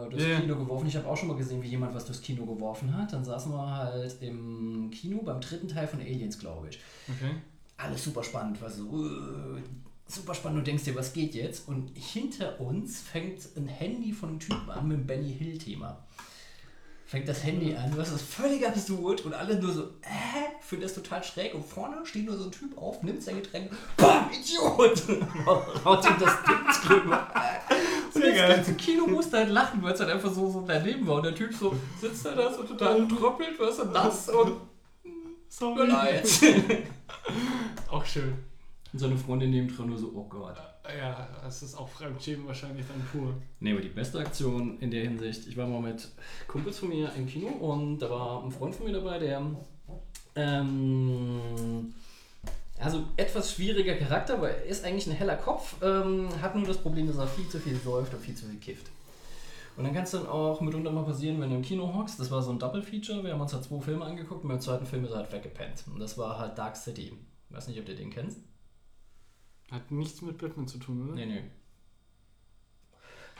durchs 0.09 0.23
Ja, 0.23 0.29
ja. 0.29 0.39
Kino 0.39 0.55
geworfen. 0.55 0.87
Ich 0.87 0.95
habe 0.95 1.07
auch 1.07 1.15
schon 1.17 1.27
mal 1.27 1.37
gesehen, 1.37 1.61
wie 1.61 1.67
jemand 1.67 1.93
was 1.93 2.05
durchs 2.05 2.21
Kino 2.21 2.45
geworfen 2.45 2.95
hat. 2.97 3.13
Dann 3.13 3.23
saßen 3.23 3.51
wir 3.51 3.69
halt 3.77 4.15
im 4.21 4.89
Kino 4.91 5.21
beim 5.21 5.39
dritten 5.39 5.67
Teil 5.67 5.87
von 5.87 5.99
Aliens, 5.99 6.39
glaube 6.39 6.69
ich. 6.69 6.79
Okay. 7.07 7.35
Alles 7.77 8.03
super 8.03 8.23
spannend, 8.23 8.59
was 8.61 8.77
so 8.77 9.05
äh, 9.05 9.61
super 10.07 10.33
spannend. 10.33 10.59
Du 10.59 10.63
denkst 10.63 10.83
dir, 10.83 10.95
was 10.95 11.13
geht 11.13 11.35
jetzt? 11.35 11.67
Und 11.67 11.91
hinter 11.95 12.59
uns 12.59 13.01
fängt 13.01 13.41
ein 13.55 13.67
Handy 13.67 14.13
von 14.13 14.29
einem 14.29 14.39
Typen 14.39 14.69
an 14.69 14.87
mit 14.87 14.97
dem 14.97 15.07
Benny 15.07 15.33
Hill-Thema. 15.33 16.05
Fängt 17.07 17.27
das 17.27 17.43
Handy 17.43 17.75
an, 17.75 17.95
was 17.95 18.11
ist 18.11 18.23
völlig 18.23 18.67
absurd 18.67 19.25
und 19.25 19.33
alle 19.33 19.59
nur 19.59 19.71
so, 19.71 19.83
äh, 20.01 20.59
finden 20.59 20.83
das 20.83 20.95
total 20.95 21.23
schräg 21.23 21.53
und 21.53 21.63
vorne 21.63 22.03
steht 22.03 22.25
nur 22.25 22.35
so 22.35 22.45
ein 22.45 22.51
Typ 22.51 22.75
auf, 22.79 23.03
nimmt 23.03 23.21
sein 23.21 23.35
Getränk, 23.35 23.71
BAM, 23.95 24.31
Idiot! 24.31 25.03
Haut 25.85 26.03
ihm 26.03 26.15
das 26.19 26.33
Ding 26.43 26.65
drüber. 26.83 27.27
Und 28.11 28.23
das 28.23 28.35
ganze 28.35 28.73
Kino 28.73 29.05
musste 29.05 29.37
halt 29.37 29.49
lachen, 29.49 29.83
weil 29.83 29.93
es 29.93 29.99
halt 29.99 30.09
einfach 30.09 30.33
so, 30.33 30.49
so 30.49 30.61
daneben 30.67 31.05
war 31.05 31.17
und 31.17 31.25
der 31.25 31.35
Typ 31.35 31.53
so 31.53 31.75
sitzt 32.01 32.25
da, 32.25 32.33
da 32.33 32.51
so 32.51 32.63
total 32.63 33.07
tröppelt, 33.07 33.59
weißt 33.59 33.79
du, 33.79 33.85
nass 33.85 34.29
und 34.29 34.61
leid. 35.87 36.27
Auch 37.91 38.03
schön. 38.03 38.33
Und 38.95 38.99
seine 38.99 39.17
Freundin 39.17 39.49
neben 39.49 39.67
dran 39.67 39.89
nur 39.89 39.97
so, 39.97 40.09
oh 40.15 40.23
Gott. 40.29 40.55
Ja, 40.85 41.27
das 41.43 41.61
ist 41.61 41.75
auch 41.75 41.89
Fremdschämen 41.89 42.47
wahrscheinlich 42.47 42.85
dann 42.87 43.05
pur. 43.11 43.33
Nee, 43.59 43.73
aber 43.73 43.81
die 43.81 43.89
beste 43.89 44.19
Aktion 44.19 44.79
in 44.79 44.89
der 44.89 45.03
Hinsicht, 45.03 45.47
ich 45.47 45.57
war 45.57 45.67
mal 45.67 45.81
mit 45.81 46.07
Kumpels 46.47 46.79
von 46.79 46.87
mir 46.87 47.11
im 47.17 47.27
Kino 47.27 47.47
und 47.49 47.99
da 47.99 48.09
war 48.09 48.41
ein 48.41 48.51
Freund 48.51 48.73
von 48.73 48.85
mir 48.85 48.93
dabei, 48.93 49.19
der 49.19 49.41
ähm, 50.37 51.93
also 52.79 53.03
etwas 53.17 53.51
schwieriger 53.51 53.95
Charakter, 53.95 54.39
weil 54.41 54.51
er 54.51 54.63
ist 54.63 54.85
eigentlich 54.85 55.07
ein 55.07 55.11
heller 55.11 55.35
Kopf, 55.35 55.75
ähm, 55.83 56.29
hat 56.41 56.55
nur 56.55 56.65
das 56.65 56.77
Problem, 56.77 57.05
dass 57.05 57.17
er 57.17 57.27
viel 57.27 57.49
zu 57.49 57.59
viel 57.59 57.75
säuft 57.75 58.13
und 58.13 58.21
viel 58.21 58.35
zu 58.35 58.45
viel 58.45 58.59
kifft. 58.59 58.85
Und 59.75 59.83
dann 59.83 59.93
kann 59.93 60.03
es 60.03 60.11
dann 60.11 60.25
auch 60.25 60.61
mitunter 60.61 60.91
mal 60.91 61.03
passieren, 61.03 61.41
wenn 61.41 61.49
du 61.49 61.57
im 61.57 61.63
Kino 61.63 61.93
hockst. 61.93 62.17
Das 62.17 62.31
war 62.31 62.41
so 62.41 62.51
ein 62.51 62.59
Double-Feature. 62.59 63.25
Wir 63.25 63.33
haben 63.33 63.41
uns 63.41 63.53
halt 63.53 63.65
zwei 63.65 63.81
Filme 63.81 64.05
angeguckt 64.05 64.43
und 64.43 64.47
beim 64.47 64.61
zweiten 64.61 64.85
Film 64.85 65.03
ist 65.03 65.11
er 65.11 65.17
halt 65.17 65.33
weggepennt. 65.33 65.83
Und 65.93 65.99
das 65.99 66.17
war 66.17 66.39
halt 66.39 66.57
Dark 66.57 66.77
City. 66.77 67.11
Weiß 67.49 67.67
nicht, 67.67 67.77
ob 67.81 67.89
ihr 67.89 67.97
den 67.97 68.09
kennst. 68.09 68.39
Hat 69.71 69.91
nichts 69.91 70.21
mit 70.21 70.37
Batman 70.37 70.67
zu 70.67 70.77
tun, 70.77 71.03
oder? 71.03 71.15
Nee, 71.15 71.25
nee. 71.25 71.43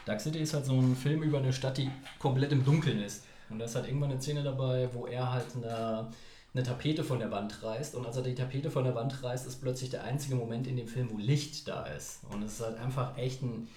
Dark 0.06 0.22
City 0.22 0.40
ist 0.40 0.54
halt 0.54 0.66
so 0.66 0.74
ein 0.74 0.96
Film 0.96 1.24
über 1.24 1.40
eine 1.40 1.54
Stadt, 1.54 1.78
die 1.78 1.90
komplett 2.20 2.52
im 2.52 2.64
Dunkeln 2.64 3.02
ist. 3.02 3.26
Und 3.50 3.60
da 3.60 3.66
ist 3.66 3.76
halt 3.76 3.88
irgendwann 3.88 4.12
eine 4.12 4.22
Szene 4.22 4.44
dabei, 4.44 4.90
wo 4.94 5.08
er 5.08 5.32
halt 5.32 5.48
eine, 5.56 6.10
eine 6.54 6.64
Tapete 6.64 7.04
von 7.04 7.20
der 7.20 7.32
Wand 7.32 7.64
reißt. 7.64 7.96
Und 7.96 8.06
als 8.06 8.18
er 8.18 8.24
die 8.24 8.36
Tapete 8.36 8.70
von 8.72 8.84
der 8.84 8.96
Wand 8.96 9.24
reißt, 9.24 9.48
ist 9.48 9.62
plötzlich 9.62 9.90
der 9.90 10.04
einzige 10.04 10.36
Moment 10.36 10.68
in 10.68 10.78
dem 10.78 10.88
Film, 10.88 11.10
wo 11.12 11.18
Licht 11.18 11.68
da 11.68 11.86
ist. 11.86 12.24
Und 12.32 12.44
es 12.44 12.54
ist 12.54 12.62
halt 12.62 12.78
einfach 12.80 13.18
echt 13.18 13.42
ein. 13.42 13.68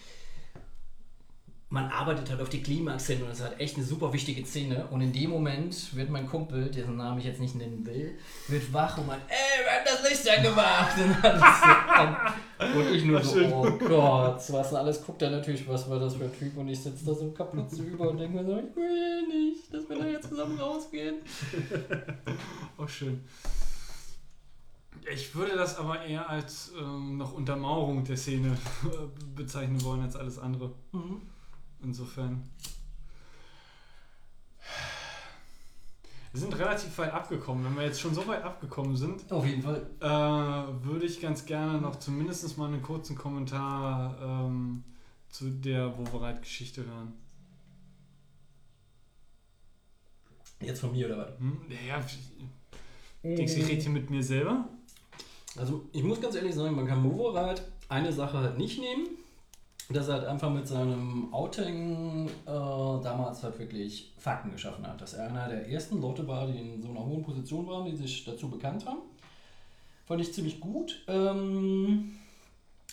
Man 1.71 1.85
arbeitet 1.91 2.31
halt 2.31 2.41
auf 2.41 2.49
die 2.49 2.63
Klimax 2.63 3.09
hin 3.09 3.23
und 3.23 3.29
es 3.29 3.41
ist 3.41 3.45
halt 3.45 3.61
echt 3.61 3.77
eine 3.77 3.85
super 3.85 4.11
wichtige 4.15 4.43
Szene. 4.47 4.87
Und 4.91 5.03
in 5.03 5.13
dem 5.13 5.29
Moment 5.29 5.95
wird 5.95 6.09
mein 6.09 6.27
Kumpel, 6.27 6.71
dessen 6.71 6.97
Namen 6.97 7.19
ich 7.19 7.27
jetzt 7.27 7.41
nicht 7.41 7.57
nennen 7.57 7.85
will, 7.85 8.17
wird 8.47 8.73
wach 8.73 8.97
und 8.97 9.07
meint, 9.07 9.21
ey, 9.29 9.65
wir 9.65 9.73
haben 9.73 9.85
das 9.85 10.09
Licht 10.09 10.39
angemacht. 10.39 10.97
Und, 12.61 12.73
so, 12.73 12.81
und 12.81 12.95
ich 12.95 13.05
nur 13.05 13.23
so, 13.23 13.41
oh 13.41 13.71
Gott, 13.79 14.43
was 14.49 14.69
denn 14.71 14.79
alles 14.79 15.05
guckt 15.05 15.23
er 15.23 15.31
natürlich, 15.31 15.69
was 15.69 15.89
war 15.89 16.01
das 16.01 16.17
für 16.17 16.25
ein 16.25 16.37
Typ 16.37 16.57
und 16.57 16.69
ich 16.69 16.81
sitze 16.81 17.05
da 17.05 17.15
so 17.15 17.31
kaputt 17.31 17.73
über 17.73 18.11
und 18.11 18.19
denke 18.19 18.37
mir 18.37 18.45
so, 18.45 18.59
ich 18.59 18.75
will 18.75 19.29
nicht, 19.29 19.73
dass 19.73 19.89
wir 19.89 19.97
da 19.97 20.07
jetzt 20.07 20.29
zusammen 20.29 20.59
rausgehen. 20.59 21.17
Auch 22.77 22.89
schön. 22.89 23.25
Ich 25.13 25.35
würde 25.35 25.57
das 25.57 25.79
aber 25.79 26.03
eher 26.05 26.29
als 26.29 26.73
ähm, 26.79 27.17
noch 27.17 27.33
Untermauerung 27.33 28.03
der 28.03 28.17
Szene 28.17 28.57
äh, 28.85 28.89
bezeichnen 29.37 29.83
wollen 29.85 30.03
als 30.03 30.17
alles 30.17 30.39
andere. 30.39 30.73
Mhm. 30.93 31.23
Insofern. 31.83 32.43
Wir 36.33 36.41
sind 36.41 36.59
relativ 36.59 36.97
weit 36.99 37.13
abgekommen. 37.13 37.65
Wenn 37.65 37.77
wir 37.77 37.85
jetzt 37.85 38.01
schon 38.01 38.15
so 38.15 38.27
weit 38.27 38.43
abgekommen 38.43 38.97
sind, 38.97 39.31
Auf 39.33 39.47
jeden 39.47 39.63
Fall. 39.63 39.87
äh, 40.01 40.85
würde 40.85 41.07
ich 41.07 41.21
ganz 41.21 41.47
gerne 41.47 41.81
noch 41.81 41.97
zumindest 41.97 42.59
mal 42.59 42.67
einen 42.67 42.83
kurzen 42.83 43.17
Kommentar 43.17 44.17
ähm, 44.21 44.85
zu 45.31 45.51
der 45.51 45.97
Wovereit-Geschichte 45.99 46.85
hören. 46.85 47.15
Jetzt 50.61 50.81
von 50.81 50.93
mir 50.93 51.07
oder 51.07 51.19
was? 51.19 51.39
Hm? 51.39 51.61
Ja, 51.87 51.99
denkst 53.23 53.55
du, 53.55 53.61
ich 53.61 53.69
rede 53.69 53.81
hier 53.83 53.91
mit 53.91 54.11
mir 54.11 54.23
selber? 54.23 54.69
Also 55.57 55.89
ich 55.93 56.03
muss 56.03 56.21
ganz 56.21 56.35
ehrlich 56.35 56.55
sagen, 56.55 56.75
man 56.77 56.87
kann 56.87 57.03
Movorrad 57.03 57.63
eine 57.89 58.13
Sache 58.13 58.39
halt 58.39 58.59
nicht 58.59 58.79
nehmen, 58.81 59.07
dass 59.91 60.09
er 60.09 60.15
halt 60.15 60.27
einfach 60.27 60.51
mit 60.51 60.67
seinem 60.67 61.33
Outing 61.33 62.29
äh, 62.29 62.31
damals 62.47 63.43
halt 63.43 63.59
wirklich 63.59 64.13
Fakten 64.19 64.51
geschaffen 64.51 64.87
hat. 64.87 65.01
Dass 65.01 65.15
er 65.15 65.29
einer 65.29 65.49
der 65.49 65.69
ersten 65.69 66.01
Leute 66.01 66.27
war, 66.29 66.47
die 66.47 66.59
in 66.59 66.83
so 66.83 66.91
einer 66.91 67.05
hohen 67.05 67.23
Position 67.23 67.67
waren, 67.67 67.87
die 67.87 67.97
sich 67.97 68.25
dazu 68.25 68.51
bekannt 68.51 68.85
haben. 68.85 68.99
Fand 70.05 70.21
ich 70.21 70.33
ziemlich 70.33 70.61
gut. 70.61 71.03
Ähm, 71.09 72.17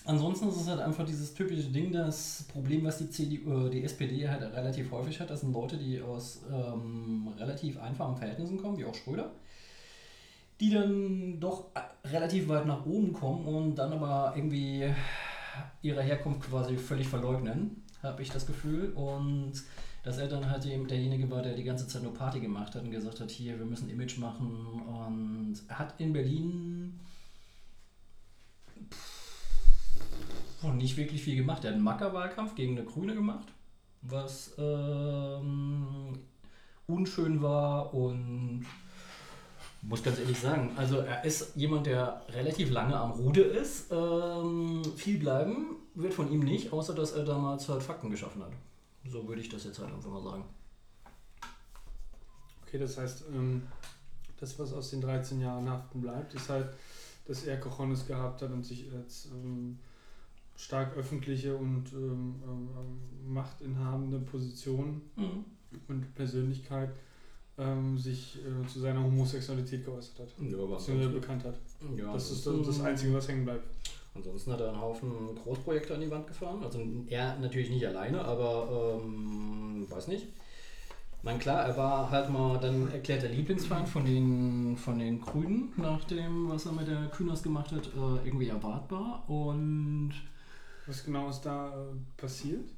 ansonsten 0.05 0.47
ist 0.47 0.61
es 0.61 0.69
halt 0.69 0.79
einfach 0.79 1.05
dieses 1.05 1.33
typische 1.33 1.69
Ding, 1.69 1.91
das 1.91 2.45
Problem, 2.51 2.85
was 2.85 2.97
die, 2.99 3.09
CDU, 3.09 3.67
äh, 3.67 3.69
die 3.69 3.83
SPD 3.83 4.27
halt 4.27 4.41
relativ 4.41 4.91
häufig 4.91 5.19
hat, 5.19 5.29
das 5.29 5.41
sind 5.41 5.51
Leute, 5.51 5.77
die 5.77 6.01
aus 6.01 6.43
ähm, 6.49 7.27
relativ 7.37 7.81
einfachen 7.81 8.15
Verhältnissen 8.15 8.57
kommen, 8.57 8.77
wie 8.77 8.85
auch 8.85 8.95
Schröder 8.95 9.31
die 10.59 10.69
dann 10.69 11.39
doch 11.39 11.65
äh, 11.73 12.07
relativ 12.07 12.47
weit 12.47 12.65
nach 12.65 12.85
oben 12.85 13.11
kommen 13.13 13.45
und 13.45 13.75
dann 13.75 13.91
aber 13.91 14.33
irgendwie 14.35 14.85
ihre 15.81 16.01
Herkunft 16.01 16.49
quasi 16.49 16.77
völlig 16.77 17.07
verleugnen, 17.07 17.83
habe 18.01 18.21
ich 18.21 18.29
das 18.29 18.45
Gefühl. 18.45 18.91
Und 18.93 19.53
dass 20.03 20.17
er 20.17 20.27
dann 20.27 20.49
halt 20.49 20.65
eben 20.65 20.87
derjenige 20.87 21.29
war, 21.31 21.41
der 21.41 21.55
die 21.55 21.63
ganze 21.63 21.87
Zeit 21.87 22.03
nur 22.03 22.13
Party 22.13 22.39
gemacht 22.39 22.75
hat 22.75 22.83
und 22.83 22.91
gesagt 22.91 23.19
hat, 23.19 23.31
hier, 23.31 23.57
wir 23.57 23.65
müssen 23.65 23.89
Image 23.89 24.17
machen. 24.19 24.81
Und 24.87 25.55
er 25.67 25.79
hat 25.79 25.99
in 25.99 26.13
Berlin 26.13 26.99
pff, 28.91 29.25
nicht 30.73 30.97
wirklich 30.97 31.23
viel 31.23 31.35
gemacht. 31.35 31.63
Er 31.63 31.69
hat 31.69 31.75
einen 31.75 31.83
Mackerwahlkampf 31.83 32.55
gegen 32.55 32.77
eine 32.77 32.85
Grüne 32.85 33.13
gemacht, 33.13 33.47
was 34.01 34.53
ähm, 34.57 36.19
unschön 36.87 37.41
war 37.41 37.93
und 37.93 38.65
muss 39.81 40.03
ganz 40.03 40.19
ehrlich 40.19 40.39
sagen, 40.39 40.71
also 40.75 40.97
er 40.97 41.23
ist 41.23 41.55
jemand, 41.55 41.85
der 41.85 42.21
relativ 42.29 42.71
lange 42.71 42.95
am 42.97 43.11
Rude 43.11 43.41
ist. 43.41 43.91
Ähm, 43.91 44.83
viel 44.95 45.19
bleiben 45.19 45.75
wird 45.93 46.13
von 46.13 46.31
ihm 46.31 46.39
nicht, 46.39 46.73
außer 46.73 46.93
dass 46.95 47.11
er 47.13 47.23
damals 47.23 47.69
halt 47.69 47.83
Fakten 47.83 48.09
geschaffen 48.09 48.43
hat. 48.43 48.51
So 49.07 49.27
würde 49.27 49.41
ich 49.41 49.49
das 49.49 49.63
jetzt 49.63 49.79
halt 49.79 49.93
einfach 49.93 50.09
mal 50.09 50.23
sagen. 50.23 50.43
Okay, 52.65 52.79
das 52.79 52.97
heißt, 52.97 53.25
ähm, 53.33 53.63
das, 54.39 54.57
was 54.59 54.73
aus 54.73 54.89
den 54.89 55.01
13 55.01 55.39
Jahren 55.39 55.69
haften 55.69 56.01
bleibt, 56.01 56.33
ist 56.33 56.49
halt, 56.49 56.67
dass 57.25 57.43
er 57.45 57.59
Cojones 57.59 58.05
gehabt 58.07 58.41
hat 58.41 58.51
und 58.51 58.65
sich 58.65 58.91
als 58.91 59.29
ähm, 59.31 59.77
stark 60.57 60.95
öffentliche 60.97 61.55
und 61.55 61.91
ähm, 61.93 62.35
ähm, 62.47 63.33
machtinhabende 63.33 64.19
Position 64.19 65.01
Mhm. 65.15 65.45
und 65.87 66.15
Persönlichkeit 66.15 66.89
ähm, 67.57 67.97
sich 67.97 68.37
äh, 68.37 68.67
zu 68.67 68.79
seiner 68.79 69.03
Homosexualität 69.03 69.85
geäußert 69.85 70.19
hat. 70.19 70.27
Ja, 70.39 70.57
ansonsten, 70.57 71.13
bekannt 71.13 71.43
hat. 71.45 71.55
ja, 71.97 72.13
Das 72.13 72.31
ist 72.31 72.45
das, 72.45 72.53
das 72.65 72.81
Einzige, 72.81 73.13
was 73.13 73.27
hängen 73.27 73.45
bleibt. 73.45 73.63
Ansonsten 74.13 74.51
hat 74.53 74.61
er 74.61 74.69
einen 74.69 74.81
Haufen 74.81 75.11
Großprojekte 75.43 75.95
an 75.95 76.01
die 76.01 76.09
Wand 76.09 76.27
gefahren. 76.27 76.63
Also 76.63 76.79
er 77.07 77.37
natürlich 77.39 77.69
nicht 77.69 77.85
alleine, 77.85 78.23
aber 78.23 78.99
ähm, 79.03 79.85
weiß 79.89 80.07
nicht. 80.07 80.27
Ich 81.17 81.23
meine, 81.23 81.39
klar, 81.39 81.65
er 81.65 81.75
war 81.75 82.09
halt 82.11 82.29
mal 82.29 82.59
dann 82.59 82.91
erklärter 82.91 83.27
Lieblingsfeind 83.27 83.89
von 83.89 84.05
den, 84.05 84.77
von 84.77 84.99
den 84.99 85.19
Grünen, 85.21 85.73
nach 85.75 86.03
dem, 86.05 86.49
was 86.49 86.65
er 86.67 86.73
mit 86.73 86.87
der 86.87 87.07
Kühners 87.07 87.41
gemacht 87.41 87.71
hat, 87.71 87.87
äh, 87.87 88.25
irgendwie 88.27 88.47
erwartbar. 88.47 89.23
Und 89.27 90.13
Was 90.85 91.03
genau 91.03 91.29
ist 91.29 91.41
da 91.41 91.69
äh, 91.69 91.95
passiert? 92.15 92.69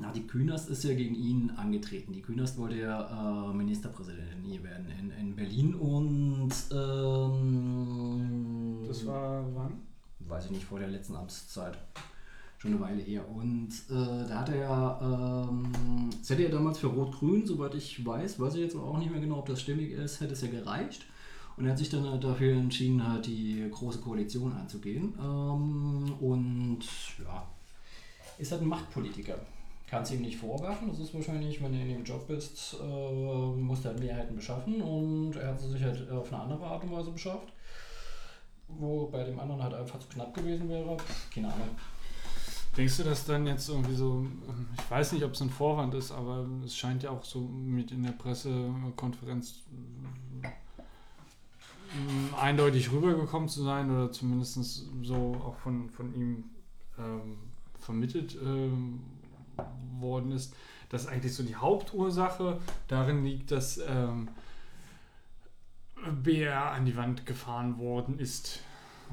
Na, 0.00 0.12
die 0.12 0.26
Künast 0.26 0.68
ist 0.68 0.84
ja 0.84 0.94
gegen 0.94 1.14
ihn 1.14 1.50
angetreten. 1.56 2.12
Die 2.12 2.20
Künast 2.22 2.58
wollte 2.58 2.76
ja 2.76 3.50
äh, 3.50 3.54
Ministerpräsidentin 3.54 4.42
hier 4.44 4.62
werden 4.62 4.86
in, 4.98 5.10
in 5.12 5.34
Berlin 5.34 5.74
und 5.74 6.52
ähm, 6.72 8.84
Das 8.86 9.06
war 9.06 9.44
wann? 9.54 9.80
weiß 10.20 10.46
ich 10.46 10.50
nicht, 10.50 10.64
vor 10.64 10.78
der 10.78 10.88
letzten 10.88 11.16
Amtszeit. 11.16 11.78
Schon 12.58 12.72
eine 12.72 12.80
Weile 12.80 13.00
her. 13.00 13.26
Und 13.28 13.68
äh, 13.88 14.28
da 14.28 14.40
hat 14.40 14.48
er 14.50 14.56
ja, 14.56 15.46
ähm, 15.48 16.10
es 16.20 16.28
hätte 16.28 16.42
ja 16.42 16.48
damals 16.48 16.78
für 16.78 16.88
Rot-Grün, 16.88 17.46
soweit 17.46 17.74
ich 17.74 18.04
weiß, 18.04 18.40
weiß 18.40 18.54
ich 18.56 18.62
jetzt 18.62 18.76
auch 18.76 18.98
nicht 18.98 19.10
mehr 19.10 19.20
genau, 19.20 19.38
ob 19.38 19.46
das 19.46 19.60
stimmig 19.60 19.92
ist, 19.92 20.20
hätte 20.20 20.32
es 20.32 20.42
ja 20.42 20.48
gereicht. 20.48 21.06
Und 21.56 21.64
er 21.64 21.70
hat 21.70 21.78
sich 21.78 21.88
dann 21.88 22.08
halt 22.08 22.22
dafür 22.22 22.52
entschieden, 22.52 23.06
halt 23.06 23.26
die 23.26 23.68
große 23.70 24.00
Koalition 24.00 24.52
anzugehen. 24.52 25.14
Ähm, 25.20 26.12
und 26.20 26.80
ja, 27.24 27.46
ist 28.38 28.52
halt 28.52 28.62
ein 28.62 28.68
Machtpolitiker. 28.68 29.38
Kannst 29.90 30.12
ihm 30.12 30.20
nicht 30.20 30.36
vorwerfen. 30.36 30.88
Das 30.88 30.98
ist 30.98 31.14
wahrscheinlich, 31.14 31.62
wenn 31.62 31.72
du 31.72 31.78
in 31.78 31.88
dem 31.88 32.04
Job 32.04 32.26
bist, 32.26 32.76
äh, 32.80 33.52
musst 33.56 33.84
du 33.84 33.88
halt 33.88 34.00
Mehrheiten 34.00 34.36
beschaffen. 34.36 34.82
Und 34.82 35.36
er 35.36 35.48
hat 35.48 35.60
sie 35.60 35.70
sich 35.70 35.82
halt 35.82 36.10
auf 36.10 36.30
eine 36.32 36.42
andere 36.42 36.66
Art 36.66 36.84
und 36.84 36.92
Weise 36.92 37.10
beschafft. 37.10 37.52
Wo 38.68 39.06
bei 39.06 39.24
dem 39.24 39.40
anderen 39.40 39.62
halt 39.62 39.72
einfach 39.72 39.98
zu 39.98 40.08
knapp 40.08 40.34
gewesen 40.34 40.68
wäre. 40.68 40.96
Keine 41.32 41.48
Ahnung. 41.48 41.68
Denkst 42.76 42.98
du, 42.98 43.04
dass 43.04 43.24
dann 43.24 43.46
jetzt 43.46 43.68
irgendwie 43.68 43.94
so, 43.94 44.26
ich 44.76 44.90
weiß 44.90 45.12
nicht, 45.12 45.24
ob 45.24 45.32
es 45.32 45.40
ein 45.40 45.50
Vorwand 45.50 45.94
ist, 45.94 46.12
aber 46.12 46.46
es 46.64 46.76
scheint 46.76 47.02
ja 47.02 47.10
auch 47.10 47.24
so 47.24 47.40
mit 47.40 47.90
in 47.90 48.02
der 48.02 48.12
Pressekonferenz 48.12 49.62
äh, 50.44 50.48
eindeutig 52.40 52.92
rübergekommen 52.92 53.48
zu 53.48 53.64
sein 53.64 53.90
oder 53.90 54.12
zumindest 54.12 54.84
so 55.02 55.34
auch 55.44 55.56
von, 55.56 55.88
von 55.88 56.14
ihm 56.14 56.44
ähm, 56.98 57.38
vermittelt 57.80 58.36
ähm, 58.44 59.00
worden 59.98 60.32
ist, 60.32 60.54
dass 60.88 61.06
eigentlich 61.06 61.34
so 61.34 61.42
die 61.42 61.56
Hauptursache 61.56 62.58
darin 62.86 63.24
liegt, 63.24 63.50
dass 63.50 63.78
ähm, 63.86 64.28
BR 66.22 66.72
an 66.72 66.84
die 66.86 66.96
Wand 66.96 67.26
gefahren 67.26 67.78
worden 67.78 68.18
ist 68.18 68.60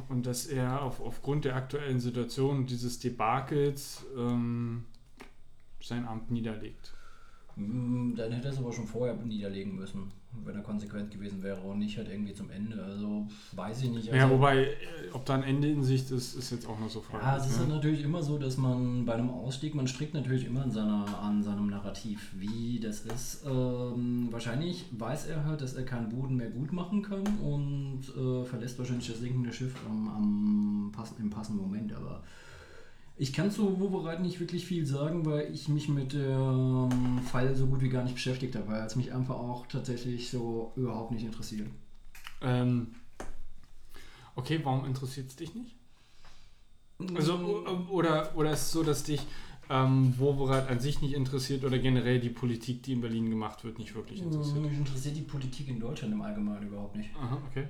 und 0.09 0.25
dass 0.25 0.45
er 0.45 0.81
auf, 0.81 1.01
aufgrund 1.01 1.45
der 1.45 1.55
aktuellen 1.55 1.99
Situation 1.99 2.65
dieses 2.65 2.99
Debakels 2.99 4.05
ähm, 4.17 4.85
sein 5.81 6.07
Amt 6.07 6.31
niederlegt. 6.31 6.93
Mm, 7.55 8.15
Dann 8.15 8.31
hätte 8.31 8.47
er 8.47 8.53
es 8.53 8.59
aber 8.59 8.73
schon 8.73 8.87
vorher 8.87 9.15
niederlegen 9.15 9.75
müssen, 9.75 10.11
wenn 10.43 10.55
er 10.55 10.61
konsequent 10.61 11.11
gewesen 11.11 11.41
wäre 11.43 11.61
und 11.61 11.79
nicht 11.79 11.97
halt 11.97 12.09
irgendwie 12.09 12.33
zum 12.33 12.49
Ende. 12.49 12.83
Also 12.83 13.27
weiß 13.53 13.83
ich 13.83 13.89
nicht. 13.89 14.11
Also, 14.11 14.15
ja, 14.15 14.29
wobei, 14.29 14.63
äh, 14.63 14.75
ob 15.13 15.25
da 15.25 15.35
ein 15.35 15.43
Ende 15.43 15.69
in 15.69 15.83
Sicht 15.83 16.11
ist, 16.11 16.35
ist 16.35 16.51
jetzt 16.51 16.67
auch 16.67 16.79
noch 16.79 16.89
so 16.89 17.01
fraglich. 17.01 17.27
Ja, 17.27 17.37
es 17.37 17.49
ist 17.49 17.67
ne? 17.67 17.73
natürlich 17.75 18.03
immer 18.03 18.21
so, 18.21 18.37
dass 18.37 18.57
man 18.57 19.05
bei 19.05 19.13
einem 19.13 19.29
Ausstieg, 19.29 19.75
man 19.75 19.87
strickt 19.87 20.13
natürlich 20.13 20.45
immer 20.45 20.63
an, 20.63 20.71
seiner, 20.71 21.05
an 21.21 21.43
seinem 21.43 21.67
Narrativ, 21.67 22.31
wie 22.35 22.79
das 22.79 23.01
ist. 23.01 23.45
Ähm, 23.45 24.27
wahrscheinlich 24.31 24.85
weiß 24.91 25.27
er 25.27 25.45
halt, 25.45 25.61
dass 25.61 25.73
er 25.73 25.83
keinen 25.83 26.09
Boden 26.09 26.35
mehr 26.35 26.49
gut 26.49 26.73
machen 26.73 27.01
kann 27.01 27.23
und 27.41 28.01
äh, 28.15 28.43
verlässt 28.45 28.77
wahrscheinlich 28.79 29.07
das 29.07 29.19
sinkende 29.19 29.53
Schiff 29.53 29.75
am, 29.87 30.07
am 30.07 30.91
pass 30.91 31.13
im 31.19 31.29
passenden 31.29 31.61
Moment. 31.61 31.93
Aber 31.93 32.23
ich 33.17 33.31
kann 33.31 33.49
zu 33.49 33.79
Wovereit 33.79 34.21
nicht 34.21 34.39
wirklich 34.39 34.65
viel 34.65 34.85
sagen, 34.85 35.25
weil 35.25 35.53
ich 35.53 35.69
mich 35.69 35.87
mit 35.87 36.13
dem 36.13 37.21
Fall 37.31 37.55
so 37.55 37.65
gut 37.67 37.81
wie 37.81 37.89
gar 37.89 38.03
nicht 38.03 38.15
beschäftigt 38.15 38.55
habe, 38.55 38.67
weil 38.67 38.85
es 38.85 38.95
mich 38.95 39.13
einfach 39.13 39.35
auch 39.35 39.67
tatsächlich 39.67 40.29
so 40.29 40.73
überhaupt 40.75 41.11
nicht 41.11 41.23
interessiert. 41.23 41.69
Ähm, 42.41 42.95
okay, 44.35 44.59
warum 44.63 44.85
interessiert 44.85 45.29
es 45.29 45.35
dich 45.35 45.55
nicht? 45.55 45.75
Also, 47.15 47.65
oder, 47.89 48.35
oder 48.37 48.51
ist 48.51 48.61
es 48.61 48.71
so, 48.71 48.83
dass 48.83 49.03
dich 49.03 49.21
ähm, 49.69 50.13
Wovereit 50.17 50.69
an 50.69 50.79
sich 50.79 51.01
nicht 51.01 51.13
interessiert 51.13 51.63
oder 51.63 51.77
generell 51.79 52.19
die 52.19 52.29
Politik, 52.29 52.83
die 52.83 52.93
in 52.93 53.01
Berlin 53.01 53.29
gemacht 53.29 53.63
wird, 53.63 53.79
nicht 53.79 53.95
wirklich 53.95 54.21
interessiert? 54.21 54.61
Mich 54.61 54.77
interessiert 54.77 55.15
die 55.15 55.21
Politik 55.21 55.69
in 55.69 55.79
Deutschland 55.79 56.13
im 56.13 56.21
Allgemeinen 56.21 56.67
überhaupt 56.67 56.95
nicht. 56.95 57.09
Aha, 57.15 57.41
okay. 57.49 57.67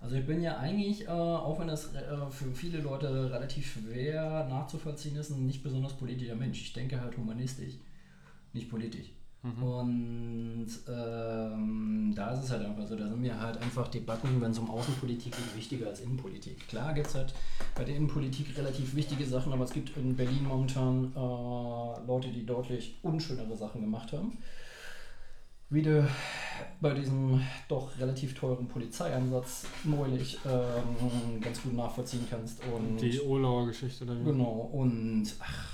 Also 0.00 0.16
ich 0.16 0.26
bin 0.26 0.42
ja 0.42 0.56
eigentlich, 0.56 1.06
äh, 1.06 1.10
auch 1.10 1.58
wenn 1.60 1.68
das 1.68 1.94
äh, 1.94 2.30
für 2.30 2.52
viele 2.52 2.78
Leute 2.78 3.30
relativ 3.30 3.72
schwer 3.72 4.46
nachzuvollziehen 4.48 5.16
ist, 5.16 5.30
ein 5.30 5.46
nicht 5.46 5.62
besonders 5.62 5.92
politischer 5.92 6.36
Mensch. 6.36 6.60
Ich 6.62 6.72
denke 6.72 7.00
halt 7.00 7.16
humanistisch, 7.16 7.74
nicht 8.52 8.70
politisch. 8.70 9.12
Mhm. 9.42 9.62
Und 9.62 10.68
ähm, 10.88 12.12
da 12.14 12.32
ist 12.32 12.44
es 12.44 12.50
halt 12.50 12.64
einfach 12.64 12.86
so, 12.86 12.94
da 12.94 13.08
sind 13.08 13.20
mir 13.20 13.40
halt 13.40 13.56
einfach 13.58 13.88
Debatten, 13.88 14.40
wenn 14.40 14.50
es 14.50 14.58
um 14.58 14.70
Außenpolitik 14.70 15.32
geht, 15.32 15.56
wichtiger 15.56 15.88
als 15.88 16.00
Innenpolitik. 16.00 16.68
Klar 16.68 16.92
gibt 16.92 17.06
es 17.06 17.14
halt 17.14 17.32
bei 17.74 17.84
der 17.84 17.96
Innenpolitik 17.96 18.56
relativ 18.58 18.94
wichtige 18.94 19.24
Sachen, 19.24 19.52
aber 19.52 19.64
es 19.64 19.72
gibt 19.72 19.96
in 19.96 20.14
Berlin 20.14 20.44
momentan 20.46 21.12
äh, 21.14 22.06
Leute, 22.06 22.28
die 22.28 22.44
deutlich 22.44 22.96
unschönere 23.02 23.56
Sachen 23.56 23.80
gemacht 23.80 24.12
haben. 24.12 24.36
Wie 25.70 25.82
du 25.82 26.08
bei 26.80 26.94
diesem 26.94 27.40
doch 27.68 27.96
relativ 27.98 28.34
teuren 28.34 28.66
Polizeieinsatz 28.66 29.66
neulich 29.84 30.38
ähm, 30.44 31.40
ganz 31.40 31.62
gut 31.62 31.74
nachvollziehen 31.74 32.26
kannst. 32.28 32.60
Und 32.64 32.98
Die 32.98 33.20
Olauer 33.20 33.66
Geschichte 33.66 34.04
da. 34.04 34.14
Genau, 34.14 34.68
und 34.72 35.26
ach, 35.38 35.68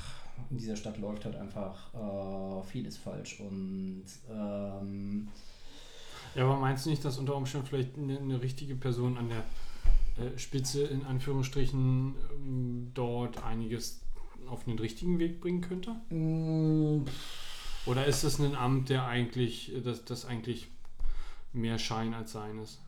in 0.50 0.58
dieser 0.58 0.76
Stadt 0.76 0.99
läuft 0.99 1.25
halt 1.25 1.36
einfach 1.36 1.94
äh, 1.94 2.62
vieles 2.65 2.99
falsch 2.99 3.41
und 3.41 4.05
ähm, 4.31 5.28
Ja, 6.34 6.44
aber 6.44 6.57
meinst 6.57 6.86
du 6.86 6.91
nicht, 6.91 7.05
dass 7.05 7.18
unter 7.18 7.34
Umständen 7.34 7.66
vielleicht 7.66 7.97
eine, 7.97 8.18
eine 8.18 8.42
richtige 8.42 8.75
Person 8.75 9.16
an 9.16 9.28
der 9.31 10.25
äh, 10.25 10.39
Spitze 10.39 10.84
in 10.84 11.05
Anführungsstrichen 11.07 12.15
ähm, 12.33 12.91
dort 12.94 13.42
einiges 13.44 14.00
auf 14.49 14.65
den 14.65 14.78
richtigen 14.78 15.18
Weg 15.18 15.41
bringen 15.41 15.62
könnte? 15.62 15.97
mh, 16.10 17.05
Oder 17.86 18.06
ist 18.06 18.24
das 18.24 18.39
ein 18.39 18.55
Amt, 18.55 18.89
der 18.89 19.06
eigentlich, 19.06 19.73
das, 19.84 20.05
das 20.05 20.24
eigentlich 20.24 20.68
mehr 21.52 21.78
Schein 21.78 22.15
als 22.15 22.32
Sein 22.32 22.58
ist? 22.58 22.81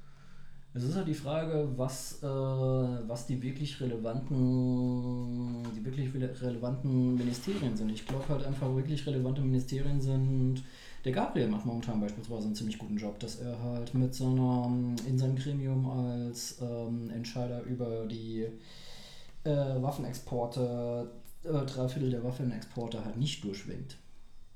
es 0.75 0.85
ist 0.85 0.95
halt 0.97 1.09
die 1.09 1.15
Frage, 1.15 1.69
was, 1.77 2.23
äh, 2.23 2.27
was 2.27 3.27
die 3.27 3.43
wirklich 3.43 3.81
relevanten, 3.81 5.65
die 5.75 5.85
wirklich 5.85 6.11
rele- 6.11 6.41
relevanten 6.41 7.17
Ministerien 7.17 7.77
sind. 7.77 7.91
Ich 7.91 8.07
glaube 8.07 8.29
halt 8.29 8.45
einfach 8.45 8.75
wirklich 8.77 9.07
relevante 9.07 9.41
Ministerien 9.41 10.01
sind. 10.01 10.63
Der 11.05 11.13
Gabriel 11.13 11.49
macht 11.49 11.65
momentan 11.67 12.01
beispielsweise 12.01 12.47
einen 12.47 12.55
ziemlich 12.55 12.79
guten 12.79 12.97
Job, 12.97 13.19
dass 13.19 13.37
er 13.37 13.61
halt 13.63 13.95
mit 13.95 14.15
seiner, 14.15 14.71
in 15.07 15.19
seinem 15.19 15.37
Gremium 15.37 15.89
als 15.89 16.59
ähm, 16.61 17.11
Entscheider 17.11 17.63
über 17.63 18.07
die 18.07 18.47
äh, 19.45 19.83
Waffenexporte, 19.83 21.11
äh, 21.45 21.67
drei 21.67 21.89
Viertel 21.89 22.11
der 22.11 22.23
Waffenexporte 22.23 23.05
halt 23.05 23.17
nicht 23.17 23.43
durchwinkt. 23.43 23.97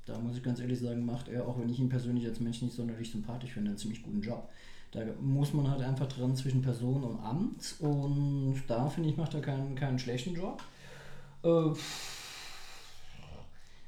Da 0.05 0.17
muss 0.19 0.35
ich 0.35 0.43
ganz 0.43 0.59
ehrlich 0.59 0.79
sagen, 0.79 1.05
macht 1.05 1.29
er, 1.29 1.47
auch 1.47 1.59
wenn 1.59 1.69
ich 1.69 1.79
ihn 1.79 1.89
persönlich 1.89 2.25
als 2.25 2.39
Mensch 2.39 2.61
nicht 2.61 2.75
sonderlich 2.75 3.11
sympathisch 3.11 3.51
finde, 3.51 3.69
einen 3.69 3.77
ziemlich 3.77 4.03
guten 4.03 4.21
Job. 4.21 4.49
Da 4.91 5.01
muss 5.21 5.53
man 5.53 5.69
halt 5.71 5.81
einfach 5.81 6.07
dran 6.07 6.35
zwischen 6.35 6.61
Person 6.61 7.03
und 7.03 7.19
Amt 7.19 7.75
und 7.79 8.61
da 8.67 8.89
finde 8.89 9.09
ich, 9.09 9.17
macht 9.17 9.33
er 9.33 9.41
keinen, 9.41 9.75
keinen 9.75 9.97
schlechten 9.97 10.35
Job. 10.35 10.61
Äh, 11.43 11.71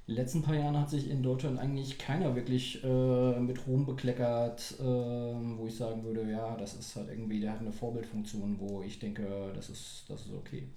die 0.07 0.13
letzten 0.13 0.41
paar 0.41 0.55
Jahren 0.55 0.79
hat 0.79 0.89
sich 0.89 1.09
in 1.09 1.23
Deutschland 1.23 1.59
eigentlich 1.59 1.97
keiner 1.97 2.35
wirklich 2.35 2.83
äh, 2.83 3.39
mit 3.39 3.65
Ruhm 3.67 3.85
bekleckert, 3.85 4.75
äh, 4.79 4.83
wo 4.83 5.65
ich 5.67 5.75
sagen 5.75 6.03
würde, 6.03 6.29
ja, 6.29 6.55
das 6.57 6.75
ist 6.75 6.95
halt 6.95 7.09
irgendwie, 7.09 7.39
der 7.39 7.53
hat 7.53 7.59
eine 7.59 7.71
Vorbildfunktion, 7.71 8.59
wo 8.59 8.83
ich 8.83 8.99
denke, 8.99 9.51
das 9.55 9.69
ist, 9.69 10.05
das 10.07 10.21
ist 10.21 10.33
okay. 10.33 10.67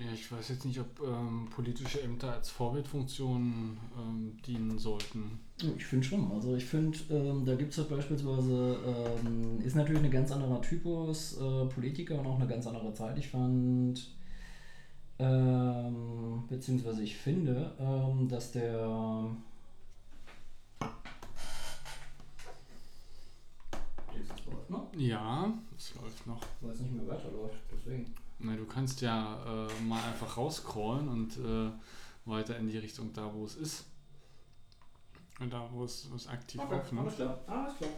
Ja, 0.00 0.12
ich 0.12 0.30
weiß 0.30 0.48
jetzt 0.48 0.64
nicht, 0.64 0.80
ob 0.80 1.00
ähm, 1.06 1.48
politische 1.50 2.02
Ämter 2.02 2.32
als 2.32 2.50
Vorbildfunktion 2.50 3.78
ähm, 3.96 4.36
dienen 4.46 4.78
sollten. 4.78 5.38
Ich 5.76 5.86
finde 5.86 6.06
schon. 6.06 6.30
Also 6.32 6.56
ich 6.56 6.64
finde, 6.64 6.98
ähm, 7.10 7.44
da 7.44 7.54
gibt 7.54 7.72
es 7.72 7.78
halt 7.78 7.90
beispielsweise, 7.90 8.78
ähm, 8.84 9.60
ist 9.62 9.76
natürlich 9.76 10.02
ein 10.02 10.10
ganz 10.10 10.32
anderer 10.32 10.60
Typus 10.62 11.38
äh, 11.38 11.66
Politiker 11.66 12.18
und 12.18 12.26
auch 12.26 12.38
eine 12.38 12.48
ganz 12.48 12.66
andere 12.66 12.92
Zeit. 12.92 13.16
Ich 13.18 13.28
fand, 13.28 14.10
ähm, 15.18 16.44
beziehungsweise 16.48 17.02
ich 17.02 17.16
finde, 17.16 17.72
ähm, 17.78 18.28
dass 18.28 18.52
der 18.52 19.30
Jetzt 24.16 24.46
läuft 24.46 24.70
noch. 24.70 24.94
Ja, 24.96 25.52
es 25.76 25.94
läuft 25.94 26.26
noch. 26.26 26.40
Weil 26.60 26.72
es 26.72 26.80
nicht 26.80 26.94
mehr 26.94 27.06
weiterläuft, 27.06 27.58
deswegen. 27.72 28.12
Na, 28.38 28.54
du 28.56 28.64
kannst 28.66 29.00
ja 29.00 29.38
äh, 29.46 29.82
mal 29.84 30.02
einfach 30.04 30.36
rausscrollen 30.36 31.08
und 31.08 31.36
äh, 31.38 31.70
weiter 32.26 32.56
in 32.58 32.68
die 32.68 32.78
Richtung 32.78 33.12
da, 33.12 33.30
wo 33.32 33.44
es 33.44 33.54
ist. 33.56 33.84
Und 35.40 35.52
da, 35.52 35.68
wo 35.72 35.82
es, 35.82 36.06
wo 36.12 36.14
es 36.14 36.28
aktiv 36.28 36.60
Okay, 36.64 36.76
aufnimmt. 36.76 37.02
alles 37.02 37.16
klar, 37.16 37.38
alles 37.48 37.76
klar. 37.76 37.90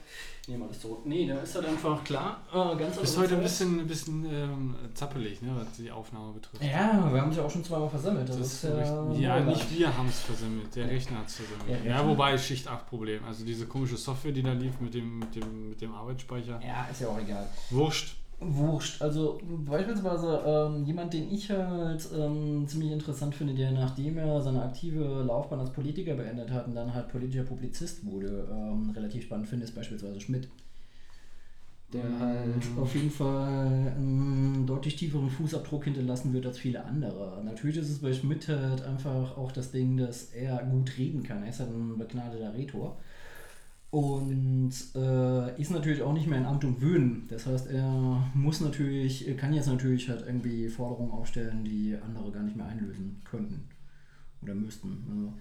Nehmen 0.48 0.62
wir 0.62 0.68
das 0.68 0.80
zurück. 0.80 1.00
Nee, 1.04 1.26
da 1.26 1.34
ist 1.40 1.54
halt 1.54 1.66
einfach 1.66 2.02
klar, 2.02 2.40
äh, 2.50 2.76
ganz 2.78 2.96
andere 2.96 3.16
heute 3.18 3.36
ein 3.36 3.42
bisschen, 3.42 3.80
ein 3.80 3.86
bisschen 3.86 4.24
ähm, 4.24 4.74
zappelig, 4.94 5.42
ne, 5.42 5.52
was 5.54 5.70
die 5.76 5.90
Aufnahme 5.90 6.32
betrifft. 6.32 6.62
Ja, 6.64 7.12
wir 7.12 7.20
haben 7.20 7.30
sich 7.30 7.40
auch 7.42 7.50
schon 7.50 7.62
zweimal 7.62 7.90
versammelt. 7.90 8.26
Das, 8.26 8.38
Das 8.38 8.46
ist 8.46 8.64
ist 8.64 8.70
ja, 8.70 8.78
ja, 8.78 9.38
Neuland. 9.40 9.46
nicht 9.48 9.70
wir 9.78 9.94
haben 9.98 10.08
es 10.08 10.20
versemmelt, 10.20 10.74
der 10.74 10.84
Ja. 10.86 10.90
Rechner 10.92 11.18
hat 11.18 11.26
es 11.26 11.34
versemmelt. 11.36 11.68
Rechner. 11.68 11.90
Ja, 11.90 12.06
wobei 12.08 12.38
Schicht 12.38 12.68
8 12.68 12.86
Problem. 12.88 13.22
Also 13.26 13.44
diese 13.44 13.66
komische 13.66 13.98
Software, 13.98 14.32
die 14.32 14.42
da 14.42 14.52
lief 14.54 14.80
mit 14.80 14.94
dem, 14.94 15.18
mit 15.18 15.34
dem, 15.34 15.68
mit 15.68 15.80
dem 15.82 15.94
Arbeitsspeicher. 15.94 16.58
Ja, 16.66 16.86
ist 16.90 17.02
ja 17.02 17.08
auch 17.08 17.18
egal. 17.18 17.46
Wurscht. 17.68 18.16
Wurscht. 18.38 19.00
Also 19.00 19.40
beispielsweise 19.64 20.42
ähm, 20.46 20.84
jemand, 20.84 21.12
den 21.14 21.32
ich 21.32 21.50
halt 21.50 22.06
ähm, 22.14 22.66
ziemlich 22.68 22.92
interessant 22.92 23.34
finde, 23.34 23.54
der 23.54 23.70
nachdem 23.72 24.18
er 24.18 24.42
seine 24.42 24.62
aktive 24.62 25.22
Laufbahn 25.22 25.60
als 25.60 25.72
Politiker 25.72 26.14
beendet 26.14 26.50
hat 26.50 26.66
und 26.66 26.74
dann 26.74 26.92
halt 26.92 27.08
politischer 27.08 27.44
Publizist 27.44 28.04
wurde, 28.04 28.46
ähm, 28.52 28.90
relativ 28.90 29.24
spannend 29.24 29.48
finde, 29.48 29.64
ist 29.64 29.74
beispielsweise 29.74 30.20
Schmidt. 30.20 30.48
der 31.92 32.04
Mm. 32.04 32.20
halt 32.20 32.64
auf 32.76 32.94
jeden 32.94 33.10
Fall 33.10 33.92
einen 33.96 34.66
deutlich 34.66 34.96
tieferen 34.96 35.30
Fußabdruck 35.30 35.84
hinterlassen 35.84 36.32
wird 36.32 36.46
als 36.46 36.58
viele 36.58 36.84
andere. 36.84 37.42
Natürlich 37.44 37.76
ist 37.76 37.90
es 37.90 38.00
bei 38.00 38.12
Schmidt 38.12 38.48
halt 38.48 38.82
einfach 38.82 39.36
auch 39.36 39.52
das 39.52 39.70
Ding, 39.70 39.96
dass 39.96 40.24
er 40.32 40.64
gut 40.64 40.96
reden 40.98 41.22
kann. 41.22 41.42
Er 41.44 41.50
ist 41.50 41.60
halt 41.60 41.70
ein 41.70 41.96
begnadeter 41.98 42.54
Rhetor. 42.54 42.98
Und 43.90 44.72
äh, 44.94 45.60
ist 45.60 45.70
natürlich 45.70 46.02
auch 46.02 46.12
nicht 46.12 46.26
mehr 46.26 46.38
in 46.38 46.44
Amt 46.44 46.64
und 46.64 46.80
Würden. 46.80 47.26
Das 47.28 47.46
heißt, 47.46 47.68
er 47.68 48.30
muss 48.34 48.60
natürlich, 48.60 49.36
kann 49.36 49.54
jetzt 49.54 49.68
natürlich 49.68 50.08
halt 50.08 50.26
irgendwie 50.26 50.68
Forderungen 50.68 51.12
aufstellen, 51.12 51.64
die 51.64 51.96
andere 51.96 52.32
gar 52.32 52.42
nicht 52.42 52.56
mehr 52.56 52.66
einlösen 52.66 53.22
könnten. 53.24 53.68
Oder 54.42 54.54
müssten. 54.54 55.06
Also, 55.08 55.32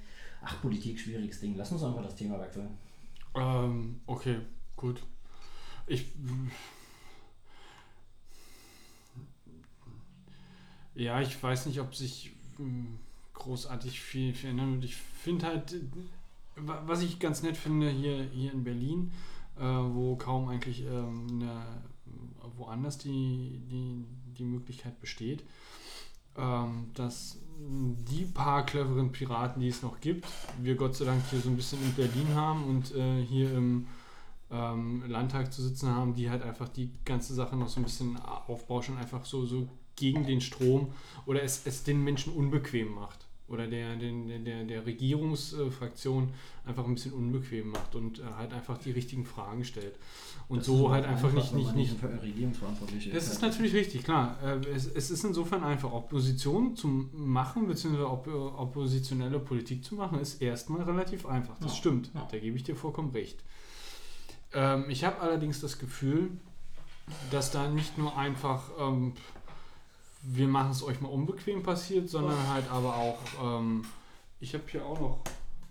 ach, 0.42 0.62
Politik, 0.62 1.00
schwieriges 1.00 1.40
Ding. 1.40 1.56
Lass 1.56 1.72
uns 1.72 1.84
einfach 1.84 2.04
das 2.04 2.16
Thema 2.16 2.40
wechseln. 2.40 2.70
Ähm, 3.36 4.00
okay, 4.06 4.38
gut. 4.76 5.04
Ich. 5.88 6.06
Ja, 10.94 11.20
ich 11.20 11.44
weiß 11.44 11.66
nicht, 11.66 11.82
ob 11.82 11.94
sich 11.94 12.32
hm, 12.58 13.00
großartig 13.34 14.00
viel 14.00 14.34
verändern 14.34 14.76
wird. 14.76 14.86
Ich 14.86 14.96
finde 14.96 15.46
halt, 15.48 15.76
was 16.56 17.02
ich 17.02 17.20
ganz 17.20 17.44
nett 17.44 17.58
finde 17.58 17.90
hier, 17.90 18.24
hier 18.24 18.52
in 18.54 18.64
Berlin, 18.64 19.12
äh, 19.58 19.64
wo 19.64 20.16
kaum 20.16 20.48
eigentlich 20.48 20.86
ähm, 20.86 21.28
eine, 21.32 21.66
woanders 22.58 22.98
die, 22.98 23.62
die, 23.70 24.06
die 24.38 24.46
Möglichkeit 24.46 25.00
besteht, 25.00 25.44
ähm, 26.38 26.92
dass 26.94 27.40
die 27.58 28.26
paar 28.26 28.66
cleveren 28.66 29.12
Piraten, 29.12 29.62
die 29.62 29.70
es 29.70 29.82
noch 29.82 30.02
gibt, 30.02 30.26
wir 30.62 30.76
Gott 30.76 30.96
sei 30.96 31.06
Dank 31.06 31.24
hier 31.30 31.40
so 31.40 31.50
ein 31.50 31.56
bisschen 31.56 31.82
in 31.82 31.94
Berlin 31.94 32.36
haben 32.36 32.64
und 32.66 32.94
äh, 32.94 33.24
hier 33.24 33.54
im 33.54 33.88
ähm, 34.52 35.04
Landtag 35.08 35.54
zu 35.54 35.62
sitzen 35.62 35.90
haben, 35.90 36.14
die 36.14 36.30
halt 36.30 36.44
einfach 36.44 36.70
die 36.70 36.92
ganze 37.06 37.34
Sache 37.34 37.56
noch 37.56 37.70
so 37.70 37.80
ein 37.80 37.84
bisschen 37.84 38.18
aufbauschen, 38.18 38.98
einfach 38.98 39.26
so, 39.26 39.46
so 39.46 39.68
gegen 39.96 40.26
den 40.26 40.42
Strom 40.42 40.94
oder 41.26 41.42
es, 41.42 41.66
es 41.66 41.84
den 41.84 42.04
Menschen 42.04 42.34
unbequem 42.34 42.94
macht. 42.94 43.25
Oder 43.48 43.68
der, 43.68 43.96
der- 43.96 44.40
der, 44.40 44.64
der 44.64 44.86
Regierungsfraktion 44.88 46.30
einfach 46.66 46.84
ein 46.86 46.96
bisschen 46.96 47.14
unbequem 47.14 47.70
macht 47.70 47.94
und 47.94 48.18
äh, 48.20 48.24
halt 48.38 48.52
einfach 48.54 48.78
die 48.80 48.90
richtigen 48.92 49.24
Fragen 49.24 49.64
stellt. 49.64 49.96
Und 50.48 50.60
Das 50.60 50.66
so 50.66 50.90
halt 50.92 51.06
auch 51.06 51.10
einfach 51.10 51.32
nicht, 51.32 51.54
nicht, 51.54 51.76
nicht, 51.76 51.96
das 53.14 53.28
ist 53.32 53.42
natürlich 53.44 53.74
richtig, 53.74 54.04
klar. 54.04 54.38
Äh, 54.44 54.58
Es, 54.74 54.88
es 54.88 55.12
ist 55.12 55.24
insofern 55.24 55.64
einfach, 55.64 55.92
Opposition 55.94 56.76
zu 56.76 56.88
machen, 57.14 57.68
beziehungsweise 57.68 58.10
op 58.10 58.28
oppositionelle 58.28 59.40
Politik 59.40 59.84
zu 59.84 59.94
machen, 59.96 60.20
ist 60.20 60.42
erstmal 60.42 60.82
relativ 60.82 61.26
einfach. 61.28 61.58
Das 61.60 61.72
Ja, 61.74 61.78
stimmt, 61.78 62.10
ja. 62.16 62.28
da 62.32 62.40
gebe 62.40 62.58
ich 62.58 62.64
dir 62.64 62.76
vollkommen 62.76 63.12
recht. 63.12 63.44
Ähm, 64.54 64.86
ich 64.90 65.04
habe 65.04 65.20
allerdings 65.22 65.62
das 65.62 65.78
Gefühl, 65.78 66.32
dass 67.30 67.52
da 67.52 67.70
nicht 67.70 67.98
nur 68.00 68.18
einfach, 68.18 68.64
ähm, 68.80 69.14
wir 70.28 70.48
machen 70.48 70.72
es 70.72 70.84
euch 70.84 71.02
mal 71.02 71.10
unbequem 71.10 71.64
passiert, 71.64 72.10
sondern 72.10 72.38
halt 72.50 72.70
aber 72.72 72.96
auch, 72.96 73.18
ähm, 73.44 73.86
ich 74.40 74.54
habe 74.54 74.64
hier 74.68 74.86
auch 74.86 75.00
noch, 75.00 75.18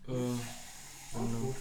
äh, 0.08 0.12
eine- 0.12 1.54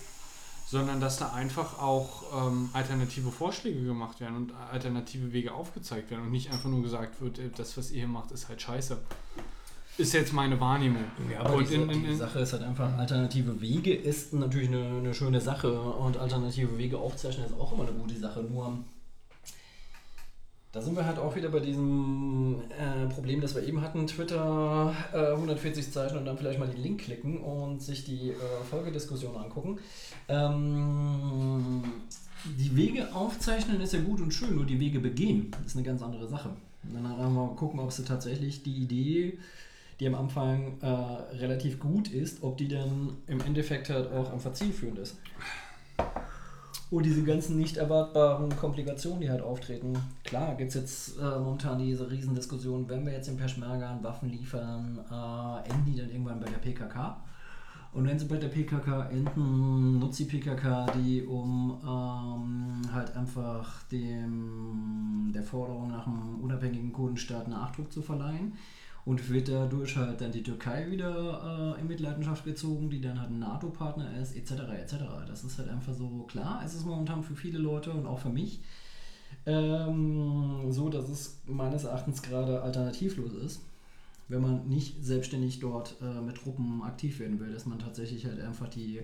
sondern 0.65 0.99
dass 0.99 1.17
da 1.17 1.31
einfach 1.33 1.79
auch 1.79 2.47
ähm, 2.47 2.69
alternative 2.73 3.29
Vorschläge 3.31 3.83
gemacht 3.83 4.19
werden 4.21 4.35
und 4.37 4.53
alternative 4.71 5.31
Wege 5.33 5.53
aufgezeigt 5.53 6.09
werden 6.09 6.23
und 6.23 6.31
nicht 6.31 6.51
einfach 6.51 6.69
nur 6.69 6.81
gesagt 6.81 7.21
wird, 7.21 7.37
äh, 7.39 7.49
das, 7.55 7.77
was 7.77 7.91
ihr 7.91 7.99
hier 7.99 8.07
macht, 8.07 8.31
ist 8.31 8.49
halt 8.49 8.61
scheiße. 8.61 8.97
Ist 9.99 10.13
jetzt 10.13 10.33
meine 10.33 10.59
Wahrnehmung. 10.59 11.03
Ja, 11.31 11.41
aber 11.41 11.55
Und 11.55 11.69
die, 11.69 11.75
in- 11.75 11.89
in- 11.91 12.03
die 12.05 12.15
Sache 12.15 12.39
ist 12.39 12.53
halt 12.53 12.63
einfach, 12.63 12.97
alternative 12.97 13.61
Wege 13.61 13.93
ist 13.93 14.33
natürlich 14.33 14.69
eine, 14.69 14.83
eine 14.97 15.13
schöne 15.13 15.39
Sache 15.39 15.79
und 15.79 16.17
alternative 16.17 16.75
Wege 16.79 16.97
aufzeichnen 16.97 17.45
ist 17.45 17.53
auch 17.53 17.73
immer 17.73 17.83
eine 17.83 17.91
gute 17.93 18.17
Sache. 18.17 18.41
Nur 18.41 18.79
da 20.73 20.81
sind 20.81 20.97
wir 20.97 21.05
halt 21.05 21.19
auch 21.19 21.35
wieder 21.35 21.49
bei 21.49 21.59
diesem 21.59 22.61
äh, 22.71 23.07
Problem, 23.07 23.41
das 23.41 23.53
wir 23.53 23.63
eben 23.63 23.81
hatten, 23.81 24.07
Twitter 24.07 24.93
äh, 25.13 25.33
140 25.33 25.91
Zeichen 25.91 26.17
und 26.17 26.25
dann 26.25 26.35
vielleicht 26.35 26.57
mal 26.57 26.67
den 26.67 26.81
Link 26.81 27.01
klicken 27.01 27.37
und 27.37 27.79
sich 27.81 28.03
die 28.03 28.31
äh, 28.31 28.35
Folgediskussion 28.69 29.37
angucken. 29.37 29.77
Ähm, 30.27 31.83
die 32.57 32.75
Wege 32.75 33.13
aufzeichnen 33.13 33.81
ist 33.81 33.93
ja 33.93 34.01
gut 34.01 34.19
und 34.19 34.33
schön, 34.33 34.55
nur 34.55 34.65
die 34.65 34.79
Wege 34.79 34.99
begehen 34.99 35.51
ist 35.63 35.75
eine 35.75 35.85
ganz 35.85 36.01
andere 36.01 36.27
Sache. 36.27 36.49
Und 36.83 36.95
dann 36.95 37.07
haben 37.07 37.19
wir 37.19 37.29
mal 37.29 37.55
gucken, 37.55 37.79
ob 37.79 37.91
sie 37.91 38.03
tatsächlich 38.03 38.63
die 38.63 38.75
Idee 38.75 39.37
die 39.99 40.07
am 40.07 40.15
Anfang 40.15 40.81
äh, 40.81 40.87
relativ 41.37 41.79
gut 41.79 42.07
ist, 42.07 42.41
ob 42.41 42.57
die 42.57 42.67
dann 42.67 43.15
im 43.27 43.39
Endeffekt 43.41 43.89
halt 43.89 44.11
auch 44.11 44.33
einfach 44.33 44.53
zielführend 44.53 44.97
ist. 44.97 45.17
Und 46.93 47.07
diese 47.07 47.23
ganzen 47.23 47.57
nicht 47.57 47.77
erwartbaren 47.77 48.55
Komplikationen, 48.55 49.21
die 49.21 49.27
halt 49.31 49.41
auftreten. 49.41 49.97
Klar, 50.23 50.53
gibt 50.53 50.69
es 50.69 50.75
jetzt 50.75 51.17
äh, 51.17 51.39
momentan 51.39 51.79
diese 51.79 52.11
Riesendiskussion, 52.11 52.87
wenn 52.87 53.03
wir 53.03 53.13
jetzt 53.13 53.27
den 53.27 53.35
Peschmergern 53.35 54.03
Waffen 54.03 54.29
liefern, 54.29 54.99
äh, 55.09 55.69
enden 55.71 55.85
die 55.87 55.97
dann 55.97 56.11
irgendwann 56.11 56.39
bei 56.39 56.45
der 56.45 56.59
PKK? 56.59 57.17
Und 57.93 58.07
wenn 58.07 58.19
sie 58.19 58.27
bei 58.27 58.37
der 58.37 58.49
PKK 58.49 59.09
enden, 59.09 59.97
nutzt 59.97 60.19
die 60.19 60.25
PKK 60.25 60.85
die, 60.91 61.23
um 61.23 61.79
ähm, 61.83 62.93
halt 62.93 63.15
einfach 63.15 63.81
dem, 63.85 65.31
der 65.33 65.41
Forderung 65.41 65.89
nach 65.89 66.05
einem 66.05 66.41
unabhängigen 66.43 66.93
Kurdenstaat 66.93 67.47
Nachdruck 67.47 67.91
zu 67.91 68.03
verleihen. 68.03 68.53
Und 69.05 69.29
wird 69.29 69.49
dadurch 69.49 69.97
halt 69.97 70.21
dann 70.21 70.31
die 70.31 70.43
Türkei 70.43 70.89
wieder 70.89 71.75
äh, 71.77 71.81
in 71.81 71.87
Mitleidenschaft 71.87 72.45
gezogen, 72.45 72.89
die 72.89 73.01
dann 73.01 73.19
halt 73.19 73.31
ein 73.31 73.39
NATO-Partner 73.39 74.17
ist, 74.21 74.35
etc. 74.35 74.51
etc. 74.81 74.95
Das 75.27 75.43
ist 75.43 75.57
halt 75.57 75.69
einfach 75.69 75.93
so 75.93 76.25
klar. 76.29 76.61
Es 76.65 76.73
ist 76.73 76.85
momentan 76.85 77.21
für 77.21 77.35
viele 77.35 77.59
Leute 77.59 77.91
und 77.91 78.05
auch 78.05 78.19
für 78.19 78.29
mich 78.29 78.61
ähm, 79.45 80.71
so, 80.71 80.89
dass 80.89 81.09
es 81.09 81.41
meines 81.45 81.83
Erachtens 81.83 82.21
gerade 82.21 82.61
alternativlos 82.61 83.33
ist, 83.33 83.61
wenn 84.29 84.41
man 84.41 84.67
nicht 84.69 85.03
selbstständig 85.03 85.59
dort 85.59 85.97
äh, 86.01 86.21
mit 86.21 86.37
Truppen 86.37 86.81
aktiv 86.83 87.19
werden 87.19 87.39
will, 87.39 87.51
dass 87.51 87.65
man 87.65 87.79
tatsächlich 87.79 88.25
halt 88.25 88.39
einfach 88.39 88.69
die 88.69 89.01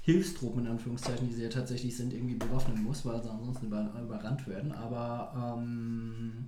Hilfstruppen 0.00 0.64
in 0.64 0.72
Anführungszeichen, 0.72 1.28
die 1.28 1.34
sie 1.34 1.42
ja 1.42 1.48
tatsächlich 1.48 1.96
sind, 1.96 2.12
irgendwie 2.12 2.34
bewaffnen 2.34 2.82
muss, 2.82 3.04
weil 3.04 3.22
sie 3.22 3.30
ansonsten 3.30 3.66
über, 3.66 3.92
überrannt 4.02 4.46
werden. 4.48 4.72
Aber 4.72 5.56
ähm, 5.58 6.46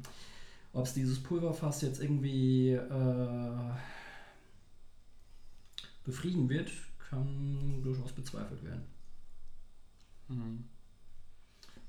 ob 0.74 0.84
es 0.86 0.92
dieses 0.94 1.22
Pulverfass 1.22 1.80
jetzt 1.82 2.00
irgendwie 2.02 2.70
äh, 2.72 3.70
befrieden 6.04 6.48
wird, 6.48 6.70
kann 7.10 7.80
durchaus 7.82 8.12
bezweifelt 8.12 8.62
werden. 8.64 8.82
Mhm. 10.28 10.64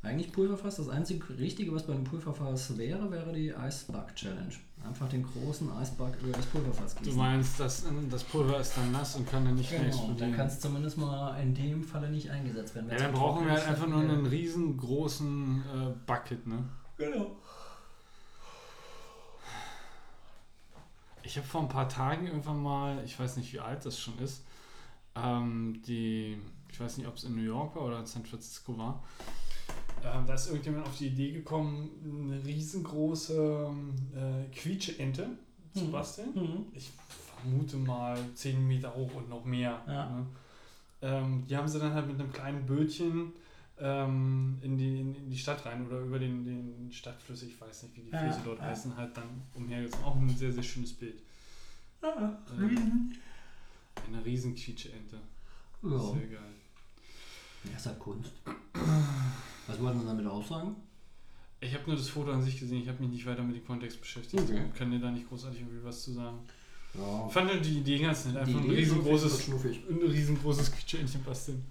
Eigentlich 0.02 0.32
Pulverfass, 0.32 0.76
das 0.76 0.88
einzige 0.88 1.36
Richtige, 1.40 1.74
was 1.74 1.88
bei 1.88 1.94
einem 1.94 2.04
Pulverfass 2.04 2.78
wäre, 2.78 3.10
wäre 3.10 3.34
die 3.34 3.56
Eisbug 3.56 4.14
Challenge. 4.16 4.54
Einfach 4.86 5.10
den 5.10 5.24
großen 5.24 5.72
Eisbug 5.72 6.16
über 6.22 6.32
das 6.32 6.46
Pulverfass 6.46 6.94
Du 6.94 7.02
gießen. 7.06 7.18
meinst, 7.18 7.60
das, 7.60 7.84
das 8.12 8.24
Pulver 8.24 8.60
ist 8.60 8.78
dann 8.78 8.92
nass 8.92 9.16
und 9.16 9.28
kann 9.28 9.46
dann 9.46 9.56
nicht 9.56 9.72
mehr 9.72 9.80
Genau, 9.80 9.90
dann 9.92 10.00
explodieren. 10.02 10.34
kann 10.36 10.46
es 10.48 10.60
zumindest 10.60 10.98
mal 11.00 11.42
in 11.42 11.56
dem 11.56 11.84
Falle 11.84 12.12
nicht 12.12 12.30
eingesetzt 12.30 12.76
werden. 12.76 12.92
ja, 12.92 12.98
dann 12.98 13.14
brauchen 13.14 13.46
wir 13.48 13.54
halt 13.54 13.68
einfach 13.68 13.82
dann 13.90 13.94
nur 13.94 14.02
einen 14.02 14.26
riesengroßen 14.28 15.64
äh, 15.74 15.94
Bucket, 16.06 16.46
ne? 16.46 16.64
Genau. 16.98 17.36
Ich 21.26 21.38
habe 21.38 21.48
vor 21.48 21.62
ein 21.62 21.70
paar 21.70 21.90
Tagen 21.90 22.28
irgendwann 22.28 22.62
mal, 22.62 23.04
ich 23.04 23.20
weiß 23.20 23.38
nicht, 23.38 23.52
wie 23.54 23.60
alt 23.60 23.86
das 23.86 24.00
schon 24.00 24.18
ist, 24.20 24.44
ähm, 25.16 25.82
die, 25.88 26.38
ich 26.72 26.80
weiß 26.80 26.98
nicht, 26.98 27.08
ob 27.08 27.16
es 27.16 27.24
in 27.24 27.36
New 27.36 27.42
York 27.42 27.76
war 27.76 27.84
oder 27.84 28.00
in 28.00 28.06
San 28.06 28.24
Francisco 28.26 28.78
war, 28.78 29.04
ähm, 30.04 30.26
da 30.28 30.34
ist 30.36 30.48
irgendjemand 30.48 30.86
auf 30.86 30.96
die 30.98 31.08
Idee 31.08 31.32
gekommen, 31.32 31.90
eine 32.32 32.46
riesengroße 32.46 33.70
äh, 34.16 34.56
Quietsche-Ente 34.56 35.30
zu 35.74 35.86
Mhm. 35.86 35.92
basteln. 35.92 36.30
Mhm. 36.36 36.66
Ich 36.74 36.92
vermute 37.42 37.78
mal 37.78 38.18
10 38.36 38.66
Meter 38.68 38.94
hoch 38.94 39.14
und 39.16 39.30
noch 39.30 39.44
mehr. 39.46 39.82
Ja. 39.88 40.10
Ne? 40.10 40.26
Ähm, 41.02 41.44
die 41.50 41.58
haben 41.58 41.68
sie 41.68 41.80
dann 41.80 41.94
halt 41.94 42.08
mit 42.08 42.20
einem 42.20 42.32
kleinen 42.32 42.66
Bötchen 42.66 43.34
ähm, 43.80 44.58
in, 44.62 44.78
die, 44.78 45.00
in, 45.02 45.16
in 45.16 45.30
die 45.30 45.38
Stadt 45.38 45.66
rein 45.66 45.86
oder 45.86 46.00
über 46.00 46.18
den, 46.20 46.46
den 46.46 46.92
Stadtfluss, 46.92 47.44
ich 47.44 47.60
weiß 47.60 47.84
nicht, 47.84 47.98
wie 47.98 48.02
die 48.02 48.10
Ja, 48.12 48.20
Flüsse 48.24 48.40
dort 48.46 48.60
ja. 48.60 48.66
heißen, 48.66 48.96
halt 48.96 49.16
dann 49.18 49.42
umhergezogen. 49.54 50.06
Auch 50.06 50.16
ein 50.16 50.30
sehr, 50.30 50.52
sehr 50.52 50.64
schönes 50.64 50.94
Bild. 50.94 51.22
Ja, 52.02 52.38
Ähm, 52.58 52.66
riesen. 52.68 53.18
Eine 54.08 54.24
riesen 54.26 54.56
Quietsche-Ente. 54.56 55.18
Ja. 55.84 56.00
Sehr 56.00 56.28
geil. 56.28 56.54
ja, 57.66 57.76
ist 57.76 57.86
halt 57.86 58.00
Kunst. 58.00 58.32
Was 59.68 59.82
wollten 59.82 60.00
wir 60.02 60.06
damit 60.08 60.26
aussagen? 60.28 60.76
Ich 61.62 61.74
habe 61.74 61.86
nur 61.88 61.96
das 61.96 62.10
Foto 62.10 62.32
an 62.32 62.44
sich 62.44 62.60
gesehen, 62.60 62.82
ich 62.82 62.88
habe 62.90 63.02
mich 63.02 63.12
nicht 63.12 63.26
weiter 63.26 63.42
mit 63.44 63.56
dem 63.56 63.66
Kontext 63.66 64.00
beschäftigt 64.00 64.44
Okay. 64.44 64.60
und 64.60 64.76
kann 64.76 64.92
dir 64.92 65.00
da 65.00 65.10
nicht 65.10 65.28
großartig 65.28 65.62
irgendwie 65.62 65.84
was 65.84 66.04
zu 66.04 66.12
sagen. 66.14 66.38
Ja, 66.94 67.26
Ich 67.28 67.34
fand 67.34 67.66
die 67.66 67.80
Idee 67.80 67.98
ganz 68.00 68.26
nett, 68.26 68.38
einfach 68.38 68.60
ein 68.62 68.70
riesengroßes, 68.70 69.48
ein 69.50 70.02
riesengroßes 70.08 70.72
Quietsche-Entchen 70.72 71.24
basteln. 71.24 71.66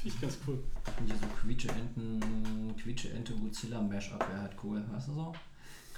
Finde 0.00 0.16
ich 0.16 0.20
ganz 0.22 0.38
cool. 0.46 0.58
Hier 1.04 1.14
so 1.14 1.26
Quietsche-Enten, 1.42 2.74
Quietsche-Ente 2.82 3.34
Godzilla 3.34 3.82
Mashup 3.82 4.20
wäre 4.30 4.40
halt 4.40 4.56
cool, 4.64 4.82
weißt 4.90 5.08
du 5.08 5.12
so? 5.12 5.32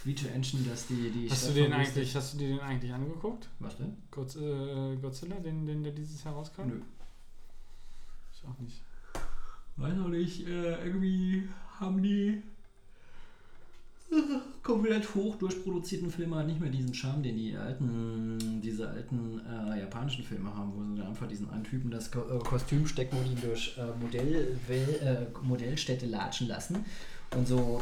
Quietsche-Entchen, 0.03 0.69
dass 0.69 0.89
die 0.89 1.11
die 1.11 1.31
Hast 1.31 1.49
du 1.49 1.53
den 1.53 1.73
eigentlich, 1.73 2.17
hast 2.17 2.35
du 2.35 2.39
dir 2.39 2.49
den 2.49 2.61
eigentlich 2.61 2.93
angeguckt? 2.93 3.49
Was 3.61 3.77
denn? 3.77 3.97
Godz, 4.11 4.35
äh, 4.35 4.97
Godzilla, 4.97 5.37
den, 5.37 5.67
den 5.67 5.85
der 5.85 5.93
dieses 5.93 6.25
Jahr 6.25 6.35
rauskam? 6.35 6.67
Nö. 6.67 6.81
Ich 8.33 8.45
auch 8.45 8.59
nicht. 8.59 8.83
Weiß 9.77 9.95
noch 9.95 10.09
nicht, 10.09 10.49
äh, 10.49 10.85
irgendwie 10.85 11.49
haben 11.79 12.03
die 12.03 12.43
komplett 14.62 15.15
hoch 15.15 15.36
durchproduzierten 15.36 16.10
Filme 16.10 16.36
halt 16.36 16.47
nicht 16.47 16.60
mehr 16.60 16.70
diesen 16.70 16.94
Charme, 16.94 17.23
den 17.23 17.36
die 17.36 17.57
alten, 17.57 18.60
diese 18.62 18.89
alten 18.89 19.41
äh, 19.41 19.81
japanischen 19.81 20.24
Filme 20.24 20.55
haben, 20.55 20.73
wo 20.74 20.82
sie 20.82 20.97
dann 20.97 21.08
einfach 21.08 21.26
diesen 21.28 21.50
einen 21.50 21.65
Typen 21.65 21.91
das 21.91 22.10
Ko 22.10 22.20
äh, 22.20 22.39
Kostüm 22.39 22.86
stecken 22.86 23.16
und 23.18 23.26
ihn 23.26 23.41
durch 23.41 23.76
äh, 23.78 23.86
Modell 24.00 24.58
äh, 24.68 25.26
Modellstädte 25.42 26.07
latschen 26.07 26.49
lassen 26.49 26.84
und 27.36 27.47
so 27.49 27.81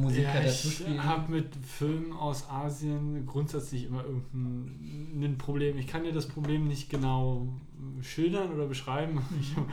Musik 0.00 0.22
Ja, 0.24 0.40
dazu 0.40 0.68
ich 0.68 0.74
spielen. 0.74 1.04
habe 1.04 1.32
mit 1.32 1.54
Filmen 1.66 2.12
aus 2.12 2.48
Asien 2.48 3.26
grundsätzlich 3.26 3.84
immer 3.84 4.04
irgendein 4.04 5.32
ein 5.32 5.38
Problem. 5.38 5.76
Ich 5.78 5.86
kann 5.86 6.04
dir 6.04 6.12
das 6.12 6.26
Problem 6.26 6.68
nicht 6.68 6.88
genau 6.88 7.48
schildern 8.02 8.52
oder 8.52 8.66
beschreiben. 8.66 9.20
Ich 9.40 9.56
habe 9.56 9.66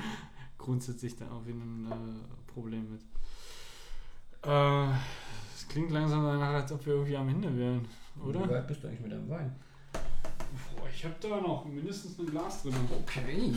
grundsätzlich 0.58 1.16
da 1.16 1.30
auch 1.32 1.46
wieder 1.46 1.58
ein 1.58 1.86
äh, 1.92 2.52
Problem 2.52 2.92
mit. 2.92 3.02
Äh, 4.46 4.88
Es 5.56 5.68
klingt 5.68 5.92
langsam 5.92 6.24
danach, 6.24 6.54
als 6.62 6.72
ob 6.72 6.86
wir 6.86 6.94
irgendwie 6.94 7.18
am 7.18 7.30
Ende 7.30 7.58
wären, 7.58 7.88
oder? 8.26 8.44
Wie 8.46 8.50
weit 8.50 8.68
bist 8.68 8.84
du 8.84 8.88
eigentlich 8.88 9.02
mit 9.02 9.12
deinem 9.12 9.30
Wein? 9.30 9.56
Boah, 9.94 10.88
ich 10.94 11.04
habe 11.04 11.16
da 11.20 11.28
noch 11.42 11.66
mindestens 11.66 12.18
ein 12.20 12.26
Glas 12.28 12.62
drin. 12.64 12.74
Okay. 13.04 13.54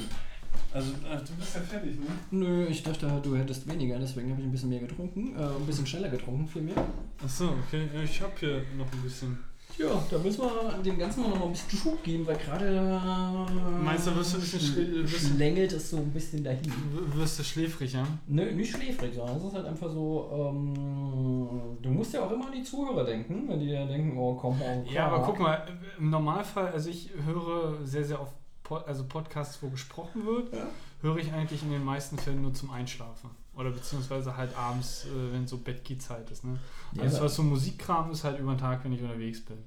Also, 0.72 0.92
du 0.92 1.32
bist 1.38 1.54
ja 1.54 1.60
fertig, 1.60 1.98
ne? 1.98 2.06
Nö, 2.30 2.66
ich 2.66 2.82
dachte 2.82 3.10
halt, 3.10 3.24
du 3.24 3.36
hättest 3.36 3.68
weniger, 3.68 3.98
deswegen 3.98 4.30
habe 4.30 4.40
ich 4.40 4.46
ein 4.46 4.50
bisschen 4.52 4.70
mehr 4.70 4.80
getrunken. 4.80 5.36
Äh, 5.38 5.42
ein 5.42 5.66
bisschen 5.66 5.86
schneller 5.86 6.08
getrunken, 6.08 6.46
vielmehr. 6.46 6.74
Achso, 7.22 7.50
okay. 7.66 7.88
Ja, 7.94 8.02
Ich 8.02 8.20
habe 8.20 8.32
hier 8.38 8.62
noch 8.76 8.90
ein 8.92 9.02
bisschen. 9.02 9.38
Ja, 9.78 10.02
da 10.10 10.18
müssen 10.18 10.42
wir 10.42 10.82
dem 10.82 10.98
Ganzen 10.98 11.22
noch 11.22 11.38
mal 11.38 11.46
ein 11.46 11.52
bisschen 11.52 11.78
Schub 11.78 12.02
geben, 12.02 12.26
weil 12.26 12.36
gerade. 12.36 12.66
äh, 12.66 13.84
Meinst 13.84 14.06
du, 14.08 14.16
wirst 14.16 14.32
du 14.34 14.38
ein 14.38 14.40
bisschen 14.40 14.60
schl- 14.60 15.06
schlängelt 15.36 15.72
es 15.72 15.90
so 15.90 15.98
ein 15.98 16.10
bisschen 16.10 16.42
dahin. 16.42 16.72
Wirst 17.14 17.38
du 17.38 17.44
schläfrig, 17.44 17.92
ja? 17.92 18.04
Nö, 18.26 18.50
nicht 18.52 18.74
schläfrig, 18.74 19.14
sondern 19.14 19.36
es 19.36 19.44
ist 19.44 19.54
halt 19.54 19.66
einfach 19.66 19.88
so, 19.90 20.30
ähm, 20.32 21.78
du 21.80 21.90
musst 21.90 22.12
ja 22.12 22.24
auch 22.24 22.32
immer 22.32 22.46
an 22.46 22.52
die 22.52 22.64
Zuhörer 22.64 23.04
denken, 23.04 23.44
wenn 23.48 23.60
die 23.60 23.66
ja 23.70 23.86
denken, 23.86 24.18
oh 24.18 24.34
komm, 24.34 24.60
oh, 24.60 24.84
Ja, 24.90 25.06
aber 25.06 25.24
guck 25.24 25.38
mal, 25.38 25.64
im 25.98 26.10
Normalfall, 26.10 26.68
also 26.72 26.90
ich 26.90 27.10
höre 27.24 27.78
sehr, 27.86 28.04
sehr 28.04 28.20
oft 28.20 28.32
Pod, 28.64 28.86
also 28.86 29.04
Podcasts, 29.04 29.62
wo 29.62 29.68
gesprochen 29.70 30.26
wird, 30.26 30.52
Ja. 30.52 30.66
höre 31.02 31.16
ich 31.18 31.32
eigentlich 31.32 31.62
in 31.62 31.70
den 31.70 31.84
meisten 31.84 32.18
Fällen 32.18 32.42
nur 32.42 32.52
zum 32.52 32.70
Einschlafen. 32.70 33.30
Oder 33.58 33.70
beziehungsweise 33.72 34.36
halt 34.36 34.56
abends, 34.56 35.04
äh, 35.06 35.32
wenn 35.32 35.46
so 35.46 35.58
Bettgehzeit 35.58 36.30
ist. 36.30 36.44
Ne? 36.44 36.58
Ja, 36.92 37.02
Alles, 37.02 37.16
aber- 37.16 37.24
was 37.24 37.34
so 37.34 37.42
Musikkram 37.42 38.10
ist, 38.12 38.22
halt 38.24 38.38
über 38.38 38.52
den 38.54 38.58
Tag, 38.58 38.84
wenn 38.84 38.92
ich 38.92 39.02
unterwegs 39.02 39.44
bin. 39.44 39.58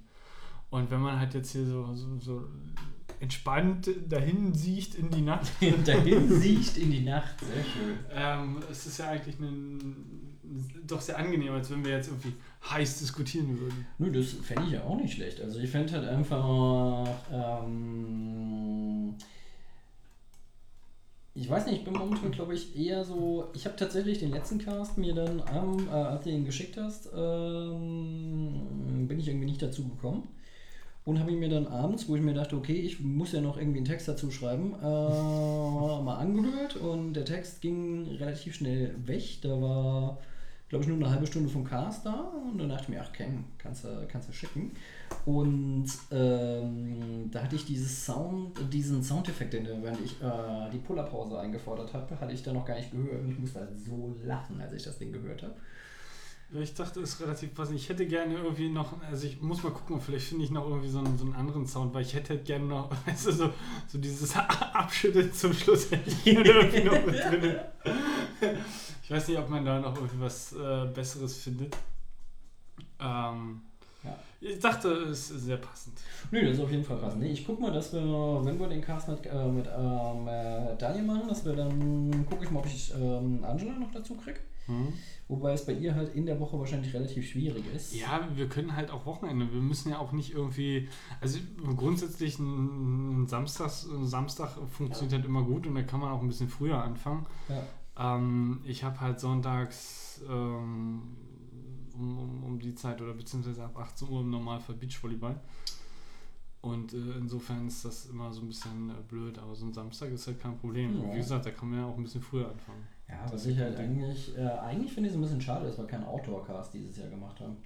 Und 0.70 0.90
wenn 0.90 1.02
man 1.02 1.20
halt 1.20 1.34
jetzt 1.34 1.52
hier 1.52 1.66
so, 1.66 1.94
so, 1.94 2.18
so 2.20 2.44
entspannt 3.20 3.90
dahin 4.08 4.54
sieht 4.54 4.96
in 4.96 5.10
die 5.12 5.22
Nacht, 5.22 5.52
dahin 5.86 6.30
sieht 6.42 6.78
in 6.78 6.90
die 6.92 7.02
Nacht, 7.02 7.36
sehr 7.42 7.64
schön. 7.64 7.98
ähm, 8.10 8.58
es 8.72 8.86
ist 8.88 8.98
ja 9.00 9.10
eigentlich 9.10 9.38
ein, 9.40 10.38
doch 10.88 11.02
sehr 11.02 11.18
angenehm, 11.20 11.52
als 11.54 11.70
wenn 11.70 11.84
wir 11.84 11.92
jetzt 11.92 12.08
irgendwie 12.08 12.34
heiß 12.70 13.00
diskutieren 13.00 13.60
würden. 13.60 13.86
Nö, 14.00 14.10
das 14.12 14.32
fände 14.32 14.64
ich 14.68 14.72
ja 14.72 14.84
auch 14.84 14.96
nicht 14.96 15.14
schlecht. 15.16 15.42
Also 15.42 15.60
ich 15.60 15.70
fände 15.70 15.92
halt 15.94 16.08
einfach, 16.08 17.08
ähm, 17.32 19.16
ich 21.34 21.50
weiß 21.50 21.66
nicht, 21.66 21.78
ich 21.78 21.84
bin 21.86 21.94
momentan, 21.94 22.32
glaube 22.32 22.54
ich, 22.54 22.78
eher 22.78 23.06
so, 23.06 23.50
ich 23.54 23.66
habe 23.66 23.78
tatsächlich 23.78 24.20
den 24.20 24.32
letzten 24.32 24.60
Cast 24.60 24.98
mir 24.98 25.14
dann, 25.14 25.42
am, 25.42 25.88
äh, 25.88 25.92
als 25.92 26.24
du 26.26 26.30
ihn 26.30 26.46
geschickt 26.46 26.76
hast, 26.78 27.10
ähm, 27.16 29.08
bin 29.08 29.20
ich 29.20 29.30
irgendwie 29.30 29.46
nicht 29.46 29.62
dazu 29.62 29.88
gekommen. 29.88 30.28
Und 31.04 31.20
habe 31.20 31.32
ihn 31.32 31.40
mir 31.40 31.50
dann 31.50 31.66
abends, 31.66 32.08
wo 32.08 32.16
ich 32.16 32.22
mir 32.22 32.36
dachte, 32.36 32.56
okay, 32.56 32.76
ich 32.76 33.00
muss 33.00 33.32
ja 33.32 33.42
noch 33.42 33.58
irgendwie 33.58 33.80
einen 33.80 33.88
Text 33.88 34.08
dazu 34.08 34.30
schreiben, 34.30 34.76
äh, 34.76 34.84
mal 34.84 36.18
angehört 36.20 36.76
und 36.76 37.14
der 37.14 37.26
Text 37.26 37.62
ging 37.62 38.08
relativ 38.20 38.54
schnell 38.54 38.94
weg. 39.08 39.42
Da 39.42 39.50
war, 39.60 40.20
glaube 40.70 40.84
ich, 40.84 40.90
nur 40.90 40.98
eine 40.98 41.10
halbe 41.10 41.26
Stunde 41.26 41.50
vom 41.50 41.64
Cast 41.64 42.06
da 42.06 42.32
und 42.52 42.60
dann 42.60 42.70
dachte 42.70 42.84
ich 42.84 42.90
mir, 42.90 43.02
ach 43.02 43.12
Ken, 43.14 43.46
kannst 43.58 43.84
du, 43.84 44.06
kannst 44.10 44.30
du 44.30 44.34
schicken. 44.34 44.74
Und 45.26 45.88
ähm, 46.12 47.30
da 47.32 47.44
hatte 47.44 47.56
ich 47.56 47.66
dieses 47.66 48.06
Sound, 48.06 48.58
diesen 48.74 49.04
Soundeffekt, 49.04 49.54
den, 49.54 49.68
während 49.84 50.02
ich 50.02 50.22
äh, 50.22 50.70
die 50.72 50.80
Pullerpause 50.80 51.40
eingefordert 51.40 51.94
habe, 51.94 52.20
hatte 52.20 52.34
ich 52.34 52.42
da 52.42 52.54
noch 52.54 52.66
gar 52.66 52.76
nicht 52.76 52.92
gehört 52.92 53.22
und 53.22 53.32
ich 53.32 53.40
musste 53.40 53.60
halt 53.60 53.80
so 53.80 54.16
lachen, 54.24 54.60
als 54.60 54.74
ich 54.74 54.84
das 54.84 54.98
Ding 54.98 55.12
gehört 55.12 55.44
habe. 55.44 55.54
Ich 56.54 56.74
dachte, 56.74 57.00
es 57.00 57.14
ist 57.14 57.22
relativ 57.22 57.54
passend. 57.54 57.78
Ich 57.78 57.88
hätte 57.88 58.06
gerne 58.06 58.34
irgendwie 58.34 58.68
noch, 58.68 59.02
also 59.04 59.26
ich 59.26 59.42
muss 59.42 59.64
mal 59.64 59.72
gucken, 59.72 60.02
vielleicht 60.02 60.28
finde 60.28 60.44
ich 60.44 60.52
noch 60.52 60.68
irgendwie 60.68 60.90
so 60.90 61.00
einen, 61.00 61.18
so 61.18 61.24
einen 61.24 61.36
anderen 61.36 61.66
Sound, 61.66 61.94
weil 61.94 62.02
ich 62.02 62.14
hätte 62.14 62.34
halt 62.34 62.46
gerne 62.46 62.66
noch, 62.66 62.92
weißt 63.06 63.28
du, 63.28 63.32
so, 63.32 63.54
so 63.88 63.98
dieses 64.00 64.36
Abschütteln 64.36 65.32
zum 65.32 65.54
Schluss 65.54 65.92
hätte 65.92 66.10
ich 66.10 66.28
irgendwie 66.28 66.84
noch 66.84 67.06
mit 67.06 67.16
drin. 67.16 67.60
Ich 69.04 69.18
weiß 69.18 69.28
nicht, 69.28 69.40
ob 69.40 69.50
man 69.50 69.66
da 69.66 69.78
noch 69.78 69.94
irgendwie 69.94 70.22
was 70.22 70.54
äh, 70.54 70.86
Besseres 70.86 71.36
findet. 71.36 71.76
Ähm. 72.98 73.62
Ich 74.42 74.60
dachte, 74.60 74.90
es 74.90 75.30
ist 75.30 75.46
sehr 75.46 75.58
passend. 75.58 76.02
Nö, 76.32 76.44
das 76.44 76.58
ist 76.58 76.64
auf 76.64 76.72
jeden 76.72 76.84
Fall 76.84 76.98
passend. 76.98 77.24
Ich 77.24 77.46
guck 77.46 77.60
mal, 77.60 77.72
dass 77.72 77.94
wir, 77.94 78.02
wenn 78.02 78.60
wir 78.60 78.68
den 78.68 78.82
Cast 78.82 79.08
mit, 79.08 79.26
äh, 79.26 79.48
mit 79.48 79.68
ähm, 79.68 80.28
äh, 80.28 80.76
Daniel 80.78 81.04
machen, 81.04 81.28
dass 81.30 81.46
wir 81.46 81.54
dann, 81.54 82.26
gucke 82.28 82.44
ich 82.44 82.52
mal, 82.52 82.60
ob 82.60 82.66
ich 82.66 82.92
ähm, 82.96 83.44
Angela 83.44 83.78
noch 83.78 83.92
dazu 83.92 84.16
kriege. 84.16 84.40
Wobei 85.28 85.54
es 85.54 85.66
bei 85.66 85.74
ihr 85.74 85.96
halt 85.96 86.14
in 86.14 86.26
der 86.26 86.40
Woche 86.40 86.60
wahrscheinlich 86.60 86.94
relativ 86.94 87.30
schwierig 87.30 87.64
ist. 87.74 87.96
Ja, 87.96 88.28
wir 88.36 88.50
können 88.50 88.76
halt 88.76 88.92
auch 88.92 89.06
Wochenende. 89.06 89.52
Wir 89.52 89.62
müssen 89.62 89.90
ja 89.90 90.00
auch 90.00 90.12
nicht 90.12 90.34
irgendwie. 90.34 90.90
Also 91.20 91.40
grundsätzlich 91.76 92.38
ein, 92.40 93.28
Samstags, 93.28 93.86
ein 93.86 94.06
Samstag 94.06 94.58
funktioniert 94.70 95.14
halt 95.14 95.26
immer 95.26 95.44
gut 95.44 95.68
und 95.68 95.76
da 95.76 95.84
kann 95.84 96.00
man 96.00 96.12
auch 96.12 96.22
ein 96.22 96.28
bisschen 96.28 96.50
früher 96.50 96.84
anfangen. 96.84 97.26
Ja. 97.50 98.16
Ähm, 98.16 98.62
ich 98.66 98.84
habe 98.84 99.00
halt 99.00 99.20
sonntags 99.20 100.22
ähm, 100.30 101.02
um, 102.02 102.18
um, 102.18 102.44
um 102.44 102.60
die 102.60 102.76
Zeit 102.76 103.02
oder 103.02 103.14
beziehungsweise 103.14 103.64
ab 103.64 103.78
18 103.78 104.10
Uhr 104.10 104.22
im 104.22 104.32
Normalfall 104.32 104.76
Beachvolleyball. 104.76 105.40
Und 106.62 106.94
äh, 106.94 106.98
insofern 107.18 107.68
ist 107.68 107.86
das 107.86 108.06
immer 108.08 108.32
so 108.32 108.42
ein 108.42 108.48
bisschen 108.48 108.90
äh, 108.90 108.94
blöd, 109.08 109.40
aber 109.40 109.56
so 109.56 109.66
ein 109.66 109.74
Samstag 109.74 110.12
ist 110.12 110.28
halt 110.28 110.40
kein 110.40 110.58
Problem. 110.58 111.02
Ja. 111.02 111.14
Wie 111.14 111.18
gesagt, 111.18 111.46
da 111.46 111.52
kann 111.52 111.70
man 111.70 111.80
ja 111.80 111.86
auch 111.86 111.98
ein 111.98 112.04
bisschen 112.04 112.22
früher 112.22 112.50
anfangen. 112.50 112.88
Ja, 113.10 113.24
Das 113.24 113.34
was 113.34 113.46
ich 113.48 113.58
halt 113.58 113.78
eigentlich, 113.78 114.38
äh, 114.38 114.48
eigentlich 114.48 114.94
finde 114.94 115.10
ich 115.10 115.16
es 115.16 115.20
ein 115.20 115.22
bisschen 115.22 115.42
schade, 115.42 115.66
dass 115.66 115.78
wir 115.78 115.86
keinen 115.86 116.04
Outdoor-Cast 116.04 116.74
dieses 116.74 116.98
Jahr 116.98 117.10
gemacht 117.10 117.40
haben. 117.40 117.58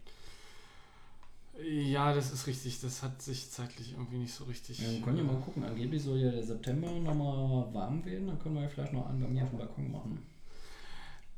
Ja, 1.63 2.13
das 2.13 2.31
ist 2.31 2.47
richtig. 2.47 2.81
Das 2.81 3.01
hat 3.03 3.21
sich 3.21 3.49
zeitlich 3.49 3.93
irgendwie 3.93 4.17
nicht 4.17 4.33
so 4.33 4.43
richtig. 4.45 4.79
Ja, 4.79 4.91
wir 4.91 5.01
können 5.01 5.17
ja 5.17 5.23
mal 5.23 5.39
gucken, 5.39 5.63
angeblich 5.63 6.03
soll 6.03 6.19
ja 6.19 6.31
der 6.31 6.43
September 6.43 6.91
nochmal 6.91 7.73
warm 7.73 8.03
werden, 8.05 8.27
dann 8.27 8.39
können 8.39 8.55
wir 8.55 8.63
ja 8.63 8.67
vielleicht 8.69 8.93
noch 8.93 9.07
einen 9.07 9.21
bei 9.21 9.27
mir 9.27 9.43
auf 9.43 9.49
dem 9.49 9.59
Balkon 9.59 9.91
machen. 9.91 10.19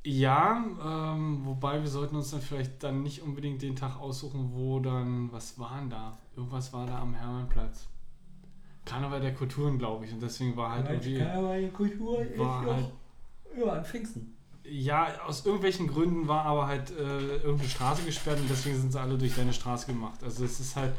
Ja, 0.10 0.64
ähm, 0.86 1.42
wobei 1.44 1.82
wir 1.82 1.90
sollten 1.90 2.16
uns 2.16 2.32
dann 2.32 2.40
vielleicht 2.40 2.82
dann 2.82 3.03
nicht 3.03 3.22
unbedingt 3.22 3.61
den 3.61 3.76
Tag 3.76 4.00
aussuchen, 4.00 4.52
wo 4.53 4.80
dann, 4.80 5.30
was 5.34 5.60
war 5.60 5.80
denn 5.80 5.90
da? 5.90 6.18
Irgendwas 6.38 6.72
war 6.72 6.88
da 6.88 7.00
am 7.02 7.14
Hermannplatz. 7.14 7.88
Karneval 8.86 9.19
der 9.19 9.34
Kulturen, 9.34 9.77
glaube 9.77 10.06
ich. 10.06 10.14
Und 10.14 10.22
deswegen 10.22 10.56
war 10.56 10.72
halt 10.72 10.90
irgendwie. 10.90 11.18
Karneval, 11.18 11.68
Kultur 11.72 12.22
ist 12.22 12.40
War 12.40 12.64
doch 12.64 12.74
halt- 12.74 12.92
ja, 13.60 13.74
an 13.74 13.84
Pfingsten. 13.84 14.34
Ja, 14.64 15.10
aus 15.26 15.45
irgendwelchen 15.45 15.88
Gründen 15.88 16.26
war 16.26 16.45
aber 16.45 16.68
halt 16.68 16.90
äh, 16.92 17.38
irgendeine 17.40 17.68
Straße 17.69 18.03
gesperrt 18.03 18.40
und 18.40 18.50
deswegen 18.50 18.77
sind 18.80 18.94
sie 18.94 19.02
alle 19.02 19.18
durch 19.18 19.36
deine 19.36 19.52
Straße 19.52 19.88
gemacht. 19.88 20.24
Also 20.24 20.45
es 20.45 20.61
ist 20.61 20.77
halt 20.77 20.94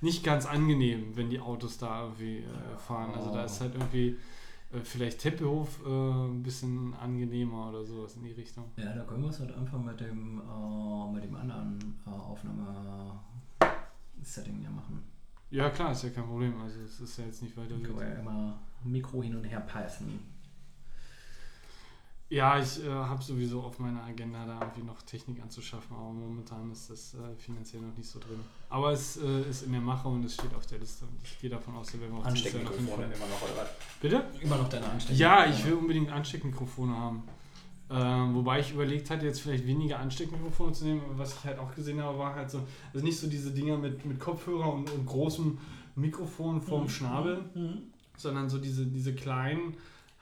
nicht 0.00 0.22
ganz 0.22 0.46
angenehm, 0.46 1.16
wenn 1.16 1.30
die 1.30 1.40
Autos 1.40 1.78
da 1.78 2.04
irgendwie 2.04 2.38
äh, 2.38 2.78
fahren. 2.86 3.10
Also 3.12 3.32
da 3.32 3.42
ist 3.44 3.60
halt 3.60 3.74
irgendwie 3.74 4.16
vielleicht 4.82 5.20
Teppichhof 5.20 5.80
äh, 5.84 5.88
ein 5.88 6.42
bisschen 6.42 6.94
angenehmer 6.94 7.68
oder 7.68 7.84
sowas 7.84 8.16
in 8.16 8.24
die 8.24 8.32
Richtung. 8.32 8.64
Ja, 8.76 8.94
da 8.94 9.04
können 9.04 9.22
wir 9.22 9.30
es 9.30 9.38
halt 9.40 9.54
einfach 9.54 9.78
mit 9.78 10.00
dem, 10.00 10.40
äh, 10.40 11.12
mit 11.12 11.24
dem 11.24 11.36
anderen 11.36 12.00
äh, 12.06 12.10
Aufnahme-Setting 12.10 14.62
ja 14.62 14.70
machen. 14.70 15.02
Ja 15.50 15.68
klar, 15.68 15.92
ist 15.92 16.04
ja 16.04 16.10
kein 16.10 16.24
Problem. 16.24 16.58
Also 16.62 16.80
es 16.80 17.00
ist 17.00 17.18
ja 17.18 17.26
jetzt 17.26 17.42
nicht 17.42 17.54
weiter. 17.56 17.70
Dann 17.70 17.82
können 17.82 17.98
wir 17.98 18.08
ja 18.08 18.14
immer 18.14 18.60
Mikro 18.84 19.22
hin 19.22 19.36
und 19.36 19.44
her 19.44 19.60
passen. 19.60 20.31
Ja, 22.32 22.58
ich 22.58 22.82
äh, 22.82 22.88
habe 22.88 23.22
sowieso 23.22 23.60
auf 23.60 23.78
meiner 23.78 24.02
Agenda 24.04 24.46
da 24.46 24.58
irgendwie 24.58 24.84
noch 24.84 25.02
Technik 25.02 25.42
anzuschaffen, 25.42 25.94
aber 25.94 26.12
momentan 26.14 26.72
ist 26.72 26.88
das 26.88 27.12
äh, 27.12 27.36
finanziell 27.36 27.82
noch 27.82 27.94
nicht 27.94 28.08
so 28.08 28.18
drin. 28.20 28.40
Aber 28.70 28.90
es 28.92 29.18
äh, 29.18 29.50
ist 29.50 29.64
in 29.64 29.72
der 29.72 29.82
Mache 29.82 30.08
und 30.08 30.24
es 30.24 30.32
steht 30.32 30.54
auf 30.54 30.64
der 30.64 30.78
Liste 30.78 31.04
und 31.04 31.12
ich 31.22 31.38
gehe 31.38 31.50
davon 31.50 31.74
aus, 31.76 31.88
da 31.92 32.00
werden 32.00 32.14
wir 32.16 32.20
auch 32.20 32.34
hinkommen. 32.34 33.12
immer 33.12 33.26
noch, 33.26 33.42
oder 33.42 33.56
was? 33.58 33.68
Bitte? 34.00 34.24
Immer 34.40 34.56
noch 34.56 34.68
deine 34.70 34.86
Ansteckung. 34.88 35.18
Ja, 35.18 35.44
ich 35.44 35.62
will 35.66 35.74
unbedingt 35.74 36.10
Ansteckmikrofone 36.10 36.96
haben. 36.96 37.22
Ähm, 37.90 38.34
wobei 38.34 38.60
ich 38.60 38.72
überlegt 38.72 39.10
hatte, 39.10 39.26
jetzt 39.26 39.42
vielleicht 39.42 39.66
weniger 39.66 39.98
Ansteckmikrofone 39.98 40.72
zu 40.72 40.86
nehmen, 40.86 41.02
was 41.16 41.34
ich 41.34 41.44
halt 41.44 41.58
auch 41.58 41.74
gesehen 41.74 42.00
habe, 42.00 42.16
war 42.18 42.34
halt 42.34 42.50
so, 42.50 42.60
also 42.94 43.04
nicht 43.04 43.18
so 43.18 43.26
diese 43.26 43.50
Dinger 43.50 43.76
mit, 43.76 44.06
mit 44.06 44.18
Kopfhörer 44.18 44.72
und, 44.72 44.90
und 44.90 45.04
großem 45.04 45.58
Mikrofon 45.96 46.62
vorm 46.62 46.88
Schnabel, 46.88 47.44
Mhm. 47.54 47.82
sondern 48.16 48.48
so 48.48 48.56
diese, 48.56 48.86
diese 48.86 49.14
kleinen 49.14 49.76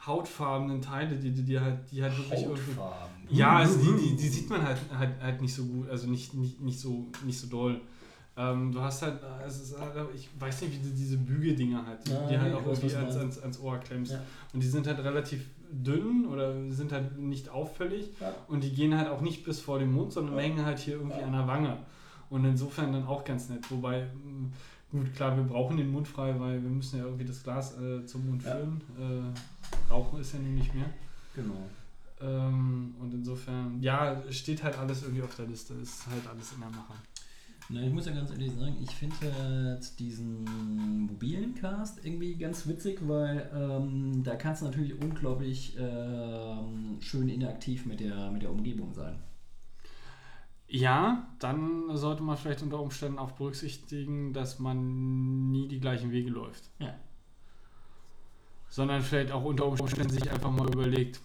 hautfarbenen 0.07 0.81
Teile, 0.81 1.17
die, 1.17 1.31
die, 1.31 1.43
die 1.43 1.61
halt, 1.61 1.91
die 1.91 2.03
halt 2.03 2.17
wirklich 2.17 2.43
irgendwie. 2.43 2.77
Hautfarben. 2.77 3.17
Ja, 3.29 3.59
also 3.59 3.79
die, 3.79 4.03
die, 4.03 4.17
die 4.17 4.29
sieht 4.29 4.51
man 4.51 4.63
halt, 4.63 4.79
halt, 4.97 5.21
halt 5.21 5.41
nicht 5.41 5.55
so 5.55 5.65
gut, 5.65 5.89
also 5.89 6.09
nicht, 6.09 6.35
nicht, 6.35 6.61
nicht, 6.61 6.81
so, 6.81 7.07
nicht 7.25 7.39
so 7.39 7.47
doll. 7.47 7.81
Ähm, 8.37 8.73
du 8.73 8.81
hast 8.81 9.03
halt, 9.03 9.21
halt, 9.23 10.09
ich 10.15 10.29
weiß 10.39 10.63
nicht, 10.63 10.75
wie 10.75 10.89
die, 10.89 10.95
diese 10.95 11.19
Bügeldinger 11.19 11.85
halt, 11.87 12.07
die, 12.07 12.13
Ja, 12.13 12.27
die 12.27 12.39
halt 12.39 12.55
auch 12.55 12.65
irgendwie 12.65 12.89
du 12.89 12.97
ans, 12.97 13.17
ans, 13.17 13.39
ans 13.39 13.61
Ohr 13.61 13.79
klemmst. 13.79 14.13
Ja. 14.13 14.23
Und 14.53 14.63
die 14.63 14.69
sind 14.69 14.87
halt 14.87 14.99
relativ 15.01 15.47
dünn 15.71 16.27
oder 16.27 16.71
sind 16.71 16.93
halt 16.93 17.19
nicht 17.19 17.49
auffällig 17.51 18.11
Ja. 18.21 18.35
und 18.49 18.65
die 18.65 18.73
gehen 18.73 18.97
halt 18.97 19.09
auch 19.09 19.21
nicht 19.21 19.45
bis 19.45 19.61
vor 19.61 19.79
den 19.79 19.93
Mund, 19.93 20.13
sondern 20.13 20.39
hängen 20.39 20.65
halt 20.65 20.79
hier 20.79 20.95
irgendwie 20.95 21.23
an 21.23 21.33
der 21.33 21.47
Wange. 21.47 21.77
Und 22.31 22.45
insofern 22.45 22.93
dann 22.93 23.07
auch 23.07 23.25
ganz 23.25 23.49
nett. 23.49 23.71
Wobei, 23.71 24.09
gut, 24.91 25.15
klar, 25.15 25.37
wir 25.37 25.45
brauchen 25.45 25.77
den 25.77 25.91
Mund 25.91 26.07
frei, 26.09 26.35
weil 26.39 26.63
wir 26.63 26.71
müssen 26.71 26.99
ja 26.99 27.05
irgendwie 27.05 27.25
das 27.25 27.43
Glas 27.43 27.77
äh, 27.79 28.05
zum 28.07 28.27
Mund 28.27 28.43
Ja. 28.45 28.57
führen. 28.57 28.81
Äh, 28.99 29.91
Rauchen 29.93 30.21
ist 30.21 30.33
ja 30.35 30.39
nun 30.41 30.55
nicht 30.55 30.75
mehr. 30.75 30.91
Genau. 31.35 31.69
Ähm, 32.23 32.95
und 33.01 33.15
insofern, 33.15 33.81
ja, 33.83 34.21
steht 34.31 34.63
halt 34.63 34.77
alles 34.79 35.03
irgendwie 35.03 35.23
auf 35.23 35.35
der 35.37 35.47
Liste, 35.47 35.75
ist 35.75 36.07
halt 36.07 36.27
alles 36.27 36.53
in 36.53 36.61
der 36.61 36.69
Mache. 36.71 36.95
Na, 37.73 37.81
ich 37.83 37.93
muss 37.93 38.07
ja 38.07 38.13
ganz 38.13 38.31
ehrlich 38.33 38.53
sagen, 38.53 38.77
ich 38.83 38.91
finde 38.91 39.75
jetzt 39.77 40.01
diesen 40.01 40.45
mobilen 41.07 41.55
Cast 41.55 42.05
irgendwie 42.05 42.35
ganz 42.35 42.67
witzig, 42.67 42.99
weil 43.03 43.49
ähm, 43.55 44.25
da 44.25 44.35
kannst 44.35 44.63
du 44.63 44.67
natürlich 44.67 45.01
unglaublich 45.01 45.77
ähm, 45.79 46.97
schön 47.01 47.29
interaktiv 47.29 47.87
mit 47.87 48.01
der, 48.01 48.33
mit 48.33 48.43
der 48.43 48.51
Umgebung 48.51 48.93
sein. 48.93 49.15
Ja, 50.73 51.27
dann 51.41 51.97
sollte 51.97 52.23
man 52.23 52.37
vielleicht 52.37 52.63
unter 52.63 52.79
Umständen 52.79 53.19
auch 53.19 53.33
berücksichtigen, 53.33 54.33
dass 54.33 54.61
man 54.61 55.51
nie 55.51 55.67
die 55.67 55.81
gleichen 55.81 56.13
Wege 56.13 56.31
läuft. 56.31 56.71
Ja. 56.79 56.95
Sondern 58.69 59.03
vielleicht 59.03 59.33
auch 59.33 59.45
unter 59.45 59.67
Umständen 59.67 60.11
sich 60.11 60.31
einfach 60.31 60.53
mal 60.53 60.69
überlegt, 60.69 61.21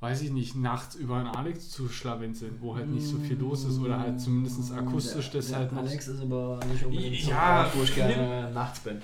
weiß 0.00 0.22
ich 0.22 0.30
nicht, 0.30 0.54
nachts 0.54 0.94
über 0.94 1.16
einen 1.16 1.34
Alex 1.34 1.70
zu 1.70 1.88
schlawenzeln, 1.88 2.58
wo 2.60 2.76
halt 2.76 2.88
nicht 2.88 3.08
so 3.08 3.18
viel 3.18 3.36
los 3.38 3.64
ist 3.64 3.80
oder 3.80 3.98
halt 3.98 4.20
zumindest 4.20 4.70
akustisch 4.72 5.30
der, 5.30 5.40
das 5.40 5.48
der 5.48 5.58
halt. 5.58 5.72
Alex 5.72 6.06
ist 6.06 6.20
aber 6.22 6.60
nicht 6.70 6.84
unbedingt 6.84 7.22
so 7.22 7.30
Ja, 7.30 7.64
Ort, 7.64 7.76
wo 7.76 7.82
ich 7.82 7.94
gerne 7.96 8.52
nachts 8.54 8.78
bin. 8.80 9.02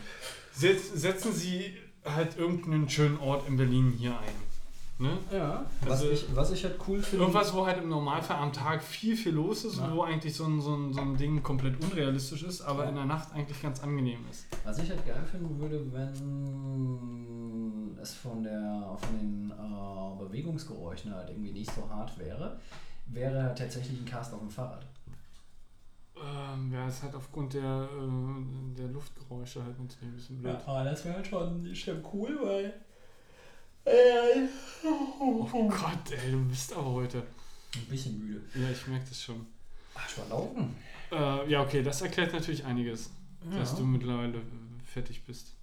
Setz, 0.53 0.93
setzen 0.93 1.33
Sie 1.33 1.75
halt 2.05 2.37
irgendeinen 2.37 2.89
schönen 2.89 3.19
Ort 3.19 3.49
in 3.49 3.57
Berlin 3.57 3.95
hier 3.99 4.13
ein. 4.13 4.50
Ne? 5.01 5.17
Ja, 5.33 5.65
was, 5.81 5.91
Also- 6.03 6.11
ich, 6.11 6.27
was 6.37 6.51
ich 6.53 6.63
halt 6.63 6.77
cool 6.87 7.01
finde. 7.03 7.25
Irgendwas, 7.25 7.55
wo 7.55 7.65
halt 7.67 7.79
im 7.79 7.89
Normalfall 7.89 8.37
am 8.37 8.53
Tag 8.53 8.83
viel, 8.83 9.17
viel 9.17 9.33
los 9.33 9.65
ist 9.65 9.79
Ja. 9.79 9.87
und 9.87 9.97
wo 9.97 10.03
eigentlich 10.03 10.37
so 10.37 10.45
ein, 10.45 10.61
so, 10.61 10.75
ein, 10.77 10.93
so 10.93 11.01
ein 11.01 11.17
Ding 11.17 11.43
komplett 11.43 11.83
unrealistisch 11.83 12.43
ist, 12.43 12.61
aber 12.61 12.83
Ja. 12.85 12.91
in 12.91 12.97
der 12.97 13.07
Nacht 13.07 13.33
eigentlich 13.33 13.63
ganz 13.63 13.83
angenehm 13.83 14.21
ist. 14.31 14.45
Was 14.63 14.79
ich 14.79 14.91
halt 14.91 15.05
geil 15.07 15.25
finden 15.31 15.59
würde, 15.59 15.91
wenn 15.91 17.97
es 18.01 18.13
von, 18.15 18.43
der, 18.43 18.97
von 19.01 19.19
den 19.19 19.51
äh, 19.51 20.19
Bewegungsgeräuschen 20.23 21.15
halt 21.15 21.31
irgendwie 21.31 21.53
nicht 21.53 21.71
so 21.75 21.89
hart 21.89 22.19
wäre, 22.19 22.61
wäre 23.07 23.43
halt 23.43 23.57
tatsächlich 23.59 23.99
ein 24.01 24.05
Cast 24.05 24.35
auf 24.35 24.41
dem 24.41 24.51
Fahrrad. 24.51 24.85
Ähm, 26.17 26.71
ja, 26.75 26.87
es 26.87 27.03
hat 27.03 27.15
aufgrund 27.15 27.55
der, 27.55 27.89
äh, 27.91 28.75
der 28.77 28.89
Luftgeräusche 28.89 29.65
halt 29.65 29.81
natürlich 29.81 30.13
ein 30.13 30.17
bisschen 30.17 30.43
blöd. 30.43 30.57
aber 30.67 30.85
das 30.85 31.03
wäre 31.07 31.15
halt 31.17 31.27
schon, 31.27 31.75
schon 31.75 32.05
cool, 32.13 32.39
weil. 32.43 32.75
Oh 33.87 35.69
Gott, 35.69 36.13
ey, 36.13 36.33
du 36.33 36.45
bist 36.49 36.73
aber 36.75 36.91
heute. 36.93 37.19
Ein 37.75 37.87
bisschen 37.89 38.19
müde. 38.19 38.41
Ja, 38.55 38.71
ich 38.71 38.87
merke 38.87 39.07
das 39.09 39.23
schon. 39.23 39.47
Ach, 39.95 40.09
ich 40.09 40.19
war 40.19 40.29
laufen. 40.29 40.75
Äh, 41.13 41.51
ja, 41.51 41.63
okay, 41.63 41.83
das 41.83 42.03
erklärt 42.03 42.33
natürlich 42.33 42.65
einiges, 42.65 43.11
dass 43.59 43.73
Ja. 43.73 43.79
du 43.79 43.85
mittlerweile 43.85 44.41
fertig 44.85 45.25
bist. 45.25 45.55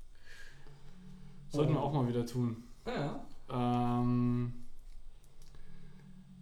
Sollten 1.49 1.73
wir 1.73 1.79
Oh. 1.81 1.85
auch 1.85 1.93
mal 1.93 2.07
wieder 2.07 2.25
tun. 2.25 2.63
Ja. 2.85 3.23
Ähm, 3.49 4.53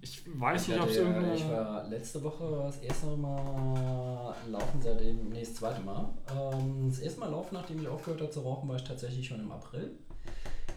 ich 0.01 0.23
weiß 0.39 0.63
Ich, 0.63 0.67
nicht, 0.69 0.79
ob 0.81 0.89
es 0.89 0.95
hatte, 0.97 1.07
irgendeine... 1.07 1.35
ich 1.35 1.47
war 1.49 1.87
letzte 1.87 2.23
Woche 2.23 2.63
das 2.65 2.77
erste 2.79 3.07
Mal 3.17 4.35
laufen, 4.49 4.81
seitdem, 4.81 5.29
nee, 5.29 5.39
das 5.41 5.55
zweite 5.55 5.81
Mal. 5.81 6.09
Ähm, 6.35 6.89
das 6.89 6.99
erste 6.99 7.19
Mal 7.19 7.29
laufen, 7.31 7.53
nachdem 7.55 7.81
ich 7.81 7.87
aufgehört 7.87 8.21
habe 8.21 8.31
zu 8.31 8.41
rauchen, 8.41 8.69
war 8.69 8.75
ich 8.75 8.83
tatsächlich 8.83 9.27
schon 9.27 9.39
im 9.39 9.51
April. 9.51 9.91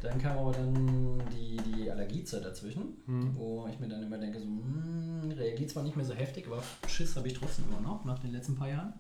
Dann 0.02 0.18
kam 0.20 0.38
aber 0.38 0.52
dann 0.52 1.20
die, 1.32 1.56
die 1.56 1.90
Allergiezeit 1.90 2.44
dazwischen, 2.44 2.98
Hm. 3.06 3.34
wo 3.36 3.66
ich 3.68 3.78
mir 3.80 3.88
dann 3.88 4.02
immer 4.02 4.18
denke, 4.18 4.38
so, 4.38 4.44
hm, 4.46 5.32
reagiert 5.36 5.70
zwar 5.70 5.82
nicht 5.82 5.96
mehr 5.96 6.04
so 6.04 6.14
heftig, 6.14 6.46
aber 6.46 6.62
Schiss 6.86 7.16
habe 7.16 7.26
ich 7.28 7.34
trotzdem 7.34 7.64
immer 7.68 7.80
noch, 7.80 8.04
nach 8.04 8.18
den 8.20 8.30
letzten 8.32 8.54
paar 8.54 8.68
Jahren. 8.68 8.92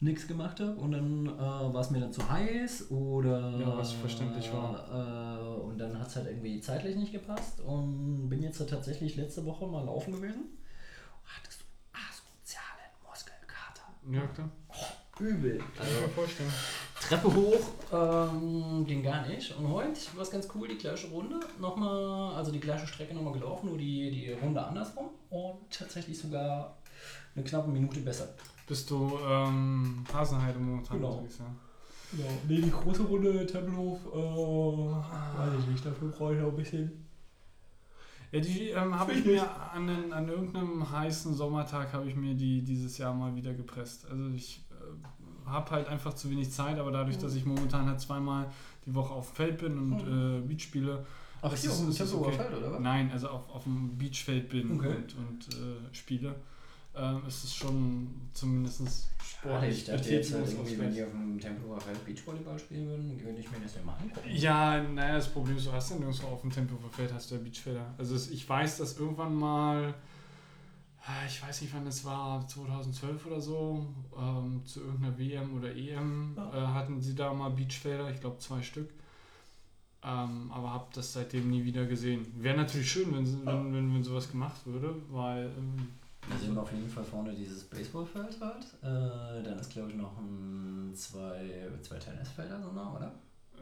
Nichts 0.00 0.28
gemacht 0.28 0.60
habe 0.60 0.76
und 0.76 0.92
dann 0.92 1.26
äh, 1.26 1.38
war 1.40 1.80
es 1.80 1.90
mir 1.90 1.98
dann 1.98 2.12
zu 2.12 2.28
heiß 2.30 2.90
oder 2.92 3.58
Ja, 3.58 3.76
was 3.76 3.90
verständlich 3.92 4.52
war. 4.52 4.86
äh, 4.88 5.60
und 5.60 5.76
dann 5.78 5.98
hat 5.98 6.06
es 6.06 6.14
halt 6.16 6.28
irgendwie 6.28 6.60
zeitlich 6.60 6.94
nicht 6.94 7.10
gepasst 7.12 7.60
und 7.60 8.28
bin 8.28 8.40
jetzt 8.42 8.60
halt 8.60 8.70
tatsächlich 8.70 9.16
letzte 9.16 9.44
Woche 9.44 9.66
mal 9.66 9.84
laufen 9.84 10.12
gewesen. 10.12 10.44
Hattest 11.24 11.62
du 11.62 11.64
asozialen 11.92 12.92
Muskelkater. 13.08 13.82
Ja, 14.12 14.26
klar. 14.28 14.50
Übel. 15.18 15.58
Kann 15.58 15.86
ich 15.92 16.00
mir 16.00 16.08
vorstellen. 16.10 16.52
Treppe 17.00 17.34
hoch 17.34 17.60
ähm, 17.92 18.84
ging 18.86 19.02
gar 19.02 19.26
nicht. 19.26 19.56
Und 19.56 19.68
heute 19.68 19.92
war 20.14 20.22
es 20.22 20.30
ganz 20.30 20.48
cool, 20.54 20.68
die 20.68 20.76
gleiche 20.78 21.08
Runde. 21.08 21.40
Nochmal, 21.60 22.34
also 22.34 22.50
die 22.52 22.60
gleiche 22.60 22.86
Strecke 22.86 23.14
nochmal 23.14 23.32
gelaufen, 23.32 23.68
nur 23.68 23.78
die, 23.78 24.10
die 24.10 24.32
Runde 24.32 24.62
andersrum. 24.64 25.06
Und 25.30 25.70
tatsächlich 25.70 26.18
sogar 26.18 26.76
eine 27.34 27.44
knappe 27.44 27.70
Minute 27.70 28.00
besser. 28.00 28.28
Bist 28.66 28.90
du 28.90 29.18
ähm, 29.26 30.04
Hasenheide 30.12 30.58
momentan 30.58 30.98
Genau. 30.98 31.12
unterwegs, 31.12 31.38
ja? 31.38 31.46
Genau. 32.12 32.28
Nee, 32.48 32.60
die 32.62 32.70
große 32.70 33.02
Runde 33.02 33.46
Tempelhof, 33.46 34.00
äh, 34.06 35.38
weiß 35.38 35.60
ich 35.60 35.66
nicht, 35.68 35.86
dafür 35.86 36.08
brauche 36.08 36.34
ich 36.34 36.40
noch 36.40 36.48
ein 36.48 36.56
bisschen. 36.56 37.06
Ja, 38.32 38.40
die 38.40 38.68
ähm, 38.70 38.98
habe 38.98 39.12
ich 39.12 39.24
mir 39.26 39.48
an, 39.72 39.86
den, 39.86 40.12
an 40.12 40.28
irgendeinem 40.28 40.90
heißen 40.90 41.32
Sommertag 41.34 41.92
habe 41.94 42.06
ich 42.08 42.16
mir 42.16 42.34
die 42.34 42.62
dieses 42.62 42.98
Jahr 42.98 43.14
mal 43.14 43.34
wieder 43.36 43.54
gepresst. 43.54 44.06
Also 44.10 44.28
ich 44.28 44.62
habe 45.48 45.70
halt 45.70 45.88
einfach 45.88 46.14
zu 46.14 46.30
wenig 46.30 46.50
Zeit, 46.50 46.78
aber 46.78 46.90
dadurch, 46.90 47.18
dass 47.18 47.34
ich 47.34 47.44
momentan 47.44 47.86
halt 47.86 48.00
zweimal 48.00 48.46
die 48.86 48.94
Woche 48.94 49.12
auf 49.12 49.30
dem 49.30 49.36
Feld 49.36 49.58
bin 49.58 49.78
und 49.78 50.00
äh, 50.00 50.40
Beach 50.46 50.62
spiele. 50.62 51.04
Ach, 51.42 51.52
ist 51.52 51.62
hier 51.62 51.70
auf 51.70 51.78
dem 51.78 51.88
ist 51.90 51.96
Tempelhofer 51.96 52.26
okay. 52.28 52.36
Feld, 52.36 52.56
oder 52.56 52.72
was? 52.72 52.80
Nein, 52.80 53.10
also 53.12 53.28
auf, 53.28 53.50
auf 53.50 53.62
dem 53.64 53.96
Beachfeld 53.96 54.48
bin 54.48 54.72
Okay. 54.72 54.88
und, 54.88 55.16
und 55.16 55.54
äh, 55.54 55.94
spiele. 55.94 56.34
Ähm, 56.96 57.22
ist 57.28 57.44
es 57.44 57.54
schon 57.54 58.08
zumindest 58.32 59.08
sportlich 59.22 59.78
ich 59.78 59.84
dachte 59.84 60.10
jetzt 60.10 60.34
halt 60.34 60.50
irgendwie, 60.50 60.78
wenn 60.78 60.92
die 60.92 61.02
auf 61.04 61.10
dem 61.10 61.38
Tempelhofer 61.38 61.80
Feld 61.80 62.04
Beachvolleyball 62.04 62.58
spielen 62.58 62.88
würden, 62.88 63.24
würde 63.24 63.38
ich 63.38 63.48
mir 63.52 63.58
das 63.62 63.76
ja 63.76 63.82
mal 63.82 63.94
angucken. 64.02 64.28
Ja, 64.32 64.82
naja, 64.82 65.14
das 65.14 65.28
Problem 65.28 65.56
ist, 65.56 65.66
du 65.66 65.72
hast 65.72 65.90
ja 65.90 65.96
nirgendwo 65.96 66.26
auf 66.26 66.40
dem 66.40 66.50
Tempelhofer 66.50 66.88
hast 67.14 67.30
du 67.30 67.36
ja 67.36 67.40
Beachfelder. 67.40 67.94
Also 67.98 68.16
es, 68.16 68.30
ich 68.30 68.48
weiß, 68.48 68.78
dass 68.78 68.98
irgendwann 68.98 69.34
mal, 69.36 69.94
ich 71.26 71.42
weiß 71.42 71.62
nicht 71.62 71.74
wann 71.74 71.84
das 71.84 72.04
war, 72.04 72.46
2012 72.46 73.26
oder 73.26 73.40
so, 73.40 73.86
ähm, 74.16 74.62
zu 74.64 74.80
irgendeiner 74.80 75.18
WM 75.18 75.56
oder 75.56 75.74
EM 75.74 76.36
äh, 76.36 76.60
hatten 76.60 77.00
sie 77.00 77.14
da 77.14 77.32
mal 77.32 77.50
Beachfelder, 77.50 78.10
ich 78.10 78.20
glaube 78.20 78.38
zwei 78.38 78.62
Stück. 78.62 78.90
Ähm, 80.02 80.50
aber 80.52 80.72
habe 80.72 80.86
das 80.94 81.12
seitdem 81.12 81.50
nie 81.50 81.64
wieder 81.64 81.84
gesehen. 81.86 82.26
Wäre 82.36 82.56
natürlich 82.56 82.90
schön, 82.90 83.12
wenn, 83.14 83.46
wenn, 83.46 83.74
wenn, 83.74 83.94
wenn 83.94 84.04
sowas 84.04 84.30
gemacht 84.30 84.64
würde, 84.64 84.94
weil 85.10 85.46
ähm, 85.46 85.88
Wir 86.28 86.38
sehen 86.38 86.56
auf 86.56 86.70
jeden 86.72 86.88
Fall 86.88 87.04
vorne 87.04 87.34
dieses 87.34 87.64
Baseballfeld 87.64 88.40
halt. 88.40 88.64
Äh, 88.82 89.42
dann 89.42 89.58
ist 89.58 89.70
glaube 89.70 89.90
ich 89.90 89.96
noch 89.96 90.16
ein, 90.18 90.92
zwei, 90.94 91.68
zwei 91.82 91.96
Tennisfelder 91.98 92.62
so 92.62 92.70
nah, 92.72 92.94
oder? 92.94 93.12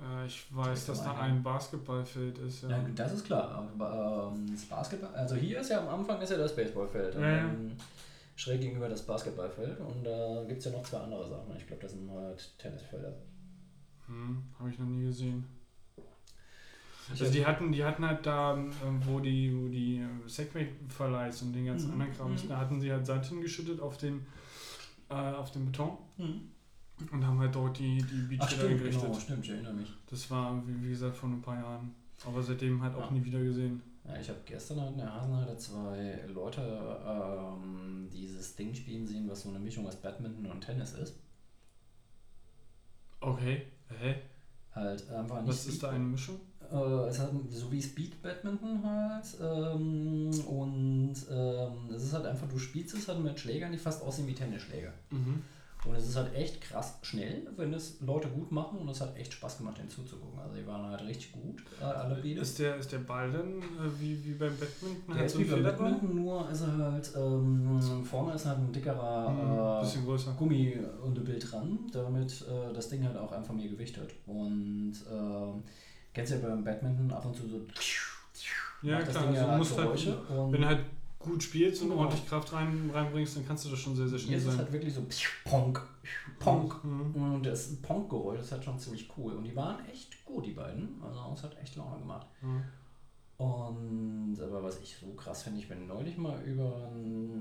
Äh, 0.03 0.27
ich 0.27 0.47
weiß, 0.55 0.87
Das 0.87 0.99
dass 0.99 1.05
da 1.05 1.19
ein 1.21 1.43
Basketballfeld 1.43 2.39
ist. 2.39 2.63
Ja. 2.63 2.71
Ja, 2.71 2.85
das 2.95 3.13
ist 3.13 3.25
klar. 3.27 3.69
Ähm, 3.79 4.47
das 4.53 4.65
Basketball, 4.67 5.15
also 5.15 5.35
hier 5.37 5.61
ist 5.61 5.71
ja 5.71 5.81
am 5.81 6.01
Anfang 6.01 6.21
ist 6.21 6.31
ja 6.31 6.37
das 6.39 6.55
Baseballfeld. 6.57 7.15
Ja, 7.15 7.51
schräg 8.39 8.61
gegenüber 8.61 8.89
das 8.89 9.03
Basketballfeld. 9.07 9.79
Und 9.81 10.05
da 10.05 10.45
gibt 10.47 10.59
es 10.59 10.65
ja 10.67 10.73
noch 10.73 10.83
zwei 10.83 10.99
andere 10.99 11.27
Sachen. 11.29 11.57
Ich 11.57 11.67
glaube, 11.67 11.83
das 11.83 11.93
sind 11.93 12.11
halt 12.11 12.59
Tennisfelder. 12.59 13.15
Hm, 14.07 14.43
Habe 14.59 14.71
ich 14.71 14.79
noch 14.79 14.87
nie 14.87 15.05
gesehen. 15.07 15.45
Also 17.09 17.31
die 17.31 17.47
hatten, 17.47 17.71
die 17.71 17.85
hatten 17.85 18.05
halt 18.05 18.27
da, 18.27 18.55
ähm, 18.57 19.01
wo 19.07 19.21
die, 19.21 19.57
wo 19.57 19.69
die 19.69 19.99
äh, 19.99 20.29
Segway-Verleihs 20.29 21.43
und 21.43 21.53
den 21.53 21.67
ganzen 21.67 21.87
Mhm. 21.89 21.93
anderen 22.01 22.13
Kram, 22.17 22.33
Mhm. 22.33 22.49
da 22.49 22.59
hatten 22.59 22.81
sie 22.81 22.91
halt 22.91 23.07
Sand 23.07 23.25
hingeschüttet 23.27 23.81
auf 23.81 23.97
den, 23.97 24.27
äh, 25.09 25.15
auf 25.15 25.53
den 25.53 25.67
Beton 25.67 25.97
Hm. 26.17 26.51
Und 27.13 27.27
haben 27.27 27.39
halt 27.41 27.55
dort 27.55 27.79
die, 27.79 27.99
die 27.99 28.37
stimmt, 28.47 28.63
eingerichtet. 28.65 29.03
genau, 29.03 29.19
stimmt, 29.19 29.45
ich 29.45 29.51
erinnere 29.51 29.75
mich. 29.75 29.93
Das 30.09 30.31
war, 30.31 30.63
wie, 30.67 30.89
gesagt, 30.91 31.17
vor 31.17 31.29
ein 31.29 31.43
paar 31.43 31.57
Jahren. 31.57 31.95
Aber 32.25 32.43
seitdem 32.43 32.83
halt 32.83 32.95
auch 32.95 33.11
Ja. 33.11 33.11
nie 33.11 33.25
wieder 33.25 33.43
gesehen. 33.43 33.83
Ja, 34.05 34.17
ich 34.19 34.29
habe 34.29 34.39
gestern 34.47 34.81
halt 34.81 34.93
in 34.93 34.99
der 34.99 35.13
Hasenheide 35.13 35.57
zwei 35.57 36.21
Leute 36.33 36.61
ähm, 37.07 38.09
dieses 38.13 38.55
Ding 38.57 38.73
spielen 38.75 39.07
sehen, 39.07 39.29
was 39.29 39.43
so 39.43 39.51
eine 39.51 39.59
Mischung 39.59 39.87
aus 39.87 39.97
Badminton 39.97 40.47
und 40.47 40.61
Tennis 40.61 40.93
ist. 40.93 41.17
Okay. 43.21 43.63
Hä? 43.89 44.15
Halt 44.75 45.11
einfach 45.11 45.41
nicht. 45.41 45.49
Was 45.49 45.67
ist 45.67 45.83
da 45.83 45.91
eine 45.91 46.05
Mischung? 46.05 46.41
Äh, 46.71 47.09
es 47.09 47.19
hat 47.19 47.31
so 47.51 47.71
wie 47.73 47.83
Speed 47.83 48.23
Badminton 48.23 48.83
halt. 48.85 49.25
Ähm, 49.41 50.31
und 50.47 51.15
ähm, 51.31 51.91
es 51.95 52.05
ist 52.05 52.13
halt 52.13 52.27
einfach, 52.27 52.49
du 52.49 52.59
spielst 52.59 52.95
es 52.95 53.09
halt 53.09 53.21
mit 53.21 53.39
Schlägern, 53.39 53.73
die 53.73 53.79
fast 53.79 54.03
aussehen 54.03 54.27
wie 54.27 54.35
Tennisschläger. 54.35 54.93
Mhm. 55.11 55.43
Und 55.87 55.95
es 55.95 56.09
ist 56.09 56.17
halt 56.17 56.35
echt 56.35 56.61
krass 56.61 56.99
schnell, 57.03 57.47
wenn 57.57 57.73
es 57.73 58.01
Leute 58.01 58.29
gut 58.29 58.51
machen 58.51 58.79
und 58.79 58.89
es 58.89 59.01
hat 59.01 59.17
echt 59.17 59.33
Spaß 59.33 59.59
gemacht, 59.59 59.79
denen 59.79 59.89
zuzugucken. 59.89 60.39
Also 60.41 60.57
die 60.57 60.67
waren 60.67 60.91
halt 60.91 61.03
richtig 61.07 61.33
gut, 61.33 61.63
äh, 61.81 61.85
alle 61.85 62.17
beide. 62.17 62.41
Ist 62.41 62.59
der, 62.59 62.77
ist 62.77 62.91
der 62.93 62.99
Ball 62.99 63.31
denn 63.31 63.59
äh, 63.61 64.01
wie, 64.01 64.25
wie 64.25 64.33
beim 64.33 64.57
Badminton? 64.57 65.03
Der 65.09 65.17
halt 65.17 65.27
ist 65.27 65.39
wie 65.39 65.45
ein 65.45 65.51
beim? 65.51 65.63
Badminton, 65.63 66.15
nur 66.17 66.51
ist 66.51 66.61
er 66.63 66.77
halt, 66.77 67.13
ähm, 67.17 68.03
vorne 68.05 68.35
ist 68.35 68.47
halt 68.47 68.59
ein 68.59 68.73
dickerer 68.73 69.79
äh, 69.79 69.85
bisschen 69.85 70.05
größer. 70.05 70.33
Gummi 70.33 70.77
unter 71.05 71.21
Bild 71.21 71.53
dran, 71.53 71.79
damit 71.93 72.45
äh, 72.49 72.73
das 72.73 72.89
Ding 72.89 73.05
halt 73.05 73.17
auch 73.17 73.33
einfach 73.33 73.55
mehr 73.55 73.69
Gewicht 73.69 73.97
hat. 73.99 74.09
Und 74.27 74.95
ähm, 75.11 75.63
kennst 76.13 76.33
du 76.33 76.37
ja 76.37 76.49
beim 76.49 76.65
Badminton 76.65 77.11
ab 77.13 77.25
und 77.25 77.37
zu 77.37 77.49
so 77.49 77.61
Ja, 78.83 79.01
klar. 79.03 79.23
Ding 79.23 79.35
Also 79.37 79.41
ja 79.41 79.53
du 79.53 79.59
musst 79.59 79.77
halt, 79.77 79.87
Geräusche 79.87 80.17
und 80.29 80.53
wenn 80.53 80.65
halt 80.67 80.81
gut 81.27 81.43
spielst 81.43 81.83
und 81.83 81.91
Genau. 81.91 82.01
ordentlich 82.03 82.27
Kraft 82.27 82.53
rein, 82.53 82.91
reinbringst, 82.93 83.37
dann 83.37 83.47
kannst 83.47 83.65
du 83.67 83.69
das 83.71 83.79
schon 83.79 83.95
sehr, 83.95 84.09
sehr 84.09 84.19
schnell 84.19 84.31
Hier 84.31 84.39
ist 84.39 84.45
es 84.45 84.51
sein. 84.53 84.59
halt 84.61 84.73
wirklich 84.73 84.95
so 84.95 85.03
Ponk, 85.45 85.83
Ponk. 86.39 86.83
Mhm. 86.85 87.15
Und 87.35 87.47
das 87.47 87.77
Ponk-Geräusch 87.83 88.41
ist 88.41 88.53
halt 88.53 88.65
schon 88.65 88.79
ziemlich 88.79 89.11
cool. 89.19 89.33
Und 89.35 89.45
die 89.45 89.55
waren 89.55 89.85
echt 89.91 90.25
gut, 90.25 90.47
die 90.47 90.53
beiden. 90.53 91.01
Also 91.05 91.21
es 91.35 91.43
hat 91.43 91.57
echt 91.63 91.77
Laune 91.77 91.99
gemacht. 91.99 92.27
Mhm. 92.41 92.63
Und 93.39 94.39
aber 94.41 94.63
was 94.63 94.81
ich 94.81 94.97
so 94.97 95.09
krass 95.13 95.43
finde, 95.43 95.61
ich 95.61 95.69
bin 95.69 95.87
neulich 95.87 96.17
mal 96.17 96.41
über 96.43 96.91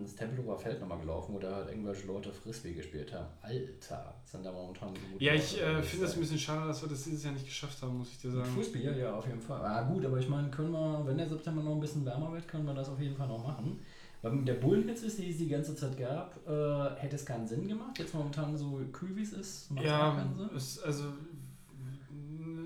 das 0.02 0.16
Tempelhofer 0.16 0.58
Feld 0.58 0.82
nochmal 0.82 1.00
gelaufen, 1.00 1.34
wo 1.34 1.40
da 1.40 1.56
halt 1.56 1.70
irgendwelche 1.70 2.06
Leute 2.08 2.34
Frisbee 2.34 2.74
gespielt 2.74 3.14
haben. 3.14 3.28
Alter, 3.42 4.14
sind 4.26 4.46
da 4.46 4.52
momentan 4.52 4.90
so 4.90 5.02
gute 5.14 5.24
Ja, 5.24 5.34
ich 5.34 5.62
äh, 5.62 5.82
finde 5.82 6.06
das 6.06 6.16
ein 6.16 6.20
bisschen 6.20 6.40
schade, 6.40 6.68
dass 6.68 6.82
wir 6.82 6.90
das 6.90 7.04
dieses 7.06 7.24
Jahr 7.24 7.34
nicht 7.34 7.46
geschafft 7.46 7.82
haben, 7.82 7.98
muss 7.98 8.10
ich 8.12 8.20
dir 8.20 8.32
sagen. 8.32 8.46
Frisbee, 8.46 8.84
ja, 8.84 8.92
ja, 8.92 9.16
auf 9.16 9.26
jeden 9.26 9.42
Fall. 9.42 9.62
Ah, 9.62 9.84
gut, 9.84 10.06
aber 10.06 10.18
ich 10.18 10.28
meine, 10.28 10.50
können 10.50 10.72
wir, 10.72 11.06
wenn 11.06 11.18
der 11.18 11.30
September 11.30 11.64
noch 11.64 11.76
ein 11.76 11.80
bisschen 11.80 12.06
wärmer 12.06 12.32
wird, 12.34 12.48
können 12.48 12.66
wir 12.66 12.74
das 12.74 12.90
auf 12.90 13.00
jeden 13.00 13.16
Fall 13.16 13.28
noch 13.28 13.44
machen. 13.46 13.80
Weil 14.22 14.32
mit 14.34 14.48
der 14.48 14.56
Bullenhitze, 14.56 15.08
die 15.10 15.30
es 15.30 15.38
die 15.38 15.48
ganze 15.48 15.76
Zeit 15.76 15.98
gab, 15.98 16.36
äh, 16.48 17.00
hätte 17.00 17.16
es 17.16 17.26
keinen 17.26 17.48
Sinn 17.48 17.68
gemacht. 17.68 17.98
Jetzt 18.00 18.14
momentan 18.14 18.58
so 18.58 18.82
kühl 18.92 19.16
wie 19.16 19.22
es 19.22 19.34
ist, 19.34 19.72
macht 19.72 19.86
es 19.86 19.92
Ja, 19.92 20.16
keinen 20.16 20.36
Sinn. 20.36 20.50
es, 20.56 20.80
also 20.80 21.04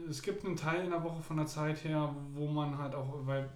es 0.10 0.22
gibt 0.22 0.44
einen 0.46 0.56
Teil 0.56 0.84
in 0.86 0.90
der 0.92 1.04
Woche 1.04 1.22
von 1.22 1.38
der 1.38 1.46
Zeit 1.46 1.84
her, 1.84 2.14
wo 2.34 2.48
man 2.48 2.78
halt 2.78 2.96
auch, 2.96 3.26
weil 3.26 3.50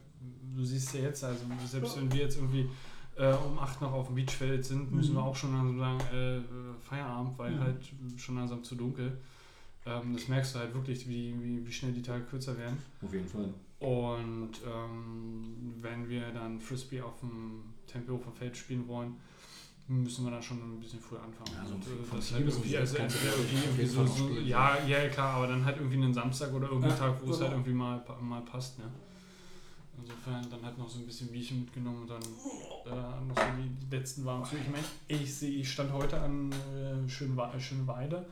du 0.55 0.63
siehst 0.63 0.93
ja 0.93 1.01
jetzt, 1.01 1.23
also 1.23 1.43
selbst 1.65 1.97
wenn 1.97 2.11
wir 2.11 2.21
jetzt 2.21 2.37
irgendwie 2.37 2.69
äh, 3.17 3.33
um 3.33 3.59
8 3.59 3.81
noch 3.81 3.91
auf 3.93 4.07
dem 4.07 4.15
Beachfeld 4.15 4.65
sind, 4.65 4.91
müssen 4.91 5.11
Mhm. 5.13 5.17
wir 5.17 5.23
auch 5.23 5.35
schon 5.35 5.51
langsam 5.53 5.77
sagen, 5.79 5.99
äh, 6.15 6.41
Feierabend, 6.81 7.37
weil 7.37 7.51
Mhm. 7.51 7.59
halt 7.59 7.91
schon 8.17 8.35
langsam 8.35 8.63
zu 8.63 8.75
dunkel. 8.75 9.17
Ähm, 9.85 10.13
das 10.13 10.27
merkst 10.29 10.55
du 10.55 10.59
halt 10.59 10.73
wirklich, 10.73 11.07
wie, 11.09 11.35
wie, 11.43 11.67
wie 11.67 11.71
schnell 11.71 11.91
die 11.91 12.01
Tage 12.01 12.23
kürzer 12.23 12.57
werden. 12.57 12.77
Auf 13.01 13.13
jeden 13.13 13.27
Fall. 13.27 13.53
Und 13.79 14.51
ähm, 14.65 15.73
wenn 15.81 16.07
wir 16.07 16.31
dann 16.31 16.59
Frisbee 16.61 17.01
auf 17.01 17.19
dem 17.19 17.63
Tempelhofer 17.85 18.31
Feld 18.31 18.55
spielen 18.55 18.87
wollen, 18.87 19.15
müssen 19.87 20.25
wir 20.25 20.31
dann 20.31 20.41
schon 20.41 20.57
ein 20.57 20.79
bisschen 20.79 20.99
früher 20.99 21.21
anfangen. 21.21 21.51
Ja, 21.57 21.65
so 21.65 21.75
Und, 21.75 21.83
von 21.83 22.17
äh, 22.17 22.21
das 22.21 22.31
halt 22.33 22.47
irgendwie, 22.47 22.77
also 22.77 22.97
irgendwie, 22.97 23.85
so, 23.85 24.05
so, 24.05 24.29
ja, 24.39 24.77
ja, 24.85 25.09
klar, 25.09 25.35
aber 25.35 25.47
dann 25.47 25.65
halt 25.65 25.77
irgendwie 25.77 25.97
einen 25.97 26.13
Samstag 26.13 26.53
oder 26.53 26.67
irgendeinen 26.67 26.93
Ja, 26.93 26.99
Tag, 26.99 27.21
wo 27.21 27.31
es 27.31 27.37
genau. 27.37 27.41
halt 27.41 27.51
irgendwie 27.51 27.73
mal, 27.73 28.05
mal 28.21 28.41
passt. 28.41 28.79
Ne? 28.79 28.85
Insofern 29.97 30.49
dann 30.49 30.63
halt 30.63 30.77
noch 30.77 30.89
so 30.89 30.99
ein 30.99 31.05
bisschen 31.05 31.29
Bierchen 31.31 31.61
mitgenommen 31.61 32.01
und 32.01 32.09
dann 32.09 32.21
äh, 32.21 33.25
noch 33.25 33.35
so 33.35 33.43
die, 33.61 33.85
die 33.85 33.95
letzten 33.95 34.25
warmen 34.25 34.45
Züge. 34.45 34.61
Ich 34.63 34.71
meine, 34.71 34.83
ich, 35.07 35.33
sehe, 35.33 35.51
ich 35.51 35.71
stand 35.71 35.91
heute 35.91 36.19
an 36.19 36.51
äh, 36.51 37.09
Schönwe 37.09 37.49
Schönweide 37.59 38.25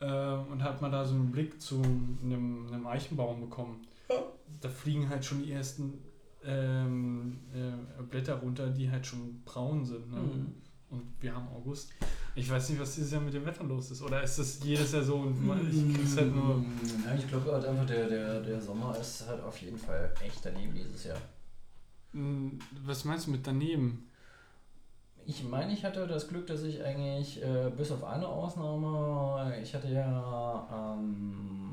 äh, 0.00 0.06
und 0.06 0.62
habe 0.62 0.80
mal 0.80 0.90
da 0.90 1.04
so 1.04 1.14
einen 1.14 1.32
Blick 1.32 1.60
zu 1.60 1.82
einem, 1.82 2.68
einem 2.72 2.86
Eichenbaum 2.86 3.40
bekommen. 3.40 3.86
Da 4.60 4.68
fliegen 4.68 5.08
halt 5.08 5.24
schon 5.24 5.42
die 5.42 5.52
ersten 5.52 5.94
ähm, 6.44 7.38
äh, 7.52 8.02
Blätter 8.02 8.36
runter, 8.36 8.68
die 8.70 8.90
halt 8.90 9.06
schon 9.06 9.42
braun 9.44 9.84
sind. 9.84 10.10
Ne? 10.12 10.20
Mhm. 10.20 10.54
Und 10.94 11.12
wir 11.20 11.34
haben 11.34 11.48
August. 11.48 11.90
Ich 12.36 12.48
weiß 12.50 12.70
nicht, 12.70 12.80
was 12.80 12.94
dieses 12.94 13.10
Jahr 13.12 13.20
mit 13.20 13.34
dem 13.34 13.44
Wetter 13.46 13.64
los 13.64 13.90
ist. 13.90 14.02
Oder 14.02 14.22
ist 14.22 14.38
das 14.38 14.62
jedes 14.64 14.92
Jahr 14.92 15.02
so 15.02 15.16
und 15.16 15.44
man- 15.46 15.68
ich 15.70 15.94
krieg's 15.96 16.16
halt 16.16 16.34
nur. 16.34 16.64
Ja, 17.04 17.14
ich 17.14 17.28
glaube 17.28 17.52
halt 17.52 17.64
einfach, 17.64 17.86
der, 17.86 18.08
der, 18.08 18.40
der 18.40 18.60
Sommer 18.60 18.96
ist 18.98 19.26
halt 19.26 19.42
auf 19.42 19.56
jeden 19.58 19.78
Fall 19.78 20.12
echt 20.24 20.44
daneben 20.44 20.74
dieses 20.74 21.04
Jahr. 21.04 21.18
Hm, 22.12 22.58
Was 22.84 23.04
meinst 23.04 23.26
du 23.26 23.30
mit 23.32 23.46
daneben? 23.46 24.08
Ich 25.26 25.42
meine, 25.42 25.72
ich 25.72 25.84
hatte 25.84 26.06
das 26.06 26.28
Glück, 26.28 26.46
dass 26.46 26.62
ich 26.64 26.82
eigentlich, 26.84 27.42
äh, 27.42 27.70
bis 27.76 27.90
auf 27.90 28.04
eine 28.04 28.28
Ausnahme, 28.28 29.58
ich 29.62 29.74
hatte 29.74 29.88
ja 29.88 30.94
ähm, 30.98 31.72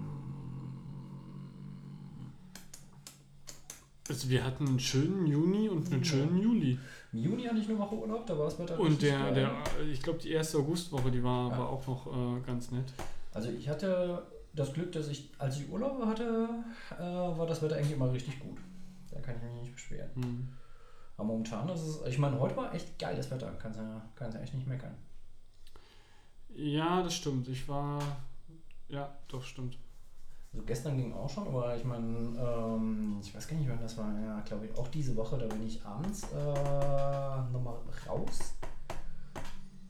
Also 4.09 4.30
wir 4.30 4.43
hatten 4.43 4.67
einen 4.67 4.80
schönen 4.80 5.25
Juni 5.27 5.69
und 5.69 5.88
einen 5.91 6.00
Ja. 6.03 6.06
schönen 6.09 6.38
Juli. 6.41 6.77
Im 7.14 7.19
Juni 7.19 7.43
hatte 7.43 7.57
ich 7.59 7.69
eine 7.69 7.77
Woche 7.80 7.95
Urlaub, 7.95 8.25
da 8.25 8.38
war 8.38 8.45
das 8.45 8.57
Wetter 8.59 8.80
Und 8.80 9.01
der, 9.01 9.17
geil. 9.19 9.33
der, 9.33 9.85
ich 9.91 10.01
glaube, 10.01 10.19
die 10.19 10.31
erste 10.31 10.57
Augustwoche, 10.59 11.11
die 11.11 11.23
war, 11.23 11.51
Ja. 11.51 11.57
war 11.57 11.69
auch 11.69 11.85
noch 11.88 12.07
äh, 12.07 12.41
ganz 12.41 12.72
nett. 12.72 12.93
Also 13.33 13.49
ich 13.49 13.67
hatte 13.69 14.25
das 14.53 14.73
Glück, 14.73 14.91
dass 14.91 15.07
ich, 15.07 15.31
als 15.38 15.57
ich 15.59 15.69
Urlaub 15.69 16.06
hatte, 16.06 16.49
äh, 16.98 17.01
war 17.03 17.45
das 17.48 17.61
Wetter 17.61 17.75
eigentlich 17.77 17.93
immer 17.93 18.11
richtig 18.11 18.40
gut. 18.40 18.57
Da 19.11 19.19
kann 19.19 19.35
ich 19.35 19.43
mich 19.43 19.61
nicht 19.61 19.73
beschweren. 19.75 20.09
Hm. 20.15 20.48
Aber 21.17 21.27
momentan 21.27 21.69
ist 21.69 21.81
es, 21.81 22.01
ich 22.07 22.17
meine, 22.17 22.40
heute 22.40 22.56
war 22.57 22.73
echt 22.73 22.98
geiles 22.98 23.30
Wetter, 23.30 23.51
kannst 23.59 23.80
ja, 23.80 24.01
kannst 24.15 24.35
ja 24.38 24.43
echt 24.43 24.53
nicht 24.53 24.67
meckern. 24.67 24.95
Ja, 26.53 27.01
das 27.03 27.14
stimmt. 27.14 27.48
Ich 27.48 27.67
war. 27.67 28.01
Ja, 28.90 29.14
doch, 29.27 29.43
stimmt. 29.43 29.77
Also 30.53 30.65
gestern 30.65 30.97
ging 30.97 31.13
auch 31.13 31.30
schon, 31.30 31.47
aber 31.47 31.77
ich 31.77 31.85
meine, 31.85 32.05
ähm, 32.38 33.17
ich 33.21 33.33
weiß 33.33 33.47
gar 33.47 33.55
nicht, 33.55 33.69
wann 33.69 33.80
das 33.80 33.97
war. 33.97 34.13
Ja, 34.19 34.41
glaube 34.41 34.65
ich, 34.65 34.77
auch 34.77 34.89
diese 34.89 35.15
Woche, 35.15 35.38
da 35.38 35.45
bin 35.47 35.65
ich 35.65 35.83
abends 35.85 36.23
äh, 36.23 37.53
nochmal 37.53 37.75
raus. 38.07 38.55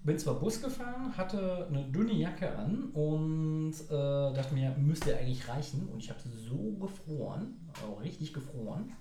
Bin 0.04 0.18
zwar 0.18 0.36
Bus 0.36 0.62
gefahren, 0.62 1.16
hatte 1.16 1.68
eine 1.70 1.84
dünne 1.86 2.14
Jacke 2.14 2.56
an 2.56 2.90
und 2.94 3.74
äh, 3.90 4.34
dachte 4.34 4.54
mir, 4.54 4.72
müsste 4.78 5.18
eigentlich 5.18 5.48
reichen. 5.48 5.88
Und 5.90 6.00
ich 6.00 6.10
habe 6.10 6.20
so 6.22 6.74
gefroren, 6.80 7.70
auch 7.84 8.02
richtig 8.02 8.34
gefroren. 8.34 8.94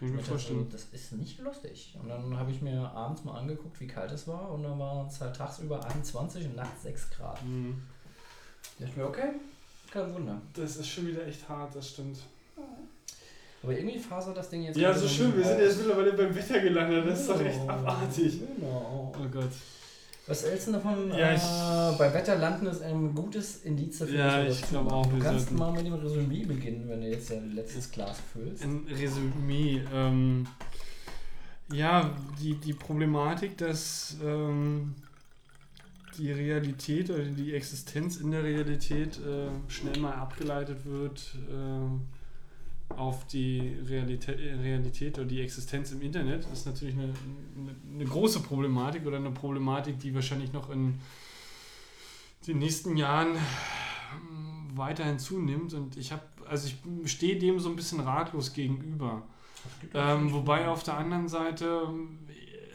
Ich 0.00 0.12
mir 0.12 0.22
vorstellen. 0.22 0.68
Das 0.70 0.84
ist 0.86 1.12
nicht 1.12 1.40
lustig. 1.40 1.96
Und 2.00 2.08
dann 2.08 2.36
habe 2.36 2.52
ich 2.52 2.62
mir 2.62 2.90
abends 2.90 3.24
mal 3.24 3.36
angeguckt, 3.36 3.80
wie 3.80 3.88
kalt 3.88 4.12
es 4.12 4.28
war. 4.28 4.52
Und 4.52 4.62
dann 4.62 4.78
waren 4.78 5.08
es 5.08 5.20
halt 5.20 5.34
tagsüber 5.36 5.84
21 5.84 6.46
und 6.46 6.56
nachts 6.56 6.82
6 6.84 7.10
Grad. 7.10 7.40
Hm. 7.42 7.82
Da 8.78 8.84
dachte 8.84 8.90
ich 8.90 8.96
mir, 8.96 9.08
okay, 9.08 9.30
kein 9.90 10.12
Wunder. 10.14 10.40
Das 10.54 10.76
ist 10.76 10.88
schon 10.88 11.06
wieder 11.08 11.26
echt 11.26 11.48
hart, 11.48 11.74
das 11.74 11.88
stimmt. 11.90 12.18
Aber 13.62 13.76
irgendwie 13.76 13.98
fasert 13.98 14.36
das 14.36 14.50
Ding 14.50 14.62
jetzt. 14.62 14.76
Ja, 14.76 14.94
so 14.94 15.08
schön. 15.08 15.36
Wir 15.36 15.44
sind 15.44 15.58
jetzt 15.60 15.78
mittlerweile 15.78 16.12
beim 16.12 16.34
Wetter 16.34 16.60
gelandet. 16.60 17.06
Das 17.08 17.20
ist 17.20 17.28
doch 17.28 17.40
echt 17.40 17.60
Genau. 17.60 17.72
abartig. 17.72 18.40
Genau. 18.56 19.12
Oh 19.18 19.28
Gott. 19.32 19.50
Was 20.28 20.44
hältst 20.44 20.68
du 20.68 20.72
davon? 20.72 21.10
Ja, 21.10 21.32
ich- 21.34 21.40
äh, 21.42 21.98
bei 21.98 22.12
Wetter 22.14 22.36
landen 22.36 22.66
ist 22.66 22.82
ein 22.82 23.14
gutes 23.14 23.64
Indiz 23.64 23.98
dafür. 23.98 24.18
Ja, 24.18 24.42
ich 24.42 24.60
das 24.60 24.70
glaub 24.70 24.84
tun. 24.84 24.92
auch, 24.92 25.06
Du 25.06 25.18
kannst 25.18 25.50
mal 25.52 25.72
mit 25.72 25.86
dem 25.86 25.94
Resümee 25.94 26.44
beginnen, 26.44 26.84
wenn 26.88 27.00
du 27.00 27.08
jetzt 27.08 27.30
dein 27.30 27.52
letztes 27.54 27.90
Glas 27.90 28.18
füllst. 28.32 28.62
Ein 28.62 28.86
Resümee. 28.90 29.82
Ähm, 29.92 30.46
ja, 31.72 32.14
die, 32.40 32.54
die 32.54 32.74
Problematik, 32.74 33.56
dass 33.58 34.16
ähm, 34.22 34.94
die 36.18 36.32
Realität 36.32 37.10
oder 37.10 37.24
die 37.24 37.54
Existenz 37.54 38.16
in 38.16 38.30
der 38.30 38.42
Realität 38.42 39.18
äh, 39.18 39.48
schnell 39.70 39.98
mal 39.98 40.14
abgeleitet 40.14 40.84
wird 40.84 41.36
äh, 41.50 42.94
auf 42.94 43.26
die 43.26 43.76
Realität, 43.86 44.38
Realität 44.38 45.18
oder 45.18 45.26
die 45.26 45.40
Existenz 45.40 45.92
im 45.92 46.02
Internet, 46.02 46.46
ist 46.52 46.66
natürlich 46.66 46.94
eine, 46.94 47.04
eine, 47.56 47.74
eine 47.94 48.04
große 48.04 48.40
Problematik 48.40 49.06
oder 49.06 49.18
eine 49.18 49.30
Problematik, 49.30 49.98
die 50.00 50.14
wahrscheinlich 50.14 50.52
noch 50.52 50.70
in 50.70 50.98
den 52.46 52.58
nächsten 52.58 52.96
Jahren 52.96 53.36
ähm, 53.36 54.70
weiterhin 54.74 55.18
zunimmt. 55.18 55.74
Und 55.74 55.96
ich 55.96 56.12
habe, 56.12 56.22
also 56.48 56.68
ich 57.04 57.12
stehe 57.12 57.38
dem 57.38 57.60
so 57.60 57.68
ein 57.68 57.76
bisschen 57.76 58.00
ratlos 58.00 58.52
gegenüber. 58.52 59.22
Ähm, 59.92 60.32
wobei 60.32 60.68
auf 60.68 60.82
der 60.82 60.96
anderen 60.96 61.28
Seite 61.28 61.88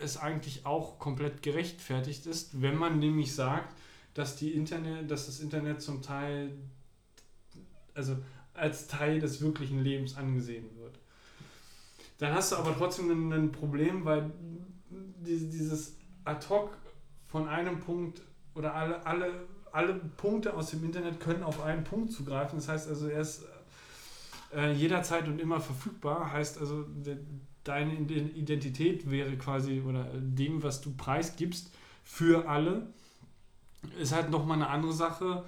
es 0.02 0.18
eigentlich 0.18 0.66
auch 0.66 1.00
komplett 1.00 1.42
gerechtfertigt 1.42 2.26
ist, 2.26 2.62
wenn 2.62 2.76
man 2.76 3.00
nämlich 3.00 3.34
sagt, 3.36 3.76
dass 4.14 4.36
die 4.36 4.52
Internet, 4.52 5.10
dass 5.10 5.26
das 5.26 5.40
Internet 5.40 5.82
zum 5.82 6.02
Teil, 6.02 6.52
also 7.94 8.18
als 8.54 8.88
Teil 8.88 9.20
des 9.20 9.42
wirklichen 9.42 9.84
Lebens 9.84 10.16
angesehen 10.16 10.70
wird. 10.78 11.00
Dann 12.20 12.34
hast 12.34 12.52
du 12.52 12.56
aber 12.58 12.76
trotzdem 12.78 13.32
ein, 13.32 13.52
Problem, 13.52 14.06
weil 14.06 14.32
die- 15.26 15.50
dieses 15.50 15.96
ad 16.24 16.48
hoc 16.50 16.78
von 17.28 17.48
einem 17.48 17.80
Punkt 17.80 18.22
oder 18.54 18.76
alle, 18.76 19.06
alle, 19.06 19.48
alle 19.72 19.96
Punkte 19.96 20.54
aus 20.54 20.70
dem 20.70 20.84
Internet 20.84 21.20
können 21.20 21.42
auf 21.44 21.62
einen 21.64 21.84
Punkt 21.84 22.12
zugreifen. 22.12 22.60
Das 22.60 22.70
heißt 22.70 22.88
also, 22.88 23.08
er 23.08 23.22
ist 23.22 23.44
äh, 24.56 24.72
jederzeit 24.74 25.28
und 25.28 25.42
immer 25.42 25.60
verfügbar. 25.60 26.32
Heißt 26.32 26.60
also, 26.60 26.86
deine 27.64 27.94
Ide- 27.94 28.32
Identität 28.36 29.10
wäre 29.10 29.38
quasi 29.38 29.82
oder 29.82 30.06
dem, 30.16 30.64
was 30.64 30.82
du 30.82 30.92
preisgibst, 30.92 31.72
für 32.04 32.48
alle. 32.48 32.88
Ist 34.00 34.14
halt 34.14 34.30
nochmal 34.30 34.58
eine 34.58 34.70
andere 34.70 34.94
Sache 34.94 35.44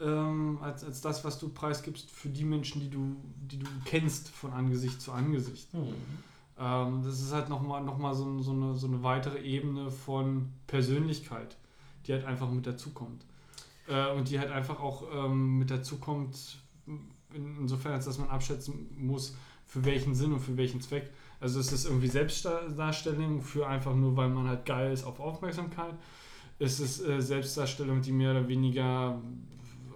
ähm, 0.00 0.58
als, 0.60 0.84
als 0.84 1.00
das, 1.00 1.24
was 1.24 1.38
du 1.38 1.48
preisgibst 1.48 2.10
für 2.10 2.28
die 2.28 2.44
Menschen, 2.44 2.80
die 2.80 2.90
du, 2.90 3.16
die 3.50 3.58
du 3.58 3.66
kennst 3.84 4.28
von 4.28 4.52
Angesicht 4.52 5.00
zu 5.00 5.12
Angesicht. 5.12 5.72
Hm. 5.72 5.94
Ähm, 6.58 7.02
das 7.02 7.20
ist 7.20 7.32
halt 7.32 7.48
nochmal 7.48 7.82
noch 7.82 7.98
mal 7.98 8.14
so, 8.14 8.40
so, 8.42 8.52
eine, 8.52 8.76
so 8.76 8.86
eine 8.86 9.02
weitere 9.02 9.40
Ebene 9.42 9.90
von 9.90 10.50
Persönlichkeit, 10.66 11.56
die 12.06 12.12
halt 12.12 12.24
einfach 12.24 12.50
mit 12.50 12.66
dazukommt. 12.66 13.24
Äh, 13.88 14.12
und 14.12 14.28
die 14.28 14.38
halt 14.38 14.50
einfach 14.50 14.80
auch 14.80 15.04
ähm, 15.12 15.58
mit 15.58 15.70
dazukommt, 15.70 16.58
in, 17.34 17.56
insofern, 17.60 17.92
als 17.92 18.04
dass 18.04 18.18
man 18.18 18.28
abschätzen 18.28 18.90
muss, 18.98 19.34
für 19.64 19.84
welchen 19.84 20.14
Sinn 20.14 20.32
und 20.32 20.40
für 20.40 20.56
welchen 20.56 20.80
Zweck. 20.80 21.10
Also 21.40 21.58
es 21.60 21.72
ist 21.72 21.86
irgendwie 21.86 22.08
Selbstdarstellung 22.08 23.40
für 23.40 23.66
einfach 23.66 23.94
nur, 23.94 24.16
weil 24.16 24.28
man 24.28 24.48
halt 24.48 24.66
geil 24.66 24.92
ist 24.92 25.04
auf 25.04 25.20
Aufmerksamkeit. 25.20 25.94
Es 26.58 26.80
ist 26.80 27.00
äh, 27.06 27.20
Selbstdarstellung, 27.20 28.02
die 28.02 28.12
mehr 28.12 28.32
oder 28.32 28.46
weniger 28.46 29.18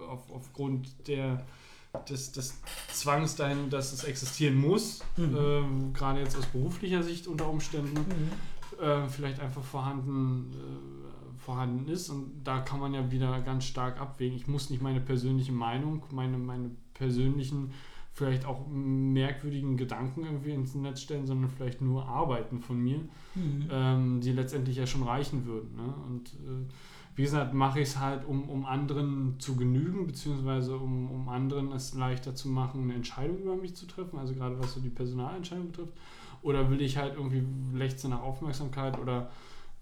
auf, 0.09 0.31
aufgrund 0.31 1.07
der 1.07 1.43
des, 2.09 2.31
des 2.31 2.59
Zwangs 2.91 3.35
dahin, 3.35 3.69
dass 3.69 3.93
es 3.93 4.03
existieren 4.03 4.55
muss, 4.55 5.01
Mhm. 5.17 5.37
ähm, 5.37 5.93
gerade 5.93 6.19
jetzt 6.19 6.37
aus 6.37 6.45
beruflicher 6.47 7.01
Sicht 7.03 7.27
unter 7.27 7.49
Umständen, 7.49 7.97
äh, 8.81 9.07
vielleicht 9.07 9.39
einfach 9.39 9.63
vorhanden, 9.63 10.51
äh, 10.51 11.39
vorhanden 11.41 11.87
ist. 11.87 12.09
Und 12.09 12.43
da 12.43 12.59
kann 12.59 12.79
man 12.79 12.93
ja 12.93 13.11
wieder 13.11 13.39
ganz 13.41 13.63
stark 13.65 14.01
abwägen. 14.01 14.35
Ich 14.35 14.47
muss 14.47 14.69
nicht 14.69 14.81
meine 14.81 14.99
persönliche 14.99 15.53
Meinung, 15.53 16.03
meine, 16.11 16.37
meine 16.37 16.71
persönlichen, 16.93 17.71
vielleicht 18.15 18.45
auch 18.45 18.65
merkwürdigen 18.67 19.77
Gedanken 19.77 20.23
irgendwie 20.23 20.51
ins 20.51 20.73
Netz 20.73 21.01
stellen, 21.01 21.27
sondern 21.27 21.49
vielleicht 21.49 21.81
nur 21.81 22.07
Arbeiten 22.07 22.59
von 22.59 22.81
mir 22.81 23.01
Mhm. 23.35 23.67
ähm, 23.69 24.21
die 24.21 24.31
letztendlich 24.31 24.77
ja 24.77 24.87
schon 24.87 25.03
reichen 25.03 25.45
würden. 25.45 25.75
Ne? 25.75 25.93
Und 26.07 26.29
äh, 26.29 26.71
wie 27.15 27.23
gesagt, 27.23 27.53
mache 27.53 27.81
ich 27.81 27.89
es 27.89 27.99
halt, 27.99 28.25
um, 28.25 28.49
um 28.49 28.65
anderen 28.65 29.35
zu 29.39 29.55
genügen, 29.55 30.07
beziehungsweise 30.07 30.77
um, 30.77 31.11
um 31.11 31.29
anderen 31.29 31.71
es 31.73 31.93
leichter 31.93 32.33
zu 32.33 32.49
machen, 32.49 32.83
eine 32.83 32.93
Entscheidung 32.93 33.39
über 33.39 33.55
mich 33.55 33.75
zu 33.75 33.87
treffen, 33.87 34.17
also 34.19 34.33
gerade 34.33 34.57
was 34.59 34.73
so 34.73 34.79
die 34.79 34.89
Personalentscheidung 34.89 35.67
betrifft. 35.67 35.93
Oder 36.41 36.69
will 36.69 36.81
ich 36.81 36.97
halt 36.97 37.15
irgendwie 37.15 37.43
lechze 37.73 38.07
nach 38.07 38.21
Aufmerksamkeit 38.21 38.99
oder 38.99 39.29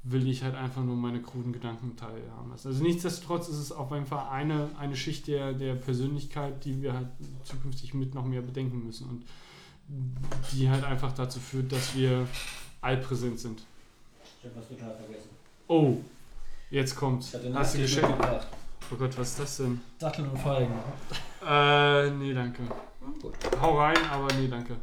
will 0.03 0.27
ich 0.27 0.43
halt 0.43 0.55
einfach 0.55 0.83
nur 0.83 0.95
meine 0.97 1.21
kruden 1.21 1.53
Gedanken 1.53 1.95
teilhaben 1.95 2.51
lassen. 2.51 2.67
Also 2.67 2.83
nichtsdestotrotz 2.83 3.47
ist 3.47 3.57
es 3.57 3.71
auf 3.71 3.91
jeden 3.91 4.05
Fall 4.05 4.27
eine, 4.29 4.69
eine 4.77 4.95
Schicht 4.95 5.27
der, 5.27 5.53
der 5.53 5.75
Persönlichkeit, 5.75 6.65
die 6.65 6.81
wir 6.81 6.93
halt 6.93 7.07
zukünftig 7.43 7.93
mit 7.93 8.13
noch 8.13 8.25
mehr 8.25 8.41
bedenken 8.41 8.85
müssen 8.85 9.09
und 9.09 9.25
die 10.51 10.69
halt 10.69 10.83
einfach 10.83 11.13
dazu 11.13 11.39
führt, 11.39 11.71
dass 11.71 11.95
wir 11.95 12.27
allpräsent 12.81 13.39
sind. 13.39 13.63
Ich 14.41 14.49
hab 14.49 14.57
was 14.57 14.67
total 14.67 14.93
vergessen. 14.95 15.29
Oh, 15.67 15.97
jetzt 16.69 16.95
kommt's. 16.95 17.29
Ich 17.29 17.35
hatte 17.35 17.53
Hast 17.53 17.75
du 17.75 17.79
geschenkt? 17.79 18.09
mitgebracht. 18.09 18.47
Oh 18.91 18.95
Gott, 18.97 19.17
was 19.17 19.29
ist 19.29 19.39
das 19.39 19.57
denn? 19.57 19.81
Datteln 19.99 20.29
und 20.29 20.37
Feigen. 20.37 20.73
Äh, 21.47 22.09
nee, 22.11 22.33
danke. 22.33 22.63
Gut. 23.21 23.33
Hau 23.61 23.79
rein, 23.79 23.97
aber 24.11 24.27
nee, 24.33 24.47
danke. 24.49 24.75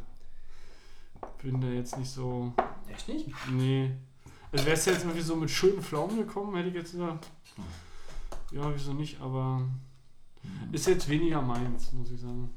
Bin 1.41 1.61
da 1.61 1.67
jetzt 1.67 1.97
nicht 1.97 2.09
so. 2.09 2.51
Echt 2.91 3.07
nicht? 3.07 3.27
Nee. 3.51 3.91
Also 4.51 4.65
wärst 4.65 4.87
du 4.87 4.91
jetzt 4.91 5.03
irgendwie 5.03 5.21
so 5.21 5.35
mit 5.35 5.49
schönen 5.49 5.81
Pflaumen 5.81 6.17
gekommen, 6.17 6.55
hätte 6.55 6.69
ich 6.69 6.75
jetzt 6.75 6.91
gesagt. 6.91 7.27
Ja, 8.51 8.73
wieso 8.73 8.93
nicht, 8.93 9.19
aber 9.21 9.61
ist 10.71 10.87
jetzt 10.87 11.07
weniger 11.07 11.41
meins, 11.41 11.91
muss 11.93 12.11
ich 12.11 12.19
sagen. 12.19 12.49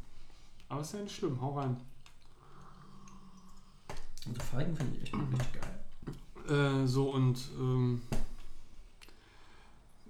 Aber 0.69 0.81
ist 0.81 0.93
ja 0.93 1.01
nicht 1.01 1.15
schlimm, 1.15 1.41
hau 1.41 1.57
rein. 1.59 1.77
Also 4.27 4.41
Feigen 4.43 4.77
finde 4.77 4.97
ich 4.97 5.03
echt 5.05 5.15
richtig 5.15 5.53
geil. 5.53 6.83
Äh, 6.83 6.87
so 6.87 7.11
und 7.11 7.39
ähm, 7.59 8.03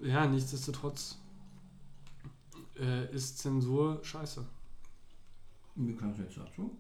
ja, 0.01 0.27
nichtsdestotrotz 0.27 1.19
äh, 2.79 3.13
ist 3.15 3.39
Zensur 3.39 4.01
scheiße. 4.03 4.45
Wie 5.75 5.95
kannst 5.95 6.19
du 6.19 6.23
jetzt 6.23 6.37
dazu? 6.39 6.77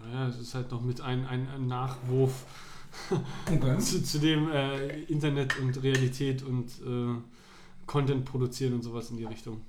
Naja, 0.00 0.28
es 0.28 0.38
ist 0.38 0.54
halt 0.54 0.70
noch 0.70 0.80
mit 0.80 1.00
ein, 1.00 1.26
ein, 1.26 1.48
ein 1.48 1.66
Nachwurf 1.66 2.44
Okay. 3.50 3.78
zu, 3.78 4.02
zu 4.02 4.18
dem 4.18 4.50
äh, 4.50 5.00
Internet 5.04 5.58
und 5.58 5.82
Realität 5.82 6.42
und 6.42 6.66
äh, 6.86 7.20
Content 7.86 8.24
produzieren 8.24 8.74
und 8.74 8.82
sowas 8.82 9.10
in 9.10 9.16
die 9.16 9.24
Richtung. 9.24 9.62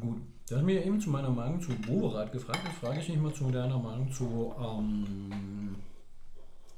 Gut. 0.00 0.18
Du 0.48 0.56
hast 0.56 0.64
mir 0.64 0.84
eben 0.84 1.00
zu 1.00 1.10
meiner 1.10 1.30
Meinung 1.30 1.60
zu 1.60 1.70
Boberat 1.70 2.32
gefragt. 2.32 2.60
Jetzt 2.64 2.78
frage 2.78 3.00
ich 3.00 3.08
mich 3.08 3.18
mal 3.18 3.32
zu 3.32 3.50
deiner 3.50 3.78
Meinung 3.78 4.10
zu 4.12 4.54
ähm, 4.58 5.76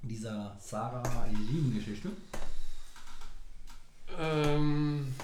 dieser 0.03 0.57
Sarah 0.61 1.03
Eileen-Geschichte. 1.23 2.11
Ähm, 4.21 5.15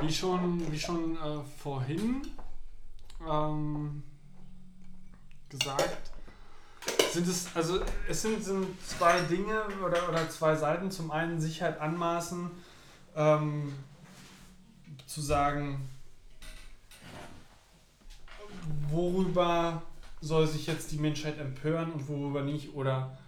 wie 0.00 0.12
schon, 0.12 0.72
wie 0.72 0.78
schon 0.78 1.16
äh, 1.16 1.40
vorhin 1.58 2.22
ähm, 3.28 4.02
gesagt, 5.50 6.10
sind 7.12 7.28
es, 7.28 7.48
also 7.54 7.80
es 8.08 8.22
sind, 8.22 8.42
sind 8.42 8.66
zwei 8.86 9.20
Dinge 9.22 9.62
oder, 9.84 10.08
oder 10.08 10.28
zwei 10.30 10.54
Seiten. 10.54 10.90
Zum 10.90 11.10
einen 11.10 11.40
sich 11.40 11.60
halt 11.60 11.80
anmaßen, 11.80 12.50
ähm, 13.16 13.72
zu 15.06 15.20
sagen, 15.20 15.88
worüber 18.88 19.82
soll 20.20 20.46
sich 20.46 20.66
jetzt 20.66 20.92
die 20.92 20.98
Menschheit 20.98 21.38
empören 21.38 21.92
und 21.92 22.08
worüber 22.08 22.42
nicht 22.42 22.74
oder 22.74 23.18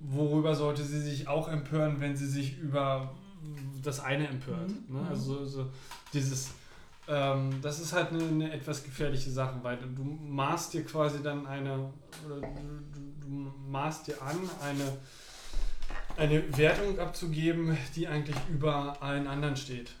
worüber 0.00 0.54
sollte 0.54 0.84
sie 0.84 1.00
sich 1.00 1.28
auch 1.28 1.48
empören, 1.48 2.00
wenn 2.00 2.16
sie 2.16 2.28
sich 2.28 2.58
über 2.58 3.14
das 3.82 4.00
eine 4.00 4.28
empört. 4.28 4.70
Mhm. 4.88 5.02
Ne? 5.02 5.06
Also 5.08 5.44
so 5.44 5.70
dieses, 6.12 6.50
ähm, 7.08 7.60
das 7.62 7.80
ist 7.80 7.92
halt 7.92 8.10
eine, 8.10 8.24
eine 8.24 8.52
etwas 8.52 8.82
gefährliche 8.82 9.30
Sache, 9.30 9.58
weil 9.62 9.76
du 9.76 10.02
maßt 10.02 10.74
dir 10.74 10.84
quasi 10.84 11.22
dann 11.22 11.46
eine, 11.46 11.90
oder 12.24 12.40
du, 12.40 12.48
du, 12.94 13.00
du 13.20 13.52
maßt 13.68 14.08
dir 14.08 14.20
an, 14.22 14.38
eine, 14.60 14.98
eine 16.16 16.58
Wertung 16.58 16.98
abzugeben, 16.98 17.76
die 17.94 18.08
eigentlich 18.08 18.36
über 18.50 19.00
allen 19.02 19.26
anderen 19.26 19.56
steht. 19.56 19.92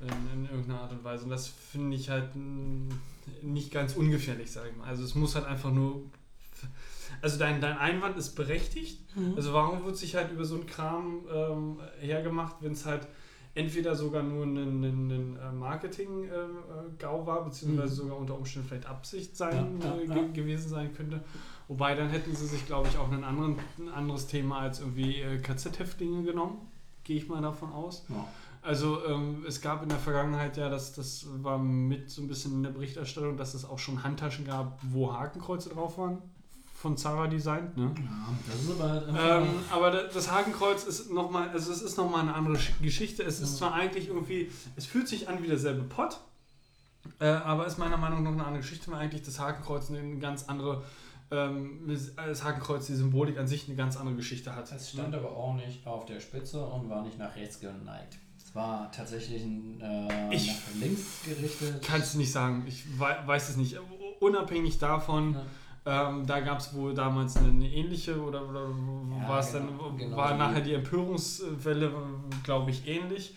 In, 0.00 0.44
in 0.44 0.44
irgendeiner 0.48 0.82
Art 0.82 0.92
und 0.92 1.02
Weise. 1.02 1.24
Und 1.24 1.30
das 1.30 1.48
finde 1.48 1.96
ich 1.96 2.08
halt 2.08 2.30
mm, 2.36 2.88
nicht 3.42 3.72
ganz 3.72 3.96
ungefährlich, 3.96 4.50
sage 4.52 4.70
ich 4.70 4.76
mal. 4.76 4.86
Also 4.86 5.02
es 5.02 5.16
muss 5.16 5.34
halt 5.34 5.44
einfach 5.46 5.72
nur. 5.72 6.02
Also 7.20 7.36
dein, 7.36 7.60
dein 7.60 7.76
Einwand 7.76 8.16
ist 8.16 8.36
berechtigt. 8.36 9.00
Also 9.34 9.52
warum 9.52 9.84
wird 9.84 9.96
sich 9.96 10.14
halt 10.14 10.30
über 10.30 10.44
so 10.44 10.54
einen 10.54 10.66
Kram 10.66 11.24
ähm, 11.32 11.80
hergemacht, 11.98 12.56
wenn 12.60 12.72
es 12.72 12.86
halt 12.86 13.08
entweder 13.58 13.94
sogar 13.96 14.22
nur 14.22 14.44
ein, 14.46 14.56
ein, 14.56 14.84
ein 15.10 15.36
äh, 15.36 15.52
Marketing-GAU 15.52 17.26
war, 17.26 17.44
beziehungsweise 17.44 17.92
Mhm. 17.94 17.96
sogar 18.08 18.18
unter 18.18 18.36
Umständen 18.36 18.68
vielleicht 18.68 18.86
Absicht 18.86 19.36
sein, 19.36 19.78
Ja, 19.80 19.88
ja, 19.88 19.96
äh, 19.96 20.06
ja. 20.06 20.14
ge 20.14 20.32
gewesen 20.42 20.68
sein 20.68 20.92
könnte. 20.94 21.20
Wobei 21.66 21.94
dann 21.94 22.08
hätten 22.08 22.34
sie 22.34 22.46
sich, 22.46 22.64
glaube 22.66 22.88
ich, 22.88 22.96
auch 22.96 23.10
einen 23.10 23.24
anderen, 23.24 23.56
ein 23.78 23.88
anderes 23.88 24.26
Thema 24.26 24.60
als 24.60 24.80
irgendwie 24.80 25.20
äh, 25.20 25.38
KZ-Häftlinge 25.38 26.22
genommen. 26.22 26.56
Gehe 27.04 27.16
ich 27.16 27.28
mal 27.28 27.42
davon 27.42 27.72
aus. 27.72 28.06
Also 28.62 29.04
ähm, 29.06 29.44
es 29.46 29.60
gab 29.60 29.82
in 29.82 29.88
der 29.88 29.98
Vergangenheit 29.98 30.56
ja, 30.56 30.68
das, 30.68 30.92
das 30.94 31.26
war 31.42 31.58
mit 31.58 32.10
so 32.10 32.22
ein 32.22 32.28
bisschen 32.28 32.52
in 32.54 32.62
der 32.62 32.70
Berichterstattung, 32.70 33.36
dass 33.36 33.54
es 33.54 33.64
auch 33.64 33.78
schon 33.78 34.02
Handtaschen 34.02 34.44
gab, 34.46 34.78
wo 34.90 35.12
Hakenkreuze 35.12 35.68
drauf 35.70 35.96
waren. 35.98 36.18
Von 36.80 36.96
Zara 36.96 37.26
designt, 37.26 37.76
ne? 37.76 37.92
Ja, 37.96 38.28
das 38.46 38.62
ist 38.62 38.70
aber 38.80 38.88
halt. 38.90 39.08
Ähm, 39.08 39.48
aber 39.72 39.90
da- 39.90 40.02
das 40.04 40.30
Hakenkreuz 40.30 40.84
ist 40.84 41.10
nochmal, 41.10 41.48
also 41.48 41.72
es 41.72 41.82
ist 41.82 41.96
nochmal 41.96 42.20
eine 42.20 42.34
andere 42.34 42.54
Sch- 42.54 42.70
Geschichte. 42.80 43.24
Es 43.24 43.40
ist 43.40 43.56
zwar 43.56 43.74
eigentlich 43.74 44.06
irgendwie, 44.06 44.48
es 44.76 44.86
fühlt 44.86 45.08
sich 45.08 45.28
an 45.28 45.42
wie 45.42 45.48
derselbe 45.48 45.82
Pott, 45.82 46.20
äh, 47.18 47.26
aber 47.26 47.66
ist 47.66 47.78
meiner 47.78 47.96
Meinung 47.96 48.22
nach 48.22 48.30
eine 48.30 48.44
andere 48.44 48.60
Geschichte, 48.62 48.92
weil 48.92 49.00
eigentlich 49.00 49.22
das 49.22 49.40
Hakenkreuz 49.40 49.90
eine 49.90 50.18
ganz 50.18 50.44
andere, 50.44 50.84
ähm, 51.32 51.80
das 52.16 52.44
Hakenkreuz, 52.44 52.86
die 52.86 52.94
Symbolik 52.94 53.38
an 53.38 53.48
sich 53.48 53.66
eine 53.66 53.76
ganz 53.76 53.96
andere 53.96 54.14
Geschichte 54.14 54.54
hat. 54.54 54.70
Es 54.70 54.90
stand 54.90 55.12
aber 55.16 55.32
auch 55.32 55.54
nicht 55.56 55.84
auf 55.84 56.06
der 56.06 56.20
Spitze 56.20 56.64
und 56.64 56.88
war 56.88 57.02
nicht 57.02 57.18
nach 57.18 57.34
rechts 57.34 57.58
geneigt. 57.58 58.18
Es 58.40 58.54
war 58.54 58.90
tatsächlich 58.92 59.42
ein, 59.42 59.80
äh, 59.80 60.32
Ich- 60.34 60.46
nach 60.46 60.80
links 60.80 61.02
gerichtet. 61.24 61.82
Kannst 61.84 62.14
du 62.14 62.18
nicht 62.18 62.30
sagen, 62.30 62.64
ich 62.68 62.84
wei 63.00 63.16
weiß 63.26 63.48
es 63.48 63.56
nicht. 63.56 63.76
Unabhängig 64.20 64.78
davon, 64.78 65.34
Ja. 65.34 65.42
Ähm, 65.90 66.26
da 66.26 66.40
gab 66.40 66.58
es 66.58 66.74
wohl 66.74 66.92
damals 66.92 67.36
eine, 67.38 67.66
ähnliche 67.66 68.20
oder, 68.20 68.46
oder 68.46 68.60
Ja, 68.68 69.28
war 69.28 69.38
es 69.40 69.52
genau, 69.52 69.88
dann 69.88 69.96
genau 69.96 70.16
war 70.18 70.28
so. 70.30 70.34
nachher 70.36 70.60
die 70.60 70.74
Empörungswelle, 70.74 71.90
glaube 72.44 72.70
ich, 72.70 72.86
ähnlich. 72.86 73.34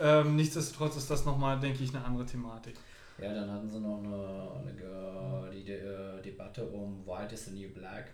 Ähm, 0.00 0.36
nichtsdestotrotz 0.36 0.96
ist 0.96 1.10
das 1.10 1.24
nochmal, 1.24 1.58
denke 1.58 1.82
ich, 1.82 1.92
eine 1.94 2.04
andere 2.04 2.24
Thematik. 2.24 2.76
Ja, 3.20 3.34
dann 3.34 3.50
hatten 3.50 3.68
sie 3.68 3.80
noch 3.80 3.98
eine, 3.98 4.60
eine 4.60 4.74
Ge- 4.76 5.50
die 5.52 5.64
De 5.64 5.76
äh, 5.76 6.22
Debatte 6.22 6.64
um 6.68 7.04
White 7.04 7.34
is 7.34 7.46
the 7.46 7.50
New 7.50 7.70
Black. 7.74 8.12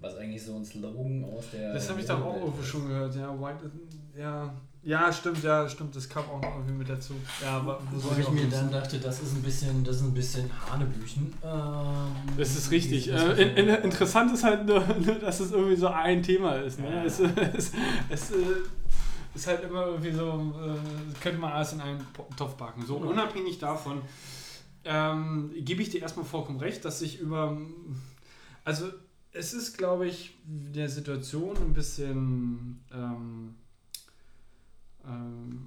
Was 0.00 0.16
eigentlich 0.16 0.42
so 0.42 0.56
ein 0.56 0.64
Slogan 0.64 1.24
aus 1.24 1.44
der. 1.52 1.74
Das 1.74 1.88
habe 1.90 2.00
ich 2.00 2.06
doch 2.06 2.24
auch 2.24 2.36
irgendwo 2.40 2.62
schon 2.62 2.88
gehört. 2.88 3.14
Ja, 3.14 3.38
White, 3.38 3.64
is- 3.66 4.18
ja, 4.20 4.52
ja, 4.82 5.12
stimmt, 5.12 5.42
ja, 5.42 5.68
stimmt. 5.68 5.94
Das 5.94 6.08
kam 6.08 6.24
auch 6.24 6.40
noch 6.40 6.54
irgendwie 6.56 6.72
mit 6.78 6.88
dazu. 6.88 7.12
Ja, 7.42 7.58
aber 7.58 7.80
wo 7.92 8.18
ich 8.18 8.26
auch 8.26 8.30
mir 8.30 8.48
dann 8.48 8.70
dachte, 8.70 8.98
das 8.98 9.20
ist 9.20 9.34
ein 9.36 9.42
bisschen, 9.42 9.84
das 9.84 9.96
ist 9.96 10.02
ein 10.02 10.14
bisschen 10.14 10.50
Hanebüchen. 10.70 11.32
Ähm, 11.44 12.36
Das 12.38 12.56
ist 12.56 12.70
richtig. 12.70 13.04
dieses- 13.04 13.20
Äh, 13.38 13.42
in, 13.42 13.68
in, 13.68 13.74
interessant 13.84 14.32
ist 14.32 14.42
halt 14.42 14.64
nur, 14.66 14.80
nur, 15.04 15.16
dass 15.16 15.40
es 15.40 15.52
irgendwie 15.52 15.76
so 15.76 15.88
ein 15.88 16.22
Thema 16.22 16.54
ist. 16.54 16.80
Ne? 16.80 16.90
Ja. 16.90 17.04
Es, 17.04 17.20
es, 17.20 17.72
es 18.08 18.30
äh, 18.30 18.34
ist 19.34 19.46
halt 19.46 19.62
immer 19.64 19.84
irgendwie 19.86 20.12
so, 20.12 20.54
äh, 20.58 21.20
könnte 21.22 21.38
man 21.38 21.52
alles 21.52 21.74
in 21.74 21.80
einen 21.82 22.00
Topf 22.38 22.56
packen. 22.56 22.84
So 22.86 22.96
Ja. 22.98 23.04
unabhängig 23.04 23.58
davon 23.58 24.00
ähm, 24.84 25.50
gebe 25.58 25.82
ich 25.82 25.90
dir 25.90 26.00
erstmal 26.00 26.24
vollkommen 26.24 26.58
recht, 26.58 26.82
dass 26.86 27.00
sich 27.00 27.20
über. 27.20 27.54
Also, 28.64 28.86
es 29.32 29.52
ist, 29.54 29.78
glaube 29.78 30.06
ich, 30.06 30.34
der 30.44 30.88
Situation 30.88 31.56
ein 31.56 31.72
bisschen. 31.72 32.80
Ähm, 32.92 33.54
ähm, 35.06 35.66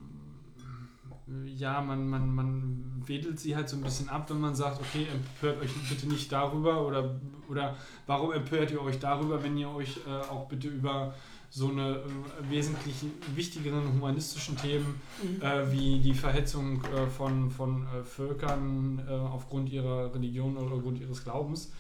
ja, 1.46 1.82
man, 1.82 2.10
man, 2.10 2.36
man 2.36 3.02
wedelt 3.06 3.40
sie 3.40 3.56
halt 3.56 3.70
so 3.70 3.78
ein 3.78 3.82
bisschen 3.82 4.10
ab, 4.10 4.30
wenn 4.30 4.42
man 4.42 4.56
sagt, 4.56 4.82
okay, 4.82 5.08
empört 5.12 5.62
euch 5.62 5.72
bitte 5.90 6.08
nicht 6.08 6.32
darüber 6.32 6.86
oder, 6.86 7.16
oder 7.50 7.78
warum 8.08 8.34
empört 8.34 8.72
ihr 8.72 8.82
euch 8.82 9.00
darüber, 9.00 9.42
wenn 9.42 9.58
ihr 9.58 9.70
euch 9.70 10.00
äh, 10.06 10.10
auch 10.10 10.48
bitte 10.50 10.68
über 10.68 11.14
so 11.50 11.70
eine 11.70 11.98
äh, 11.98 12.50
wesentlich 12.50 12.96
wichtigeren 13.36 13.94
humanistischen 13.94 14.58
Themen 14.58 15.00
äh, 15.40 15.72
wie 15.72 16.00
die 16.00 16.14
Verhetzung 16.14 16.84
äh, 16.84 17.08
von, 17.08 17.52
von 17.52 17.86
äh, 17.88 18.04
Völkern 18.04 19.02
äh, 19.08 19.12
aufgrund 19.12 19.70
ihrer 19.72 20.14
Religion 20.14 20.58
oder 20.58 20.76
aufgrund 20.76 21.00
ihres 21.00 21.24
Glaubens. 21.24 21.72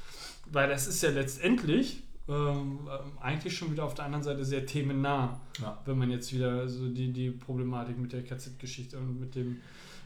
Weil 0.54 0.70
das 0.70 0.88
ist 0.88 1.02
ja 1.04 1.10
letztendlich 1.10 2.04
ähm, 2.30 2.88
ähm, 2.88 3.18
eigentlich 3.20 3.58
schon 3.58 3.72
wieder 3.72 3.84
auf 3.84 3.96
der 3.96 4.06
anderen 4.06 4.24
Seite 4.24 4.46
sehr 4.46 4.66
themennah, 4.66 5.42
Ja. 5.62 5.78
wenn 5.86 5.98
man 5.98 6.10
jetzt 6.10 6.32
wieder 6.34 6.70
so 6.70 6.88
die, 6.90 7.12
die 7.12 7.32
Problematik 7.32 7.98
mit 7.98 8.14
der 8.14 8.24
KZ-Geschichte 8.24 8.98
und 8.98 9.20
mit 9.20 9.36
dem. 9.36 9.58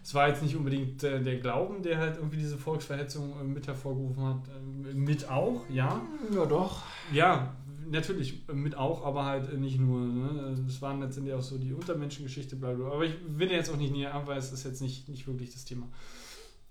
Es 0.03 0.13
war 0.13 0.29
jetzt 0.29 0.41
nicht 0.41 0.55
unbedingt 0.55 1.03
äh, 1.03 1.21
der 1.21 1.37
Glauben, 1.37 1.83
der 1.83 1.97
halt 1.99 2.15
irgendwie 2.15 2.37
diese 2.37 2.57
Volksverhetzung 2.57 3.39
äh, 3.39 3.43
mit 3.43 3.67
hervorgerufen 3.67 4.23
hat. 4.23 4.41
Äh, 4.47 4.93
mit 4.95 5.29
auch, 5.29 5.61
ja. 5.69 6.01
Ja, 6.33 6.45
doch. 6.45 6.83
Ja, 7.11 7.53
natürlich 7.91 8.47
äh, 8.49 8.53
mit 8.53 8.75
auch, 8.75 9.05
aber 9.05 9.25
halt 9.25 9.51
äh, 9.51 9.57
nicht 9.57 9.77
nur. 9.79 9.99
Ne? 9.99 10.57
Es 10.67 10.81
waren 10.81 11.01
letztendlich 11.01 11.35
auch 11.35 11.41
so 11.41 11.57
die 11.57 11.73
Untermenschengeschichte, 11.73 12.55
bla 12.55 12.71
bla. 12.73 12.87
Aber 12.87 13.03
ich 13.03 13.13
will 13.27 13.51
jetzt 13.51 13.69
auch 13.69 13.75
nicht 13.77 13.91
näher 13.91 14.15
an, 14.15 14.25
weil 14.25 14.37
es 14.37 14.51
ist 14.53 14.63
jetzt 14.63 14.81
nicht, 14.81 15.09
nicht 15.09 15.27
wirklich 15.27 15.51
das 15.51 15.65
Thema. 15.65 15.87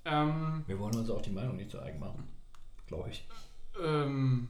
Ähm, 0.06 0.64
Wir 0.66 0.78
wollen 0.78 0.96
uns 0.96 1.10
auch 1.10 1.20
die 1.22 1.30
Meinung 1.30 1.56
nicht 1.56 1.70
zu 1.70 1.78
eigen 1.80 1.98
machen. 2.00 2.24
Glaube 2.86 3.10
ich. 3.10 3.26
Ähm, 3.82 4.48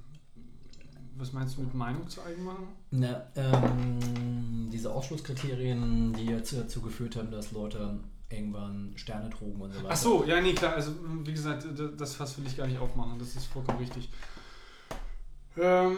was 1.17 1.33
meinst 1.33 1.57
du 1.57 1.63
mit 1.63 1.75
Meinung 1.75 2.09
zu 2.09 2.23
eigen 2.23 2.45
machen? 2.45 2.69
Na, 2.91 3.27
ähm, 3.37 4.69
diese 4.71 4.93
Ausschlusskriterien, 4.93 6.13
die 6.13 6.27
jetzt 6.27 6.53
dazu 6.53 6.81
geführt 6.83 7.17
haben, 7.17 7.31
dass 7.31 7.53
Leute 7.53 7.99
irgendwann 8.29 8.93
Sterne 8.97 9.31
trugen 9.31 9.61
und 9.61 9.73
so 9.73 9.79
weiter. 9.79 9.89
Ach 9.91 9.97
so, 9.97 10.25
ja, 10.25 10.41
nee, 10.41 10.53
klar. 10.53 10.75
Also, 10.75 10.93
wie 11.25 11.33
gesagt, 11.33 11.67
das 11.97 12.15
Fass 12.15 12.37
will 12.39 12.47
ich 12.47 12.57
gar 12.57 12.67
nicht 12.67 12.79
aufmachen. 12.79 13.19
Das 13.19 13.35
ist 13.37 13.47
vollkommen 13.47 13.79
richtig. 13.79 14.11
Ähm, 15.57 15.97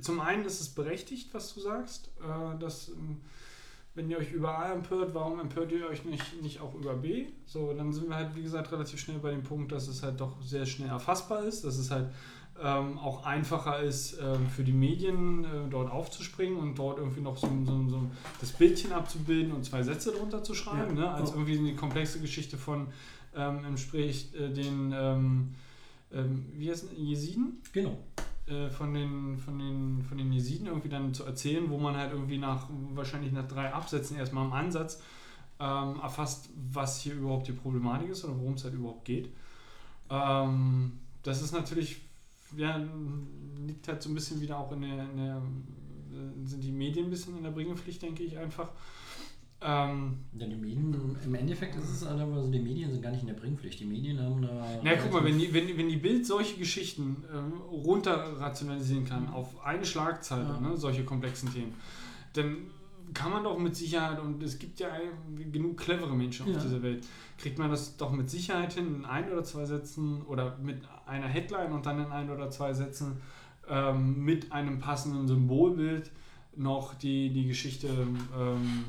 zum 0.00 0.20
einen 0.20 0.44
ist 0.44 0.60
es 0.60 0.68
berechtigt, 0.70 1.32
was 1.32 1.54
du 1.54 1.60
sagst, 1.60 2.10
äh, 2.20 2.58
dass 2.58 2.88
ähm, 2.88 3.20
wenn 3.94 4.08
ihr 4.08 4.18
euch 4.18 4.32
über 4.32 4.58
A 4.58 4.72
empört, 4.72 5.14
warum 5.14 5.38
empört 5.40 5.70
ihr 5.72 5.86
euch 5.86 6.04
nicht, 6.04 6.42
nicht 6.42 6.60
auch 6.60 6.74
über 6.74 6.94
B? 6.94 7.26
So, 7.44 7.72
dann 7.74 7.92
sind 7.92 8.08
wir 8.08 8.16
halt, 8.16 8.34
wie 8.34 8.42
gesagt, 8.42 8.72
relativ 8.72 9.00
schnell 9.00 9.18
bei 9.18 9.30
dem 9.30 9.42
Punkt, 9.42 9.70
dass 9.72 9.86
es 9.88 10.02
halt 10.02 10.20
doch 10.20 10.40
sehr 10.42 10.64
schnell 10.64 10.88
erfassbar 10.88 11.44
ist, 11.44 11.64
dass 11.64 11.76
es 11.76 11.90
halt 11.90 12.08
ähm, 12.62 12.98
auch 12.98 13.24
einfacher 13.24 13.80
ist 13.80 14.18
ähm, 14.22 14.46
für 14.48 14.62
die 14.62 14.72
Medien, 14.72 15.44
äh, 15.44 15.48
dort 15.70 15.90
aufzuspringen 15.90 16.58
und 16.58 16.78
dort 16.78 16.98
irgendwie 16.98 17.20
noch 17.20 17.36
so, 17.36 17.48
so, 17.64 17.88
so 17.88 18.10
das 18.40 18.52
Bildchen 18.52 18.92
abzubilden 18.92 19.52
und 19.52 19.64
zwei 19.64 19.82
Sätze 19.82 20.12
drunter 20.12 20.42
zu 20.42 20.54
schreiben, 20.54 20.96
Ja. 20.96 21.02
ne? 21.02 21.10
als 21.14 21.30
irgendwie 21.30 21.58
eine 21.58 21.74
komplexe 21.74 22.20
Geschichte 22.20 22.56
von 22.56 22.88
ähm, 23.34 23.64
entspricht 23.64 24.34
äh, 24.34 24.50
den, 24.52 24.92
ähm, 24.94 25.54
ähm, 26.12 26.46
wie 26.54 26.70
heißt 26.70 26.88
Jesiden? 26.96 27.60
Genau. 27.72 27.98
Äh, 28.46 28.68
von 28.70 28.92
den, 28.92 29.38
von, 29.38 29.58
den, 29.58 30.02
von 30.02 30.18
den 30.18 30.32
Jesiden 30.32 30.66
irgendwie 30.66 30.88
dann 30.88 31.14
zu 31.14 31.24
erzählen, 31.24 31.70
wo 31.70 31.78
man 31.78 31.96
halt 31.96 32.12
irgendwie 32.12 32.38
nach, 32.38 32.68
wahrscheinlich 32.94 33.32
nach 33.32 33.46
drei 33.46 33.72
Absätzen 33.72 34.16
erstmal 34.16 34.46
im 34.46 34.52
Ansatz 34.52 35.00
ähm, 35.60 36.00
erfasst, 36.02 36.50
was 36.72 37.00
hier 37.00 37.14
überhaupt 37.14 37.46
die 37.46 37.52
Problematik 37.52 38.10
ist 38.10 38.24
oder 38.24 38.36
worum 38.36 38.54
es 38.54 38.64
halt 38.64 38.74
überhaupt 38.74 39.04
geht. 39.04 39.30
Ähm, 40.10 40.98
das 41.22 41.40
ist 41.40 41.52
natürlich, 41.52 42.00
ja, 42.56 42.80
liegt 43.64 43.86
halt 43.86 44.02
so 44.02 44.10
ein 44.10 44.14
bisschen 44.14 44.40
wieder 44.40 44.58
auch 44.58 44.72
in 44.72 44.82
der, 44.82 45.10
in 45.10 45.16
der 45.16 45.36
äh, 45.36 46.46
sind 46.46 46.64
die 46.64 46.72
Medien 46.72 47.06
ein 47.06 47.10
bisschen 47.10 47.36
in 47.36 47.44
der 47.44 47.50
Bringepflicht, 47.50 48.02
denke 48.02 48.24
ich 48.24 48.36
einfach. 48.38 48.68
Ähm, 49.64 50.16
Ja, 50.36 50.46
die 50.46 50.56
Medien, 50.56 51.16
im 51.24 51.34
Endeffekt 51.34 51.76
ist 51.76 51.88
es 51.90 52.04
einfach 52.06 52.26
so, 52.42 52.50
die 52.50 52.58
Medien 52.58 52.90
sind 52.90 53.02
gar 53.02 53.10
nicht 53.10 53.20
in 53.22 53.28
der 53.28 53.34
Bringpflicht. 53.34 53.78
Die 53.80 53.84
Medien 53.84 54.20
haben 54.20 54.42
da. 54.42 54.48
Na, 54.82 54.94
guck 54.96 55.12
mal, 55.12 55.24
wenn 55.24 55.38
die, 55.38 55.52
wenn, 55.54 55.68
wenn 55.78 55.88
die 55.88 55.96
Bild 55.96 56.26
solche 56.26 56.56
Geschichten 56.58 57.22
ähm, 57.32 57.60
runter 57.70 58.40
rationalisieren 58.40 59.04
kann 59.04 59.28
auf 59.28 59.64
eine 59.64 59.84
Schlagzeile, 59.84 60.44
Ja. 60.44 60.60
ne, 60.60 60.76
solche 60.76 61.04
komplexen 61.04 61.52
Themen, 61.52 61.74
dann 62.34 62.56
kann 63.14 63.30
man 63.30 63.44
doch 63.44 63.58
mit 63.58 63.76
Sicherheit, 63.76 64.18
und 64.20 64.42
es 64.42 64.58
gibt 64.58 64.80
ja 64.80 64.88
genug 65.52 65.76
clevere 65.76 66.14
Menschen 66.16 66.48
Ja. 66.48 66.56
auf 66.56 66.62
dieser 66.62 66.82
Welt, 66.82 67.04
kriegt 67.38 67.58
man 67.58 67.70
das 67.70 67.96
doch 67.96 68.10
mit 68.10 68.30
Sicherheit 68.30 68.72
hin, 68.72 68.94
in 68.96 69.04
ein 69.04 69.30
oder 69.30 69.44
zwei 69.44 69.64
Sätzen 69.66 70.22
oder 70.22 70.56
mit 70.62 70.78
einer 71.06 71.26
Headline 71.28 71.72
und 71.72 71.84
dann 71.86 71.98
in 71.98 72.10
ein 72.10 72.30
oder 72.30 72.48
zwei 72.50 72.72
Sätzen 72.72 73.18
ähm, 73.68 74.24
mit 74.24 74.50
einem 74.50 74.78
passenden 74.78 75.28
Symbolbild 75.28 76.10
noch 76.56 76.94
die, 76.94 77.30
die 77.30 77.46
Geschichte 77.46 77.88
ähm, 77.88 78.84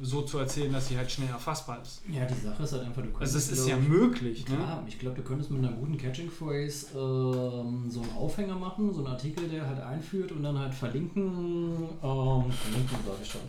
so 0.00 0.22
zu 0.22 0.38
erzählen, 0.38 0.72
dass 0.72 0.88
sie 0.88 0.96
halt 0.96 1.10
schnell 1.10 1.28
erfassbar 1.28 1.80
ist. 1.80 2.02
Ja, 2.12 2.24
die 2.24 2.34
Sache 2.34 2.62
ist 2.64 2.72
halt 2.72 2.82
einfach, 2.84 3.02
du 3.02 3.08
kannst. 3.08 3.22
Also 3.22 3.38
es 3.38 3.50
ist 3.52 3.66
glaub 3.66 3.78
ja 3.78 3.82
ich- 3.82 3.88
möglich, 3.88 4.48
ne? 4.48 4.56
Klar, 4.56 4.84
ich 4.88 4.98
glaube, 4.98 5.16
du 5.16 5.22
könntest 5.22 5.50
mit 5.50 5.64
einer 5.64 5.76
guten 5.76 5.96
Catching 5.96 6.28
Phrase 6.30 6.86
ähm, 6.94 7.88
so 7.88 8.00
einen 8.02 8.12
Aufhänger 8.16 8.56
machen, 8.56 8.92
so 8.92 8.98
einen 9.04 9.08
Artikel, 9.14 9.48
der 9.48 9.66
halt 9.66 9.78
einführt 9.80 10.32
und 10.32 10.42
dann 10.42 10.58
halt 10.58 10.74
verlinken. 10.74 11.74
Ähm, 12.02 12.50
verlinken 12.50 12.96
sage 13.06 13.18
ich 13.22 13.28
schon. 13.30 13.40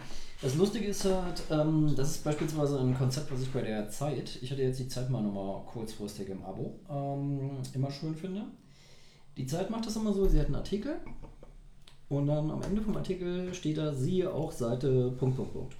Das 0.43 0.55
Lustige 0.55 0.85
ist 0.87 1.05
halt, 1.05 1.41
ähm, 1.49 1.93
das 1.95 2.11
ist 2.11 2.23
beispielsweise 2.23 2.77
ein 2.79 2.95
Konzept, 2.97 3.31
was 3.31 3.41
ich 3.41 3.49
bei 3.51 3.61
der 3.61 3.89
Zeit, 3.89 4.37
ich 4.41 4.51
hatte 4.51 4.61
jetzt 4.61 4.77
die 4.79 4.89
Zeit 4.89 5.09
mal 5.09 5.21
nochmal 5.23 5.63
kurzfristig 5.65 6.27
im 6.29 6.43
Abo, 6.43 6.79
ähm, 6.89 7.51
immer 7.73 7.89
schön 7.89 8.13
finde. 8.13 8.43
Die 9.37 9.45
Zeit 9.47 9.71
macht 9.71 9.87
das 9.87 9.95
immer 9.95 10.13
so, 10.13 10.27
sie 10.27 10.37
hat 10.39 10.47
einen 10.47 10.55
Artikel 10.55 10.97
und 12.17 12.27
dann 12.27 12.49
am 12.51 12.61
Ende 12.61 12.81
vom 12.81 12.95
Artikel 12.97 13.53
steht 13.53 13.77
da, 13.77 13.93
siehe 13.93 14.33
auch 14.33 14.51
Seite 14.51 15.11
Punkt, 15.17 15.35
Punkt, 15.37 15.53
Punkt. 15.53 15.75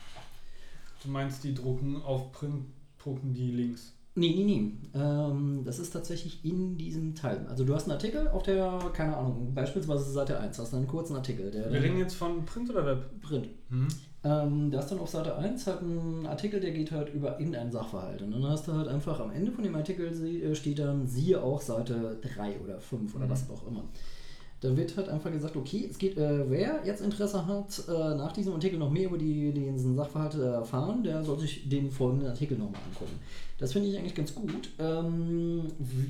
Du 1.04 1.10
meinst, 1.10 1.44
die 1.44 1.54
drucken 1.54 2.02
auf 2.02 2.32
Print, 2.32 2.66
drucken 3.02 3.34
die 3.34 3.52
Links. 3.52 3.94
Nee, 4.16 4.30
nee, 4.36 4.44
nee. 4.44 4.72
Ähm, 5.00 5.64
das 5.66 5.80
ist 5.80 5.90
tatsächlich 5.92 6.46
in 6.46 6.78
diesem 6.78 7.16
Teil. 7.16 7.46
Also 7.50 7.66
du 7.66 7.74
hast 7.74 7.84
einen 7.86 7.94
Artikel 7.94 8.28
auf 8.28 8.44
der, 8.44 8.80
keine 8.94 9.18
Ahnung, 9.18 9.54
beispielsweise 9.56 10.04
Seite 10.12 10.40
1, 10.40 10.60
hast 10.60 10.72
du 10.72 10.78
einen 10.78 10.88
kurzen 10.88 11.16
Artikel, 11.16 11.50
der 11.50 11.72
Wir 11.74 11.82
reden 11.82 11.98
jetzt 11.98 12.14
von 12.16 12.46
Print 12.46 12.70
oder 12.70 12.86
Web? 12.86 13.22
Print. 13.22 13.50
Mhm. 13.70 13.88
Ähm, 14.24 14.72
da 14.72 14.78
hast 14.78 14.92
dann 14.92 15.00
auf 15.00 15.10
Seite 15.10 15.36
1 15.36 15.66
halt 15.68 15.82
einen 15.82 16.26
Artikel, 16.28 16.60
der 16.62 16.72
geht 16.72 16.92
halt 16.92 17.12
über 17.14 17.40
irgendeinen 17.40 17.72
Sachverhalt. 17.72 18.22
Und 18.22 18.32
dann 18.32 18.44
hast 18.46 18.68
du 18.68 18.74
halt 18.74 18.88
einfach 18.88 19.20
am 19.20 19.32
Ende 19.32 19.52
von 19.52 19.64
dem 19.64 19.76
Artikel 19.76 20.06
äh, 20.08 20.56
steht 20.56 20.80
dann, 20.80 21.08
siehe 21.08 21.42
auch 21.42 21.60
Seite 21.60 22.20
3 22.22 22.60
oder 22.64 22.80
5 22.80 23.16
oder 23.16 23.26
Mhm. 23.26 23.30
was 23.32 23.50
auch 23.50 23.68
immer. 23.68 23.84
Da 24.64 24.78
wird 24.78 24.96
halt 24.96 25.10
einfach 25.10 25.30
gesagt, 25.30 25.58
okay, 25.58 25.86
es 25.90 25.98
geht, 25.98 26.18
äh, 26.18 26.50
wer 26.50 26.80
jetzt 26.86 27.02
Interesse 27.02 27.46
hat, 27.46 27.84
äh, 27.90 28.16
nach 28.16 28.32
diesem 28.32 28.54
Artikel 28.54 28.80
noch 28.80 28.90
mehr 28.90 29.08
über 29.08 29.18
die, 29.18 29.52
diesen 29.52 29.98
Sachverhalt 29.98 30.36
erfahren, 30.36 31.04
der 31.04 31.22
soll 31.22 31.38
sich 31.38 31.68
den 31.68 31.92
folgenden 31.92 32.30
Artikel 32.30 32.58
nochmal 32.58 32.80
angucken. 32.90 33.20
Das 33.58 33.74
finde 33.74 33.90
ich 33.90 33.98
eigentlich 33.98 34.16
ganz 34.16 34.34
gut. 34.34 34.70
Ähm, 34.80 35.64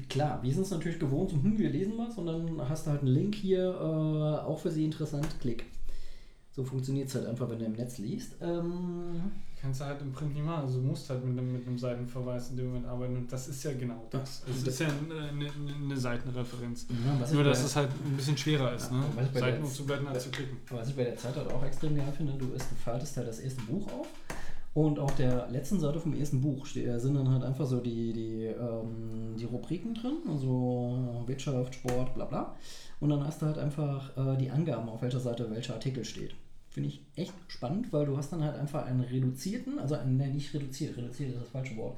klar, 0.08 0.40
wir 0.44 0.54
sind 0.54 0.62
es 0.64 0.70
natürlich 0.70 1.00
gewohnt, 1.00 1.32
so, 1.32 1.38
hm, 1.38 1.58
wir 1.58 1.72
lesen 1.72 1.94
was 1.98 2.16
und 2.20 2.28
dann 2.28 2.70
hast 2.70 2.86
du 2.86 2.92
halt 2.92 3.02
einen 3.02 3.10
Link 3.10 3.34
hier, 3.34 3.72
äh, 3.72 4.46
auch 4.46 4.60
für 4.60 4.70
Sie 4.70 4.86
interessant, 4.86 5.28
klick. 5.42 5.66
So 6.52 6.64
funktioniert 6.64 7.08
es 7.08 7.16
halt 7.16 7.26
einfach, 7.26 7.50
wenn 7.50 7.58
du 7.58 7.66
im 7.66 7.74
Netz 7.74 7.98
liest. 7.98 8.36
Ähm, 8.40 9.32
Kannst 9.64 9.80
du 9.80 9.86
halt 9.86 10.02
im 10.02 10.12
Print 10.12 10.34
nicht 10.34 10.44
machen. 10.44 10.66
Also 10.66 10.82
du 10.82 10.88
musst 10.88 11.10
halt 11.10 11.24
mit 11.24 11.40
einem, 11.40 11.54
mit 11.54 11.66
einem 11.66 11.78
Seitenverweis 11.78 12.50
in 12.50 12.58
dem 12.58 12.68
Moment 12.68 12.86
arbeiten. 12.86 13.16
Und 13.16 13.32
das 13.32 13.48
ist 13.48 13.64
ja 13.64 13.72
genau 13.72 14.06
das. 14.10 14.44
Es 14.50 14.68
ist 14.68 14.80
ja 14.82 14.88
eine, 14.88 15.30
eine, 15.30 15.50
eine 15.82 15.98
Seitenreferenz. 15.98 16.86
ja, 16.90 17.34
Nur, 17.34 17.46
dass 17.46 17.64
es 17.64 17.74
halt 17.74 17.90
ein 18.06 18.18
bisschen 18.18 18.38
schwerer 18.38 18.74
ist, 18.74 18.92
Ja, 18.92 18.98
ne? 18.98 19.06
ich 19.24 19.32
bei 19.32 19.40
Seiten 19.40 19.64
umzublättern 19.64 20.08
als 20.08 20.26
zu 20.26 20.32
klicken. 20.32 20.58
Was 20.70 20.90
ich 20.90 20.96
bei 20.98 21.06
der 21.06 21.16
Zeit 21.16 21.38
halt 21.38 21.50
auch 21.50 21.64
extrem 21.64 21.96
geil 21.96 22.12
finde, 22.16 22.34
du, 22.34 22.52
ist, 22.52 22.70
du 22.72 22.76
faltest 22.76 23.16
halt 23.16 23.30
das 23.30 23.40
erste 23.40 23.62
Buch 23.62 23.88
auf 23.88 24.08
und 24.74 24.98
auf 25.00 25.16
der 25.16 25.48
letzten 25.50 25.80
Seite 25.80 26.00
vom 26.00 26.14
ersten 26.14 26.42
Buch 26.42 26.68
äh, 26.76 26.98
sind 26.98 27.14
dann 27.14 27.30
halt 27.30 27.44
einfach 27.44 27.66
so 27.66 27.80
die, 27.80 28.12
die, 28.12 28.46
ähm, 28.46 29.36
die 29.40 29.46
Rubriken 29.46 29.94
drin, 29.94 30.18
also 30.28 31.24
Wirtschaft, 31.26 31.76
Sport, 31.76 32.16
bla 32.16 32.26
bla. 32.26 32.56
Und 33.00 33.10
dann 33.10 33.26
hast 33.26 33.42
du 33.42 33.46
halt 33.46 33.58
einfach 33.60 34.18
äh, 34.18 34.36
die 34.38 34.50
Angaben, 34.50 34.90
auf 34.90 35.02
welcher 35.02 35.20
Seite 35.20 35.50
welcher 35.52 35.76
Artikel 35.76 36.04
steht. 36.04 36.36
Finde 36.74 36.90
ich 36.90 37.02
echt 37.16 37.36
spannend, 37.50 37.94
weil 37.94 38.08
du 38.08 38.18
hast 38.18 38.34
dann 38.34 38.44
halt 38.44 38.58
einfach 38.58 38.88
einen 38.88 39.02
reduzierten, 39.02 39.78
also 39.78 39.94
einen, 39.94 40.18
nee, 40.18 40.32
nicht 40.32 40.52
reduziert, 40.56 40.98
reduziert 40.98 41.30
ist 41.30 41.42
das 41.42 41.50
falsche 41.50 41.78
Wort. 41.78 41.96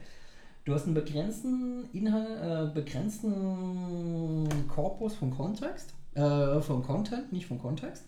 Du 0.66 0.74
hast 0.74 0.84
einen 0.84 0.96
begrenzten 0.96 1.86
Inhalt, 1.94 2.72
äh, 2.72 2.74
begrenzten 2.74 4.50
Korpus 4.68 5.16
vom 5.16 5.32
Kontext, 5.32 5.94
äh, 6.16 6.60
vom 6.60 6.84
Content, 6.84 7.32
nicht 7.32 7.46
vom 7.46 7.58
Kontext. 7.58 8.04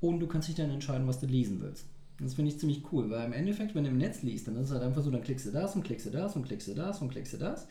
Und 0.00 0.20
du 0.20 0.26
kannst 0.26 0.48
dich 0.48 0.54
dann 0.54 0.70
entscheiden, 0.70 1.06
was 1.06 1.20
du 1.20 1.26
lesen 1.26 1.60
willst. 1.60 1.84
Das 2.20 2.34
finde 2.34 2.52
ich 2.52 2.58
ziemlich 2.58 2.82
cool, 2.90 3.10
weil 3.10 3.26
im 3.26 3.34
Endeffekt, 3.34 3.74
wenn 3.74 3.84
du 3.84 3.90
im 3.90 3.98
Netz 3.98 4.22
liest, 4.22 4.48
dann 4.48 4.56
ist 4.56 4.68
es 4.68 4.72
halt 4.72 4.84
einfach 4.84 5.02
so, 5.02 5.10
dann 5.10 5.22
klickst 5.22 5.44
du 5.44 5.50
das 5.50 5.76
und 5.76 5.82
klickst 5.82 6.06
du 6.06 6.10
das 6.10 6.36
und 6.36 6.44
klickst 6.44 6.68
du 6.68 6.74
das 6.74 7.02
und 7.02 7.10
klickst 7.10 7.34
du 7.34 7.36
das. 7.36 7.68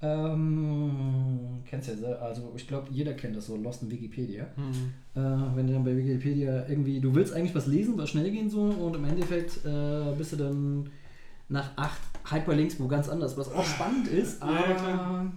Ähm, 0.00 1.60
kennst 1.66 1.88
ja, 1.88 1.96
se- 1.96 2.20
also 2.20 2.52
ich 2.56 2.66
glaube, 2.68 2.88
jeder 2.90 3.14
kennt 3.14 3.36
das 3.36 3.46
so, 3.46 3.56
Lost 3.56 3.82
in 3.82 3.90
Wikipedia. 3.90 4.44
Äh, 5.14 5.20
wenn 5.56 5.66
du 5.66 5.72
dann 5.72 5.84
bei 5.84 5.96
Wikipedia 5.96 6.66
irgendwie, 6.68 7.00
du 7.00 7.14
willst 7.14 7.32
eigentlich 7.32 7.54
was 7.54 7.66
lesen, 7.66 7.96
was 7.98 8.10
schnell 8.10 8.30
gehen 8.30 8.48
soll 8.50 8.70
und 8.70 8.94
im 8.94 9.04
Endeffekt 9.04 9.64
äh, 9.64 10.12
bist 10.16 10.32
du 10.32 10.36
dann 10.36 10.90
nach 11.48 11.70
acht 11.76 12.00
Hyperlinks 12.30 12.78
wo 12.78 12.86
ganz 12.88 13.08
anders, 13.08 13.36
was 13.36 13.50
auch 13.52 13.64
spannend 13.64 14.08
ist, 14.08 14.40
Ja, 14.42 14.48
aber 14.48 14.74
klar. 14.74 15.32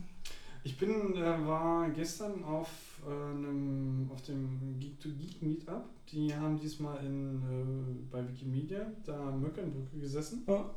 Ich 0.64 0.78
bin, 0.78 1.16
äh, 1.16 1.48
war 1.48 1.90
gestern 1.90 2.44
auf, 2.44 2.70
äh, 3.08 3.10
einem, 3.36 4.08
auf 4.14 4.22
dem 4.22 4.78
Geek 4.80 5.00
to 5.00 5.10
Geek 5.10 5.42
Meetup. 5.42 5.86
Die 6.12 6.32
haben 6.36 6.60
diesmal 6.60 7.04
in, 7.04 7.38
äh, 7.38 8.12
bei 8.12 8.22
Wikimedia 8.28 8.86
da 9.04 9.32
Möckernbrücke 9.32 9.98
gesessen. 10.00 10.44
Ja. 10.48 10.70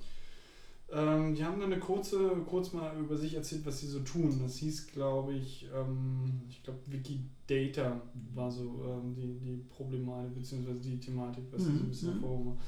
Ähm, 0.93 1.35
die 1.35 1.45
haben 1.45 1.59
dann 1.61 1.73
eine 1.73 1.81
kurze, 1.81 2.31
kurz 2.49 2.73
mal 2.73 2.97
über 2.99 3.17
sich 3.17 3.35
erzählt, 3.35 3.65
was 3.67 3.81
sie 3.81 3.87
so 3.89 4.01
tun. 4.01 4.39
Das 4.43 4.57
hieß, 4.57 4.89
glaube 4.89 5.33
ich, 5.33 5.67
ähm, 5.75 6.43
ich 6.49 6.63
glaube 6.63 6.79
Wikidata 6.87 8.01
war 8.35 8.51
so 8.51 8.85
ähm, 8.87 9.15
die, 9.15 9.39
die 9.39 9.57
Problematik 9.71 10.35
bzw. 10.35 10.75
die 10.75 11.01
Thematik, 11.01 11.45
was 11.51 11.63
sie 11.65 11.73
so 11.73 11.85
ein 11.85 11.89
bisschen 11.89 12.09
Mhm. 12.11 12.13
hervorgehoben 12.15 12.51
haben. 12.53 12.61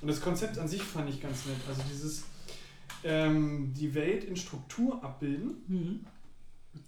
Und 0.00 0.08
das 0.08 0.20
Konzept 0.20 0.58
an 0.58 0.68
sich 0.68 0.82
fand 0.82 1.10
ich 1.10 1.20
ganz 1.20 1.46
nett. 1.46 1.56
Also 1.68 1.82
dieses 1.92 2.24
ähm, 3.04 3.72
die 3.76 3.94
Welt 3.94 4.24
in 4.24 4.36
Struktur 4.36 5.02
abbilden. 5.04 5.54
Mhm. 5.68 6.00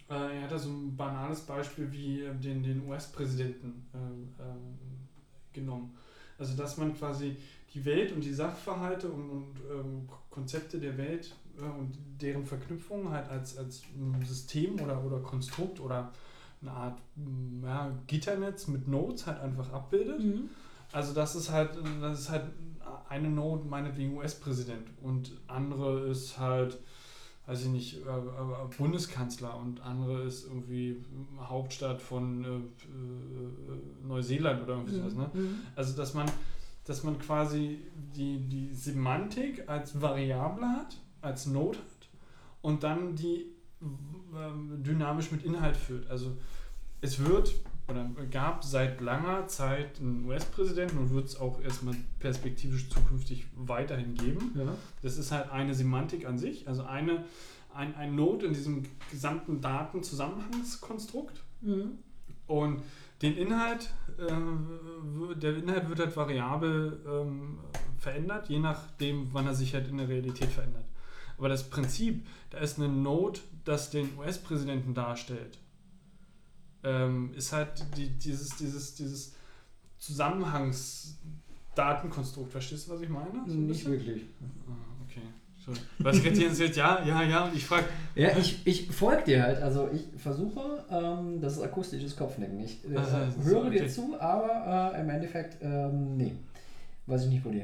Äh, 0.09 0.36
er 0.39 0.42
hat 0.42 0.52
da 0.52 0.59
so 0.59 0.70
ein 0.70 0.97
banales 0.97 1.41
Beispiel 1.41 1.91
wie 1.92 2.23
äh, 2.23 2.34
den, 2.34 2.62
den 2.62 2.89
US-Präsidenten 2.89 3.86
ähm, 3.94 4.28
ähm, 4.41 4.78
genommen. 5.52 5.92
Also 6.39 6.57
dass 6.57 6.78
man 6.78 6.97
quasi 6.97 7.36
die 7.75 7.84
Welt 7.84 8.12
und 8.12 8.23
die 8.25 8.33
Sachverhalte 8.33 9.09
und, 9.09 9.31
und 9.31 9.55
ähm, 9.70 10.09
Konzepte 10.31 10.78
der 10.78 10.97
Welt 10.97 11.36
äh, 11.59 11.62
und 11.62 11.99
deren 12.20 12.47
Verknüpfung 12.47 13.10
halt 13.10 13.28
als, 13.28 13.59
als 13.59 13.83
ähm, 13.97 14.25
System 14.25 14.81
oder, 14.81 15.05
oder 15.05 15.18
Konstrukt 15.18 15.81
oder 15.81 16.12
eine 16.62 16.70
Art 16.70 16.99
ähm, 17.17 17.62
ja, 17.65 17.91
Gitternetz 18.07 18.68
mit 18.68 18.89
Nodes 18.89 19.26
halt 19.26 19.41
einfach 19.41 19.73
abbildet. 19.73 20.20
Mhm. 20.20 20.50
Also 20.92 21.15
das 21.15 21.36
ist 21.36 21.50
halt, 21.50 21.78
das 22.00 22.20
ist 22.20 22.31
halt 22.31 22.47
eine 23.09 23.28
Node 23.28 23.65
meinetwegen 23.68 24.17
US-Präsident 24.17 24.89
und 25.02 25.33
andere 25.47 26.09
ist 26.09 26.39
halt, 26.39 26.78
weiß 27.47 27.62
ich 27.62 27.68
nicht, 27.68 28.07
äh, 28.07 28.09
äh, 28.09 28.76
Bundeskanzler 28.76 29.57
und 29.57 29.81
andere 29.81 30.23
ist 30.23 30.47
irgendwie 30.47 31.05
Hauptstadt 31.41 32.00
von 32.00 32.44
äh, 32.44 34.07
Neuseeland 34.07 34.62
oder 34.62 34.75
irgendwie 34.75 34.94
sowas. 34.94 35.15
Ne? 35.15 35.31
Mhm. 35.33 35.59
Also 35.76 35.97
dass 35.97 36.15
man, 36.15 36.26
dass 36.91 37.05
man 37.05 37.20
quasi 37.20 37.78
die, 38.17 38.41
die 38.49 38.75
Semantik 38.75 39.69
als 39.69 40.02
Variable 40.02 40.67
hat, 40.67 40.97
als 41.20 41.47
Node 41.47 41.78
hat 41.78 42.09
und 42.62 42.83
dann 42.83 43.15
die 43.15 43.47
ähm, 43.81 44.83
dynamisch 44.83 45.31
mit 45.31 45.44
Inhalt 45.44 45.77
füllt. 45.77 46.10
Also 46.10 46.36
es 47.01 47.25
wird 47.25 47.55
oder 47.86 48.10
gab 48.33 48.65
seit 48.65 49.01
langer 49.01 49.47
Zeit 49.47 50.01
einen 50.01 50.25
US-Präsidenten 50.25 50.99
und 50.99 51.10
wird 51.10 51.27
es 51.27 51.39
auch 51.39 51.62
erstmal 51.62 51.94
perspektivisch 52.19 52.91
zukünftig 52.91 53.47
weiterhin 53.55 54.17
geben. 54.17 54.51
Ja. 54.57 54.75
Das 55.01 55.17
ist 55.17 55.31
halt 55.31 55.49
eine 55.52 55.75
Semantik 55.75 56.27
an 56.27 56.39
sich, 56.39 56.67
also 56.67 56.83
eine, 56.83 57.25
ein, 57.73 57.94
ein 57.94 58.17
Node 58.17 58.47
in 58.47 58.52
diesem 58.52 58.83
gesamten 59.12 59.60
Datenzusammenhangskonstrukt. 59.60 61.41
Mhm. 61.60 61.99
Und 62.49 62.83
den 63.23 63.36
Inhalt, 63.36 63.90
äh, 64.18 64.32
der 65.36 65.57
Inhalt 65.57 65.89
wird 65.89 66.00
halt 66.00 66.16
variabel 66.16 67.00
ähm, 67.07 67.60
verändert, 67.99 68.49
je 68.49 68.58
nachdem, 68.58 69.32
wann 69.32 69.47
er 69.47 69.55
sich 69.55 69.74
halt 69.74 69.86
in 69.89 69.99
der 69.99 70.08
Realität 70.08 70.50
verändert. 70.50 70.86
Aber 71.36 71.49
das 71.49 71.70
Prinzip, 71.70 72.26
da 72.50 72.58
ist 72.58 72.78
eine 72.78 72.89
Node, 72.89 73.39
das 73.65 73.90
den 73.90 74.18
US-Präsidenten 74.18 74.94
darstellt, 74.94 75.58
ähm, 76.82 77.32
ist 77.34 77.52
halt 77.52 77.84
die, 77.97 78.08
dieses, 78.10 78.57
dieses, 78.57 78.94
dieses 78.94 79.34
Zusammenhangsdatenkonstrukt. 79.99 82.50
Verstehst 82.52 82.89
du, 82.89 82.92
was 82.92 83.02
ich 83.02 83.10
meine? 83.10 83.44
So 83.47 83.55
Nicht 83.55 83.84
wirklich. 83.86 84.24
Okay. 84.66 84.90
So. 85.74 85.81
Was 85.99 86.23
geht 86.23 86.36
hier 86.36 86.49
jetzt? 86.49 86.76
Ja, 86.76 87.02
ja, 87.05 87.23
ja. 87.23 87.44
Und 87.44 87.57
ich 87.57 87.65
frage, 87.65 87.84
Ja, 88.15 88.36
ich, 88.36 88.66
ich 88.66 88.90
folge 88.90 89.24
dir 89.24 89.42
halt. 89.42 89.62
Also 89.62 89.89
ich 89.92 90.07
versuche, 90.20 90.84
ähm, 90.90 91.40
das 91.40 91.55
ist 91.57 91.62
akustisches 91.62 92.16
Kopfnicken. 92.16 92.58
Ich 92.60 92.84
äh, 92.84 92.94
ist 92.94 93.44
höre 93.44 93.66
okay. 93.66 93.81
dir 93.81 93.89
zu, 93.89 94.20
aber 94.20 94.92
äh, 94.94 95.00
im 95.00 95.10
Endeffekt, 95.10 95.62
ähm, 95.62 96.16
nee. 96.16 96.32
Weiß 97.07 97.24
ich 97.24 97.31
nicht, 97.31 97.44
wo 97.44 97.50
du 97.50 97.57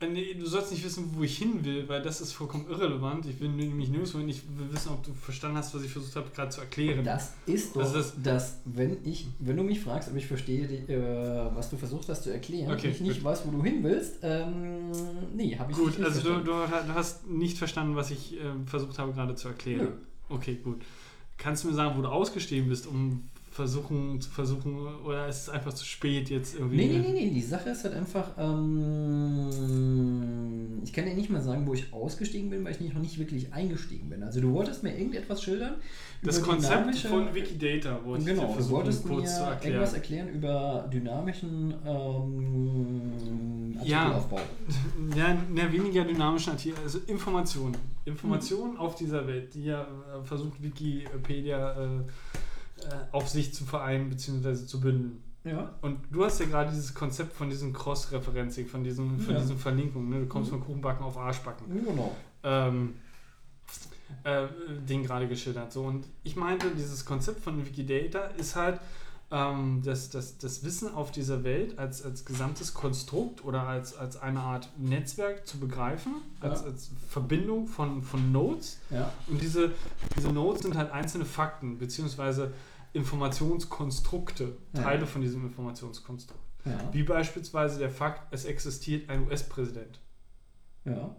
du 0.00 0.46
sollst 0.46 0.70
nicht 0.70 0.84
wissen, 0.84 1.10
wo 1.14 1.22
ich 1.24 1.36
hin 1.38 1.64
will, 1.64 1.88
weil 1.88 2.00
das 2.02 2.20
ist 2.20 2.32
vollkommen 2.32 2.66
irrelevant. 2.68 3.26
Ich 3.26 3.40
will 3.40 3.48
nämlich 3.48 3.88
nirgendwo 3.88 4.18
hin. 4.18 4.28
Ich 4.28 4.42
will 4.56 4.72
wissen, 4.72 4.90
ob 4.90 5.02
du 5.04 5.12
verstanden 5.12 5.56
hast, 5.56 5.74
was 5.74 5.82
ich 5.82 5.90
versucht 5.90 6.14
habe, 6.14 6.30
gerade 6.30 6.50
zu 6.50 6.60
erklären. 6.60 7.04
Das 7.04 7.32
ist 7.46 7.74
doch, 7.74 7.80
Also 7.82 7.94
das- 7.98 8.12
dass, 8.22 8.56
wenn 8.64 8.96
ich, 9.04 9.26
wenn 9.40 9.56
du 9.56 9.62
mich 9.64 9.80
fragst, 9.80 10.08
ob 10.08 10.16
ich 10.16 10.26
verstehe, 10.26 10.68
die, 10.68 10.92
äh, 10.92 11.50
was 11.54 11.70
du 11.70 11.76
versucht 11.76 12.08
hast 12.08 12.22
zu 12.22 12.30
erklären, 12.30 12.72
Okay, 12.72 12.88
und 12.88 12.94
ich 12.94 13.00
nicht 13.00 13.14
gut. 13.16 13.24
weiß, 13.24 13.42
wo 13.46 13.50
du 13.50 13.62
hin 13.64 13.82
willst, 13.82 14.18
ähm, 14.22 14.92
nee, 15.34 15.56
habe 15.58 15.72
ich 15.72 15.78
Gut, 15.78 15.98
nicht 15.98 16.04
also 16.04 16.20
du, 16.20 16.42
verstanden. 16.44 16.46
du, 16.86 16.86
du 16.92 16.94
hast 16.94 17.26
nicht 17.28 17.58
verstanden, 17.58 17.96
was 17.96 18.10
ich 18.12 18.34
äh, 18.34 18.40
versucht 18.66 18.98
habe, 18.98 19.12
gerade 19.12 19.34
zu 19.34 19.48
erklären. 19.48 19.80
Nö. 20.28 20.34
Okay, 20.36 20.58
gut. 20.62 20.82
Kannst 21.38 21.64
du 21.64 21.68
mir 21.68 21.74
sagen, 21.74 21.96
wo 21.98 22.02
du 22.02 22.08
ausgestiegen 22.08 22.68
bist, 22.68 22.86
um 22.86 23.24
versuchen 23.58 24.20
zu 24.20 24.30
versuchen, 24.30 24.86
oder 25.04 25.26
ist 25.26 25.42
es 25.42 25.48
einfach 25.48 25.74
zu 25.74 25.84
spät 25.84 26.30
jetzt 26.30 26.54
irgendwie? 26.54 26.76
Nee, 26.76 26.86
nee, 26.86 26.98
nee, 26.98 27.12
nee, 27.12 27.30
die 27.30 27.42
Sache 27.42 27.70
ist 27.70 27.82
halt 27.82 27.94
einfach, 27.94 28.28
ähm, 28.38 29.48
ich 30.84 30.92
kann 30.92 31.06
dir 31.06 31.14
nicht 31.14 31.28
mal 31.28 31.42
sagen, 31.42 31.66
wo 31.66 31.74
ich 31.74 31.92
ausgestiegen 31.92 32.50
bin, 32.50 32.64
weil 32.64 32.70
ich 32.70 32.78
nicht, 32.80 32.94
noch 32.94 33.00
nicht 33.02 33.18
wirklich 33.18 33.52
eingestiegen 33.52 34.10
bin. 34.10 34.22
Also 34.22 34.40
du 34.40 34.52
wolltest 34.52 34.84
mir 34.84 34.96
irgendetwas 34.96 35.42
schildern. 35.42 35.74
Das 36.22 36.40
Konzept 36.40 36.96
von 36.98 37.34
Wikidata 37.34 37.98
wollte 38.04 38.20
ich 38.22 38.26
dir 38.28 38.34
Genau, 38.34 38.46
du 38.46 38.52
versuchen, 38.54 38.76
wolltest 38.76 39.04
mir 39.06 39.14
kurz 39.16 39.34
zu 39.36 39.42
erklären. 39.42 39.72
irgendwas 39.74 39.94
erklären 39.94 40.28
über 40.28 40.88
dynamischen 40.92 41.74
ähm, 41.84 43.76
Ja. 43.82 43.98
Artikelaufbau. 44.02 44.40
Ja, 45.16 45.34
ne, 45.34 45.72
weniger 45.72 46.04
dynamischen 46.04 46.52
Artikel, 46.52 46.78
also 46.84 47.00
Informationen. 47.08 47.76
Informationen 48.04 48.76
auf 48.76 48.94
dieser 48.94 49.26
Welt, 49.26 49.52
die 49.54 49.64
ja 49.64 49.82
äh, 49.82 50.22
versucht 50.22 50.62
Wikipedia 50.62 51.72
äh, 51.72 52.02
auf 53.12 53.28
sich 53.28 53.54
zu 53.54 53.64
vereinen 53.64 54.08
bzw. 54.10 54.66
zu 54.66 54.80
bündeln. 54.80 55.22
Ja. 55.44 55.74
Und 55.82 56.00
du 56.10 56.24
hast 56.24 56.40
ja 56.40 56.46
gerade 56.46 56.70
dieses 56.70 56.94
Konzept 56.94 57.32
von 57.32 57.48
diesem 57.48 57.72
Cross-Referencing, 57.72 58.66
von 58.66 58.84
diesen, 58.84 59.18
von 59.20 59.34
Ja. 59.34 59.40
diesen 59.40 59.56
Verlinkungen. 59.58 60.10
Ne? 60.10 60.20
Du 60.20 60.26
kommst 60.26 60.50
Mhm. 60.50 60.56
von 60.56 60.64
Kuchenbacken 60.66 61.04
auf 61.04 61.16
Arschbacken. 61.16 61.84
Genau. 61.84 62.14
Ähm, 62.42 62.94
äh, 64.24 64.46
den 64.88 65.04
gerade 65.04 65.28
geschildert. 65.28 65.72
So, 65.72 65.82
und 65.84 66.06
ich 66.22 66.36
meinte, 66.36 66.70
dieses 66.70 67.04
Konzept 67.04 67.40
von 67.42 67.64
Wikidata 67.64 68.26
ist 68.38 68.56
halt 68.56 68.80
ähm, 69.30 69.82
das, 69.84 70.08
das, 70.08 70.38
das 70.38 70.64
Wissen 70.64 70.94
auf 70.94 71.10
dieser 71.12 71.44
Welt 71.44 71.78
als, 71.78 72.02
als 72.02 72.24
gesamtes 72.24 72.72
Konstrukt 72.72 73.44
oder 73.44 73.62
als, 73.64 73.94
als 73.94 74.16
eine 74.16 74.40
Art 74.40 74.70
Netzwerk 74.78 75.46
zu 75.46 75.58
begreifen, 75.58 76.14
als, 76.40 76.62
Ja. 76.62 76.66
als 76.68 76.90
Verbindung 77.10 77.66
von, 77.68 78.02
von 78.02 78.32
Nodes. 78.32 78.78
Ja. 78.88 79.12
Und 79.26 79.42
diese, 79.42 79.72
diese 80.16 80.32
Nodes 80.32 80.62
sind 80.62 80.76
halt 80.78 80.90
einzelne 80.92 81.26
Fakten, 81.26 81.76
beziehungsweise 81.78 82.52
Informationskonstrukte, 82.92 84.56
Ja. 84.74 84.82
Teile 84.82 85.06
von 85.06 85.20
diesem 85.22 85.44
Informationskonstrukt. 85.46 86.40
Ja. 86.64 86.92
Wie 86.92 87.02
beispielsweise 87.02 87.78
der 87.78 87.90
Fakt, 87.90 88.32
es 88.32 88.44
existiert 88.44 89.08
ein 89.10 89.26
US-Präsident. 89.26 90.00
ja. 90.84 91.14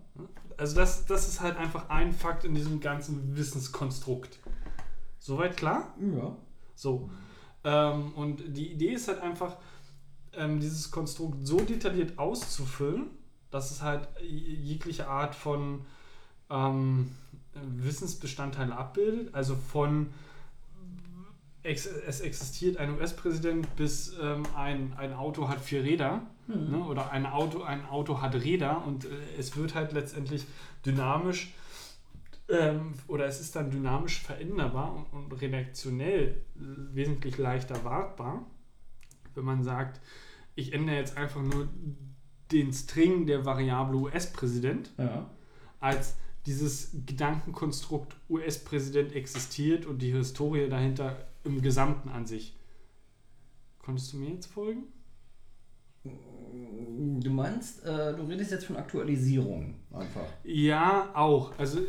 Also 0.57 0.75
das, 0.75 1.05
das 1.05 1.29
ist 1.29 1.39
halt 1.39 1.55
einfach 1.55 1.89
ein 1.89 2.11
Fakt 2.11 2.43
in 2.43 2.53
diesem 2.53 2.81
ganzen 2.81 3.37
Wissenskonstrukt. 3.37 4.39
Soweit 5.17 5.55
klar? 5.55 5.93
Ja. 6.13 6.35
So. 6.75 7.09
Ähm, 7.63 8.11
und 8.15 8.43
die 8.57 8.73
Idee 8.73 8.91
ist 8.91 9.07
halt 9.07 9.21
einfach, 9.21 9.55
ähm, 10.33 10.59
dieses 10.59 10.91
Konstrukt 10.91 11.47
so 11.47 11.61
detailliert 11.61 12.19
auszufüllen, 12.19 13.07
dass 13.51 13.71
es 13.71 13.81
halt 13.81 14.09
jegliche 14.21 15.07
Art 15.07 15.33
von 15.33 15.85
ähm, 16.49 17.11
Wissensbestandteile 17.77 18.75
abbildet. 18.75 19.33
Also 19.33 19.55
von 19.55 20.07
ex 21.69 21.85
es 21.85 22.21
existiert 22.21 22.77
ein 22.77 22.95
US-Präsident 22.95 23.75
bis 23.75 24.13
ähm, 24.21 24.43
ein, 24.55 24.93
ein 24.97 25.13
Auto 25.13 25.47
hat 25.47 25.61
vier 25.61 25.83
Räder. 25.83 26.21
Mhm. 26.47 26.71
Ne? 26.71 26.83
Oder 26.83 27.11
ein 27.11 27.25
Auto, 27.25 27.61
ein 27.61 27.85
Auto 27.85 28.21
hat 28.21 28.35
Räder 28.35 28.83
und 28.85 29.05
äh, 29.05 29.09
es 29.37 29.55
wird 29.55 29.75
halt 29.75 29.93
letztendlich 29.93 30.45
dynamisch 30.85 31.53
ähm, 32.49 32.93
oder 33.07 33.25
es 33.25 33.39
ist 33.39 33.55
dann 33.55 33.69
dynamisch 33.69 34.19
veränderbar 34.21 34.95
und, 34.95 35.31
und 35.31 35.41
redaktionell 35.41 36.41
äh, 36.55 36.95
wesentlich 36.95 37.37
leichter 37.37 37.83
wartbar, 37.83 38.45
wenn 39.35 39.45
man 39.45 39.63
sagt, 39.63 40.01
ich 40.55 40.73
ändere 40.73 40.97
jetzt 40.97 41.15
einfach 41.17 41.41
nur 41.41 41.67
den 42.51 42.73
String 42.73 43.27
der 43.27 43.45
Variable 43.45 43.97
US-Präsident, 43.97 44.91
Ja. 44.97 45.29
als 45.79 46.15
dieses 46.47 46.91
Gedankenkonstrukt 47.05 48.15
US-Präsident 48.27 49.13
existiert 49.13 49.85
und 49.85 50.01
die 50.01 50.11
Historie 50.11 50.67
dahinter 50.67 51.15
im 51.49 51.61
Gesamten 51.61 52.09
an 52.09 52.25
sich. 52.25 52.57
Konntest 53.79 54.13
du 54.13 54.17
mir 54.17 54.29
jetzt 54.29 54.47
folgen? 54.47 54.83
Du 57.21 57.29
meinst, 57.29 57.83
äh, 57.85 58.15
du 58.15 58.23
redest 58.23 58.51
jetzt 58.51 58.65
von 58.65 58.77
Aktualisierung 58.77 59.75
einfach. 59.91 60.25
Ja, 60.43 61.09
auch. 61.13 61.57
Also 61.59 61.79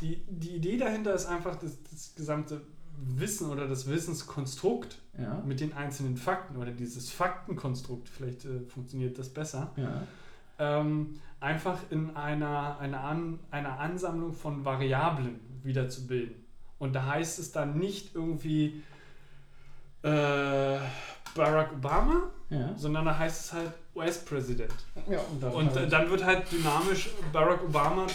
die, 0.00 0.16
die 0.28 0.56
Idee 0.56 0.76
dahinter 0.78 1.14
ist 1.14 1.26
einfach, 1.26 1.56
das, 1.56 1.82
das 1.90 2.14
gesamte 2.14 2.62
Wissen 2.98 3.50
oder 3.50 3.66
das 3.68 3.88
Wissenskonstrukt 3.88 4.98
Ja. 5.18 5.42
mit 5.46 5.60
den 5.60 5.72
einzelnen 5.74 6.16
Fakten 6.16 6.56
oder 6.56 6.70
dieses 6.70 7.10
Faktenkonstrukt, 7.10 8.08
vielleicht 8.08 8.44
äh, 8.44 8.60
funktioniert 8.68 9.18
das 9.18 9.28
besser, 9.28 9.72
Ja. 9.76 10.02
ähm, 10.58 11.18
einfach 11.40 11.78
in 11.90 12.16
einer, 12.16 12.78
einer, 12.78 13.00
An, 13.00 13.38
einer 13.50 13.78
Ansammlung 13.78 14.32
von 14.32 14.64
Variablen 14.64 15.40
wiederzubilden. 15.62 16.45
Und 16.78 16.92
da 16.94 17.06
heißt 17.06 17.38
es 17.38 17.52
dann 17.52 17.78
nicht 17.78 18.14
irgendwie, 18.14 18.82
äh, 20.02 20.78
Barack 21.34 21.72
Obama, 21.72 22.30
Ja. 22.48 22.74
sondern 22.76 23.04
da 23.06 23.18
heißt 23.18 23.44
es 23.46 23.52
halt 23.52 23.72
US-Präsident. 23.94 24.72
ja 25.08 25.18
und 25.20 25.42
dann, 25.42 25.52
Und 25.52 25.76
äh, 25.76 25.88
dann 25.88 26.10
wird 26.10 26.24
halt 26.24 26.50
dynamisch 26.52 27.10
Barack 27.32 27.62
Obama 27.64 28.06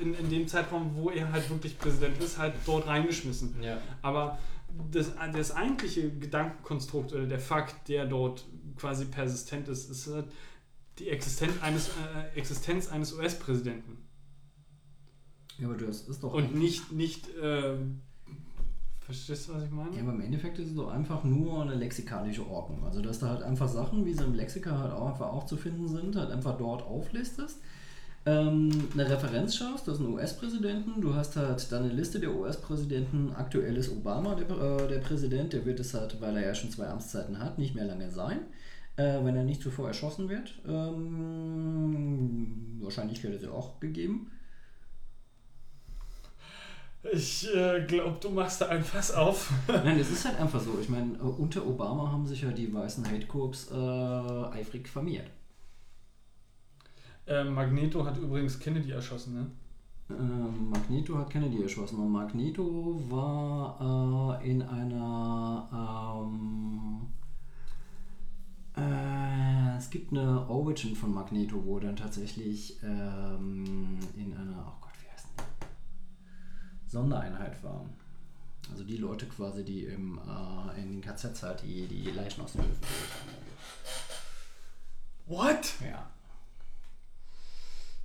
in, 0.00 0.14
in 0.14 0.28
dem 0.30 0.46
Zeitraum, 0.48 0.94
wo 0.94 1.10
er 1.10 1.32
halt 1.32 1.48
wirklich 1.50 1.78
Präsident 1.78 2.18
ist, 2.22 2.38
halt 2.38 2.54
dort 2.66 2.86
reingeschmissen. 2.86 3.62
ja. 3.62 3.78
Aber 4.02 4.38
das, 4.90 5.12
das 5.32 5.52
eigentliche 5.56 6.10
Gedankenkonstrukt 6.10 7.12
oder 7.12 7.26
der 7.26 7.40
Fakt, 7.40 7.88
der 7.88 8.04
dort 8.04 8.44
quasi 8.76 9.06
persistent 9.06 9.66
ist, 9.68 9.90
ist 9.90 10.06
halt 10.12 10.26
die 10.98 11.08
Existenz 11.08 11.54
eines, 11.62 11.88
äh, 11.88 12.38
Existenz 12.38 12.88
eines 12.88 13.12
US-Präsidenten. 13.14 13.98
ja, 15.58 15.66
aber 15.68 15.76
das 15.78 16.02
ist 16.02 16.22
doch 16.22 16.32
Und 16.34 16.54
nicht, 16.54 16.92
nicht 16.92 17.26
ähm, 17.42 18.02
verstehst 19.08 19.48
du, 19.48 19.54
was 19.54 19.64
ich 19.64 19.70
meine? 19.70 19.96
Ja, 19.96 20.02
aber 20.02 20.12
im 20.12 20.20
Endeffekt 20.20 20.58
ist 20.58 20.68
es 20.68 20.74
doch 20.74 20.90
einfach 20.90 21.24
nur 21.24 21.62
eine 21.62 21.74
lexikalische 21.74 22.46
Ordnung. 22.46 22.84
Also, 22.84 23.00
dass 23.00 23.20
da 23.20 23.30
halt 23.30 23.42
einfach 23.42 23.66
Sachen, 23.66 24.04
wie 24.04 24.12
sie 24.12 24.22
im 24.22 24.34
Lexika 24.34 24.78
halt 24.78 24.92
auch 24.92 25.08
einfach 25.08 25.28
auch 25.28 25.46
zu 25.46 25.56
finden 25.56 25.88
sind, 25.88 26.14
halt 26.14 26.30
einfach 26.30 26.58
dort 26.58 26.82
auflistest. 26.82 27.58
Ähm, 28.26 28.68
eine 28.92 29.08
Referenz 29.08 29.56
schaust, 29.56 29.88
das 29.88 29.94
ist 29.94 30.00
ein 30.00 30.12
US-Präsidenten. 30.12 31.00
Du 31.00 31.14
hast 31.14 31.36
halt 31.36 31.72
dann 31.72 31.84
eine 31.84 31.94
Liste 31.94 32.20
der 32.20 32.34
US-Präsidenten. 32.34 33.32
Aktuell 33.34 33.78
ist 33.78 33.90
Obama 33.90 34.34
der, 34.34 34.50
äh, 34.50 34.88
der 34.88 34.98
Präsident. 34.98 35.54
Der 35.54 35.64
wird 35.64 35.80
es 35.80 35.94
halt, 35.94 36.20
weil 36.20 36.36
er 36.36 36.48
ja 36.48 36.54
schon 36.54 36.70
zwei 36.70 36.88
Amtszeiten 36.88 37.38
hat, 37.38 37.58
nicht 37.58 37.74
mehr 37.74 37.86
lange 37.86 38.10
sein. 38.10 38.40
Äh, 38.96 39.24
wenn 39.24 39.36
er 39.36 39.44
nicht 39.44 39.62
zuvor 39.62 39.88
erschossen 39.88 40.28
wird. 40.28 40.52
Ähm, 40.68 42.78
Wahrscheinlichkeit 42.82 43.32
ist 43.32 43.44
ja 43.44 43.52
auch 43.52 43.80
gegeben. 43.80 44.30
Ich 47.12 47.54
äh, 47.54 47.84
glaube, 47.86 48.18
du 48.20 48.30
machst 48.30 48.60
da 48.60 48.68
ein 48.68 48.82
Fass 48.82 49.12
auf. 49.12 49.50
Nein, 49.68 49.98
es 49.98 50.10
ist 50.10 50.24
halt 50.24 50.38
einfach 50.40 50.60
so. 50.60 50.78
Ich 50.80 50.88
meine, 50.88 51.14
äh, 51.14 51.22
unter 51.22 51.66
Obama 51.66 52.10
haben 52.10 52.26
sich 52.26 52.42
ja 52.42 52.50
die 52.50 52.72
weißen 52.72 53.06
Hate 53.10 53.26
Corps 53.26 53.70
äh, 53.70 54.58
eifrig 54.58 54.88
vermehrt. 54.88 55.30
Äh, 57.26 57.44
Magneto 57.44 58.04
hat 58.04 58.16
übrigens 58.18 58.58
Kennedy 58.58 58.90
erschossen, 58.90 59.34
ne? 59.34 59.50
Ähm, 60.10 60.70
Magneto 60.70 61.18
hat 61.18 61.28
Kennedy 61.28 61.62
erschossen 61.62 61.98
und 61.98 62.10
Magneto 62.10 62.98
war 63.10 64.40
äh, 64.40 64.50
in 64.50 64.62
einer. 64.62 65.68
Ähm, 66.32 67.06
äh, 68.74 69.76
es 69.76 69.90
gibt 69.90 70.12
eine 70.12 70.48
Origin 70.48 70.96
von 70.96 71.12
Magneto, 71.12 71.62
wo 71.64 71.78
dann 71.78 71.96
tatsächlich 71.96 72.82
ähm, 72.82 73.98
in 74.16 74.34
einer. 74.34 74.64
Oh 74.66 74.80
Gott, 74.80 74.92
wie 75.02 75.12
heißt 75.12 75.26
denn 75.36 75.44
die? 75.60 75.66
Sondereinheit 76.88 77.62
war. 77.62 77.84
Also 78.70 78.84
die 78.84 78.96
Leute 78.96 79.26
quasi, 79.26 79.64
die 79.64 79.84
im, 79.84 80.18
äh, 80.18 80.80
in 80.80 81.00
den 81.00 81.00
KZs 81.00 81.42
halt 81.42 81.62
die, 81.62 81.86
die 81.86 82.10
Leichen 82.10 82.42
aus 82.42 82.52
den 82.52 82.62
Höfen 82.62 82.80
geholt 82.80 83.10
haben. 83.14 83.38
What? 85.26 85.74
Ja. 85.86 86.10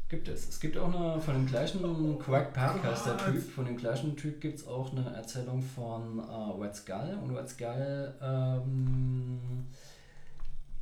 Gibt 0.10 0.28
es. 0.28 0.48
Es 0.48 0.60
gibt 0.60 0.78
auch 0.78 0.94
eine, 0.94 1.20
von 1.20 1.34
dem 1.34 1.48
gleichen 1.48 2.20
Quack 2.20 2.54
Park 2.54 2.84
heißt 2.84 3.08
der 3.08 3.18
Typ, 3.18 3.52
von 3.52 3.66
dem 3.66 3.78
gleichen 3.78 4.16
Typ 4.16 4.40
gibt 4.40 4.60
es 4.60 4.68
auch 4.68 4.92
eine 4.92 5.16
Erzählung 5.16 5.62
von 5.62 6.20
äh, 6.20 6.64
Red 6.64 6.76
Skull. 6.76 7.18
Und 7.24 7.36
Red 7.36 7.50
Skull 7.50 8.14
ähm, 8.22 9.40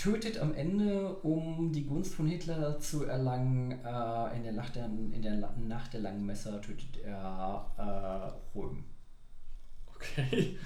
tötet 0.01 0.39
am 0.39 0.53
Ende, 0.55 1.13
um 1.17 1.71
die 1.71 1.85
Gunst 1.85 2.15
von 2.15 2.25
Hitler 2.27 2.79
zu 2.79 3.05
erlangen, 3.05 3.71
äh, 3.71 4.35
in, 4.35 4.43
der 4.43 4.53
Nacht 4.53 4.75
der, 4.75 4.85
in 4.85 5.21
der 5.21 5.35
Nacht 5.57 5.93
der 5.93 6.01
langen 6.01 6.25
Messer 6.25 6.59
tötet 6.61 6.97
er 7.03 7.65
äh, 7.77 8.57
Röhm. 8.57 8.83
Okay. 9.95 10.57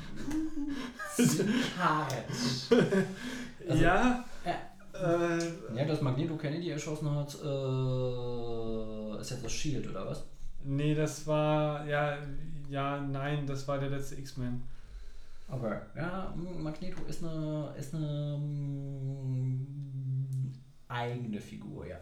Ziemlich 1.15 1.65
Also- 3.67 3.83
ja. 3.83 4.23
Ja. 4.45 4.55
Äh, 4.93 5.39
Ja, 5.75 5.85
dass 5.85 6.01
Magneto 6.01 6.37
Kennedy 6.37 6.69
erschossen 6.69 7.09
hat, 7.13 7.35
äh, 7.43 9.19
ist 9.21 9.31
jetzt 9.31 9.43
das 9.43 9.51
Shield, 9.51 9.89
oder 9.89 10.07
was? 10.07 10.23
nee, 10.63 10.95
das 10.95 11.27
war. 11.27 11.85
Ja, 11.85 12.17
ja, 12.69 12.99
nein, 13.01 13.45
das 13.45 13.67
war 13.67 13.77
der 13.77 13.89
letzte 13.89 14.15
X-Men. 14.15 14.63
Okay. 15.47 15.79
Ja, 15.95 16.33
Magneto 16.35 17.03
ist 17.05 17.23
eine, 17.23 17.73
ist 17.77 17.93
eine 17.93 18.37
mm, 18.37 19.65
eigene 20.87 21.39
Figur, 21.39 21.85
ja. 21.85 21.99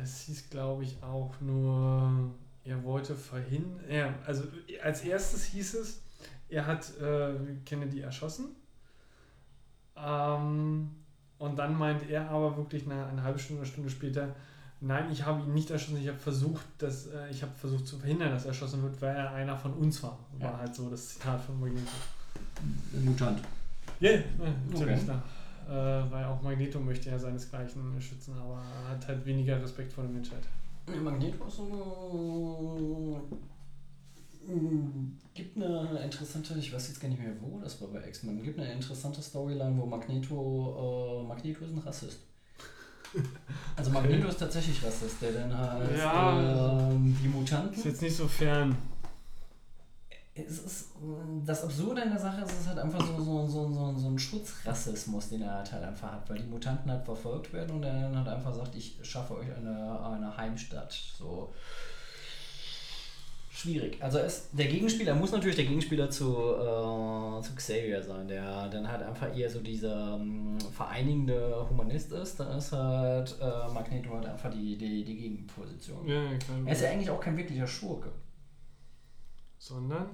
Es 0.00 0.20
hieß, 0.22 0.50
glaube 0.50 0.84
ich, 0.84 1.02
auch 1.02 1.40
nur, 1.40 2.34
er 2.64 2.84
wollte 2.84 3.14
verhindern. 3.14 3.90
Ja, 3.90 4.14
also 4.26 4.44
als 4.82 5.02
erstes 5.02 5.44
hieß 5.46 5.74
es, 5.74 6.02
er 6.48 6.66
hat 6.66 6.96
äh, 7.00 7.34
Kennedy 7.64 8.00
erschossen. 8.00 8.54
Ähm, 9.96 10.90
und 11.38 11.58
dann 11.58 11.74
meint 11.74 12.08
er 12.08 12.30
aber 12.30 12.56
wirklich 12.56 12.84
eine, 12.84 13.06
eine 13.06 13.22
halbe 13.22 13.38
Stunde, 13.38 13.62
eine 13.62 13.70
Stunde 13.70 13.90
später, 13.90 14.34
nein, 14.80 15.10
ich 15.10 15.24
habe 15.24 15.42
ihn 15.44 15.54
nicht 15.54 15.70
erschossen, 15.70 16.00
ich 16.00 16.08
habe 16.08 16.18
versucht, 16.18 16.64
dass, 16.78 17.06
äh, 17.06 17.30
ich 17.30 17.42
habe 17.42 17.52
versucht 17.54 17.86
zu 17.86 17.98
verhindern, 17.98 18.30
dass 18.30 18.44
er 18.44 18.48
erschossen 18.48 18.82
wird, 18.82 19.00
weil 19.02 19.14
er 19.16 19.32
einer 19.32 19.56
von 19.56 19.72
uns 19.74 20.02
war. 20.02 20.18
War 20.38 20.52
Ja. 20.52 20.58
halt 20.58 20.74
so 20.74 20.88
das 20.90 21.08
Zitat 21.10 21.40
von 21.40 21.58
Magneto. 21.60 21.86
Mutant. 23.04 23.40
Ja, 24.00 24.10
yeah, 24.10 24.22
natürlich. 24.70 24.94
Okay. 24.96 25.04
klar. 25.04 25.22
Äh, 25.68 26.10
weil 26.12 26.24
auch 26.24 26.40
Magneto 26.42 26.78
möchte 26.78 27.10
ja 27.10 27.18
seinesgleichen 27.18 28.00
schützen, 28.00 28.34
aber 28.38 28.62
er 28.84 28.90
hat 28.90 29.08
halt 29.08 29.24
weniger 29.26 29.60
Respekt 29.60 29.92
vor 29.92 30.04
der 30.04 30.12
Menschheit. 30.12 30.42
Magneto 31.02 31.44
ist 31.46 31.56
so 31.56 33.20
mm, 34.46 35.18
gibt 35.34 35.56
eine 35.56 35.98
interessante, 36.04 36.54
ich 36.58 36.72
weiß 36.72 36.88
jetzt 36.88 37.00
gar 37.00 37.08
nicht 37.08 37.20
mehr 37.20 37.32
wo, 37.40 37.58
das 37.60 37.80
war 37.80 37.88
bei 37.88 38.06
X-Men, 38.06 38.42
gibt 38.42 38.58
eine 38.60 38.72
interessante 38.72 39.20
Storyline, 39.20 39.76
wo 39.76 39.86
Magneto, 39.86 41.22
äh, 41.24 41.28
Magneto 41.28 41.64
ist 41.64 41.72
ein 41.72 41.78
Rassist. 41.78 42.20
Also 43.76 43.90
Magneto 43.90 44.28
ist 44.28 44.38
tatsächlich 44.38 44.82
Rassist, 44.84 45.20
der 45.20 45.32
dann 45.32 45.56
halt 45.56 45.96
Ja. 45.96 46.40
ähm, 46.90 47.16
die 47.22 47.28
Mutanten. 47.28 47.74
Ist 47.74 47.84
jetzt 47.84 48.02
nicht 48.02 48.16
so 48.16 48.26
fern. 48.26 48.76
es 50.34 50.58
ist, 50.58 50.88
das 51.46 51.64
Absurde 51.64 52.02
an 52.02 52.10
der 52.10 52.18
Sache 52.18 52.42
ist, 52.42 52.52
es 52.52 52.60
ist 52.60 52.68
halt 52.68 52.78
einfach 52.78 53.04
so, 53.06 53.22
so, 53.22 53.46
so, 53.46 53.72
so, 53.72 53.94
so 53.98 54.08
ein 54.08 54.18
Schutzrassismus, 54.18 55.28
den 55.30 55.42
er 55.42 55.54
halt, 55.58 55.72
halt 55.72 55.84
einfach 55.84 56.12
hat, 56.12 56.28
weil 56.28 56.38
die 56.38 56.44
Mutanten 56.44 56.90
halt 56.90 57.04
verfolgt 57.04 57.52
werden 57.52 57.76
und 57.76 57.82
er 57.84 58.02
dann 58.02 58.16
halt 58.16 58.28
einfach 58.28 58.54
sagt, 58.54 58.74
ich 58.76 58.98
schaffe 59.02 59.36
euch 59.36 59.54
eine, 59.54 60.00
eine 60.04 60.36
Heimstatt. 60.36 60.92
So 61.18 61.54
schwierig. 63.66 64.02
Also 64.02 64.18
ist 64.18 64.48
der 64.52 64.66
Gegenspieler, 64.66 65.12
er 65.12 65.18
muss 65.18 65.32
natürlich 65.32 65.56
der 65.56 65.64
Gegenspieler 65.64 66.08
zu, 66.10 66.54
äh, 66.54 67.42
zu 67.42 67.54
Xavier 67.54 68.02
sein, 68.02 68.28
der 68.28 68.68
dann 68.68 68.88
halt 68.88 69.02
einfach 69.02 69.36
eher 69.36 69.50
so 69.50 69.60
dieser 69.60 70.14
ähm, 70.14 70.58
vereinigende 70.74 71.66
Humanist 71.68 72.12
ist. 72.12 72.38
Dann 72.38 72.58
ist 72.58 72.72
halt 72.72 73.36
äh, 73.40 73.68
Magneto 73.72 74.10
halt 74.14 74.26
einfach 74.26 74.50
die, 74.50 74.76
die, 74.76 75.04
die 75.04 75.16
Gegenposition. 75.16 76.06
Ja, 76.06 76.22
ja, 76.22 76.38
klar. 76.38 76.58
Er 76.64 76.72
ist 76.72 76.82
ja 76.82 76.90
eigentlich 76.90 77.10
auch 77.10 77.20
kein 77.20 77.36
wirklicher 77.36 77.66
Schurke. 77.66 78.10
Sondern? 79.58 80.10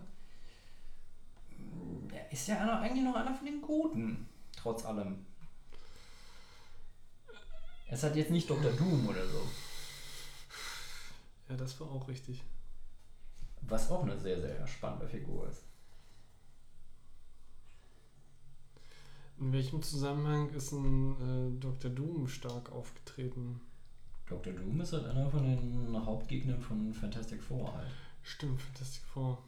Er 2.13 2.33
ist 2.33 2.49
ja 2.49 2.59
einer, 2.59 2.81
eigentlich 2.81 3.05
noch 3.05 3.17
einer 3.17 3.35
von 3.35 3.47
den 3.47 3.61
Guten, 3.61 4.27
trotz 4.57 4.85
allem. 4.85 5.27
Er 7.87 7.95
ist 7.95 8.03
halt 8.03 8.17
jetzt 8.17 8.31
nicht 8.31 8.49
Dr. 8.49 8.73
Doom 8.73 9.07
oder 9.07 9.27
so. 9.27 9.43
Ja, 11.51 11.57
das 11.57 11.79
war 11.79 11.91
auch 11.91 12.09
richtig. 12.09 12.43
Was 13.69 13.91
auch 13.91 14.03
eine 14.03 14.19
sehr, 14.19 14.41
sehr 14.41 14.67
spannende 14.67 15.07
Figur 15.09 15.49
ist. 15.49 15.65
In 19.39 19.53
welchem 19.53 19.83
Zusammenhang 19.83 20.51
ist 20.51 20.73
ein 20.73 21.57
äh, 21.57 21.61
Dr. 21.61 21.91
Doom 21.91 22.29
stark 22.29 22.71
aufgetreten? 22.71 23.61
Dr. 24.27 24.53
Doom 24.53 24.81
ist 24.81 24.93
halt 24.93 25.07
einer 25.07 25.29
von 25.31 25.43
den 25.43 26.07
Hauptgegnern 26.07 26.61
von 26.61 26.93
Fantastic 26.95 27.43
Four 27.43 27.75
halt. 27.75 27.91
Stimmt, 28.23 28.61
Fantastic 28.61 29.03
Four. 29.05 29.39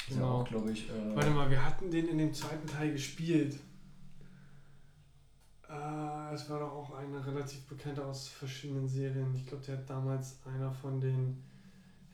Ist 0.00 0.10
ja 0.10 0.14
Genau. 0.16 0.44
glaube 0.44 0.72
ich. 0.72 0.88
Äh, 0.90 1.16
Warte 1.16 1.30
mal, 1.30 1.50
wir 1.50 1.64
hatten 1.64 1.90
den 1.90 2.08
in 2.08 2.18
dem 2.18 2.34
zweiten 2.34 2.66
Teil 2.66 2.92
gespielt. 2.92 3.58
Äh, 5.68 6.34
es 6.34 6.48
war 6.50 6.60
doch 6.60 6.72
auch 6.72 6.94
einer 6.94 7.24
relativ 7.26 7.66
bekannter 7.66 8.06
aus 8.06 8.28
verschiedenen 8.28 8.88
Serien. 8.88 9.34
Ich 9.34 9.46
glaube, 9.46 9.64
der 9.64 9.78
hat 9.78 9.88
damals 9.88 10.38
einer 10.46 10.72
von 10.72 11.00
den 11.00 11.42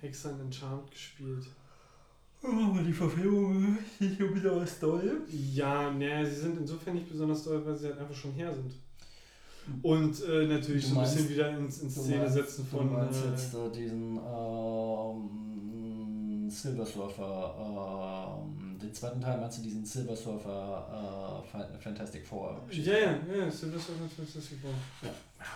Hexern 0.04 0.40
in 0.40 0.52
Charmed 0.52 0.90
gespielt. 0.90 1.46
Oh, 2.42 2.76
die 2.86 2.92
Verfilmung 2.92 3.78
ist 3.98 4.18
wieder 4.18 4.54
was 4.60 4.78
toll. 4.78 5.22
Ja, 5.30 5.90
naja, 5.90 6.24
sie 6.26 6.36
sind 6.42 6.58
insofern 6.58 6.94
nicht 6.94 7.08
besonders 7.08 7.42
doll, 7.44 7.64
weil 7.64 7.74
sie 7.76 7.86
halt 7.86 7.98
einfach 7.98 8.14
schon 8.14 8.32
her 8.32 8.52
sind. 8.52 8.72
Und 9.82 10.22
äh, 10.28 10.46
natürlich 10.46 10.84
Du 10.86 10.90
so 10.94 11.00
ein 11.00 11.04
bisschen 11.06 11.28
wieder 11.30 11.56
ins, 11.56 11.78
ins 11.80 11.94
Du 11.94 12.02
Szene 12.02 12.18
meinst- 12.18 12.34
setzen 12.34 12.66
Du 12.70 12.76
von. 12.76 12.92
meinst 12.92 13.24
Äh, 13.24 13.30
jetzt 13.30 13.54
äh, 13.54 13.70
diesen 13.74 14.18
ähm, 14.18 15.30
Silver 16.50 16.84
Surfer, 16.84 18.36
ähm, 18.44 18.63
den 18.84 18.94
zweiten 18.94 19.20
Teil 19.20 19.38
meinst 19.38 19.58
du 19.58 19.62
diesen 19.62 19.84
Silver 19.84 20.14
Surfer 20.16 21.42
äh, 21.44 21.48
Fa- 21.50 21.68
Fantastic 21.80 22.26
Four? 22.26 22.60
ja, 22.70 22.92
ja, 22.92 23.10
ja, 23.12 23.50
Sylvester 23.50 23.92
Fantastic 24.16 24.58
Four. 24.60 24.70
Ja, 25.02 25.10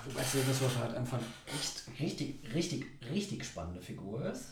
wobei 0.07 0.23
Silver 0.23 0.52
Surfer 0.52 0.81
halt 0.84 0.97
einfach 0.97 1.18
eine 1.18 1.26
echt 1.58 1.84
richtig, 2.00 2.55
richtig, 2.55 2.86
richtig 3.12 3.44
spannende 3.44 3.81
Figur 3.81 4.24
ist, 4.31 4.50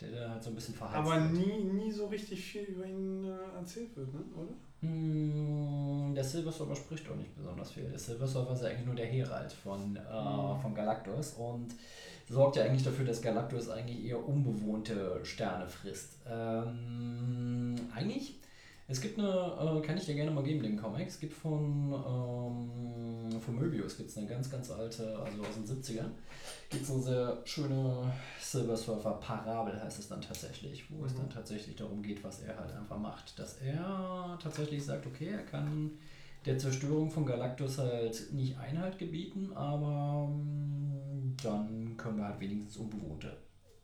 der 0.00 0.10
da 0.10 0.30
halt 0.30 0.42
so 0.42 0.50
ein 0.50 0.54
bisschen 0.54 0.74
verheizt 0.74 0.98
Aber 0.98 1.22
wird. 1.22 1.32
nie, 1.46 1.64
nie 1.64 1.92
so 1.92 2.06
richtig 2.06 2.42
viel 2.44 2.62
über 2.64 2.84
ihn 2.86 3.24
äh, 3.24 3.58
erzählt 3.58 3.96
wird, 3.96 4.12
ne? 4.12 4.20
oder? 4.34 4.52
Mm, 4.82 6.14
Der 6.14 6.24
Silver 6.24 6.52
Surfer 6.52 6.76
spricht 6.76 7.08
auch 7.10 7.16
nicht 7.16 7.34
besonders 7.36 7.72
viel. 7.72 7.84
Der 7.88 7.98
Silver 7.98 8.26
Surfer 8.26 8.52
ist 8.52 8.62
ja 8.62 8.68
eigentlich 8.68 8.86
nur 8.86 8.94
der 8.94 9.06
Herald 9.06 9.52
von, 9.52 9.96
äh, 9.96 10.00
Mhm. 10.00 10.60
von 10.60 10.74
Galactus 10.74 11.32
und 11.34 11.68
sorgt 12.28 12.56
ja 12.56 12.64
eigentlich 12.64 12.82
dafür, 12.84 13.04
dass 13.04 13.22
Galactus 13.22 13.68
eigentlich 13.68 14.04
eher 14.04 14.26
unbewohnte 14.26 15.20
Sterne 15.24 15.68
frisst. 15.68 16.18
Ähm, 16.28 17.74
eigentlich, 17.94 18.40
es 18.88 19.00
gibt 19.00 19.18
eine, 19.18 19.28
äh, 19.28 19.80
kann 19.86 19.96
ich 19.96 20.06
dir 20.06 20.14
gerne 20.14 20.30
mal 20.30 20.42
geben, 20.44 20.62
den 20.62 20.76
Comic. 20.80 21.08
Es 21.08 21.18
gibt 21.20 21.34
von, 21.34 21.92
ähm, 21.92 23.40
von 23.40 23.56
Möbius 23.56 23.96
gibt's 23.96 24.16
eine 24.16 24.26
ganz, 24.26 24.50
ganz 24.50 24.70
alte, 24.70 25.16
also 25.18 25.42
aus 25.42 25.54
den 25.54 25.64
70ern, 25.66 26.10
gibt 26.70 26.84
es 26.84 26.90
eine 26.90 27.02
sehr 27.02 27.38
schöne 27.44 28.12
Silver 28.40 28.76
Surfer 28.76 29.12
Parabel, 29.14 29.80
heißt 29.82 29.98
es 29.98 30.08
dann 30.08 30.20
tatsächlich, 30.20 30.84
wo 30.90 31.04
es 31.04 31.12
Mhm. 31.14 31.18
dann 31.18 31.30
tatsächlich 31.30 31.76
darum 31.76 32.02
geht, 32.02 32.22
was 32.24 32.40
er 32.42 32.56
halt 32.58 32.72
einfach 32.74 32.98
macht. 32.98 33.38
Dass 33.38 33.58
er 33.58 34.38
tatsächlich 34.42 34.84
sagt, 34.84 35.06
okay, 35.06 35.28
er 35.32 35.42
kann 35.44 35.92
der 36.46 36.58
Zerstörung 36.58 37.10
von 37.10 37.26
Galactus 37.26 37.78
halt 37.78 38.32
nicht 38.32 38.56
Einhalt 38.56 38.98
gebieten, 38.98 39.52
aber 39.54 40.28
ähm, 40.30 41.34
dann 41.42 41.96
können 41.96 42.18
wir 42.18 42.26
halt 42.26 42.40
wenigstens 42.40 42.76
unbewohnte 42.76 43.36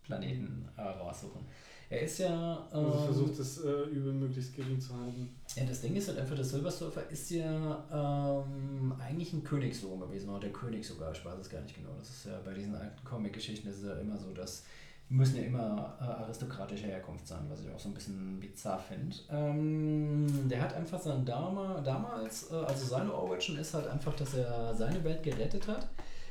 Planeten 0.02 0.68
äh, 0.76 0.82
raussuchen. 0.82 1.42
Er 1.90 2.00
ist 2.00 2.18
ja. 2.18 2.68
Ähm, 2.72 2.86
Also 2.86 2.98
versucht 3.00 3.38
das 3.38 3.58
äh, 3.64 3.82
Übel 3.90 4.14
möglichst 4.14 4.54
gering 4.54 4.80
zu 4.80 4.96
halten. 4.96 5.28
ja, 5.54 5.64
das 5.64 5.82
Ding 5.82 5.94
ist 5.94 6.08
halt 6.08 6.18
einfach, 6.18 6.34
der 6.34 6.44
Silver 6.44 6.70
Surfer 6.70 7.10
ist 7.10 7.30
ja 7.30 7.84
ähm, 7.92 8.94
eigentlich 8.98 9.32
ein 9.34 9.44
Königssohn 9.44 10.00
gewesen, 10.00 10.30
oder 10.30 10.40
der 10.40 10.52
König 10.52 10.86
sogar, 10.86 11.12
ich 11.12 11.22
weiß 11.22 11.38
es 11.38 11.50
gar 11.50 11.60
nicht 11.60 11.76
genau. 11.76 11.90
Das 11.98 12.08
ist 12.08 12.24
ja 12.26 12.40
bei 12.44 12.54
diesen 12.54 12.74
alten 12.74 13.04
Comic-Geschichten 13.04 13.68
ist 13.68 13.84
ja 13.84 13.94
immer 13.96 14.16
so, 14.16 14.32
dass 14.32 14.64
müssen 15.08 15.36
ja 15.36 15.42
immer 15.42 15.96
äh, 16.00 16.04
aristokratischer 16.04 16.86
Herkunft 16.86 17.26
sein, 17.26 17.44
was 17.48 17.60
ich 17.60 17.70
auch 17.70 17.78
so 17.78 17.88
ein 17.88 17.94
bisschen 17.94 18.40
bizarr 18.40 18.78
finde. 18.78 19.16
Ähm, 19.30 20.48
der 20.48 20.60
hat 20.60 20.74
einfach 20.74 21.00
sein 21.00 21.24
Dama, 21.24 21.80
damals, 21.80 22.50
äh, 22.50 22.54
also 22.54 22.86
seine 22.86 23.12
Origin 23.12 23.58
ist 23.58 23.74
halt 23.74 23.88
einfach, 23.88 24.14
dass 24.16 24.34
er 24.34 24.74
seine 24.74 25.04
Welt 25.04 25.22
gerettet 25.22 25.68
hat, 25.68 25.88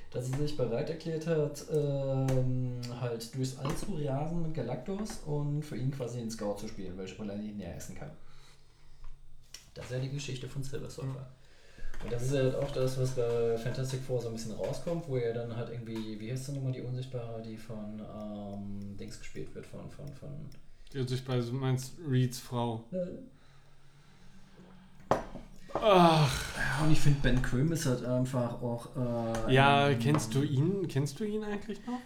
dass 0.09 0.31
er 0.31 0.37
sich 0.39 0.57
bereit 0.57 0.89
erklärt 0.89 1.27
hat, 1.27 1.63
ähm, 1.71 2.81
halt 2.99 3.33
durchs 3.35 3.57
All 3.59 3.75
zu 3.75 3.85
rasen 4.03 4.41
mit 4.41 4.53
Galactus 4.55 5.19
und 5.25 5.61
für 5.63 5.77
ihn 5.77 5.91
quasi 5.91 6.19
den 6.19 6.31
Scout 6.31 6.57
zu 6.57 6.67
spielen, 6.67 6.97
welche 6.97 7.17
Rolle 7.17 7.39
er 7.59 7.75
essen 7.77 7.95
kann. 7.95 8.11
Das 9.73 9.85
ist 9.85 9.91
ja 9.91 9.99
die 9.99 10.09
Geschichte 10.09 10.49
von 10.49 10.63
Silver 10.63 10.89
Surfer. 10.89 11.27
Und 12.03 12.11
das 12.11 12.23
ist 12.23 12.33
halt 12.33 12.55
auch 12.55 12.71
das, 12.71 12.99
was 12.99 13.11
bei 13.11 13.57
Fantastic 13.57 14.01
Four 14.01 14.21
so 14.21 14.27
ein 14.29 14.33
bisschen 14.33 14.53
rauskommt, 14.53 15.07
wo 15.07 15.17
er 15.17 15.33
dann 15.33 15.55
halt 15.55 15.69
irgendwie, 15.69 16.19
wie 16.19 16.31
heißt 16.31 16.45
sie 16.45 16.53
nochmal, 16.53 16.71
die 16.71 16.81
Unsichtbare, 16.81 17.41
die 17.41 17.57
von 17.57 17.99
ähm, 17.99 18.97
Dings 18.97 19.19
gespielt 19.19 19.53
wird, 19.53 19.65
von, 19.65 19.89
von, 19.89 20.07
von. 20.13 20.29
Die 20.93 20.99
hat 20.99 21.09
sich 21.09 21.23
bei, 21.23 21.39
du 21.39 21.53
meinst 21.53 21.93
Reeds 22.07 22.39
Frau. 22.39 22.83
Ach, 25.73 26.57
Ja, 26.57 26.85
und 26.85 26.91
ich 26.91 26.99
finde, 26.99 27.19
Ben 27.21 27.41
Grimm 27.41 27.71
ist 27.71 27.85
halt 27.85 28.03
einfach 28.03 28.61
auch. 28.61 28.89
Äh, 29.47 29.53
ja, 29.53 29.89
ähm, 29.89 29.99
kennst 29.99 30.33
du 30.35 30.41
ihn? 30.41 30.87
Kennst 30.87 31.19
du 31.19 31.23
ihn 31.23 31.43
eigentlich 31.43 31.79
noch? 31.85 31.99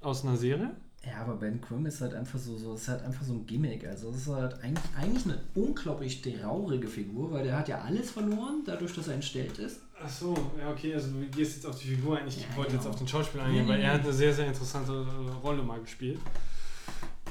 Aus 0.00 0.24
einer 0.24 0.36
Serie? 0.36 0.74
Ja, 1.04 1.22
aber 1.22 1.34
Ben 1.34 1.60
Grimm 1.60 1.84
ist 1.86 2.00
halt 2.00 2.14
einfach 2.14 2.38
so, 2.38 2.56
so 2.56 2.74
ist 2.74 2.86
halt 2.86 3.02
einfach 3.02 3.24
so 3.24 3.32
ein 3.32 3.44
Gimmick. 3.46 3.84
Also 3.86 4.10
es 4.10 4.18
ist 4.18 4.28
halt 4.28 4.54
eigentlich, 4.62 4.84
eigentlich 4.96 5.24
eine 5.24 5.40
unglaublich 5.54 6.22
traurige 6.22 6.86
Figur, 6.86 7.32
weil 7.32 7.42
der 7.42 7.58
hat 7.58 7.66
ja 7.68 7.80
alles 7.80 8.12
verloren, 8.12 8.62
dadurch, 8.64 8.94
dass 8.94 9.08
er 9.08 9.14
entstellt 9.14 9.58
ist. 9.58 9.80
Ach 10.00 10.08
so, 10.08 10.34
ja, 10.58 10.70
okay, 10.70 10.94
also 10.94 11.10
du 11.10 11.26
gehst 11.26 11.56
jetzt 11.56 11.66
auf 11.66 11.76
die 11.80 11.88
Figur 11.88 12.18
ein. 12.18 12.28
Ich 12.28 12.40
Ja, 12.40 12.56
wollte 12.56 12.70
genau. 12.72 12.82
jetzt 12.82 12.90
auf 12.90 12.96
den 12.98 13.08
Schauspieler 13.08 13.44
eingehen, 13.44 13.66
weil 13.66 13.80
er 13.80 13.94
hat 13.94 14.02
eine 14.02 14.12
sehr, 14.12 14.32
sehr 14.32 14.46
interessante 14.46 14.92
äh, 14.92 15.30
Rolle 15.44 15.62
mal 15.64 15.80
gespielt. 15.80 16.20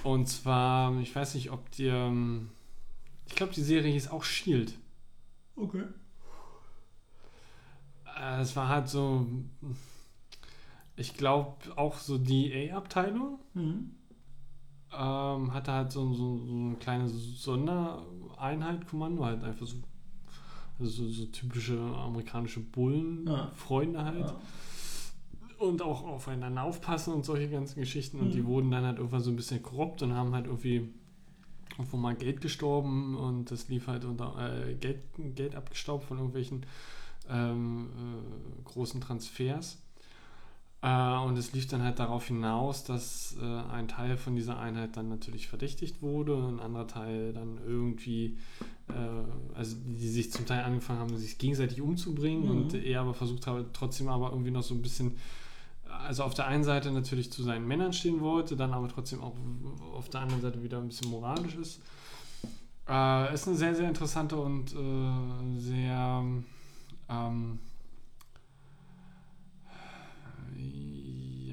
Und 0.03 0.27
zwar, 0.27 1.00
ich 1.00 1.16
weiß 1.16 1.35
nicht, 1.35 1.50
ob 1.51 1.69
dir. 1.72 1.93
ähm, 1.93 2.50
Ich 3.27 3.35
glaube, 3.35 3.53
die 3.53 3.61
Serie 3.61 3.91
hieß 3.93 4.09
auch 4.09 4.24
Shield. 4.25 4.74
Okay. 5.56 5.83
Äh, 8.19 8.41
Es 8.41 8.53
war 8.56 8.67
halt 8.67 8.90
so. 8.90 9.25
Ich 10.95 11.15
glaube, 11.15 11.55
auch 11.77 11.97
so 11.97 12.17
die 12.17 12.69
A-Abteilung. 12.71 13.39
Mhm. 13.53 13.91
ähm, 14.93 15.53
hatte 15.53 15.71
halt 15.71 15.91
so, 15.91 16.13
so, 16.13 16.37
so 16.45 16.53
eine 16.53 16.75
kleine 16.75 17.07
Sondereinheit, 17.07 18.87
Kommando, 18.87 19.23
halt 19.25 19.43
einfach 19.43 19.65
so, 19.65 19.77
also 20.79 20.91
so, 20.91 21.09
so 21.09 21.25
typische 21.27 21.79
amerikanische 21.79 22.59
Bullen, 22.59 23.25
Ja. 23.27 23.51
Halt. 23.69 24.19
Ja. 24.19 24.35
Und 25.59 25.81
auch 25.83 26.03
aufeinander 26.05 26.63
aufpassen 26.63 27.13
und 27.13 27.23
solche 27.23 27.47
ganzen 27.49 27.79
Geschichten. 27.79 28.19
Und 28.19 28.31
die 28.33 28.41
Mhm. 28.41 28.47
wurden 28.47 28.71
dann 28.71 28.83
halt 28.83 28.97
irgendwann 28.97 29.21
so 29.21 29.29
ein 29.29 29.35
bisschen 29.35 29.61
korrupt 29.61 30.01
und 30.01 30.13
haben 30.13 30.33
halt 30.33 30.47
irgendwie 30.47 30.89
irgendwo 31.77 31.97
mal 31.97 32.15
Geld 32.15 32.41
gestorben 32.41 33.15
und 33.15 33.49
das 33.51 33.69
lief 33.69 33.87
halt 33.87 34.03
unter 34.05 34.67
äh, 34.67 34.73
Geld, 34.75 35.03
Geld 35.35 35.55
abgestaubt 35.55 36.03
von 36.05 36.17
irgendwelchen 36.17 36.65
ähm, 37.29 37.89
äh, 37.95 38.63
großen 38.63 38.99
Transfers. 39.01 39.77
Äh, 40.83 41.17
und 41.25 41.37
es 41.37 41.53
lief 41.53 41.67
dann 41.67 41.83
halt 41.83 41.99
darauf 41.99 42.25
hinaus, 42.27 42.83
dass 42.83 43.35
äh, 43.39 43.45
ein 43.71 43.87
Teil 43.87 44.17
von 44.17 44.35
dieser 44.35 44.59
Einheit 44.59 44.97
dann 44.97 45.09
natürlich 45.09 45.47
verdächtigt 45.47 46.01
wurde, 46.01 46.35
ein 46.35 46.59
anderer 46.59 46.87
Teil 46.87 47.33
dann 47.33 47.59
irgendwie, 47.67 48.37
äh, 48.89 48.93
also 49.55 49.75
die 49.85 50.09
sich 50.09 50.31
zum 50.31 50.45
Teil 50.47 50.63
angefangen 50.63 50.99
haben, 50.99 51.15
sich 51.17 51.37
gegenseitig 51.37 51.81
umzubringen 51.81 52.45
Mhm. 52.45 52.49
und 52.49 52.73
er 52.73 53.01
aber 53.01 53.13
versucht 53.13 53.45
habe, 53.45 53.65
trotzdem 53.73 54.07
aber 54.07 54.31
irgendwie 54.31 54.49
noch 54.51 54.63
so 54.63 54.73
ein 54.73 54.81
bisschen, 54.81 55.17
also 56.03 56.23
auf 56.23 56.33
der 56.33 56.47
einen 56.47 56.63
Seite 56.63 56.91
natürlich 56.91 57.31
zu 57.31 57.43
seinen 57.43 57.67
Männern 57.67 57.93
stehen 57.93 58.19
wollte, 58.21 58.55
dann 58.55 58.73
aber 58.73 58.87
trotzdem 58.87 59.21
auch 59.21 59.35
auf 59.93 60.09
der 60.09 60.21
anderen 60.21 60.41
Seite 60.41 60.63
wieder 60.63 60.79
ein 60.79 60.87
bisschen 60.87 61.11
moralisch 61.11 61.55
ist. 61.57 61.79
Äh, 62.89 63.33
ist 63.35 63.47
eine 63.47 63.55
sehr, 63.55 63.75
sehr 63.75 63.87
interessante 63.87 64.35
und 64.35 64.73
äh, 64.73 65.59
sehr 65.59 66.23
ähm, 67.07 67.59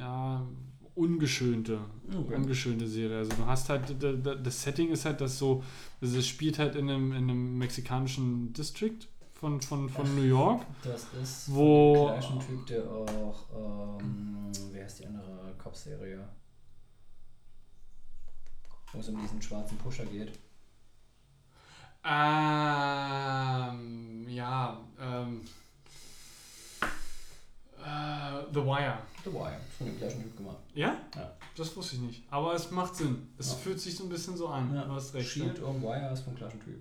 ja, 0.08 0.46
ungeschönte, 0.94 1.78
Okay. 2.08 2.34
ungeschönte 2.34 2.86
Serie. 2.88 3.18
Also 3.18 3.32
du 3.36 3.44
hast 3.46 3.68
halt, 3.68 3.94
das 4.00 4.62
Setting 4.62 4.88
ist 4.90 5.04
halt 5.04 5.20
das 5.20 5.38
so, 5.38 5.62
also 6.00 6.18
es 6.18 6.26
spielt 6.26 6.58
halt 6.58 6.74
in 6.76 6.88
einem, 6.90 7.12
in 7.12 7.24
einem 7.30 7.58
mexikanischen 7.58 8.52
District 8.52 8.98
von, 9.34 9.60
von, 9.60 9.88
von 9.88 10.14
New 10.16 10.22
York. 10.22 10.64
Das 10.82 11.06
ist 11.22 11.52
Wo- 11.54 12.06
der 12.08 12.18
gleichen 12.18 12.40
Typ, 12.40 12.66
der 12.66 12.90
auch, 12.90 13.44
ähm, 14.00 14.50
wie 14.72 14.80
heißt 14.82 15.00
die 15.00 15.06
andere 15.06 15.54
Cop-Serie? 15.58 16.26
Wo 18.92 18.98
es 19.00 19.08
um 19.10 19.20
diesen 19.20 19.40
schwarzen 19.42 19.76
Pusher 19.78 20.06
geht. 20.06 20.32
Ähm, 22.98 24.26
ja, 24.28 24.80
ähm, 24.98 25.42
äh, 27.88 28.44
The 28.52 28.60
Wire. 28.64 28.98
The 29.24 29.32
Wire, 29.32 29.56
von 29.76 29.86
dem 29.86 29.98
gleichen 29.98 30.22
Typ 30.22 30.36
gemacht. 30.36 30.58
Ja? 30.74 30.96
Ja. 31.16 31.32
Das 31.56 31.76
wusste 31.76 31.96
ich 31.96 32.02
nicht. 32.02 32.22
Aber 32.30 32.54
es 32.54 32.70
macht 32.70 32.94
Sinn. 32.96 33.28
Es 33.38 33.50
Ja. 33.52 33.56
fühlt 33.58 33.80
sich 33.80 33.96
so 33.96 34.04
ein 34.04 34.08
bisschen 34.08 34.36
so 34.36 34.48
an. 34.48 34.72
Du 34.72 34.94
hast 34.94 35.12
recht. 35.14 35.28
Shield 35.28 35.58
und 35.60 35.82
Wire 35.82 36.10
ist 36.12 36.20
vom 36.22 36.34
gleichen 36.36 36.60
Typ. 36.60 36.78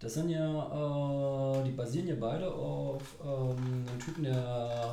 Das 0.00 0.14
sind 0.14 0.30
ja, 0.30 0.40
äh, 0.40 1.64
die 1.64 1.72
basieren 1.72 2.08
ja 2.08 2.14
beide 2.18 2.50
auf 2.52 3.02
ähm, 3.22 3.86
einem 3.86 3.98
Typen, 3.98 4.24
der 4.24 4.42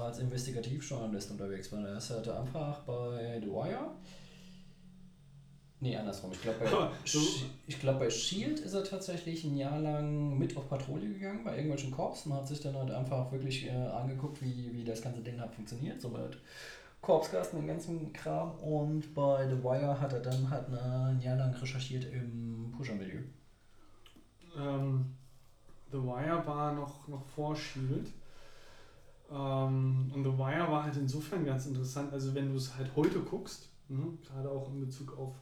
als 0.03 0.19
Investigativjournalist 0.19 1.31
unterwegs 1.31 1.71
war. 1.71 1.81
Der 1.81 1.97
ist 1.97 2.09
halt 2.09 2.27
einfach 2.27 2.79
bei 2.81 3.39
The 3.41 3.47
Wire. 3.47 3.91
Nee, 5.79 5.95
andersrum. 5.95 6.31
Ich 6.31 6.41
glaube, 6.41 6.57
bei, 6.59 6.89
ich 7.67 7.79
glaub, 7.79 7.99
bei 7.99 8.09
Shield 8.09 8.59
ist 8.59 8.73
er 8.73 8.83
tatsächlich 8.83 9.43
ein 9.43 9.55
Jahr 9.57 9.79
lang 9.79 10.37
mit 10.37 10.57
auf 10.57 10.67
Patrouille 10.67 11.13
gegangen 11.13 11.43
bei 11.43 11.51
irgendwelchen 11.55 11.91
Korps 11.91 12.25
und 12.25 12.33
hat 12.33 12.47
sich 12.47 12.59
dann 12.61 12.75
halt 12.75 12.89
einfach 12.91 13.31
wirklich 13.31 13.67
äh, 13.67 13.71
angeguckt, 13.71 14.41
wie, 14.41 14.71
wie 14.73 14.83
das 14.83 15.01
ganze 15.03 15.21
Ding 15.21 15.39
halt 15.39 15.53
funktioniert. 15.53 16.01
So 16.01 16.09
mit 16.09 16.39
Korpsgasten, 17.01 17.59
den 17.59 17.67
ganzen 17.67 18.11
Kram. 18.11 18.51
Und 18.59 19.13
bei 19.13 19.47
The 19.47 19.63
Wire 19.63 20.01
hat 20.01 20.13
er 20.13 20.19
dann 20.21 20.49
halt 20.49 20.67
eine- 20.67 21.09
ein 21.09 21.21
Jahr 21.21 21.37
lang 21.37 21.53
recherchiert 21.53 22.05
im 22.11 22.73
Pusher-Milieu. 22.75 23.19
Ähm, 24.57 25.05
The 25.91 25.99
Wire 25.99 26.41
war 26.47 26.73
noch, 26.73 27.07
noch 27.07 27.23
vor 27.27 27.55
Shield. 27.55 28.07
Ähm, 29.29 30.11
und 30.13 30.23
The 30.23 30.37
Wire 30.37 30.71
war 30.71 30.83
halt 30.85 30.95
insofern 30.97 31.45
ganz 31.45 31.65
interessant. 31.67 32.11
Also 32.13 32.33
wenn 32.33 32.49
du 32.49 32.55
es 32.55 32.75
halt 32.75 32.89
heute 32.95 33.19
guckst, 33.19 33.69
ne, 33.89 34.17
gerade 34.25 34.49
auch 34.49 34.69
in 34.69 34.79
Bezug 34.79 35.17
auf 35.17 35.35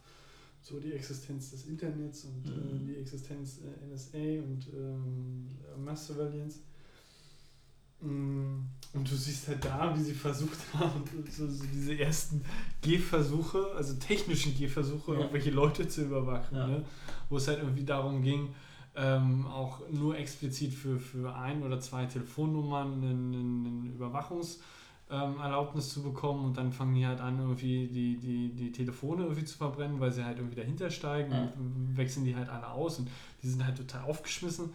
so 0.68 0.80
die 0.80 0.92
Existenz 0.92 1.50
des 1.52 1.66
Internets 1.66 2.24
und 2.24 2.44
Mhm. 2.46 2.82
äh, 2.82 2.86
die 2.92 2.96
Existenz 2.96 3.58
äh, 3.58 3.86
NSA 3.94 4.42
und 4.42 4.66
ähm, 4.74 5.46
Mass 5.84 6.06
Surveillance. 6.08 6.58
Mm, 8.00 8.64
Und 8.92 9.10
du 9.10 9.14
siehst 9.14 9.48
halt 9.48 9.64
da, 9.64 9.96
wie 9.96 10.02
sie 10.02 10.12
versucht 10.12 10.58
haben, 10.74 11.02
so, 11.30 11.46
so 11.48 11.64
diese 11.72 11.96
ersten 11.98 12.44
Gehversuche, 12.82 13.72
also 13.76 13.94
technischen 13.94 14.56
Gehversuche, 14.56 15.12
Ja. 15.14 15.18
irgendwelche 15.20 15.50
Leute 15.50 15.86
zu 15.88 16.02
überwachen. 16.04 16.56
Ja. 16.56 16.66
Ne? 16.66 16.84
Wo 17.30 17.36
es 17.36 17.46
halt 17.48 17.60
irgendwie 17.60 17.84
darum 17.84 18.20
ging, 18.22 18.48
ähm, 18.96 19.46
auch 19.46 19.88
nur 19.90 20.16
explizit 20.18 20.74
für, 20.74 20.98
für 20.98 21.34
ein 21.36 21.62
oder 21.62 21.78
zwei 21.80 22.06
Telefonnummern 22.06 22.94
eine, 22.94 23.10
eine 23.10 23.88
Überwachungserlaubnis 23.94 24.60
ähm, 25.10 25.38
Erlaubnis 25.40 25.90
zu 25.92 26.02
bekommen 26.02 26.44
und 26.46 26.56
dann 26.56 26.72
fangen 26.72 26.94
die 26.94 27.06
halt 27.06 27.20
an, 27.20 27.38
irgendwie 27.38 27.86
die, 27.86 28.16
die, 28.16 28.48
die 28.54 28.72
Telefone 28.72 29.22
irgendwie 29.22 29.44
zu 29.44 29.56
verbrennen, 29.56 30.00
weil 30.00 30.10
sie 30.12 30.24
halt 30.24 30.38
irgendwie 30.38 30.56
dahinter 30.56 30.90
steigen 30.90 31.30
Ja. 31.32 31.52
und 31.56 31.96
wechseln 31.96 32.24
die 32.24 32.34
halt 32.34 32.48
alle 32.48 32.68
aus 32.68 32.98
und 32.98 33.08
die 33.42 33.48
sind 33.48 33.64
halt 33.64 33.76
total 33.76 34.02
aufgeschmissen. 34.04 34.70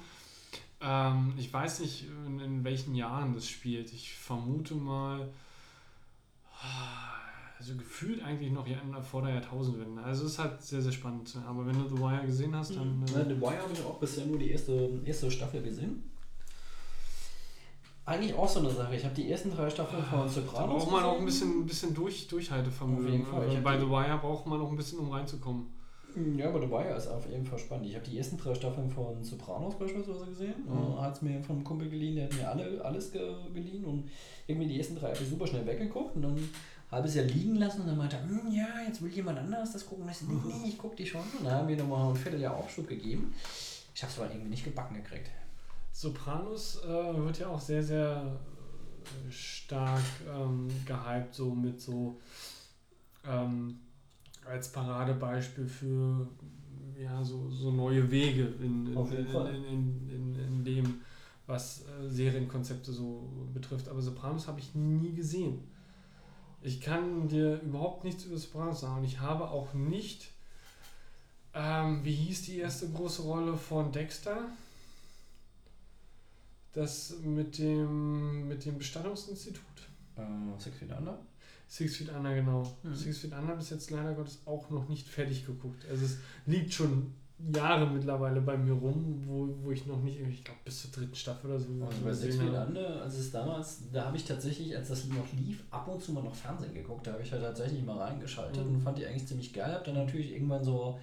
Ähm, 0.80 1.34
ich 1.38 1.52
weiß 1.54 1.82
nicht, 1.82 2.06
in, 2.26 2.40
in 2.40 2.64
welchen 2.64 2.96
Jahren 2.96 3.34
das 3.34 3.48
spielt. 3.48 3.92
Ich 3.94 4.14
vermute 4.14 4.74
mal, 4.76 5.28
also 7.60 7.76
gefühlt 7.76 8.24
eigentlich 8.24 8.52
noch 8.52 8.68
Jahr- 8.68 9.04
vor 9.04 9.22
der 9.24 9.34
Jahrtausendwende. 9.36 10.02
Also 10.02 10.26
es 10.26 10.34
ist 10.34 10.40
halt 10.40 10.62
sehr, 10.62 10.82
sehr 10.82 10.92
spannend. 10.92 11.36
Aber 11.48 11.66
wenn 11.68 11.74
du 11.76 11.88
The 11.90 11.98
Wire 12.02 12.26
gesehen 12.26 12.56
hast, 12.56 12.76
dann... 12.76 13.04
Ja, 13.14 13.20
Äh, 13.20 13.26
The 13.36 13.42
Wire 13.42 13.62
habe 13.62 13.74
ich 13.74 13.84
auch 13.84 14.00
bisher 14.00 14.26
nur 14.26 14.40
die 14.40 14.52
erste, 14.52 15.00
erste 15.06 15.30
Staffel 15.30 15.62
gesehen. 15.62 16.04
Eigentlich 18.06 18.34
auch 18.34 18.48
so 18.48 18.60
eine 18.60 18.70
Sache. 18.70 18.96
Ich 18.96 19.04
habe 19.04 19.14
die 19.14 19.32
ersten 19.32 19.52
drei 19.52 19.70
Staffeln 19.70 20.04
von 20.04 20.22
da 20.22 20.28
Sopranos 20.28 20.84
braucht 20.84 20.92
man 20.92 21.04
auch 21.04 21.20
ein 21.20 21.26
bisschen, 21.26 21.62
ein 21.62 21.66
bisschen 21.66 21.94
durch, 21.94 22.28
Durchhaltevermögen. 22.28 23.06
Auf 23.06 23.12
jeden 23.12 23.26
Fall. 23.26 23.44
Ich 23.44 23.50
Also 23.52 23.64
bei 23.64 23.80
The 23.80 23.88
Wire 23.88 24.18
braucht 24.20 24.48
man 24.48 24.60
noch 24.60 24.70
ein 24.70 24.76
bisschen, 24.76 25.00
um 25.00 25.12
reinzukommen. 25.12 25.68
Ja, 26.38 26.50
aber 26.50 26.62
The 26.62 26.70
Wire 26.70 26.96
ist 26.96 27.08
auf 27.08 27.30
jeden 27.30 27.46
Fall 27.46 27.60
spannend. 27.60 27.86
Ich 27.86 27.96
habe 27.96 28.06
die 28.06 28.18
ersten 28.18 28.38
drei 28.38 28.54
Staffeln 28.54 28.90
von 28.90 29.24
Sopranos 29.24 29.78
beispielsweise 29.78 30.26
gesehen. 30.26 30.56
Mhm. 30.68 31.00
Hat 31.00 31.16
es 31.16 31.22
mir 31.22 31.42
von 31.42 31.58
einem 31.58 31.64
Kumpel 31.64 31.90
geliehen, 31.90 32.16
der 32.16 32.26
hat 32.26 32.34
mir 32.34 32.50
alle, 32.50 32.84
alles 32.84 33.12
ge 33.12 33.22
geliehen 33.54 33.86
und 33.86 34.10
irgendwie 34.48 34.68
die 34.68 34.78
ersten 34.78 34.96
drei 34.96 35.14
habe 35.14 35.24
ich 35.24 35.30
super 35.30 35.48
schnell 35.48 35.66
weggeguckt 35.66 36.16
und 36.16 36.24
dann 36.24 36.50
habe 36.90 37.08
ich 37.08 37.16
es 37.16 37.16
ja 37.16 37.24
liegen 37.24 37.56
lassen 37.56 37.82
und 37.82 37.88
dann 37.88 37.98
meinte 37.98 38.18
er, 38.18 38.24
hm, 38.24 38.52
ja, 38.52 38.68
jetzt 38.86 39.02
will 39.02 39.12
jemand 39.12 39.40
anderes 39.40 39.72
das 39.72 39.86
gucken. 39.86 40.06
Ich 40.10 40.22
nee, 40.24 40.36
nee, 40.46 40.70
ich 40.70 40.78
guck 40.78 40.98
die 40.98 41.06
schon. 41.06 41.22
Und 41.40 41.46
dann 41.46 41.54
haben 41.54 41.68
wir 41.70 41.78
nochmal 41.78 42.10
ein 42.10 42.16
Vierteljahr 42.16 42.58
Aufschub 42.58 42.88
gegeben. 42.88 43.34
Ich 43.96 44.04
habe 44.04 44.12
es 44.12 44.20
aber 44.20 44.30
irgendwie 44.30 44.50
nicht 44.50 44.66
gebacken 44.66 44.96
gekriegt. 44.96 45.30
Sopranos 45.92 46.84
äh, 46.84 46.88
wird 46.88 47.40
ja 47.40 47.48
auch 47.48 47.60
sehr, 47.60 47.84
sehr 47.84 48.40
äh, 49.04 49.32
stark 49.32 50.04
ähm, 50.28 50.68
gehypt, 50.86 51.36
so 51.36 51.54
mit 51.54 51.80
so 51.82 52.20
ähm, 53.28 53.80
als 54.46 54.72
Paradebeispiel 54.72 55.68
für 55.68 56.28
ja, 57.02 57.24
so, 57.24 57.50
so 57.50 57.72
neue 57.72 58.10
Wege 58.12 58.54
in, 58.62 58.88
in, 58.88 59.16
in, 59.16 60.10
in, 60.10 60.36
in 60.36 60.64
dem, 60.64 61.02
was 61.48 61.82
äh, 61.82 62.08
Serienkonzepte 62.08 62.92
so 62.92 63.30
betrifft. 63.54 63.90
Aber 63.90 64.02
Sopranos 64.02 64.48
habe 64.48 64.60
ich 64.60 64.76
nie 64.76 65.14
gesehen. 65.14 65.60
Ich 66.62 66.80
kann 66.80 67.28
dir 67.28 67.60
überhaupt 67.62 68.04
nichts 68.04 68.26
über 68.26 68.38
Sopranos 68.38 68.82
sagen 68.82 68.98
und 68.98 69.04
ich 69.04 69.20
habe 69.20 69.50
auch 69.50 69.74
nicht, 69.74 70.30
ähm, 71.56 72.04
wie 72.04 72.14
hieß 72.14 72.44
die 72.44 72.60
erste 72.60 72.88
große 72.90 73.24
Rolle 73.24 73.58
von 73.58 73.92
Dexter? 73.92 74.38
Das 76.74 77.16
mit 77.24 77.58
dem, 77.58 78.48
mit 78.48 78.66
dem 78.66 78.78
Bestattungsinstitut. 78.78 79.62
Äh, 80.16 80.22
Six 80.60 80.78
Feet 80.78 80.92
Under? 80.98 81.20
Six 81.68 81.98
Feet 81.98 82.10
Under, 82.16 82.34
genau. 82.34 82.64
Mhm. 82.84 82.96
Six 82.96 83.18
Feet 83.20 83.34
Under 83.34 83.56
bis 83.56 83.70
jetzt 83.72 83.92
leider 83.92 84.14
Gottes 84.14 84.42
auch 84.46 84.70
noch 84.70 84.88
nicht 84.90 85.08
fertig 85.08 85.46
geguckt. 85.46 85.86
Also 85.90 86.06
es 86.06 86.18
liegt 86.46 86.74
schon 86.74 87.14
Jahre 87.56 87.90
mittlerweile 87.90 88.40
bei 88.40 88.56
mir 88.56 88.74
rum, 88.74 89.24
wo, 89.26 89.50
wo 89.64 89.72
ich 89.72 89.86
noch 89.88 90.02
nicht, 90.02 90.20
ich 90.22 90.44
glaube 90.44 90.60
bis 90.64 90.82
zur 90.84 90.92
dritten 90.92 91.16
Staffel 91.16 91.50
oder 91.50 91.60
so. 91.60 91.68
Also 91.84 92.02
bei 92.06 92.14
Six 92.14 92.36
Feet. 92.38 92.54
Under, 92.54 93.02
als 93.02 93.18
es 93.18 93.32
damals, 93.32 93.80
da 93.92 94.06
habe 94.06 94.16
ich 94.16 94.24
tatsächlich, 94.26 94.76
als 94.78 94.90
das 94.90 95.06
noch 95.08 95.26
lief, 95.38 95.64
ab 95.72 95.88
und 95.88 96.02
zu 96.02 96.14
mal 96.14 96.24
noch 96.24 96.36
Fernsehen 96.36 96.74
geguckt. 96.74 97.06
Da 97.08 97.14
habe 97.14 97.24
ich 97.24 97.32
halt 97.32 97.42
tatsächlich 97.42 97.84
mal 97.84 97.98
reingeschaltet 97.98 98.64
Mhm. 98.66 98.76
und 98.76 98.82
fand 98.82 98.98
die 98.98 99.06
eigentlich 99.06 99.28
ziemlich 99.28 99.52
geil. 99.52 99.74
Hab 99.74 99.84
dann 99.84 99.96
natürlich 99.96 100.32
irgendwann 100.34 100.64
so 100.64 101.00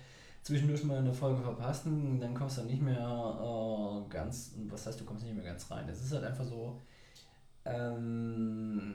zwischendurch 0.49 0.83
mal 0.85 0.97
eine 0.97 1.13
Folge 1.13 1.43
verpasst 1.43 1.85
dann 1.85 2.33
kommst 2.33 2.57
du 2.57 2.63
nicht 2.63 2.81
mehr 2.81 2.97
äh, 2.97 4.11
ganz, 4.11 4.55
was 4.71 4.87
heißt, 4.87 4.99
du 4.99 5.05
kommst 5.05 5.25
nicht 5.25 5.37
mehr 5.37 5.45
ganz 5.45 5.71
rein. 5.71 5.87
Es 5.91 6.03
ist 6.03 6.11
halt 6.11 6.25
einfach 6.25 6.45
so, 6.45 6.81
ähm, 7.67 8.95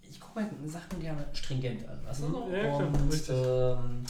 ich 0.00 0.20
gucke 0.20 0.42
halt 0.42 0.52
Sachen 0.64 1.00
gerne 1.00 1.26
stringent 1.32 1.88
an, 1.88 1.98
weißt 2.06 2.20
du? 2.22 2.26
Mhm. 2.26 2.32
so? 2.32 2.48
Ja, 2.50 2.60
klar, 2.60 2.86
und, 2.86 3.28
ähm, 3.30 4.04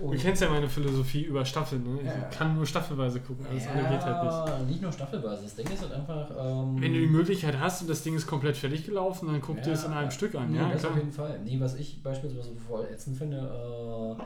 und- 0.00 0.18
kennst 0.18 0.42
ja 0.42 0.48
meine 0.50 0.68
Philosophie 0.68 1.22
über 1.22 1.44
Staffeln, 1.44 1.82
ne? 1.82 2.00
Ich 2.00 2.06
Ja. 2.06 2.12
kann 2.30 2.54
nur 2.56 2.66
staffelweise 2.66 3.20
gucken, 3.20 3.46
alles 3.46 3.66
andere 3.66 3.88
geht 3.88 4.00
halt 4.04 4.58
nicht. 4.60 4.68
nicht 4.70 4.82
nur 4.82 4.92
staffelweise. 4.92 5.42
Das 5.44 5.54
Ding 5.54 5.66
ist 5.68 5.82
halt 5.82 5.92
einfach. 5.92 6.30
Ähm, 6.30 6.80
Wenn 6.80 6.92
du 6.94 7.00
die 7.00 7.06
Möglichkeit 7.06 7.58
hast 7.58 7.82
und 7.82 7.88
das 7.90 8.02
Ding 8.02 8.14
ist 8.16 8.26
komplett 8.26 8.56
fertig 8.56 8.84
gelaufen, 8.84 9.28
dann 9.28 9.40
guck 9.40 9.62
dir 9.62 9.72
es 9.72 9.84
in 9.84 9.92
einem 9.92 10.06
ja, 10.06 10.10
Stück 10.10 10.34
an, 10.34 10.50
nee, 10.50 10.58
ja, 10.58 10.68
das 10.70 10.80
klar. 10.80 10.92
auf 10.92 10.98
jeden 10.98 11.12
Fall. 11.12 11.40
Nee, 11.44 11.58
was 11.60 11.74
ich 11.74 12.02
beispielsweise 12.02 12.54
voll 12.56 12.84
ätzend 12.92 13.16
finde, 13.18 14.16
äh, 14.18 14.22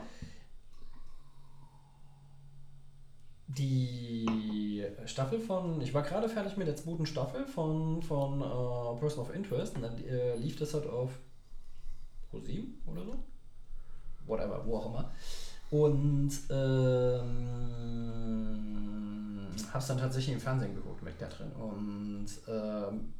die 3.47 4.85
Staffel 5.05 5.39
von, 5.39 5.81
ich 5.81 5.93
war 5.93 6.03
gerade 6.03 6.29
fertig 6.29 6.55
mit 6.57 6.67
der 6.67 6.75
zweiten 6.75 7.05
Staffel 7.05 7.45
von, 7.47 8.01
von 8.03 8.41
äh, 8.41 8.99
Person 8.99 9.23
of 9.25 9.33
Interest 9.33 9.75
und 9.75 9.81
dann 9.81 9.97
äh, 10.05 10.35
lief 10.35 10.57
das 10.57 10.73
halt 10.73 10.87
auf 10.87 11.11
Pro7 12.31 12.65
oder 12.85 13.03
so. 13.05 13.15
Whatever, 14.27 14.61
wo 14.65 14.77
auch 14.77 14.85
immer. 14.87 15.11
Und 15.71 16.31
ähm, 16.49 17.19
hab's 19.71 19.87
dann 19.87 19.97
tatsächlich 19.97 20.35
im 20.35 20.41
Fernsehen 20.41 20.75
geguckt 20.75 21.03
mit 21.03 21.17
Katrin. 21.19 21.51
Und 21.51 22.27
ähm, 22.47 23.13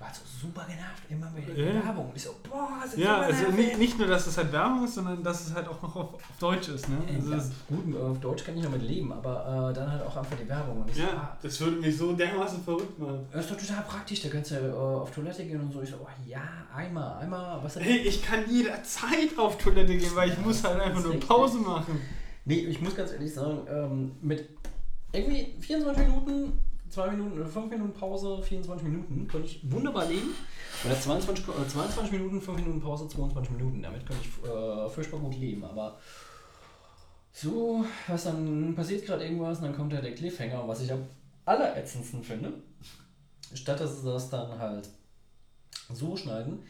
ich 0.00 0.06
war 0.06 0.14
so 0.14 0.22
super 0.48 0.62
genervt, 0.66 1.02
immer 1.10 1.30
mit 1.30 1.46
der 1.46 1.74
Ja. 1.74 1.84
Werbung. 1.84 2.08
Und 2.08 2.16
ich 2.16 2.22
so, 2.22 2.30
boah, 2.48 2.70
das 2.82 2.94
ist 2.94 3.00
Ja, 3.00 3.18
also 3.18 3.42
nervig. 3.42 3.56
nicht, 3.66 3.78
nicht 3.78 3.98
nur, 3.98 4.08
dass 4.08 4.26
es 4.26 4.38
halt 4.38 4.50
Werbung 4.50 4.84
ist, 4.84 4.94
sondern 4.94 5.22
dass 5.22 5.46
es 5.46 5.54
halt 5.54 5.68
auch 5.68 5.82
noch 5.82 5.94
auf, 5.94 6.14
auf 6.14 6.22
Deutsch 6.38 6.68
ist, 6.68 6.88
ne? 6.88 6.96
Also 7.14 7.30
ja, 7.30 7.36
das, 7.36 7.50
gut, 7.68 7.96
auf 8.00 8.18
Deutsch 8.20 8.44
kann 8.44 8.56
ich 8.56 8.62
noch 8.64 8.70
mit 8.70 8.82
leben, 8.82 9.12
aber 9.12 9.70
äh, 9.70 9.74
dann 9.74 9.92
halt 9.92 10.02
auch 10.02 10.16
einfach 10.16 10.36
die 10.42 10.48
Werbung. 10.48 10.80
Und 10.80 10.88
ich 10.90 10.96
so, 10.96 11.02
ja, 11.02 11.08
ah, 11.14 11.36
das 11.42 11.60
würde 11.60 11.76
mich 11.76 11.96
so 11.98 12.12
dermaßen 12.14 12.62
verrückt 12.64 12.98
machen. 12.98 13.26
das 13.30 13.44
ist 13.44 13.50
doch 13.52 13.58
total 13.58 13.82
praktisch, 13.84 14.22
da 14.22 14.28
kannst 14.30 14.52
du 14.52 14.54
äh, 14.54 14.70
auf 14.72 15.10
Toilette 15.10 15.44
gehen 15.44 15.60
und 15.60 15.70
so. 15.70 15.82
Ich 15.82 15.90
so, 15.90 15.96
oh, 16.02 16.06
ja, 16.26 16.40
einmal, 16.74 17.18
einmal, 17.18 17.62
was 17.62 17.76
Hey, 17.76 17.98
ich 17.98 18.22
kann 18.22 18.48
jederzeit 18.48 19.36
auf 19.36 19.58
Toilette 19.58 19.94
gehen, 19.96 20.10
weil 20.14 20.30
ich 20.30 20.36
Ja, 20.36 20.40
muss 20.42 20.64
halt 20.64 20.80
einfach 20.80 21.00
ist 21.00 21.06
nur. 21.06 21.20
Pause 21.20 21.58
machen. 21.58 22.00
Nee, 22.46 22.54
ich 22.60 22.80
muss 22.80 22.96
ganz 22.96 23.12
ehrlich 23.12 23.34
sagen, 23.34 23.58
ähm, 23.68 24.12
mit 24.22 24.48
irgendwie 25.12 25.54
24 25.60 26.06
Minuten, 26.08 26.52
2 26.90 27.10
Minuten 27.12 27.46
5 27.46 27.70
Minuten 27.70 27.92
Pause, 27.92 28.42
24 28.42 28.86
Minuten, 28.86 29.28
könnte 29.28 29.46
ich 29.46 29.60
wunderbar 29.70 30.06
leben. 30.06 30.34
Oder 30.84 31.00
22, 31.00 31.46
äh, 31.48 31.68
22 31.68 32.12
Minuten, 32.12 32.40
5 32.40 32.58
Minuten 32.58 32.80
Pause, 32.80 33.08
22 33.08 33.52
Minuten. 33.52 33.82
Damit 33.82 34.06
könnte 34.06 34.22
ich 34.22 34.48
äh, 34.48 34.88
furchtbar 34.88 35.20
gut 35.20 35.36
leben. 35.36 35.64
Aber 35.64 35.98
so, 37.32 37.84
was 38.08 38.24
dann 38.24 38.74
passiert 38.74 39.06
gerade 39.06 39.24
irgendwas 39.24 39.58
und 39.58 39.64
dann 39.64 39.76
kommt 39.76 39.92
halt 39.92 40.04
der 40.04 40.14
Cliffhanger, 40.14 40.66
was 40.66 40.82
ich 40.82 40.92
am 40.92 41.06
allerätzendsten 41.44 42.22
finde. 42.22 42.54
Statt 43.54 43.80
dass 43.80 44.00
sie 44.00 44.06
das 44.06 44.30
dann 44.30 44.58
halt 44.58 44.88
so 45.92 46.16
schneiden, 46.16 46.60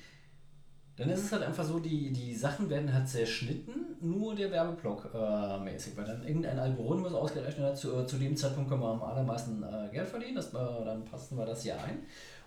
dann 1.00 1.08
ist 1.08 1.24
es 1.24 1.32
halt 1.32 1.42
einfach 1.42 1.64
so, 1.64 1.78
die, 1.78 2.12
die 2.12 2.34
Sachen 2.34 2.68
werden 2.68 2.92
halt 2.92 3.08
zerschnitten, 3.08 3.96
nur 4.02 4.34
der 4.34 4.50
Werbeblock 4.50 5.10
äh, 5.14 5.58
mäßig, 5.58 5.96
weil 5.96 6.04
dann 6.04 6.22
irgendein 6.22 6.58
Algorithmus 6.58 7.14
ausgerechnet 7.14 7.64
hat, 7.64 7.78
zu, 7.78 7.96
äh, 7.96 8.06
zu 8.06 8.18
dem 8.18 8.36
Zeitpunkt 8.36 8.68
können 8.68 8.82
wir 8.82 8.88
am 8.88 9.02
allermeisten 9.02 9.62
äh, 9.62 9.88
Geld 9.90 10.06
verdienen, 10.06 10.34
das, 10.34 10.48
äh, 10.48 10.84
dann 10.84 11.02
passen 11.06 11.38
wir 11.38 11.46
das 11.46 11.62
hier 11.62 11.82
ein. 11.82 12.00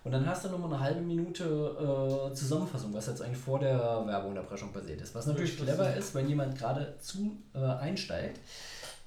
Und 0.04 0.12
dann 0.12 0.24
hast 0.24 0.44
du 0.44 0.50
nochmal 0.50 0.74
eine 0.74 0.80
halbe 0.80 1.00
Minute 1.00 1.44
äh, 1.44 2.34
Zusammenfassung, 2.34 2.94
was 2.94 3.08
jetzt 3.08 3.22
eigentlich 3.22 3.38
vor 3.38 3.58
der 3.58 4.06
Werbeunterbrechung 4.06 4.72
passiert 4.72 5.00
ist. 5.00 5.14
Was 5.16 5.26
natürlich 5.26 5.58
Ja, 5.58 5.64
clever 5.64 5.96
ist, 5.96 6.14
wenn 6.14 6.28
jemand 6.28 6.56
gerade 6.56 6.94
zu 7.00 7.36
äh, 7.54 7.58
einsteigt, 7.58 8.38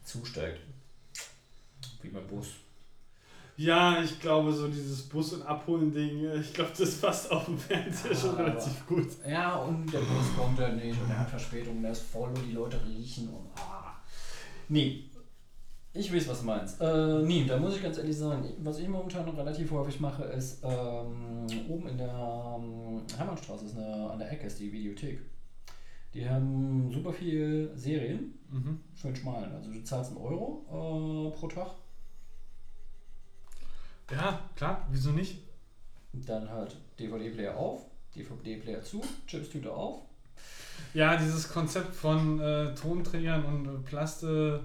zusteigt. 0.03 0.59
Wie 2.01 2.09
beim 2.09 2.27
Bus. 2.27 2.47
Ja, 3.57 4.01
ich 4.03 4.19
glaube, 4.19 4.53
so 4.53 4.67
dieses 4.67 5.01
Bus- 5.09 5.33
und 5.33 5.41
Abholen-Ding, 5.41 6.29
ich 6.39 6.53
glaube, 6.53 6.71
das 6.77 6.95
passt 7.01 7.31
auf 7.31 7.45
dem 7.45 7.57
Fernseher 7.57 8.11
Ja, 8.11 8.17
schon 8.17 8.29
aber- 8.31 8.45
relativ 8.45 8.85
gut. 8.87 9.07
Ja, 9.27 9.55
und 9.57 9.91
der 9.91 9.99
Bus 9.99 10.35
kommt 10.37 10.59
halt 10.59 10.75
nicht 10.75 11.01
und 11.01 11.09
er 11.09 11.19
hat 11.19 11.29
Verspätung, 11.29 11.81
der 11.81 11.91
ist 11.91 12.03
voll 12.03 12.29
und 12.29 12.45
die 12.47 12.51
Leute 12.53 12.79
riechen 12.85 13.29
und 13.29 13.49
ah. 13.55 13.95
Nee. 14.69 15.05
Ich 15.93 16.13
weiß, 16.13 16.27
was 16.27 16.41
du 16.41 16.45
meinst. 16.45 16.79
Äh, 16.79 17.23
nee, 17.23 17.45
da 17.47 17.57
muss 17.57 17.75
ich 17.75 17.81
ganz 17.81 17.97
ehrlich 17.97 18.15
sagen, 18.15 18.47
was 18.59 18.77
ich 18.77 18.87
momentan 18.87 19.27
relativ 19.29 19.71
häufig 19.71 19.99
mache, 19.99 20.25
ist 20.25 20.63
ähm, 20.63 21.47
oben 21.67 21.87
in 21.87 21.97
der 21.97 22.59
ähm, 22.59 23.01
Hermannstraße, 23.17 23.65
ist 23.65 23.75
eine, 23.77 24.07
an 24.11 24.19
der 24.19 24.31
Ecke 24.31 24.45
ist 24.45 24.59
die 24.59 24.71
Videothek. 24.71 25.19
Die 26.13 26.29
haben 26.29 26.91
super 26.93 27.11
viel 27.11 27.71
Serien, 27.75 28.35
Mhm. 28.51 28.79
schön 28.93 29.15
schmalen. 29.15 29.51
Also 29.51 29.71
du 29.71 29.83
zahlst 29.83 30.11
einen 30.11 30.21
Euro 30.21 30.63
äh, 30.69 31.35
pro 31.35 31.47
Tag. 31.47 31.71
Ja, 34.11 34.39
klar, 34.55 34.87
wieso 34.91 35.11
nicht? 35.11 35.39
Dann 36.13 36.49
halt 36.49 36.75
DVD-Player 36.99 37.55
auf, 37.55 37.85
DVD-Player 38.15 38.83
zu, 38.83 39.03
Chipstüte 39.27 39.71
auf. 39.71 40.01
Ja, 40.93 41.17
dieses 41.17 41.49
Konzept 41.49 41.93
von 41.93 42.39
äh, 42.39 42.73
Tonträgern 42.73 43.43
und 43.45 43.65
äh, 43.65 43.77
Plaste 43.79 44.61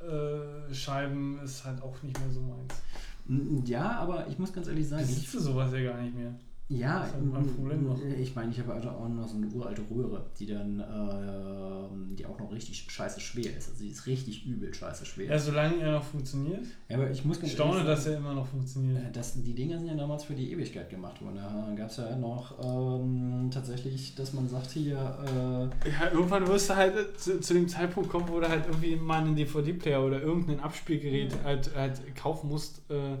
äh, 0.00 0.74
Scheiben 0.74 1.38
ist 1.44 1.64
halt 1.64 1.82
auch 1.82 2.02
nicht 2.02 2.18
mehr 2.18 2.30
so 2.30 2.40
meins. 2.40 3.68
Ja, 3.68 3.98
aber 3.98 4.26
ich 4.28 4.38
muss 4.38 4.52
ganz 4.52 4.68
ehrlich 4.68 4.88
sagen, 4.88 5.04
ich 5.04 5.08
Besitzt 5.08 5.34
du 5.34 5.40
sowas 5.40 5.72
ja 5.72 5.82
gar 5.82 6.00
nicht 6.00 6.14
mehr. 6.14 6.34
Ja, 6.68 7.00
Das 7.00 7.08
ist 7.08 7.14
halt 7.34 7.56
Problem 7.56 7.84
noch. 7.84 7.98
ich 8.02 8.34
meine, 8.34 8.50
ich 8.50 8.58
habe 8.58 8.72
also 8.72 8.88
auch 8.88 9.08
noch 9.08 9.28
so 9.28 9.36
eine 9.36 9.48
uralte 9.48 9.82
Röhre, 9.90 10.24
die 10.38 10.46
dann, 10.46 10.80
äh, 10.80 12.14
die 12.16 12.24
auch 12.24 12.38
noch 12.38 12.50
richtig 12.52 12.86
scheiße 12.90 13.20
schwer 13.20 13.54
ist. 13.56 13.68
Also 13.68 13.82
die 13.84 13.90
ist 13.90 14.06
richtig 14.06 14.46
übel 14.46 14.72
scheiße 14.72 15.04
schwer. 15.04 15.26
Ja, 15.26 15.38
solange 15.38 15.76
er 15.80 15.92
noch 15.92 16.04
funktioniert. 16.04 16.64
Ja, 16.88 16.96
aber 16.96 17.10
ich 17.10 17.22
muss 17.24 17.38
ganz 17.38 17.52
staune, 17.52 17.80
ehrlich 17.80 17.86
dass 17.86 18.04
sagen, 18.04 18.14
er 18.14 18.20
immer 18.20 18.34
noch 18.34 18.46
funktioniert. 18.46 18.98
äh, 18.98 19.12
das, 19.12 19.34
die 19.42 19.54
Dinger 19.54 19.78
sind 19.78 19.88
ja 19.88 19.94
damals 19.94 20.24
für 20.24 20.34
die 20.34 20.52
Ewigkeit 20.52 20.88
gemacht 20.88 21.20
worden. 21.22 21.36
Da 21.36 21.74
gab 21.76 21.90
es 21.90 21.98
ja 21.98 22.16
noch 22.16 22.54
ähm, 22.62 23.50
tatsächlich, 23.52 24.14
dass 24.14 24.32
man 24.32 24.48
sagt 24.48 24.70
hier, 24.70 24.96
äh, 24.96 25.90
Ja, 25.90 26.12
irgendwann 26.12 26.46
wirst 26.46 26.70
du 26.70 26.76
halt 26.76 26.96
äh, 26.96 27.14
zu, 27.14 27.40
zu 27.40 27.52
dem 27.52 27.68
Zeitpunkt 27.68 28.08
kommen, 28.08 28.26
wo 28.28 28.40
du 28.40 28.48
halt 28.48 28.64
irgendwie 28.66 28.96
mal 28.96 29.20
einen 29.20 29.36
DVD-Player 29.36 30.02
oder 30.02 30.22
irgendein 30.22 30.60
Abspielgerät 30.60 31.34
halt, 31.44 31.76
halt 31.76 32.16
kaufen 32.16 32.48
musst, 32.48 32.90
äh, 32.90 33.18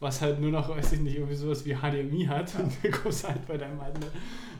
was 0.00 0.20
halt 0.20 0.40
nur 0.40 0.50
noch, 0.50 0.68
weiß 0.68 0.92
ich 0.92 1.00
nicht, 1.00 1.16
irgendwie 1.16 1.34
sowas 1.36 1.64
wie 1.64 1.74
HDMI 1.74 2.26
hat. 2.26 2.52
Und 2.58 2.72
dann 2.82 2.92
kommst 2.92 3.24
du 3.24 3.28
halt 3.28 3.46
bei 3.46 3.56
deinem 3.56 3.80
alten 3.80 4.00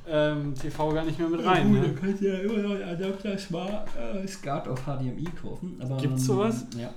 ähm, 0.09 0.55
TV 0.55 0.93
gar 0.93 1.05
nicht 1.05 1.19
mehr 1.19 1.29
mit 1.29 1.45
rein. 1.45 1.73
Gut, 1.73 1.83
Ne? 1.83 1.95
könnt 1.95 2.21
ihr 2.23 2.35
ja 2.35 2.41
immer 2.41 2.59
noch 2.63 2.71
einen 2.75 2.85
Adapter 2.85 3.37
Smart 3.39 3.89
äh, 3.97 4.27
SCART 4.27 4.69
auf 4.69 4.83
HDMI 4.85 5.25
kaufen. 5.41 5.77
Aber, 5.81 5.97
Gibt's 5.97 6.25
sowas? 6.25 6.65
ähm, 6.75 6.81
Ja. 6.81 6.95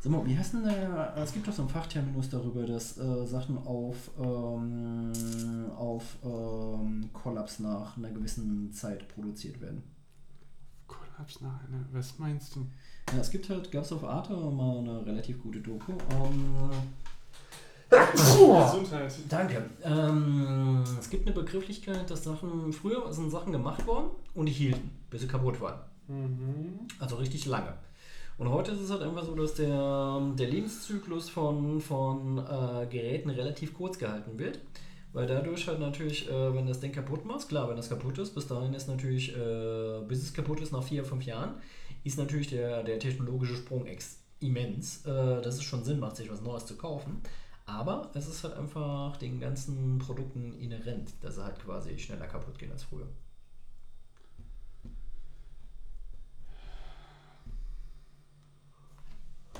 Sag 0.00 0.10
mal, 0.10 0.26
wie 0.26 0.36
heißt 0.36 0.54
denn 0.54 0.64
der, 0.64 1.14
es 1.16 1.32
gibt 1.32 1.46
doch 1.46 1.52
so 1.52 1.62
einen 1.62 1.70
Fachterminus 1.70 2.28
darüber, 2.28 2.66
dass 2.66 2.98
äh, 2.98 3.24
Sachen 3.24 3.56
auf, 3.58 4.10
ähm, 4.20 5.12
auf 5.76 6.16
ähm, 6.24 7.08
Kollaps 7.12 7.60
nach 7.60 7.96
einer 7.96 8.10
gewissen 8.10 8.72
Zeit 8.72 9.06
produziert 9.08 9.60
werden. 9.60 9.84
Kollaps 10.88 11.40
nach, 11.40 11.68
ne? 11.68 11.84
Was 11.92 12.18
meinst 12.18 12.56
du? 12.56 12.66
Ja, 13.14 13.20
es 13.20 13.30
gibt 13.30 13.48
halt, 13.48 13.70
gab 13.70 13.84
es 13.84 13.92
auf 13.92 14.02
Arte 14.04 14.32
mal 14.34 14.78
eine 14.78 15.06
relativ 15.06 15.40
gute 15.40 15.60
Doku. 15.60 15.92
Ähm, 15.92 16.70
Gesundheit. 18.12 19.14
Danke. 19.28 19.64
Ähm, 19.84 20.82
es 20.98 21.10
gibt 21.10 21.26
eine 21.26 21.34
Begrifflichkeit, 21.34 22.10
dass 22.10 22.24
Sachen, 22.24 22.72
früher 22.72 23.12
sind 23.12 23.30
Sachen 23.30 23.52
gemacht 23.52 23.86
worden 23.86 24.10
und 24.34 24.46
die 24.46 24.52
hielten, 24.52 24.90
bis 25.10 25.22
sie 25.22 25.28
kaputt 25.28 25.60
waren. 25.60 25.80
Mhm. 26.08 26.80
Also 26.98 27.16
richtig 27.16 27.46
lange. 27.46 27.74
Und 28.38 28.50
heute 28.50 28.72
ist 28.72 28.80
es 28.80 28.90
halt 28.90 29.02
einfach 29.02 29.24
so, 29.24 29.34
dass 29.34 29.54
der, 29.54 30.20
der 30.36 30.48
Lebenszyklus 30.48 31.28
von, 31.28 31.80
von 31.80 32.38
äh, 32.38 32.86
Geräten 32.86 33.30
relativ 33.30 33.74
kurz 33.74 33.98
gehalten 33.98 34.38
wird. 34.38 34.58
Weil 35.12 35.26
dadurch 35.26 35.68
halt 35.68 35.78
natürlich, 35.78 36.28
äh, 36.30 36.54
wenn 36.54 36.66
das 36.66 36.80
Ding 36.80 36.92
kaputt 36.92 37.26
machst, 37.26 37.50
klar, 37.50 37.68
wenn 37.68 37.76
das 37.76 37.90
kaputt 37.90 38.16
ist, 38.18 38.34
bis 38.34 38.46
dahin 38.46 38.72
ist 38.72 38.88
natürlich, 38.88 39.36
äh, 39.36 40.00
bis 40.08 40.22
es 40.22 40.32
kaputt 40.32 40.60
ist 40.60 40.72
nach 40.72 40.82
vier, 40.82 41.04
fünf 41.04 41.24
Jahren, 41.26 41.56
ist 42.02 42.16
natürlich 42.16 42.48
der, 42.48 42.82
der 42.82 42.98
technologische 42.98 43.56
Sprung 43.56 43.86
ex 43.86 44.18
immens, 44.40 45.04
äh, 45.04 45.42
dass 45.42 45.56
es 45.56 45.62
schon 45.62 45.84
Sinn 45.84 46.00
macht, 46.00 46.16
sich 46.16 46.30
was 46.30 46.40
Neues 46.40 46.66
zu 46.66 46.76
kaufen. 46.76 47.20
Aber 47.66 48.10
es 48.14 48.28
ist 48.28 48.44
halt 48.44 48.54
einfach 48.54 49.16
den 49.16 49.40
ganzen 49.40 49.98
Produkten 49.98 50.54
inhärent, 50.60 51.12
dass 51.24 51.34
sie 51.36 51.42
halt 51.44 51.58
quasi 51.58 51.98
schneller 51.98 52.28
kaputt 52.28 52.56
gehen 52.58 52.70
als 52.70 52.84
früher. 52.84 53.08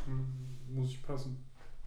Hm, 0.06 0.58
Muss 0.68 0.90
ich 0.90 1.02
passen. 1.02 1.44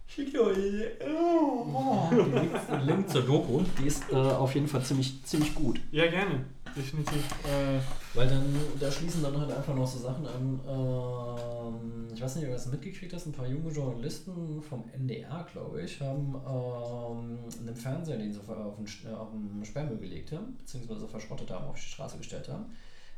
Schickt 0.08 0.38
euch 0.38 0.56
den 1.00 2.86
Link 2.86 3.08
zur 3.10 3.22
Doku, 3.22 3.62
die 3.78 3.86
ist 3.86 4.04
äh, 4.10 4.14
auf 4.14 4.54
jeden 4.54 4.68
Fall 4.68 4.82
ziemlich, 4.82 5.22
ziemlich 5.24 5.54
gut. 5.54 5.80
Ja, 5.90 6.06
gerne. 6.06 6.44
Definitiv. 6.76 7.24
Äh, 7.44 7.80
Weil 8.14 8.28
dann, 8.28 8.54
da 8.78 8.90
schließen 8.90 9.22
dann 9.22 9.38
halt 9.40 9.50
einfach 9.50 9.74
noch 9.74 9.86
so 9.86 9.98
Sachen 9.98 10.26
an. 10.26 10.60
Ähm, 10.68 12.08
ich 12.14 12.20
weiß 12.20 12.36
nicht, 12.36 12.44
ob 12.44 12.50
du 12.50 12.54
das 12.54 12.70
mitgekriegt 12.70 13.12
hast, 13.12 13.26
ein 13.26 13.32
paar 13.32 13.46
junge 13.46 13.70
Journalisten 13.72 14.62
vom 14.62 14.84
NDR, 14.92 15.46
glaube 15.50 15.82
ich, 15.82 16.00
haben 16.00 16.34
ähm, 16.46 17.38
einen 17.60 17.76
Fernseher, 17.76 18.18
den 18.18 18.32
sie 18.32 18.38
auf 18.38 18.46
den, 18.46 19.10
äh, 19.10 19.14
auf 19.14 19.30
den 19.30 19.64
Sperrmüll 19.64 19.98
gelegt 19.98 20.32
haben, 20.32 20.56
beziehungsweise 20.56 21.08
verschrottet 21.08 21.50
haben, 21.50 21.66
auf 21.66 21.76
die 21.76 21.82
Straße 21.82 22.18
gestellt 22.18 22.48
haben, 22.48 22.66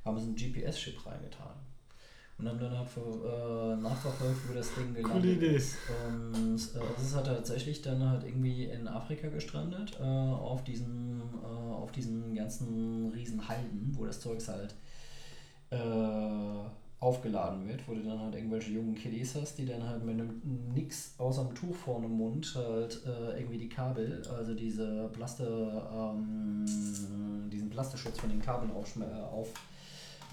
haben 0.05 0.19
sie 0.19 0.27
einen 0.27 0.37
GPS-Chip 0.37 1.05
reingetan. 1.05 1.55
Und 2.39 2.49
haben 2.49 2.61
dann 2.61 2.79
halt 2.79 2.89
für, 2.89 3.01
äh, 3.01 3.77
nachverfolgt, 3.83 4.49
wo 4.49 4.55
das 4.55 4.73
Ding 4.75 4.95
gelandet 4.95 5.43
ist. 5.43 5.77
Und 6.07 6.55
äh, 6.55 6.81
es 6.97 7.03
ist 7.03 7.17
halt 7.17 7.27
tatsächlich 7.27 7.83
dann 7.83 8.09
halt 8.09 8.23
irgendwie 8.23 8.67
in 8.67 8.87
Afrika 8.87 9.29
gestrandet, 9.29 9.99
äh, 10.01 10.05
auf, 10.05 10.63
diesen, 10.63 11.21
äh, 11.43 11.47
auf 11.73 11.91
diesen 11.91 12.35
ganzen 12.37 13.09
riesen 13.09 13.49
Halden, 13.49 13.93
wo 13.97 14.05
das 14.07 14.21
Zeugs 14.21 14.47
halt 14.49 14.77
äh, 15.71 15.77
aufgeladen 17.01 17.67
wird, 17.69 17.87
wo 17.89 17.95
du 17.95 18.03
dann 18.03 18.21
halt 18.21 18.35
irgendwelche 18.35 18.71
jungen 18.73 18.95
Kiddies 18.95 19.35
hast, 19.35 19.59
die 19.59 19.67
dann 19.67 19.83
halt 19.89 20.05
mit 20.05 20.15
einem 20.15 20.41
nix 20.75 21.15
außer 21.19 21.43
einem 21.43 21.55
Tuch 21.55 21.75
vorne 21.75 22.07
im 22.07 22.13
Mund 22.13 22.55
halt 22.57 23.03
äh, 23.05 23.39
irgendwie 23.39 23.59
die 23.59 23.69
Kabel, 23.69 24.23
also 24.37 24.55
diese 24.55 25.09
Plaste, 25.13 25.45
ähm, 25.93 26.65
diesen 27.51 27.69
Plasteschutz 27.71 28.19
von 28.19 28.31
den 28.31 28.41
Kabeln 28.43 28.71
aufschme- 28.73 29.23
auf 29.25 29.49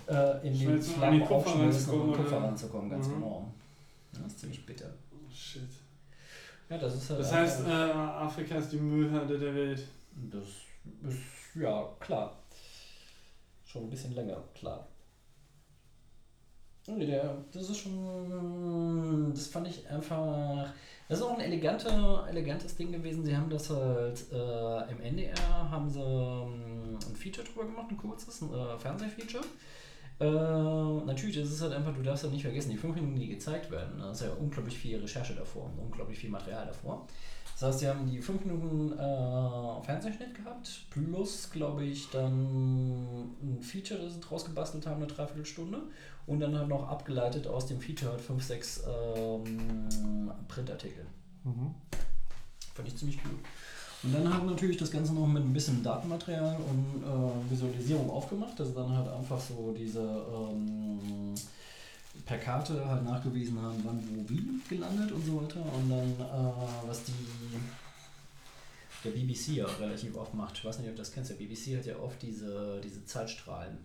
äh, 0.08 0.48
in 0.48 0.58
den 0.60 0.80
Kupfer 1.22 1.36
aufschmelzen, 1.36 1.94
um 1.94 2.02
an 2.02 2.10
ranzukommen, 2.10 2.16
Kupfer 2.16 2.42
ranzukommen, 2.42 2.90
ganz 2.90 3.08
Mhm. 3.08 3.14
genau. 3.16 3.52
Ja, 4.14 4.20
das 4.24 4.28
ist 4.34 4.40
ziemlich 4.40 4.66
bitter. 4.66 4.90
shit. 5.34 5.62
Ja, 6.70 6.78
das 6.78 6.96
ist 6.96 7.10
halt 7.10 7.20
Das 7.20 7.32
heißt, 7.34 7.68
äh, 7.68 7.72
Afrika 7.72 8.56
ist 8.56 8.72
die 8.72 8.78
Müllhalde 8.78 9.38
der 9.38 9.54
Welt. 9.54 9.84
Das 10.32 10.44
ist, 10.44 11.20
ja, 11.56 11.88
klar. 12.00 12.36
Schon 13.66 13.84
ein 13.84 13.90
bisschen 13.90 14.16
länger, 14.16 14.42
klar. 14.54 14.88
Nee, 16.88 17.06
der, 17.08 17.36
das 17.52 17.70
ist 17.72 17.78
schon, 17.80 19.32
das 19.34 19.48
fand 19.48 19.68
ich 19.68 19.88
einfach, 19.90 20.70
das 21.10 21.18
ist 21.20 21.26
auch 21.26 21.34
ein 21.34 21.42
eleganter, 21.42 22.26
elegantes 22.30 22.76
Ding 22.76 22.92
gewesen. 22.92 23.26
Sie 23.26 23.36
haben 23.36 23.50
das 23.50 23.70
halt 23.72 24.24
äh, 24.32 24.92
im 24.92 25.02
NDR, 25.02 25.70
haben 25.72 25.90
sie 25.90 26.00
ähm, 26.00 27.00
ein 27.10 27.16
Feature 27.16 27.46
drüber 27.48 27.66
gemacht, 27.66 27.88
ein 27.90 27.98
kurzes, 27.98 28.40
ein 28.42 28.54
äh, 28.54 28.78
Fernsehfeature. 28.78 29.44
Äh, 30.20 30.26
natürlich, 30.26 31.38
das 31.38 31.50
ist 31.50 31.62
halt 31.62 31.74
einfach, 31.74 31.94
du 31.94 32.02
darfst 32.02 32.24
halt 32.24 32.34
nicht 32.34 32.44
vergessen, 32.44 32.72
die 32.72 32.78
fünf 32.78 32.96
Minuten, 32.96 33.16
die 33.16 33.28
gezeigt 33.28 33.70
werden, 33.70 34.00
da 34.00 34.12
ist 34.12 34.22
ja 34.22 34.32
unglaublich 34.40 34.78
viel 34.78 34.98
Recherche 35.00 35.34
davor, 35.34 35.70
unglaublich 35.78 36.20
viel 36.20 36.30
Material 36.30 36.66
davor. 36.66 37.06
Das 37.56 37.70
heißt, 37.70 37.80
sie 37.80 37.88
haben 37.88 38.06
die 38.06 38.22
5 38.22 38.44
Minuten 38.44 38.92
äh, 39.00 39.86
Fernsehschnitt 39.86 40.36
gehabt, 40.36 40.88
plus, 40.90 41.50
glaube 41.50 41.86
ich, 41.86 42.10
dann 42.10 43.30
ein 43.42 43.62
Feature, 43.62 44.02
das 44.02 44.16
sie 44.16 44.20
draus 44.20 44.44
gebastelt 44.44 44.86
haben, 44.86 44.98
eine 44.98 45.08
Dreiviertelstunde. 45.08 45.84
Und 46.28 46.42
dann 46.42 46.58
halt 46.58 46.68
noch 46.68 46.90
abgeleitet 46.90 47.48
aus 47.48 47.68
dem 47.68 47.80
Feature 47.80 48.12
halt 48.12 48.22
5, 48.22 48.44
6 48.44 48.84
ähm, 48.88 50.32
Printartikel. 50.50 51.06
Fand 52.74 52.88
ich 52.90 52.98
ziemlich 52.98 53.20
cool. 53.24 53.40
Und 54.06 54.14
dann 54.14 54.32
haben 54.32 54.46
natürlich 54.46 54.78
das 54.78 54.92
Ganze 54.92 55.14
noch 55.14 55.26
mit 55.26 55.44
ein 55.44 55.52
bisschen 55.52 55.82
Datenmaterial 55.82 56.58
und 56.58 57.04
äh, 57.04 57.52
Visualisierung 57.52 58.10
aufgemacht, 58.10 58.60
dass 58.60 58.68
sie 58.68 58.76
dann 58.76 58.96
halt 58.96 59.08
einfach 59.10 59.40
so 59.40 59.74
diese 59.76 60.00
ähm, 60.00 61.34
per 62.24 62.38
Karte 62.38 62.88
halt 62.88 63.04
nachgewiesen 63.04 63.60
haben, 63.60 63.82
wann, 63.84 64.04
wo, 64.12 64.30
wie 64.30 64.46
gelandet 64.70 65.12
und 65.12 65.26
so 65.26 65.42
weiter. 65.42 65.60
Und 65.60 65.90
dann, 65.90 66.12
äh, 66.20 66.88
was 66.88 67.04
die 67.06 67.14
der 69.04 69.12
BBC 69.12 69.58
ja 69.58 69.66
relativ 69.66 70.16
oft 70.16 70.34
macht. 70.34 70.58
Ich 70.58 70.66
weiß 70.66 70.80
nicht, 70.80 70.90
ob 70.90 70.96
das 70.96 71.12
kennst. 71.12 71.30
Der 71.30 71.36
BBC 71.36 71.78
hat 71.78 71.86
ja 71.86 71.98
oft 71.98 72.22
diese, 72.22 72.82
diese 72.84 73.06
Zeitstrahlen. 73.06 73.78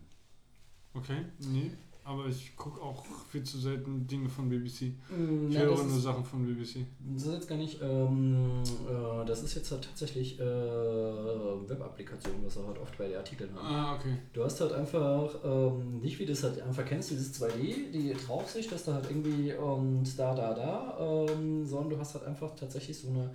Okay, 0.95 1.25
nee. 1.39 1.71
Aber 2.03 2.27
ich 2.27 2.57
gucke 2.57 2.81
auch 2.83 3.05
viel 3.31 3.43
zu 3.43 3.59
selten 3.59 4.07
Dinge 4.07 4.29
von 4.29 4.49
BBC. 4.49 4.83
Ich 4.83 4.93
Mm, 5.11 5.51
Ja, 5.53 5.61
höre 5.61 5.77
nur 5.85 5.97
ist, 5.97 6.03
Sachen 6.03 6.25
von 6.25 6.45
BBC. 6.47 6.87
das 7.15 7.25
ist 7.27 7.33
jetzt 7.35 7.49
gar 7.49 7.57
nicht, 7.59 7.81
ähm, 7.83 8.63
äh, 8.89 9.25
das 9.27 9.43
ist 9.43 9.55
jetzt 9.55 9.71
halt 9.71 9.85
tatsächlich 9.85 10.41
äh, 10.41 10.43
Web-Applikation, 10.43 12.35
was 12.45 12.57
wir 12.57 12.67
halt 12.67 12.79
oft 12.79 12.97
bei 12.99 13.07
den 13.09 13.19
Artikeln 13.19 13.55
haben. 13.55 13.67
Ah, 13.75 13.95
okay. 13.97 14.17
Du 14.33 14.43
hast 14.43 14.61
halt 14.61 14.73
einfach, 14.73 15.35
ähm, 15.45 16.01
nicht 16.01 16.19
wie 16.19 16.27
du 16.27 16.33
es 16.33 16.43
halt 16.43 16.61
einfach 16.63 16.85
kennst, 16.87 17.11
dieses 17.11 17.33
2D, 17.41 17.91
die 17.93 18.15
Draufsicht, 18.27 18.73
dass 18.73 18.85
du 18.87 18.93
halt 18.95 19.05
irgendwie 19.11 19.53
und 19.55 20.19
da, 20.19 20.35
da, 20.35 20.55
da, 20.55 21.27
ähm, 21.31 21.67
sondern 21.67 21.91
du 21.91 21.99
hast 21.99 22.15
halt 22.15 22.25
einfach 22.25 22.55
tatsächlich 22.57 22.99
so 22.99 23.09
eine 23.09 23.31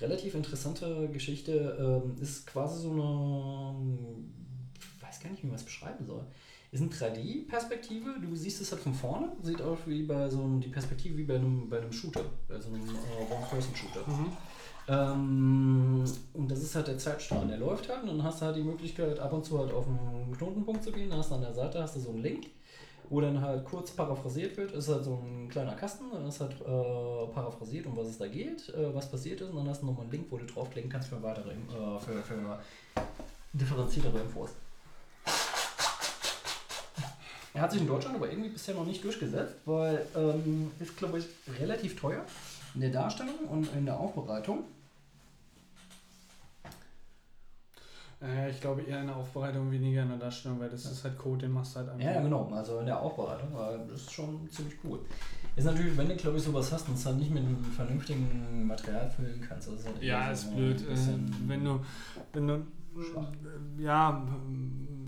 relativ 0.00 0.34
interessante 0.34 1.08
Geschichte, 1.08 2.02
ähm, 2.04 2.20
ist 2.22 2.46
quasi 2.46 2.82
so 2.82 2.90
eine, 2.90 3.74
ich 4.78 5.02
weiß 5.02 5.20
gar 5.20 5.30
nicht, 5.30 5.42
wie 5.42 5.46
man 5.46 5.56
es 5.56 5.62
beschreiben 5.64 6.04
soll. 6.04 6.24
Ist 6.74 6.80
eine 6.80 6.90
3D-Perspektive, 6.90 8.16
du 8.20 8.34
siehst 8.34 8.60
es 8.60 8.72
halt 8.72 8.82
von 8.82 8.92
vorne, 8.92 9.28
sieht 9.42 9.62
aus 9.62 9.78
wie 9.86 10.02
bei 10.02 10.28
so 10.28 10.42
einem, 10.42 10.60
die 10.60 10.70
Perspektive 10.70 11.16
wie 11.16 11.22
bei 11.22 11.36
einem, 11.36 11.70
bei 11.70 11.78
einem 11.78 11.92
Shooter, 11.92 12.22
bei 12.48 12.58
so 12.58 12.70
einem 12.70 12.82
äh, 12.82 13.32
One-Person-Shooter. 13.32 14.00
Mhm. 14.04 14.32
Ähm, 14.88 16.04
und 16.32 16.50
das 16.50 16.64
ist 16.64 16.74
halt 16.74 16.88
der 16.88 16.98
Zeitstrahl, 16.98 17.46
der 17.46 17.58
läuft 17.58 17.88
halt 17.88 18.02
und 18.02 18.08
dann 18.08 18.24
hast 18.24 18.40
du 18.40 18.46
halt 18.46 18.56
die 18.56 18.64
Möglichkeit, 18.64 19.20
ab 19.20 19.32
und 19.32 19.44
zu 19.44 19.56
halt 19.56 19.72
auf 19.72 19.86
einen 19.86 20.34
Knotenpunkt 20.36 20.82
zu 20.82 20.90
gehen. 20.90 21.10
Da 21.10 21.18
hast 21.18 21.30
du 21.30 21.36
an 21.36 21.42
der 21.42 21.54
Seite 21.54 21.80
hast 21.80 21.94
du 21.94 22.00
so 22.00 22.10
einen 22.10 22.22
Link, 22.24 22.48
wo 23.08 23.20
dann 23.20 23.40
halt 23.40 23.64
kurz 23.64 23.92
paraphrasiert 23.92 24.56
wird. 24.56 24.72
Ist 24.72 24.88
halt 24.88 25.04
so 25.04 25.22
ein 25.24 25.48
kleiner 25.48 25.76
Kasten, 25.76 26.10
dann 26.12 26.26
ist 26.26 26.40
halt 26.40 26.60
äh, 26.60 27.32
paraphrasiert, 27.32 27.86
um 27.86 27.96
was 27.96 28.08
es 28.08 28.18
da 28.18 28.26
geht, 28.26 28.68
äh, 28.70 28.92
was 28.92 29.08
passiert 29.08 29.40
ist. 29.40 29.50
Und 29.50 29.58
dann 29.58 29.68
hast 29.68 29.82
du 29.82 29.86
nochmal 29.86 30.02
einen 30.02 30.10
Link, 30.10 30.26
wo 30.28 30.38
du 30.38 30.44
draufklicken 30.44 30.90
kannst 30.90 31.06
für 31.06 31.22
weitere, 31.22 31.52
äh, 31.52 32.00
für, 32.00 32.20
für 32.20 32.58
differenziertere 33.52 34.18
Infos. 34.18 34.50
Er 37.54 37.62
hat 37.62 37.70
sich 37.70 37.80
in 37.80 37.86
Deutschland 37.86 38.16
aber 38.16 38.28
irgendwie 38.28 38.48
bisher 38.50 38.74
noch 38.74 38.84
nicht 38.84 39.02
durchgesetzt, 39.04 39.54
weil 39.64 40.04
ähm, 40.16 40.72
ist, 40.80 40.96
glaube 40.96 41.20
ich, 41.20 41.26
relativ 41.60 41.98
teuer 41.98 42.24
in 42.74 42.80
der 42.80 42.90
Darstellung 42.90 43.38
und 43.48 43.72
in 43.76 43.86
der 43.86 43.98
Aufbereitung. 43.98 44.64
Äh, 48.20 48.50
ich 48.50 48.60
glaube 48.60 48.82
eher 48.82 49.00
in 49.00 49.06
der 49.06 49.16
Aufbereitung, 49.16 49.70
weniger 49.70 50.02
in 50.02 50.08
der 50.08 50.18
Darstellung, 50.18 50.58
weil 50.58 50.68
das 50.68 50.84
ist 50.84 51.04
halt 51.04 51.16
Code, 51.16 51.42
den 51.42 51.52
machst 51.52 51.74
du 51.76 51.80
halt 51.80 51.90
einfach. 51.90 52.04
Ja, 52.04 52.20
genau. 52.20 52.50
Also 52.52 52.80
in 52.80 52.86
der 52.86 53.00
Aufbereitung 53.00 53.54
war 53.54 53.78
das 53.78 54.00
ist 54.00 54.12
schon 54.12 54.50
ziemlich 54.50 54.74
cool. 54.82 54.98
Ist 55.54 55.64
natürlich, 55.64 55.96
wenn 55.96 56.08
du, 56.08 56.16
glaube 56.16 56.38
ich, 56.38 56.42
sowas 56.42 56.72
hast 56.72 56.88
und 56.88 56.94
es 56.94 57.06
halt 57.06 57.18
nicht 57.18 57.30
mit 57.30 57.44
einem 57.44 57.62
vernünftigen 57.62 58.66
Material 58.66 59.08
füllen 59.08 59.40
kannst. 59.48 59.68
Halt 59.68 60.02
Ja, 60.02 60.32
ist 60.32 60.42
so 60.42 60.56
blöd. 60.56 60.80
Äh, 60.80 60.96
wenn 61.46 61.64
du, 61.64 61.80
wenn 62.32 62.48
du 62.48 62.66
Schwach. 63.00 63.28
äh, 63.78 63.82
ja, 63.82 64.26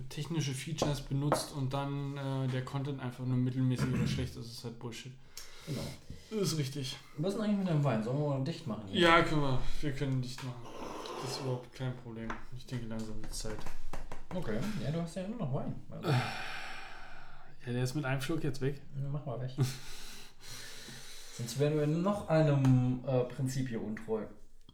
technische 0.08 0.52
Features 0.54 1.00
benutzt 1.02 1.52
und 1.52 1.72
dann 1.72 2.16
äh, 2.16 2.48
der 2.48 2.64
Content 2.64 3.00
einfach 3.00 3.24
nur 3.24 3.36
mittelmäßig 3.36 3.92
oder 3.92 4.06
schlecht 4.06 4.36
ist, 4.36 4.46
ist 4.50 4.64
halt 4.64 4.78
Bullshit. 4.78 5.12
Genau. 5.66 6.42
Ist 6.42 6.56
richtig. 6.58 6.96
Was 7.18 7.30
ist 7.32 7.38
denn 7.38 7.44
eigentlich 7.46 7.58
mit 7.58 7.68
deinem 7.68 7.84
Wein? 7.84 8.02
Sollen 8.02 8.18
wir 8.18 8.28
mal 8.38 8.44
dicht 8.44 8.66
machen? 8.66 8.82
hier? 8.88 9.00
Ja, 9.00 9.22
können 9.22 9.42
wir. 9.42 9.58
Wir 9.80 9.92
können 9.92 10.22
dicht 10.22 10.42
machen. 10.44 10.62
Das 11.22 11.32
ist 11.32 11.40
überhaupt 11.40 11.74
kein 11.74 11.96
Problem. 11.96 12.28
Ich 12.56 12.66
denke 12.66 12.86
langsam 12.86 13.20
wird 13.20 13.34
Zeit. 13.34 13.56
Okay. 14.34 14.58
Ja, 14.84 14.90
du 14.90 15.00
hast 15.02 15.16
ja 15.16 15.22
immer 15.24 15.36
noch 15.36 15.54
Wein. 15.54 15.74
Also, 15.90 16.08
Ja, 16.08 17.72
der 17.72 17.82
ist 17.82 17.94
mit 17.94 18.04
einem 18.04 18.20
Schluck 18.20 18.44
jetzt 18.44 18.60
weg. 18.60 18.80
mach 19.10 19.24
mal 19.26 19.40
weg. 19.40 19.50
Sonst 21.36 21.58
wären 21.58 21.76
wir 21.78 21.86
noch 21.86 22.28
einem 22.28 23.00
äh, 23.06 23.20
Prinzip 23.24 23.68
hier 23.68 23.82
untreu. 23.82 24.22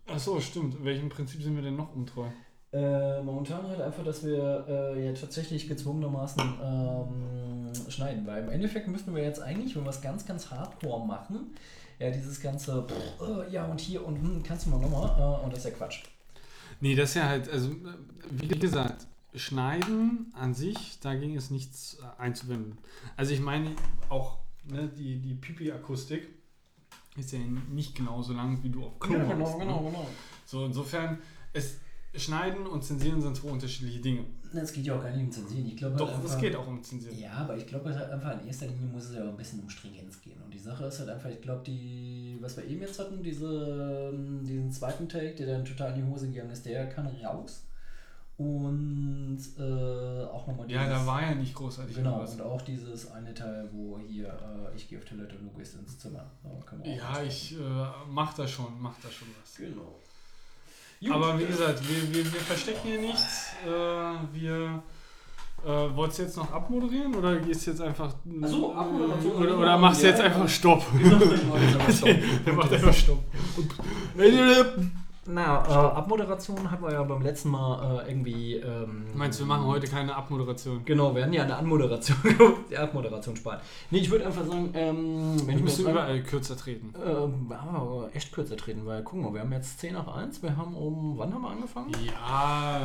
Achso, 0.07 0.41
stimmt. 0.41 0.85
Welchem 0.85 1.09
Prinzip 1.09 1.43
sind 1.43 1.57
wir 1.57 1.63
denn 1.63 1.77
noch 1.77 1.95
untreu? 1.95 2.29
Äh, 2.73 3.23
momentan 3.23 3.67
halt 3.69 3.83
einfach, 3.83 4.03
dass 4.03 4.25
wir 4.25 4.65
äh, 4.67 5.07
ja 5.07 5.13
tatsächlich 5.13 5.69
gezwungenermaßen 5.69 6.43
ähm, 6.65 7.91
schneiden, 7.91 8.27
weil 8.27 8.45
im 8.45 8.49
Endeffekt 8.49 8.89
müssten 8.89 9.15
wir 9.15 9.23
jetzt 9.23 9.43
eigentlich, 9.43 9.77
wenn 9.77 9.85
wir 9.85 9.91
es 9.91 10.01
ganz, 10.01 10.25
ganz 10.25 10.51
hardcore 10.51 11.07
machen, 11.07 11.55
ja, 11.99 12.11
dieses 12.11 12.41
ganze, 12.41 12.87
pff, 12.89 13.29
äh, 13.29 13.53
ja 13.53 13.67
und 13.67 13.79
hier 13.79 14.07
und 14.07 14.17
hm, 14.17 14.43
kannst 14.43 14.67
du 14.67 14.71
mal 14.71 14.79
nochmal, 14.79 15.11
äh, 15.21 15.45
und 15.45 15.53
das 15.53 15.59
ist 15.59 15.71
ja 15.71 15.71
Quatsch. 15.77 16.03
Nee, 16.81 16.95
das 16.95 17.11
ist 17.11 17.17
ja 17.17 17.29
halt, 17.29 17.51
also 17.51 17.71
wie 18.31 18.49
gesagt, 18.49 19.07
Schneiden 19.35 20.33
an 20.35 20.55
sich, 20.55 20.99
da 21.01 21.15
ging 21.15 21.37
es 21.37 21.51
nichts 21.51 21.99
äh, 22.01 22.23
einzuwenden. 22.23 22.79
Also 23.17 23.35
ich 23.35 23.41
meine 23.41 23.77
auch 24.09 24.39
ne, 24.65 24.89
die, 24.89 25.19
die 25.19 25.35
Pipi-Akustik 25.35 26.27
ist 27.17 27.33
ja 27.33 27.39
nicht 27.71 27.95
genauso 27.95 28.33
lang, 28.33 28.63
wie 28.63 28.71
du 28.71 28.85
auf 28.85 28.99
Klo 28.99 29.19
machst, 29.19 29.59
ne? 29.59 29.67
genau. 29.67 30.07
So 30.47 30.65
insofern, 30.65 31.19
es 31.53 31.77
Schneiden 32.15 32.67
und 32.67 32.85
Zensieren 32.85 33.21
sind 33.23 33.37
zwei 33.37 33.51
unterschiedliche 33.51 34.01
Dinge. 34.01 34.25
Es 34.55 34.73
geht 34.73 34.85
ja 34.85 34.97
auch 34.97 35.03
gar 35.03 35.11
nicht 35.11 35.25
um 35.25 35.31
Zensieren. 35.33 35.67
Ich 35.67 35.77
glaube, 35.77 35.97
Doch, 35.97 36.13
halt 36.13 36.25
es 36.27 36.37
geht 36.39 36.55
auch 36.55 36.67
um 36.67 36.83
Zensieren. 36.83 37.19
Ja, 37.19 37.33
aber 37.33 37.57
ich 37.57 37.67
glaube 37.67 37.95
halt 37.95 38.11
einfach 38.11 38.39
in 38.39 38.47
erster 38.47 38.67
Linie 38.67 38.87
muss 38.93 39.05
es 39.05 39.17
ja 39.17 39.23
ein 39.23 39.37
bisschen 39.37 39.61
um 39.61 39.71
Stringenz 39.71 40.21
gehen. 40.21 40.41
Und 40.45 40.53
die 40.53 40.59
Sache 40.59 40.85
ist 40.85 40.99
halt 40.99 41.09
einfach, 41.09 41.31
ich 41.31 41.41
glaube, 41.41 41.63
die, 41.67 42.37
was 42.41 42.57
wir 42.59 42.65
eben 42.65 42.83
jetzt 42.83 42.99
hatten, 42.99 43.23
diese, 43.23 44.11
ähm, 44.13 44.45
diesen 44.45 44.71
zweiten 44.71 45.09
Take, 45.09 45.35
der 45.37 45.47
dann 45.47 45.65
total 45.65 45.91
in 45.99 46.05
die 46.05 46.13
Hose 46.13 46.29
gegangen 46.29 46.51
ist, 46.51 46.67
der 46.67 46.87
kann 46.91 47.07
raus. 47.25 47.65
Und 48.37 49.39
äh, 49.59 50.25
auch 50.25 50.47
nochmal 50.47 50.71
Ja, 50.71 50.89
da 50.89 51.07
war 51.07 51.23
ja 51.23 51.35
nicht 51.35 51.55
großartig 51.55 51.97
Genau, 51.97 52.21
was. 52.21 52.35
und 52.35 52.41
auch 52.43 52.61
dieses 52.63 53.11
eine 53.13 53.33
Teil, 53.33 53.69
wo 53.73 53.99
hier, 53.99 54.27
äh, 54.29 54.75
ich 54.77 54.89
gehe 54.89 54.99
auf 54.99 55.05
Toilette 55.05 55.37
und 55.37 55.45
du 55.47 55.59
gehst 55.59 55.77
ins 55.77 55.99
Zimmer. 55.99 56.31
Da 56.43 56.51
können 56.67 56.83
wir 56.83 56.93
auch 56.93 57.17
Ja, 57.17 57.23
ich 57.23 57.55
äh, 57.55 57.59
mach 58.09 58.35
da 58.35 58.47
schon, 58.49 58.81
mach 58.81 58.99
da 59.01 59.11
schon 59.11 59.29
was. 59.41 59.57
Genau. 59.57 59.99
Aber 61.11 61.39
wie 61.39 61.47
gesagt, 61.47 61.81
wir, 61.89 62.15
wir, 62.15 62.25
wir 62.33 62.41
verstecken 62.41 62.81
hier 62.85 63.01
nichts. 63.01 63.53
Äh, 63.67 63.71
wir 64.39 64.83
äh, 65.65 65.97
wolltest 65.97 66.19
du 66.19 66.23
jetzt 66.25 66.37
noch 66.37 66.53
abmoderieren 66.53 67.15
oder 67.15 67.37
gehst 67.37 67.67
jetzt 67.67 67.81
einfach. 67.81 68.15
Ach 68.43 68.49
so, 68.49 68.75
Abmoderation. 68.75 69.33
Oder, 69.33 69.59
oder 69.59 69.79
machst 69.79 70.03
du 70.03 70.07
Ja, 70.07 70.13
jetzt 70.13 70.21
einfach 70.23 70.49
Stopp? 70.49 70.85
Der 72.47 72.53
macht 72.53 72.73
einfach 72.73 72.95
Stopp. 72.95 73.23
Na, 75.25 75.65
äh, 75.69 75.73
Abmoderation 75.73 76.69
hatten 76.69 76.83
wir 76.83 76.93
ja 76.93 77.03
beim 77.05 77.23
letzten 77.23 77.51
Mal 77.51 78.03
äh, 78.05 78.11
irgendwie. 78.11 78.57
Ähm, 78.57 79.05
Meinst 79.15 79.39
du, 79.39 79.45
wir 79.45 79.49
machen 79.49 79.67
heute 79.67 79.87
keine 79.87 80.17
Abmoderation? 80.17 80.85
Genau, 80.85 81.15
wir 81.15 81.23
hatten 81.23 81.33
ja 81.33 81.45
eine 81.45 81.57
Anmoderation. 81.57 82.17
die 82.71 82.77
Abmoderation 82.77 83.37
sparen. 83.37 83.61
Nee, 83.91 83.99
ich 83.99 84.11
würde 84.11 84.27
einfach 84.27 84.45
sagen, 84.45 84.71
ähm, 84.75 85.37
wenn 85.39 85.47
Wir 85.47 85.55
ich 85.57 85.63
müssen 85.63 85.89
überall 85.89 86.23
kürzer 86.25 86.57
treten. 86.57 86.93
Ähm, 87.07 87.53
aber 87.53 88.11
echt 88.13 88.33
kürzer 88.33 88.57
treten, 88.57 88.85
weil 88.85 89.05
guck 89.05 89.21
mal, 89.21 89.33
wir 89.33 89.43
haben 89.43 89.53
jetzt 89.53 89.79
10 89.79 89.95
nach 89.95 90.09
1, 90.09 90.43
wir 90.43 90.57
haben 90.57 90.75
um, 90.75 91.17
wann 91.17 91.33
haben 91.33 91.43
wir 91.43 91.51
angefangen? 91.51 91.93
Ja. 92.05 92.81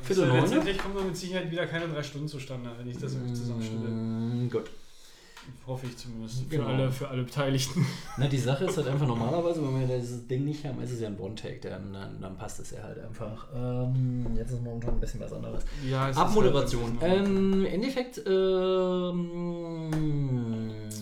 Viertel 0.00 0.24
also? 0.24 0.36
Letztendlich 0.36 0.78
kommen 0.78 0.94
wir 0.94 1.02
mit 1.02 1.16
Sicherheit 1.16 1.50
wieder 1.50 1.66
keine 1.66 1.88
drei 1.88 2.02
Stunden 2.02 2.28
zustande, 2.28 2.70
wenn 2.78 2.88
ich 2.88 2.96
das 2.96 3.12
irgendwie 3.12 3.34
zusammenstelle. 3.34 3.88
Mm, 3.88 4.50
gut. 4.50 4.70
Hoffe 5.66 5.86
ich 5.86 5.96
zumindest. 5.96 6.42
Für, 6.42 6.48
Genau. 6.56 6.66
alle, 6.66 6.90
für 6.90 7.08
alle 7.08 7.22
Beteiligten. 7.22 7.86
Na, 8.18 8.26
die 8.28 8.38
Sache 8.38 8.64
ist 8.66 8.76
halt 8.76 8.88
einfach 8.88 9.06
normalerweise, 9.06 9.62
wenn 9.62 9.88
wir 9.88 9.96
dieses 9.98 10.26
Ding 10.26 10.44
nicht 10.44 10.64
haben, 10.64 10.80
ist 10.82 10.90
es 10.92 11.00
ja 11.00 11.08
ein 11.08 11.18
One-Take, 11.18 11.60
dann, 11.68 11.92
dann, 11.92 12.20
dann 12.20 12.36
passt 12.36 12.60
es 12.60 12.70
ja 12.72 12.82
halt 12.82 12.98
einfach. 12.98 13.46
Ähm, 13.54 14.26
jetzt 14.36 14.50
ist 14.52 14.62
momentan 14.62 14.94
ein 14.94 15.00
bisschen 15.00 15.20
was 15.20 15.32
anderes. 15.32 15.64
Ja, 15.88 16.08
es 16.10 16.16
ist 16.16 16.22
Abmoderation. 16.22 16.98
halt 17.00 17.26
Ähm, 17.26 17.52
Im 17.60 17.66
Endeffekt, 17.66 18.20
ähm, 18.26 19.90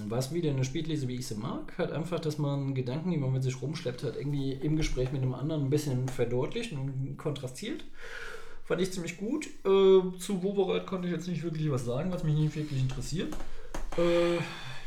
was 0.09 0.33
wieder 0.33 0.51
eine 0.51 0.65
Spiellese, 0.65 1.09
wie 1.09 1.17
ich 1.17 1.27
sie 1.27 1.35
mag, 1.37 1.73
halt 1.79 1.93
einfach, 1.93 2.21
dass 2.21 2.39
man 2.39 2.75
Gedanken, 2.75 3.11
die 3.11 3.17
man 3.17 3.33
mit 3.33 3.43
sich 3.43 3.61
rumschleppt, 3.61 4.05
hat 4.05 4.17
irgendwie 4.17 4.53
im 4.53 4.77
Gespräch 4.77 5.13
mit 5.13 5.23
einem 5.23 5.35
anderen 5.35 5.65
ein 5.65 5.71
bisschen 5.71 6.09
verdeutlicht 6.09 6.73
und 6.73 7.17
kontrastiert. 7.17 7.85
Fand 8.65 8.81
ich 8.81 8.93
ziemlich 8.93 9.17
gut. 9.17 9.47
Äh, 9.65 10.19
zu 10.19 10.43
Wobereit 10.43 10.87
konnte 10.87 11.09
ich 11.09 11.15
jetzt 11.15 11.29
nicht 11.29 11.43
wirklich 11.43 11.71
was 11.71 11.85
sagen, 11.85 12.13
was 12.13 12.25
mich 12.25 12.35
nicht 12.35 12.55
wirklich 12.55 12.81
interessiert. 12.81 13.35
Äh, 13.99 14.37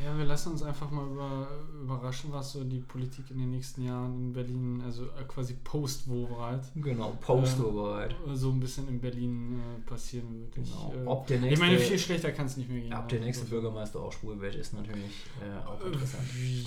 Ja, 0.03 0.15
wir 0.17 0.25
lassen 0.25 0.51
uns 0.51 0.61
einfach 0.61 0.91
mal 0.91 1.05
über, 1.07 1.47
überraschen, 1.81 2.29
was 2.33 2.51
so 2.51 2.65
die 2.65 2.79
Politik 2.79 3.31
in 3.31 3.39
den 3.39 3.51
nächsten 3.51 3.81
Jahren 3.85 4.13
in 4.27 4.33
Berlin, 4.33 4.81
also 4.85 5.03
äh, 5.05 5.23
quasi 5.25 5.53
post-Wobereit, 5.63 6.63
genau, 6.75 7.17
Post-Wobereit. 7.21 8.13
so 8.33 8.49
ein 8.51 8.59
bisschen 8.59 8.89
in 8.89 8.99
Berlin 8.99 9.57
äh, 9.57 9.89
passieren 9.89 10.27
wird. 10.37 10.53
Genau. 10.55 10.91
Ich, 10.93 11.01
äh, 11.01 11.05
Ob 11.07 11.27
der 11.27 11.41
ich 11.43 11.57
meine, 11.59 11.71
nächste- 11.73 11.89
viel 11.91 11.99
schlechter 11.99 12.31
kann 12.33 12.45
es 12.47 12.57
nicht 12.57 12.69
mehr 12.69 12.81
gehen. 12.81 12.93
Ob 12.93 13.07
der 13.07 13.21
nächste 13.21 13.45
Bürgermeister 13.45 14.01
auch 14.01 14.11
schwul 14.11 14.39
wird, 14.41 14.55
ist 14.55 14.73
natürlich 14.73 15.23
äh, 15.41 15.65
auch 15.65 15.83
interessant. 15.85 16.23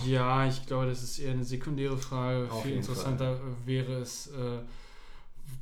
Äh, 0.07 0.10
Ja, 0.10 0.47
ich 0.47 0.65
glaube, 0.65 0.86
das 0.86 1.02
ist 1.02 1.18
eher 1.18 1.33
eine 1.33 1.44
sekundäre 1.44 1.99
Frage. 1.99 2.50
Auf 2.50 2.62
Viel 2.62 2.76
interessanter 2.76 3.34
äh, 3.34 3.67
wäre 3.67 3.92
es 3.99 4.28
äh, 4.28 4.60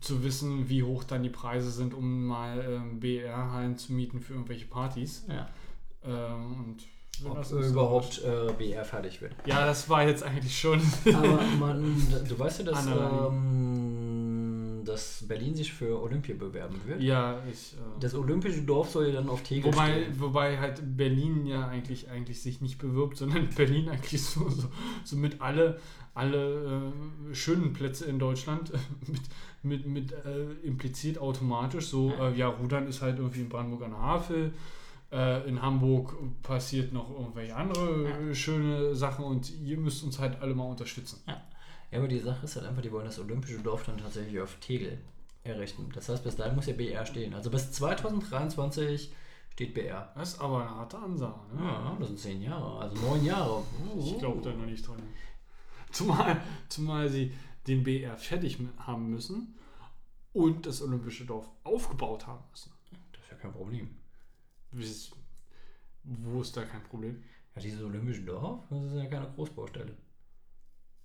zu 0.00 0.22
wissen, 0.22 0.68
wie 0.68 0.84
hoch 0.84 1.02
dann 1.02 1.24
die 1.24 1.30
Preise 1.30 1.72
sind, 1.72 1.94
um 1.94 2.26
mal 2.26 2.64
ähm, 2.64 3.00
BR-Hallen 3.00 3.76
zu 3.76 3.92
mieten 3.92 4.20
für 4.20 4.34
irgendwelche 4.34 4.66
Partys. 4.66 5.24
Ja. 5.28 5.48
Ähm, 6.06 6.76
Ob 7.24 7.50
überhaupt 7.50 8.22
äh, 8.24 8.52
BR 8.52 8.84
fertig 8.84 9.20
wird. 9.22 9.32
Ja, 9.46 9.64
das 9.66 9.88
war 9.88 10.06
jetzt 10.06 10.22
eigentlich 10.22 10.58
schon. 10.58 10.80
Aber 11.14 11.40
man, 11.58 11.96
du 12.28 12.38
weißt 12.38 12.58
ja, 12.60 12.64
dass, 12.66 12.86
ähm, 12.86 14.82
dass 14.84 15.24
Berlin 15.26 15.54
sich 15.54 15.72
für 15.72 16.00
Olympia 16.02 16.34
bewerben 16.34 16.78
wird. 16.86 17.00
ja, 17.00 17.38
ich. 17.50 17.74
Äh, 17.74 18.00
Das 18.00 18.14
olympische 18.14 18.62
Dorf 18.62 18.90
soll 18.90 19.06
ja 19.08 19.14
dann 19.14 19.28
auf 19.28 19.42
Tegel 19.42 19.72
Wobei, 19.72 19.92
stehen. 20.02 20.20
wobei 20.20 20.58
halt 20.58 20.80
Berlin 20.96 21.46
ja 21.46 21.66
eigentlich, 21.68 22.08
eigentlich 22.10 22.40
sich 22.42 22.60
nicht 22.60 22.78
bewirbt, 22.78 23.16
sondern 23.16 23.48
Berlin 23.56 23.88
eigentlich 23.88 24.22
so, 24.22 24.48
so, 24.48 24.68
so 25.04 25.16
mit 25.16 25.40
alle, 25.40 25.80
alle 26.14 26.92
äh, 27.30 27.34
schönen 27.34 27.72
Plätze 27.72 28.04
in 28.04 28.18
Deutschland 28.18 28.72
mit, 29.62 29.86
mit, 29.86 29.86
mit 29.86 30.12
äh, 30.12 30.52
impliziert 30.66 31.18
automatisch. 31.18 31.86
So, 31.88 32.10
Ja. 32.10 32.28
äh, 32.28 32.36
ja, 32.36 32.48
Rudern 32.48 32.86
ist 32.88 33.02
halt 33.02 33.18
irgendwie 33.18 33.40
in 33.40 33.48
Brandenburg 33.48 33.84
an 33.84 33.90
der 33.92 34.00
Havel. 34.00 34.52
Äh, 35.12 35.48
in 35.48 35.62
Hamburg 35.62 36.14
passiert 36.42 36.92
noch 36.92 37.08
irgendwelche 37.10 37.54
andere 37.54 38.08
Ja. 38.28 38.34
schöne 38.34 38.94
Sachen 38.94 39.24
und 39.24 39.50
ihr 39.60 39.76
müsst 39.78 40.02
uns 40.02 40.18
halt 40.18 40.40
alle 40.42 40.54
mal 40.54 40.64
unterstützen. 40.64 41.20
Ja, 41.26 41.98
aber 41.98 42.08
die 42.08 42.18
Sache 42.18 42.44
ist 42.44 42.56
halt 42.56 42.66
einfach, 42.66 42.82
die 42.82 42.90
wollen 42.90 43.04
das 43.06 43.18
olympische 43.20 43.58
Dorf 43.60 43.84
dann 43.84 43.98
tatsächlich 43.98 44.40
auf 44.40 44.56
Tegel 44.56 44.98
errichten. 45.44 45.88
Das 45.94 46.08
heißt, 46.08 46.24
bis 46.24 46.34
dahin 46.34 46.56
muss 46.56 46.66
ja 46.66 46.72
BR 46.74 47.06
stehen. 47.06 47.34
Also 47.34 47.50
bis 47.50 47.70
2023 47.70 49.12
steht 49.52 49.74
BR. 49.74 50.12
Das 50.16 50.34
ist 50.34 50.40
aber 50.40 50.62
eine 50.62 50.70
harte 50.70 50.98
Ansage. 50.98 51.54
Ne? 51.54 51.62
Ja, 51.62 51.96
das 51.98 52.08
sind 52.08 52.18
zehn 52.18 52.42
Jahre, 52.42 52.80
also 52.80 52.96
neun 53.00 53.24
Jahre. 53.24 53.62
Ich 54.00 54.18
glaube 54.18 54.42
da 54.42 54.50
noch 54.52 54.66
nicht 54.66 54.86
dran. 54.86 55.00
Zumal, 55.92 56.40
zumal 56.68 57.08
sie 57.08 57.32
den 57.68 57.84
BR 57.84 58.16
fertig 58.16 58.58
haben 58.78 59.08
müssen 59.10 59.54
und 60.32 60.66
das 60.66 60.82
Olympische 60.82 61.24
Dorf 61.24 61.48
aufgebaut 61.64 62.26
haben 62.26 62.42
müssen. 62.50 62.72
Das 63.12 63.22
ist 63.22 63.30
ja 63.30 63.36
kein 63.36 63.52
Problem. 63.52 63.88
Ist- 64.72 65.12
Wo 66.04 66.40
ist 66.40 66.56
da 66.56 66.64
kein 66.64 66.82
Problem? 66.84 67.22
Ja, 67.54 67.62
dieses 67.62 67.82
olympische 67.82 68.22
Dorf, 68.22 68.64
das 68.70 68.84
ist 68.84 68.94
ja 68.96 69.06
keine 69.06 69.28
Großbaustelle. 69.34 69.96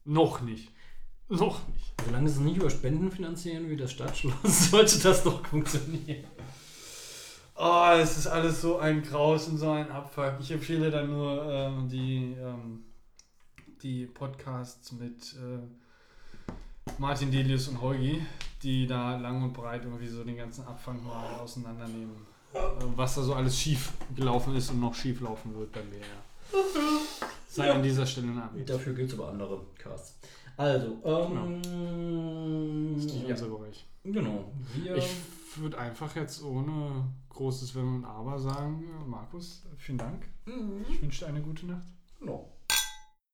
Noch 0.06 0.42
nicht. 0.42 0.72
Noch 1.30 1.66
nicht. 1.70 1.94
Solange 2.06 2.28
sie 2.30 2.36
es 2.36 2.42
nicht 2.42 2.58
über 2.58 2.70
Spenden 2.70 3.10
finanzieren 3.12 3.70
wie 3.70 3.78
das 3.78 3.92
Stadtschloss, 3.94 4.70
sollte 4.72 5.00
das 5.00 5.24
doch 5.24 5.46
funktionieren. 5.46 6.26
Oh, 7.56 7.92
es 7.98 8.18
ist 8.18 8.28
alles 8.28 8.62
so 8.62 8.80
ein 8.80 9.02
Graus 9.04 9.48
und 9.48 9.58
so 9.58 9.70
ein 9.72 9.90
Abfuck. 9.92 10.36
Ich 10.40 10.52
empfehle 10.52 10.90
dann 10.92 11.10
nur 11.10 11.46
ähm, 11.52 11.88
die, 11.88 12.34
ähm, 12.40 12.84
die 13.84 14.08
Podcasts 14.08 14.92
mit 14.94 15.34
äh, 15.36 16.52
Martin 16.98 17.32
Delius 17.32 17.68
und 17.68 17.80
Heugi, 17.82 18.22
die 18.64 18.88
da 18.88 19.16
lang 19.18 19.44
und 19.44 19.54
breit 19.54 19.84
irgendwie 19.86 20.08
so 20.08 20.24
den 20.24 20.38
ganzen 20.38 20.66
Abfang 20.66 21.02
mal 21.04 21.36
auseinandernehmen. 21.40 22.26
Was 22.96 23.16
da 23.16 23.22
so 23.22 23.34
alles 23.34 23.58
schief 23.58 23.92
gelaufen 24.16 24.56
ist 24.56 24.72
und 24.72 24.80
noch 24.80 24.94
schief 24.94 25.22
laufen 25.22 25.56
wird 25.58 25.72
beim 25.72 25.90
BR. 25.90 26.02
Sei 27.48 27.72
an 27.72 27.84
dieser 27.84 28.06
Stelle 28.06 28.28
eine 28.30 28.64
Dafür 28.66 28.94
gibt 28.94 29.12
es 29.12 29.20
aber 29.20 29.30
andere 29.30 29.62
Casts. 29.78 30.18
Also, 30.58 30.98
ähm. 31.04 31.62
Das 32.96 33.06
ist 33.06 33.14
nicht 33.14 33.28
ja, 33.28 33.36
unser 33.36 33.48
Bereich. 33.48 33.86
genau. 34.04 34.52
Wir, 34.76 34.96
Ich 34.96 35.10
würde 35.58 35.78
einfach 35.78 36.16
jetzt 36.16 36.44
ohne 36.44 37.06
großes 37.30 37.76
Wenn 37.76 37.96
und 37.96 38.06
Aber 38.06 38.40
sagen, 38.40 38.84
Markus, 39.08 39.64
vielen 39.78 39.98
Dank. 39.98 40.24
Mhm. 40.46 40.86
Ich 40.90 41.02
wünsche 41.02 41.26
dir 41.26 41.28
eine 41.28 41.42
gute 41.42 41.66
Nacht. 41.66 41.88
No. 42.20 42.50